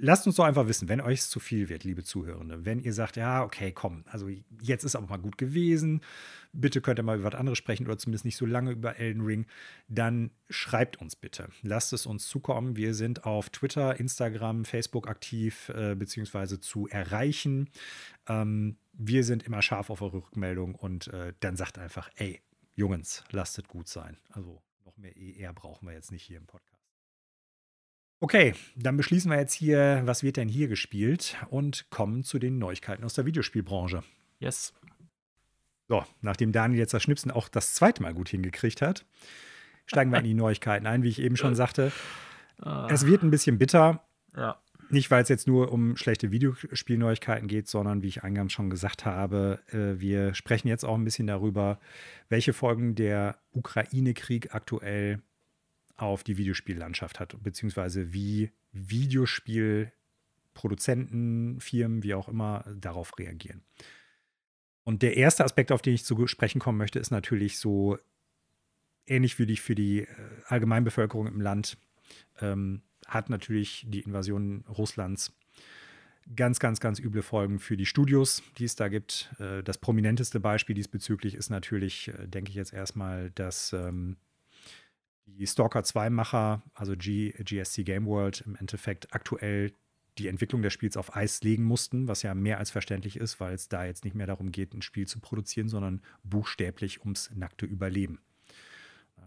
lasst 0.00 0.26
uns 0.26 0.36
doch 0.36 0.44
einfach 0.44 0.66
wissen, 0.68 0.88
wenn 0.88 1.00
euch 1.00 1.20
es 1.20 1.30
zu 1.30 1.40
viel 1.40 1.68
wird, 1.68 1.84
liebe 1.84 2.04
Zuhörende. 2.04 2.64
Wenn 2.64 2.80
ihr 2.80 2.92
sagt, 2.92 3.16
ja, 3.16 3.42
okay, 3.42 3.72
komm, 3.72 4.04
also 4.06 4.28
jetzt 4.62 4.84
ist 4.84 4.96
aber 4.96 5.06
mal 5.06 5.18
gut 5.18 5.38
gewesen, 5.38 6.00
bitte 6.52 6.80
könnt 6.80 6.98
ihr 6.98 7.02
mal 7.02 7.18
über 7.18 7.32
was 7.32 7.38
anderes 7.38 7.58
sprechen 7.58 7.86
oder 7.86 7.98
zumindest 7.98 8.24
nicht 8.24 8.36
so 8.36 8.46
lange 8.46 8.72
über 8.72 8.96
Elden 8.96 9.22
Ring, 9.22 9.46
dann 9.88 10.30
schreibt 10.48 11.00
uns 11.00 11.16
bitte. 11.16 11.48
Lasst 11.62 11.92
es 11.92 12.06
uns 12.06 12.28
zukommen. 12.28 12.76
Wir 12.76 12.94
sind 12.94 13.24
auf 13.24 13.50
Twitter, 13.50 13.98
Instagram, 13.98 14.64
Facebook 14.64 15.08
aktiv, 15.08 15.68
äh, 15.70 15.94
beziehungsweise 15.94 16.60
zu 16.60 16.88
erreichen. 16.88 17.70
Ähm, 18.28 18.76
wir 18.92 19.24
sind 19.24 19.42
immer 19.42 19.62
scharf 19.62 19.90
auf 19.90 20.02
eure 20.02 20.18
Rückmeldung 20.18 20.74
und 20.74 21.08
äh, 21.08 21.32
dann 21.40 21.56
sagt 21.56 21.78
einfach, 21.78 22.10
ey, 22.16 22.40
Jungs, 22.74 23.24
lasst 23.30 23.58
es 23.58 23.66
gut 23.66 23.88
sein. 23.88 24.16
Also 24.30 24.62
noch 24.84 24.96
mehr 24.96 25.16
ER 25.16 25.52
brauchen 25.52 25.86
wir 25.86 25.94
jetzt 25.94 26.12
nicht 26.12 26.22
hier 26.22 26.38
im 26.38 26.46
Podcast. 26.46 26.77
Okay, 28.20 28.54
dann 28.74 28.96
beschließen 28.96 29.30
wir 29.30 29.38
jetzt 29.38 29.54
hier, 29.54 30.02
was 30.04 30.22
wird 30.22 30.36
denn 30.36 30.48
hier 30.48 30.66
gespielt 30.66 31.36
und 31.50 31.88
kommen 31.90 32.24
zu 32.24 32.38
den 32.38 32.58
Neuigkeiten 32.58 33.04
aus 33.04 33.14
der 33.14 33.26
Videospielbranche. 33.26 34.02
Yes. 34.40 34.74
So, 35.86 36.04
nachdem 36.20 36.52
Daniel 36.52 36.80
jetzt 36.80 36.94
das 36.94 37.02
Schnipsen 37.02 37.30
auch 37.30 37.48
das 37.48 37.74
zweite 37.74 38.02
Mal 38.02 38.14
gut 38.14 38.28
hingekriegt 38.28 38.82
hat, 38.82 39.06
steigen 39.86 40.10
wir 40.10 40.18
in 40.18 40.24
die 40.24 40.34
Neuigkeiten 40.34 40.86
ein, 40.86 41.02
wie 41.02 41.08
ich 41.08 41.20
eben 41.20 41.36
schon 41.36 41.54
sagte. 41.54 41.92
Ah. 42.60 42.88
Es 42.90 43.06
wird 43.06 43.22
ein 43.22 43.30
bisschen 43.30 43.58
bitter. 43.58 44.04
Ja. 44.36 44.60
Nicht, 44.90 45.10
weil 45.10 45.22
es 45.22 45.28
jetzt 45.28 45.46
nur 45.46 45.70
um 45.70 45.96
schlechte 45.96 46.30
Videospielneuigkeiten 46.30 47.46
geht, 47.46 47.68
sondern 47.68 48.02
wie 48.02 48.08
ich 48.08 48.24
eingangs 48.24 48.52
schon 48.52 48.70
gesagt 48.70 49.04
habe, 49.04 49.60
äh, 49.70 50.00
wir 50.00 50.34
sprechen 50.34 50.68
jetzt 50.68 50.84
auch 50.84 50.94
ein 50.94 51.04
bisschen 51.04 51.26
darüber, 51.26 51.78
welche 52.28 52.52
Folgen 52.52 52.94
der 52.94 53.36
Ukraine-Krieg 53.52 54.54
aktuell 54.54 55.20
auf 55.98 56.24
die 56.24 56.38
Videospiellandschaft 56.38 57.20
hat, 57.20 57.36
beziehungsweise 57.42 58.12
wie 58.12 58.50
Videospielproduzenten, 58.72 61.60
Firmen, 61.60 62.02
wie 62.02 62.14
auch 62.14 62.28
immer, 62.28 62.64
darauf 62.80 63.18
reagieren. 63.18 63.62
Und 64.84 65.02
der 65.02 65.18
erste 65.18 65.44
Aspekt, 65.44 65.72
auf 65.72 65.82
den 65.82 65.92
ich 65.92 66.04
zu 66.04 66.26
sprechen 66.26 66.60
kommen 66.60 66.78
möchte, 66.78 66.98
ist 66.98 67.10
natürlich 67.10 67.58
so 67.58 67.98
ähnlich 69.06 69.38
wie 69.38 69.46
die 69.46 69.56
für 69.56 69.74
die 69.74 70.00
äh, 70.00 70.06
Allgemeinbevölkerung 70.46 71.26
im 71.26 71.40
Land, 71.40 71.78
ähm, 72.40 72.82
hat 73.06 73.28
natürlich 73.28 73.84
die 73.88 74.00
Invasion 74.00 74.64
Russlands 74.68 75.34
ganz, 76.36 76.58
ganz, 76.58 76.80
ganz 76.80 77.00
üble 77.00 77.22
Folgen 77.22 77.58
für 77.58 77.76
die 77.76 77.86
Studios, 77.86 78.42
die 78.58 78.64
es 78.64 78.76
da 78.76 78.88
gibt. 78.88 79.34
Äh, 79.38 79.62
das 79.62 79.78
prominenteste 79.78 80.40
Beispiel 80.40 80.74
diesbezüglich 80.74 81.34
ist 81.34 81.50
natürlich, 81.50 82.08
äh, 82.08 82.28
denke 82.28 82.50
ich 82.50 82.56
jetzt 82.56 82.72
erstmal, 82.72 83.30
dass 83.30 83.72
ähm, 83.72 84.16
die 85.36 85.46
Stalker 85.46 85.80
2-Macher, 85.80 86.62
also 86.74 86.96
G, 86.96 87.30
GSC 87.30 87.84
Game 87.84 88.06
World, 88.06 88.42
im 88.46 88.56
Endeffekt 88.56 89.14
aktuell 89.14 89.72
die 90.18 90.28
Entwicklung 90.28 90.62
des 90.62 90.72
Spiels 90.72 90.96
auf 90.96 91.14
Eis 91.14 91.42
legen 91.42 91.64
mussten, 91.64 92.08
was 92.08 92.22
ja 92.22 92.34
mehr 92.34 92.58
als 92.58 92.70
verständlich 92.70 93.16
ist, 93.16 93.38
weil 93.38 93.54
es 93.54 93.68
da 93.68 93.84
jetzt 93.84 94.04
nicht 94.04 94.16
mehr 94.16 94.26
darum 94.26 94.50
geht, 94.50 94.74
ein 94.74 94.82
Spiel 94.82 95.06
zu 95.06 95.20
produzieren, 95.20 95.68
sondern 95.68 96.02
buchstäblich 96.24 97.00
ums 97.00 97.30
nackte 97.34 97.66
Überleben. 97.66 98.20
Das 99.16 99.24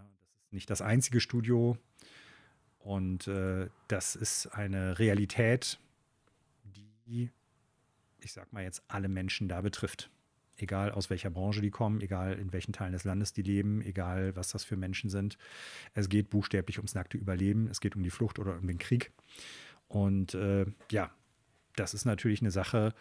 ist 0.48 0.54
nicht 0.54 0.70
das 0.70 0.82
einzige 0.82 1.22
Studio 1.22 1.78
und 2.80 3.28
äh, 3.28 3.70
das 3.88 4.16
ist 4.16 4.48
eine 4.48 5.00
Realität, 5.00 5.80
die, 6.66 7.30
ich 8.20 8.34
sag 8.34 8.52
mal 8.52 8.64
jetzt, 8.64 8.84
alle 8.90 9.08
Menschen 9.08 9.48
da 9.48 9.62
betrifft 9.62 10.10
egal 10.62 10.92
aus 10.92 11.10
welcher 11.10 11.30
Branche 11.30 11.62
die 11.62 11.72
kommen, 11.72 12.02
egal 12.02 12.34
in 12.34 12.54
welchen 12.54 12.74
Teilen 12.74 12.94
des 12.94 13.04
Landes 13.04 13.34
die 13.34 13.42
leben, 13.42 13.82
egal 13.82 14.36
was 14.36 14.50
das 14.50 14.64
für 14.64 14.78
Menschen 14.78 15.10
sind. 15.10 15.38
Es 15.94 16.10
geht 16.10 16.30
buchstäblich 16.30 16.78
ums 16.78 16.96
nackte 16.96 17.18
Überleben, 17.18 17.68
es 17.68 17.82
geht 17.82 17.96
um 17.96 18.04
die 18.04 18.10
Flucht 18.10 18.40
oder 18.40 18.58
um 18.58 18.68
den 18.68 18.78
Krieg. 18.78 19.12
Und 19.88 20.34
äh, 20.34 20.66
ja, 20.92 21.12
das 21.76 21.94
ist 21.94 22.06
natürlich 22.06 22.42
eine 22.42 22.52
Sache, 22.52 22.94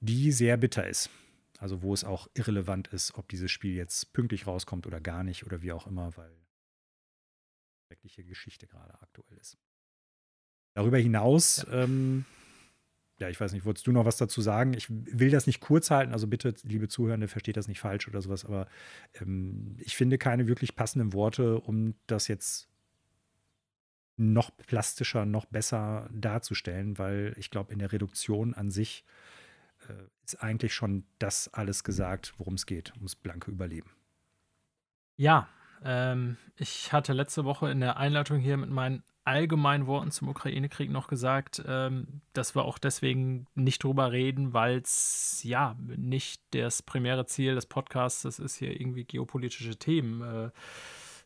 die 0.00 0.32
sehr 0.32 0.56
bitter 0.56 0.86
ist. 0.86 1.10
Also 1.58 1.82
wo 1.82 1.94
es 1.94 2.04
auch 2.04 2.28
irrelevant 2.34 2.88
ist, 2.88 3.14
ob 3.14 3.28
dieses 3.28 3.50
Spiel 3.50 3.74
jetzt 3.74 4.12
pünktlich 4.12 4.46
rauskommt 4.46 4.86
oder 4.86 5.00
gar 5.00 5.24
nicht 5.24 5.46
oder 5.46 5.62
wie 5.62 5.72
auch 5.72 5.86
immer, 5.86 6.14
weil 6.16 6.30
schreckliche 7.86 8.24
Geschichte 8.24 8.66
gerade 8.66 9.00
aktuell 9.00 9.38
ist. 9.38 9.56
Darüber 10.74 10.98
hinaus 10.98 11.64
ja. 11.66 11.84
ähm, 11.84 12.26
ja, 13.18 13.28
ich 13.28 13.40
weiß 13.40 13.52
nicht, 13.52 13.64
wolltest 13.64 13.86
du 13.86 13.92
noch 13.92 14.04
was 14.04 14.18
dazu 14.18 14.40
sagen? 14.40 14.74
Ich 14.74 14.86
will 14.90 15.30
das 15.30 15.46
nicht 15.46 15.60
kurz 15.60 15.90
halten, 15.90 16.12
also 16.12 16.26
bitte, 16.26 16.54
liebe 16.64 16.88
Zuhörende, 16.88 17.28
versteht 17.28 17.56
das 17.56 17.68
nicht 17.68 17.80
falsch 17.80 18.08
oder 18.08 18.20
sowas, 18.20 18.44
aber 18.44 18.66
ähm, 19.20 19.76
ich 19.78 19.96
finde 19.96 20.18
keine 20.18 20.46
wirklich 20.46 20.76
passenden 20.76 21.12
Worte, 21.12 21.60
um 21.60 21.94
das 22.06 22.28
jetzt 22.28 22.68
noch 24.18 24.54
plastischer, 24.56 25.26
noch 25.26 25.46
besser 25.46 26.08
darzustellen, 26.12 26.98
weil 26.98 27.34
ich 27.38 27.50
glaube, 27.50 27.72
in 27.72 27.78
der 27.78 27.92
Reduktion 27.92 28.54
an 28.54 28.70
sich 28.70 29.04
äh, 29.88 29.92
ist 30.24 30.42
eigentlich 30.42 30.74
schon 30.74 31.04
das 31.18 31.52
alles 31.52 31.84
gesagt, 31.84 32.34
worum 32.38 32.54
es 32.54 32.66
geht, 32.66 32.94
ums 32.96 33.14
blanke 33.14 33.50
Überleben. 33.50 33.90
Ja, 35.16 35.48
ähm, 35.82 36.36
ich 36.56 36.92
hatte 36.92 37.12
letzte 37.12 37.44
Woche 37.44 37.70
in 37.70 37.80
der 37.80 37.96
Einleitung 37.96 38.38
hier 38.38 38.56
mit 38.56 38.70
meinen 38.70 39.02
allgemeinen 39.26 39.86
Worten 39.86 40.10
zum 40.10 40.28
Ukraine-Krieg 40.28 40.90
noch 40.90 41.08
gesagt, 41.08 41.62
ähm, 41.66 42.20
dass 42.32 42.54
wir 42.54 42.64
auch 42.64 42.78
deswegen 42.78 43.46
nicht 43.54 43.82
drüber 43.82 44.12
reden, 44.12 44.52
weil 44.52 44.78
es 44.78 45.40
ja 45.42 45.76
nicht 45.96 46.42
das 46.52 46.82
primäre 46.82 47.26
Ziel 47.26 47.54
des 47.54 47.66
Podcasts 47.66 48.24
ist, 48.24 48.56
hier 48.56 48.80
irgendwie 48.80 49.04
geopolitische 49.04 49.76
Themen 49.76 50.22
äh, 50.22 50.50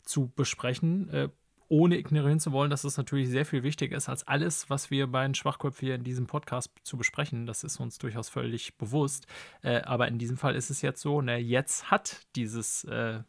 zu 0.03 0.31
besprechen. 0.35 1.09
Äh, 1.09 1.29
ohne 1.71 1.97
ignorieren 1.97 2.41
zu 2.41 2.51
wollen, 2.51 2.69
dass 2.69 2.83
es 2.83 2.97
natürlich 2.97 3.29
sehr 3.29 3.45
viel 3.45 3.63
wichtiger 3.63 3.95
ist 3.95 4.09
als 4.09 4.27
alles, 4.27 4.69
was 4.69 4.91
wir 4.91 5.07
bei 5.07 5.23
den 5.23 5.35
Schwachköpfen 5.35 5.85
hier 5.85 5.95
in 5.95 6.03
diesem 6.03 6.27
Podcast 6.27 6.69
zu 6.83 6.97
besprechen. 6.97 7.45
Das 7.45 7.63
ist 7.63 7.79
uns 7.79 7.97
durchaus 7.97 8.27
völlig 8.27 8.77
bewusst. 8.77 9.25
Äh, 9.61 9.81
aber 9.83 10.09
in 10.09 10.17
diesem 10.17 10.35
Fall 10.35 10.55
ist 10.55 10.69
es 10.69 10.81
jetzt 10.81 11.01
so, 11.01 11.21
ne, 11.21 11.37
jetzt 11.37 11.89
hat 11.89 12.25
dieses 12.35 12.83
äh, 12.83 13.19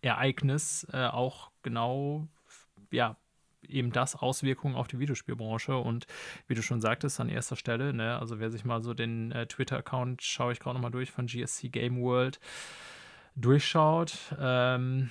Ereignis 0.00 0.86
äh, 0.90 1.06
auch 1.06 1.50
genau, 1.62 2.28
ja, 2.90 3.18
eben 3.68 3.92
das 3.92 4.16
Auswirkungen 4.16 4.74
auf 4.74 4.88
die 4.88 4.98
Videospielbranche 4.98 5.76
und 5.76 6.06
wie 6.46 6.54
du 6.54 6.62
schon 6.62 6.80
sagtest, 6.80 7.20
an 7.20 7.28
erster 7.28 7.56
Stelle, 7.56 7.92
ne, 7.92 8.18
also 8.18 8.38
wer 8.40 8.50
sich 8.50 8.64
mal 8.64 8.82
so 8.82 8.94
den 8.94 9.32
äh, 9.32 9.46
Twitter-Account, 9.46 10.22
schaue 10.22 10.52
ich 10.52 10.60
gerade 10.60 10.74
nochmal 10.74 10.90
durch, 10.90 11.10
von 11.10 11.26
GSC 11.26 11.68
Game 11.68 12.00
World 12.00 12.40
durchschaut, 13.36 14.14
ähm, 14.38 15.10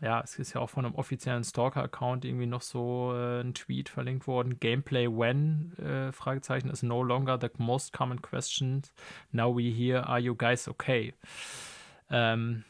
ja, 0.00 0.20
es 0.22 0.38
ist 0.38 0.54
ja 0.54 0.60
auch 0.60 0.70
von 0.70 0.86
einem 0.86 0.94
offiziellen 0.94 1.44
Stalker-Account 1.44 2.24
irgendwie 2.24 2.46
noch 2.46 2.62
so 2.62 3.12
äh, 3.14 3.42
ein 3.42 3.52
Tweet 3.52 3.90
verlinkt 3.90 4.26
worden. 4.26 4.58
Gameplay 4.58 5.06
when, 5.06 5.76
äh, 5.78 6.10
Fragezeichen, 6.12 6.70
is 6.70 6.82
no 6.82 7.02
longer 7.02 7.38
the 7.38 7.50
most 7.58 7.92
common 7.92 8.22
question. 8.22 8.82
Now 9.30 9.54
we 9.54 9.70
hear, 9.70 10.00
are 10.06 10.18
you 10.18 10.34
guys 10.34 10.68
okay? 10.68 11.12
Ähm, 12.10 12.64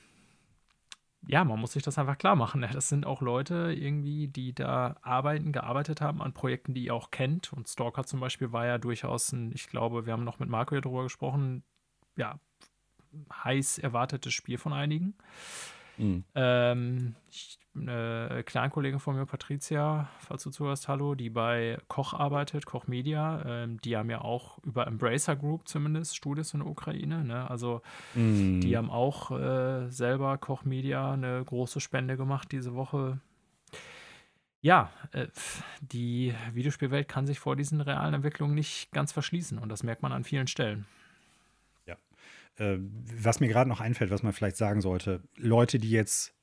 ja, 1.26 1.44
man 1.44 1.60
muss 1.60 1.72
sich 1.72 1.82
das 1.82 1.98
einfach 1.98 2.18
klar 2.18 2.36
machen. 2.36 2.60
Das 2.72 2.88
sind 2.88 3.06
auch 3.06 3.20
Leute 3.20 3.72
irgendwie, 3.76 4.28
die 4.28 4.54
da 4.54 4.96
arbeiten, 5.02 5.52
gearbeitet 5.52 6.00
haben 6.00 6.22
an 6.22 6.32
Projekten, 6.32 6.74
die 6.74 6.86
ihr 6.86 6.94
auch 6.94 7.10
kennt. 7.10 7.52
Und 7.52 7.68
Stalker 7.68 8.04
zum 8.04 8.20
Beispiel 8.20 8.52
war 8.52 8.66
ja 8.66 8.78
durchaus 8.78 9.32
ein, 9.32 9.52
ich 9.52 9.68
glaube, 9.68 10.06
wir 10.06 10.12
haben 10.12 10.24
noch 10.24 10.38
mit 10.38 10.48
Marco 10.48 10.74
hier 10.74 10.82
drüber 10.82 11.02
gesprochen, 11.02 11.62
ja, 12.16 12.40
heiß 13.44 13.78
erwartetes 13.78 14.32
Spiel 14.32 14.58
von 14.58 14.72
einigen. 14.72 15.14
Mhm. 15.98 16.24
Ähm, 16.34 17.16
ich, 17.28 17.59
eine 17.74 18.42
Kleinkollegin 18.44 18.98
von 18.98 19.16
mir, 19.16 19.26
Patricia, 19.26 20.08
falls 20.18 20.42
du 20.42 20.50
zuhörst, 20.50 20.88
hallo, 20.88 21.14
die 21.14 21.30
bei 21.30 21.78
Koch 21.88 22.14
arbeitet, 22.14 22.66
Koch 22.66 22.88
Media. 22.88 23.42
Ähm, 23.46 23.80
die 23.80 23.96
haben 23.96 24.10
ja 24.10 24.22
auch 24.22 24.58
über 24.64 24.86
Embracer 24.86 25.36
Group 25.36 25.68
zumindest 25.68 26.16
Studios 26.16 26.52
in 26.52 26.60
der 26.60 26.68
Ukraine. 26.68 27.24
Ne? 27.24 27.48
Also 27.48 27.82
mm. 28.14 28.60
die 28.60 28.76
haben 28.76 28.90
auch 28.90 29.30
äh, 29.30 29.88
selber 29.88 30.36
Koch 30.38 30.64
Media 30.64 31.12
eine 31.12 31.44
große 31.44 31.80
Spende 31.80 32.16
gemacht 32.16 32.50
diese 32.50 32.74
Woche. 32.74 33.20
Ja, 34.62 34.90
äh, 35.12 35.28
die 35.80 36.34
Videospielwelt 36.52 37.06
kann 37.08 37.26
sich 37.26 37.38
vor 37.38 37.54
diesen 37.54 37.80
realen 37.80 38.14
Entwicklungen 38.14 38.54
nicht 38.54 38.90
ganz 38.90 39.12
verschließen 39.12 39.58
und 39.58 39.68
das 39.68 39.84
merkt 39.84 40.02
man 40.02 40.12
an 40.12 40.24
vielen 40.24 40.48
Stellen. 40.48 40.86
Ja. 41.86 41.96
Äh, 42.56 42.78
was 43.16 43.38
mir 43.38 43.48
gerade 43.48 43.70
noch 43.70 43.80
einfällt, 43.80 44.10
was 44.10 44.24
man 44.24 44.32
vielleicht 44.32 44.56
sagen 44.56 44.80
sollte, 44.80 45.22
Leute, 45.36 45.78
die 45.78 45.90
jetzt 45.90 46.34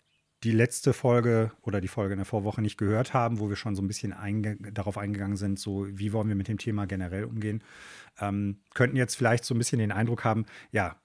die 0.44 0.52
letzte 0.52 0.94
Folge 0.94 1.52
oder 1.62 1.82
die 1.82 1.88
Folge 1.88 2.14
in 2.14 2.20
der 2.20 2.26
Vorwoche 2.26 2.62
nicht 2.62 2.78
gehört 2.78 3.14
haben, 3.14 3.40
wo 3.40 3.50
wir 3.50 3.56
schon 3.56 3.76
so 3.76 3.82
ein 3.82 3.88
bisschen 3.88 4.14
einge 4.14 4.58
darauf 4.72 4.98
eingegangen 4.98 5.38
sind, 5.38 5.60
so 5.60 5.88
wie 5.90 6.14
wollen 6.14 6.28
wir 6.28 6.36
mit 6.36 6.48
dem 6.48 6.58
Thema 6.58 6.86
generell 6.86 7.24
umgehen, 7.24 7.64
ähm, 8.20 8.58
könnten 8.74 8.98
jetzt 8.98 9.16
vielleicht 9.16 9.46
so 9.46 9.56
ein 9.56 9.58
bisschen 9.58 9.80
den 9.80 9.92
Eindruck 9.92 10.24
haben, 10.24 10.46
ja, 10.72 10.96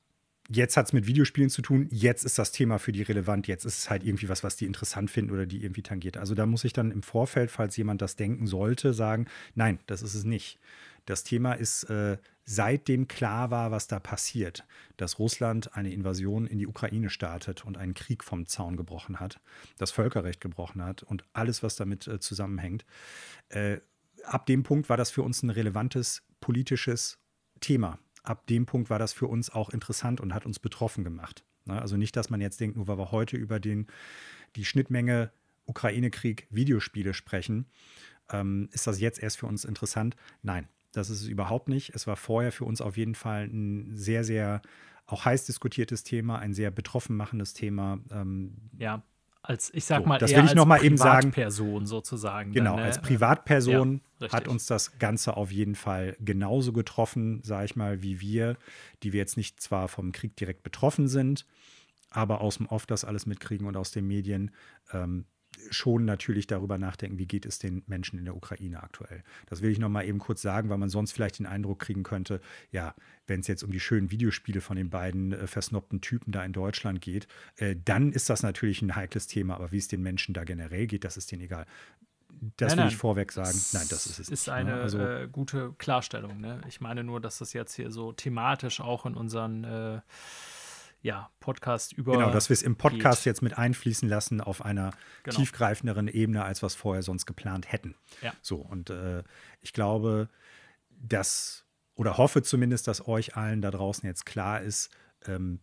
jetzt 0.50 0.76
hat 0.76 0.86
es 0.86 0.92
mit 0.92 1.06
Videospielen 1.06 1.50
zu 1.50 1.62
tun, 1.62 1.86
jetzt 1.90 2.24
ist 2.24 2.38
das 2.38 2.52
Thema 2.52 2.78
für 2.78 2.92
die 2.92 3.02
relevant, 3.02 3.46
jetzt 3.46 3.64
ist 3.64 3.78
es 3.78 3.90
halt 3.90 4.04
irgendwie 4.04 4.28
was, 4.28 4.44
was 4.44 4.56
die 4.56 4.66
interessant 4.66 5.10
finden 5.10 5.32
oder 5.32 5.46
die 5.46 5.62
irgendwie 5.62 5.82
tangiert. 5.82 6.16
Also 6.16 6.34
da 6.34 6.46
muss 6.46 6.64
ich 6.64 6.72
dann 6.72 6.90
im 6.90 7.02
Vorfeld, 7.02 7.50
falls 7.50 7.76
jemand 7.76 8.02
das 8.02 8.16
denken 8.16 8.46
sollte, 8.46 8.92
sagen, 8.92 9.26
nein, 9.54 9.78
das 9.86 10.02
ist 10.02 10.14
es 10.14 10.24
nicht. 10.24 10.58
Das 11.06 11.24
Thema 11.24 11.54
ist, 11.54 11.84
äh, 11.84 12.18
seitdem 12.44 13.08
klar 13.08 13.50
war, 13.50 13.70
was 13.70 13.86
da 13.86 13.98
passiert, 14.00 14.64
dass 14.96 15.18
Russland 15.18 15.76
eine 15.76 15.92
Invasion 15.92 16.46
in 16.46 16.58
die 16.58 16.66
Ukraine 16.66 17.10
startet 17.10 17.64
und 17.64 17.76
einen 17.76 17.94
Krieg 17.94 18.24
vom 18.24 18.46
Zaun 18.46 18.76
gebrochen 18.76 19.20
hat, 19.20 19.40
das 19.78 19.90
Völkerrecht 19.90 20.40
gebrochen 20.40 20.82
hat 20.82 21.02
und 21.02 21.24
alles, 21.32 21.62
was 21.62 21.76
damit 21.76 22.06
äh, 22.06 22.20
zusammenhängt. 22.20 22.84
Äh, 23.48 23.78
ab 24.24 24.46
dem 24.46 24.62
Punkt 24.62 24.88
war 24.88 24.96
das 24.96 25.10
für 25.10 25.22
uns 25.22 25.42
ein 25.42 25.50
relevantes 25.50 26.22
politisches 26.40 27.18
Thema. 27.60 27.98
Ab 28.22 28.46
dem 28.46 28.66
Punkt 28.66 28.90
war 28.90 28.98
das 28.98 29.12
für 29.12 29.26
uns 29.26 29.50
auch 29.50 29.70
interessant 29.70 30.20
und 30.20 30.34
hat 30.34 30.46
uns 30.46 30.58
betroffen 30.58 31.04
gemacht. 31.04 31.44
Ne? 31.64 31.80
Also 31.80 31.96
nicht, 31.96 32.16
dass 32.16 32.30
man 32.30 32.40
jetzt 32.40 32.60
denkt, 32.60 32.76
nur 32.76 32.86
weil 32.86 32.98
wir 32.98 33.10
heute 33.10 33.36
über 33.36 33.58
den, 33.58 33.86
die 34.56 34.64
Schnittmenge 34.64 35.32
Ukraine-Krieg 35.66 36.46
Videospiele 36.50 37.14
sprechen, 37.14 37.66
ähm, 38.30 38.68
ist 38.72 38.86
das 38.86 39.00
jetzt 39.00 39.22
erst 39.22 39.38
für 39.38 39.46
uns 39.46 39.64
interessant. 39.64 40.16
Nein, 40.42 40.68
das 40.92 41.10
ist 41.10 41.22
es 41.22 41.28
überhaupt 41.28 41.68
nicht. 41.68 41.94
Es 41.94 42.06
war 42.06 42.16
vorher 42.16 42.52
für 42.52 42.64
uns 42.64 42.80
auf 42.80 42.96
jeden 42.96 43.14
Fall 43.14 43.44
ein 43.44 43.96
sehr, 43.96 44.24
sehr 44.24 44.62
auch 45.06 45.24
heiß 45.24 45.46
diskutiertes 45.46 46.04
Thema, 46.04 46.38
ein 46.38 46.54
sehr 46.54 46.70
betroffen 46.70 47.16
machendes 47.16 47.54
Thema. 47.54 47.98
Ähm, 48.10 48.54
ja, 48.78 49.02
als 49.42 49.74
ich 49.74 49.84
sag 49.84 50.02
so, 50.02 50.08
mal, 50.08 50.18
das 50.18 50.34
will 50.34 50.44
ich 50.44 50.54
noch 50.54 50.66
mal 50.66 50.84
eben 50.84 50.96
sagen. 50.96 51.32
Privatperson 51.32 51.86
sozusagen. 51.86 52.52
Genau, 52.52 52.72
dann, 52.72 52.80
ne? 52.80 52.86
als 52.86 53.00
Privatperson 53.00 54.00
ja, 54.20 54.32
hat 54.32 54.46
uns 54.46 54.66
das 54.66 54.98
Ganze 54.98 55.36
auf 55.36 55.50
jeden 55.50 55.74
Fall 55.74 56.16
genauso 56.20 56.72
getroffen, 56.72 57.42
sage 57.42 57.64
ich 57.64 57.76
mal, 57.76 58.02
wie 58.02 58.20
wir, 58.20 58.56
die 59.02 59.12
wir 59.12 59.18
jetzt 59.18 59.36
nicht 59.36 59.60
zwar 59.60 59.88
vom 59.88 60.12
Krieg 60.12 60.36
direkt 60.36 60.62
betroffen 60.62 61.08
sind, 61.08 61.44
aber 62.10 62.40
aus 62.40 62.58
dem 62.58 62.66
Off 62.66 62.86
das 62.86 63.04
alles 63.04 63.26
mitkriegen 63.26 63.66
und 63.66 63.76
aus 63.76 63.90
den 63.90 64.06
Medien. 64.06 64.52
Ähm, 64.92 65.24
schon 65.70 66.04
natürlich 66.04 66.46
darüber 66.46 66.78
nachdenken, 66.78 67.18
wie 67.18 67.26
geht 67.26 67.46
es 67.46 67.58
den 67.58 67.82
Menschen 67.86 68.18
in 68.18 68.24
der 68.24 68.36
Ukraine 68.36 68.82
aktuell. 68.82 69.22
Das 69.46 69.62
will 69.62 69.70
ich 69.70 69.78
noch 69.78 69.88
mal 69.88 70.04
eben 70.04 70.18
kurz 70.18 70.42
sagen, 70.42 70.68
weil 70.68 70.78
man 70.78 70.88
sonst 70.88 71.12
vielleicht 71.12 71.38
den 71.38 71.46
Eindruck 71.46 71.80
kriegen 71.80 72.02
könnte, 72.02 72.40
ja, 72.70 72.94
wenn 73.26 73.40
es 73.40 73.46
jetzt 73.46 73.62
um 73.62 73.70
die 73.70 73.80
schönen 73.80 74.10
Videospiele 74.10 74.60
von 74.60 74.76
den 74.76 74.90
beiden 74.90 75.32
äh, 75.32 75.46
versnobten 75.46 76.00
Typen 76.00 76.32
da 76.32 76.44
in 76.44 76.52
Deutschland 76.52 77.00
geht, 77.00 77.28
äh, 77.56 77.76
dann 77.84 78.12
ist 78.12 78.30
das 78.30 78.42
natürlich 78.42 78.82
ein 78.82 78.96
heikles 78.96 79.26
Thema, 79.26 79.54
aber 79.54 79.72
wie 79.72 79.78
es 79.78 79.88
den 79.88 80.02
Menschen 80.02 80.34
da 80.34 80.44
generell 80.44 80.86
geht, 80.86 81.04
das 81.04 81.16
ist 81.16 81.30
denen 81.30 81.42
egal. 81.42 81.66
Das 82.56 82.70
nein, 82.70 82.78
will 82.78 82.84
nein. 82.84 82.92
ich 82.92 82.96
vorweg 82.96 83.30
sagen. 83.30 83.58
Nein, 83.72 83.86
das 83.88 84.06
ist 84.06 84.18
es. 84.18 84.28
Ist 84.28 84.30
nicht, 84.30 84.46
ne? 84.48 84.52
eine 84.54 84.74
also, 84.74 84.98
äh, 84.98 85.28
gute 85.30 85.74
Klarstellung. 85.78 86.40
Ne? 86.40 86.60
Ich 86.66 86.80
meine 86.80 87.04
nur, 87.04 87.20
dass 87.20 87.38
das 87.38 87.52
jetzt 87.52 87.74
hier 87.74 87.90
so 87.90 88.12
thematisch 88.12 88.80
auch 88.80 89.06
in 89.06 89.14
unseren 89.14 89.64
äh, 89.64 90.00
ja, 91.02 91.30
Podcast 91.40 91.92
über. 91.92 92.12
Genau, 92.12 92.30
dass 92.30 92.48
wir 92.48 92.54
es 92.54 92.62
im 92.62 92.76
Podcast 92.76 93.20
geht. 93.20 93.32
jetzt 93.32 93.42
mit 93.42 93.58
einfließen 93.58 94.08
lassen 94.08 94.40
auf 94.40 94.64
einer 94.64 94.92
genau. 95.24 95.36
tiefgreifenderen 95.36 96.08
Ebene, 96.08 96.44
als 96.44 96.62
was 96.62 96.74
vorher 96.74 97.02
sonst 97.02 97.26
geplant 97.26 97.70
hätten. 97.70 97.96
Ja. 98.22 98.32
So, 98.40 98.56
und 98.56 98.90
äh, 98.90 99.24
ich 99.60 99.72
glaube, 99.72 100.28
dass, 100.90 101.64
oder 101.94 102.18
hoffe 102.18 102.42
zumindest, 102.42 102.86
dass 102.86 103.06
euch 103.06 103.36
allen 103.36 103.60
da 103.60 103.70
draußen 103.70 104.06
jetzt 104.06 104.24
klar 104.24 104.60
ist, 104.60 104.90
ähm, 105.26 105.60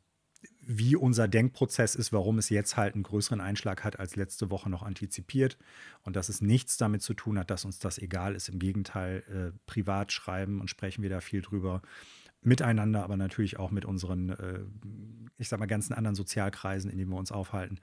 wie 0.61 0.95
unser 0.95 1.27
Denkprozess 1.27 1.95
ist, 1.95 2.13
warum 2.13 2.37
es 2.37 2.49
jetzt 2.49 2.77
halt 2.77 2.93
einen 2.93 3.03
größeren 3.03 3.41
Einschlag 3.41 3.83
hat 3.83 3.99
als 3.99 4.15
letzte 4.15 4.51
Woche 4.51 4.69
noch 4.69 4.83
antizipiert 4.83 5.57
und 6.03 6.15
dass 6.15 6.29
es 6.29 6.41
nichts 6.41 6.77
damit 6.77 7.01
zu 7.01 7.13
tun 7.13 7.39
hat, 7.39 7.49
dass 7.49 7.65
uns 7.65 7.79
das 7.79 7.97
egal 7.97 8.35
ist. 8.35 8.49
Im 8.49 8.59
Gegenteil, 8.59 9.23
äh, 9.27 9.59
privat 9.65 10.11
schreiben 10.11 10.61
und 10.61 10.69
sprechen 10.69 11.01
wir 11.01 11.09
da 11.09 11.21
viel 11.21 11.41
drüber 11.41 11.81
miteinander, 12.41 13.03
aber 13.03 13.17
natürlich 13.17 13.59
auch 13.59 13.71
mit 13.71 13.85
unseren, 13.85 14.29
äh, 14.29 14.59
ich 15.37 15.49
sag 15.49 15.59
mal, 15.59 15.65
ganzen 15.65 15.93
anderen 15.93 16.15
Sozialkreisen, 16.15 16.89
in 16.89 16.97
denen 16.97 17.11
wir 17.11 17.17
uns 17.17 17.31
aufhalten. 17.31 17.79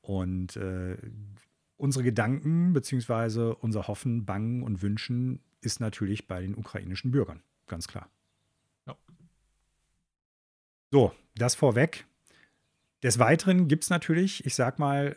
Und 0.00 0.56
äh, 0.56 0.96
unsere 1.76 2.04
Gedanken 2.04 2.72
beziehungsweise 2.72 3.54
unser 3.54 3.88
Hoffen, 3.88 4.24
Bangen 4.24 4.62
und 4.62 4.82
Wünschen 4.82 5.40
ist 5.60 5.80
natürlich 5.80 6.26
bei 6.26 6.40
den 6.40 6.54
ukrainischen 6.54 7.10
Bürgern, 7.10 7.42
ganz 7.66 7.88
klar. 7.88 8.08
Ja. 8.86 8.96
So, 10.90 11.12
das 11.36 11.54
vorweg. 11.54 12.06
Des 13.02 13.18
Weiteren 13.18 13.68
gibt 13.68 13.84
es 13.84 13.90
natürlich, 13.90 14.44
ich 14.46 14.54
sag 14.54 14.78
mal, 14.78 15.16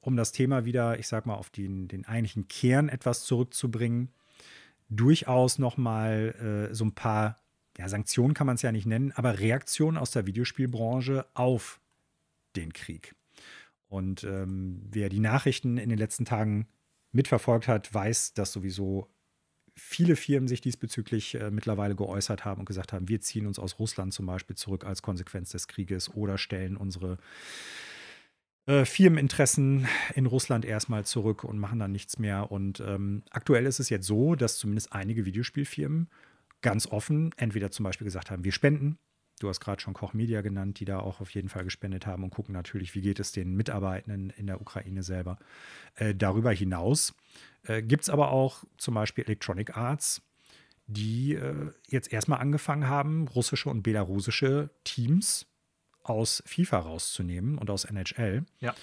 um 0.00 0.16
das 0.16 0.32
Thema 0.32 0.64
wieder, 0.64 0.98
ich 0.98 1.08
sag 1.08 1.26
mal, 1.26 1.34
auf 1.34 1.50
den, 1.50 1.88
den 1.88 2.04
eigentlichen 2.04 2.46
Kern 2.48 2.88
etwas 2.88 3.24
zurückzubringen, 3.24 4.10
durchaus 4.90 5.58
nochmal 5.58 6.68
äh, 6.70 6.74
so 6.74 6.84
ein 6.84 6.92
paar 6.92 7.43
ja, 7.78 7.88
Sanktionen 7.88 8.34
kann 8.34 8.46
man 8.46 8.56
es 8.56 8.62
ja 8.62 8.72
nicht 8.72 8.86
nennen, 8.86 9.12
aber 9.12 9.38
Reaktionen 9.38 9.98
aus 9.98 10.10
der 10.10 10.26
Videospielbranche 10.26 11.26
auf 11.34 11.80
den 12.56 12.72
Krieg. 12.72 13.14
Und 13.88 14.24
ähm, 14.24 14.82
wer 14.90 15.08
die 15.08 15.20
Nachrichten 15.20 15.76
in 15.76 15.88
den 15.88 15.98
letzten 15.98 16.24
Tagen 16.24 16.66
mitverfolgt 17.12 17.68
hat, 17.68 17.92
weiß, 17.92 18.34
dass 18.34 18.52
sowieso 18.52 19.08
viele 19.76 20.16
Firmen 20.16 20.48
sich 20.48 20.60
diesbezüglich 20.60 21.34
äh, 21.34 21.50
mittlerweile 21.50 21.94
geäußert 21.94 22.44
haben 22.44 22.60
und 22.60 22.66
gesagt 22.66 22.92
haben, 22.92 23.08
wir 23.08 23.20
ziehen 23.20 23.46
uns 23.46 23.58
aus 23.58 23.78
Russland 23.78 24.12
zum 24.12 24.26
Beispiel 24.26 24.56
zurück 24.56 24.84
als 24.84 25.02
Konsequenz 25.02 25.50
des 25.50 25.68
Krieges 25.68 26.14
oder 26.14 26.38
stellen 26.38 26.76
unsere 26.76 27.18
äh, 28.66 28.84
Firmeninteressen 28.84 29.86
in 30.14 30.26
Russland 30.26 30.64
erstmal 30.64 31.04
zurück 31.04 31.44
und 31.44 31.58
machen 31.58 31.78
dann 31.78 31.92
nichts 31.92 32.18
mehr. 32.18 32.50
Und 32.52 32.80
ähm, 32.80 33.22
aktuell 33.30 33.66
ist 33.66 33.80
es 33.80 33.90
jetzt 33.90 34.06
so, 34.06 34.36
dass 34.36 34.58
zumindest 34.58 34.92
einige 34.92 35.24
Videospielfirmen 35.24 36.08
ganz 36.64 36.88
offen 36.88 37.30
entweder 37.36 37.70
zum 37.70 37.84
Beispiel 37.84 38.04
gesagt 38.04 38.32
haben, 38.32 38.42
wir 38.42 38.52
spenden 38.52 38.98
Du 39.40 39.48
hast 39.48 39.60
gerade 39.60 39.80
schon 39.80 39.94
Koch 39.94 40.14
Media 40.14 40.42
genannt, 40.42 40.78
die 40.78 40.84
da 40.84 41.00
auch 41.00 41.20
auf 41.20 41.30
jeden 41.30 41.48
Fall 41.48 41.64
gespendet 41.64 42.06
haben 42.06 42.22
und 42.22 42.30
gucken 42.30 42.54
natürlich, 42.54 42.94
wie 42.94 43.00
geht 43.00 43.18
es 43.18 43.32
den 43.32 43.54
Mitarbeitenden 43.54 44.30
in 44.30 44.46
der 44.46 44.60
Ukraine 44.60 45.02
selber. 45.02 45.38
Äh, 45.96 46.14
darüber 46.14 46.52
hinaus 46.52 47.14
äh, 47.64 47.82
gibt 47.82 48.04
es 48.04 48.10
aber 48.10 48.30
auch 48.30 48.64
zum 48.78 48.94
Beispiel 48.94 49.24
Electronic 49.24 49.76
Arts, 49.76 50.22
die 50.86 51.34
äh, 51.34 51.72
jetzt 51.88 52.12
erstmal 52.12 52.40
angefangen 52.40 52.88
haben, 52.88 53.26
russische 53.28 53.70
und 53.70 53.82
belarussische 53.82 54.70
Teams 54.84 55.46
aus 56.04 56.42
FIFA 56.46 56.80
rauszunehmen 56.80 57.58
und 57.58 57.70
aus 57.70 57.84
NHL. 57.84 58.44
Ja. 58.60 58.74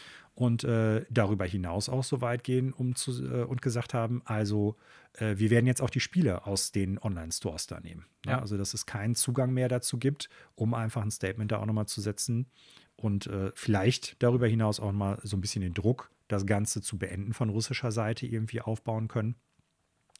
Und 0.41 0.63
äh, 0.63 1.05
darüber 1.11 1.45
hinaus 1.45 1.87
auch 1.87 2.03
so 2.03 2.19
weit 2.19 2.43
gehen 2.43 2.73
um 2.73 2.95
zu, 2.95 3.11
äh, 3.23 3.43
und 3.43 3.61
gesagt 3.61 3.93
haben, 3.93 4.23
also 4.25 4.75
äh, 5.19 5.35
wir 5.37 5.51
werden 5.51 5.67
jetzt 5.67 5.83
auch 5.83 5.89
die 5.91 5.99
Spiele 5.99 6.47
aus 6.47 6.71
den 6.71 6.97
Online-Stores 6.97 7.67
da 7.67 7.79
nehmen. 7.79 8.07
Ja. 8.25 8.39
Also 8.39 8.57
dass 8.57 8.73
es 8.73 8.87
keinen 8.87 9.13
Zugang 9.13 9.53
mehr 9.53 9.69
dazu 9.69 9.99
gibt, 9.99 10.29
um 10.55 10.73
einfach 10.73 11.03
ein 11.03 11.11
Statement 11.11 11.51
da 11.51 11.59
auch 11.59 11.67
nochmal 11.67 11.85
zu 11.85 12.01
setzen 12.01 12.47
und 12.95 13.27
äh, 13.27 13.51
vielleicht 13.53 14.15
darüber 14.23 14.47
hinaus 14.47 14.79
auch 14.79 14.91
mal 14.91 15.19
so 15.21 15.37
ein 15.37 15.41
bisschen 15.41 15.61
den 15.61 15.75
Druck, 15.75 16.09
das 16.27 16.47
Ganze 16.47 16.81
zu 16.81 16.97
beenden 16.97 17.33
von 17.33 17.49
russischer 17.49 17.91
Seite 17.91 18.25
irgendwie 18.25 18.61
aufbauen 18.61 19.09
können. 19.09 19.35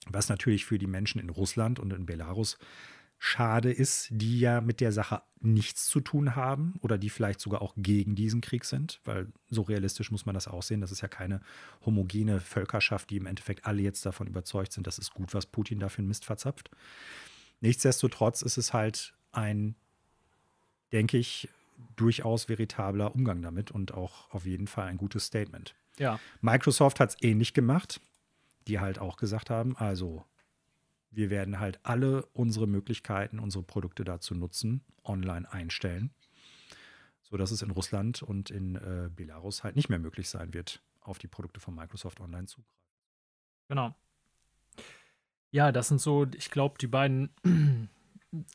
Was 0.06 0.30
natürlich 0.30 0.66
für 0.66 0.78
die 0.78 0.86
Menschen 0.86 1.20
in 1.20 1.32
Russland 1.32 1.80
und 1.80 1.94
in 1.94 2.06
Belarus 2.06 2.60
schade 3.24 3.72
ist, 3.72 4.08
die 4.10 4.40
ja 4.40 4.62
mit 4.62 4.82
der 4.82 4.92
Sache 4.92 5.22
nichts 5.42 5.86
zu 5.86 6.02
tun 6.02 6.36
haben 6.36 6.74
oder 6.82 6.98
die 6.98 7.12
vielleicht 7.12 7.40
sogar 7.40 7.62
auch 7.62 7.76
gegen 7.78 8.16
diesen 8.16 8.42
Krieg 8.42 8.66
sind, 8.66 9.00
weil 9.06 9.32
so 9.48 9.62
realistisch 9.62 10.10
muss 10.10 10.26
man 10.26 10.34
das 10.34 10.48
auch 10.48 10.64
sehen. 10.64 10.82
Das 10.82 10.92
ist 10.92 11.02
ja 11.02 11.08
keine 11.08 11.40
homogene 11.86 12.40
Völkerschaft, 12.40 13.12
die 13.12 13.18
im 13.18 13.28
Endeffekt 13.28 13.68
alle 13.68 13.84
jetzt 13.84 14.04
davon 14.08 14.26
überzeugt 14.26 14.74
sind, 14.74 14.88
das 14.88 14.98
ist 14.98 15.14
gut, 15.14 15.36
was 15.36 15.46
Putin 15.46 15.80
da 15.80 15.88
für 15.88 16.00
einen 16.00 16.08
Mist 16.08 16.26
verzapft. 16.26 16.72
Nichtsdestotrotz 17.60 18.42
ist 18.42 18.58
es 18.58 18.74
halt 18.74 19.14
ein, 19.32 19.76
denke 20.92 21.20
ich, 21.20 21.48
durchaus 21.98 22.50
veritabler 22.50 23.14
Umgang 23.14 23.44
damit 23.44 23.70
und 23.70 23.94
auch 23.94 24.32
auf 24.32 24.48
jeden 24.48 24.66
Fall 24.66 24.88
ein 24.88 24.98
gutes 24.98 25.26
Statement. 25.26 25.76
Ja. 26.00 26.20
Microsoft 26.42 27.00
hat 27.00 27.12
es 27.12 27.18
ähnlich 27.22 27.54
gemacht, 27.54 28.02
die 28.68 28.80
halt 28.80 28.98
auch 28.98 29.18
gesagt 29.18 29.52
haben, 29.52 29.78
also 29.78 30.26
wir 31.12 31.30
werden 31.30 31.60
halt 31.60 31.80
alle 31.84 32.26
unsere 32.28 32.68
Möglichkeiten, 32.68 33.40
unsere 33.40 33.64
Produkte 33.64 34.04
dazu 34.04 34.34
nutzen, 34.34 34.84
online 35.04 35.52
einstellen, 35.52 36.12
sodass 37.22 37.52
es 37.52 37.62
in 37.62 37.72
Russland 37.72 38.24
und 38.24 38.50
in 38.50 38.76
äh, 38.76 39.10
Belarus 39.14 39.64
halt 39.64 39.76
nicht 39.76 39.90
mehr 39.90 40.00
möglich 40.00 40.30
sein 40.30 40.54
wird, 40.54 40.82
auf 41.02 41.20
die 41.20 41.28
Produkte 41.28 41.60
von 41.60 41.76
Microsoft 41.76 42.20
online 42.22 42.48
zugreifen. 42.48 42.72
Genau. 43.68 43.96
Ja, 45.52 45.72
das 45.72 45.90
sind 45.90 46.00
so, 46.00 46.26
ich 46.36 46.50
glaube, 46.50 46.78
die 46.80 46.88
beiden 46.88 47.30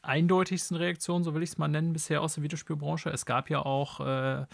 eindeutigsten 0.03 0.77
Reaktionen, 0.77 1.25
so 1.25 1.35
will 1.35 1.43
ich 1.43 1.51
es 1.51 1.59
mal 1.59 1.69
nennen, 1.69 1.93
bisher 1.93 2.23
aus 2.23 2.35
der 2.35 2.43
Videospielbranche. 2.43 3.11
Es 3.11 3.27
gab 3.27 3.51
ja 3.51 3.61
auch 3.61 4.01
äh, 4.01 4.47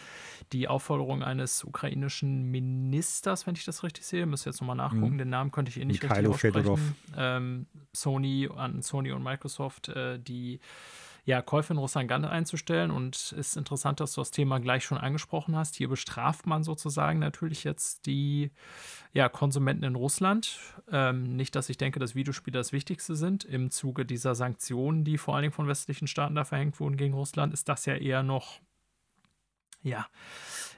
die 0.52 0.68
Aufforderung 0.68 1.22
eines 1.22 1.62
ukrainischen 1.64 2.50
Ministers, 2.50 3.46
wenn 3.46 3.54
ich 3.54 3.64
das 3.64 3.84
richtig 3.84 4.04
sehe. 4.04 4.26
Müsste 4.26 4.50
jetzt 4.50 4.60
nochmal 4.60 4.76
nachgucken. 4.76 5.14
Mhm. 5.14 5.18
Den 5.18 5.30
Namen 5.30 5.50
könnte 5.52 5.70
ich 5.70 5.80
eh 5.80 5.84
nicht 5.84 6.02
Mikhailo 6.02 6.32
richtig 6.32 6.54
aussprechen. 6.56 6.96
Ähm, 7.16 7.66
Sony 7.92 8.48
an 8.54 8.82
Sony 8.82 9.12
und 9.12 9.22
Microsoft, 9.22 9.88
äh, 9.88 10.18
die 10.18 10.60
ja, 11.24 11.40
Käufe 11.40 11.72
in 11.72 11.78
Russland 11.78 12.10
einzustellen. 12.10 12.90
Und 12.90 13.14
es 13.14 13.32
ist 13.32 13.56
interessant, 13.56 14.00
dass 14.00 14.14
du 14.14 14.20
das 14.20 14.32
Thema 14.32 14.58
gleich 14.58 14.84
schon 14.84 14.98
angesprochen 14.98 15.54
hast. 15.54 15.76
Hier 15.76 15.88
bestraft 15.88 16.46
man 16.46 16.64
sozusagen 16.64 17.20
natürlich 17.20 17.62
jetzt 17.62 18.06
die 18.06 18.50
ja, 19.12 19.28
Konsumenten 19.28 19.84
in 19.84 19.94
Russland. 19.94 20.58
Ähm, 20.90 21.36
nicht, 21.36 21.54
dass 21.54 21.68
ich 21.68 21.76
denke, 21.76 22.00
dass 22.00 22.14
Videospiele 22.14 22.58
das 22.58 22.72
Wichtigste 22.72 23.14
sind. 23.14 23.44
Im 23.44 23.70
Zuge 23.70 24.04
dieser 24.04 24.34
Sanktionen, 24.34 25.04
die 25.04 25.16
vor 25.16 25.34
allen 25.34 25.42
Dingen 25.42 25.54
von 25.54 25.68
westlichen 25.68 26.08
Staaten 26.08 26.34
da 26.34 26.44
verhängt 26.44 26.80
wurden 26.80 26.96
gegen 26.96 27.14
Russland, 27.14 27.52
ist 27.52 27.68
das 27.68 27.86
ja 27.86 27.94
eher 27.94 28.24
noch, 28.24 28.60
ja, 29.82 30.06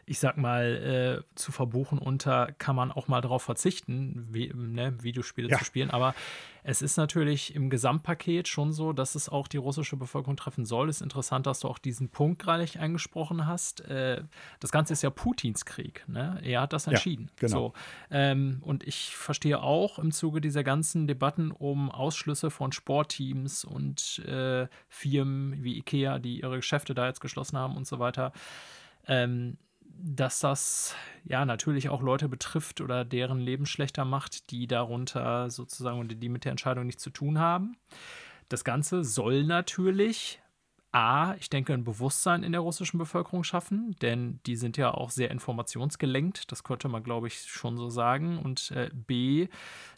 ich 0.07 0.19
sag 0.19 0.37
mal, 0.37 1.23
äh, 1.25 1.35
zu 1.35 1.53
verbuchen 1.53 1.99
unter, 1.99 2.53
kann 2.59 2.77
man 2.77 2.93
auch 2.93 3.09
mal 3.09 3.21
darauf 3.21 3.43
verzichten, 3.43 4.27
wie, 4.31 4.53
ne, 4.55 5.03
Videospiele 5.03 5.49
ja. 5.49 5.59
zu 5.59 5.65
spielen. 5.65 5.91
Aber 5.91 6.15
es 6.67 6.81
ist 6.81 6.97
natürlich 6.97 7.55
im 7.55 7.69
Gesamtpaket 7.69 8.49
schon 8.49 8.73
so, 8.73 8.95
dass 8.95 9.15
es 9.15 9.29
auch 9.29 9.49
die 9.49 9.59
russische 9.59 9.97
Bevölkerung 9.97 10.37
treffen 10.37 10.65
soll. 10.65 10.89
Es 10.89 10.97
ist 10.97 11.03
interessant, 11.03 11.47
dass 11.47 11.61
du 11.61 11.69
auch 11.69 11.79
diesen 11.79 12.09
Punkt 12.09 12.41
gerade 12.41 12.65
angesprochen 12.79 13.47
hast. 13.47 13.83
Äh, 13.83 14.23
das 14.61 14.73
Ganze 14.73 14.95
ist 14.95 15.03
ja 15.03 15.11
Putins 15.11 15.67
Krieg. 15.67 16.05
Ne? 16.09 16.41
Er 16.43 16.63
hat 16.63 16.73
das 16.73 16.87
entschieden. 16.87 17.31
Ja, 17.41 17.49
genau. 17.49 17.57
So, 17.57 17.73
ähm, 18.11 18.63
und 18.63 18.83
ich 18.85 19.15
verstehe 19.15 19.63
auch 19.63 19.99
im 19.99 20.11
Zuge 20.11 20.41
dieser 20.41 20.65
ganzen 20.65 21.07
Debatten 21.07 21.51
um 21.51 21.91
Ausschlüsse 21.91 22.51
von 22.51 22.73
Sportteams 22.73 23.65
und 23.65 24.21
äh, 24.21 24.67
Firmen 24.89 25.63
wie 25.63 25.77
Ikea, 25.77 26.19
die 26.19 26.41
ihre 26.41 26.57
Geschäfte 26.57 26.95
da 26.95 27.07
jetzt 27.07 27.21
geschlossen 27.21 27.59
haben 27.59 27.77
und 27.77 27.87
so 27.87 27.99
weiter. 27.99 28.33
Ähm, 29.07 29.59
dass 29.99 30.41
das 30.41 30.95
ja 31.25 31.45
natürlich 31.45 31.89
auch 31.89 32.03
Leute 32.03 32.29
betrifft 32.29 32.81
oder 32.81 33.05
deren 33.05 33.39
Leben 33.39 33.67
schlechter 33.67 34.05
macht, 34.05 34.51
die 34.51 34.67
darunter 34.67 35.51
sozusagen 35.51 35.99
und 35.99 36.23
die 36.23 36.29
mit 36.29 36.45
der 36.45 36.51
Entscheidung 36.51 36.87
nichts 36.87 37.03
zu 37.03 37.11
tun 37.11 37.39
haben. 37.39 37.77
Das 38.49 38.65
Ganze 38.65 39.05
soll 39.05 39.45
natürlich 39.45 40.41
A, 40.95 41.35
ich 41.41 41.51
denke, 41.51 41.75
ein 41.75 41.83
Bewusstsein 41.83 42.45
in 42.45 42.53
der 42.53 42.61
russischen 42.61 42.99
Bevölkerung 42.99 43.43
schaffen, 43.43 43.97
denn 44.01 44.39
die 44.47 44.55
sind 44.55 44.77
ja 44.77 44.95
auch 44.95 45.11
sehr 45.11 45.29
informationsgelenkt, 45.33 46.53
das 46.53 46.63
könnte 46.63 46.89
man, 46.89 47.03
glaube 47.03 47.27
ich, 47.27 47.41
schon 47.47 47.77
so 47.77 47.91
sagen. 47.91 48.39
Und 48.39 48.71
äh, 48.71 48.91
B, 48.93 49.49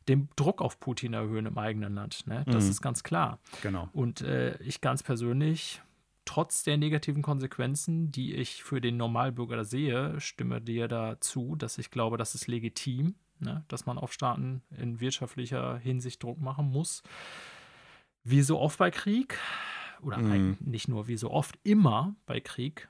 den 0.09 0.31
Druck 0.37 0.63
auf 0.63 0.81
Putin 0.81 1.13
erhöhen 1.13 1.45
im 1.45 1.59
eigenen 1.59 1.95
Land. 1.95 2.27
Ne? 2.27 2.45
Das 2.47 2.65
mhm. 2.65 2.71
ist 2.71 2.81
ganz 2.81 3.03
klar. 3.03 3.39
Genau. 3.63 3.91
Und 3.93 4.23
äh, 4.23 4.57
ich 4.63 4.81
ganz 4.81 5.03
persönlich 5.03 5.83
trotz 6.27 6.63
der 6.63 6.77
negativen 6.77 7.23
Konsequenzen, 7.23 8.13
die 8.13 8.35
ich 8.35 8.63
für 8.63 8.83
den 8.83 8.99
Normalbürger 8.99 9.65
sehe, 9.65 10.21
stimme 10.21 10.61
dir 10.61 10.89
dazu, 10.89 11.57
dass 11.57 11.79
ich 11.79 11.91
glaube, 11.91 12.19
das 12.19 12.35
ist 12.35 12.47
legitim, 12.47 13.15
ne, 13.39 13.65
dass 13.69 13.87
man 13.87 13.97
auf 13.97 14.13
Staaten 14.13 14.63
in 14.77 15.01
wirtschaftlicher 15.01 15.79
Hinsicht 15.79 16.23
Druck 16.23 16.41
machen 16.41 16.71
muss. 16.71 17.03
Wie 18.25 18.43
so 18.43 18.61
oft 18.61 18.79
bei 18.79 18.91
Krieg, 18.91 19.39
oder 20.03 20.19
mhm. 20.19 20.59
nicht 20.61 20.89
nur 20.89 21.09
wie 21.09 21.17
so 21.17 21.31
oft, 21.31 21.59
immer 21.63 22.15
bei 22.27 22.41
Krieg, 22.41 22.89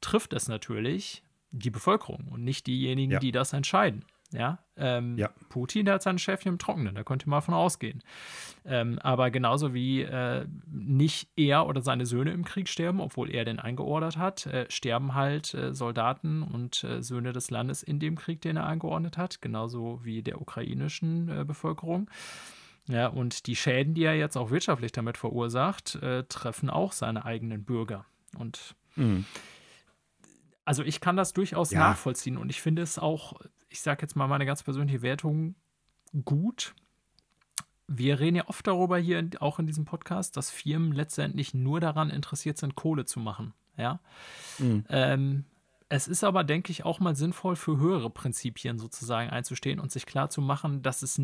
trifft 0.00 0.32
es 0.32 0.48
natürlich 0.48 1.22
die 1.50 1.70
Bevölkerung 1.70 2.28
und 2.28 2.42
nicht 2.42 2.66
diejenigen, 2.66 3.12
ja. 3.12 3.18
die 3.18 3.32
das 3.32 3.52
entscheiden. 3.52 4.04
Ja, 4.30 4.58
ähm, 4.76 5.16
ja. 5.16 5.30
Putin, 5.48 5.86
der 5.86 5.94
hat 5.94 6.02
seine 6.02 6.18
Schäfchen 6.18 6.52
im 6.52 6.58
Trockenen, 6.58 6.94
da 6.94 7.02
könnte 7.02 7.30
man 7.30 7.40
von 7.40 7.54
ausgehen. 7.54 8.02
Ähm, 8.66 8.98
aber 8.98 9.30
genauso 9.30 9.72
wie 9.72 10.02
äh, 10.02 10.46
nicht 10.70 11.30
er 11.36 11.66
oder 11.66 11.80
seine 11.80 12.04
Söhne 12.04 12.32
im 12.32 12.44
Krieg 12.44 12.68
sterben, 12.68 13.00
obwohl 13.00 13.30
er 13.30 13.46
den 13.46 13.58
eingeordert 13.58 14.18
hat, 14.18 14.44
äh, 14.46 14.66
sterben 14.70 15.14
halt 15.14 15.54
äh, 15.54 15.72
Soldaten 15.72 16.42
und 16.42 16.84
äh, 16.84 17.02
Söhne 17.02 17.32
des 17.32 17.50
Landes 17.50 17.82
in 17.82 18.00
dem 18.00 18.16
Krieg, 18.16 18.42
den 18.42 18.58
er 18.58 18.66
eingeordnet 18.66 19.16
hat, 19.16 19.40
genauso 19.40 20.04
wie 20.04 20.22
der 20.22 20.42
ukrainischen 20.42 21.30
äh, 21.30 21.44
Bevölkerung. 21.44 22.10
Ja, 22.86 23.06
und 23.08 23.46
die 23.46 23.56
Schäden, 23.56 23.94
die 23.94 24.04
er 24.04 24.14
jetzt 24.14 24.36
auch 24.36 24.50
wirtschaftlich 24.50 24.92
damit 24.92 25.16
verursacht, 25.16 25.96
äh, 25.96 26.24
treffen 26.24 26.68
auch 26.68 26.92
seine 26.92 27.24
eigenen 27.24 27.64
Bürger. 27.64 28.04
Und 28.36 28.74
mhm. 28.96 29.24
also 30.66 30.82
ich 30.82 31.00
kann 31.00 31.16
das 31.16 31.32
durchaus 31.32 31.70
ja. 31.70 31.80
nachvollziehen 31.80 32.36
und 32.36 32.50
ich 32.50 32.60
finde 32.60 32.82
es 32.82 32.98
auch 32.98 33.34
ich 33.68 33.80
sage 33.80 34.02
jetzt 34.02 34.16
mal 34.16 34.26
meine 34.26 34.46
ganz 34.46 34.62
persönliche 34.62 35.02
Wertung, 35.02 35.54
gut. 36.24 36.74
Wir 37.86 38.20
reden 38.20 38.36
ja 38.36 38.48
oft 38.48 38.66
darüber 38.66 38.98
hier 38.98 39.28
auch 39.40 39.58
in 39.58 39.66
diesem 39.66 39.84
Podcast, 39.84 40.36
dass 40.36 40.50
Firmen 40.50 40.92
letztendlich 40.92 41.54
nur 41.54 41.80
daran 41.80 42.10
interessiert 42.10 42.58
sind, 42.58 42.74
Kohle 42.74 43.04
zu 43.06 43.20
machen. 43.20 43.54
Ja. 43.76 44.00
Mhm. 44.58 44.84
Ähm, 44.88 45.44
es 45.88 46.06
ist 46.06 46.22
aber, 46.22 46.44
denke 46.44 46.70
ich, 46.70 46.84
auch 46.84 47.00
mal 47.00 47.16
sinnvoll 47.16 47.56
für 47.56 47.78
höhere 47.78 48.10
Prinzipien 48.10 48.78
sozusagen 48.78 49.30
einzustehen 49.30 49.80
und 49.80 49.90
sich 49.90 50.04
klar 50.04 50.28
zu 50.28 50.42
machen, 50.42 50.82
dass 50.82 51.02
es 51.02 51.18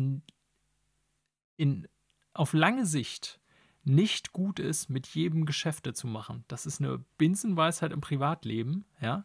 in, 1.57 1.87
auf 2.33 2.53
lange 2.53 2.85
Sicht 2.85 3.39
nicht 3.85 4.33
gut 4.33 4.59
ist, 4.59 4.89
mit 4.89 5.07
jedem 5.07 5.45
Geschäfte 5.45 5.93
zu 5.93 6.07
machen. 6.07 6.43
Das 6.47 6.65
ist 6.65 6.81
eine 6.81 7.03
Binsenweisheit 7.17 7.91
im 7.91 8.01
Privatleben, 8.01 8.85
ja. 8.99 9.23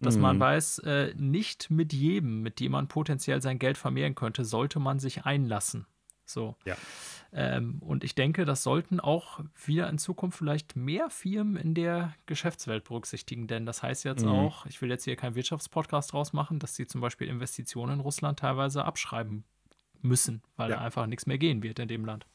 Dass 0.00 0.16
mhm. 0.16 0.22
man 0.22 0.40
weiß, 0.40 0.80
äh, 0.80 1.14
nicht 1.16 1.70
mit 1.70 1.92
jedem, 1.92 2.42
mit 2.42 2.58
dem 2.58 2.72
man 2.72 2.88
potenziell 2.88 3.42
sein 3.42 3.58
Geld 3.58 3.76
vermehren 3.76 4.14
könnte, 4.14 4.44
sollte 4.44 4.80
man 4.80 4.98
sich 4.98 5.24
einlassen. 5.24 5.86
So. 6.24 6.56
Ja. 6.64 6.76
Ähm, 7.32 7.78
und 7.80 8.04
ich 8.04 8.14
denke, 8.14 8.44
das 8.44 8.62
sollten 8.62 9.00
auch 9.00 9.40
wieder 9.64 9.88
in 9.90 9.98
Zukunft 9.98 10.38
vielleicht 10.38 10.76
mehr 10.76 11.10
Firmen 11.10 11.56
in 11.56 11.74
der 11.74 12.14
Geschäftswelt 12.26 12.84
berücksichtigen. 12.84 13.46
Denn 13.46 13.66
das 13.66 13.82
heißt 13.82 14.04
jetzt 14.04 14.24
mhm. 14.24 14.30
auch, 14.30 14.66
ich 14.66 14.80
will 14.80 14.88
jetzt 14.88 15.04
hier 15.04 15.16
keinen 15.16 15.34
Wirtschaftspodcast 15.34 16.12
draus 16.12 16.32
machen, 16.32 16.58
dass 16.58 16.74
sie 16.74 16.86
zum 16.86 17.00
Beispiel 17.00 17.28
Investitionen 17.28 17.94
in 17.94 18.00
Russland 18.00 18.38
teilweise 18.38 18.84
abschreiben 18.84 19.44
müssen, 20.00 20.42
weil 20.56 20.70
ja. 20.70 20.76
da 20.76 20.82
einfach 20.82 21.06
nichts 21.06 21.26
mehr 21.26 21.38
gehen 21.38 21.62
wird 21.62 21.78
in 21.78 21.88
dem 21.88 22.04
Land. 22.04 22.26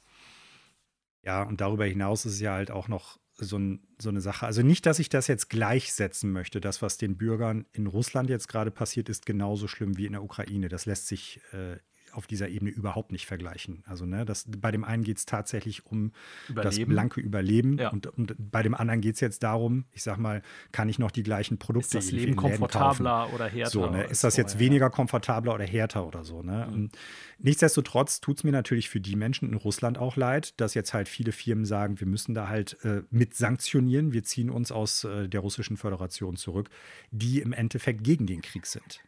Ja, 1.24 1.44
und 1.44 1.62
darüber 1.62 1.86
hinaus 1.86 2.26
ist 2.26 2.34
es 2.34 2.40
ja 2.40 2.54
halt 2.54 2.72
auch 2.72 2.88
noch 2.88 3.20
so, 3.36 3.58
ein, 3.58 3.88
so, 4.00 4.10
eine 4.10 4.22
Sache. 4.22 4.46
Also 4.46 4.62
nicht, 4.62 4.86
dass 4.86 5.00
ich 5.00 5.10
das 5.10 5.28
jetzt 5.28 5.50
gleichsetzen 5.50 6.32
möchte. 6.32 6.62
Das, 6.62 6.82
was 6.82 6.98
den 6.98 7.18
Bürgern 7.18 7.66
in 7.72 7.88
Russland 7.88 8.30
jetzt 8.30 8.48
gerade 8.48 8.72
passiert, 8.72 9.10
ist 9.10 9.26
genauso 9.26 9.68
schlimm 9.68 9.98
wie 9.98 10.06
in 10.06 10.14
der 10.14 10.24
Ukraine. 10.24 10.70
Das 10.70 10.86
lässt 10.86 11.08
sich 11.08 11.42
äh, 11.52 11.78
auf 12.14 12.28
dieser 12.28 12.50
Ebene 12.50 12.72
überhaupt 12.72 13.12
nicht 13.12 13.26
vergleichen. 13.26 13.84
Also, 13.86 14.06
ne, 14.06 14.26
das, 14.26 14.46
bei 14.58 14.72
dem 14.72 14.84
einen 14.84 15.04
geht 15.04 15.18
es 15.18 15.26
tatsächlich 15.26 15.86
um 15.86 16.12
Überleben. 16.50 16.78
das 16.80 16.88
blanke 16.88 17.22
Überleben 17.22 17.78
Ja. 17.78 17.90
und, 17.90 18.08
und 18.08 18.36
bei 18.38 18.64
dem 18.64 18.74
anderen 18.76 19.02
geht 19.02 19.16
es 19.16 19.22
jetzt 19.22 19.44
darum, 19.44 19.86
ich 19.92 20.04
sag 20.04 20.18
mal, 20.18 20.42
kann 20.72 20.90
ich 20.90 21.00
noch 21.00 21.12
die 21.12 21.24
gleichen 21.24 21.58
Produkte 21.58 21.98
Ist 21.98 22.08
das 22.08 22.12
Leben 22.12 22.36
komfortabler 22.36 23.34
oder 23.34 23.48
härter? 23.48 23.72
So, 23.72 23.90
ne? 23.90 24.04
Ist 24.04 24.24
das 24.24 24.38
jetzt 24.38 24.54
vorher? 24.54 24.68
weniger 24.70 24.90
komfortabler 24.90 25.54
oder 25.54 25.66
härter 25.66 26.06
oder 26.08 26.24
so, 26.24 26.42
ne? 26.44 26.68
Und 26.68 26.92
Nichtsdestotrotz 27.40 28.22
tut 28.22 28.38
es 28.38 28.44
mir 28.46 28.54
natürlich 28.54 28.88
für 28.90 29.02
die 29.02 29.18
Menschen 29.18 29.50
in 29.50 29.56
Russland 29.56 29.98
auch 29.98 30.16
leid, 30.16 30.60
dass 30.62 30.76
jetzt 30.76 30.94
halt 30.94 31.10
viele 31.10 31.34
Firmen 31.34 31.66
sagen, 31.66 32.00
wir 32.00 32.08
müssen 32.08 32.34
da 32.34 32.48
halt 32.48 32.78
äh, 32.86 33.02
mit 33.12 33.36
sanktionieren, 33.36 34.14
wir 34.14 34.24
ziehen 34.24 34.50
uns 34.50 34.72
aus 34.72 35.04
äh, 35.04 35.28
der 35.28 35.42
Russischen 35.42 35.76
Föderation 35.76 36.38
zurück, 36.38 36.70
die 37.12 37.42
im 37.42 37.52
Endeffekt 37.52 38.02
gegen 38.04 38.28
den 38.28 38.42
Krieg 38.42 38.66
sind. 38.66 39.02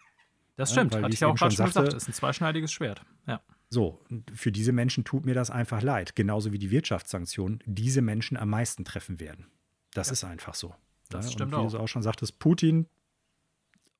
Das 0.57 0.69
Ja, 0.69 0.73
stimmt, 0.77 0.94
weil, 0.94 1.03
hatte 1.03 1.14
ich 1.14 1.19
ja 1.19 1.27
auch 1.27 1.38
schon 1.38 1.49
gerade 1.49 1.56
schon 1.56 1.65
sagte- 1.72 1.82
gesagt. 1.86 2.02
Ist 2.02 2.07
ein 2.10 2.14
zweischneidiges 2.14 2.72
Schwert. 2.72 3.02
Ja. 3.27 3.41
So, 3.69 4.02
für 4.34 4.52
diese 4.52 4.72
Menschen 4.72 5.03
tut 5.03 5.26
mir 5.26 5.34
das 5.34 5.49
einfach 5.49 5.82
leid, 5.82 6.15
genauso 6.15 6.53
wie 6.53 6.60
die 6.60 6.72
Wirtschaftssanktionen 6.72 7.60
diese 7.65 8.02
Menschen 8.02 8.38
am 8.38 8.49
meisten 8.49 8.86
treffen 8.86 9.19
werden. 9.19 9.48
Das 9.91 10.07
Ja. 10.07 10.14
ist 10.14 10.23
einfach 10.23 10.53
so. 10.53 10.73
Das 11.10 11.26
ne? 11.26 11.32
stimmt 11.34 11.53
und 11.53 11.61
wie 11.61 11.65
auch. 11.68 11.72
du 11.72 11.80
auch 11.80 11.88
schon 11.88 12.03
sagtest, 12.03 12.40
Putin, 12.40 12.88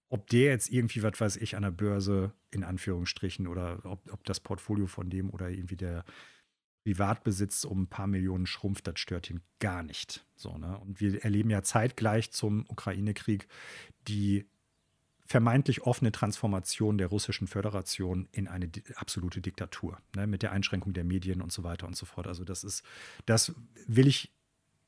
ob 0.10 0.27
der 0.30 0.52
jetzt 0.52 0.69
irgendwie, 0.72 1.03
was 1.03 1.19
weiß 1.19 1.38
ich, 1.38 1.56
an 1.56 1.64
der 1.64 1.72
Börse 1.72 2.32
in 2.52 2.64
Anführungsstrichen 2.64 3.48
oder 3.48 3.80
ob, 3.84 4.11
ob 4.14 4.23
das 4.26 4.40
Portfolio 4.40 4.88
von 4.88 5.10
dem 5.10 5.30
oder 5.32 5.49
irgendwie 5.49 5.76
der 5.76 6.06
Privatbesitz 6.86 7.64
um 7.65 7.84
ein 7.84 7.88
paar 7.88 8.06
Millionen 8.07 8.45
schrumpft, 8.45 8.86
das 8.88 8.99
stört 8.99 9.30
ihn 9.32 9.41
gar 9.60 9.82
nicht. 9.82 10.26
So, 10.36 10.57
ne? 10.57 10.77
Und 10.80 11.02
wir 11.02 11.23
erleben 11.23 11.49
ja 11.49 11.64
zeitgleich 11.64 12.32
zum 12.32 12.65
Ukraine-Krieg 12.69 13.48
die 14.07 14.45
vermeintlich 15.26 15.81
offene 15.81 16.11
Transformation 16.11 16.97
der 16.97 17.07
russischen 17.07 17.47
Föderation 17.47 18.27
in 18.31 18.47
eine 18.47 18.69
absolute 18.95 19.41
Diktatur, 19.41 19.97
ne, 20.15 20.27
mit 20.27 20.43
der 20.43 20.52
Einschränkung 20.52 20.93
der 20.93 21.03
Medien 21.03 21.41
und 21.41 21.52
so 21.52 21.64
weiter 21.64 21.88
und 21.88 21.97
so 21.97 22.06
fort. 22.06 22.27
Also 22.27 22.43
das 22.43 22.64
ist, 22.64 22.84
das 23.26 23.53
will 23.88 24.07
ich 24.07 24.31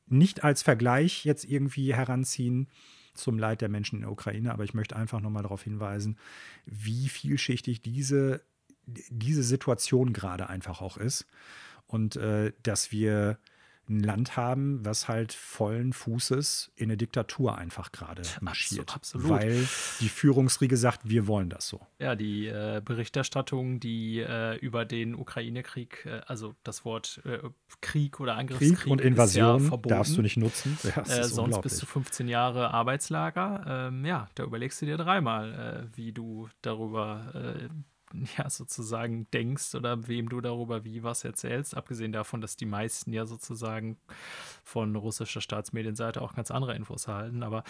nicht 0.05 0.43
als 0.43 0.61
Vergleich 0.61 1.25
jetzt 1.25 1.43
irgendwie 1.43 1.93
heranziehen 1.93 2.67
zum 3.13 3.39
Leid 3.39 3.61
der 3.61 3.69
Menschen 3.69 3.95
in 3.95 4.01
der 4.01 4.11
Ukraine, 4.11 4.53
aber 4.53 4.63
ich 4.63 4.75
möchte 4.75 4.95
einfach 4.95 5.19
nochmal 5.19 5.41
darauf 5.41 5.63
hinweisen, 5.63 6.17
wie 6.65 7.09
vielschichtig 7.09 7.81
diese, 7.81 8.43
diese 8.85 9.43
Situation 9.43 10.13
gerade 10.13 10.49
einfach 10.49 10.81
auch 10.81 10.97
ist 10.97 11.25
und 11.87 12.15
äh, 12.15 12.53
dass 12.61 12.91
wir 12.91 13.39
ein 13.89 14.01
Land 14.01 14.35
haben, 14.37 14.83
was 14.85 15.07
halt 15.07 15.33
vollen 15.33 15.93
Fußes 15.93 16.71
in 16.75 16.85
eine 16.89 16.97
Diktatur 16.97 17.57
einfach 17.57 17.91
gerade 17.91 18.21
marschiert. 18.41 18.93
absolut. 18.95 19.29
Weil 19.29 19.67
die 19.99 20.09
Führungsriege 20.09 20.77
sagt, 20.77 21.01
wir 21.09 21.27
wollen 21.27 21.49
das 21.49 21.67
so. 21.67 21.79
Ja, 21.99 22.15
die 22.15 22.47
äh, 22.47 22.81
Berichterstattung, 22.83 23.79
die 23.79 24.19
äh, 24.19 24.57
über 24.57 24.85
den 24.85 25.15
Ukraine-Krieg, 25.15 26.05
äh, 26.05 26.21
also 26.27 26.55
das 26.63 26.85
Wort 26.85 27.21
äh, 27.25 27.39
Krieg 27.81 28.19
oder 28.19 28.35
Angriffskrieg 28.35 28.77
Krieg 28.77 28.91
und 28.91 28.99
ist 28.99 29.05
ja 29.05 29.09
Invasion 29.09 29.61
verboten. 29.67 29.89
darfst 29.95 30.17
du 30.17 30.21
nicht 30.21 30.37
nutzen. 30.37 30.77
Ja, 30.95 31.01
Äh, 31.03 31.23
sonst 31.23 31.61
bist 31.61 31.81
du 31.81 31.85
unglaublich. 31.85 31.89
15 31.89 32.27
Jahre 32.27 32.71
Arbeitslager. 32.73 33.89
Ähm, 33.89 34.05
ja, 34.05 34.27
da 34.35 34.43
überlegst 34.43 34.81
du 34.81 34.85
dir 34.85 34.97
dreimal, 34.97 35.87
äh, 35.93 35.97
wie 35.97 36.11
du 36.13 36.49
darüber 36.61 37.67
ja 38.37 38.49
sozusagen 38.49 39.29
denkst 39.31 39.75
oder 39.75 40.07
wem 40.07 40.29
du 40.29 40.41
darüber 40.41 40.83
wie 40.83 41.03
was 41.03 41.23
erzählst. 41.23 41.75
Abgesehen 41.75 42.11
davon, 42.11 42.41
dass 42.41 42.55
die 42.55 42.65
meisten 42.65 43.13
ja 43.13 43.25
sozusagen 43.25 43.97
von 44.63 44.95
russischer 44.95 45.41
Staatsmedienseite 45.41 46.21
auch 46.21 46.33
ganz 46.35 46.51
andere 46.51 46.75
Infos 46.75 47.07
erhalten. 47.07 47.43
Aber 47.43 47.63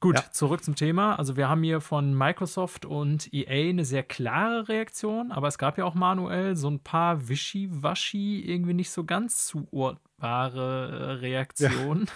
gut, 0.00 0.16
Ja. 0.16 0.30
zurück 0.32 0.62
zum 0.62 0.74
Thema. 0.76 1.16
Also 1.16 1.36
wir 1.36 1.48
haben 1.48 1.62
hier 1.62 1.80
von 1.80 2.14
Microsoft 2.16 2.84
und 2.84 3.32
EA 3.32 3.70
eine 3.70 3.84
sehr 3.84 4.02
klare 4.02 4.68
Reaktion, 4.68 5.32
aber 5.32 5.48
es 5.48 5.58
gab 5.58 5.78
ja 5.78 5.84
auch 5.84 5.94
manuell 5.94 6.56
so 6.56 6.68
ein 6.70 6.80
paar 6.80 7.28
wischiwaschi, 7.28 8.40
irgendwie 8.44 8.74
nicht 8.74 8.90
so 8.90 9.04
ganz 9.04 9.46
zuordbare 9.46 10.88
äh, 10.90 11.12
Reaktionen. 11.20 12.06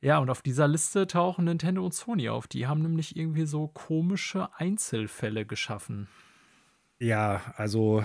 Ja, 0.00 0.18
und 0.20 0.28
auf 0.30 0.42
dieser 0.42 0.68
Liste 0.68 1.06
tauchen 1.06 1.46
Nintendo 1.46 1.84
und 1.84 1.94
Sony 1.94 2.28
auf. 2.28 2.46
Die 2.46 2.66
haben 2.66 2.82
nämlich 2.82 3.16
irgendwie 3.16 3.46
so 3.46 3.68
komische 3.68 4.48
Einzelfälle 4.58 5.46
geschaffen. 5.46 6.08
Ja, 6.98 7.52
also 7.56 8.02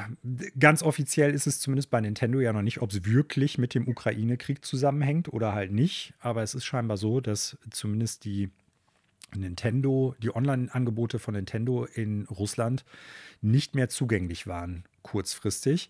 ganz 0.59 0.83
offiziell 0.83 1.33
ist 1.33 1.47
es 1.47 1.61
zumindest 1.61 1.89
bei 1.91 2.01
Nintendo 2.01 2.41
ja 2.41 2.51
noch 2.51 2.61
nicht, 2.61 2.81
ob 2.81 2.91
es 2.91 3.05
wirklich 3.05 3.57
mit 3.57 3.73
dem 3.73 3.87
Ukraine-Krieg 3.87 4.65
zusammenhängt 4.65 5.31
oder 5.31 5.53
halt 5.53 5.71
nicht. 5.71 6.13
Aber 6.19 6.43
es 6.43 6.55
ist 6.55 6.65
scheinbar 6.65 6.97
so, 6.97 7.21
dass 7.21 7.57
zumindest 7.69 8.25
die 8.25 8.49
Nintendo, 9.33 10.13
die 10.21 10.35
Online-Angebote 10.35 11.19
von 11.19 11.35
Nintendo 11.35 11.85
in 11.85 12.25
Russland 12.25 12.83
nicht 13.41 13.75
mehr 13.75 13.87
zugänglich 13.87 14.45
waren, 14.45 14.83
kurzfristig. 15.03 15.89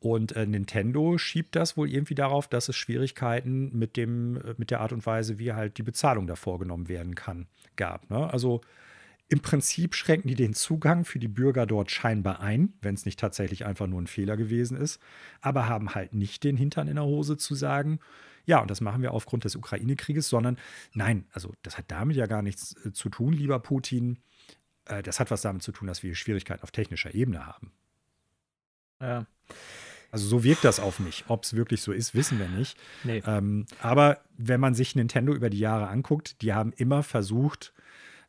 Und 0.00 0.32
äh, 0.32 0.44
Nintendo 0.46 1.16
schiebt 1.16 1.56
das 1.56 1.78
wohl 1.78 1.88
irgendwie 1.88 2.14
darauf, 2.14 2.48
dass 2.48 2.68
es 2.68 2.76
Schwierigkeiten 2.76 3.70
mit, 3.78 3.96
dem, 3.96 4.36
äh, 4.36 4.54
mit 4.58 4.70
der 4.70 4.80
Art 4.80 4.92
und 4.92 5.06
Weise, 5.06 5.38
wie 5.38 5.54
halt 5.54 5.78
die 5.78 5.82
Bezahlung 5.82 6.26
da 6.26 6.34
vorgenommen 6.34 6.88
werden 6.88 7.14
kann, 7.14 7.46
gab. 7.76 8.10
Ne? 8.10 8.30
Also 8.30 8.60
im 9.28 9.40
Prinzip 9.40 9.94
schränken 9.94 10.28
die 10.28 10.34
den 10.34 10.52
Zugang 10.52 11.04
für 11.04 11.18
die 11.18 11.28
Bürger 11.28 11.66
dort 11.66 11.90
scheinbar 11.90 12.40
ein, 12.40 12.74
wenn 12.82 12.94
es 12.94 13.06
nicht 13.06 13.18
tatsächlich 13.18 13.64
einfach 13.64 13.86
nur 13.86 14.00
ein 14.00 14.06
Fehler 14.06 14.36
gewesen 14.36 14.76
ist, 14.76 15.00
aber 15.40 15.68
haben 15.68 15.94
halt 15.94 16.12
nicht 16.12 16.44
den 16.44 16.56
Hintern 16.56 16.88
in 16.88 16.96
der 16.96 17.04
Hose 17.04 17.36
zu 17.36 17.54
sagen, 17.54 17.98
ja, 18.44 18.60
und 18.60 18.70
das 18.70 18.80
machen 18.80 19.02
wir 19.02 19.12
aufgrund 19.12 19.44
des 19.44 19.56
Ukraine-Krieges, 19.56 20.28
sondern 20.28 20.58
nein, 20.92 21.26
also 21.32 21.54
das 21.62 21.78
hat 21.78 21.86
damit 21.88 22.16
ja 22.16 22.26
gar 22.26 22.42
nichts 22.42 22.74
äh, 22.84 22.92
zu 22.92 23.08
tun, 23.08 23.32
lieber 23.32 23.58
Putin. 23.60 24.18
Äh, 24.84 25.02
das 25.02 25.20
hat 25.20 25.30
was 25.30 25.42
damit 25.42 25.62
zu 25.62 25.72
tun, 25.72 25.86
dass 25.86 26.02
wir 26.02 26.14
Schwierigkeiten 26.14 26.62
auf 26.62 26.72
technischer 26.72 27.14
Ebene 27.14 27.46
haben. 27.46 27.72
Ja. 29.00 29.26
Also 30.10 30.26
so 30.26 30.44
wirkt 30.44 30.64
das 30.64 30.78
auf 30.78 30.98
mich. 30.98 31.24
Ob 31.28 31.44
es 31.44 31.54
wirklich 31.56 31.80
so 31.80 31.90
ist, 31.90 32.14
wissen 32.14 32.38
wir 32.38 32.48
nicht. 32.48 32.76
Nee. 33.02 33.22
Ähm, 33.26 33.66
aber 33.80 34.20
wenn 34.36 34.60
man 34.60 34.74
sich 34.74 34.94
Nintendo 34.94 35.32
über 35.32 35.48
die 35.48 35.58
Jahre 35.58 35.88
anguckt, 35.88 36.42
die 36.42 36.52
haben 36.52 36.72
immer 36.72 37.02
versucht, 37.02 37.72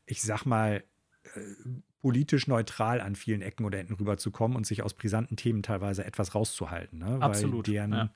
ich 0.05 0.21
sag 0.21 0.45
mal, 0.45 0.84
äh, 1.35 1.39
politisch 2.03 2.47
neutral 2.47 2.99
an 2.99 3.15
vielen 3.15 3.41
Ecken 3.41 3.65
oder 3.65 3.80
Enden 3.80 3.93
rüberzukommen 3.93 4.57
und 4.57 4.67
sich 4.67 4.84
aus 4.84 4.93
brisanten 4.93 5.38
Themen 5.38 5.63
teilweise 5.63 6.03
etwas 6.03 6.35
rauszuhalten. 6.35 6.99
Ne? 6.99 7.17
Absolut, 7.21 7.67
Weil 7.67 7.73
deren, 7.73 7.93
ja. 7.93 8.09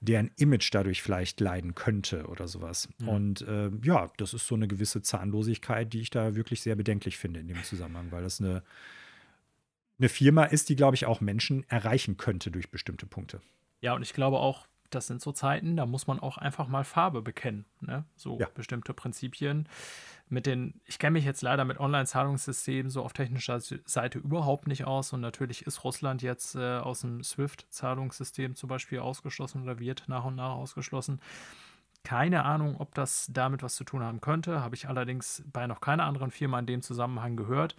deren 0.00 0.30
Image 0.36 0.72
dadurch 0.72 1.02
vielleicht 1.02 1.40
leiden 1.40 1.74
könnte 1.74 2.28
oder 2.28 2.46
sowas. 2.46 2.88
Ja. 3.00 3.08
Und 3.08 3.42
äh, 3.42 3.70
ja, 3.82 4.12
das 4.18 4.34
ist 4.34 4.46
so 4.46 4.54
eine 4.54 4.68
gewisse 4.68 5.02
Zahnlosigkeit, 5.02 5.92
die 5.92 6.00
ich 6.00 6.10
da 6.10 6.36
wirklich 6.36 6.62
sehr 6.62 6.76
bedenklich 6.76 7.18
finde 7.18 7.40
in 7.40 7.48
dem 7.48 7.62
Zusammenhang, 7.64 8.12
weil 8.12 8.22
das 8.22 8.40
eine, 8.40 8.62
eine 9.98 10.08
Firma 10.08 10.44
ist, 10.44 10.68
die, 10.68 10.76
glaube 10.76 10.94
ich, 10.94 11.04
auch 11.04 11.20
Menschen 11.20 11.68
erreichen 11.68 12.18
könnte 12.18 12.52
durch 12.52 12.70
bestimmte 12.70 13.06
Punkte. 13.06 13.40
Ja, 13.80 13.94
und 13.94 14.02
ich 14.02 14.12
glaube 14.12 14.38
auch, 14.38 14.68
das 14.90 15.06
sind 15.06 15.20
so 15.20 15.32
Zeiten, 15.32 15.76
da 15.76 15.86
muss 15.86 16.06
man 16.06 16.18
auch 16.20 16.38
einfach 16.38 16.68
mal 16.68 16.84
Farbe 16.84 17.22
bekennen. 17.22 17.64
Ne? 17.80 18.04
So 18.16 18.38
Ja. 18.38 18.48
bestimmte 18.54 18.94
Prinzipien. 18.94 19.68
Mit 20.30 20.44
den, 20.46 20.80
ich 20.84 20.98
kenne 20.98 21.12
mich 21.12 21.24
jetzt 21.24 21.40
leider 21.42 21.64
mit 21.64 21.80
Online-Zahlungssystemen 21.80 22.90
so 22.90 23.02
auf 23.02 23.12
technischer 23.14 23.60
Se- 23.60 23.80
Seite 23.86 24.18
überhaupt 24.18 24.66
nicht 24.66 24.84
aus. 24.84 25.12
Und 25.12 25.20
natürlich 25.20 25.66
ist 25.66 25.84
Russland 25.84 26.20
jetzt 26.22 26.54
äh, 26.54 26.78
aus 26.78 27.00
dem 27.00 27.22
SWIFT-Zahlungssystem 27.22 28.54
zum 28.54 28.68
Beispiel 28.68 28.98
ausgeschlossen 28.98 29.62
oder 29.62 29.78
wird 29.78 30.04
nach 30.08 30.24
und 30.24 30.36
nach 30.36 30.52
ausgeschlossen. 30.52 31.20
Keine 32.04 32.44
Ahnung, 32.44 32.76
ob 32.78 32.94
das 32.94 33.28
damit 33.32 33.62
was 33.62 33.74
zu 33.74 33.84
tun 33.84 34.02
haben 34.02 34.20
könnte. 34.20 34.60
Habe 34.60 34.74
ich 34.74 34.88
allerdings 34.88 35.42
bei 35.52 35.66
noch 35.66 35.80
keiner 35.80 36.04
anderen 36.04 36.30
Firma 36.30 36.58
in 36.58 36.66
dem 36.66 36.82
Zusammenhang 36.82 37.36
gehört 37.36 37.74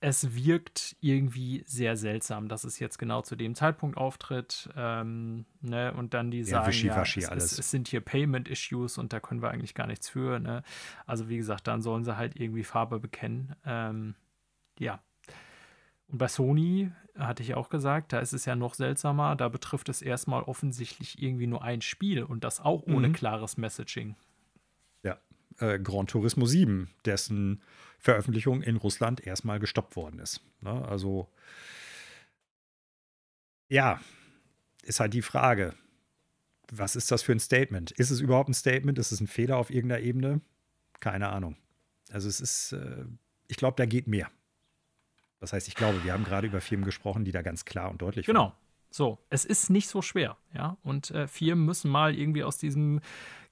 es 0.00 0.34
wirkt 0.34 0.96
irgendwie 1.00 1.62
sehr 1.66 1.96
seltsam, 1.96 2.48
dass 2.48 2.64
es 2.64 2.78
jetzt 2.78 2.98
genau 2.98 3.22
zu 3.22 3.36
dem 3.36 3.54
Zeitpunkt 3.54 3.96
auftritt. 3.96 4.68
Ähm, 4.76 5.46
ne? 5.62 5.94
Und 5.94 6.12
dann 6.12 6.30
die 6.30 6.40
Ja, 6.40 6.44
sagen, 6.44 6.66
ja, 6.66 6.68
wischiwaschi 6.68 7.20
es, 7.20 7.30
es, 7.30 7.58
es 7.58 7.70
sind 7.70 7.88
hier 7.88 8.02
Payment-Issues 8.02 8.98
und 8.98 9.14
da 9.14 9.20
können 9.20 9.40
wir 9.40 9.50
eigentlich 9.50 9.74
gar 9.74 9.86
nichts 9.86 10.10
für. 10.10 10.40
Ne? 10.40 10.62
Also 11.06 11.30
wie 11.30 11.38
gesagt, 11.38 11.66
dann 11.68 11.80
sollen 11.80 12.04
sie 12.04 12.18
halt 12.18 12.38
irgendwie 12.38 12.64
Farbe 12.64 13.00
bekennen. 13.00 13.56
Ähm, 13.64 14.14
ja. 14.78 15.00
Und 16.08 16.18
bei 16.18 16.28
Sony 16.28 16.92
hatte 17.18 17.42
ich 17.42 17.54
auch 17.54 17.70
gesagt, 17.70 18.12
da 18.12 18.18
ist 18.18 18.34
es 18.34 18.44
ja 18.44 18.56
noch 18.56 18.74
seltsamer. 18.74 19.36
Da 19.36 19.48
betrifft 19.48 19.88
es 19.88 20.02
erstmal 20.02 20.42
offensichtlich 20.42 21.22
irgendwie 21.22 21.46
nur 21.46 21.62
ein 21.62 21.80
Spiel 21.80 22.24
und 22.24 22.44
das 22.44 22.60
auch 22.60 22.82
ohne 22.82 23.08
Mhm. 23.08 23.12
klares 23.14 23.56
Messaging. 23.56 24.16
Äh, 25.58 25.78
Gran 25.78 26.06
Turismo 26.06 26.46
7, 26.46 26.90
dessen 27.04 27.62
Veröffentlichung 27.98 28.62
in 28.62 28.76
Russland 28.76 29.26
erstmal 29.26 29.58
gestoppt 29.60 29.96
worden 29.96 30.18
ist. 30.18 30.40
Ne? 30.60 30.86
Also, 30.86 31.28
ja, 33.68 34.00
ist 34.82 35.00
halt 35.00 35.14
die 35.14 35.22
Frage, 35.22 35.74
was 36.70 36.96
ist 36.96 37.10
das 37.10 37.22
für 37.22 37.32
ein 37.32 37.40
Statement? 37.40 37.90
Ist 37.92 38.10
es 38.10 38.20
überhaupt 38.20 38.48
ein 38.48 38.54
Statement? 38.54 38.98
Ist 38.98 39.12
es 39.12 39.20
ein 39.20 39.26
Fehler 39.26 39.56
auf 39.58 39.70
irgendeiner 39.70 40.02
Ebene? 40.02 40.40
Keine 41.00 41.28
Ahnung. 41.30 41.56
Also 42.10 42.28
es 42.28 42.40
ist, 42.40 42.72
äh, 42.72 43.04
ich 43.48 43.56
glaube, 43.56 43.76
da 43.76 43.86
geht 43.86 44.06
mehr. 44.06 44.30
Das 45.40 45.52
heißt, 45.52 45.68
ich 45.68 45.74
glaube, 45.74 46.02
wir 46.04 46.12
haben 46.12 46.24
gerade 46.24 46.46
über 46.46 46.60
Firmen 46.60 46.84
gesprochen, 46.84 47.24
die 47.24 47.32
da 47.32 47.42
ganz 47.42 47.64
klar 47.64 47.90
und 47.90 48.00
deutlich 48.00 48.26
Genau. 48.26 48.40
waren. 48.44 48.52
So, 48.94 49.18
es 49.28 49.44
ist 49.44 49.70
nicht 49.70 49.88
so 49.88 50.02
schwer, 50.02 50.36
ja. 50.54 50.76
Und 50.84 51.10
äh, 51.10 51.26
Firmen 51.26 51.64
müssen 51.64 51.90
mal 51.90 52.14
irgendwie 52.16 52.44
aus 52.44 52.58
diesem 52.58 53.00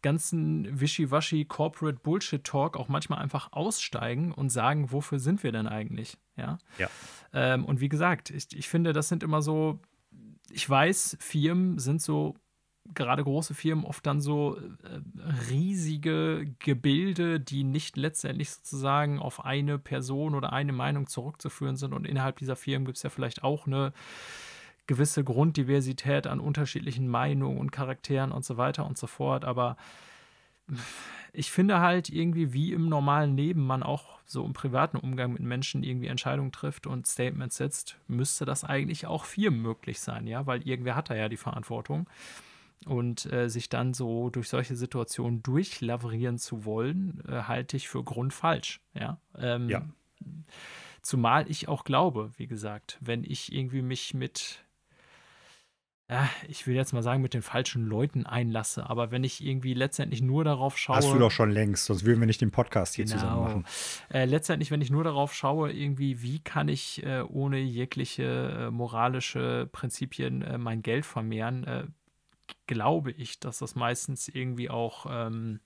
ganzen 0.01 0.81
wischiwaschi 0.81 1.47
Corporate 1.47 1.99
Bullshit 1.99 2.45
Talk 2.45 2.77
auch 2.77 2.87
manchmal 2.87 3.19
einfach 3.19 3.53
aussteigen 3.53 4.31
und 4.31 4.51
sagen, 4.51 4.93
wofür 4.93 5.19
sind 5.19 5.43
wir 5.43 5.51
denn 5.51 5.67
eigentlich, 5.67 6.17
ja. 6.37 6.59
Ja. 6.79 6.89
Ähm, 7.33 7.65
und 7.65 7.81
wie 7.81 7.89
gesagt, 7.89 8.31
ich, 8.31 8.57
ich 8.57 8.69
finde, 8.69 8.93
das 8.93 9.09
sind 9.09 9.25
immer 9.25 9.43
so, 9.43 9.81
ich 10.49 10.71
weiß, 10.71 11.17
Firmen 11.19 11.81
sind 11.81 12.01
so 12.01 12.37
gerade 12.95 13.25
große 13.25 13.55
Firmen 13.55 13.85
oft 13.85 14.07
dann 14.07 14.21
so 14.21 14.57
äh, 14.59 15.01
riesige 15.51 16.55
Gebilde, 16.61 17.41
die 17.41 17.65
nicht 17.65 17.97
letztendlich 17.97 18.53
sozusagen 18.53 19.19
auf 19.19 19.45
eine 19.45 19.81
Person 19.81 20.37
oder 20.37 20.53
eine 20.53 20.73
Meinung 20.73 21.09
zurückzuführen 21.09 21.75
sind. 21.75 21.95
Und 21.95 22.07
innerhalb 22.07 22.39
dieser 22.39 22.55
Firmen 22.55 22.87
gibt 22.87 22.99
es 22.99 23.03
ja 23.03 23.11
vielleicht 23.11 23.43
auch 23.43 23.67
eine 23.67 23.93
gewisse 24.93 25.25
Grunddiversität 25.25 26.27
an 26.27 26.39
unterschiedlichen 26.39 27.09
Meinungen 27.09 27.57
und 27.57 27.73
Charakteren 27.73 28.31
und 28.31 28.45
so 28.45 28.59
weiter 28.59 28.85
und 28.85 28.99
so 28.99 29.07
fort. 29.07 29.47
Aber 29.47 29.79
ich 31.33 31.51
finde 31.51 31.81
halt 31.81 32.11
irgendwie, 32.11 32.53
wie 32.53 32.75
im 32.75 32.91
normalen 32.91 33.35
Leben 33.35 33.67
man 33.67 33.83
auch 33.83 34.19
so 34.27 34.45
im 34.45 34.53
privaten 34.53 34.99
Umgang 34.99 35.33
mit 35.33 35.41
Menschen 35.41 35.83
irgendwie 35.83 36.09
Entscheidungen 36.09 36.53
trifft 36.53 36.87
und 36.87 37.07
Statements 37.07 37.57
setzt, 37.57 37.97
müsste 38.07 38.45
das 38.45 38.65
eigentlich 38.65 39.07
auch 39.07 39.25
Firmen 39.25 39.63
möglich 39.63 39.99
sein, 39.99 40.27
ja, 40.27 40.47
weil 40.47 40.61
irgendwer 40.69 40.95
hat 40.95 41.09
da 41.09 41.15
ja 41.15 41.31
die 41.31 41.39
Verantwortung. 41.39 42.07
Und 42.85 43.33
äh, 43.33 43.49
sich 43.49 43.69
dann 43.69 43.95
so 43.95 44.29
durch 44.29 44.49
solche 44.49 44.75
Situationen 44.75 45.43
durchlavrieren 45.43 46.37
zu 46.37 46.65
wollen, 46.67 47.23
äh, 47.29 47.45
halte 47.45 47.77
ich 47.77 47.89
für 47.89 48.03
grundfalsch. 48.03 48.81
Ja? 48.93 49.19
Ähm, 49.39 49.69
ja. 49.69 49.85
Zumal 51.01 51.51
ich 51.51 51.67
auch 51.69 51.83
glaube, 51.83 52.31
wie 52.37 52.47
gesagt, 52.47 52.99
wenn 53.01 53.25
ich 53.25 53.53
irgendwie 53.53 53.83
mich 53.83 54.15
mit, 54.15 54.65
ja, 56.13 56.29
ich 56.47 56.67
will 56.67 56.75
jetzt 56.75 56.93
mal 56.93 57.03
sagen, 57.03 57.23
mit 57.23 57.33
den 57.33 57.41
falschen 57.41 57.87
Leuten 57.87 58.27
einlasse, 58.27 58.89
aber 58.91 59.11
wenn 59.11 59.25
ich 59.25 59.43
irgendwie 59.43 59.73
letztendlich 59.73 60.21
nur 60.21 60.45
darauf 60.45 60.77
schaue. 60.77 60.97
Hast 60.97 61.11
du 61.11 61.19
doch 61.19 61.31
schon 61.31 61.51
längst, 61.51 61.87
sonst 61.87 62.05
würden 62.05 62.21
wir 62.21 62.27
nicht 62.27 62.43
den 62.43 62.51
Podcast 62.51 62.97
hier 62.97 63.07
genau, 63.07 63.17
zusammen 63.17 63.43
machen. 63.43 63.65
Äh, 64.13 64.27
letztendlich, 64.27 64.71
wenn 64.71 64.83
ich 64.83 64.91
nur 64.91 65.05
darauf 65.05 65.33
schaue, 65.33 65.73
irgendwie, 65.73 66.21
wie 66.21 66.41
kann 66.41 66.69
ich 66.69 67.03
äh, 67.03 67.23
ohne 67.23 67.61
jegliche 67.61 68.67
äh, 68.67 68.71
moralische 68.71 69.71
Prinzipien 69.73 70.43
äh, 70.43 70.59
mein 70.59 70.83
Geld 70.83 71.07
vermehren, 71.07 71.65
äh, 71.65 71.85
glaube 72.67 73.13
ich, 73.13 73.41
dass 73.41 73.61
das 73.61 73.75
meistens 73.75 74.29
irgendwie 74.29 74.69
auch 74.69 75.07
ähm, 75.09 75.61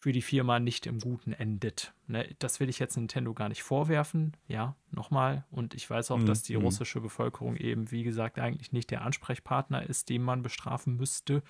für 0.00 0.12
die 0.12 0.22
Firma 0.22 0.58
nicht 0.58 0.86
im 0.86 0.98
Guten 0.98 1.34
endet. 1.34 1.92
Ne? 2.06 2.34
Das 2.38 2.58
will 2.58 2.70
ich 2.70 2.78
jetzt 2.78 2.96
Nintendo 2.96 3.34
gar 3.34 3.50
nicht 3.50 3.62
vorwerfen, 3.62 4.34
ja, 4.48 4.74
nochmal. 4.90 5.44
Und 5.50 5.74
ich 5.74 5.88
weiß 5.88 6.10
auch, 6.10 6.16
mhm. 6.16 6.24
dass 6.24 6.42
die 6.42 6.56
mhm. 6.56 6.64
russische 6.64 7.02
Bevölkerung 7.02 7.54
eben, 7.56 7.90
wie 7.90 8.02
gesagt, 8.02 8.38
eigentlich 8.38 8.72
nicht 8.72 8.90
der 8.90 9.02
Ansprechpartner 9.02 9.82
ist, 9.86 10.08
den 10.08 10.22
man 10.22 10.42
bestrafen 10.42 10.96
müsste. 10.96 11.42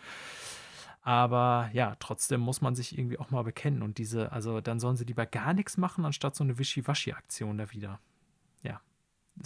Aber 1.00 1.70
ja, 1.72 1.94
trotzdem 2.00 2.40
muss 2.40 2.60
man 2.60 2.74
sich 2.74 2.98
irgendwie 2.98 3.20
auch 3.20 3.30
mal 3.30 3.44
bekennen. 3.44 3.82
Und 3.82 3.98
diese, 3.98 4.32
also 4.32 4.60
dann 4.60 4.80
sollen 4.80 4.96
sie 4.96 5.04
lieber 5.04 5.26
gar 5.26 5.54
nichts 5.54 5.76
machen, 5.76 6.04
anstatt 6.04 6.34
so 6.34 6.42
eine 6.42 6.58
Wischiwaschi-Aktion 6.58 7.56
da 7.56 7.70
wieder. 7.70 8.00
Ja. 8.64 8.80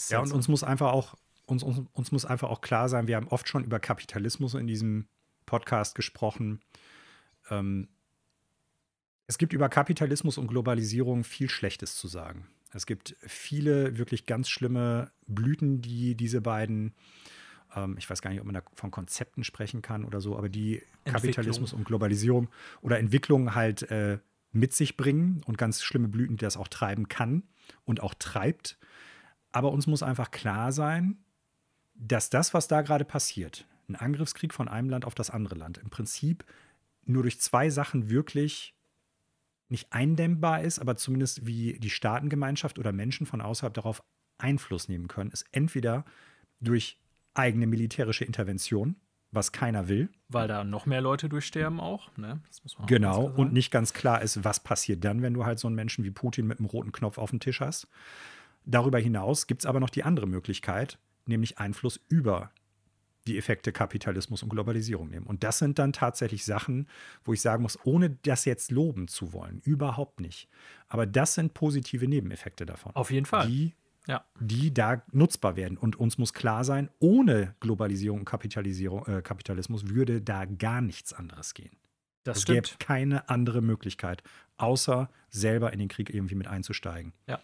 Ja, 0.09 0.21
und 0.21 0.33
uns 0.33 0.49
muss 0.49 0.65
einfach 0.65 0.93
auch 0.93 1.15
uns, 1.45 1.63
uns, 1.63 1.83
uns 1.93 2.11
muss 2.11 2.25
einfach 2.25 2.49
auch 2.49 2.63
klar 2.63 2.89
sein, 2.89 3.07
wir 3.07 3.17
haben 3.17 3.29
oft 3.29 3.49
schon 3.49 3.65
über 3.65 3.79
Kapitalismus 3.81 4.55
in 4.55 4.67
diesem 4.67 5.09
Podcast 5.45 5.95
gesprochen. 5.95 6.63
Ähm, 7.51 7.89
es 9.27 9.39
gibt 9.39 9.53
über 9.53 9.69
Kapitalismus 9.69 10.39
und 10.39 10.49
Globalisierung 10.49 11.25
viel 11.25 11.49
Schlechtes 11.49 11.97
zu 11.97 12.09
sagen. 12.09 12.47
Es 12.73 12.87
gibt 12.87 13.17
viele 13.21 13.97
wirklich 13.97 14.27
ganz 14.27 14.49
schlimme 14.49 15.11
Blüten, 15.27 15.81
die 15.81 16.17
diese 16.17 16.41
beiden, 16.41 16.93
ähm, 17.75 17.97
ich 17.99 18.11
weiß 18.11 18.21
gar 18.21 18.31
nicht, 18.31 18.41
ob 18.41 18.47
man 18.47 18.55
da 18.55 18.63
von 18.75 18.91
Konzepten 18.91 19.45
sprechen 19.45 19.81
kann 19.81 20.05
oder 20.05 20.21
so, 20.21 20.37
aber 20.37 20.49
die 20.49 20.83
Kapitalismus 21.05 21.73
und 21.73 21.85
Globalisierung 21.85 22.49
oder 22.83 22.99
Entwicklung 22.99 23.55
halt 23.55 23.83
äh, 23.91 24.19
mit 24.53 24.73
sich 24.73 24.97
bringen 24.97 25.43
und 25.47 25.57
ganz 25.57 25.83
schlimme 25.83 26.09
Blüten, 26.09 26.37
die 26.37 26.45
das 26.45 26.57
auch 26.57 26.69
treiben 26.69 27.09
kann 27.09 27.45
und 27.85 28.01
auch 28.01 28.15
treibt. 28.15 28.79
Aber 29.53 29.73
uns 29.73 29.87
muss 29.87 30.03
einfach 30.03 30.31
klar 30.31 30.73
sein, 30.73 31.19
dass 31.95 32.29
das, 32.29 32.55
was 32.55 32.67
da 32.67 32.83
gerade 32.83 33.05
passiert, 33.05 33.67
ein 33.89 33.97
Angriffskrieg 33.97 34.53
von 34.53 34.69
einem 34.69 34.91
Land 34.91 35.05
auf 35.05 35.15
das 35.15 35.31
andere 35.31 35.55
Land, 35.55 35.79
im 35.79 35.91
Prinzip 35.91 36.45
nur 37.05 37.23
durch 37.23 37.41
zwei 37.41 37.71
Sachen 37.71 38.11
wirklich 38.11 38.75
nicht 39.75 39.93
eindämmbar 39.93 40.63
ist, 40.63 40.79
aber 40.79 40.97
zumindest 40.97 41.47
wie 41.47 41.81
die 41.81 41.91
Staatengemeinschaft 41.91 42.79
oder 42.79 42.93
Menschen 42.93 43.27
von 43.27 43.41
außerhalb 43.41 43.75
darauf 43.75 44.05
Einfluss 44.39 44.89
nehmen 44.89 45.09
können, 45.09 45.33
ist 45.33 45.47
entweder 45.51 46.05
durch 46.61 46.97
eigene 47.35 47.67
militärische 47.67 48.25
Intervention, 48.25 48.95
was 49.33 49.51
keiner 49.51 49.89
will. 49.89 50.11
Weil 50.29 50.47
da 50.47 50.63
noch 50.63 50.87
mehr 50.87 51.01
Leute 51.01 51.29
durchsterben 51.29 51.81
auch, 51.81 52.17
ne? 52.17 52.41
genau, 52.87 53.25
und 53.25 53.53
nicht 53.53 53.73
ganz 53.73 53.93
klar 53.93 54.23
ist, 54.23 54.45
was 54.45 54.61
passiert 54.61 55.03
dann, 55.05 55.23
wenn 55.23 55.35
du 55.35 55.45
halt 55.45 55.59
so 55.59 55.67
einen 55.67 55.75
Menschen 55.75 56.05
wie 56.05 56.13
Putin 56.13 56.47
mit 56.47 56.61
einem 56.61 56.67
roten 56.67 56.93
Knopf 56.93 57.19
auf 57.19 57.31
dem 57.31 57.41
Tisch 57.41 57.61
hast. 57.61 57.89
Darüber 58.65 59.01
hinaus 59.01 59.49
gibt 59.49 59.63
es 59.63 59.67
aber 59.67 59.81
noch 59.81 59.91
die 59.91 60.05
andere 60.05 60.29
Möglichkeit, 60.29 61.01
nämlich 61.27 61.59
Einfluss 61.59 61.99
über 62.09 62.53
die 63.27 63.39
Effekte 63.39 63.73
Kapitalismus 63.73 64.43
und 64.43 64.51
Globalisierung 64.51 65.09
nehmen. 65.09 65.27
Und 65.27 65.45
das 65.45 65.59
sind 65.59 65.79
dann 65.79 65.93
tatsächlich 65.93 66.45
Sachen, 66.45 66.89
wo 67.25 67.33
ich 67.33 67.41
sagen 67.41 67.63
muss, 67.63 67.79
ohne 67.85 68.11
das 68.11 68.45
jetzt 68.45 68.71
loben 68.71 69.09
zu 69.09 69.33
wollen, 69.33 69.61
überhaupt 69.65 70.21
nicht. 70.21 70.49
Aber 70.89 71.07
das 71.07 71.35
sind 71.35 71.55
positive 71.55 72.07
Nebeneffekte 72.07 72.67
davon. 72.67 72.95
Auf 72.95 73.11
jeden 73.11 73.27
Fall. 73.27 73.47
Die, 73.47 73.75
ja. 74.07 74.25
die 74.41 74.75
da 74.75 75.03
nutzbar 75.13 75.57
werden. 75.57 75.79
Und 75.79 75.97
uns 75.97 76.19
muss 76.19 76.35
klar 76.35 76.65
sein, 76.65 76.91
ohne 76.99 77.55
Globalisierung 77.61 78.21
und 78.21 78.25
Kapitalisierung, 78.25 79.07
äh, 79.07 79.23
Kapitalismus 79.23 79.89
würde 79.89 80.21
da 80.21 80.45
gar 80.45 80.81
nichts 80.81 81.13
anderes 81.13 81.55
gehen. 81.55 81.77
Das 82.25 82.39
es 82.39 82.43
stimmt. 82.43 82.65
gäbe 82.65 82.79
keine 82.79 83.29
andere 83.29 83.63
Möglichkeit, 83.63 84.23
außer 84.57 85.11
selber 85.31 85.73
in 85.73 85.79
den 85.79 85.89
Krieg 85.89 86.13
irgendwie 86.13 86.35
mit 86.35 86.47
einzusteigen. 86.47 87.13
Ja. 87.27 87.41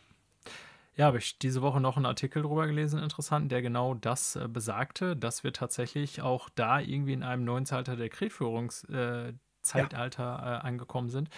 Ja, 1.00 1.06
habe 1.06 1.16
ich 1.16 1.38
diese 1.38 1.62
Woche 1.62 1.80
noch 1.80 1.96
einen 1.96 2.04
Artikel 2.04 2.42
drüber 2.42 2.66
gelesen, 2.66 3.02
interessant, 3.02 3.50
der 3.50 3.62
genau 3.62 3.94
das 3.94 4.36
äh, 4.36 4.48
besagte, 4.48 5.16
dass 5.16 5.42
wir 5.42 5.54
tatsächlich 5.54 6.20
auch 6.20 6.50
da 6.50 6.78
irgendwie 6.78 7.14
in 7.14 7.22
einem 7.22 7.42
neuen 7.42 7.64
Zeitalter 7.64 7.96
der 7.96 8.10
Kriegführungszeitalter 8.10 9.32
äh, 10.22 10.46
ja. 10.46 10.56
äh, 10.58 10.60
angekommen 10.60 11.08
sind, 11.08 11.30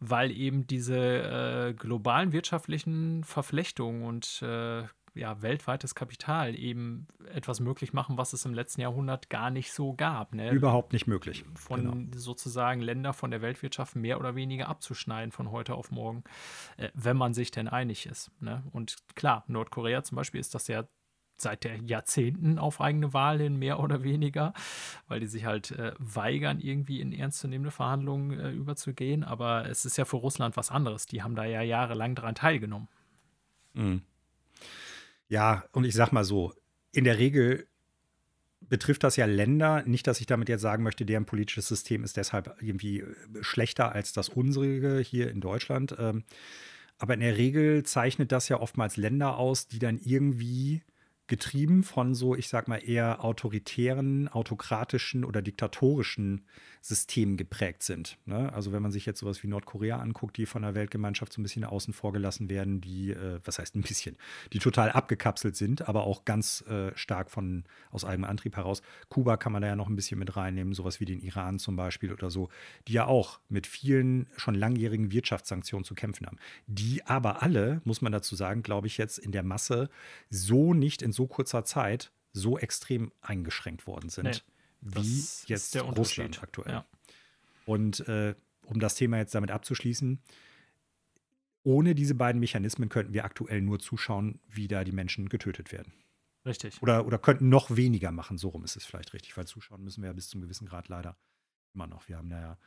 weil 0.00 0.30
eben 0.30 0.66
diese 0.66 0.96
äh, 0.96 1.74
globalen 1.74 2.32
wirtschaftlichen 2.32 3.24
Verflechtungen 3.24 4.04
und 4.04 4.40
äh, 4.40 4.84
ja, 5.14 5.42
weltweites 5.42 5.94
Kapital 5.94 6.58
eben 6.58 7.06
etwas 7.32 7.60
möglich 7.60 7.92
machen, 7.92 8.18
was 8.18 8.32
es 8.32 8.44
im 8.44 8.54
letzten 8.54 8.80
Jahrhundert 8.80 9.30
gar 9.30 9.50
nicht 9.50 9.72
so 9.72 9.94
gab. 9.94 10.34
Ne? 10.34 10.50
Überhaupt 10.50 10.92
nicht 10.92 11.06
möglich. 11.06 11.44
Von 11.54 11.82
genau. 11.82 12.18
sozusagen 12.18 12.80
Länder 12.80 13.12
von 13.12 13.30
der 13.30 13.40
Weltwirtschaft 13.40 13.96
mehr 13.96 14.18
oder 14.18 14.34
weniger 14.34 14.68
abzuschneiden 14.68 15.30
von 15.30 15.50
heute 15.50 15.74
auf 15.74 15.90
morgen, 15.90 16.24
äh, 16.76 16.88
wenn 16.94 17.16
man 17.16 17.32
sich 17.32 17.50
denn 17.50 17.68
einig 17.68 18.06
ist. 18.06 18.30
Ne? 18.40 18.62
Und 18.72 18.96
klar, 19.14 19.44
Nordkorea 19.46 20.02
zum 20.02 20.16
Beispiel 20.16 20.40
ist 20.40 20.54
das 20.54 20.66
ja 20.68 20.84
seit 21.36 21.64
der 21.64 21.76
Jahrzehnten 21.82 22.58
auf 22.58 22.80
eigene 22.80 23.12
Wahl 23.12 23.40
hin, 23.40 23.56
mehr 23.56 23.80
oder 23.80 24.02
weniger, 24.02 24.52
weil 25.08 25.20
die 25.20 25.26
sich 25.26 25.44
halt 25.44 25.72
äh, 25.72 25.92
weigern, 25.98 26.60
irgendwie 26.60 27.00
in 27.00 27.12
ernstzunehmende 27.12 27.70
Verhandlungen 27.70 28.38
äh, 28.38 28.50
überzugehen. 28.50 29.24
Aber 29.24 29.68
es 29.68 29.84
ist 29.84 29.96
ja 29.96 30.04
für 30.04 30.16
Russland 30.16 30.56
was 30.56 30.70
anderes. 30.70 31.06
Die 31.06 31.22
haben 31.22 31.34
da 31.34 31.44
ja 31.44 31.62
jahrelang 31.62 32.14
daran 32.14 32.34
teilgenommen. 32.34 32.88
Mhm. 33.74 34.02
Ja, 35.28 35.64
und 35.72 35.84
ich 35.84 35.94
sag 35.94 36.12
mal 36.12 36.24
so, 36.24 36.52
in 36.92 37.04
der 37.04 37.18
Regel 37.18 37.66
betrifft 38.60 39.04
das 39.04 39.16
ja 39.16 39.26
Länder. 39.26 39.82
Nicht, 39.86 40.06
dass 40.06 40.20
ich 40.20 40.26
damit 40.26 40.48
jetzt 40.48 40.62
sagen 40.62 40.82
möchte, 40.82 41.04
deren 41.04 41.26
politisches 41.26 41.68
System 41.68 42.04
ist 42.04 42.16
deshalb 42.16 42.56
irgendwie 42.60 43.00
äh, 43.00 43.14
schlechter 43.40 43.92
als 43.92 44.12
das 44.12 44.28
unsere 44.28 45.00
hier 45.00 45.30
in 45.30 45.40
Deutschland. 45.40 45.94
Ähm, 45.98 46.24
aber 46.98 47.14
in 47.14 47.20
der 47.20 47.36
Regel 47.36 47.82
zeichnet 47.84 48.32
das 48.32 48.48
ja 48.48 48.60
oftmals 48.60 48.96
Länder 48.96 49.36
aus, 49.36 49.66
die 49.66 49.78
dann 49.78 49.98
irgendwie 49.98 50.82
getrieben 51.26 51.84
von 51.84 52.14
so, 52.14 52.34
ich 52.34 52.48
sag 52.48 52.68
mal, 52.68 52.76
eher 52.78 53.24
autoritären, 53.24 54.28
autokratischen 54.28 55.24
oder 55.24 55.40
diktatorischen 55.40 56.44
Systemen 56.82 57.38
geprägt 57.38 57.82
sind. 57.82 58.18
Ne? 58.26 58.52
Also 58.52 58.72
wenn 58.72 58.82
man 58.82 58.92
sich 58.92 59.06
jetzt 59.06 59.20
sowas 59.20 59.42
wie 59.42 59.46
Nordkorea 59.46 59.96
anguckt, 60.00 60.36
die 60.36 60.44
von 60.44 60.60
der 60.60 60.74
Weltgemeinschaft 60.74 61.32
so 61.32 61.40
ein 61.40 61.42
bisschen 61.42 61.64
außen 61.64 61.94
vor 61.94 62.12
gelassen 62.12 62.50
werden, 62.50 62.82
die, 62.82 63.12
äh, 63.12 63.40
was 63.42 63.58
heißt 63.58 63.74
ein 63.74 63.80
bisschen, 63.80 64.18
die 64.52 64.58
total 64.58 64.90
abgekapselt 64.90 65.56
sind, 65.56 65.88
aber 65.88 66.04
auch 66.04 66.26
ganz 66.26 66.60
äh, 66.68 66.92
stark 66.94 67.30
von 67.30 67.64
aus 67.90 68.04
eigenem 68.04 68.28
Antrieb 68.28 68.56
heraus. 68.56 68.82
Kuba 69.08 69.38
kann 69.38 69.52
man 69.52 69.62
da 69.62 69.68
ja 69.68 69.76
noch 69.76 69.88
ein 69.88 69.96
bisschen 69.96 70.18
mit 70.18 70.36
reinnehmen, 70.36 70.74
sowas 70.74 71.00
wie 71.00 71.06
den 71.06 71.20
Iran 71.20 71.58
zum 71.58 71.74
Beispiel 71.74 72.12
oder 72.12 72.30
so, 72.30 72.50
die 72.86 72.92
ja 72.92 73.06
auch 73.06 73.40
mit 73.48 73.66
vielen 73.66 74.26
schon 74.36 74.54
langjährigen 74.54 75.10
Wirtschaftssanktionen 75.10 75.84
zu 75.84 75.94
kämpfen 75.94 76.26
haben. 76.26 76.36
Die 76.66 77.06
aber 77.06 77.42
alle, 77.42 77.80
muss 77.84 78.02
man 78.02 78.12
dazu 78.12 78.36
sagen, 78.36 78.62
glaube 78.62 78.88
ich, 78.88 78.98
jetzt 78.98 79.16
in 79.16 79.32
der 79.32 79.42
Masse 79.42 79.88
so 80.28 80.74
nicht 80.74 81.00
in 81.00 81.13
so 81.14 81.26
kurzer 81.26 81.64
Zeit 81.64 82.12
so 82.32 82.58
extrem 82.58 83.12
eingeschränkt 83.22 83.86
worden 83.86 84.10
sind. 84.10 84.24
Nee 84.24 84.40
wie 84.84 85.24
jetzt 85.46 85.76
Russland 85.76 86.42
aktuell. 86.42 86.72
Ja. 86.72 86.86
Und 87.66 88.06
äh, 88.08 88.34
um 88.66 88.80
das 88.80 88.94
Thema 88.94 89.16
jetzt 89.18 89.34
damit 89.34 89.50
abzuschließen, 89.50 90.20
ohne 91.62 91.94
diese 91.94 92.14
beiden 92.14 92.40
Mechanismen 92.40 92.90
könnten 92.90 93.14
wir 93.14 93.24
aktuell 93.24 93.62
nur 93.62 93.78
zuschauen, 93.78 94.40
wie 94.48 94.68
da 94.68 94.84
die 94.84 94.92
Menschen 94.92 95.28
getötet 95.28 95.72
werden. 95.72 95.92
Richtig. 96.44 96.82
Oder, 96.82 97.06
oder 97.06 97.18
könnten 97.18 97.48
noch 97.48 97.74
weniger 97.74 98.12
machen, 98.12 98.36
so 98.36 98.48
rum 98.48 98.64
ist 98.64 98.76
es 98.76 98.84
vielleicht 98.84 99.14
richtig, 99.14 99.34
weil 99.36 99.46
zuschauen 99.46 99.82
müssen 99.82 100.02
wir 100.02 100.08
ja 100.08 100.12
bis 100.12 100.28
zum 100.28 100.42
gewissen 100.42 100.68
Grad 100.68 100.88
leider 100.88 101.16
immer 101.72 101.86
noch. 101.86 102.06
Wir 102.06 102.18
haben 102.18 102.28
da 102.28 102.58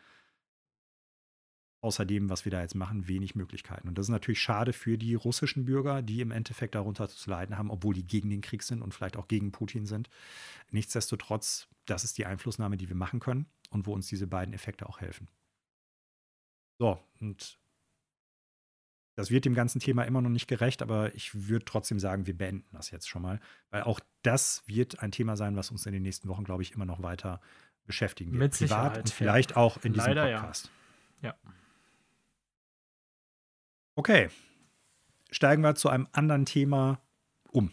ja 1.82 1.88
außerdem, 1.88 2.30
was 2.30 2.46
wir 2.46 2.52
da 2.52 2.62
jetzt 2.62 2.76
machen, 2.76 3.08
wenig 3.08 3.36
Möglichkeiten. 3.36 3.88
Und 3.88 3.98
das 3.98 4.08
ist 4.08 4.12
natürlich 4.12 4.42
schade 4.42 4.74
für 4.74 4.98
die 4.98 5.16
russischen 5.16 5.66
Bürger, 5.66 6.02
die 6.02 6.22
im 6.22 6.32
Endeffekt 6.32 6.76
darunter 6.76 7.08
zu 7.08 7.30
leiden 7.30 7.58
haben, 7.58 7.70
obwohl 7.70 7.94
die 7.94 8.06
gegen 8.06 8.30
den 8.30 8.42
Krieg 8.42 8.64
sind 8.64 8.82
und 8.82 8.94
vielleicht 8.94 9.18
auch 9.18 9.28
gegen 9.28 9.52
Putin 9.52 9.86
sind. 9.86 10.10
Nichtsdestotrotz, 10.72 11.68
das 11.86 12.04
ist 12.04 12.18
die 12.18 12.26
Einflussnahme, 12.26 12.78
die 12.78 12.90
wir 12.90 12.96
machen 12.96 13.20
können 13.20 13.46
und 13.70 13.86
wo 13.86 13.94
uns 13.94 14.08
diese 14.08 14.28
beiden 14.28 14.54
Effekte 14.54 14.88
auch 14.88 15.02
helfen. 15.02 15.28
So, 16.80 17.00
und 17.20 17.58
das 19.16 19.32
wird 19.32 19.46
dem 19.46 19.56
ganzen 19.56 19.80
Thema 19.80 20.04
immer 20.04 20.22
noch 20.22 20.30
nicht 20.30 20.48
gerecht, 20.48 20.82
aber 20.82 21.16
ich 21.16 21.48
würde 21.48 21.66
trotzdem 21.66 22.00
sagen, 22.00 22.28
wir 22.28 22.38
beenden 22.38 22.76
das 22.76 22.92
jetzt 22.92 23.10
schon 23.10 23.22
mal, 23.22 23.40
weil 23.72 23.84
auch 23.84 24.00
das 24.22 24.64
wird 24.68 25.00
ein 25.00 25.12
Thema 25.12 25.36
sein, 25.38 25.56
was 25.56 25.72
uns 25.72 25.86
in 25.86 25.94
den 25.94 26.04
nächsten 26.04 26.28
Wochen, 26.28 26.44
glaube 26.44 26.62
ich, 26.62 26.74
immer 26.74 26.86
noch 26.86 27.02
weiter 27.02 27.42
beschäftigen 27.86 28.34
wird. 28.34 28.40
Mit 28.40 28.52
Privat 28.52 28.70
Sicherheit, 28.70 28.98
und 28.98 29.10
ja. 29.10 29.16
vielleicht 29.16 29.56
auch 29.56 29.84
in 29.84 29.94
diesem 29.94 30.10
Leider 30.10 30.30
ja. 30.30 30.40
Podcast. 30.40 30.70
Ja. 31.22 31.36
Okay, 33.98 34.30
steigen 35.32 35.64
wir 35.64 35.74
zu 35.74 35.90
einem 35.90 36.08
anderen 36.12 36.46
Thema 36.46 37.02
um. 37.52 37.72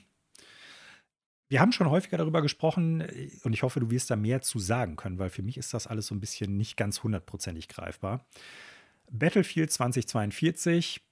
Wir 1.49 1.61
haben 1.61 1.71
schon 1.71 1.91
häufiger 1.91 2.17
darüber 2.17 2.41
gesprochen 2.41 3.03
äh, 3.03 3.29
und 3.43 3.53
ich 3.53 3.63
hoffe, 3.63 3.79
du 3.79 3.91
wirst 3.91 4.11
da 4.11 4.17
mehr 4.17 4.41
zu 4.41 4.59
sagen 4.59 4.97
können, 4.97 5.19
weil 5.19 5.29
für 5.29 5.43
mich 5.43 5.59
ist 5.59 5.75
das 5.75 5.87
alles 5.87 6.07
so 6.07 6.15
ein 6.15 6.21
bisschen 6.21 6.57
nicht 6.57 6.79
ganz 6.79 7.03
hundertprozentig 7.03 7.69
greifbar. 7.69 8.25
Battlefield 9.11 9.71
2042, 9.71 11.03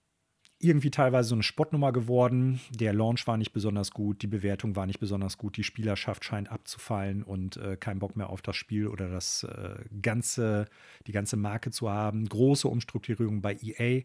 irgendwie 0.60 0.90
teilweise 0.90 1.28
so 1.28 1.34
eine 1.34 1.42
Spottnummer 1.42 1.92
geworden. 1.92 2.60
Der 2.70 2.94
Launch 2.94 3.26
war 3.26 3.36
nicht 3.36 3.52
besonders 3.52 3.90
gut, 3.90 4.22
die 4.22 4.28
Bewertung 4.28 4.76
war 4.76 4.86
nicht 4.86 5.00
besonders 5.00 5.36
gut, 5.36 5.58
die 5.58 5.64
Spielerschaft 5.64 6.24
scheint 6.24 6.50
abzufallen 6.50 7.22
und 7.22 7.58
äh, 7.58 7.76
kein 7.76 7.98
Bock 7.98 8.16
mehr 8.16 8.30
auf 8.30 8.40
das 8.40 8.56
Spiel 8.56 8.86
oder 8.86 9.10
das 9.10 9.42
äh, 9.42 9.74
ganze, 10.00 10.68
die 11.06 11.12
ganze 11.12 11.36
Marke 11.36 11.70
zu 11.70 11.90
haben. 11.90 12.26
Große 12.26 12.66
Umstrukturierung 12.66 13.42
bei 13.42 13.58
EA. 13.60 14.04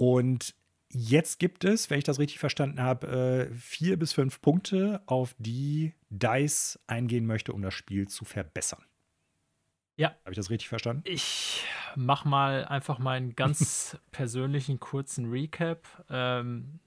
Und 0.00 0.54
jetzt 0.88 1.38
gibt 1.38 1.62
es, 1.62 1.90
wenn 1.90 1.98
ich 1.98 2.04
das 2.04 2.18
richtig 2.18 2.38
verstanden 2.38 2.80
habe, 2.80 3.48
äh, 3.50 3.54
vier 3.54 3.98
bis 3.98 4.14
fünf 4.14 4.40
Punkte, 4.40 5.02
auf 5.04 5.34
die 5.38 5.92
DICE 6.08 6.78
eingehen 6.86 7.26
möchte, 7.26 7.52
um 7.52 7.60
das 7.60 7.74
Spiel 7.74 8.08
zu 8.08 8.24
verbessern. 8.24 8.82
Ja. 9.96 10.16
Habe 10.22 10.30
ich 10.30 10.36
das 10.36 10.48
richtig 10.48 10.70
verstanden? 10.70 11.02
Ich 11.04 11.64
mache 11.96 12.26
mal 12.26 12.64
einfach 12.64 12.98
meinen 12.98 13.36
ganz 13.36 13.98
persönlichen 14.10 14.80
kurzen 14.80 15.30
Recap. 15.30 15.86
Ähm, 16.08 16.80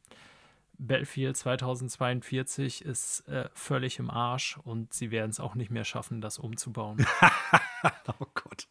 Battlefield 0.80 1.38
2042 1.38 2.84
ist 2.84 3.28
äh, 3.28 3.48
völlig 3.54 4.00
im 4.00 4.10
Arsch 4.10 4.58
und 4.58 4.92
sie 4.92 5.12
werden 5.12 5.30
es 5.30 5.40
auch 5.40 5.54
nicht 5.54 5.70
mehr 5.70 5.84
schaffen, 5.86 6.20
das 6.20 6.40
umzubauen. 6.40 7.06
oh 8.20 8.26
Gott. 8.34 8.68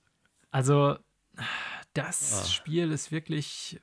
Also, 0.51 0.99
das 1.95 2.43
Ah. 2.43 2.47
Spiel 2.49 2.91
ist 2.91 3.13
wirklich 3.13 3.81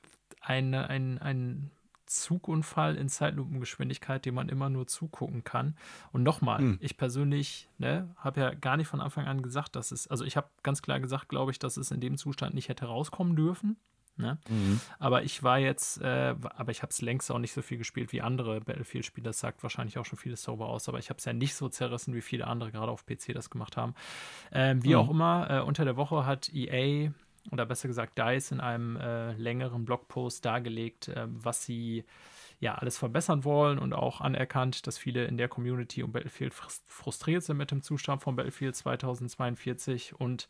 ein, 0.50 0.74
ein, 0.74 1.18
ein 1.18 1.70
Zugunfall 2.06 2.96
in 2.96 3.08
Zeitlupengeschwindigkeit, 3.08 4.24
dem 4.24 4.34
man 4.34 4.48
immer 4.48 4.68
nur 4.68 4.86
zugucken 4.86 5.44
kann. 5.44 5.76
Und 6.12 6.22
nochmal, 6.24 6.58
Hm. 6.58 6.78
ich 6.80 6.96
persönlich 6.96 7.68
ne, 7.78 8.08
habe 8.16 8.40
ja 8.40 8.54
gar 8.54 8.76
nicht 8.76 8.88
von 8.88 9.00
Anfang 9.00 9.26
an 9.26 9.42
gesagt, 9.42 9.76
dass 9.76 9.92
es, 9.92 10.08
also 10.08 10.24
ich 10.24 10.36
habe 10.36 10.48
ganz 10.62 10.82
klar 10.82 10.98
gesagt, 11.00 11.28
glaube 11.28 11.52
ich, 11.52 11.58
dass 11.58 11.76
es 11.76 11.90
in 11.92 12.00
dem 12.00 12.16
Zustand 12.16 12.54
nicht 12.54 12.68
hätte 12.68 12.86
rauskommen 12.86 13.36
dürfen. 13.36 13.76
Ne? 14.16 14.38
Mhm. 14.50 14.80
Aber 14.98 15.22
ich 15.22 15.42
war 15.44 15.58
jetzt, 15.58 16.02
äh, 16.02 16.34
aber 16.56 16.72
ich 16.72 16.82
habe 16.82 16.90
es 16.90 17.00
längst 17.00 17.30
auch 17.30 17.38
nicht 17.38 17.52
so 17.52 17.62
viel 17.62 17.78
gespielt 17.78 18.12
wie 18.12 18.20
andere 18.20 18.60
Battlefield-Spiele. 18.60 19.24
Das 19.24 19.38
sagt 19.40 19.62
wahrscheinlich 19.62 19.96
auch 19.98 20.04
schon 20.04 20.18
vieles 20.18 20.42
darüber 20.42 20.68
aus. 20.68 20.88
Aber 20.90 20.98
ich 20.98 21.08
habe 21.08 21.18
es 21.18 21.24
ja 21.24 21.32
nicht 21.32 21.54
so 21.54 21.68
zerrissen, 21.70 22.12
wie 22.12 22.20
viele 22.20 22.46
andere 22.46 22.70
gerade 22.72 22.90
auf 22.92 23.06
PC 23.06 23.32
das 23.32 23.48
gemacht 23.48 23.76
haben. 23.78 23.94
Ähm, 24.52 24.82
wie 24.84 24.90
Mhm. 24.90 24.96
auch 24.96 25.10
immer, 25.10 25.48
äh, 25.48 25.60
unter 25.60 25.84
der 25.86 25.96
Woche 25.96 26.26
hat 26.26 26.50
EA 26.52 27.12
oder 27.50 27.66
besser 27.66 27.88
gesagt 27.88 28.18
DICE 28.18 28.52
in 28.52 28.60
einem 28.60 28.96
äh, 28.96 29.32
längeren 29.32 29.84
Blogpost 29.84 30.44
dargelegt, 30.44 31.08
äh, 31.08 31.26
was 31.28 31.64
sie 31.64 32.04
ja 32.60 32.74
alles 32.74 32.98
verbessern 32.98 33.44
wollen 33.44 33.78
und 33.78 33.92
auch 33.94 34.20
anerkannt, 34.20 34.86
dass 34.86 34.98
viele 34.98 35.24
in 35.24 35.38
der 35.38 35.48
Community 35.48 36.02
um 36.02 36.12
Battlefield 36.12 36.52
frus- 36.52 36.82
frustriert 36.86 37.42
sind 37.42 37.56
mit 37.56 37.70
dem 37.70 37.82
Zustand 37.82 38.22
von 38.22 38.36
Battlefield 38.36 38.76
2042 38.76 40.14
und 40.18 40.48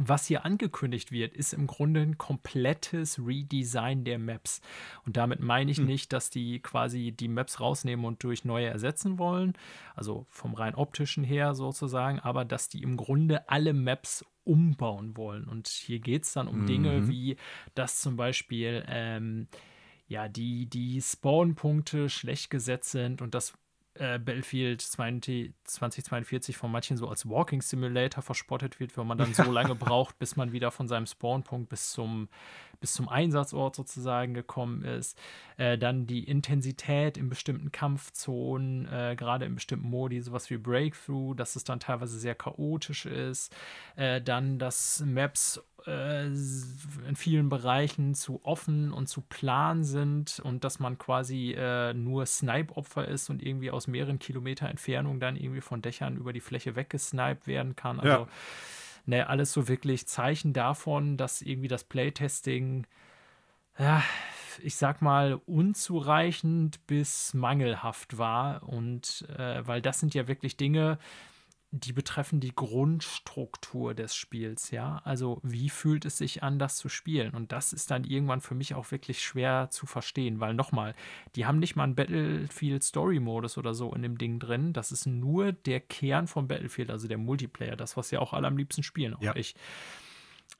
was 0.00 0.26
hier 0.26 0.44
angekündigt 0.44 1.10
wird, 1.12 1.34
ist 1.34 1.52
im 1.52 1.66
Grunde 1.66 2.00
ein 2.00 2.18
komplettes 2.18 3.18
Redesign 3.24 4.04
der 4.04 4.18
Maps. 4.18 4.60
Und 5.04 5.16
damit 5.16 5.40
meine 5.40 5.70
ich 5.70 5.78
Hm. 5.78 5.86
nicht, 5.86 6.12
dass 6.12 6.30
die 6.30 6.60
quasi 6.60 7.12
die 7.12 7.28
Maps 7.28 7.60
rausnehmen 7.60 8.04
und 8.04 8.22
durch 8.22 8.44
neue 8.44 8.66
ersetzen 8.66 9.18
wollen, 9.18 9.54
also 9.96 10.26
vom 10.30 10.54
rein 10.54 10.74
optischen 10.74 11.24
her 11.24 11.54
sozusagen, 11.54 12.20
aber 12.20 12.44
dass 12.44 12.68
die 12.68 12.82
im 12.82 12.96
Grunde 12.96 13.48
alle 13.48 13.72
Maps 13.72 14.24
umbauen 14.48 15.16
wollen. 15.16 15.44
Und 15.44 15.68
hier 15.68 16.00
geht 16.00 16.24
es 16.24 16.32
dann 16.32 16.48
um 16.48 16.66
Dinge 16.66 17.00
Mhm. 17.00 17.08
wie, 17.08 17.36
dass 17.74 18.00
zum 18.00 18.16
Beispiel 18.16 18.84
ähm, 18.88 19.48
ja, 20.08 20.28
die, 20.28 20.66
die 20.66 21.00
Spawn-Punkte 21.02 22.08
schlecht 22.08 22.50
gesetzt 22.50 22.90
sind 22.90 23.20
und 23.20 23.34
dass 23.34 23.52
äh, 23.98 24.18
Battlefield 24.18 24.80
20, 24.80 25.54
2042 25.64 26.56
von 26.56 26.70
manchen 26.70 26.96
so 26.96 27.08
als 27.08 27.28
Walking 27.28 27.62
Simulator 27.62 28.22
verspottet 28.22 28.80
wird, 28.80 28.96
weil 28.96 29.04
man 29.04 29.18
dann 29.18 29.34
so 29.34 29.42
lange 29.52 29.74
braucht, 29.74 30.18
bis 30.18 30.36
man 30.36 30.52
wieder 30.52 30.70
von 30.70 30.88
seinem 30.88 31.06
Spawnpunkt 31.06 31.68
bis 31.68 31.92
zum, 31.92 32.28
bis 32.80 32.92
zum 32.92 33.08
Einsatzort 33.08 33.76
sozusagen 33.76 34.34
gekommen 34.34 34.84
ist. 34.84 35.18
Äh, 35.56 35.78
dann 35.78 36.06
die 36.06 36.24
Intensität 36.24 37.16
in 37.16 37.28
bestimmten 37.28 37.72
Kampfzonen, 37.72 38.86
äh, 38.86 39.16
gerade 39.16 39.44
in 39.44 39.54
bestimmten 39.54 39.88
Modi, 39.88 40.20
sowas 40.20 40.48
wie 40.50 40.58
Breakthrough, 40.58 41.34
dass 41.34 41.56
es 41.56 41.64
dann 41.64 41.80
teilweise 41.80 42.18
sehr 42.18 42.34
chaotisch 42.34 43.06
ist. 43.06 43.54
Äh, 43.96 44.20
dann, 44.20 44.58
dass 44.58 45.02
Maps 45.04 45.62
äh, 45.88 46.26
in 46.26 47.16
vielen 47.16 47.48
Bereichen 47.48 48.14
zu 48.14 48.44
offen 48.44 48.92
und 48.92 49.08
zu 49.08 49.22
plan 49.22 49.82
sind 49.84 50.40
und 50.44 50.62
dass 50.64 50.78
man 50.78 50.98
quasi 50.98 51.54
äh, 51.56 51.94
nur 51.94 52.26
Snipe-Opfer 52.26 53.08
ist 53.08 53.30
und 53.30 53.42
irgendwie 53.42 53.70
aus 53.70 53.86
mehreren 53.86 54.18
Kilometer 54.18 54.68
Entfernung 54.68 55.18
dann 55.18 55.36
irgendwie 55.36 55.62
von 55.62 55.82
Dächern 55.82 56.16
über 56.16 56.32
die 56.32 56.40
Fläche 56.40 56.76
weggesniped 56.76 57.46
werden 57.46 57.74
kann. 57.74 57.98
Also, 57.98 58.12
Ja. 58.12 58.28
ne, 59.06 59.26
alles 59.28 59.52
so 59.52 59.68
wirklich 59.68 60.06
Zeichen 60.06 60.52
davon, 60.52 61.16
dass 61.16 61.42
irgendwie 61.42 61.68
das 61.68 61.84
Playtesting, 61.84 62.86
ja, 63.78 64.02
ich 64.62 64.76
sag 64.76 65.02
mal, 65.02 65.40
unzureichend 65.46 66.86
bis 66.86 67.32
mangelhaft 67.32 68.18
war. 68.18 68.62
Und 68.68 69.26
äh, 69.36 69.66
weil 69.66 69.80
das 69.80 70.00
sind 70.00 70.14
ja 70.14 70.28
wirklich 70.28 70.56
Dinge, 70.56 70.98
die 71.70 71.92
betreffen 71.92 72.40
die 72.40 72.54
Grundstruktur 72.54 73.92
des 73.94 74.14
Spiels, 74.14 74.70
ja. 74.70 75.02
Also 75.04 75.38
wie 75.42 75.68
fühlt 75.68 76.06
es 76.06 76.16
sich 76.16 76.42
an, 76.42 76.58
das 76.58 76.76
zu 76.76 76.88
spielen? 76.88 77.34
Und 77.34 77.52
das 77.52 77.74
ist 77.74 77.90
dann 77.90 78.04
irgendwann 78.04 78.40
für 78.40 78.54
mich 78.54 78.74
auch 78.74 78.90
wirklich 78.90 79.22
schwer 79.22 79.68
zu 79.70 79.84
verstehen, 79.84 80.40
weil 80.40 80.54
nochmal, 80.54 80.94
die 81.36 81.44
haben 81.44 81.58
nicht 81.58 81.76
mal 81.76 81.84
einen 81.84 81.94
Battlefield 81.94 82.82
Story 82.82 83.20
Modus 83.20 83.58
oder 83.58 83.74
so 83.74 83.92
in 83.92 84.00
dem 84.00 84.16
Ding 84.16 84.38
drin. 84.38 84.72
Das 84.72 84.92
ist 84.92 85.06
nur 85.06 85.52
der 85.52 85.80
Kern 85.80 86.26
von 86.26 86.48
Battlefield, 86.48 86.90
also 86.90 87.06
der 87.06 87.18
Multiplayer, 87.18 87.76
das, 87.76 87.98
was 87.98 88.10
ja 88.10 88.20
auch 88.20 88.32
alle 88.32 88.46
am 88.46 88.56
liebsten 88.56 88.82
spielen, 88.82 89.12
auch 89.14 89.20
Ja. 89.22 89.36
ich. 89.36 89.54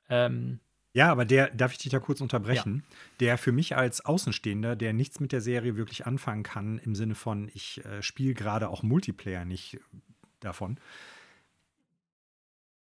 Ähm, 0.09 0.59
Ja, 0.93 1.11
aber 1.11 1.25
der, 1.25 1.49
darf 1.49 1.71
ich 1.71 1.79
dich 1.79 1.91
da 1.91 1.99
kurz 1.99 2.21
unterbrechen? 2.21 2.83
Der 3.19 3.39
für 3.39 3.51
mich 3.51 3.75
als 3.75 4.05
Außenstehender, 4.05 4.75
der 4.75 4.93
nichts 4.93 5.19
mit 5.19 5.31
der 5.31 5.41
Serie 5.41 5.75
wirklich 5.75 6.05
anfangen 6.05 6.43
kann, 6.43 6.77
im 6.77 6.93
Sinne 6.93 7.15
von, 7.15 7.49
ich 7.53 7.83
äh, 7.85 8.03
spiele 8.03 8.35
gerade 8.35 8.69
auch 8.69 8.83
Multiplayer 8.83 9.45
nicht 9.45 9.79
davon. 10.39 10.77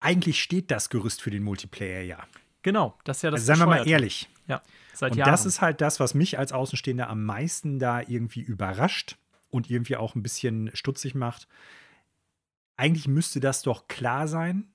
Eigentlich 0.01 0.43
steht 0.43 0.71
das 0.71 0.91
Gerüst 0.91 1.23
für 1.23 1.31
den 1.31 1.43
Multiplayer 1.43 2.03
ja. 2.03 2.27
genau, 2.63 2.97
das 3.05 3.19
ist 3.19 3.23
ja 3.23 3.31
das 3.31 3.41
Also 3.41 3.47
seien 3.47 3.59
wir 3.59 3.67
mal 3.67 3.89
ehrlich. 3.89 4.29
Ja, 4.47 4.63
seit 4.95 5.13
Und 5.13 5.19
Jahren. 5.19 5.31
das 5.31 5.45
ist 5.45 5.61
halt 5.61 5.81
das, 5.81 6.01
was 6.01 6.15
mich 6.15 6.39
als 6.39 6.53
Außenstehender 6.53 7.09
am 7.11 7.25
meisten 7.25 7.79
da 7.79 8.01
irgendwie 8.01 8.41
überrascht 8.41 9.17
und 9.51 9.71
irgendwie 9.71 9.97
auch 9.97 10.15
ein 10.15 10.23
bisschen 10.23 10.71
stutzig 10.75 11.15
macht. 11.15 11.49
Eigentlich 12.77 13.09
müsste 13.09 13.41
das 13.41 13.63
doch 13.63 13.89
klar 13.89 14.29
sein. 14.29 14.69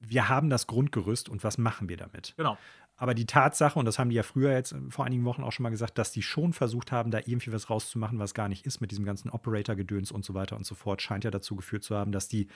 Wir 0.00 0.28
haben 0.28 0.50
das 0.50 0.66
Grundgerüst 0.66 1.28
und 1.28 1.44
was 1.44 1.58
machen 1.58 1.88
wir 1.88 1.96
damit? 1.96 2.34
genau. 2.36 2.58
Aber 3.02 3.14
die 3.14 3.26
Tatsache, 3.26 3.80
und 3.80 3.84
das 3.84 3.98
haben 3.98 4.10
die 4.10 4.14
ja 4.14 4.22
früher 4.22 4.52
jetzt 4.52 4.76
vor 4.90 5.04
einigen 5.04 5.24
Wochen 5.24 5.42
auch 5.42 5.50
schon 5.50 5.64
mal 5.64 5.70
gesagt, 5.70 5.98
dass 5.98 6.12
die 6.12 6.22
schon 6.22 6.52
versucht 6.52 6.92
haben, 6.92 7.10
da 7.10 7.18
irgendwie 7.18 7.52
was 7.52 7.68
rauszumachen, 7.68 8.20
was 8.20 8.32
gar 8.32 8.48
nicht 8.48 8.64
ist, 8.64 8.80
mit 8.80 8.92
diesem 8.92 9.04
ganzen 9.04 9.28
Operator-Gedöns 9.28 10.12
und 10.12 10.24
so 10.24 10.34
weiter 10.34 10.54
und 10.54 10.64
so 10.64 10.76
fort, 10.76 11.02
scheint 11.02 11.24
ja 11.24 11.32
dazu 11.32 11.56
geführt 11.56 11.82
zu 11.82 11.96
haben, 11.96 12.12
dass 12.12 12.28
die 12.28 12.46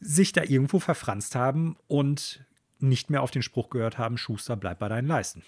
sich 0.00 0.32
da 0.32 0.44
irgendwo 0.44 0.78
verfranst 0.78 1.34
haben 1.34 1.76
und 1.88 2.42
nicht 2.78 3.10
mehr 3.10 3.20
auf 3.20 3.32
den 3.32 3.42
Spruch 3.42 3.68
gehört 3.68 3.98
haben, 3.98 4.16
Schuster, 4.16 4.56
bleib 4.56 4.78
bei 4.78 4.88
deinen 4.88 5.08
Leisten. 5.08 5.42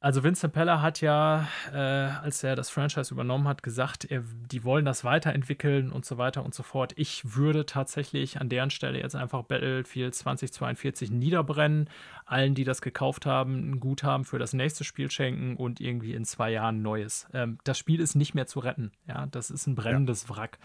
Also 0.00 0.22
Vincent 0.22 0.52
Peller 0.52 0.80
hat 0.80 1.00
ja, 1.00 1.48
äh, 1.72 1.76
als 1.76 2.44
er 2.44 2.54
das 2.54 2.70
Franchise 2.70 3.12
übernommen 3.12 3.48
hat, 3.48 3.64
gesagt, 3.64 4.04
er, 4.04 4.22
die 4.46 4.62
wollen 4.62 4.84
das 4.84 5.02
weiterentwickeln 5.02 5.90
und 5.90 6.04
so 6.04 6.18
weiter 6.18 6.44
und 6.44 6.54
so 6.54 6.62
fort. 6.62 6.92
Ich 6.94 7.34
würde 7.34 7.66
tatsächlich 7.66 8.40
an 8.40 8.48
deren 8.48 8.70
Stelle 8.70 9.00
jetzt 9.00 9.16
einfach 9.16 9.42
Battlefield 9.42 10.14
2042 10.14 11.10
niederbrennen, 11.10 11.90
allen, 12.26 12.54
die 12.54 12.62
das 12.62 12.80
gekauft 12.80 13.26
haben, 13.26 13.72
ein 13.72 13.80
Guthaben 13.80 14.24
für 14.24 14.38
das 14.38 14.52
nächste 14.52 14.84
Spiel 14.84 15.10
schenken 15.10 15.56
und 15.56 15.80
irgendwie 15.80 16.14
in 16.14 16.24
zwei 16.24 16.52
Jahren 16.52 16.80
neues. 16.80 17.26
Ähm, 17.32 17.58
das 17.64 17.76
Spiel 17.76 17.98
ist 17.98 18.14
nicht 18.14 18.34
mehr 18.34 18.46
zu 18.46 18.60
retten. 18.60 18.92
Ja, 19.08 19.26
das 19.26 19.50
ist 19.50 19.66
ein 19.66 19.74
brennendes 19.74 20.26
ja. 20.28 20.36
Wrack. 20.36 20.58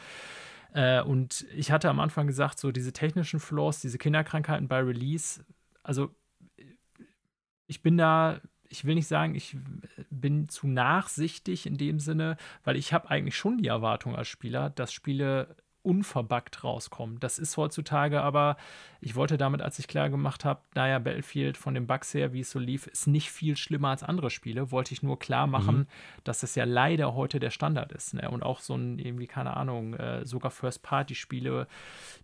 Äh, 0.74 1.02
und 1.02 1.48
ich 1.56 1.72
hatte 1.72 1.90
am 1.90 2.00
Anfang 2.00 2.28
gesagt, 2.28 2.60
so 2.60 2.72
diese 2.72 2.94
technischen 2.94 3.40
Flaws, 3.40 3.80
diese 3.80 3.98
Kinderkrankheiten 3.98 4.68
bei 4.68 4.80
Release, 4.80 5.44
also 5.82 6.14
ich 7.66 7.82
bin 7.82 7.98
da 7.98 8.40
ich 8.70 8.86
will 8.86 8.96
nicht 8.96 9.08
sagen, 9.08 9.36
ich 9.36 9.56
bin 10.10 10.50
zu 10.50 10.68
nachsichtig 10.68 11.66
in 11.66 11.78
dem 11.78 12.00
Sinne, 12.00 12.38
weil 12.64 12.76
ich 12.76 12.94
habe 12.94 13.10
eigentlich 13.10 13.38
schon 13.38 13.58
die 13.58 13.68
Erwartung 13.68 14.16
als 14.16 14.28
Spieler, 14.28 14.70
dass 14.70 14.94
Spiele 14.94 15.56
unverbuggt 15.84 16.64
rauskommen. 16.64 17.20
Das 17.20 17.38
ist 17.38 17.58
heutzutage 17.58 18.22
aber, 18.22 18.58
ich 19.04 19.16
wollte 19.16 19.38
damit, 19.38 19.62
als 19.62 19.80
ich 19.80 19.88
klar 19.88 20.10
gemacht 20.10 20.46
habe, 20.46 20.62
naja, 20.76 20.98
Battlefield 20.98 21.58
von 21.58 21.74
den 21.74 21.88
Bugs 21.88 22.14
her, 22.14 22.32
wie 22.32 22.40
es 22.40 22.50
so 22.50 22.58
lief, 22.58 22.88
ist 22.88 23.06
nicht 23.06 23.30
viel 23.30 23.58
schlimmer 23.58 23.90
als 23.90 24.02
andere 24.02 24.30
Spiele, 24.30 24.72
wollte 24.72 24.94
ich 24.94 25.04
nur 25.04 25.20
klar 25.20 25.46
machen, 25.46 25.80
mhm. 25.80 25.88
dass 26.24 26.42
es 26.44 26.56
ja 26.56 26.64
leider 26.64 27.14
heute 27.14 27.40
der 27.40 27.50
Standard 27.50 27.92
ist. 27.92 28.14
Ne? 28.14 28.30
Und 28.32 28.44
auch 28.44 28.62
so 28.62 28.76
ein, 28.76 29.00
irgendwie, 29.00 29.28
keine 29.28 29.58
Ahnung, 29.58 29.94
äh, 29.94 30.26
sogar 30.26 30.52
First-Party-Spiele, 30.52 31.68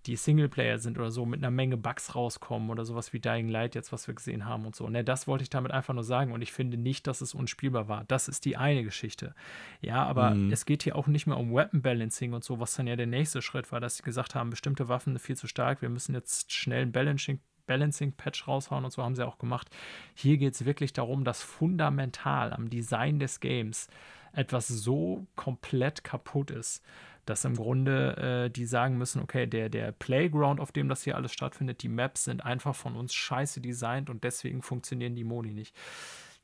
die 0.05 0.15
Singleplayer 0.15 0.79
sind 0.79 0.97
oder 0.97 1.11
so, 1.11 1.25
mit 1.25 1.41
einer 1.41 1.51
Menge 1.51 1.75
Bugs 1.75 2.15
rauskommen 2.15 2.69
oder 2.69 2.85
sowas 2.85 3.11
wie 3.11 3.19
Dying 3.19 3.49
Light 3.49 3.75
jetzt, 3.75 3.91
was 3.91 4.07
wir 4.07 4.15
gesehen 4.15 4.45
haben 4.45 4.65
und 4.65 4.75
so. 4.75 4.87
Ne? 4.87 5.03
Das 5.03 5.27
wollte 5.27 5.43
ich 5.43 5.49
damit 5.49 5.71
einfach 5.71 5.93
nur 5.93 6.05
sagen 6.05 6.31
und 6.31 6.41
ich 6.41 6.53
finde 6.53 6.77
nicht, 6.77 7.07
dass 7.07 7.19
es 7.19 7.33
unspielbar 7.33 7.89
war. 7.89 8.05
Das 8.07 8.29
ist 8.29 8.45
die 8.45 8.55
eine 8.55 8.83
Geschichte. 8.83 9.35
Ja, 9.81 10.03
aber 10.05 10.31
mhm. 10.31 10.51
es 10.51 10.65
geht 10.65 10.83
hier 10.83 10.95
auch 10.95 11.07
nicht 11.07 11.27
mehr 11.27 11.37
um 11.37 11.53
Weapon 11.53 11.81
Balancing 11.81 12.31
und 12.33 12.45
so, 12.45 12.59
was 12.59 12.75
dann 12.75 12.87
ja 12.87 12.95
der 12.95 13.07
nächste 13.07 13.41
Schritt 13.41 13.71
war, 13.73 13.81
dass 13.81 13.97
sie 13.97 14.03
gesagt 14.03 14.33
haben, 14.33 14.49
bestimmte 14.49 14.87
Waffen 14.87 15.13
sind 15.13 15.19
viel 15.19 15.35
zu 15.35 15.47
stark, 15.47 15.81
wir 15.81 15.89
müssen 15.89 16.15
jetzt 16.15 16.53
schnell 16.53 16.68
ein 16.71 16.91
Balancing, 16.91 17.39
Balancing-Patch 17.65 18.47
raushauen 18.47 18.85
und 18.85 18.91
so 18.91 19.03
haben 19.03 19.15
sie 19.15 19.25
auch 19.25 19.37
gemacht. 19.37 19.69
Hier 20.15 20.37
geht 20.37 20.55
es 20.55 20.65
wirklich 20.65 20.93
darum, 20.93 21.23
dass 21.23 21.41
fundamental 21.41 22.51
am 22.51 22.69
Design 22.69 23.19
des 23.19 23.39
Games 23.39 23.87
etwas 24.33 24.67
so 24.67 25.27
komplett 25.35 26.03
kaputt 26.03 26.51
ist, 26.51 26.83
dass 27.25 27.45
im 27.45 27.55
Grunde 27.55 28.45
äh, 28.45 28.49
die 28.49 28.65
sagen 28.65 28.97
müssen, 28.97 29.21
okay, 29.21 29.45
der, 29.47 29.69
der 29.69 29.91
Playground, 29.91 30.59
auf 30.59 30.71
dem 30.71 30.89
das 30.89 31.03
hier 31.03 31.15
alles 31.15 31.31
stattfindet, 31.31 31.83
die 31.83 31.89
Maps 31.89 32.25
sind 32.25 32.43
einfach 32.43 32.75
von 32.75 32.95
uns 32.95 33.13
scheiße 33.13 33.61
designt 33.61 34.09
und 34.09 34.23
deswegen 34.23 34.61
funktionieren 34.61 35.15
die 35.15 35.23
Modi 35.23 35.53
nicht. 35.53 35.75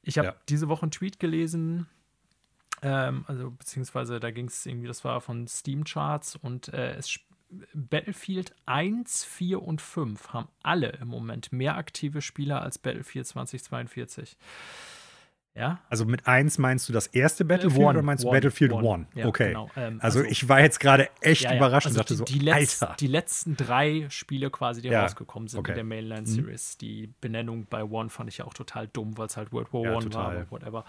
Ich 0.04 0.18
habe 0.18 0.30
ja. 0.30 0.36
diese 0.48 0.70
Woche 0.70 0.84
einen 0.84 0.92
Tweet 0.92 1.20
gelesen, 1.20 1.88
ähm, 2.82 3.26
also 3.28 3.52
beziehungsweise 3.52 4.20
da 4.20 4.32
ging 4.32 4.48
es 4.48 4.66
irgendwie, 4.66 4.88
das 4.88 5.04
war 5.04 5.22
von 5.22 5.48
Steam 5.48 5.84
Charts 5.84 6.36
und 6.36 6.72
äh, 6.74 6.94
es 6.96 7.20
Battlefield 7.74 8.54
1, 8.66 9.24
4 9.24 9.62
und 9.62 9.82
5 9.82 10.34
haben 10.34 10.50
alle 10.64 10.90
im 11.02 11.08
Moment 11.08 11.52
mehr 11.52 11.78
aktive 11.78 12.22
Spieler 12.22 12.62
als 12.62 12.78
Battlefield 12.78 13.28
2042. 13.28 14.38
Ja. 15.56 15.80
Also 15.90 16.04
mit 16.04 16.28
1 16.28 16.58
meinst 16.58 16.90
du 16.90 16.94
das 16.94 17.08
erste 17.08 17.46
Battlefield 17.46 17.80
one, 17.80 17.90
oder 17.90 18.02
meinst 18.02 18.26
du 18.26 18.28
one, 18.28 18.36
Battlefield 18.36 18.74
1? 18.74 19.08
Ja, 19.14 19.26
okay. 19.26 19.48
Genau. 19.50 19.70
Ähm, 19.78 20.00
also, 20.02 20.20
also, 20.20 20.30
ich 20.30 20.50
war 20.50 20.60
jetzt 20.60 20.82
gerade 20.82 21.10
echt 21.22 21.44
ja, 21.44 21.52
ja. 21.52 21.58
überrascht 21.58 21.88
also 21.88 21.96
und 21.96 22.00
dachte 22.00 22.14
die, 22.14 22.18
so, 22.18 22.24
die, 22.26 22.40
letzt, 22.40 22.84
Alter. 22.84 22.96
die 23.00 23.08
letzten 23.08 23.56
drei 23.56 24.08
Spiele 24.10 24.50
quasi, 24.50 24.82
die 24.82 24.90
rausgekommen 24.90 25.48
sind 25.48 25.62
okay. 25.62 25.72
in 25.72 25.76
der 25.76 25.84
Mainline 25.86 26.22
mhm. 26.22 26.26
Series. 26.26 26.76
Mhm. 26.76 26.80
Die 26.80 27.14
Benennung 27.22 27.68
bei 27.70 27.84
One 27.86 28.10
fand 28.10 28.30
ich 28.30 28.40
ja 28.40 28.46
auch 28.46 28.54
total 28.54 28.88
dumm, 28.90 29.18
weil 29.18 29.28
es 29.28 29.38
halt 29.38 29.54
World 29.54 29.72
War 29.72 29.82
One 29.96 30.14
war 30.14 30.32
oder 30.32 30.52
whatever 30.52 30.84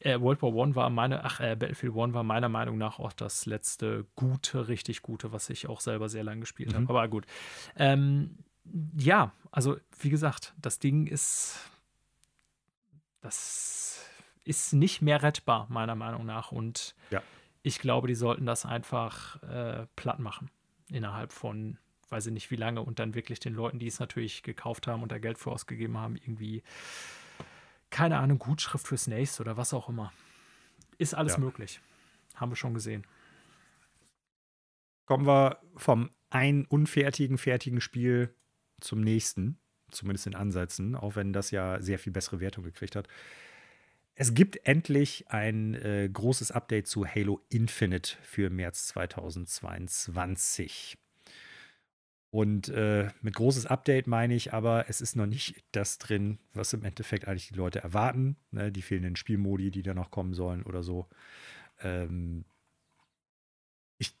äh, 0.00 0.20
World 0.20 0.42
War 0.42 0.52
One 0.52 0.74
war 0.74 0.90
meine, 0.90 1.24
ach, 1.24 1.40
äh, 1.40 1.56
Battlefield 1.56 1.94
One 1.94 2.14
war 2.14 2.22
meiner 2.22 2.48
Meinung 2.48 2.78
nach 2.78 2.98
auch 2.98 3.12
das 3.12 3.46
letzte 3.46 4.06
gute, 4.16 4.68
richtig 4.68 5.02
gute, 5.02 5.32
was 5.32 5.50
ich 5.50 5.68
auch 5.68 5.80
selber 5.80 6.08
sehr 6.08 6.24
lange 6.24 6.40
gespielt 6.40 6.72
mhm. 6.72 6.76
habe. 6.76 6.88
Aber 6.90 7.08
gut. 7.08 7.26
Ähm, 7.76 8.38
ja, 8.96 9.32
also 9.50 9.78
wie 9.98 10.10
gesagt, 10.10 10.54
das 10.60 10.78
Ding 10.78 11.06
ist, 11.06 11.58
das 13.20 14.04
ist 14.44 14.72
nicht 14.72 15.02
mehr 15.02 15.22
rettbar, 15.22 15.66
meiner 15.68 15.94
Meinung 15.94 16.24
nach. 16.24 16.52
Und 16.52 16.94
ja. 17.10 17.22
ich 17.62 17.78
glaube, 17.78 18.08
die 18.08 18.14
sollten 18.14 18.46
das 18.46 18.64
einfach 18.64 19.42
äh, 19.42 19.86
platt 19.96 20.18
machen. 20.18 20.50
Innerhalb 20.90 21.32
von, 21.32 21.78
weiß 22.08 22.26
ich 22.26 22.32
nicht 22.32 22.50
wie 22.50 22.56
lange, 22.56 22.82
und 22.82 22.98
dann 22.98 23.14
wirklich 23.14 23.38
den 23.38 23.54
Leuten, 23.54 23.78
die 23.78 23.86
es 23.86 24.00
natürlich 24.00 24.42
gekauft 24.42 24.86
haben 24.86 25.02
und 25.02 25.12
da 25.12 25.18
Geld 25.18 25.38
für 25.38 25.50
ausgegeben 25.50 25.98
haben, 25.98 26.16
irgendwie 26.16 26.62
keine 27.90 28.18
Ahnung, 28.18 28.38
Gutschrift 28.38 28.86
fürs 28.86 29.06
nächste 29.06 29.42
oder 29.42 29.56
was 29.56 29.72
auch 29.74 29.88
immer. 29.88 30.12
Ist 30.98 31.14
alles 31.14 31.32
ja. 31.34 31.40
möglich. 31.40 31.80
Haben 32.34 32.52
wir 32.52 32.56
schon 32.56 32.74
gesehen. 32.74 33.06
Kommen 35.06 35.26
wir 35.26 35.58
vom 35.76 36.10
einen 36.30 36.64
unfertigen, 36.64 37.36
fertigen 37.36 37.80
Spiel 37.80 38.32
zum 38.80 39.00
nächsten, 39.00 39.58
zumindest 39.90 40.28
in 40.28 40.36
Ansätzen, 40.36 40.94
auch 40.94 41.16
wenn 41.16 41.32
das 41.32 41.50
ja 41.50 41.82
sehr 41.82 41.98
viel 41.98 42.12
bessere 42.12 42.38
Wertung 42.40 42.62
gekriegt 42.64 42.96
hat. 42.96 43.08
Es 44.14 44.34
gibt 44.34 44.66
endlich 44.66 45.30
ein 45.30 45.74
äh, 45.74 46.08
großes 46.12 46.52
Update 46.52 46.86
zu 46.86 47.06
Halo 47.06 47.40
Infinite 47.48 48.16
für 48.22 48.50
März 48.50 48.88
2022. 48.88 50.98
Und 52.30 52.68
äh, 52.68 53.08
mit 53.22 53.34
großes 53.34 53.66
Update 53.66 54.06
meine 54.06 54.34
ich 54.34 54.52
aber, 54.52 54.88
es 54.88 55.00
ist 55.00 55.16
noch 55.16 55.26
nicht 55.26 55.64
das 55.72 55.98
drin, 55.98 56.38
was 56.54 56.72
im 56.72 56.84
Endeffekt 56.84 57.26
eigentlich 57.26 57.48
die 57.48 57.54
Leute 57.54 57.80
erwarten. 57.80 58.36
Ne? 58.52 58.70
Die 58.70 58.82
fehlenden 58.82 59.16
Spielmodi, 59.16 59.72
die 59.72 59.82
da 59.82 59.94
noch 59.94 60.12
kommen 60.12 60.34
sollen 60.34 60.62
oder 60.62 60.84
so. 60.84 61.08
Ähm, 61.80 62.44
ich, 63.98 64.14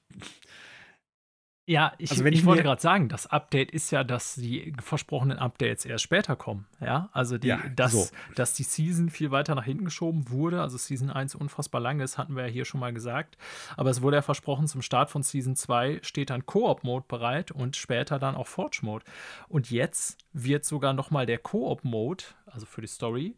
ja, 1.70 1.92
ich, 1.98 2.10
also 2.10 2.24
ich, 2.24 2.44
wollte 2.44 2.64
gerade 2.64 2.82
sagen, 2.82 3.08
das 3.08 3.28
Update 3.28 3.70
ist 3.70 3.92
ja, 3.92 4.02
dass 4.02 4.34
die 4.34 4.74
versprochenen 4.82 5.38
Updates 5.38 5.84
erst 5.84 6.02
später 6.02 6.34
kommen. 6.34 6.66
Ja, 6.80 7.10
also 7.12 7.38
die, 7.38 7.46
ja, 7.46 7.60
dass, 7.76 7.92
so. 7.92 8.08
dass 8.34 8.54
die 8.54 8.64
Season 8.64 9.08
viel 9.08 9.30
weiter 9.30 9.54
nach 9.54 9.66
hinten 9.66 9.84
geschoben 9.84 10.30
wurde. 10.30 10.62
Also 10.62 10.78
Season 10.78 11.10
1 11.10 11.36
unfassbar 11.36 11.80
lang 11.80 12.00
ist, 12.00 12.18
hatten 12.18 12.34
wir 12.34 12.44
ja 12.44 12.50
hier 12.50 12.64
schon 12.64 12.80
mal 12.80 12.92
gesagt. 12.92 13.38
Aber 13.76 13.88
es 13.88 14.02
wurde 14.02 14.16
ja 14.16 14.22
versprochen, 14.22 14.66
zum 14.66 14.82
Start 14.82 15.10
von 15.10 15.22
Season 15.22 15.54
2 15.54 16.00
steht 16.02 16.30
dann 16.30 16.44
Koop-Mode 16.44 17.04
bereit 17.06 17.52
und 17.52 17.76
später 17.76 18.18
dann 18.18 18.34
auch 18.34 18.48
Forge-Mode. 18.48 19.04
Und 19.48 19.70
jetzt 19.70 20.18
wird 20.32 20.64
sogar 20.64 20.92
nochmal 20.92 21.24
der 21.24 21.38
Koop-Mode, 21.38 22.24
also 22.46 22.66
für 22.66 22.80
die 22.80 22.88
Story, 22.88 23.36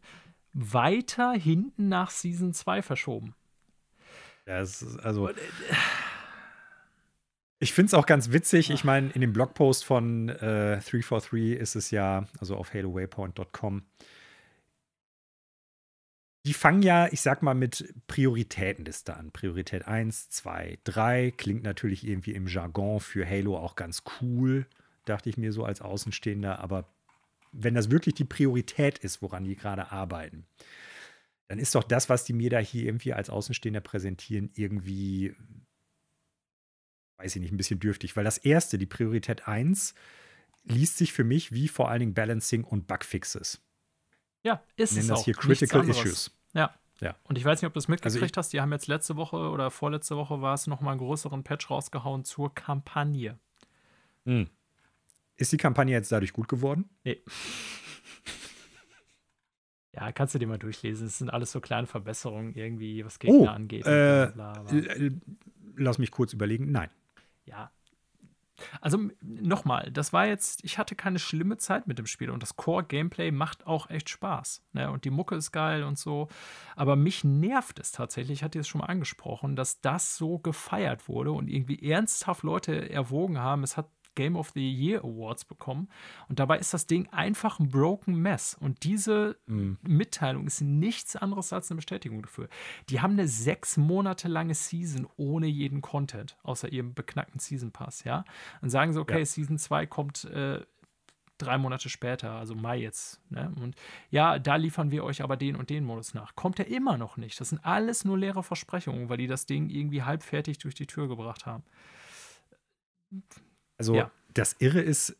weiter 0.53 1.33
hinten 1.33 1.87
nach 1.87 2.09
Season 2.09 2.51
2 2.51 2.81
verschoben. 2.81 3.35
Ja, 4.47 4.59
es 4.59 4.81
ist 4.81 4.97
also. 5.05 5.27
Und, 5.27 5.37
äh, 5.37 5.41
ich 7.63 7.73
finde 7.73 7.87
es 7.87 7.93
auch 7.93 8.05
ganz 8.05 8.31
witzig. 8.31 8.69
Ich 8.69 8.83
meine, 8.83 9.09
in 9.11 9.21
dem 9.21 9.33
Blogpost 9.33 9.85
von 9.85 10.29
äh, 10.29 10.79
343 10.81 11.57
ist 11.57 11.75
es 11.75 11.91
ja, 11.91 12.27
also 12.39 12.57
auf 12.57 12.73
halowaypoint.com, 12.73 13.83
die 16.45 16.53
fangen 16.53 16.81
ja, 16.81 17.07
ich 17.09 17.21
sag 17.21 17.41
mal, 17.41 17.53
mit 17.53 17.93
Prioritätenliste 18.07 19.15
an. 19.15 19.31
Priorität 19.31 19.87
1, 19.87 20.29
2, 20.29 20.77
3 20.83 21.31
klingt 21.37 21.63
natürlich 21.63 22.05
irgendwie 22.05 22.33
im 22.33 22.47
Jargon 22.47 22.99
für 22.99 23.25
Halo 23.27 23.57
auch 23.57 23.75
ganz 23.75 24.03
cool, 24.21 24.67
dachte 25.05 25.29
ich 25.29 25.37
mir 25.37 25.53
so 25.53 25.63
als 25.63 25.81
Außenstehender. 25.81 26.59
Aber 26.59 26.89
wenn 27.53 27.75
das 27.75 27.89
wirklich 27.89 28.15
die 28.15 28.25
Priorität 28.25 28.97
ist, 28.97 29.21
woran 29.21 29.45
die 29.45 29.55
gerade 29.55 29.93
arbeiten, 29.93 30.45
dann 31.47 31.59
ist 31.59 31.75
doch 31.75 31.83
das, 31.83 32.09
was 32.09 32.25
die 32.25 32.33
mir 32.33 32.49
da 32.49 32.59
hier 32.59 32.83
irgendwie 32.83 33.13
als 33.13 33.29
Außenstehender 33.29 33.81
präsentieren, 33.81 34.49
irgendwie 34.53 35.33
weiß 37.23 37.35
ich 37.37 37.41
nicht, 37.41 37.51
ein 37.51 37.57
bisschen 37.57 37.79
dürftig, 37.79 38.15
weil 38.17 38.23
das 38.23 38.37
erste, 38.37 38.77
die 38.77 38.85
Priorität 38.85 39.47
1, 39.47 39.93
liest 40.63 40.97
sich 40.97 41.13
für 41.13 41.23
mich 41.23 41.51
wie 41.53 41.67
vor 41.67 41.89
allen 41.89 41.99
Dingen 42.01 42.13
Balancing 42.13 42.63
und 42.63 42.87
Bugfixes. 42.87 43.61
Ja, 44.43 44.61
ist 44.75 44.91
Nennen 44.91 45.03
es 45.03 45.07
das 45.07 45.19
auch. 45.19 45.25
hier 45.25 45.33
Critical 45.33 45.87
Issues. 45.87 46.31
Ja. 46.53 46.73
ja. 46.99 47.15
Und 47.23 47.37
ich 47.37 47.45
weiß 47.45 47.61
nicht, 47.61 47.67
ob 47.67 47.73
du 47.73 47.79
es 47.79 47.87
mitgekriegt 47.87 48.21
also 48.21 48.37
hast, 48.37 48.53
die 48.53 48.59
haben 48.59 48.71
jetzt 48.73 48.87
letzte 48.87 49.15
Woche 49.15 49.37
oder 49.37 49.71
vorletzte 49.71 50.17
Woche 50.17 50.41
war 50.41 50.53
es 50.53 50.67
nochmal 50.67 50.91
einen 50.91 50.99
größeren 50.99 51.43
Patch 51.43 51.69
rausgehauen 51.69 52.25
zur 52.25 52.53
Kampagne. 52.53 53.39
Hm. 54.25 54.49
Ist 55.37 55.51
die 55.51 55.57
Kampagne 55.57 55.93
jetzt 55.93 56.11
dadurch 56.11 56.33
gut 56.33 56.47
geworden? 56.47 56.89
Nee. 57.03 57.21
Ja, 59.95 60.11
kannst 60.11 60.33
du 60.33 60.39
dir 60.39 60.47
mal 60.47 60.57
durchlesen. 60.57 61.05
Es 61.05 61.19
sind 61.19 61.29
alles 61.29 61.51
so 61.51 61.61
kleine 61.61 61.85
Verbesserungen, 61.85 62.55
irgendwie, 62.55 63.05
was 63.05 63.19
Gegner 63.19 63.41
oh, 63.41 63.45
angeht. 63.45 63.85
Äh. 63.85 64.31
Lass 65.75 65.99
mich 65.99 66.09
kurz 66.09 66.33
überlegen. 66.33 66.71
Nein 66.71 66.89
ja. 67.45 67.71
Also 68.81 69.09
nochmal, 69.21 69.91
das 69.91 70.13
war 70.13 70.27
jetzt, 70.27 70.63
ich 70.63 70.77
hatte 70.77 70.95
keine 70.95 71.19
schlimme 71.19 71.57
Zeit 71.57 71.87
mit 71.87 71.97
dem 71.97 72.05
Spiel 72.05 72.29
und 72.29 72.43
das 72.43 72.55
Core-Gameplay 72.55 73.31
macht 73.31 73.65
auch 73.65 73.89
echt 73.89 74.09
Spaß. 74.09 74.63
Ne? 74.73 74.91
Und 74.91 75.05
die 75.05 75.09
Mucke 75.09 75.35
ist 75.35 75.51
geil 75.51 75.83
und 75.83 75.97
so. 75.97 76.27
Aber 76.75 76.95
mich 76.95 77.23
nervt 77.23 77.79
es 77.79 77.91
tatsächlich, 77.91 78.39
ich 78.39 78.43
hatte 78.43 78.59
es 78.59 78.67
schon 78.67 78.79
mal 78.79 78.87
angesprochen, 78.87 79.55
dass 79.55 79.81
das 79.81 80.17
so 80.17 80.39
gefeiert 80.39 81.07
wurde 81.07 81.31
und 81.31 81.49
irgendwie 81.49 81.89
ernsthaft 81.89 82.43
Leute 82.43 82.89
erwogen 82.89 83.39
haben, 83.39 83.63
es 83.63 83.75
hat 83.75 83.89
Game 84.15 84.35
of 84.35 84.51
the 84.51 84.71
Year 84.71 85.03
Awards 85.03 85.45
bekommen. 85.45 85.89
Und 86.29 86.39
dabei 86.39 86.59
ist 86.59 86.73
das 86.73 86.87
Ding 86.87 87.07
einfach 87.09 87.59
ein 87.59 87.69
broken 87.69 88.15
mess. 88.15 88.55
Und 88.59 88.83
diese 88.83 89.37
mhm. 89.47 89.77
Mitteilung 89.81 90.47
ist 90.47 90.61
nichts 90.61 91.15
anderes 91.15 91.53
als 91.53 91.69
eine 91.69 91.77
Bestätigung 91.77 92.21
dafür. 92.21 92.47
Die 92.89 93.01
haben 93.01 93.13
eine 93.13 93.27
sechs 93.27 93.77
Monate 93.77 94.27
lange 94.27 94.53
Season 94.53 95.07
ohne 95.17 95.47
jeden 95.47 95.81
Content, 95.81 96.37
außer 96.43 96.71
ihrem 96.71 96.93
beknackten 96.93 97.39
Season 97.39 97.71
Pass, 97.71 98.03
ja. 98.03 98.23
Dann 98.61 98.69
sagen 98.69 98.93
sie, 98.93 98.99
okay, 98.99 99.19
ja. 99.19 99.25
Season 99.25 99.57
2 99.57 99.85
kommt 99.87 100.25
äh, 100.25 100.61
drei 101.37 101.57
Monate 101.57 101.89
später, 101.89 102.31
also 102.31 102.55
Mai 102.55 102.77
jetzt. 102.77 103.21
Ne? 103.29 103.51
Und 103.59 103.75
ja, 104.09 104.39
da 104.39 104.55
liefern 104.55 104.91
wir 104.91 105.03
euch 105.03 105.21
aber 105.21 105.37
den 105.37 105.55
und 105.55 105.69
den 105.69 105.83
Modus 105.83 106.13
nach. 106.13 106.35
Kommt 106.35 106.59
er 106.59 106.67
immer 106.67 106.97
noch 106.97 107.17
nicht. 107.17 107.39
Das 107.39 107.49
sind 107.49 107.63
alles 107.65 108.05
nur 108.05 108.17
leere 108.17 108.43
Versprechungen, 108.43 109.09
weil 109.09 109.17
die 109.17 109.27
das 109.27 109.45
Ding 109.45 109.69
irgendwie 109.69 110.03
halbfertig 110.03 110.59
durch 110.59 110.75
die 110.75 110.87
Tür 110.87 111.07
gebracht 111.07 111.45
haben. 111.45 111.63
Also 113.77 113.95
ja. 113.95 114.11
das 114.33 114.55
Irre 114.59 114.81
ist, 114.81 115.15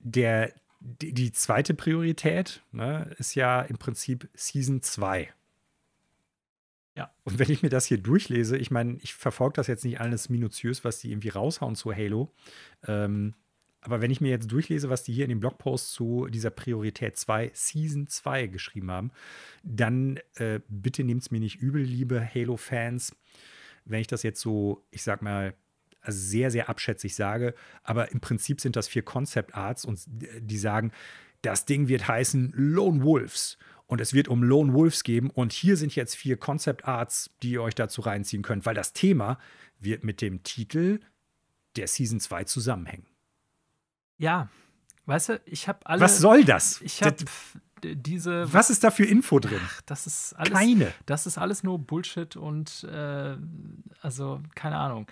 der, 0.00 0.52
die, 0.80 1.12
die 1.12 1.32
zweite 1.32 1.74
Priorität 1.74 2.62
ne, 2.72 3.14
ist 3.18 3.34
ja 3.34 3.62
im 3.62 3.78
Prinzip 3.78 4.28
Season 4.34 4.82
2. 4.82 5.32
Ja. 6.96 7.12
Und 7.24 7.38
wenn 7.38 7.50
ich 7.50 7.62
mir 7.62 7.68
das 7.68 7.86
hier 7.86 7.98
durchlese, 7.98 8.56
ich 8.56 8.70
meine, 8.70 8.98
ich 9.02 9.14
verfolge 9.14 9.54
das 9.54 9.68
jetzt 9.68 9.84
nicht 9.84 10.00
alles 10.00 10.28
minutiös, 10.28 10.84
was 10.84 10.98
die 10.98 11.12
irgendwie 11.12 11.28
raushauen 11.28 11.76
zu 11.76 11.94
Halo. 11.94 12.32
Ähm, 12.86 13.34
aber 13.80 14.00
wenn 14.00 14.10
ich 14.10 14.20
mir 14.20 14.30
jetzt 14.30 14.50
durchlese, 14.50 14.90
was 14.90 15.04
die 15.04 15.12
hier 15.12 15.24
in 15.24 15.28
dem 15.28 15.40
Blogpost 15.40 15.92
zu 15.92 16.26
dieser 16.26 16.50
Priorität 16.50 17.16
2, 17.16 17.52
Season 17.54 18.08
2 18.08 18.48
geschrieben 18.48 18.90
haben, 18.90 19.12
dann 19.62 20.18
äh, 20.34 20.60
bitte 20.68 21.04
nehmt 21.04 21.22
es 21.22 21.30
mir 21.30 21.38
nicht 21.38 21.60
übel, 21.60 21.82
liebe 21.82 22.20
Halo-Fans, 22.34 23.14
wenn 23.84 24.00
ich 24.00 24.08
das 24.08 24.24
jetzt 24.24 24.40
so, 24.40 24.84
ich 24.90 25.02
sag 25.02 25.22
mal, 25.22 25.54
sehr, 26.06 26.50
sehr 26.50 26.68
abschätzig 26.68 27.14
sage. 27.14 27.54
Aber 27.82 28.12
im 28.12 28.20
Prinzip 28.20 28.60
sind 28.60 28.76
das 28.76 28.88
vier 28.88 29.02
Concept 29.02 29.54
Arts 29.54 29.84
und 29.84 30.00
die 30.06 30.58
sagen, 30.58 30.92
das 31.42 31.64
Ding 31.64 31.88
wird 31.88 32.08
heißen 32.08 32.52
Lone 32.54 33.02
Wolves. 33.02 33.58
Und 33.86 34.00
es 34.02 34.12
wird 34.12 34.28
um 34.28 34.42
Lone 34.42 34.74
Wolves 34.74 35.02
geben. 35.02 35.30
Und 35.30 35.52
hier 35.52 35.76
sind 35.76 35.94
jetzt 35.94 36.14
vier 36.14 36.36
Concept 36.36 36.86
Arts, 36.86 37.30
die 37.42 37.52
ihr 37.52 37.62
euch 37.62 37.74
dazu 37.74 38.02
reinziehen 38.02 38.42
könnt, 38.42 38.66
weil 38.66 38.74
das 38.74 38.92
Thema 38.92 39.38
wird 39.80 40.04
mit 40.04 40.20
dem 40.20 40.42
Titel 40.42 41.00
der 41.76 41.86
Season 41.86 42.20
2 42.20 42.44
zusammenhängen. 42.44 43.06
Ja, 44.18 44.48
weißt 45.06 45.28
du, 45.30 45.40
ich 45.46 45.68
habe 45.68 45.86
alle. 45.86 46.00
Was 46.00 46.18
soll 46.18 46.44
das? 46.44 46.82
Ich 46.82 47.02
habe 47.02 47.16
diese. 47.82 48.52
Was 48.52 48.68
ist 48.68 48.84
da 48.84 48.90
für 48.90 49.04
Info 49.04 49.38
drin? 49.38 49.60
Ach, 49.64 49.80
das 49.82 50.06
ist 50.06 50.34
alles. 50.34 50.52
Keine. 50.52 50.92
Das 51.06 51.26
ist 51.26 51.38
alles 51.38 51.62
nur 51.62 51.78
Bullshit 51.78 52.36
und 52.36 52.84
äh, 52.84 53.36
also 54.02 54.42
keine 54.54 54.76
Ahnung. 54.76 55.06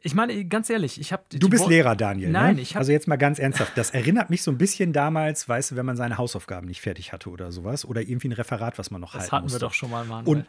Ich 0.00 0.14
meine, 0.14 0.44
ganz 0.44 0.70
ehrlich, 0.70 1.00
ich 1.00 1.12
habe. 1.12 1.24
Du 1.28 1.48
bist 1.48 1.64
Wo 1.64 1.68
Lehrer, 1.68 1.96
Daniel. 1.96 2.30
Nein, 2.30 2.56
ne? 2.56 2.62
ich 2.62 2.70
habe. 2.70 2.80
Also 2.80 2.92
jetzt 2.92 3.08
mal 3.08 3.16
ganz 3.16 3.40
ernsthaft. 3.40 3.72
Das 3.76 3.90
erinnert 3.90 4.30
mich 4.30 4.42
so 4.42 4.52
ein 4.52 4.58
bisschen 4.58 4.92
damals, 4.92 5.48
weißt 5.48 5.72
du, 5.72 5.76
wenn 5.76 5.86
man 5.86 5.96
seine 5.96 6.18
Hausaufgaben 6.18 6.68
nicht 6.68 6.80
fertig 6.80 7.12
hatte 7.12 7.30
oder 7.30 7.50
sowas. 7.50 7.84
Oder 7.84 8.02
irgendwie 8.02 8.28
ein 8.28 8.32
Referat, 8.32 8.78
was 8.78 8.92
man 8.92 9.00
noch 9.00 9.12
das 9.12 9.32
halten 9.32 9.44
musste. 9.44 9.58
Das 9.58 9.62
hatten 9.62 9.62
wir 9.62 9.68
doch 9.68 9.74
schon 9.74 9.90
mal, 9.90 10.04
Mann. 10.04 10.24
Und, 10.24 10.46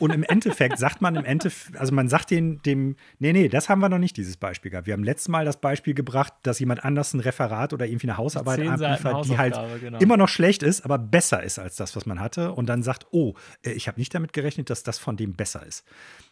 und 0.00 0.12
im 0.12 0.24
Endeffekt 0.24 0.78
sagt 0.78 1.02
man 1.02 1.14
im 1.14 1.24
Endeffekt, 1.24 1.78
also 1.78 1.94
man 1.94 2.08
sagt 2.08 2.32
den, 2.32 2.62
dem, 2.62 2.96
nee, 3.20 3.32
nee, 3.32 3.48
das 3.48 3.68
haben 3.68 3.80
wir 3.80 3.88
noch 3.88 3.98
nicht, 3.98 4.16
dieses 4.16 4.36
Beispiel 4.36 4.72
gehabt. 4.72 4.88
Wir 4.88 4.94
haben 4.94 5.04
letztes 5.04 5.28
Mal 5.28 5.44
das 5.44 5.60
Beispiel 5.60 5.94
gebracht, 5.94 6.32
dass 6.42 6.58
jemand 6.58 6.84
anders 6.84 7.14
ein 7.14 7.20
Referat 7.20 7.72
oder 7.72 7.86
irgendwie 7.86 8.08
eine 8.08 8.16
Hausarbeit 8.16 8.66
abliefert, 8.66 9.24
die 9.26 9.38
halt 9.38 9.56
genau. 9.80 9.98
immer 9.98 10.16
noch 10.16 10.28
schlecht 10.28 10.64
ist, 10.64 10.84
aber 10.84 10.98
besser 10.98 11.44
ist 11.44 11.60
als 11.60 11.76
das, 11.76 11.94
was 11.94 12.06
man 12.06 12.18
hatte. 12.18 12.52
Und 12.52 12.66
dann 12.66 12.82
sagt, 12.82 13.06
oh, 13.12 13.34
äh, 13.62 13.70
ich 13.70 13.86
habe 13.86 14.00
nicht 14.00 14.12
damit 14.12 14.32
gerechnet, 14.32 14.68
dass 14.68 14.82
das 14.82 14.98
von 14.98 15.16
dem 15.16 15.34
besser 15.34 15.64
ist. 15.64 15.84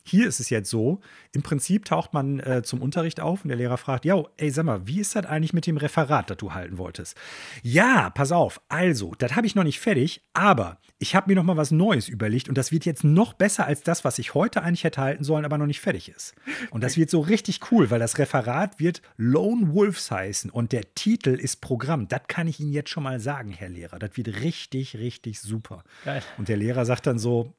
Hier 0.03 0.27
ist 0.27 0.41
es 0.41 0.51
jetzt 0.51 0.71
so, 0.71 1.01
im 1.33 1.43
Prinzip 1.43 1.85
taucht 1.85 2.15
man 2.15 2.41
äh, 2.49 2.62
zum 2.62 2.81
Unterricht 2.81 3.20
auf 3.20 3.45
und 3.45 3.49
der 3.49 3.59
Lehrer 3.59 3.77
fragt, 3.77 4.05
ja, 4.05 4.23
ey, 4.39 4.51
sag 4.51 4.65
mal, 4.65 4.87
wie 4.87 5.01
ist 5.01 5.15
das 5.15 5.27
eigentlich 5.27 5.53
mit 5.53 5.66
dem 5.66 5.77
Referat, 5.77 6.31
das 6.31 6.39
du 6.39 6.55
halten 6.55 6.79
wolltest? 6.79 7.16
Ja, 7.62 8.11
pass 8.11 8.33
auf, 8.33 8.61
also, 8.69 9.15
das 9.19 9.37
habe 9.37 9.47
ich 9.47 9.55
noch 9.55 9.65
nicht 9.65 9.81
fertig, 9.81 10.23
aber 10.33 10.79
ich 10.99 11.15
habe 11.15 11.31
mir 11.31 11.37
noch 11.37 11.45
mal 11.45 11.57
was 11.57 11.70
Neues 11.70 12.09
überlegt 12.09 12.49
und 12.49 12.57
das 12.57 12.73
wird 12.73 12.87
jetzt 12.87 13.05
noch 13.05 13.35
besser 13.35 13.66
als 13.66 13.83
das, 13.83 14.05
was 14.05 14.19
ich 14.19 14.35
heute 14.35 14.62
eigentlich 14.62 14.85
hätte 14.85 15.01
halten 15.01 15.25
sollen, 15.25 15.45
aber 15.45 15.59
noch 15.59 15.66
nicht 15.66 15.81
fertig 15.81 16.09
ist. 16.09 16.35
Und 16.70 16.83
das 16.83 16.97
wird 16.97 17.11
so 17.11 17.20
richtig 17.20 17.70
cool, 17.70 17.91
weil 17.91 17.99
das 17.99 18.19
Referat 18.19 18.81
wird 18.81 19.03
Lone 19.16 19.75
Wolves 19.75 20.11
heißen 20.11 20.51
und 20.51 20.73
der 20.73 20.95
Titel 20.95 21.31
ist 21.31 21.61
Programm. 21.61 22.09
Das 22.09 22.23
kann 22.29 22.49
ich 22.49 22.61
Ihnen 22.61 22.73
jetzt 22.73 22.91
schon 22.91 23.03
mal 23.03 23.20
sagen, 23.20 23.51
Herr 23.51 23.69
Lehrer. 23.69 23.99
Das 23.99 24.16
wird 24.16 24.43
richtig, 24.43 24.97
richtig 24.97 25.41
super. 25.41 25.85
Geil. 26.05 26.23
Und 26.39 26.49
der 26.49 26.57
Lehrer 26.57 26.85
sagt 26.85 27.07
dann 27.07 27.19
so, 27.19 27.53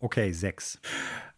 okay, 0.00 0.32
sechs 0.32 0.80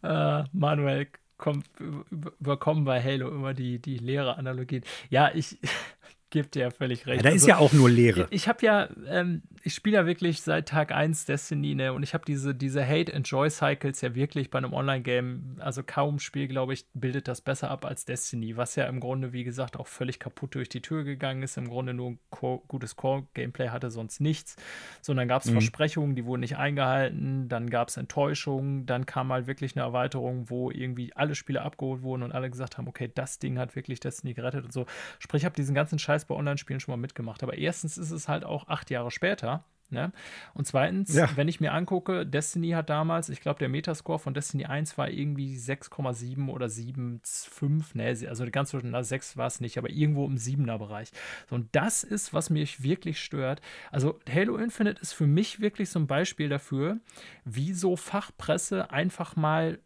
äh, 0.02 0.44
Manuel 0.52 1.08
kommt, 1.36 1.66
überkommen 2.10 2.84
bei 2.84 3.02
Halo 3.02 3.28
immer 3.28 3.54
die, 3.54 3.78
die 3.78 3.98
Lehrer-Analogien. 3.98 4.84
Ja, 5.10 5.30
ich, 5.34 5.58
gebe 6.30 6.48
dir 6.48 6.62
ja 6.62 6.70
völlig 6.70 7.06
recht. 7.06 7.24
Ja, 7.24 7.30
da 7.30 7.34
ist 7.34 7.42
also, 7.42 7.48
ja 7.48 7.58
auch 7.58 7.72
nur 7.72 7.88
Leere. 7.88 8.26
Ich, 8.30 8.42
ich 8.42 8.48
habe 8.48 8.64
ja, 8.64 8.88
ähm, 9.08 9.42
ich 9.62 9.74
spiele 9.74 9.96
ja 9.96 10.06
wirklich 10.06 10.42
seit 10.42 10.68
Tag 10.68 10.92
1 10.92 11.24
Destiny, 11.24 11.74
ne, 11.74 11.92
und 11.92 12.02
ich 12.02 12.14
habe 12.14 12.24
diese, 12.24 12.54
diese 12.54 12.86
Hate-and-Joy-Cycles 12.86 14.00
ja 14.00 14.14
wirklich 14.14 14.50
bei 14.50 14.58
einem 14.58 14.72
Online-Game, 14.72 15.56
also 15.60 15.82
kaum 15.84 16.18
Spiel, 16.18 16.48
glaube 16.48 16.72
ich, 16.72 16.86
bildet 16.94 17.28
das 17.28 17.40
besser 17.40 17.70
ab 17.70 17.84
als 17.84 18.04
Destiny, 18.04 18.56
was 18.56 18.76
ja 18.76 18.86
im 18.86 19.00
Grunde, 19.00 19.32
wie 19.32 19.44
gesagt, 19.44 19.76
auch 19.76 19.86
völlig 19.86 20.18
kaputt 20.18 20.54
durch 20.54 20.68
die 20.68 20.82
Tür 20.82 21.04
gegangen 21.04 21.42
ist, 21.42 21.56
im 21.56 21.68
Grunde 21.68 21.94
nur 21.94 22.10
ein 22.10 22.18
Core, 22.30 22.62
gutes 22.68 22.96
Core-Gameplay 22.96 23.68
hatte, 23.68 23.90
sonst 23.90 24.20
nichts, 24.20 24.56
sondern 25.00 25.28
gab 25.28 25.42
es 25.42 25.48
mhm. 25.48 25.54
Versprechungen, 25.54 26.16
die 26.16 26.24
wurden 26.24 26.40
nicht 26.40 26.56
eingehalten, 26.56 27.48
dann 27.48 27.70
gab 27.70 27.88
es 27.88 27.96
Enttäuschungen, 27.96 28.86
dann 28.86 29.06
kam 29.06 29.28
mal 29.28 29.46
wirklich 29.46 29.76
eine 29.76 29.84
Erweiterung, 29.84 30.50
wo 30.50 30.70
irgendwie 30.70 31.12
alle 31.14 31.34
Spiele 31.34 31.62
abgeholt 31.62 32.02
wurden 32.02 32.22
und 32.22 32.32
alle 32.32 32.50
gesagt 32.50 32.78
haben, 32.78 32.88
okay, 32.88 33.10
das 33.14 33.38
Ding 33.38 33.58
hat 33.58 33.76
wirklich 33.76 34.00
Destiny 34.00 34.34
gerettet 34.34 34.64
und 34.64 34.72
so. 34.72 34.86
Sprich, 35.18 35.42
ich 35.42 35.44
habe 35.44 35.54
diesen 35.54 35.74
ganzen 35.74 35.98
Scheiß 35.98 36.15
bei 36.24 36.34
Online-Spielen 36.34 36.80
schon 36.80 36.92
mal 36.92 36.96
mitgemacht. 36.96 37.42
Aber 37.42 37.58
erstens 37.58 37.98
ist 37.98 38.10
es 38.10 38.28
halt 38.28 38.44
auch 38.44 38.68
acht 38.68 38.90
Jahre 38.90 39.10
später. 39.10 39.64
Ne? 39.90 40.12
Und 40.54 40.66
zweitens, 40.66 41.14
ja. 41.14 41.28
wenn 41.36 41.46
ich 41.46 41.60
mir 41.60 41.72
angucke, 41.72 42.26
Destiny 42.26 42.70
hat 42.70 42.90
damals, 42.90 43.28
ich 43.28 43.40
glaube, 43.40 43.60
der 43.60 43.68
Metascore 43.68 44.18
von 44.18 44.34
Destiny 44.34 44.64
1 44.64 44.98
war 44.98 45.08
irgendwie 45.08 45.56
6,7 45.56 46.48
oder 46.48 46.66
7,5. 46.66 47.84
Ne, 47.94 48.28
also 48.28 48.44
ganz 48.50 48.70
so, 48.70 48.80
na, 48.82 49.04
6 49.04 49.36
war 49.36 49.46
es 49.46 49.60
nicht, 49.60 49.78
aber 49.78 49.90
irgendwo 49.90 50.26
im 50.26 50.36
7er 50.36 50.78
Bereich. 50.78 51.12
So, 51.48 51.54
und 51.54 51.68
das 51.72 52.02
ist, 52.02 52.34
was 52.34 52.50
mich 52.50 52.82
wirklich 52.82 53.20
stört. 53.20 53.60
Also, 53.92 54.18
Halo 54.28 54.56
Infinite 54.56 55.00
ist 55.00 55.12
für 55.12 55.28
mich 55.28 55.60
wirklich 55.60 55.88
so 55.88 56.00
ein 56.00 56.08
Beispiel 56.08 56.48
dafür, 56.48 56.98
wie 57.44 57.72
so 57.72 57.94
Fachpresse 57.94 58.90
einfach 58.90 59.36
mal 59.36 59.78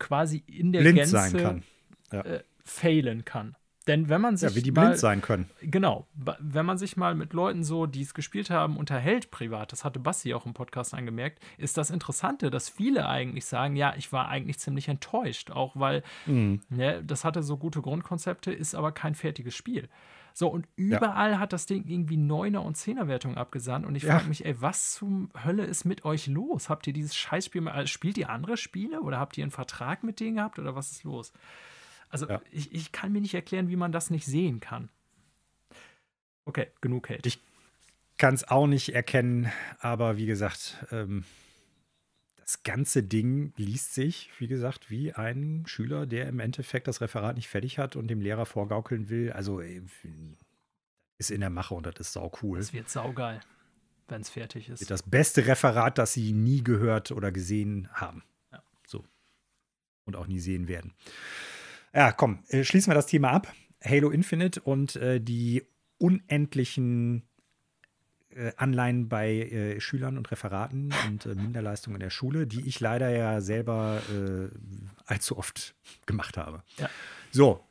quasi 0.00 0.42
in 0.48 0.72
der 0.72 0.80
Blind 0.80 0.96
Gänze 0.96 1.12
sein 1.12 1.36
kann. 1.36 1.62
Ja. 2.10 2.20
Äh, 2.22 2.42
failen 2.64 3.24
kann. 3.24 3.56
Denn 3.88 4.08
wenn 4.08 4.20
man 4.20 4.36
sich. 4.36 4.50
Ja, 4.50 4.54
wie 4.54 4.62
die 4.62 4.70
mal, 4.70 4.82
blind 4.86 4.98
sein 4.98 5.22
können. 5.22 5.48
Genau. 5.62 6.06
Wenn 6.14 6.66
man 6.66 6.78
sich 6.78 6.96
mal 6.96 7.14
mit 7.14 7.32
Leuten 7.32 7.64
so, 7.64 7.86
die 7.86 8.02
es 8.02 8.14
gespielt 8.14 8.50
haben, 8.50 8.76
unterhält 8.76 9.30
privat, 9.30 9.72
das 9.72 9.84
hatte 9.84 9.98
Basti 9.98 10.34
auch 10.34 10.46
im 10.46 10.54
Podcast 10.54 10.94
angemerkt, 10.94 11.42
ist 11.56 11.78
das 11.78 11.90
Interessante, 11.90 12.50
dass 12.50 12.68
viele 12.68 13.08
eigentlich 13.08 13.46
sagen: 13.46 13.74
Ja, 13.74 13.94
ich 13.96 14.12
war 14.12 14.28
eigentlich 14.28 14.58
ziemlich 14.58 14.88
enttäuscht, 14.88 15.50
auch 15.50 15.74
weil 15.74 16.04
mhm. 16.26 16.60
ne, 16.68 17.02
das 17.02 17.24
hatte 17.24 17.42
so 17.42 17.56
gute 17.56 17.80
Grundkonzepte, 17.80 18.52
ist 18.52 18.74
aber 18.74 18.92
kein 18.92 19.14
fertiges 19.14 19.54
Spiel. 19.54 19.88
So, 20.34 20.46
und 20.46 20.68
überall 20.76 21.32
ja. 21.32 21.38
hat 21.40 21.52
das 21.52 21.66
Ding 21.66 21.84
irgendwie 21.88 22.16
Neuner- 22.16 22.64
und 22.64 22.76
Zehner-Wertung 22.76 23.36
abgesandt. 23.36 23.84
Und 23.84 23.96
ich 23.96 24.04
frage 24.04 24.22
ja. 24.22 24.28
mich, 24.28 24.46
ey, 24.46 24.60
was 24.60 24.92
zum 24.92 25.30
Hölle 25.44 25.64
ist 25.64 25.84
mit 25.84 26.04
euch 26.04 26.28
los? 26.28 26.68
Habt 26.68 26.86
ihr 26.86 26.92
dieses 26.92 27.16
Scheißspiel 27.16 27.62
mal, 27.62 27.72
also 27.72 27.88
spielt 27.88 28.16
ihr 28.18 28.30
andere 28.30 28.56
Spiele 28.56 29.00
oder 29.00 29.18
habt 29.18 29.36
ihr 29.36 29.42
einen 29.42 29.50
Vertrag 29.50 30.04
mit 30.04 30.20
denen 30.20 30.36
gehabt 30.36 30.60
oder 30.60 30.76
was 30.76 30.92
ist 30.92 31.02
los? 31.02 31.32
Also 32.08 32.28
ja. 32.28 32.40
ich, 32.50 32.72
ich 32.72 32.92
kann 32.92 33.12
mir 33.12 33.20
nicht 33.20 33.34
erklären, 33.34 33.68
wie 33.68 33.76
man 33.76 33.92
das 33.92 34.10
nicht 34.10 34.26
sehen 34.26 34.60
kann. 34.60 34.88
Okay, 36.44 36.68
genug 36.80 37.10
Hate. 37.10 37.28
Ich 37.28 37.40
kann 38.16 38.34
es 38.34 38.48
auch 38.48 38.66
nicht 38.66 38.94
erkennen, 38.94 39.52
aber 39.78 40.16
wie 40.16 40.26
gesagt, 40.26 40.84
ähm, 40.90 41.24
das 42.36 42.62
ganze 42.62 43.02
Ding 43.02 43.52
liest 43.56 43.92
sich, 43.92 44.30
wie 44.38 44.46
gesagt, 44.46 44.90
wie 44.90 45.12
ein 45.12 45.64
Schüler, 45.66 46.06
der 46.06 46.28
im 46.28 46.40
Endeffekt 46.40 46.88
das 46.88 47.02
Referat 47.02 47.36
nicht 47.36 47.48
fertig 47.48 47.78
hat 47.78 47.94
und 47.94 48.08
dem 48.08 48.22
Lehrer 48.22 48.46
vorgaukeln 48.46 49.10
will. 49.10 49.32
Also 49.32 49.60
ist 51.18 51.30
in 51.30 51.40
der 51.40 51.50
Mache 51.50 51.74
und 51.74 51.84
das 51.84 51.96
ist 51.98 52.14
sau 52.14 52.32
cool. 52.42 52.56
Das 52.56 52.72
wird 52.72 52.88
saugeil, 52.88 53.40
wenn 54.08 54.22
es 54.22 54.30
fertig 54.30 54.70
ist. 54.70 54.90
Das 54.90 55.02
beste 55.02 55.46
Referat, 55.46 55.98
das 55.98 56.14
sie 56.14 56.32
nie 56.32 56.64
gehört 56.64 57.10
oder 57.12 57.32
gesehen 57.32 57.88
haben. 57.92 58.22
Ja. 58.50 58.62
So. 58.86 59.04
Und 60.06 60.16
auch 60.16 60.26
nie 60.26 60.40
sehen 60.40 60.68
werden. 60.68 60.94
Ja, 61.94 62.12
komm, 62.12 62.40
äh, 62.48 62.64
schließen 62.64 62.90
wir 62.90 62.94
das 62.94 63.06
Thema 63.06 63.30
ab. 63.30 63.52
Halo 63.84 64.10
Infinite 64.10 64.60
und 64.60 64.96
äh, 64.96 65.20
die 65.20 65.64
unendlichen 65.98 67.22
äh, 68.30 68.52
Anleihen 68.56 69.08
bei 69.08 69.34
äh, 69.34 69.80
Schülern 69.80 70.18
und 70.18 70.30
Referaten 70.30 70.92
und 71.08 71.26
äh, 71.26 71.34
Minderleistungen 71.34 71.96
in 71.96 72.00
der 72.00 72.10
Schule, 72.10 72.46
die 72.46 72.66
ich 72.66 72.80
leider 72.80 73.10
ja 73.10 73.40
selber 73.40 74.02
äh, 74.10 74.48
allzu 75.06 75.38
oft 75.38 75.74
gemacht 76.06 76.36
habe. 76.36 76.62
Ja. 76.76 76.88
So, 77.30 77.64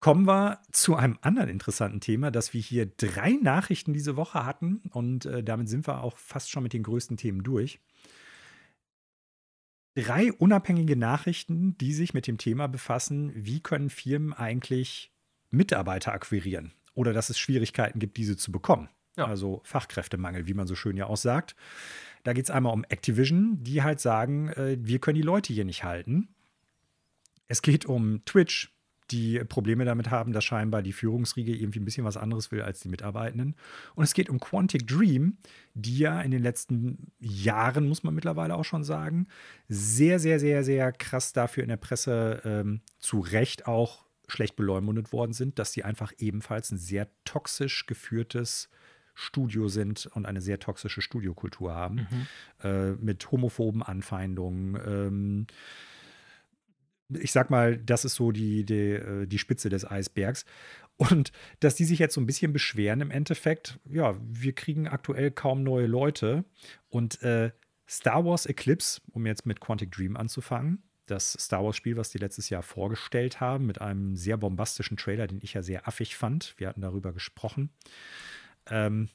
kommen 0.00 0.26
wir 0.26 0.60
zu 0.72 0.96
einem 0.96 1.18
anderen 1.20 1.48
interessanten 1.48 2.00
Thema, 2.00 2.30
dass 2.30 2.52
wir 2.54 2.60
hier 2.60 2.86
drei 2.86 3.38
Nachrichten 3.42 3.92
diese 3.92 4.16
Woche 4.16 4.44
hatten 4.44 4.82
und 4.90 5.26
äh, 5.26 5.42
damit 5.42 5.68
sind 5.68 5.86
wir 5.86 6.02
auch 6.02 6.16
fast 6.16 6.50
schon 6.50 6.62
mit 6.62 6.72
den 6.72 6.82
größten 6.82 7.16
Themen 7.16 7.42
durch 7.42 7.80
drei 10.02 10.32
unabhängige 10.32 10.96
Nachrichten, 10.96 11.76
die 11.78 11.92
sich 11.92 12.14
mit 12.14 12.26
dem 12.26 12.38
Thema 12.38 12.66
befassen, 12.68 13.32
wie 13.34 13.60
können 13.60 13.90
Firmen 13.90 14.32
eigentlich 14.32 15.12
Mitarbeiter 15.50 16.12
akquirieren 16.12 16.72
oder 16.94 17.12
dass 17.12 17.30
es 17.30 17.38
Schwierigkeiten 17.38 17.98
gibt, 17.98 18.16
diese 18.16 18.36
zu 18.36 18.52
bekommen. 18.52 18.88
Ja. 19.16 19.26
Also 19.26 19.60
Fachkräftemangel, 19.64 20.46
wie 20.46 20.54
man 20.54 20.66
so 20.66 20.74
schön 20.74 20.96
ja 20.96 21.06
auch 21.06 21.16
sagt. 21.16 21.56
Da 22.22 22.32
geht 22.32 22.44
es 22.44 22.50
einmal 22.50 22.72
um 22.72 22.84
Activision, 22.84 23.62
die 23.62 23.82
halt 23.82 24.00
sagen, 24.00 24.48
äh, 24.50 24.76
wir 24.80 24.98
können 24.98 25.16
die 25.16 25.22
Leute 25.22 25.52
hier 25.52 25.64
nicht 25.64 25.84
halten. 25.84 26.28
Es 27.48 27.62
geht 27.62 27.86
um 27.86 28.24
Twitch, 28.24 28.72
die 29.10 29.38
Probleme 29.44 29.84
damit 29.84 30.10
haben, 30.10 30.32
dass 30.32 30.44
scheinbar 30.44 30.82
die 30.82 30.92
Führungsriege 30.92 31.54
irgendwie 31.54 31.80
ein 31.80 31.84
bisschen 31.84 32.04
was 32.04 32.16
anderes 32.16 32.50
will 32.52 32.62
als 32.62 32.80
die 32.80 32.88
Mitarbeitenden. 32.88 33.54
Und 33.94 34.04
es 34.04 34.14
geht 34.14 34.30
um 34.30 34.38
Quantic 34.40 34.86
Dream, 34.86 35.36
die 35.74 35.98
ja 35.98 36.20
in 36.20 36.30
den 36.30 36.42
letzten 36.42 37.12
Jahren, 37.18 37.88
muss 37.88 38.02
man 38.02 38.14
mittlerweile 38.14 38.54
auch 38.54 38.64
schon 38.64 38.84
sagen, 38.84 39.26
sehr, 39.68 40.18
sehr, 40.18 40.38
sehr, 40.38 40.64
sehr 40.64 40.92
krass 40.92 41.32
dafür 41.32 41.62
in 41.62 41.68
der 41.68 41.76
Presse 41.76 42.40
ähm, 42.44 42.80
zu 42.98 43.20
Recht 43.20 43.66
auch 43.66 44.04
schlecht 44.28 44.54
beleumundet 44.56 45.12
worden 45.12 45.32
sind, 45.32 45.58
dass 45.58 45.72
sie 45.72 45.82
einfach 45.82 46.12
ebenfalls 46.18 46.70
ein 46.70 46.78
sehr 46.78 47.08
toxisch 47.24 47.86
geführtes 47.86 48.68
Studio 49.14 49.68
sind 49.68 50.06
und 50.06 50.24
eine 50.24 50.40
sehr 50.40 50.60
toxische 50.60 51.02
Studiokultur 51.02 51.74
haben, 51.74 51.96
Mhm. 51.96 52.26
äh, 52.62 52.92
mit 52.92 53.30
homophoben 53.32 53.82
Anfeindungen. 53.82 54.78
Ähm, 54.86 55.46
ich 57.18 57.32
sag 57.32 57.50
mal, 57.50 57.76
das 57.76 58.04
ist 58.04 58.14
so 58.14 58.32
die, 58.32 58.64
die, 58.64 58.92
äh, 58.92 59.26
die 59.26 59.38
Spitze 59.38 59.68
des 59.68 59.88
Eisbergs. 59.88 60.44
Und 60.96 61.32
dass 61.60 61.76
die 61.76 61.84
sich 61.84 61.98
jetzt 61.98 62.14
so 62.14 62.20
ein 62.20 62.26
bisschen 62.26 62.52
beschweren 62.52 63.00
im 63.00 63.10
Endeffekt, 63.10 63.78
ja, 63.90 64.16
wir 64.20 64.54
kriegen 64.54 64.86
aktuell 64.86 65.30
kaum 65.30 65.62
neue 65.62 65.86
Leute. 65.86 66.44
Und 66.90 67.22
äh, 67.22 67.52
Star 67.88 68.24
Wars 68.24 68.46
Eclipse, 68.46 69.00
um 69.12 69.26
jetzt 69.26 69.46
mit 69.46 69.60
Quantic 69.60 69.90
Dream 69.92 70.16
anzufangen, 70.16 70.82
das 71.06 71.32
Star 71.32 71.64
Wars-Spiel, 71.64 71.96
was 71.96 72.10
die 72.10 72.18
letztes 72.18 72.50
Jahr 72.50 72.62
vorgestellt 72.62 73.40
haben, 73.40 73.66
mit 73.66 73.80
einem 73.80 74.16
sehr 74.16 74.36
bombastischen 74.36 74.96
Trailer, 74.96 75.26
den 75.26 75.40
ich 75.42 75.54
ja 75.54 75.62
sehr 75.62 75.88
affig 75.88 76.16
fand. 76.16 76.54
Wir 76.58 76.68
hatten 76.68 76.82
darüber 76.82 77.12
gesprochen. 77.12 77.70
Ähm, 78.66 79.08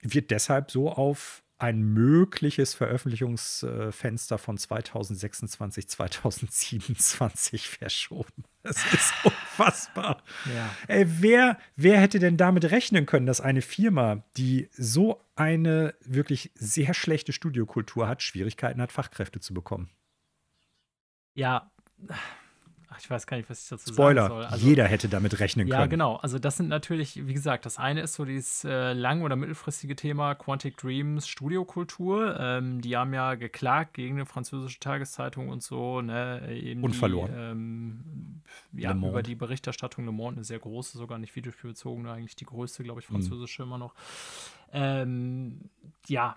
wird 0.00 0.30
deshalb 0.30 0.70
so 0.70 0.92
auf 0.92 1.42
ein 1.58 1.80
mögliches 1.80 2.74
Veröffentlichungsfenster 2.74 4.38
von 4.38 4.56
2026, 4.56 5.88
2027 5.88 7.68
verschoben. 7.78 8.44
Das 8.62 8.76
ist 8.92 9.12
unfassbar. 9.24 10.22
Ja. 10.54 10.70
Ey, 10.86 11.06
wer, 11.20 11.58
wer 11.74 12.00
hätte 12.00 12.20
denn 12.20 12.36
damit 12.36 12.70
rechnen 12.70 13.06
können, 13.06 13.26
dass 13.26 13.40
eine 13.40 13.62
Firma, 13.62 14.24
die 14.36 14.68
so 14.72 15.20
eine 15.34 15.94
wirklich 16.00 16.52
sehr 16.54 16.94
schlechte 16.94 17.32
Studiokultur 17.32 18.06
hat, 18.06 18.22
Schwierigkeiten 18.22 18.80
hat, 18.80 18.92
Fachkräfte 18.92 19.40
zu 19.40 19.52
bekommen? 19.52 19.90
Ja, 21.34 21.70
ach, 22.90 22.98
ich 22.98 23.10
weiß 23.10 23.26
gar 23.26 23.36
nicht, 23.36 23.48
was 23.50 23.62
ich 23.62 23.68
dazu 23.68 23.92
Spoiler, 23.92 24.22
sagen 24.22 24.34
soll. 24.34 24.44
Also, 24.46 24.66
jeder 24.66 24.84
hätte 24.86 25.08
damit 25.08 25.38
rechnen 25.40 25.66
Ja, 25.68 25.78
können. 25.78 25.90
genau. 25.90 26.16
Also 26.16 26.38
das 26.38 26.56
sind 26.56 26.68
natürlich, 26.68 27.26
wie 27.26 27.34
gesagt, 27.34 27.66
das 27.66 27.78
eine 27.78 28.00
ist 28.02 28.14
so 28.14 28.24
dieses 28.24 28.64
äh, 28.64 28.92
lang- 28.92 29.22
oder 29.22 29.36
mittelfristige 29.36 29.94
Thema 29.96 30.34
Quantic 30.34 30.76
Dreams 30.76 31.28
Studiokultur. 31.28 32.38
Ähm, 32.38 32.80
die 32.80 32.96
haben 32.96 33.12
ja 33.14 33.34
geklagt 33.34 33.94
gegen 33.94 34.16
eine 34.16 34.26
französische 34.26 34.80
Tageszeitung 34.80 35.48
und 35.48 35.62
so. 35.62 36.00
Ne, 36.00 36.50
eben 36.52 36.82
Und 36.82 36.94
die, 36.94 36.98
verloren. 36.98 37.32
Ähm, 37.36 38.40
ja, 38.72 38.92
über 38.92 39.22
die 39.22 39.34
Berichterstattung 39.34 40.04
Le 40.04 40.12
Monde, 40.12 40.38
eine 40.38 40.44
sehr 40.44 40.58
große, 40.58 40.96
sogar 40.98 41.18
nicht 41.18 41.34
videospielbezogene, 41.36 42.10
eigentlich 42.12 42.36
die 42.36 42.46
größte, 42.46 42.82
glaube 42.82 43.00
ich, 43.00 43.08
Mhm. 43.08 43.14
französische 43.14 43.62
immer 43.62 43.78
noch. 43.78 43.94
Ähm, 44.72 45.70
ja, 46.08 46.36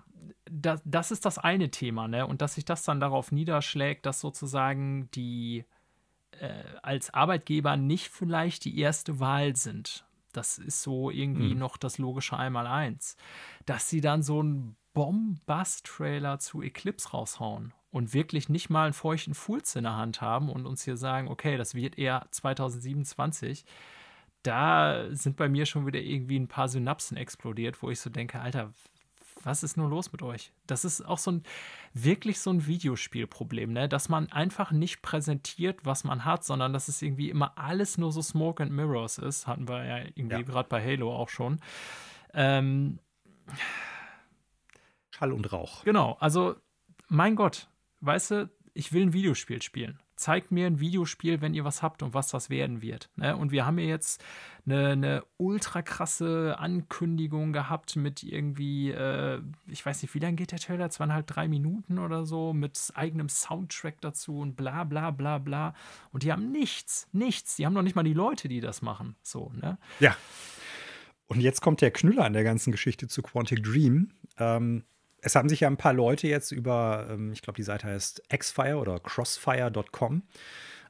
das, 0.50 0.80
das 0.84 1.10
ist 1.10 1.24
das 1.24 1.38
eine 1.38 1.70
Thema, 1.70 2.08
ne? 2.08 2.26
Und 2.26 2.40
dass 2.42 2.54
sich 2.54 2.64
das 2.64 2.82
dann 2.84 3.00
darauf 3.00 3.32
niederschlägt, 3.32 4.06
dass 4.06 4.20
sozusagen 4.20 5.10
die 5.14 5.64
äh, 6.40 6.62
als 6.82 7.12
Arbeitgeber 7.14 7.76
nicht 7.76 8.08
vielleicht 8.08 8.64
die 8.64 8.78
erste 8.78 9.20
Wahl 9.20 9.56
sind. 9.56 10.04
Das 10.32 10.58
ist 10.58 10.82
so 10.82 11.10
irgendwie 11.10 11.52
Mhm. 11.54 11.58
noch 11.60 11.76
das 11.76 11.98
logische 11.98 12.36
Einmaleins. 12.38 13.16
Dass 13.66 13.88
sie 13.88 14.00
dann 14.00 14.22
so 14.22 14.40
einen 14.40 14.76
Bombast-Trailer 14.94 16.38
zu 16.38 16.62
Eclipse 16.62 17.10
raushauen 17.10 17.72
und 17.90 18.14
wirklich 18.14 18.48
nicht 18.48 18.70
mal 18.70 18.84
einen 18.84 18.92
feuchten 18.94 19.34
Fulz 19.34 19.76
in 19.76 19.84
der 19.84 19.96
Hand 19.96 20.20
haben 20.20 20.48
und 20.48 20.66
uns 20.66 20.84
hier 20.84 20.96
sagen, 20.96 21.28
okay, 21.28 21.56
das 21.56 21.74
wird 21.74 21.98
eher 21.98 22.26
2027. 22.30 23.64
Da 24.42 25.06
sind 25.10 25.36
bei 25.36 25.48
mir 25.48 25.66
schon 25.66 25.86
wieder 25.86 26.00
irgendwie 26.00 26.38
ein 26.38 26.48
paar 26.48 26.68
Synapsen 26.68 27.16
explodiert, 27.16 27.82
wo 27.82 27.90
ich 27.90 28.00
so 28.00 28.10
denke, 28.10 28.40
Alter, 28.40 28.72
was 29.44 29.62
ist 29.62 29.76
nur 29.76 29.88
los 29.88 30.12
mit 30.12 30.22
euch? 30.22 30.52
Das 30.66 30.84
ist 30.84 31.02
auch 31.02 31.18
so 31.18 31.32
ein 31.32 31.42
wirklich 31.94 32.40
so 32.40 32.50
ein 32.50 32.66
Videospielproblem, 32.66 33.72
ne? 33.72 33.88
Dass 33.88 34.08
man 34.08 34.30
einfach 34.32 34.70
nicht 34.72 35.02
präsentiert, 35.02 35.84
was 35.84 36.04
man 36.04 36.24
hat, 36.24 36.44
sondern 36.44 36.72
dass 36.72 36.88
es 36.88 37.02
irgendwie 37.02 37.30
immer 37.30 37.56
alles 37.58 37.98
nur 37.98 38.12
so 38.12 38.22
Smoke 38.22 38.62
and 38.62 38.72
Mirrors 38.72 39.18
ist. 39.18 39.46
Hatten 39.46 39.68
wir 39.68 39.84
ja 39.84 39.98
irgendwie 40.14 40.36
Ja. 40.36 40.42
gerade 40.42 40.68
bei 40.68 40.82
Halo 40.84 41.14
auch 41.14 41.28
schon. 41.28 41.60
Ähm, 42.34 42.98
Schall 45.10 45.32
und 45.32 45.52
Rauch. 45.52 45.84
Genau, 45.84 46.16
also 46.20 46.56
mein 47.08 47.36
Gott, 47.36 47.68
weißt 48.00 48.30
du, 48.30 48.50
ich 48.74 48.92
will 48.92 49.02
ein 49.02 49.12
Videospiel 49.12 49.60
spielen. 49.62 49.98
Zeigt 50.16 50.52
mir 50.52 50.66
ein 50.66 50.80
Videospiel, 50.80 51.40
wenn 51.40 51.54
ihr 51.54 51.64
was 51.64 51.82
habt 51.82 52.02
und 52.02 52.14
was 52.14 52.28
das 52.28 52.50
werden 52.50 52.82
wird. 52.82 53.10
Ne? 53.16 53.36
Und 53.36 53.50
wir 53.50 53.66
haben 53.66 53.78
hier 53.78 53.88
jetzt 53.88 54.22
eine, 54.66 54.90
eine 54.90 55.24
ultra 55.38 55.82
krasse 55.82 56.56
Ankündigung 56.58 57.52
gehabt 57.52 57.96
mit 57.96 58.22
irgendwie, 58.22 58.90
äh, 58.90 59.40
ich 59.66 59.84
weiß 59.84 60.02
nicht, 60.02 60.14
wie 60.14 60.18
lange 60.18 60.36
geht 60.36 60.52
der 60.52 60.58
Trailer? 60.58 60.90
Zweieinhalb, 60.90 61.26
drei 61.26 61.48
Minuten 61.48 61.98
oder 61.98 62.24
so, 62.24 62.52
mit 62.52 62.92
eigenem 62.94 63.28
Soundtrack 63.28 64.00
dazu 64.00 64.38
und 64.38 64.54
bla 64.54 64.84
bla 64.84 65.10
bla 65.10 65.38
bla. 65.38 65.74
Und 66.12 66.22
die 66.22 66.32
haben 66.32 66.52
nichts, 66.52 67.08
nichts. 67.12 67.56
Die 67.56 67.66
haben 67.66 67.72
noch 67.74 67.82
nicht 67.82 67.96
mal 67.96 68.02
die 68.02 68.14
Leute, 68.14 68.48
die 68.48 68.60
das 68.60 68.82
machen. 68.82 69.16
So, 69.22 69.50
ne? 69.60 69.78
Ja. 69.98 70.16
Und 71.26 71.40
jetzt 71.40 71.62
kommt 71.62 71.80
der 71.80 71.90
Knüller 71.90 72.24
an 72.24 72.34
der 72.34 72.44
ganzen 72.44 72.72
Geschichte 72.72 73.08
zu 73.08 73.22
Quantic 73.22 73.62
Dream. 73.62 74.10
Ähm, 74.38 74.84
es 75.22 75.36
haben 75.36 75.48
sich 75.48 75.60
ja 75.60 75.68
ein 75.68 75.76
paar 75.76 75.94
Leute 75.94 76.26
jetzt 76.28 76.50
über, 76.50 77.06
ähm, 77.10 77.32
ich 77.32 77.42
glaube, 77.42 77.56
die 77.56 77.62
Seite 77.62 77.86
heißt 77.86 78.22
Xfire 78.28 78.76
oder 78.76 78.98
crossfire.com, 79.00 80.22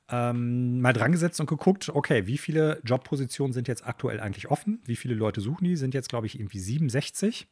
ähm, 0.09 0.81
mal 0.81 0.93
dran 0.93 1.13
gesetzt 1.13 1.39
und 1.41 1.47
geguckt, 1.47 1.91
okay, 1.91 2.27
wie 2.27 2.39
viele 2.39 2.81
Jobpositionen 2.85 3.53
sind 3.53 3.69
jetzt 3.69 3.87
aktuell 3.87 4.21
eigentlich 4.21 4.51
offen? 4.51 4.81
Wie 4.85 4.97
viele 4.97 5.15
Leute 5.15 5.41
suchen 5.41 5.65
die? 5.65 5.77
Sind 5.77 5.95
jetzt, 5.95 6.09
glaube 6.09 6.27
ich, 6.27 6.39
irgendwie 6.39 6.59
67. 6.59 7.47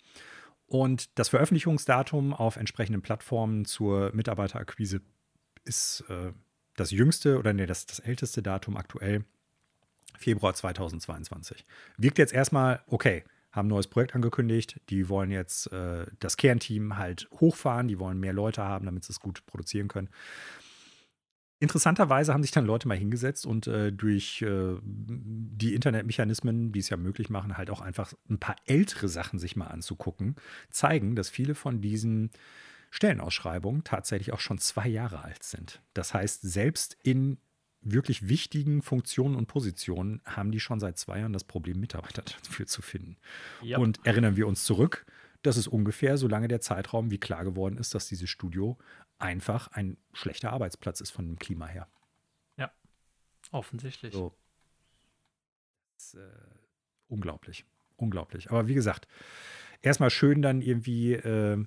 Und 0.66 1.19
das 1.19 1.28
Veröffentlichungsdatum 1.28 2.32
auf 2.32 2.57
entsprechenden 2.57 3.02
Plattformen 3.02 3.65
zur 3.65 4.11
Mitarbeiterakquise 4.15 5.01
ist 5.65 6.05
äh, 6.09 6.32
das 6.77 6.90
jüngste 6.90 7.39
oder 7.39 7.52
nee, 7.52 7.66
das, 7.66 7.86
das 7.86 7.98
älteste 7.98 8.43
Datum 8.43 8.77
aktuell, 8.77 9.24
Februar 10.19 10.55
2022. 10.55 11.66
Wirkt 11.98 12.19
jetzt 12.19 12.32
erstmal, 12.32 12.82
okay, 12.86 13.24
haben 13.53 13.67
ein 13.67 13.71
neues 13.71 13.89
Projekt 13.89 14.15
angekündigt, 14.15 14.81
die 14.91 15.09
wollen 15.09 15.31
jetzt 15.31 15.73
äh, 15.73 16.07
das 16.21 16.37
Kernteam 16.37 16.97
halt 16.97 17.29
hochfahren, 17.33 17.89
die 17.89 17.99
wollen 17.99 18.21
mehr 18.21 18.33
Leute 18.33 18.63
haben, 18.63 18.87
damit 18.87 19.05
sie 19.05 19.13
es 19.13 19.21
gut 19.21 19.45
produzieren 19.47 19.89
können. 19.89 20.09
Interessanterweise 21.63 22.33
haben 22.33 22.43
sich 22.43 22.53
dann 22.53 22.65
Leute 22.65 22.89
mal 22.89 22.97
hingesetzt 22.97 23.45
und 23.45 23.67
äh, 23.67 23.93
durch 23.93 24.41
äh, 24.41 24.77
die 24.83 25.75
Internetmechanismen, 25.75 26.73
die 26.73 26.79
es 26.79 26.89
ja 26.89 26.97
möglich 26.97 27.29
machen, 27.29 27.59
halt 27.59 27.69
auch 27.69 27.83
einfach 27.83 28.15
ein 28.31 28.39
paar 28.39 28.57
ältere 28.65 29.09
Sachen 29.09 29.39
sich 29.39 29.57
mal 29.57 29.67
anzugucken, 29.67 30.37
zeigen, 30.71 31.17
dass 31.17 31.29
viele 31.29 31.55
von 31.55 31.83
diesen 31.83 32.31
Stellenausschreibungen 32.91 33.85
tatsächlich 33.85 34.33
auch 34.33 34.41
schon 34.41 34.57
zwei 34.57 34.89
Jahre 34.89 35.23
alt 35.23 35.43
sind. 35.43 35.83
Das 35.93 36.15
heißt, 36.15 36.41
selbst 36.43 36.97
in 37.03 37.37
wirklich 37.82 38.28
wichtigen 38.28 38.82
Funktionen 38.82 39.36
und 39.36 39.47
Positionen 39.47 40.20
haben 40.24 40.52
die 40.52 40.61
schon 40.61 40.81
seit 40.81 40.98
zwei 40.98 41.20
Jahren 41.20 41.32
das 41.32 41.44
Problem, 41.44 41.81
Mitarbeiter 41.81 42.23
dafür 42.44 42.66
zu 42.66 42.82
finden. 42.82 43.16
Ja. 43.62 43.78
Und 43.78 44.05
erinnern 44.05 44.36
wir 44.36 44.47
uns 44.47 44.65
zurück, 44.65 45.07
das 45.43 45.57
ist 45.57 45.69
ungefähr 45.69 46.19
so 46.19 46.28
lange 46.28 46.48
der 46.48 46.61
Zeitraum, 46.61 47.11
wie 47.11 47.19
klar 47.19 47.44
geworden 47.44 47.78
ist, 47.78 47.94
dass 47.94 48.09
dieses 48.09 48.28
Studio 48.28 48.77
einfach 49.19 49.69
ein 49.69 49.97
schlechter 50.12 50.52
Arbeitsplatz 50.52 51.01
ist 51.01 51.11
von 51.11 51.27
dem 51.27 51.39
Klima 51.39 51.66
her. 51.66 51.89
Offensichtlich. 53.52 54.12
So. 54.12 54.32
Das 55.97 56.15
äh, 56.15 56.19
unglaublich. 57.09 57.65
Unglaublich. 57.97 58.51
Aber 58.51 58.69
wie 58.69 58.74
gesagt, 58.74 59.09
erstmal 59.82 60.11
schön 60.11 60.40
dann 60.43 60.62
irgendwie 60.62 61.15
äh, 61.15 61.65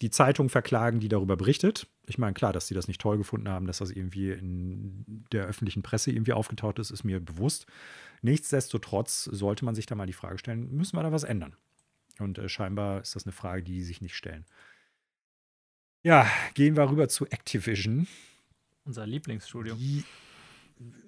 die 0.00 0.10
Zeitung 0.10 0.48
verklagen, 0.48 1.00
die 1.00 1.08
darüber 1.08 1.36
berichtet. 1.36 1.88
Ich 2.06 2.18
meine, 2.18 2.34
klar, 2.34 2.52
dass 2.52 2.68
sie 2.68 2.74
das 2.74 2.86
nicht 2.88 3.00
toll 3.00 3.18
gefunden 3.18 3.48
haben, 3.48 3.66
dass 3.66 3.78
das 3.78 3.90
irgendwie 3.90 4.30
in 4.30 5.24
der 5.32 5.44
öffentlichen 5.44 5.82
Presse 5.82 6.12
irgendwie 6.12 6.32
aufgetaucht 6.32 6.78
ist, 6.78 6.90
ist 6.90 7.04
mir 7.04 7.20
bewusst. 7.20 7.66
Nichtsdestotrotz 8.22 9.24
sollte 9.24 9.64
man 9.64 9.74
sich 9.74 9.86
da 9.86 9.94
mal 9.94 10.06
die 10.06 10.12
Frage 10.12 10.38
stellen, 10.38 10.70
müssen 10.70 10.96
wir 10.96 11.02
da 11.02 11.12
was 11.12 11.24
ändern? 11.24 11.56
Und 12.18 12.38
äh, 12.38 12.48
scheinbar 12.48 13.00
ist 13.00 13.16
das 13.16 13.26
eine 13.26 13.32
Frage, 13.32 13.62
die 13.62 13.82
sich 13.82 14.00
nicht 14.00 14.14
stellen. 14.14 14.44
Ja, 16.02 16.26
gehen 16.54 16.76
wir 16.76 16.88
rüber 16.88 17.08
zu 17.08 17.26
Activision. 17.26 18.06
Unser 18.84 19.06
Lieblingsstudio. 19.06 19.74
Die 19.74 20.04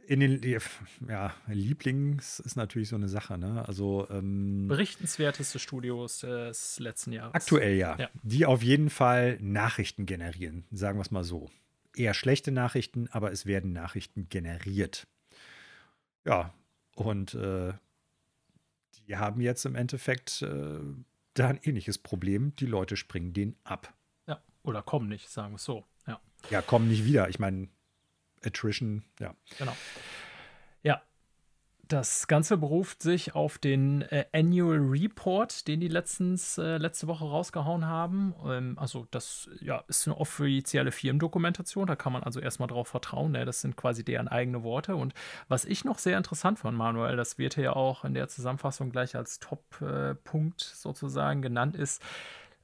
in 0.06 0.20
den 0.20 0.60
ja, 1.08 1.34
Lieblings 1.46 2.40
ist 2.40 2.56
natürlich 2.56 2.88
so 2.88 2.96
eine 2.96 3.08
Sache, 3.08 3.38
ne? 3.38 3.66
Also 3.68 4.08
ähm, 4.10 4.66
Berichtenswerteste 4.66 5.58
Studios 5.58 6.20
des 6.20 6.78
letzten 6.80 7.12
Jahres. 7.12 7.34
aktuell 7.34 7.76
ja. 7.76 7.96
Ja. 7.98 8.10
Die 8.22 8.46
auf 8.46 8.62
jeden 8.62 8.90
Fall 8.90 9.38
Nachrichten 9.40 10.06
generieren, 10.06 10.64
sagen 10.72 10.98
wir 10.98 11.02
es 11.02 11.10
mal 11.10 11.24
so. 11.24 11.50
Eher 11.94 12.14
schlechte 12.14 12.50
Nachrichten, 12.50 13.08
aber 13.12 13.32
es 13.32 13.46
werden 13.46 13.72
Nachrichten 13.72 14.28
generiert. 14.28 15.06
Ja, 16.24 16.52
Und 16.94 17.34
äh, 17.34 17.72
die 19.06 19.16
haben 19.16 19.40
jetzt 19.40 19.64
im 19.64 19.74
Endeffekt 19.74 20.42
äh, 20.42 20.80
da 21.34 21.48
ein 21.48 21.60
ähnliches 21.62 21.98
Problem. 21.98 22.54
Die 22.56 22.66
Leute 22.66 22.96
springen 22.96 23.32
den 23.32 23.56
ab. 23.64 23.94
Ja, 24.26 24.42
oder 24.62 24.82
kommen 24.82 25.08
nicht, 25.08 25.30
sagen 25.30 25.52
wir 25.52 25.56
es 25.56 25.64
so. 25.64 25.84
Ja. 26.06 26.20
ja, 26.50 26.62
kommen 26.62 26.88
nicht 26.88 27.04
wieder. 27.04 27.28
Ich 27.28 27.38
meine, 27.38 27.68
Attrition, 28.44 29.04
ja. 29.18 29.34
Genau. 29.58 29.76
Ja, 30.82 31.02
das 31.90 32.28
Ganze 32.28 32.56
beruft 32.56 33.02
sich 33.02 33.34
auf 33.34 33.58
den 33.58 34.02
äh, 34.02 34.24
Annual 34.32 34.78
Report, 34.78 35.66
den 35.66 35.80
die 35.80 35.88
letztens, 35.88 36.56
äh, 36.56 36.76
letzte 36.76 37.08
Woche 37.08 37.24
rausgehauen 37.24 37.86
haben. 37.86 38.32
Ähm, 38.46 38.78
also, 38.78 39.08
das 39.10 39.50
ja, 39.60 39.82
ist 39.88 40.06
eine 40.06 40.16
offizielle 40.16 40.92
Firmendokumentation, 40.92 41.88
da 41.88 41.96
kann 41.96 42.12
man 42.12 42.22
also 42.22 42.38
erstmal 42.38 42.68
drauf 42.68 42.88
vertrauen. 42.88 43.32
Ne? 43.32 43.44
Das 43.44 43.60
sind 43.60 43.76
quasi 43.76 44.04
deren 44.04 44.28
eigene 44.28 44.62
Worte. 44.62 44.94
Und 44.94 45.14
was 45.48 45.64
ich 45.64 45.84
noch 45.84 45.98
sehr 45.98 46.16
interessant 46.16 46.60
fand, 46.60 46.78
Manuel, 46.78 47.16
das 47.16 47.38
wird 47.38 47.56
ja 47.56 47.74
auch 47.74 48.04
in 48.04 48.14
der 48.14 48.28
Zusammenfassung 48.28 48.90
gleich 48.90 49.16
als 49.16 49.40
Top-Punkt 49.40 50.62
äh, 50.62 50.76
sozusagen 50.76 51.42
genannt, 51.42 51.74
ist, 51.74 52.00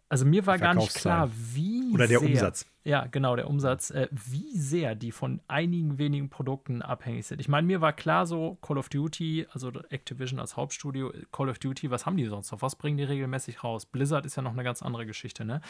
also 0.08 0.24
mir 0.24 0.46
war 0.46 0.58
gar 0.58 0.74
nicht 0.74 0.94
klar, 0.94 1.30
wie 1.32 1.92
Oder 1.92 2.06
der 2.06 2.20
sehr, 2.20 2.28
Umsatz. 2.28 2.66
Ja, 2.84 3.06
genau, 3.06 3.34
der 3.34 3.48
Umsatz, 3.48 3.90
äh, 3.90 4.08
wie 4.12 4.56
sehr 4.56 4.94
die 4.94 5.10
von 5.10 5.40
einigen 5.48 5.98
wenigen 5.98 6.28
Produkten 6.28 6.80
abhängig 6.80 7.26
sind. 7.26 7.40
Ich 7.40 7.48
meine, 7.48 7.66
mir 7.66 7.80
war 7.80 7.92
klar 7.92 8.26
so, 8.26 8.56
Call 8.62 8.78
of 8.78 8.88
Duty, 8.88 9.46
also 9.50 9.72
Activision 9.90 10.38
als 10.38 10.56
Hauptstudio, 10.56 11.12
Call 11.32 11.48
of 11.48 11.58
Duty, 11.58 11.90
was 11.90 12.06
haben 12.06 12.16
die 12.16 12.26
sonst 12.26 12.52
noch? 12.52 12.62
Was 12.62 12.76
bringen 12.76 12.96
die 12.96 13.04
regelmäßig 13.04 13.64
raus? 13.64 13.84
Blizzard 13.86 14.24
ist 14.26 14.36
ja 14.36 14.42
noch 14.42 14.52
eine 14.52 14.62
ganz 14.62 14.82
andere 14.82 15.06
Geschichte, 15.06 15.44
ne? 15.44 15.60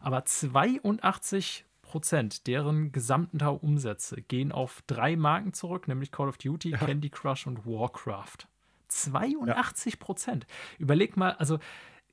Aber 0.00 0.24
82 0.24 1.66
Prozent 1.82 2.46
deren 2.46 2.90
gesamten 2.90 3.40
Umsätze 3.42 4.22
gehen 4.22 4.50
auf 4.50 4.82
drei 4.86 5.16
Marken 5.16 5.52
zurück, 5.52 5.88
nämlich 5.88 6.10
Call 6.10 6.28
of 6.28 6.38
Duty, 6.38 6.70
ja. 6.70 6.78
Candy 6.78 7.10
Crush 7.10 7.46
und 7.46 7.66
Warcraft. 7.66 8.48
82 8.88 9.98
Prozent. 9.98 10.46
Ja. 10.48 10.54
Überleg 10.78 11.16
mal, 11.16 11.32
also 11.32 11.58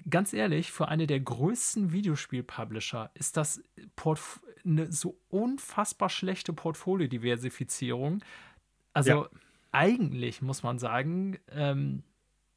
ganz 0.09 0.33
ehrlich, 0.33 0.71
für 0.71 0.87
eine 0.87 1.07
der 1.07 1.19
größten 1.19 1.91
Videospiel-Publisher 1.91 3.11
ist 3.13 3.37
das 3.37 3.63
Portf 3.95 4.41
eine 4.63 4.91
so 4.91 5.17
unfassbar 5.29 6.09
schlechte 6.09 6.53
Portfoliodiversifizierung. 6.53 8.23
Also 8.93 9.11
ja. 9.11 9.29
eigentlich 9.71 10.41
muss 10.41 10.63
man 10.63 10.77
sagen, 10.79 11.39
ähm, 11.49 12.03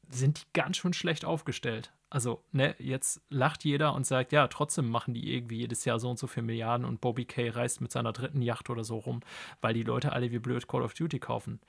sind 0.09 0.41
die 0.41 0.53
ganz 0.53 0.77
schön 0.77 0.93
schlecht 0.93 1.25
aufgestellt. 1.25 1.91
Also, 2.09 2.43
ne, 2.51 2.75
jetzt 2.77 3.21
lacht 3.29 3.65
jeder 3.65 3.93
und 3.93 4.05
sagt, 4.05 4.31
ja, 4.31 4.47
trotzdem 4.47 4.89
machen 4.89 5.13
die 5.13 5.33
irgendwie 5.33 5.57
jedes 5.57 5.83
Jahr 5.85 5.99
so 5.99 6.09
und 6.09 6.19
so 6.19 6.27
viele 6.27 6.45
Milliarden 6.45 6.85
und 6.85 7.01
Bobby 7.01 7.25
Kay 7.25 7.49
reist 7.49 7.81
mit 7.81 7.91
seiner 7.91 8.13
dritten 8.13 8.41
Yacht 8.41 8.69
oder 8.69 8.83
so 8.83 8.99
rum, 8.99 9.21
weil 9.61 9.73
die 9.73 9.83
Leute 9.83 10.13
alle 10.13 10.31
wie 10.31 10.39
blöd 10.39 10.67
Call 10.67 10.83
of 10.83 10.93
Duty 10.93 11.19
kaufen. 11.19 11.59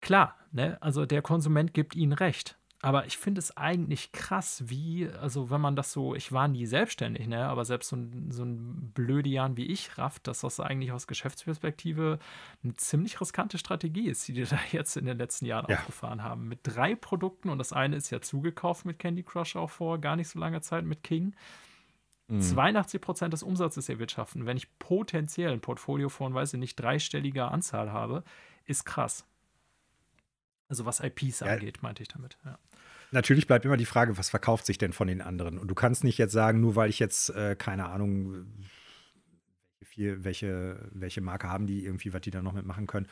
Klar, 0.00 0.36
ne, 0.52 0.80
also 0.80 1.06
der 1.06 1.22
Konsument 1.22 1.74
gibt 1.74 1.96
ihnen 1.96 2.12
recht. 2.12 2.57
Aber 2.80 3.06
ich 3.06 3.18
finde 3.18 3.40
es 3.40 3.56
eigentlich 3.56 4.12
krass, 4.12 4.62
wie, 4.66 5.08
also 5.20 5.50
wenn 5.50 5.60
man 5.60 5.74
das 5.74 5.92
so, 5.92 6.14
ich 6.14 6.30
war 6.30 6.46
nie 6.46 6.64
selbstständig, 6.64 7.26
ne, 7.26 7.48
aber 7.48 7.64
selbst 7.64 7.88
so 7.88 7.96
ein, 7.96 8.30
so 8.30 8.44
ein 8.44 8.92
Blödian 8.94 9.56
wie 9.56 9.66
ich 9.66 9.98
rafft, 9.98 10.28
dass 10.28 10.42
das 10.42 10.60
eigentlich 10.60 10.92
aus 10.92 11.08
Geschäftsperspektive 11.08 12.20
eine 12.62 12.76
ziemlich 12.76 13.20
riskante 13.20 13.58
Strategie 13.58 14.08
ist, 14.08 14.28
die 14.28 14.32
die 14.32 14.44
da 14.44 14.60
jetzt 14.72 14.96
in 14.96 15.06
den 15.06 15.18
letzten 15.18 15.46
Jahren 15.46 15.66
ja. 15.68 15.78
aufgefahren 15.78 16.22
haben. 16.22 16.46
Mit 16.46 16.60
drei 16.62 16.94
Produkten 16.94 17.48
und 17.48 17.58
das 17.58 17.72
eine 17.72 17.96
ist 17.96 18.10
ja 18.10 18.20
zugekauft 18.20 18.84
mit 18.84 19.00
Candy 19.00 19.24
Crush 19.24 19.56
auch 19.56 19.70
vor 19.70 19.98
gar 19.98 20.14
nicht 20.14 20.28
so 20.28 20.38
langer 20.38 20.62
Zeit 20.62 20.84
mit 20.84 21.02
King. 21.02 21.34
Mhm. 22.28 22.40
82 22.40 23.00
Prozent 23.00 23.32
des 23.32 23.42
Umsatzes 23.42 23.88
erwirtschaften, 23.88 24.46
wenn 24.46 24.56
ich 24.56 24.78
potenziell 24.78 25.50
ein 25.50 25.60
Portfolio 25.60 26.08
von, 26.08 26.32
weiß 26.32 26.54
ich 26.54 26.60
nicht, 26.60 26.76
dreistelliger 26.76 27.50
Anzahl 27.50 27.90
habe, 27.90 28.22
ist 28.66 28.84
krass. 28.84 29.26
Also 30.68 30.84
was 30.84 31.00
IPs 31.00 31.40
ja. 31.40 31.48
angeht, 31.48 31.82
meinte 31.82 32.02
ich 32.02 32.08
damit. 32.08 32.38
Ja. 32.44 32.58
Natürlich 33.10 33.46
bleibt 33.46 33.64
immer 33.64 33.78
die 33.78 33.86
Frage, 33.86 34.18
was 34.18 34.28
verkauft 34.28 34.66
sich 34.66 34.76
denn 34.76 34.92
von 34.92 35.08
den 35.08 35.22
anderen? 35.22 35.58
Und 35.58 35.68
du 35.68 35.74
kannst 35.74 36.04
nicht 36.04 36.18
jetzt 36.18 36.32
sagen, 36.32 36.60
nur 36.60 36.76
weil 36.76 36.90
ich 36.90 36.98
jetzt, 36.98 37.30
äh, 37.30 37.56
keine 37.56 37.86
Ahnung, 37.88 38.46
viel, 39.82 40.24
welche, 40.24 40.78
welche 40.92 41.22
Marke 41.22 41.48
haben 41.48 41.66
die, 41.66 41.84
irgendwie, 41.84 42.12
was 42.12 42.20
die 42.20 42.30
da 42.30 42.42
noch 42.42 42.52
mitmachen 42.52 42.86
können. 42.86 43.08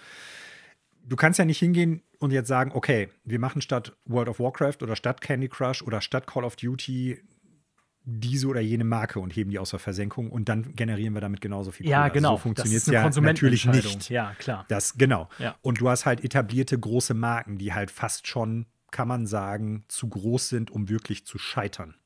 Du 1.02 1.16
kannst 1.16 1.38
ja 1.38 1.44
nicht 1.44 1.58
hingehen 1.58 2.02
und 2.18 2.32
jetzt 2.32 2.48
sagen, 2.48 2.72
okay, 2.74 3.08
wir 3.24 3.38
machen 3.38 3.62
statt 3.62 3.96
World 4.04 4.28
of 4.28 4.38
Warcraft 4.38 4.82
oder 4.82 4.96
statt 4.96 5.20
Candy 5.20 5.48
Crush 5.48 5.82
oder 5.82 6.00
statt 6.00 6.26
Call 6.26 6.44
of 6.44 6.56
Duty 6.56 7.22
diese 8.08 8.46
oder 8.46 8.60
jene 8.60 8.84
Marke 8.84 9.18
und 9.18 9.34
heben 9.34 9.50
die 9.50 9.58
aus 9.58 9.70
der 9.70 9.80
Versenkung 9.80 10.30
und 10.30 10.48
dann 10.48 10.76
generieren 10.76 11.12
wir 11.14 11.20
damit 11.20 11.40
genauso 11.40 11.72
viel 11.72 11.84
Kohle. 11.84 11.90
Ja, 11.90 12.08
genau. 12.08 12.30
Also 12.30 12.38
so 12.38 12.42
funktioniert 12.42 12.82
es 12.82 12.86
ja 12.86 13.20
natürlich 13.20 13.66
nicht. 13.66 14.08
Ja, 14.10 14.34
klar. 14.38 14.64
Das, 14.68 14.96
genau. 14.96 15.28
Ja. 15.40 15.56
Und 15.60 15.80
du 15.80 15.88
hast 15.88 16.06
halt 16.06 16.24
etablierte 16.24 16.78
große 16.78 17.14
Marken, 17.14 17.58
die 17.58 17.74
halt 17.74 17.90
fast 17.90 18.28
schon, 18.28 18.66
kann 18.92 19.08
man 19.08 19.26
sagen, 19.26 19.84
zu 19.88 20.08
groß 20.08 20.48
sind, 20.48 20.70
um 20.70 20.88
wirklich 20.88 21.26
zu 21.26 21.36
scheitern. 21.36 21.96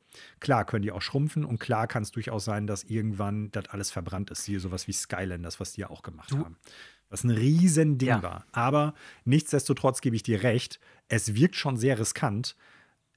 Klar 0.41 0.65
können 0.65 0.83
die 0.83 0.91
auch 0.91 1.03
schrumpfen 1.03 1.45
und 1.45 1.61
klar 1.61 1.87
kann 1.87 2.03
es 2.03 2.11
durchaus 2.11 2.47
sein, 2.47 2.67
dass 2.67 2.85
irgendwann 2.85 3.51
das 3.53 3.69
alles 3.69 3.91
verbrannt 3.91 4.31
ist. 4.31 4.45
Hier 4.45 4.59
sowas 4.59 4.89
wie 4.89 4.93
Skylanders, 4.93 5.61
was 5.61 5.73
die 5.73 5.83
ja 5.83 5.91
auch 5.91 6.03
gemacht 6.03 6.33
du, 6.33 6.39
haben. 6.39 6.57
Was 7.11 7.25
ein 7.25 7.31
Riesending 7.31 8.09
ja. 8.09 8.23
war. 8.23 8.47
Aber 8.53 8.95
nichtsdestotrotz 9.27 10.01
gebe 10.01 10.17
ich 10.17 10.23
dir 10.23 10.43
recht, 10.43 10.81
es 11.09 11.35
wirkt 11.35 11.57
schon 11.57 11.77
sehr 11.77 11.99
riskant. 11.99 12.57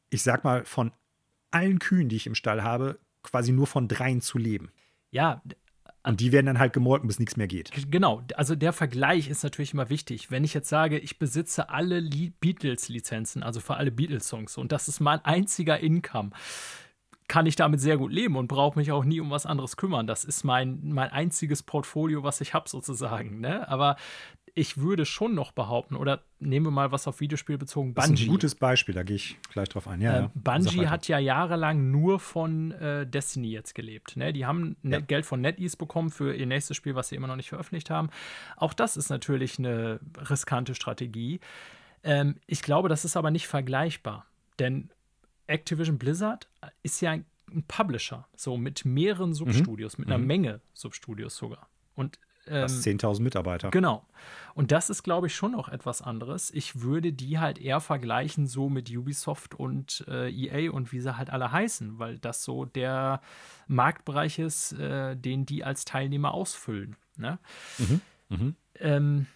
Ich 0.09 0.21
sag 0.21 0.43
mal, 0.43 0.65
von 0.65 0.91
allen 1.53 1.79
Kühen, 1.79 2.09
die 2.09 2.15
ich 2.15 2.27
im 2.27 2.35
Stall 2.35 2.63
habe, 2.63 2.99
quasi 3.23 3.51
nur 3.51 3.67
von 3.67 3.87
dreien 3.87 4.21
zu 4.21 4.37
leben. 4.37 4.71
Ja. 5.11 5.41
Und 6.05 6.19
die 6.19 6.33
werden 6.33 6.47
dann 6.47 6.59
halt 6.59 6.73
gemolken, 6.73 7.07
bis 7.07 7.19
nichts 7.19 7.37
mehr 7.37 7.47
geht. 7.47 7.71
Genau, 7.89 8.23
also 8.35 8.55
der 8.55 8.73
Vergleich 8.73 9.29
ist 9.29 9.43
natürlich 9.43 9.73
immer 9.73 9.89
wichtig. 9.89 10.31
Wenn 10.31 10.43
ich 10.43 10.53
jetzt 10.53 10.67
sage, 10.67 10.99
ich 10.99 11.17
besitze 11.17 11.69
alle 11.69 12.01
Beatles-Lizenzen, 12.01 13.41
also 13.41 13.61
für 13.61 13.75
alle 13.75 13.91
Beatles-Songs, 13.91 14.57
und 14.57 14.73
das 14.73 14.89
ist 14.89 14.99
mein 14.99 15.23
einziger 15.23 15.79
Income, 15.79 16.31
kann 17.29 17.45
ich 17.45 17.55
damit 17.55 17.79
sehr 17.79 17.97
gut 17.97 18.11
leben 18.11 18.35
und 18.35 18.47
brauche 18.47 18.77
mich 18.77 18.91
auch 18.91 19.05
nie 19.05 19.21
um 19.21 19.31
was 19.31 19.45
anderes 19.45 19.77
kümmern. 19.77 20.05
Das 20.05 20.25
ist 20.25 20.43
mein, 20.43 20.81
mein 20.89 21.09
einziges 21.09 21.63
Portfolio, 21.63 22.23
was 22.23 22.41
ich 22.41 22.53
habe, 22.53 22.67
sozusagen. 22.67 23.39
Ne? 23.39 23.67
Aber 23.69 23.95
ich 24.55 24.77
würde 24.77 25.05
schon 25.05 25.33
noch 25.33 25.51
behaupten, 25.51 25.95
oder 25.95 26.23
nehmen 26.39 26.67
wir 26.67 26.71
mal 26.71 26.91
was 26.91 27.07
auf 27.07 27.19
Videospiel 27.19 27.57
bezogen, 27.57 27.93
Bungie. 27.93 28.11
Das 28.11 28.19
ist 28.19 28.25
ein 28.25 28.29
gutes 28.29 28.55
Beispiel, 28.55 28.93
da 28.93 29.03
gehe 29.03 29.15
ich 29.15 29.37
gleich 29.51 29.69
drauf 29.69 29.87
ein. 29.87 29.99
Ja, 29.99 30.25
äh, 30.25 30.29
Bungie 30.35 30.87
hat 30.87 31.07
ja 31.07 31.17
jahrelang 31.17 31.89
nur 31.89 32.19
von 32.19 32.71
äh, 32.71 33.07
Destiny 33.07 33.49
jetzt 33.49 33.73
gelebt. 33.73 34.15
Ne? 34.15 34.31
Die 34.31 34.45
haben 34.45 34.75
ja. 34.83 34.99
Geld 34.99 35.25
von 35.25 35.41
NetEase 35.41 35.77
bekommen 35.77 36.11
für 36.11 36.35
ihr 36.35 36.45
nächstes 36.45 36.77
Spiel, 36.77 36.93
was 36.93 37.09
sie 37.09 37.15
immer 37.15 37.27
noch 37.27 37.35
nicht 37.35 37.49
veröffentlicht 37.49 37.89
haben. 37.89 38.09
Auch 38.55 38.73
das 38.73 38.95
ist 38.95 39.09
natürlich 39.09 39.57
eine 39.57 39.99
riskante 40.29 40.75
Strategie. 40.75 41.39
Ähm, 42.03 42.35
ich 42.45 42.61
glaube, 42.61 42.89
das 42.89 43.05
ist 43.05 43.17
aber 43.17 43.31
nicht 43.31 43.47
vergleichbar, 43.47 44.27
denn 44.59 44.91
Activision 45.47 45.97
Blizzard 45.97 46.47
ist 46.83 47.01
ja 47.01 47.11
ein 47.11 47.25
Publisher, 47.67 48.27
so 48.35 48.57
mit 48.57 48.85
mehreren 48.85 49.29
mhm. 49.29 49.35
Substudios, 49.35 49.97
mhm. 49.97 50.03
mit 50.03 50.09
einer 50.09 50.19
mhm. 50.19 50.27
Menge 50.27 50.61
Substudios 50.73 51.35
sogar. 51.35 51.69
Und 51.95 52.19
ähm, 52.47 52.65
10.000 52.65 53.21
Mitarbeiter. 53.21 53.71
Genau. 53.71 54.05
Und 54.53 54.71
das 54.71 54.89
ist, 54.89 55.03
glaube 55.03 55.27
ich, 55.27 55.35
schon 55.35 55.53
noch 55.53 55.69
etwas 55.69 56.01
anderes. 56.01 56.51
Ich 56.51 56.81
würde 56.81 57.13
die 57.13 57.39
halt 57.39 57.59
eher 57.59 57.79
vergleichen 57.79 58.47
so 58.47 58.69
mit 58.69 58.89
Ubisoft 58.89 59.55
und 59.55 60.05
äh, 60.07 60.29
EA 60.29 60.71
und 60.71 60.91
wie 60.91 60.99
sie 60.99 61.17
halt 61.17 61.29
alle 61.29 61.51
heißen, 61.51 61.99
weil 61.99 62.19
das 62.19 62.43
so 62.43 62.65
der 62.65 63.21
Marktbereich 63.67 64.39
ist, 64.39 64.73
äh, 64.73 65.15
den 65.15 65.45
die 65.45 65.63
als 65.63 65.85
Teilnehmer 65.85 66.33
ausfüllen. 66.33 66.95
Ne? 67.17 67.39
Mhm. 67.77 68.01
Mhm. 68.29 68.55
Ähm, 68.79 69.27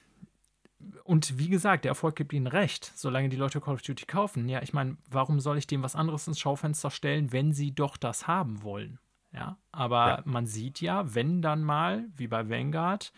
und 1.03 1.39
wie 1.39 1.49
gesagt, 1.49 1.85
der 1.85 1.91
Erfolg 1.91 2.15
gibt 2.15 2.33
ihnen 2.33 2.47
recht, 2.47 2.91
solange 2.95 3.29
die 3.29 3.37
Leute 3.37 3.59
Call 3.61 3.75
of 3.75 3.81
Duty 3.81 4.05
kaufen. 4.05 4.47
Ja, 4.47 4.61
ich 4.61 4.73
meine, 4.73 4.97
warum 5.09 5.39
soll 5.39 5.57
ich 5.57 5.67
dem 5.67 5.83
was 5.83 5.95
anderes 5.95 6.27
ins 6.27 6.39
Schaufenster 6.39 6.91
stellen, 6.91 7.31
wenn 7.31 7.53
sie 7.53 7.73
doch 7.73 7.97
das 7.97 8.27
haben 8.27 8.61
wollen? 8.61 8.99
Ja, 9.31 9.57
aber 9.71 10.07
ja. 10.07 10.23
man 10.25 10.45
sieht 10.45 10.81
ja, 10.81 11.13
wenn 11.13 11.41
dann 11.41 11.63
mal, 11.63 12.05
wie 12.15 12.27
bei 12.27 12.49
Vanguard, 12.49 13.11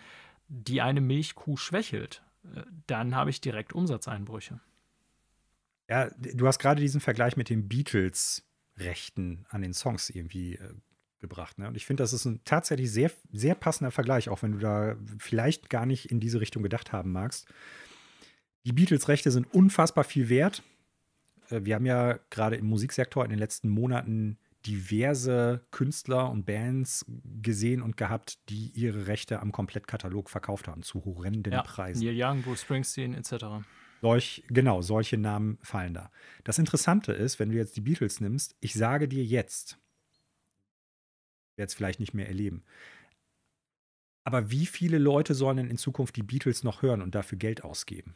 die 0.47 0.81
eine 0.81 1.01
Milchkuh 1.01 1.57
schwächelt, 1.57 2.23
äh, 2.43 2.63
dann 2.87 3.15
habe 3.15 3.29
ich 3.29 3.41
direkt 3.41 3.73
Umsatzeinbrüche. 3.73 4.59
Ja, 5.87 6.09
du 6.17 6.47
hast 6.47 6.59
gerade 6.59 6.81
diesen 6.81 7.01
Vergleich 7.01 7.35
mit 7.35 7.49
den 7.49 7.67
Beatles-Rechten 7.67 9.45
an 9.49 9.61
den 9.61 9.73
Songs 9.73 10.09
irgendwie 10.09 10.55
äh, 10.55 10.73
gebracht. 11.19 11.57
Ne? 11.57 11.67
Und 11.67 11.75
ich 11.75 11.85
finde, 11.85 12.03
das 12.03 12.13
ist 12.13 12.25
ein 12.25 12.41
tatsächlich 12.43 12.91
sehr, 12.91 13.11
sehr 13.31 13.55
passender 13.55 13.91
Vergleich, 13.91 14.29
auch 14.29 14.41
wenn 14.41 14.53
du 14.53 14.59
da 14.59 14.95
vielleicht 15.17 15.69
gar 15.69 15.85
nicht 15.85 16.11
in 16.11 16.19
diese 16.19 16.41
Richtung 16.41 16.63
gedacht 16.63 16.91
haben 16.91 17.11
magst. 17.11 17.47
Die 18.65 18.73
Beatles-Rechte 18.73 19.31
sind 19.31 19.51
unfassbar 19.53 20.03
viel 20.03 20.29
wert. 20.29 20.63
Äh, 21.49 21.61
wir 21.63 21.75
haben 21.75 21.85
ja 21.85 22.19
gerade 22.29 22.55
im 22.55 22.65
Musiksektor 22.65 23.23
in 23.23 23.29
den 23.29 23.39
letzten 23.39 23.69
Monaten 23.69 24.37
diverse 24.65 25.65
Künstler 25.71 26.29
und 26.29 26.45
Bands 26.45 27.05
gesehen 27.41 27.81
und 27.81 27.97
gehabt, 27.97 28.39
die 28.49 28.71
ihre 28.75 29.07
Rechte 29.07 29.39
am 29.39 29.51
Komplettkatalog 29.51 30.29
verkauft 30.29 30.67
haben, 30.67 30.83
zu 30.83 31.05
horrenden 31.05 31.53
ja, 31.53 31.61
Preisen. 31.63 32.05
Neil 32.05 32.15
Young, 32.21 32.41
Bruce 32.41 32.61
Springsteen 32.61 33.13
etc. 33.13 33.45
Solch, 34.01 34.43
genau, 34.47 34.81
solche 34.81 35.17
Namen 35.17 35.57
fallen 35.61 35.93
da. 35.93 36.11
Das 36.43 36.57
Interessante 36.57 37.11
ist, 37.11 37.39
wenn 37.39 37.49
du 37.49 37.55
jetzt 37.55 37.75
die 37.75 37.81
Beatles 37.81 38.21
nimmst, 38.21 38.55
ich 38.59 38.73
sage 38.73 39.07
dir 39.07 39.23
jetzt, 39.23 39.77
werde 41.55 41.67
es 41.67 41.73
vielleicht 41.73 41.99
nicht 41.99 42.13
mehr 42.13 42.27
erleben. 42.27 42.63
Aber 44.23 44.51
wie 44.51 44.65
viele 44.65 44.97
Leute 44.97 45.33
sollen 45.33 45.57
denn 45.57 45.69
in 45.69 45.77
Zukunft 45.77 46.15
die 46.15 46.23
Beatles 46.23 46.63
noch 46.63 46.81
hören 46.81 47.01
und 47.01 47.15
dafür 47.15 47.37
Geld 47.37 47.63
ausgeben? 47.63 48.15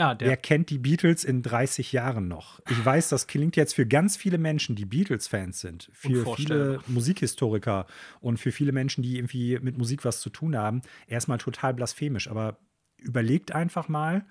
Ja, 0.00 0.16
Wer 0.18 0.38
kennt 0.38 0.70
die 0.70 0.78
Beatles 0.78 1.24
in 1.24 1.42
30 1.42 1.92
Jahren 1.92 2.26
noch? 2.26 2.60
Ich 2.70 2.82
weiß, 2.82 3.10
das 3.10 3.26
klingt 3.26 3.54
jetzt 3.54 3.74
für 3.74 3.86
ganz 3.86 4.16
viele 4.16 4.38
Menschen, 4.38 4.74
die 4.74 4.86
Beatles-Fans 4.86 5.60
sind, 5.60 5.90
für 5.92 6.24
viele 6.36 6.80
Musikhistoriker 6.86 7.86
und 8.20 8.38
für 8.38 8.50
viele 8.50 8.72
Menschen, 8.72 9.02
die 9.02 9.18
irgendwie 9.18 9.58
mit 9.58 9.76
Musik 9.76 10.06
was 10.06 10.20
zu 10.20 10.30
tun 10.30 10.56
haben, 10.56 10.80
erstmal 11.06 11.36
total 11.36 11.74
blasphemisch. 11.74 12.28
Aber 12.28 12.56
überlegt 12.96 13.52
einfach 13.52 13.88
mal, 13.88 14.24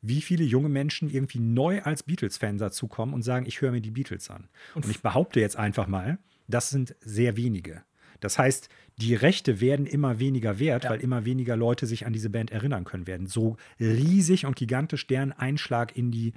wie 0.00 0.20
viele 0.20 0.44
junge 0.44 0.68
Menschen 0.68 1.10
irgendwie 1.10 1.40
neu 1.40 1.82
als 1.82 2.04
Beatles-Fan 2.04 2.58
dazukommen 2.58 3.12
und 3.12 3.22
sagen, 3.22 3.46
ich 3.46 3.60
höre 3.60 3.72
mir 3.72 3.80
die 3.80 3.90
Beatles 3.90 4.30
an. 4.30 4.48
Und, 4.76 4.84
und 4.84 4.90
ich 4.92 5.02
behaupte 5.02 5.40
jetzt 5.40 5.56
einfach 5.56 5.88
mal, 5.88 6.18
das 6.46 6.70
sind 6.70 6.94
sehr 7.00 7.36
wenige. 7.36 7.82
Das 8.20 8.38
heißt, 8.38 8.68
die 8.96 9.14
Rechte 9.14 9.60
werden 9.60 9.86
immer 9.86 10.18
weniger 10.18 10.58
wert, 10.58 10.84
ja. 10.84 10.90
weil 10.90 11.00
immer 11.00 11.24
weniger 11.24 11.56
Leute 11.56 11.86
sich 11.86 12.06
an 12.06 12.12
diese 12.12 12.30
Band 12.30 12.50
erinnern 12.50 12.84
können 12.84 13.06
werden. 13.06 13.26
So 13.26 13.56
riesig 13.78 14.46
und 14.46 14.56
gigantisch 14.56 15.06
deren 15.06 15.32
Einschlag 15.32 15.96
in 15.96 16.10
die 16.10 16.32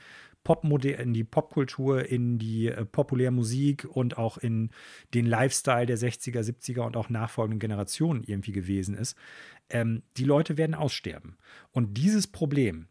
in 0.84 1.14
die 1.14 1.24
Popkultur, 1.24 2.10
in 2.10 2.40
die 2.40 2.70
äh, 2.70 2.84
Populärmusik 2.84 3.86
und 3.86 4.18
auch 4.18 4.40
in 4.40 4.72
den 5.14 5.28
Lifestyle 5.28 5.86
der 5.86 5.98
60er, 5.98 6.40
70er 6.40 6.82
und 6.82 6.98
auch 6.98 7.10
nachfolgenden 7.10 7.60
Generationen 7.60 8.24
irgendwie 8.24 8.52
gewesen 8.52 8.96
ist. 8.96 9.16
Ähm, 9.70 10.02
die 10.18 10.24
Leute 10.24 10.58
werden 10.58 10.74
aussterben. 10.74 11.38
Und 11.72 11.98
dieses 11.98 12.26
Problem 12.26 12.88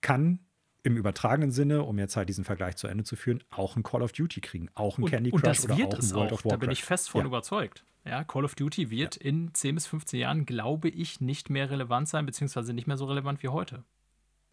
kann 0.00 0.38
im 0.84 0.96
übertragenen 0.96 1.50
Sinne, 1.50 1.82
um 1.82 1.98
jetzt 1.98 2.16
halt 2.16 2.28
diesen 2.28 2.44
Vergleich 2.44 2.76
zu 2.76 2.86
Ende 2.86 3.02
zu 3.02 3.16
führen, 3.16 3.42
auch 3.50 3.74
ein 3.74 3.82
Call 3.82 4.02
of 4.02 4.12
Duty 4.12 4.40
kriegen, 4.40 4.68
auch 4.74 4.98
ein 4.98 5.04
und, 5.04 5.10
Candy 5.10 5.30
Crush 5.30 5.40
und 5.40 5.46
das 5.46 5.64
oder 5.64 5.76
wird 5.78 5.94
auch 5.94 5.98
ein 5.98 6.10
World 6.12 6.28
auch. 6.28 6.32
of 6.32 6.44
Warcraft. 6.44 6.52
Da 6.52 6.56
bin 6.58 6.70
ich 6.70 6.84
fest 6.84 7.10
von 7.10 7.22
ja. 7.22 7.26
überzeugt. 7.26 7.84
Ja, 8.06 8.22
Call 8.24 8.44
of 8.44 8.54
Duty 8.54 8.90
wird 8.90 9.16
ja. 9.16 9.22
in 9.22 9.52
10 9.52 9.74
bis 9.74 9.86
15 9.86 10.20
Jahren, 10.20 10.46
glaube 10.46 10.88
ich, 10.88 11.20
nicht 11.20 11.50
mehr 11.50 11.70
relevant 11.70 12.08
sein, 12.08 12.24
beziehungsweise 12.24 12.72
nicht 12.72 12.86
mehr 12.86 12.96
so 12.96 13.06
relevant 13.06 13.42
wie 13.42 13.48
heute. 13.48 13.84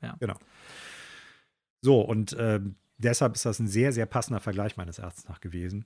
Ja. 0.02 0.16
Genau. 0.20 0.38
So, 1.82 2.02
und 2.02 2.34
äh, 2.34 2.60
deshalb 2.98 3.36
ist 3.36 3.46
das 3.46 3.60
ein 3.60 3.68
sehr, 3.68 3.94
sehr 3.94 4.06
passender 4.06 4.40
Vergleich 4.40 4.76
meines 4.76 4.98
Erachtens 4.98 5.28
nach 5.28 5.40
gewesen. 5.40 5.86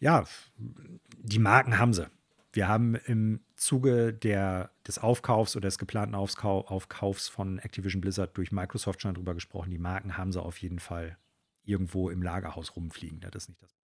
Ja, 0.00 0.24
die 0.56 1.38
Marken 1.38 1.78
haben 1.78 1.92
sie. 1.92 2.06
Wir 2.52 2.68
haben 2.68 2.94
im 2.94 3.40
Zuge 3.56 4.14
der, 4.14 4.70
des 4.86 4.98
Aufkaufs 4.98 5.56
oder 5.56 5.66
des 5.66 5.78
geplanten 5.78 6.14
Aufkau 6.14 6.64
Aufkaufs 6.66 7.28
von 7.28 7.58
Activision 7.58 8.00
Blizzard 8.00 8.36
durch 8.36 8.52
Microsoft 8.52 9.02
schon 9.02 9.14
darüber 9.14 9.34
gesprochen. 9.34 9.70
Die 9.70 9.78
Marken 9.78 10.16
haben 10.16 10.32
sie 10.32 10.40
auf 10.40 10.58
jeden 10.58 10.78
Fall 10.78 11.18
irgendwo 11.64 12.10
im 12.10 12.22
Lagerhaus 12.22 12.76
rumfliegen. 12.76 13.20
Das 13.20 13.34
ist 13.34 13.48
nicht 13.48 13.62
das 13.62 13.74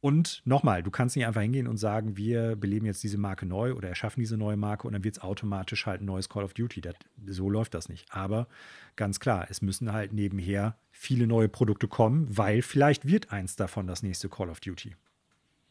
und 0.00 0.42
nochmal, 0.44 0.82
du 0.82 0.90
kannst 0.90 1.16
nicht 1.16 1.26
einfach 1.26 1.40
hingehen 1.40 1.66
und 1.66 1.78
sagen, 1.78 2.16
wir 2.16 2.54
beleben 2.56 2.86
jetzt 2.86 3.02
diese 3.02 3.18
Marke 3.18 3.46
neu 3.46 3.72
oder 3.72 3.88
erschaffen 3.88 4.20
diese 4.20 4.36
neue 4.36 4.56
Marke 4.56 4.86
und 4.86 4.92
dann 4.92 5.04
wird 5.04 5.16
es 5.16 5.22
automatisch 5.22 5.86
halt 5.86 6.00
ein 6.00 6.04
neues 6.04 6.28
Call 6.28 6.44
of 6.44 6.54
Duty. 6.54 6.80
Das, 6.80 6.94
so 7.26 7.48
läuft 7.48 7.74
das 7.74 7.88
nicht. 7.88 8.12
Aber 8.12 8.46
ganz 8.94 9.20
klar, 9.20 9.46
es 9.48 9.62
müssen 9.62 9.92
halt 9.92 10.12
nebenher 10.12 10.76
viele 10.90 11.26
neue 11.26 11.48
Produkte 11.48 11.88
kommen, 11.88 12.26
weil 12.30 12.62
vielleicht 12.62 13.06
wird 13.06 13.32
eins 13.32 13.56
davon 13.56 13.86
das 13.86 14.02
nächste 14.02 14.28
Call 14.28 14.50
of 14.50 14.60
Duty. 14.60 14.94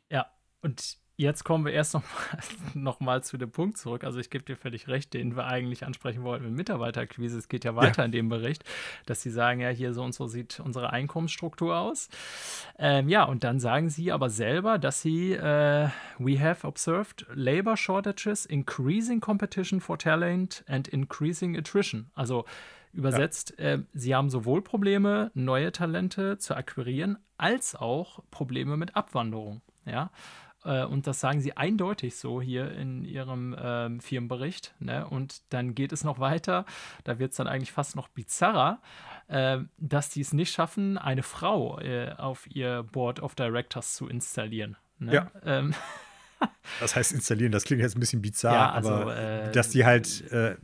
Ja, 0.10 0.32
und 0.62 0.98
jetzt 1.18 1.44
kommen 1.44 1.66
wir 1.66 1.74
erst 1.74 1.94
noch 1.94 2.04
mal, 2.04 2.40
noch 2.74 3.00
mal 3.00 3.24
zu 3.24 3.38
dem 3.38 3.52
Punkt 3.52 3.78
zurück. 3.78 4.04
Also 4.04 4.20
ich 4.20 4.30
gebe 4.30 4.44
dir 4.44 4.56
völlig 4.56 4.88
recht, 4.88 5.14
den 5.14 5.36
wir 5.36 5.46
eigentlich 5.46 5.86
ansprechen 5.86 6.24
wollten 6.24 6.46
mit 6.46 6.54
Mitarbeiterquise. 6.54 7.38
Es 7.38 7.48
geht 7.48 7.64
ja 7.64 7.76
weiter 7.76 8.02
ja. 8.02 8.06
in 8.06 8.12
dem 8.12 8.30
Bericht, 8.30 8.64
dass 9.06 9.22
sie 9.22 9.30
sagen, 9.30 9.60
ja, 9.60 9.70
hier 9.70 9.94
so 9.94 10.04
und 10.04 10.14
so 10.14 10.28
sieht 10.28 10.60
unsere 10.60 10.92
Einkommensstruktur 10.92 11.78
aus. 11.78 12.10
Ähm, 12.78 13.10
ja, 13.10 13.24
und 13.24 13.44
dann 13.44 13.60
sagen 13.60 13.90
sie 13.90 14.12
aber 14.12 14.30
selber, 14.30 14.78
dass 14.78 15.02
sie, 15.02 15.34
äh, 15.34 15.90
we 16.18 16.40
have 16.40 16.66
observed 16.68 17.26
labor 17.34 17.78
shortages, 17.78 18.46
increasing 18.46 19.20
competition 19.20 19.80
for 19.80 19.98
talent 19.98 20.64
and 20.68 20.88
increasing 20.88 21.58
attrition. 21.58 22.10
Also 22.16 22.46
Übersetzt, 22.96 23.56
ja. 23.58 23.74
äh, 23.74 23.80
sie 23.94 24.16
haben 24.16 24.30
sowohl 24.30 24.62
Probleme, 24.62 25.30
neue 25.34 25.74
Talente 25.74 26.38
zu 26.38 26.56
akquirieren, 26.56 27.18
als 27.38 27.76
auch 27.76 28.24
Probleme 28.32 28.78
mit 28.78 28.96
Abwanderung. 28.96 29.62
Ja, 29.86 30.12
und 30.66 31.08
das 31.08 31.20
sagen 31.20 31.42
sie 31.42 31.56
eindeutig 31.56 32.16
so 32.16 32.42
hier 32.42 32.72
in 32.72 33.06
ihrem 33.06 33.56
ähm, 33.60 34.00
Firmenbericht. 34.00 34.74
Ne? 34.80 35.08
Und 35.08 35.42
dann 35.50 35.76
geht 35.76 35.92
es 35.92 36.04
noch 36.04 36.20
weiter. 36.20 36.66
Da 37.04 37.20
wird 37.20 37.32
es 37.32 37.38
dann 37.38 37.48
eigentlich 37.48 37.72
fast 37.72 37.96
noch 37.96 38.08
bizarrer, 38.08 38.82
äh, 39.28 39.60
dass 39.78 40.10
die 40.10 40.22
es 40.22 40.34
nicht 40.34 40.52
schaffen, 40.52 40.98
eine 40.98 41.24
Frau 41.24 41.80
äh, 41.80 42.14
auf 42.18 42.48
ihr 42.50 42.84
Board 42.84 43.22
of 43.22 43.36
Directors 43.36 43.96
zu 43.96 44.08
installieren. 44.08 44.78
Ne? 45.00 45.14
Ja. 45.14 45.32
Ähm. 45.44 45.74
Das 46.80 46.96
heißt 46.96 47.14
installieren, 47.14 47.52
das 47.52 47.64
klingt 47.64 47.82
jetzt 47.82 47.96
ein 47.96 48.00
bisschen 48.00 48.22
bizarr, 48.22 48.54
ja, 48.54 48.72
also, 48.72 48.90
aber 48.92 49.18
äh, 49.18 49.52
dass 49.52 49.70
die 49.70 49.86
halt 49.86 50.30
äh, 50.32 50.58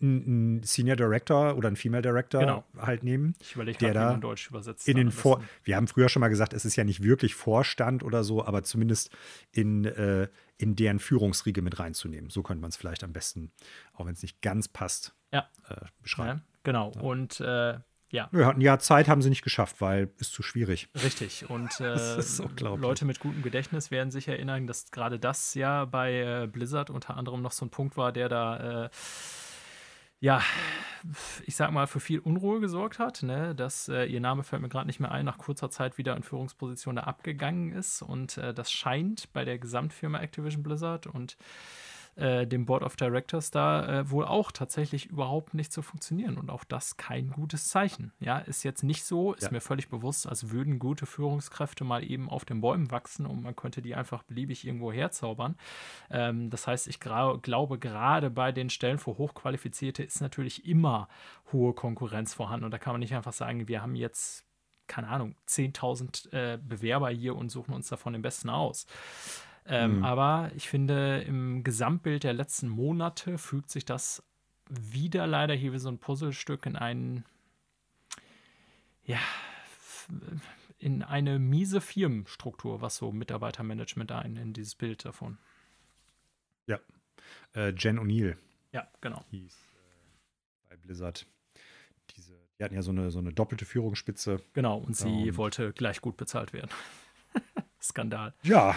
einen 0.00 0.62
Senior 0.62 0.96
Director 0.96 1.56
oder 1.56 1.68
einen 1.68 1.76
Female 1.76 2.02
Director 2.02 2.40
genau. 2.40 2.64
halt 2.78 3.02
nehmen. 3.02 3.34
Ich 3.40 3.54
überlege 3.54 3.78
gerade, 3.78 3.98
wie 3.98 4.04
man 4.04 4.20
Deutsch 4.20 4.48
übersetzt. 4.48 4.86
In 4.88 4.96
den 4.96 5.10
Vor 5.10 5.42
wir 5.64 5.76
haben 5.76 5.88
früher 5.88 6.08
schon 6.08 6.20
mal 6.20 6.28
gesagt, 6.28 6.52
es 6.52 6.64
ist 6.64 6.76
ja 6.76 6.84
nicht 6.84 7.02
wirklich 7.02 7.34
Vorstand 7.34 8.02
oder 8.02 8.24
so, 8.24 8.44
aber 8.44 8.62
zumindest 8.62 9.10
in, 9.52 9.84
äh, 9.84 10.28
in 10.56 10.76
deren 10.76 10.98
Führungsriege 10.98 11.62
mit 11.62 11.78
reinzunehmen. 11.78 12.30
So 12.30 12.42
könnte 12.42 12.60
man 12.60 12.70
es 12.70 12.76
vielleicht 12.76 13.02
am 13.02 13.12
besten, 13.12 13.52
auch 13.94 14.06
wenn 14.06 14.12
es 14.12 14.22
nicht 14.22 14.40
ganz 14.40 14.68
passt, 14.68 15.14
ja. 15.32 15.48
äh, 15.68 15.86
beschreiben. 16.02 16.40
Ja, 16.40 16.60
genau. 16.62 16.92
Ja. 16.94 17.00
Und 17.00 17.40
äh, 17.40 17.78
ja. 18.10 18.30
ja. 18.32 18.50
Ein 18.50 18.60
Jahr 18.60 18.78
Zeit 18.78 19.08
haben 19.08 19.20
sie 19.20 19.28
nicht 19.28 19.42
geschafft, 19.42 19.80
weil 19.80 20.10
ist 20.18 20.32
zu 20.32 20.42
schwierig. 20.42 20.88
Richtig. 21.02 21.48
Und 21.50 21.68
äh, 21.80 22.20
Leute 22.60 23.04
mit 23.04 23.20
gutem 23.20 23.42
Gedächtnis 23.42 23.90
werden 23.90 24.10
sich 24.10 24.28
erinnern, 24.28 24.66
dass 24.66 24.90
gerade 24.90 25.18
das 25.18 25.54
ja 25.54 25.84
bei 25.84 26.44
äh, 26.44 26.46
Blizzard 26.46 26.90
unter 26.90 27.16
anderem 27.16 27.42
noch 27.42 27.52
so 27.52 27.66
ein 27.66 27.70
Punkt 27.70 27.96
war, 27.96 28.12
der 28.12 28.28
da 28.28 28.84
äh, 28.86 28.90
ja, 30.20 30.42
ich 31.46 31.54
sag 31.54 31.70
mal, 31.70 31.86
für 31.86 32.00
viel 32.00 32.18
Unruhe 32.18 32.60
gesorgt 32.60 32.98
hat, 32.98 33.22
ne? 33.22 33.54
dass 33.54 33.88
äh, 33.88 34.04
ihr 34.04 34.20
Name 34.20 34.42
fällt 34.42 34.62
mir 34.62 34.68
gerade 34.68 34.86
nicht 34.86 35.00
mehr 35.00 35.12
ein, 35.12 35.24
nach 35.24 35.38
kurzer 35.38 35.70
Zeit 35.70 35.96
wieder 35.96 36.16
in 36.16 36.22
Führungsposition 36.22 36.96
da 36.96 37.02
abgegangen 37.02 37.72
ist. 37.72 38.02
Und 38.02 38.36
äh, 38.38 38.52
das 38.52 38.72
scheint 38.72 39.32
bei 39.32 39.44
der 39.44 39.58
Gesamtfirma 39.58 40.18
Activision 40.20 40.62
Blizzard 40.62 41.06
und 41.06 41.36
äh, 42.18 42.46
dem 42.46 42.66
Board 42.66 42.82
of 42.82 42.96
Directors 42.96 43.50
da 43.50 44.00
äh, 44.00 44.10
wohl 44.10 44.24
auch 44.24 44.50
tatsächlich 44.50 45.06
überhaupt 45.06 45.54
nicht 45.54 45.72
zu 45.72 45.82
funktionieren. 45.82 46.36
Und 46.36 46.50
auch 46.50 46.64
das 46.64 46.96
kein 46.96 47.30
gutes 47.30 47.68
Zeichen. 47.68 48.12
Ja, 48.18 48.38
ist 48.38 48.64
jetzt 48.64 48.82
nicht 48.82 49.04
so, 49.04 49.34
ist 49.34 49.44
ja. 49.44 49.50
mir 49.52 49.60
völlig 49.60 49.88
bewusst, 49.88 50.26
als 50.26 50.50
würden 50.50 50.78
gute 50.78 51.06
Führungskräfte 51.06 51.84
mal 51.84 52.02
eben 52.02 52.28
auf 52.28 52.44
den 52.44 52.60
Bäumen 52.60 52.90
wachsen 52.90 53.24
und 53.24 53.42
man 53.42 53.54
könnte 53.54 53.82
die 53.82 53.94
einfach 53.94 54.24
beliebig 54.24 54.66
irgendwo 54.66 54.92
herzaubern. 54.92 55.56
Ähm, 56.10 56.50
das 56.50 56.66
heißt, 56.66 56.88
ich 56.88 56.98
glaube, 56.98 57.78
gerade 57.78 58.30
bei 58.30 58.50
den 58.50 58.68
Stellen 58.68 58.98
für 58.98 59.16
Hochqualifizierte 59.16 60.02
ist 60.02 60.20
natürlich 60.20 60.66
immer 60.66 61.08
hohe 61.52 61.72
Konkurrenz 61.72 62.34
vorhanden. 62.34 62.64
Und 62.64 62.72
da 62.72 62.78
kann 62.78 62.94
man 62.94 63.00
nicht 63.00 63.14
einfach 63.14 63.32
sagen, 63.32 63.68
wir 63.68 63.80
haben 63.80 63.94
jetzt 63.94 64.44
keine 64.88 65.08
Ahnung, 65.08 65.34
10.000 65.46 66.32
äh, 66.32 66.58
Bewerber 66.58 67.10
hier 67.10 67.36
und 67.36 67.50
suchen 67.50 67.74
uns 67.74 67.88
davon 67.88 68.14
den 68.14 68.22
besten 68.22 68.48
aus. 68.48 68.86
Ähm, 69.68 69.98
mhm. 69.98 70.04
Aber 70.04 70.50
ich 70.56 70.68
finde, 70.68 71.22
im 71.26 71.62
Gesamtbild 71.62 72.24
der 72.24 72.32
letzten 72.32 72.68
Monate 72.68 73.36
fügt 73.36 73.70
sich 73.70 73.84
das 73.84 74.22
wieder 74.68 75.26
leider 75.26 75.54
hier 75.54 75.74
wie 75.74 75.78
so 75.78 75.90
ein 75.90 75.98
Puzzlestück 75.98 76.64
in 76.64 76.74
einen, 76.74 77.24
ja, 79.04 79.18
in 80.78 81.02
eine 81.02 81.38
miese 81.38 81.82
Firmenstruktur, 81.82 82.80
was 82.80 82.96
so 82.96 83.12
Mitarbeitermanagement 83.12 84.10
ein, 84.12 84.36
in 84.36 84.54
dieses 84.54 84.74
Bild 84.74 85.04
davon. 85.04 85.36
Ja. 86.66 86.78
Äh, 87.54 87.74
Jen 87.76 87.98
O'Neill. 87.98 88.36
Ja, 88.72 88.88
genau. 89.02 89.22
Hieß 89.30 89.54
äh, 89.54 90.70
bei 90.70 90.76
Blizzard. 90.76 91.26
Diese, 92.16 92.38
die 92.58 92.64
hatten 92.64 92.74
ja 92.74 92.82
so 92.82 92.90
eine, 92.90 93.10
so 93.10 93.18
eine 93.18 93.34
doppelte 93.34 93.66
Führungsspitze. 93.66 94.42
Genau, 94.54 94.78
und 94.78 94.96
sie 94.96 95.30
um, 95.30 95.36
wollte 95.36 95.74
gleich 95.74 96.00
gut 96.00 96.16
bezahlt 96.16 96.54
werden. 96.54 96.70
Skandal. 97.82 98.34
Ja, 98.42 98.74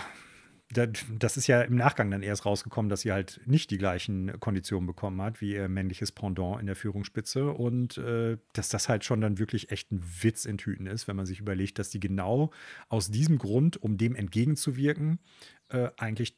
das 0.73 1.37
ist 1.37 1.47
ja 1.47 1.61
im 1.61 1.75
Nachgang 1.75 2.09
dann 2.11 2.23
erst 2.23 2.45
rausgekommen, 2.45 2.89
dass 2.89 3.01
sie 3.01 3.11
halt 3.11 3.41
nicht 3.45 3.71
die 3.71 3.77
gleichen 3.77 4.39
Konditionen 4.39 4.87
bekommen 4.87 5.21
hat 5.21 5.41
wie 5.41 5.53
ihr 5.53 5.67
männliches 5.67 6.11
Pendant 6.11 6.59
in 6.59 6.65
der 6.65 6.75
Führungsspitze 6.75 7.51
und 7.51 7.97
äh, 7.97 8.37
dass 8.53 8.69
das 8.69 8.89
halt 8.89 9.03
schon 9.03 9.21
dann 9.21 9.37
wirklich 9.37 9.71
echt 9.71 9.91
ein 9.91 10.01
Witz 10.21 10.45
in 10.45 10.57
Tüten 10.57 10.87
ist, 10.87 11.07
wenn 11.07 11.15
man 11.15 11.25
sich 11.25 11.39
überlegt, 11.39 11.79
dass 11.79 11.89
die 11.89 11.99
genau 11.99 12.51
aus 12.89 13.11
diesem 13.11 13.37
Grund, 13.37 13.81
um 13.81 13.97
dem 13.97 14.15
entgegenzuwirken, 14.15 15.19
äh, 15.69 15.89
eigentlich 15.97 16.37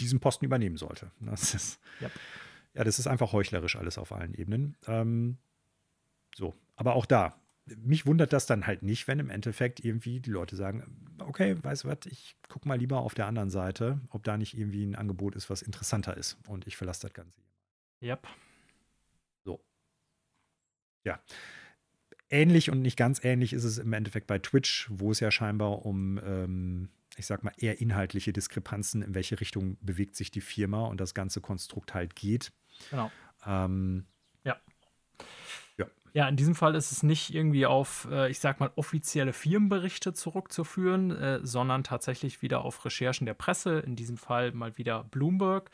diesen 0.00 0.20
Posten 0.20 0.44
übernehmen 0.44 0.76
sollte. 0.76 1.10
Das 1.20 1.54
ist, 1.54 1.80
yep. 2.00 2.12
Ja, 2.74 2.84
das 2.84 2.98
ist 2.98 3.06
einfach 3.06 3.32
heuchlerisch 3.32 3.76
alles 3.76 3.96
auf 3.96 4.12
allen 4.12 4.34
Ebenen. 4.34 4.76
Ähm, 4.86 5.38
so, 6.34 6.54
aber 6.76 6.94
auch 6.94 7.06
da, 7.06 7.34
mich 7.76 8.06
wundert 8.06 8.32
das 8.32 8.46
dann 8.46 8.66
halt 8.66 8.82
nicht, 8.82 9.08
wenn 9.08 9.18
im 9.18 9.30
Endeffekt 9.30 9.84
irgendwie 9.84 10.20
die 10.20 10.30
Leute 10.30 10.56
sagen, 10.56 10.84
okay, 11.18 11.56
weißt 11.60 11.84
du 11.84 11.88
was, 11.88 11.98
ich 12.06 12.36
gucke 12.48 12.68
mal 12.68 12.78
lieber 12.78 13.00
auf 13.00 13.14
der 13.14 13.26
anderen 13.26 13.50
Seite, 13.50 14.00
ob 14.10 14.22
da 14.22 14.36
nicht 14.36 14.56
irgendwie 14.56 14.84
ein 14.84 14.94
Angebot 14.94 15.34
ist, 15.34 15.50
was 15.50 15.62
interessanter 15.62 16.16
ist. 16.16 16.38
Und 16.46 16.66
ich 16.66 16.76
verlasse 16.76 17.02
das 17.02 17.12
Ganze. 17.12 17.40
Yep. 18.02 18.28
So. 19.44 19.60
Ja. 21.04 21.20
Ähnlich 22.28 22.70
und 22.70 22.82
nicht 22.82 22.96
ganz 22.96 23.22
ähnlich 23.24 23.52
ist 23.52 23.64
es 23.64 23.78
im 23.78 23.92
Endeffekt 23.92 24.26
bei 24.26 24.38
Twitch, 24.38 24.88
wo 24.90 25.10
es 25.10 25.20
ja 25.20 25.30
scheinbar 25.30 25.86
um, 25.86 26.20
ähm, 26.24 26.88
ich 27.16 27.26
sag 27.26 27.42
mal, 27.42 27.52
eher 27.56 27.80
inhaltliche 27.80 28.32
Diskrepanzen, 28.32 29.02
in 29.02 29.14
welche 29.14 29.40
Richtung 29.40 29.76
bewegt 29.80 30.16
sich 30.16 30.30
die 30.30 30.40
Firma 30.40 30.86
und 30.86 31.00
das 31.00 31.14
ganze 31.14 31.40
Konstrukt 31.40 31.94
halt 31.94 32.14
geht. 32.14 32.52
Genau. 32.90 33.10
Ähm, 33.44 34.06
ja. 36.16 36.28
In 36.28 36.36
diesem 36.36 36.54
Fall 36.54 36.74
ist 36.74 36.92
es 36.92 37.02
nicht 37.02 37.34
irgendwie 37.34 37.66
auf, 37.66 38.08
äh, 38.10 38.30
ich 38.30 38.40
sag 38.40 38.58
mal, 38.58 38.70
offizielle 38.76 39.34
Firmenberichte 39.34 40.14
zurückzuführen, 40.14 41.10
äh, 41.10 41.40
sondern 41.42 41.84
tatsächlich 41.84 42.40
wieder 42.40 42.64
auf 42.64 42.84
Recherchen 42.86 43.26
der 43.26 43.34
Presse, 43.34 43.80
in 43.80 43.96
diesem 43.96 44.16
Fall 44.16 44.52
mal 44.52 44.78
wieder 44.78 45.04
Bloomberg. 45.04 45.70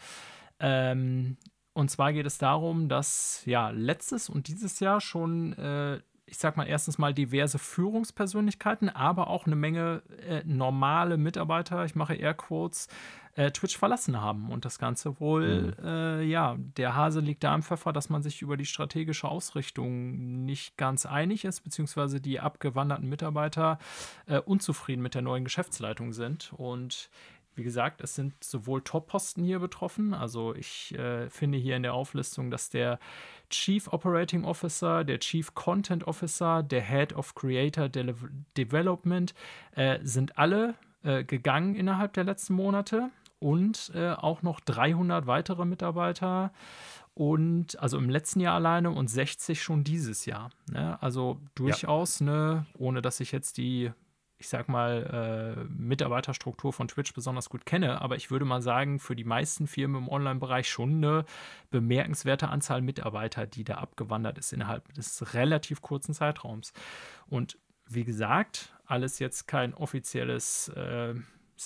Ähm, 0.58 1.36
und 1.74 1.90
zwar 1.90 2.12
geht 2.12 2.26
es 2.26 2.38
darum, 2.38 2.88
dass 2.88 3.42
ja 3.46 3.70
letztes 3.70 4.28
und 4.28 4.48
dieses 4.48 4.80
Jahr 4.80 5.00
schon 5.00 5.52
äh, 5.54 6.00
ich 6.32 6.38
sag 6.38 6.56
mal, 6.56 6.66
erstens 6.66 6.96
mal 6.96 7.12
diverse 7.12 7.58
Führungspersönlichkeiten, 7.58 8.88
aber 8.88 9.28
auch 9.28 9.44
eine 9.46 9.54
Menge 9.54 10.02
äh, 10.26 10.42
normale 10.46 11.18
Mitarbeiter, 11.18 11.84
ich 11.84 11.94
mache 11.94 12.14
Airquotes, 12.14 12.88
äh, 13.34 13.50
Twitch 13.50 13.76
verlassen 13.76 14.20
haben. 14.20 14.50
Und 14.50 14.64
das 14.64 14.78
Ganze 14.78 15.18
wohl, 15.20 15.74
mhm. 15.78 15.84
äh, 15.84 16.22
ja, 16.22 16.56
der 16.58 16.94
Hase 16.94 17.20
liegt 17.20 17.44
da 17.44 17.54
im 17.54 17.62
Pfeffer, 17.62 17.92
dass 17.92 18.10
man 18.10 18.22
sich 18.22 18.42
über 18.42 18.56
die 18.56 18.66
strategische 18.66 19.28
Ausrichtung 19.28 20.44
nicht 20.44 20.76
ganz 20.76 21.06
einig 21.06 21.44
ist, 21.44 21.60
beziehungsweise 21.60 22.20
die 22.20 22.40
abgewanderten 22.40 23.08
Mitarbeiter 23.08 23.78
äh, 24.26 24.38
unzufrieden 24.38 25.02
mit 25.02 25.14
der 25.14 25.22
neuen 25.22 25.44
Geschäftsleitung 25.44 26.12
sind. 26.12 26.52
Und 26.56 27.10
wie 27.54 27.62
gesagt, 27.64 28.00
es 28.00 28.14
sind 28.14 28.42
sowohl 28.42 28.82
Top-Posten 28.82 29.44
hier 29.44 29.58
betroffen. 29.58 30.14
Also 30.14 30.54
ich 30.54 30.94
äh, 30.98 31.28
finde 31.28 31.58
hier 31.58 31.76
in 31.76 31.82
der 31.82 31.92
Auflistung, 31.92 32.50
dass 32.50 32.70
der 32.70 32.98
Chief 33.50 33.88
Operating 33.92 34.44
Officer, 34.44 35.04
der 35.04 35.18
Chief 35.18 35.54
Content 35.54 36.06
Officer, 36.06 36.62
der 36.62 36.80
Head 36.82 37.12
of 37.12 37.34
Creator 37.34 37.88
De 37.90 38.14
Development 38.56 39.34
äh, 39.72 39.98
sind 40.02 40.38
alle 40.38 40.74
äh, 41.02 41.24
gegangen 41.24 41.74
innerhalb 41.74 42.14
der 42.14 42.24
letzten 42.24 42.54
Monate 42.54 43.10
und 43.42 43.92
äh, 43.94 44.10
auch 44.10 44.42
noch 44.42 44.60
300 44.60 45.26
weitere 45.26 45.64
Mitarbeiter 45.64 46.52
und 47.14 47.78
also 47.78 47.98
im 47.98 48.08
letzten 48.08 48.40
Jahr 48.40 48.54
alleine 48.54 48.90
und 48.90 49.08
60 49.08 49.62
schon 49.62 49.84
dieses 49.84 50.24
Jahr. 50.24 50.50
Ne? 50.70 51.00
Also 51.02 51.40
durchaus, 51.54 52.20
ja. 52.20 52.26
ne, 52.26 52.66
ohne 52.78 53.02
dass 53.02 53.20
ich 53.20 53.32
jetzt 53.32 53.58
die 53.58 53.92
ich 54.42 54.48
sag 54.48 54.68
mal, 54.68 55.56
äh, 55.60 55.64
Mitarbeiterstruktur 55.72 56.72
von 56.72 56.88
Twitch 56.88 57.14
besonders 57.14 57.48
gut 57.48 57.64
kenne, 57.64 58.02
aber 58.02 58.16
ich 58.16 58.32
würde 58.32 58.44
mal 58.44 58.60
sagen, 58.60 58.98
für 58.98 59.14
die 59.14 59.22
meisten 59.22 59.68
Firmen 59.68 60.02
im 60.02 60.08
Online-Bereich 60.08 60.68
schon 60.68 60.96
eine 60.96 61.24
bemerkenswerte 61.70 62.48
Anzahl 62.48 62.82
Mitarbeiter, 62.82 63.46
die 63.46 63.62
da 63.62 63.74
abgewandert 63.74 64.38
ist 64.38 64.52
innerhalb 64.52 64.92
des 64.94 65.32
relativ 65.34 65.80
kurzen 65.80 66.12
Zeitraums. 66.12 66.72
Und 67.28 67.56
wie 67.86 68.02
gesagt, 68.02 68.74
alles 68.84 69.20
jetzt 69.20 69.46
kein 69.46 69.74
offizielles 69.74 70.70
äh, 70.70 71.14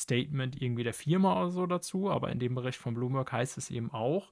Statement 0.02 0.60
irgendwie 0.60 0.84
der 0.84 0.94
Firma 0.94 1.40
oder 1.40 1.50
so 1.50 1.66
dazu, 1.66 2.10
aber 2.10 2.30
in 2.30 2.38
dem 2.38 2.54
Bericht 2.54 2.78
von 2.78 2.94
Bloomberg 2.94 3.32
heißt 3.32 3.58
es 3.58 3.70
eben 3.70 3.90
auch, 3.92 4.30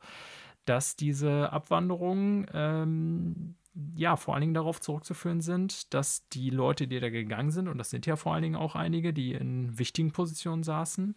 dass 0.65 0.97
diese 0.97 1.53
Abwanderung 1.53 2.47
ähm, 2.53 3.55
ja, 3.97 4.17
vor 4.17 4.35
allen 4.35 4.43
Dingen 4.43 4.55
darauf 4.55 4.81
zurückzuführen 4.81 5.41
sind, 5.41 5.93
dass 5.95 6.29
die 6.29 6.51
Leute, 6.51 6.87
die 6.87 7.01
da 7.01 7.11
gegangen 7.11 7.51
sind, 7.51 7.69
und 7.69 7.79
das 7.79 7.91
sind 7.91 8.07
ja 8.07 8.17
vor 8.17 8.33
allen 8.33 8.43
Dingen 8.43 8.57
auch 8.57 8.77
einige, 8.77 9.13
die 9.13 9.33
in 9.33 9.79
wichtigen 9.79 10.13
Positionen 10.13 10.63
saßen, 10.63 11.15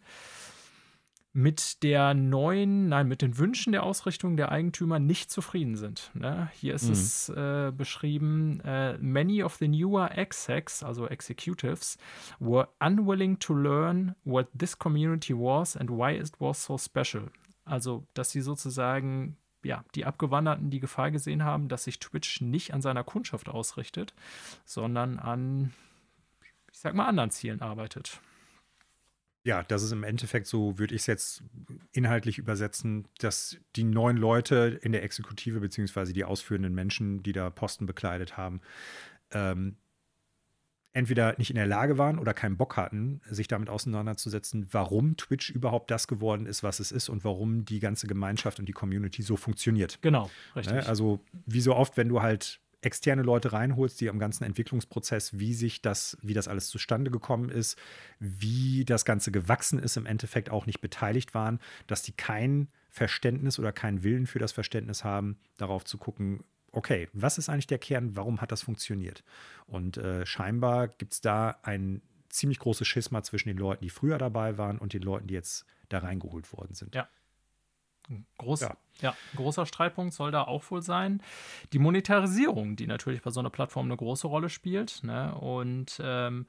mit 1.37 1.83
der 1.83 2.15
neuen, 2.15 2.89
nein, 2.89 3.07
mit 3.07 3.21
den 3.21 3.37
Wünschen 3.37 3.71
der 3.71 3.83
Ausrichtung 3.83 4.37
der 4.37 4.51
Eigentümer 4.51 4.97
nicht 4.97 5.29
zufrieden 5.29 5.75
sind. 5.75 6.09
Ne? 6.15 6.49
Hier 6.55 6.73
ist 6.73 6.85
mhm. 6.85 6.93
es 6.93 7.29
äh, 7.29 7.71
beschrieben, 7.71 8.59
äh, 8.61 8.97
many 8.97 9.43
of 9.43 9.53
the 9.57 9.67
newer 9.67 10.17
execs, 10.17 10.81
also 10.81 11.05
executives, 11.05 11.99
were 12.39 12.69
unwilling 12.79 13.37
to 13.37 13.53
learn 13.53 14.15
what 14.23 14.47
this 14.57 14.79
community 14.79 15.35
was 15.35 15.77
and 15.77 15.91
why 15.91 16.17
it 16.17 16.31
was 16.39 16.63
so 16.63 16.75
special. 16.75 17.29
Also, 17.65 18.07
dass 18.15 18.31
sie 18.31 18.41
sozusagen 18.41 19.37
ja, 19.63 19.83
die 19.93 20.05
Abgewanderten 20.05 20.71
die 20.71 20.79
Gefahr 20.79 21.11
gesehen 21.11 21.43
haben, 21.43 21.67
dass 21.67 21.83
sich 21.83 21.99
Twitch 21.99 22.41
nicht 22.41 22.73
an 22.73 22.81
seiner 22.81 23.03
Kundschaft 23.03 23.47
ausrichtet, 23.47 24.15
sondern 24.65 25.19
an, 25.19 25.71
ich 26.71 26.79
sag 26.79 26.95
mal, 26.95 27.05
anderen 27.05 27.29
Zielen 27.29 27.61
arbeitet. 27.61 28.21
Ja, 29.47 29.63
das 29.63 29.81
ist 29.81 29.93
im 29.93 30.03
Endeffekt 30.03 30.45
so, 30.45 30.77
würde 30.77 30.93
ich 30.93 31.03
es 31.03 31.07
jetzt 31.07 31.41
inhaltlich 31.93 32.37
übersetzen, 32.37 33.07
dass 33.19 33.55
die 33.77 33.85
neuen 33.85 34.17
Leute 34.17 34.77
in 34.81 34.91
der 34.91 35.03
Exekutive, 35.03 35.61
beziehungsweise 35.61 36.11
die 36.11 36.25
ausführenden 36.25 36.75
Menschen, 36.75 37.23
die 37.23 37.31
da 37.31 37.49
Posten 37.49 37.85
bekleidet 37.85 38.35
haben, 38.35 38.59
ähm, 39.31 39.77
entweder 40.91 41.33
nicht 41.37 41.49
in 41.49 41.55
der 41.55 41.65
Lage 41.65 41.97
waren 41.97 42.19
oder 42.19 42.33
keinen 42.33 42.57
Bock 42.57 42.75
hatten, 42.75 43.21
sich 43.29 43.47
damit 43.47 43.69
auseinanderzusetzen, 43.69 44.67
warum 44.71 45.15
Twitch 45.15 45.49
überhaupt 45.49 45.91
das 45.91 46.09
geworden 46.09 46.45
ist, 46.45 46.61
was 46.61 46.81
es 46.81 46.91
ist 46.91 47.07
und 47.07 47.23
warum 47.23 47.63
die 47.63 47.79
ganze 47.79 48.07
Gemeinschaft 48.07 48.59
und 48.59 48.65
die 48.65 48.73
Community 48.73 49.21
so 49.21 49.37
funktioniert. 49.37 49.97
Genau, 50.01 50.25
ne? 50.25 50.57
richtig. 50.57 50.89
Also 50.89 51.21
wie 51.45 51.61
so 51.61 51.73
oft, 51.73 51.95
wenn 51.95 52.09
du 52.09 52.21
halt 52.21 52.59
externe 52.87 53.21
Leute 53.21 53.53
reinholst, 53.53 54.01
die 54.01 54.09
am 54.09 54.17
ganzen 54.17 54.45
Entwicklungsprozess, 54.45 55.37
wie 55.37 55.53
sich 55.53 55.81
das, 55.81 56.17
wie 56.21 56.33
das 56.33 56.47
alles 56.47 56.69
zustande 56.69 57.11
gekommen 57.11 57.49
ist, 57.49 57.77
wie 58.19 58.85
das 58.85 59.05
Ganze 59.05 59.31
gewachsen 59.31 59.77
ist, 59.77 59.97
im 59.97 60.05
Endeffekt 60.05 60.49
auch 60.49 60.65
nicht 60.65 60.81
beteiligt 60.81 61.33
waren, 61.33 61.59
dass 61.85 62.01
die 62.01 62.13
kein 62.13 62.69
Verständnis 62.89 63.59
oder 63.59 63.71
keinen 63.71 64.03
Willen 64.03 64.25
für 64.25 64.39
das 64.39 64.53
Verständnis 64.53 65.03
haben, 65.03 65.37
darauf 65.57 65.85
zu 65.85 65.97
gucken, 65.97 66.43
okay, 66.71 67.09
was 67.13 67.37
ist 67.37 67.49
eigentlich 67.49 67.67
der 67.67 67.77
Kern, 67.77 68.15
warum 68.15 68.41
hat 68.41 68.51
das 68.51 68.63
funktioniert? 68.63 69.23
Und 69.67 69.97
äh, 69.97 70.25
scheinbar 70.25 70.87
gibt 70.87 71.13
es 71.13 71.21
da 71.21 71.59
ein 71.63 72.01
ziemlich 72.29 72.59
großes 72.59 72.87
Schisma 72.87 73.21
zwischen 73.23 73.49
den 73.49 73.57
Leuten, 73.57 73.83
die 73.83 73.89
früher 73.89 74.17
dabei 74.17 74.57
waren 74.57 74.77
und 74.77 74.93
den 74.93 75.01
Leuten, 75.01 75.27
die 75.27 75.33
jetzt 75.33 75.65
da 75.89 75.99
reingeholt 75.99 76.51
worden 76.53 76.73
sind. 76.73 76.95
Ja. 76.95 77.07
Groß, 78.37 78.61
ja. 78.61 78.77
ja, 79.01 79.15
großer 79.35 79.65
Streitpunkt 79.65 80.13
soll 80.13 80.31
da 80.31 80.43
auch 80.43 80.69
wohl 80.71 80.81
sein. 80.81 81.21
Die 81.73 81.79
Monetarisierung, 81.79 82.75
die 82.75 82.87
natürlich 82.87 83.21
bei 83.21 83.31
so 83.31 83.39
einer 83.39 83.49
Plattform 83.49 83.87
eine 83.87 83.97
große 83.97 84.27
Rolle 84.27 84.49
spielt. 84.49 85.03
Ne? 85.03 85.35
Und 85.35 85.99
ähm, 86.03 86.45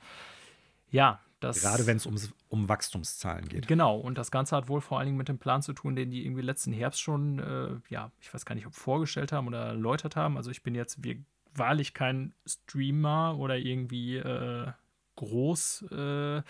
ja, 0.90 1.20
das, 1.40 1.60
Gerade 1.60 1.86
wenn 1.86 1.98
es 1.98 2.32
um 2.48 2.68
Wachstumszahlen 2.68 3.48
geht. 3.48 3.68
Genau, 3.68 3.96
und 3.96 4.18
das 4.18 4.32
Ganze 4.32 4.56
hat 4.56 4.68
wohl 4.68 4.80
vor 4.80 4.98
allen 4.98 5.06
Dingen 5.06 5.18
mit 5.18 5.28
dem 5.28 5.38
Plan 5.38 5.62
zu 5.62 5.72
tun, 5.72 5.94
den 5.94 6.10
die 6.10 6.24
irgendwie 6.24 6.42
letzten 6.42 6.72
Herbst 6.72 7.00
schon, 7.00 7.38
äh, 7.38 7.92
ja, 7.92 8.10
ich 8.20 8.34
weiß 8.34 8.44
gar 8.44 8.56
nicht, 8.56 8.66
ob 8.66 8.74
vorgestellt 8.74 9.30
haben 9.30 9.46
oder 9.46 9.66
erläutert 9.66 10.16
haben. 10.16 10.36
Also 10.36 10.50
ich 10.50 10.64
bin 10.64 10.74
jetzt 10.74 11.04
wir, 11.04 11.16
wahrlich 11.54 11.94
kein 11.94 12.34
Streamer 12.44 13.36
oder 13.38 13.56
irgendwie 13.56 14.16
äh, 14.16 14.66
groß. 15.14 15.82
Äh, 15.92 16.42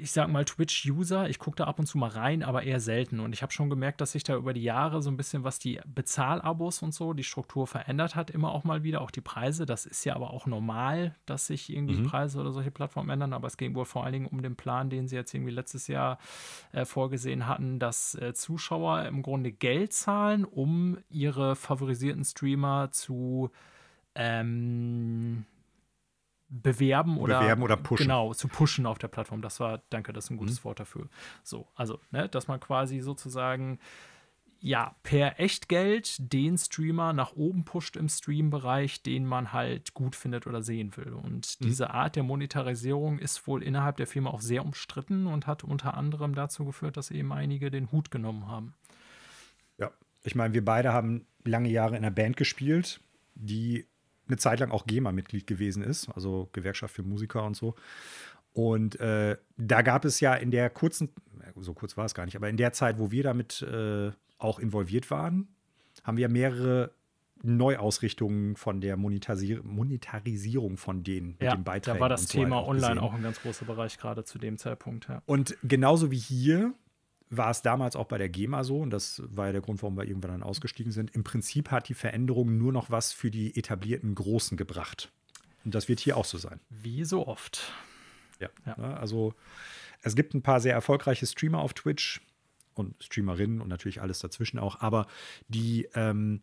ich 0.00 0.12
sag 0.12 0.28
mal, 0.28 0.44
Twitch-User. 0.44 1.28
Ich 1.28 1.38
gucke 1.38 1.56
da 1.56 1.64
ab 1.64 1.78
und 1.78 1.86
zu 1.86 1.98
mal 1.98 2.10
rein, 2.10 2.42
aber 2.42 2.62
eher 2.62 2.80
selten. 2.80 3.20
Und 3.20 3.32
ich 3.32 3.42
habe 3.42 3.52
schon 3.52 3.70
gemerkt, 3.70 4.00
dass 4.00 4.12
sich 4.12 4.22
da 4.22 4.36
über 4.36 4.52
die 4.52 4.62
Jahre 4.62 5.02
so 5.02 5.10
ein 5.10 5.16
bisschen, 5.16 5.44
was 5.44 5.58
die 5.58 5.80
Bezahlabos 5.86 6.82
und 6.82 6.92
so, 6.92 7.12
die 7.12 7.24
Struktur 7.24 7.66
verändert 7.66 8.14
hat, 8.14 8.30
immer 8.30 8.52
auch 8.52 8.64
mal 8.64 8.82
wieder. 8.82 9.00
Auch 9.00 9.10
die 9.10 9.20
Preise. 9.20 9.66
Das 9.66 9.86
ist 9.86 10.04
ja 10.04 10.14
aber 10.14 10.32
auch 10.32 10.46
normal, 10.46 11.16
dass 11.26 11.46
sich 11.46 11.72
irgendwie 11.72 11.96
mhm. 11.96 12.06
Preise 12.06 12.40
oder 12.40 12.52
solche 12.52 12.70
Plattformen 12.70 13.10
ändern. 13.10 13.32
Aber 13.32 13.46
es 13.46 13.56
ging 13.56 13.74
wohl 13.74 13.84
vor 13.84 14.04
allen 14.04 14.12
Dingen 14.12 14.26
um 14.26 14.42
den 14.42 14.56
Plan, 14.56 14.90
den 14.90 15.08
sie 15.08 15.16
jetzt 15.16 15.34
irgendwie 15.34 15.52
letztes 15.52 15.86
Jahr 15.88 16.18
äh, 16.72 16.84
vorgesehen 16.84 17.46
hatten, 17.46 17.78
dass 17.78 18.14
äh, 18.14 18.34
Zuschauer 18.34 19.04
im 19.06 19.22
Grunde 19.22 19.52
Geld 19.52 19.92
zahlen, 19.92 20.44
um 20.44 20.98
ihre 21.10 21.56
favorisierten 21.56 22.24
Streamer 22.24 22.90
zu. 22.92 23.50
Ähm, 24.14 25.44
bewerben 26.62 27.18
oder, 27.18 27.40
bewerben 27.40 27.62
oder 27.62 27.76
pushen. 27.76 28.04
Genau, 28.04 28.32
zu 28.32 28.48
pushen 28.48 28.86
auf 28.86 28.98
der 28.98 29.08
Plattform. 29.08 29.42
Das 29.42 29.60
war, 29.60 29.82
danke, 29.90 30.12
das 30.12 30.24
ist 30.24 30.30
ein 30.30 30.36
gutes 30.36 30.60
mhm. 30.60 30.64
Wort 30.64 30.80
dafür. 30.80 31.08
So, 31.42 31.66
also, 31.74 31.98
ne, 32.10 32.28
dass 32.28 32.48
man 32.48 32.60
quasi 32.60 33.00
sozusagen 33.00 33.78
ja, 34.60 34.96
per 35.02 35.40
Echtgeld 35.40 36.32
den 36.32 36.56
Streamer 36.56 37.12
nach 37.12 37.34
oben 37.36 37.66
pusht 37.66 37.96
im 37.96 38.08
Stream-Bereich, 38.08 39.02
den 39.02 39.26
man 39.26 39.52
halt 39.52 39.92
gut 39.92 40.16
findet 40.16 40.46
oder 40.46 40.62
sehen 40.62 40.96
will. 40.96 41.12
Und 41.12 41.58
mhm. 41.60 41.66
diese 41.66 41.90
Art 41.90 42.16
der 42.16 42.22
Monetarisierung 42.22 43.18
ist 43.18 43.46
wohl 43.46 43.62
innerhalb 43.62 43.98
der 43.98 44.06
Firma 44.06 44.30
auch 44.30 44.40
sehr 44.40 44.64
umstritten 44.64 45.26
und 45.26 45.46
hat 45.46 45.64
unter 45.64 45.98
anderem 45.98 46.34
dazu 46.34 46.64
geführt, 46.64 46.96
dass 46.96 47.10
eben 47.10 47.30
einige 47.30 47.70
den 47.70 47.92
Hut 47.92 48.10
genommen 48.10 48.46
haben. 48.46 48.74
Ja, 49.76 49.90
ich 50.22 50.34
meine, 50.34 50.54
wir 50.54 50.64
beide 50.64 50.94
haben 50.94 51.26
lange 51.44 51.68
Jahre 51.68 51.96
in 51.96 52.04
einer 52.04 52.10
Band 52.10 52.38
gespielt, 52.38 53.00
die 53.34 53.84
eine 54.26 54.36
Zeit 54.36 54.60
lang 54.60 54.70
auch 54.70 54.86
GEMA-Mitglied 54.86 55.46
gewesen 55.46 55.82
ist, 55.82 56.08
also 56.08 56.48
Gewerkschaft 56.52 56.94
für 56.94 57.02
Musiker 57.02 57.44
und 57.44 57.56
so. 57.56 57.74
Und 58.52 58.98
äh, 59.00 59.36
da 59.56 59.82
gab 59.82 60.04
es 60.04 60.20
ja 60.20 60.34
in 60.34 60.50
der 60.50 60.70
kurzen, 60.70 61.10
so 61.56 61.74
kurz 61.74 61.96
war 61.96 62.04
es 62.04 62.14
gar 62.14 62.24
nicht, 62.24 62.36
aber 62.36 62.48
in 62.48 62.56
der 62.56 62.72
Zeit, 62.72 62.98
wo 62.98 63.10
wir 63.10 63.22
damit 63.22 63.62
äh, 63.62 64.12
auch 64.38 64.58
involviert 64.58 65.10
waren, 65.10 65.48
haben 66.04 66.16
wir 66.16 66.28
mehrere 66.28 66.92
Neuausrichtungen 67.42 68.56
von 68.56 68.80
der 68.80 68.96
Monetarisier 68.96 69.62
Monetarisierung 69.62 70.76
von 70.76 71.02
denen 71.02 71.36
ja, 71.40 71.50
mit 71.50 71.60
den 71.60 71.64
Beiträgen. 71.64 71.98
Da 71.98 72.00
war 72.00 72.08
das 72.08 72.26
Thema 72.26 72.56
auch 72.56 72.68
online 72.68 72.94
gesehen. 72.94 72.98
auch 72.98 73.12
ein 73.12 73.22
ganz 73.22 73.42
großer 73.42 73.66
Bereich 73.66 73.98
gerade 73.98 74.24
zu 74.24 74.38
dem 74.38 74.56
Zeitpunkt. 74.56 75.08
Ja. 75.08 75.22
Und 75.26 75.56
genauso 75.62 76.10
wie 76.10 76.18
hier 76.18 76.72
war 77.30 77.50
es 77.50 77.62
damals 77.62 77.96
auch 77.96 78.06
bei 78.06 78.18
der 78.18 78.28
GEMA 78.28 78.64
so, 78.64 78.80
und 78.80 78.90
das 78.90 79.22
war 79.26 79.46
ja 79.46 79.52
der 79.52 79.60
Grund, 79.60 79.82
warum 79.82 79.96
wir 79.96 80.04
irgendwann 80.04 80.30
dann 80.30 80.42
ausgestiegen 80.42 80.92
sind. 80.92 81.14
Im 81.14 81.24
Prinzip 81.24 81.70
hat 81.70 81.88
die 81.88 81.94
Veränderung 81.94 82.58
nur 82.58 82.72
noch 82.72 82.90
was 82.90 83.12
für 83.12 83.30
die 83.30 83.56
etablierten 83.56 84.14
Großen 84.14 84.56
gebracht. 84.56 85.12
Und 85.64 85.74
das 85.74 85.88
wird 85.88 86.00
hier 86.00 86.16
auch 86.16 86.24
so 86.24 86.38
sein. 86.38 86.60
Wie 86.68 87.04
so 87.04 87.26
oft. 87.26 87.72
Ja. 88.40 88.48
ja. 88.66 88.76
Ne, 88.78 88.96
also 88.96 89.34
es 90.02 90.14
gibt 90.14 90.34
ein 90.34 90.42
paar 90.42 90.60
sehr 90.60 90.74
erfolgreiche 90.74 91.26
Streamer 91.26 91.60
auf 91.60 91.72
Twitch 91.72 92.20
und 92.74 93.02
Streamerinnen 93.02 93.60
und 93.60 93.68
natürlich 93.68 94.02
alles 94.02 94.18
dazwischen 94.18 94.58
auch, 94.58 94.80
aber 94.80 95.06
die, 95.48 95.88
ähm, 95.94 96.42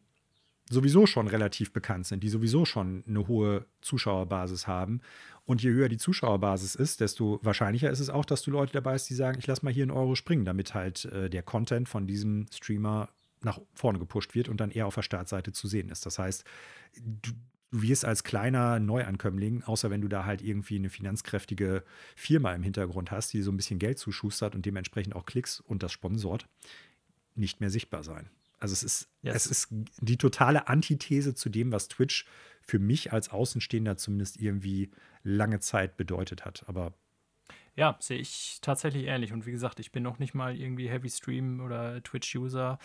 sowieso 0.72 1.06
schon 1.06 1.28
relativ 1.28 1.74
bekannt 1.74 2.08
sind, 2.08 2.24
die 2.24 2.30
sowieso 2.30 2.66
schon 2.66 3.04
eine 3.08 3.28
hohe 3.28 3.66
Zuschauerbasis 3.82 4.68
haben. 4.68 5.02
Und 5.46 5.62
je 5.62 5.72
höher 5.72 5.90
die 5.90 5.98
Zuschauerbasis 5.98 6.76
ist, 6.76 7.02
desto 7.02 7.40
wahrscheinlicher 7.44 7.90
ist 7.90 8.00
es 8.00 8.10
auch, 8.10 8.26
dass 8.26 8.42
du 8.42 8.52
Leute 8.52 8.74
dabei 8.74 8.94
hast, 8.94 9.10
die 9.10 9.16
sagen, 9.16 9.38
ich 9.40 9.48
lass 9.48 9.64
mal 9.64 9.74
hier 9.74 9.84
einen 9.84 9.92
Euro 9.92 10.16
springen, 10.16 10.46
damit 10.46 10.74
halt 10.74 11.06
äh, 11.06 11.30
der 11.30 11.44
Content 11.44 11.90
von 11.90 12.08
diesem 12.08 12.46
Streamer 12.54 13.10
nach 13.42 13.60
vorne 13.74 14.00
gepusht 14.00 14.36
wird 14.36 14.50
und 14.50 14.62
dann 14.62 14.72
eher 14.72 14.88
auf 14.88 14.96
der 14.96 15.02
Startseite 15.02 15.52
zu 15.52 15.68
sehen 15.68 15.90
ist. 15.90 16.06
Das 16.06 16.20
heißt, 16.20 16.46
du, 16.96 17.32
du 17.72 17.82
wirst 17.82 18.06
als 18.06 18.24
kleiner 18.24 18.80
Neuankömmling, 18.80 19.64
außer 19.64 19.90
wenn 19.90 20.02
du 20.02 20.08
da 20.08 20.26
halt 20.26 20.42
irgendwie 20.42 20.76
eine 20.76 20.90
finanzkräftige 20.90 21.84
Firma 22.16 22.54
im 22.54 22.64
Hintergrund 22.64 23.12
hast, 23.12 23.34
die 23.34 23.42
so 23.42 23.52
ein 23.52 23.58
bisschen 23.58 23.80
Geld 23.80 23.98
zuschustert 23.98 24.56
und 24.56 24.66
dementsprechend 24.66 25.16
auch 25.16 25.26
Klicks 25.26 25.60
und 25.60 25.82
das 25.82 25.92
sponsort, 25.92 26.48
nicht 27.36 27.62
mehr 27.62 27.70
sichtbar 27.70 28.04
sein. 28.04 28.30
Also 28.62 28.74
es 28.74 28.84
ist, 28.84 29.10
yes. 29.24 29.36
es 29.36 29.46
ist 29.48 29.68
die 30.00 30.18
totale 30.18 30.68
Antithese 30.68 31.34
zu 31.34 31.50
dem, 31.50 31.72
was 31.72 31.88
Twitch 31.88 32.26
für 32.62 32.80
mich 32.80 33.12
als 33.12 33.30
Außenstehender 33.30 33.98
zumindest 33.98 34.40
irgendwie 34.40 34.92
lange 35.24 35.60
Zeit 35.60 35.98
bedeutet 35.98 36.46
hat. 36.46 36.64
Aber 36.68 36.94
ja, 37.76 37.98
sehe 38.00 38.20
ich 38.20 38.60
tatsächlich 38.62 39.08
ähnlich. 39.08 39.34
Und 39.34 39.46
wie 39.46 39.52
gesagt, 39.52 39.80
ich 39.80 39.92
bin 39.92 40.04
noch 40.04 40.20
nicht 40.20 40.36
mal 40.36 40.56
irgendwie 40.56 40.90
Heavy 40.90 41.10
Stream 41.10 41.60
oder 41.60 42.04
Twitch-User. 42.04 42.78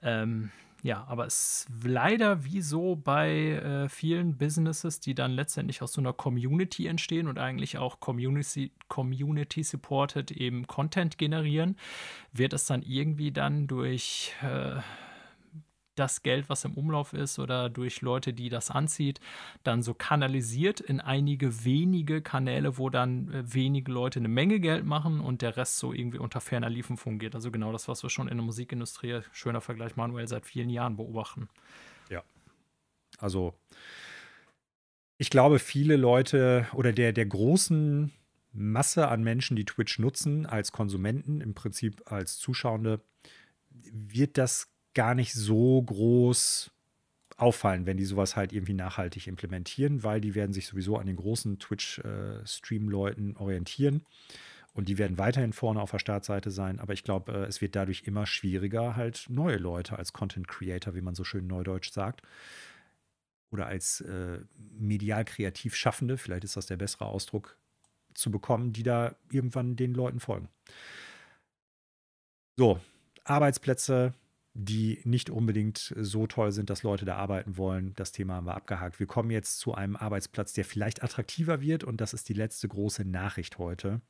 Ähm, 0.00 0.52
ja, 0.84 1.02
aber 1.08 1.24
es 1.24 1.66
ist 1.70 1.84
leider 1.86 2.44
wie 2.44 2.60
so 2.60 2.94
bei 2.94 3.52
äh, 3.52 3.88
vielen 3.88 4.36
Businesses, 4.36 5.00
die 5.00 5.14
dann 5.14 5.32
letztendlich 5.32 5.80
aus 5.80 5.94
so 5.94 6.02
einer 6.02 6.12
Community 6.12 6.86
entstehen 6.86 7.26
und 7.26 7.38
eigentlich 7.38 7.78
auch 7.78 8.00
Community, 8.00 8.70
Community 8.88 9.62
supported 9.62 10.30
eben 10.30 10.66
Content 10.66 11.16
generieren, 11.16 11.78
wird 12.34 12.52
es 12.52 12.66
dann 12.66 12.82
irgendwie 12.82 13.32
dann 13.32 13.66
durch 13.66 14.34
äh, 14.42 14.82
das 15.94 16.22
Geld, 16.22 16.48
was 16.48 16.64
im 16.64 16.74
Umlauf 16.74 17.12
ist 17.12 17.38
oder 17.38 17.70
durch 17.70 18.00
Leute, 18.00 18.32
die 18.32 18.48
das 18.48 18.70
anzieht, 18.70 19.20
dann 19.62 19.82
so 19.82 19.94
kanalisiert 19.94 20.80
in 20.80 21.00
einige 21.00 21.64
wenige 21.64 22.22
Kanäle, 22.22 22.78
wo 22.78 22.90
dann 22.90 23.32
äh, 23.32 23.54
wenige 23.54 23.92
Leute 23.92 24.18
eine 24.18 24.28
Menge 24.28 24.60
Geld 24.60 24.84
machen 24.84 25.20
und 25.20 25.42
der 25.42 25.56
Rest 25.56 25.78
so 25.78 25.92
irgendwie 25.92 26.18
unter 26.18 26.40
ferner 26.40 26.70
Liefen 26.70 26.96
fungiert. 26.96 27.34
Also 27.34 27.50
genau 27.50 27.72
das, 27.72 27.88
was 27.88 28.02
wir 28.02 28.10
schon 28.10 28.28
in 28.28 28.36
der 28.36 28.44
Musikindustrie, 28.44 29.20
schöner 29.32 29.60
Vergleich 29.60 29.96
manuell, 29.96 30.28
seit 30.28 30.46
vielen 30.46 30.70
Jahren 30.70 30.96
beobachten. 30.96 31.48
Ja. 32.10 32.22
Also 33.18 33.54
ich 35.16 35.30
glaube, 35.30 35.58
viele 35.58 35.96
Leute 35.96 36.66
oder 36.72 36.92
der, 36.92 37.12
der 37.12 37.26
großen 37.26 38.12
Masse 38.52 39.08
an 39.08 39.22
Menschen, 39.22 39.56
die 39.56 39.64
Twitch 39.64 39.98
nutzen, 39.98 40.46
als 40.46 40.72
Konsumenten, 40.72 41.40
im 41.40 41.54
Prinzip 41.54 42.02
als 42.10 42.38
Zuschauende, 42.38 43.00
wird 43.70 44.38
das 44.38 44.73
gar 44.94 45.14
nicht 45.14 45.34
so 45.34 45.82
groß 45.82 46.70
auffallen, 47.36 47.86
wenn 47.86 47.96
die 47.96 48.04
sowas 48.04 48.36
halt 48.36 48.52
irgendwie 48.52 48.74
nachhaltig 48.74 49.26
implementieren, 49.26 50.02
weil 50.02 50.20
die 50.20 50.34
werden 50.34 50.52
sich 50.52 50.66
sowieso 50.66 50.98
an 50.98 51.06
den 51.06 51.16
großen 51.16 51.58
Twitch-Stream-Leuten 51.58 53.36
orientieren 53.36 54.06
und 54.72 54.88
die 54.88 54.98
werden 54.98 55.18
weiterhin 55.18 55.52
vorne 55.52 55.80
auf 55.80 55.90
der 55.90 55.98
Startseite 55.98 56.50
sein. 56.50 56.80
Aber 56.80 56.92
ich 56.92 57.04
glaube, 57.04 57.32
äh, 57.32 57.44
es 57.46 57.60
wird 57.60 57.76
dadurch 57.76 58.02
immer 58.04 58.26
schwieriger, 58.26 58.96
halt 58.96 59.26
neue 59.28 59.56
Leute 59.56 59.98
als 59.98 60.12
Content 60.12 60.48
Creator, 60.48 60.94
wie 60.94 61.00
man 61.00 61.14
so 61.14 61.24
schön 61.24 61.46
neudeutsch 61.46 61.90
sagt, 61.90 62.22
oder 63.50 63.66
als 63.66 64.00
äh, 64.00 64.40
medial 64.56 65.24
kreativ 65.24 65.76
Schaffende, 65.76 66.18
vielleicht 66.18 66.44
ist 66.44 66.56
das 66.56 66.66
der 66.66 66.76
bessere 66.76 67.06
Ausdruck, 67.06 67.56
zu 68.14 68.30
bekommen, 68.30 68.72
die 68.72 68.82
da 68.82 69.16
irgendwann 69.30 69.76
den 69.76 69.92
Leuten 69.94 70.20
folgen. 70.20 70.48
So, 72.56 72.80
Arbeitsplätze, 73.24 74.14
die 74.54 75.00
nicht 75.04 75.30
unbedingt 75.30 75.92
so 75.98 76.28
toll 76.28 76.52
sind, 76.52 76.70
dass 76.70 76.84
Leute 76.84 77.04
da 77.04 77.16
arbeiten 77.16 77.56
wollen. 77.56 77.92
Das 77.96 78.12
Thema 78.12 78.34
haben 78.34 78.46
wir 78.46 78.54
abgehakt. 78.54 79.00
Wir 79.00 79.06
kommen 79.06 79.30
jetzt 79.30 79.58
zu 79.58 79.74
einem 79.74 79.96
Arbeitsplatz, 79.96 80.52
der 80.52 80.64
vielleicht 80.64 81.02
attraktiver 81.02 81.60
wird 81.60 81.82
und 81.82 82.00
das 82.00 82.14
ist 82.14 82.28
die 82.28 82.34
letzte 82.34 82.68
große 82.68 83.04
Nachricht 83.04 83.58
heute. 83.58 84.00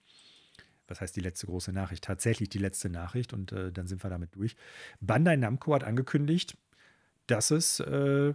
Was 0.87 1.01
heißt 1.01 1.17
die 1.17 1.21
letzte 1.21 1.47
große 1.47 1.73
Nachricht? 1.73 2.05
Tatsächlich 2.05 2.51
die 2.51 2.59
letzte 2.59 2.91
Nachricht 2.91 3.33
und 3.33 3.53
äh, 3.53 3.73
dann 3.73 3.87
sind 3.87 4.05
wir 4.05 4.11
damit 4.11 4.37
durch. 4.37 4.55
Bandai 5.01 5.37
Namco 5.37 5.75
hat 5.75 5.83
angekündigt, 5.83 6.59
dass 7.27 7.51
es 7.51 7.81
äh, 7.81 8.35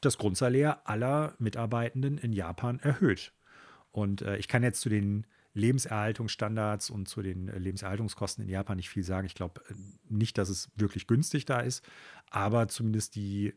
das 0.00 0.18
Grundsalär 0.18 0.88
aller 0.88 1.34
Mitarbeitenden 1.38 2.18
in 2.18 2.32
Japan 2.32 2.80
erhöht. 2.80 3.32
Und 3.92 4.22
äh, 4.22 4.36
ich 4.38 4.48
kann 4.48 4.64
jetzt 4.64 4.80
zu 4.80 4.88
den 4.88 5.24
Lebenserhaltungsstandards 5.54 6.90
und 6.90 7.08
zu 7.08 7.22
den 7.22 7.48
äh, 7.48 7.58
Lebenserhaltungskosten 7.58 8.44
in 8.44 8.50
Japan 8.50 8.76
nicht 8.76 8.90
viel 8.90 9.04
sagen. 9.04 9.26
Ich 9.26 9.34
glaube 9.34 9.62
äh, 9.68 9.74
nicht, 10.08 10.36
dass 10.36 10.48
es 10.48 10.70
wirklich 10.76 11.06
günstig 11.06 11.44
da 11.46 11.60
ist, 11.60 11.84
aber 12.30 12.68
zumindest 12.68 13.14
die 13.14 13.54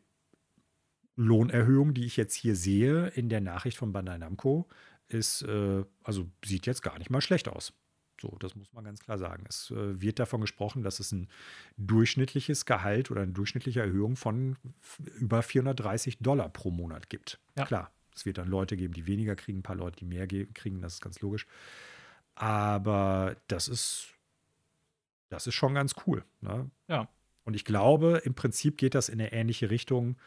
Lohnerhöhung, 1.15 1.95
die 1.95 2.05
ich 2.05 2.15
jetzt 2.15 2.35
hier 2.35 2.55
sehe 2.55 3.07
in 3.07 3.27
der 3.27 3.41
Nachricht 3.41 3.77
von 3.77 3.91
Bandai 3.91 4.19
Namco, 4.19 4.69
ist, 5.07 5.41
äh, 5.41 5.83
also 6.03 6.29
sieht 6.45 6.67
jetzt 6.67 6.83
gar 6.83 6.97
nicht 6.99 7.09
mal 7.09 7.21
schlecht 7.21 7.47
aus. 7.47 7.73
So, 8.21 8.35
das 8.39 8.55
muss 8.55 8.71
man 8.73 8.83
ganz 8.83 8.99
klar 8.99 9.17
sagen. 9.17 9.45
Es 9.47 9.71
äh, 9.71 10.01
wird 10.01 10.19
davon 10.19 10.41
gesprochen, 10.41 10.83
dass 10.83 10.99
es 10.99 11.11
ein 11.11 11.27
durchschnittliches 11.77 12.65
Gehalt 12.65 13.11
oder 13.11 13.21
eine 13.21 13.31
durchschnittliche 13.31 13.81
Erhöhung 13.81 14.15
von 14.15 14.57
über 15.19 15.43
430 15.43 16.19
Dollar 16.19 16.49
pro 16.49 16.71
Monat 16.71 17.09
gibt. 17.09 17.39
Ja. 17.55 17.65
Klar, 17.65 17.91
es 18.17 18.25
wird 18.25 18.37
dann 18.37 18.47
Leute 18.47 18.75
geben, 18.75 18.93
die 18.93 19.07
weniger 19.07 19.35
kriegen, 19.35 19.59
ein 19.59 19.63
paar 19.63 19.75
Leute, 19.75 19.97
die 19.97 20.05
mehr 20.05 20.27
kriegen, 20.27 20.81
das 20.81 20.95
ist 20.95 21.01
ganz 21.01 21.21
logisch. 21.21 21.45
Aber 22.35 23.35
das 23.47 23.67
ist, 23.67 24.09
das 25.29 25.47
ist 25.47 25.55
schon 25.55 25.73
ganz 25.73 25.95
cool. 26.05 26.23
Ne? 26.41 26.69
Ja. 26.87 27.07
Und 27.43 27.55
ich 27.55 27.63
glaube, 27.63 28.21
im 28.25 28.33
Prinzip 28.33 28.77
geht 28.77 28.95
das 28.95 29.09
in 29.09 29.19
eine 29.19 29.31
ähnliche 29.31 29.69
Richtung 29.69 30.17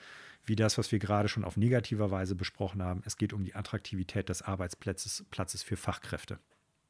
wie 0.44 0.56
das, 0.56 0.78
was 0.78 0.90
wir 0.90 0.98
gerade 0.98 1.28
schon 1.28 1.44
auf 1.44 1.56
negativer 1.56 2.10
Weise 2.10 2.34
besprochen 2.34 2.82
haben. 2.82 3.02
Es 3.04 3.16
geht 3.16 3.32
um 3.32 3.44
die 3.44 3.54
Attraktivität 3.54 4.28
des 4.28 4.42
Arbeitsplatzes 4.42 5.26
Platzes 5.30 5.62
für 5.62 5.76
Fachkräfte. 5.76 6.38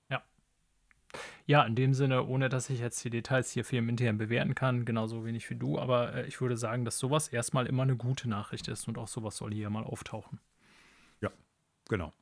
Ja. 0.08 0.22
Ja, 1.46 1.64
in 1.64 1.74
dem 1.74 1.94
Sinne, 1.94 2.24
ohne 2.24 2.48
dass 2.48 2.70
ich 2.70 2.80
jetzt 2.80 3.02
die 3.04 3.10
Details 3.10 3.50
hier 3.50 3.64
firmenintern 3.64 4.18
bewerten 4.18 4.54
kann, 4.54 4.84
genauso 4.84 5.24
wenig 5.24 5.50
wie 5.50 5.56
du, 5.56 5.78
aber 5.78 6.14
äh, 6.14 6.26
ich 6.26 6.40
würde 6.40 6.56
sagen, 6.56 6.84
dass 6.84 6.98
sowas 6.98 7.28
erstmal 7.28 7.66
immer 7.66 7.82
eine 7.82 7.96
gute 7.96 8.28
Nachricht 8.28 8.68
ist 8.68 8.86
und 8.86 8.98
auch 8.98 9.08
sowas 9.08 9.36
soll 9.36 9.52
hier 9.52 9.70
mal 9.70 9.84
auftauchen. 9.84 10.40
Genau. 11.90 12.12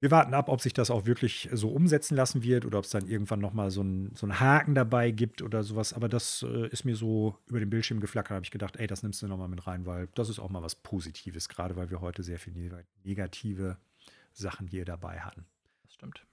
Wir 0.00 0.10
warten 0.10 0.34
ab, 0.34 0.48
ob 0.48 0.60
sich 0.60 0.74
das 0.74 0.90
auch 0.90 1.06
wirklich 1.06 1.48
so 1.52 1.70
umsetzen 1.70 2.16
lassen 2.16 2.42
wird 2.42 2.66
oder 2.66 2.78
ob 2.78 2.84
es 2.84 2.90
dann 2.90 3.06
irgendwann 3.06 3.40
nochmal 3.40 3.70
so, 3.70 3.82
ein, 3.82 4.14
so 4.14 4.26
einen 4.26 4.40
Haken 4.40 4.74
dabei 4.74 5.10
gibt 5.10 5.42
oder 5.42 5.62
sowas. 5.62 5.94
Aber 5.94 6.08
das 6.08 6.42
äh, 6.42 6.66
ist 6.68 6.84
mir 6.84 6.94
so 6.94 7.38
über 7.46 7.60
den 7.60 7.70
Bildschirm 7.70 8.00
geflackert, 8.00 8.34
habe 8.34 8.44
ich 8.44 8.50
gedacht, 8.50 8.76
ey, 8.76 8.86
das 8.86 9.02
nimmst 9.02 9.22
du 9.22 9.28
nochmal 9.28 9.48
mit 9.48 9.66
rein, 9.66 9.86
weil 9.86 10.08
das 10.14 10.28
ist 10.28 10.38
auch 10.38 10.50
mal 10.50 10.62
was 10.62 10.74
Positives, 10.74 11.48
gerade 11.48 11.76
weil 11.76 11.90
wir 11.90 12.00
heute 12.00 12.22
sehr 12.22 12.38
viele 12.38 12.84
negative 13.04 13.78
Sachen 14.32 14.66
hier 14.66 14.84
dabei 14.84 15.20
hatten. 15.20 15.46
Das 15.84 15.94
stimmt. 15.94 16.26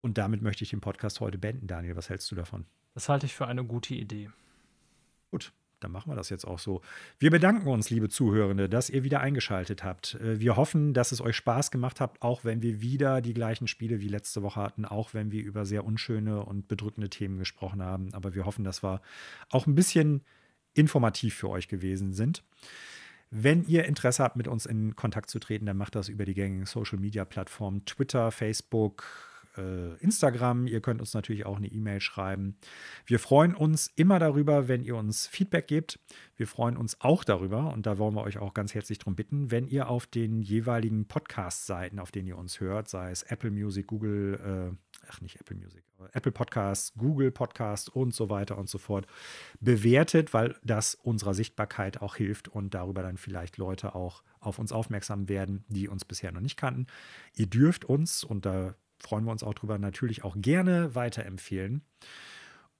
Und 0.00 0.18
damit 0.18 0.42
möchte 0.42 0.64
ich 0.64 0.70
den 0.70 0.80
Podcast 0.80 1.20
heute 1.20 1.38
beenden, 1.38 1.68
Daniel. 1.68 1.94
Was 1.94 2.08
hältst 2.08 2.28
du 2.32 2.34
davon? 2.34 2.64
Das 2.94 3.08
halte 3.08 3.26
ich 3.26 3.34
für 3.34 3.46
eine 3.46 3.64
gute 3.64 3.94
Idee. 3.94 4.30
Gut, 5.30 5.52
dann 5.82 5.92
machen 5.92 6.10
wir 6.10 6.16
das 6.16 6.30
jetzt 6.30 6.46
auch 6.46 6.58
so. 6.58 6.80
Wir 7.18 7.30
bedanken 7.30 7.68
uns, 7.68 7.90
liebe 7.90 8.08
Zuhörende, 8.08 8.68
dass 8.68 8.90
ihr 8.90 9.04
wieder 9.04 9.20
eingeschaltet 9.20 9.84
habt. 9.84 10.14
Äh, 10.14 10.40
wir 10.40 10.56
hoffen, 10.56 10.94
dass 10.94 11.12
es 11.12 11.20
euch 11.20 11.36
Spaß 11.36 11.70
gemacht 11.70 12.00
hat, 12.00 12.20
auch 12.20 12.44
wenn 12.44 12.62
wir 12.62 12.80
wieder 12.80 13.20
die 13.20 13.34
gleichen 13.34 13.68
Spiele 13.68 14.00
wie 14.00 14.08
letzte 14.08 14.42
Woche 14.42 14.60
hatten, 14.60 14.84
auch 14.84 15.14
wenn 15.14 15.32
wir 15.32 15.42
über 15.42 15.64
sehr 15.64 15.84
unschöne 15.84 16.44
und 16.44 16.68
bedrückende 16.68 17.10
Themen 17.10 17.38
gesprochen 17.38 17.82
haben. 17.82 18.12
Aber 18.14 18.34
wir 18.34 18.44
hoffen, 18.44 18.64
dass 18.64 18.82
wir 18.82 19.00
auch 19.50 19.66
ein 19.66 19.74
bisschen 19.74 20.22
informativ 20.74 21.34
für 21.34 21.50
euch 21.50 21.68
gewesen 21.68 22.12
sind. 22.12 22.42
Wenn 23.30 23.64
ihr 23.64 23.86
Interesse 23.86 24.22
habt, 24.22 24.36
mit 24.36 24.46
uns 24.46 24.66
in 24.66 24.94
Kontakt 24.94 25.30
zu 25.30 25.38
treten, 25.38 25.64
dann 25.64 25.78
macht 25.78 25.94
das 25.94 26.10
über 26.10 26.26
die 26.26 26.34
gängigen 26.34 26.66
Social-Media-Plattformen 26.66 27.86
Twitter, 27.86 28.30
Facebook, 28.30 29.04
äh, 29.56 29.96
Instagram. 29.98 30.66
Ihr 30.66 30.80
könnt 30.80 31.00
uns 31.00 31.14
natürlich 31.14 31.46
auch 31.46 31.56
eine 31.56 31.68
E-Mail 31.68 32.00
schreiben. 32.00 32.56
Wir 33.06 33.18
freuen 33.18 33.54
uns 33.54 33.90
immer 33.96 34.18
darüber, 34.18 34.68
wenn 34.68 34.82
ihr 34.82 34.96
uns 34.96 35.26
Feedback 35.26 35.68
gebt. 35.68 35.98
Wir 36.36 36.46
freuen 36.46 36.76
uns 36.76 37.00
auch 37.00 37.24
darüber, 37.24 37.72
und 37.72 37.86
da 37.86 37.98
wollen 37.98 38.14
wir 38.14 38.22
euch 38.22 38.38
auch 38.38 38.54
ganz 38.54 38.74
herzlich 38.74 38.98
darum 38.98 39.14
bitten, 39.14 39.50
wenn 39.50 39.68
ihr 39.68 39.88
auf 39.88 40.06
den 40.06 40.42
jeweiligen 40.42 41.06
Podcast-Seiten, 41.06 41.98
auf 41.98 42.10
denen 42.10 42.28
ihr 42.28 42.38
uns 42.38 42.60
hört, 42.60 42.88
sei 42.88 43.10
es 43.10 43.22
Apple 43.22 43.50
Music, 43.50 43.86
Google, 43.86 44.72
äh, 44.72 44.76
ach 45.08 45.20
nicht 45.20 45.40
Apple 45.40 45.56
Music, 45.56 45.84
Apple 46.12 46.32
Podcasts, 46.32 46.92
Google 46.96 47.30
Podcasts 47.30 47.88
und 47.88 48.14
so 48.14 48.28
weiter 48.28 48.58
und 48.58 48.68
so 48.68 48.78
fort, 48.78 49.06
bewertet, 49.60 50.34
weil 50.34 50.56
das 50.64 50.94
unserer 50.94 51.34
Sichtbarkeit 51.34 52.02
auch 52.02 52.16
hilft 52.16 52.48
und 52.48 52.74
darüber 52.74 53.02
dann 53.02 53.16
vielleicht 53.18 53.56
Leute 53.56 53.94
auch 53.94 54.22
auf 54.40 54.58
uns 54.58 54.72
aufmerksam 54.72 55.28
werden, 55.28 55.64
die 55.68 55.88
uns 55.88 56.04
bisher 56.04 56.32
noch 56.32 56.40
nicht 56.40 56.56
kannten. 56.56 56.86
Ihr 57.36 57.46
dürft 57.46 57.84
uns, 57.84 58.24
und 58.24 58.44
da 58.44 58.74
freuen 59.02 59.24
wir 59.24 59.32
uns 59.32 59.42
auch 59.42 59.54
drüber, 59.54 59.78
natürlich 59.78 60.24
auch 60.24 60.36
gerne 60.38 60.94
weiterempfehlen. 60.94 61.82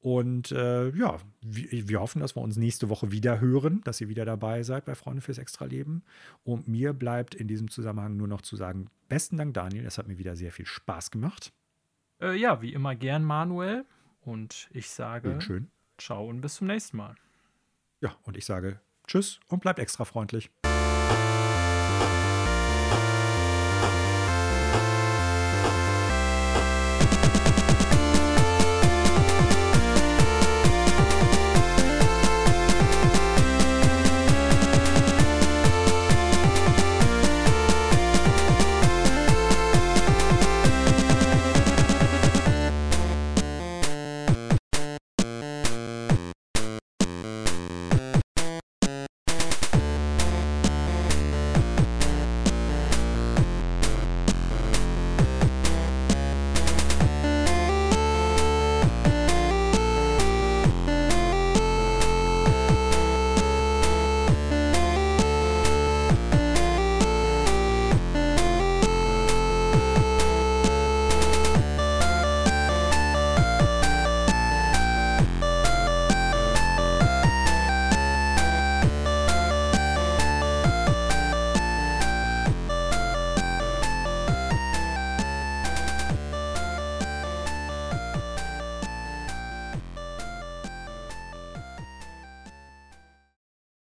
Und 0.00 0.50
äh, 0.50 0.88
ja, 0.96 1.18
wir, 1.42 1.88
wir, 1.88 2.00
hoffen, 2.00 2.20
dass 2.20 2.34
wir 2.34 2.40
uns 2.40 2.56
nächste 2.56 2.88
Woche 2.88 3.12
wieder 3.12 3.40
hören, 3.40 3.82
dass 3.84 4.00
ihr 4.00 4.08
wieder 4.08 4.24
dabei 4.24 4.64
seid 4.64 4.84
bei 4.84 4.96
Freunde 4.96 5.22
fürs 5.22 5.38
Extraleben. 5.38 6.02
Und 6.42 6.66
mir 6.66 6.92
bleibt 6.92 7.36
in 7.36 7.46
diesem 7.46 7.70
Zusammenhang 7.70 8.16
nur 8.16 8.26
noch 8.26 8.42
zu 8.42 8.56
sagen, 8.56 8.88
besten 9.08 9.36
Dank, 9.36 9.54
Daniel. 9.54 9.86
Es 9.86 9.98
hat 9.98 10.08
mir 10.08 10.18
wieder 10.18 10.34
sehr 10.34 10.50
viel 10.50 10.66
Spaß 10.66 11.12
gemacht. 11.12 11.52
Äh, 12.20 12.36
ja, 12.36 12.60
wie 12.62 12.72
immer 12.72 12.96
gern, 12.96 13.22
Manuel. 13.22 13.84
Und 14.22 14.68
ich 14.72 14.90
sage 14.90 15.40
schön. 15.40 15.70
ciao 15.98 16.28
und 16.28 16.40
bis 16.40 16.54
zum 16.56 16.66
nächsten 16.66 16.96
Mal. 16.96 17.14
Ja, 18.00 18.16
und 18.22 18.36
ich 18.36 18.44
sage 18.44 18.80
Tschüss 19.06 19.38
und 19.46 19.60
bleibt 19.60 19.78
extra 19.78 20.04
freundlich. 20.04 20.50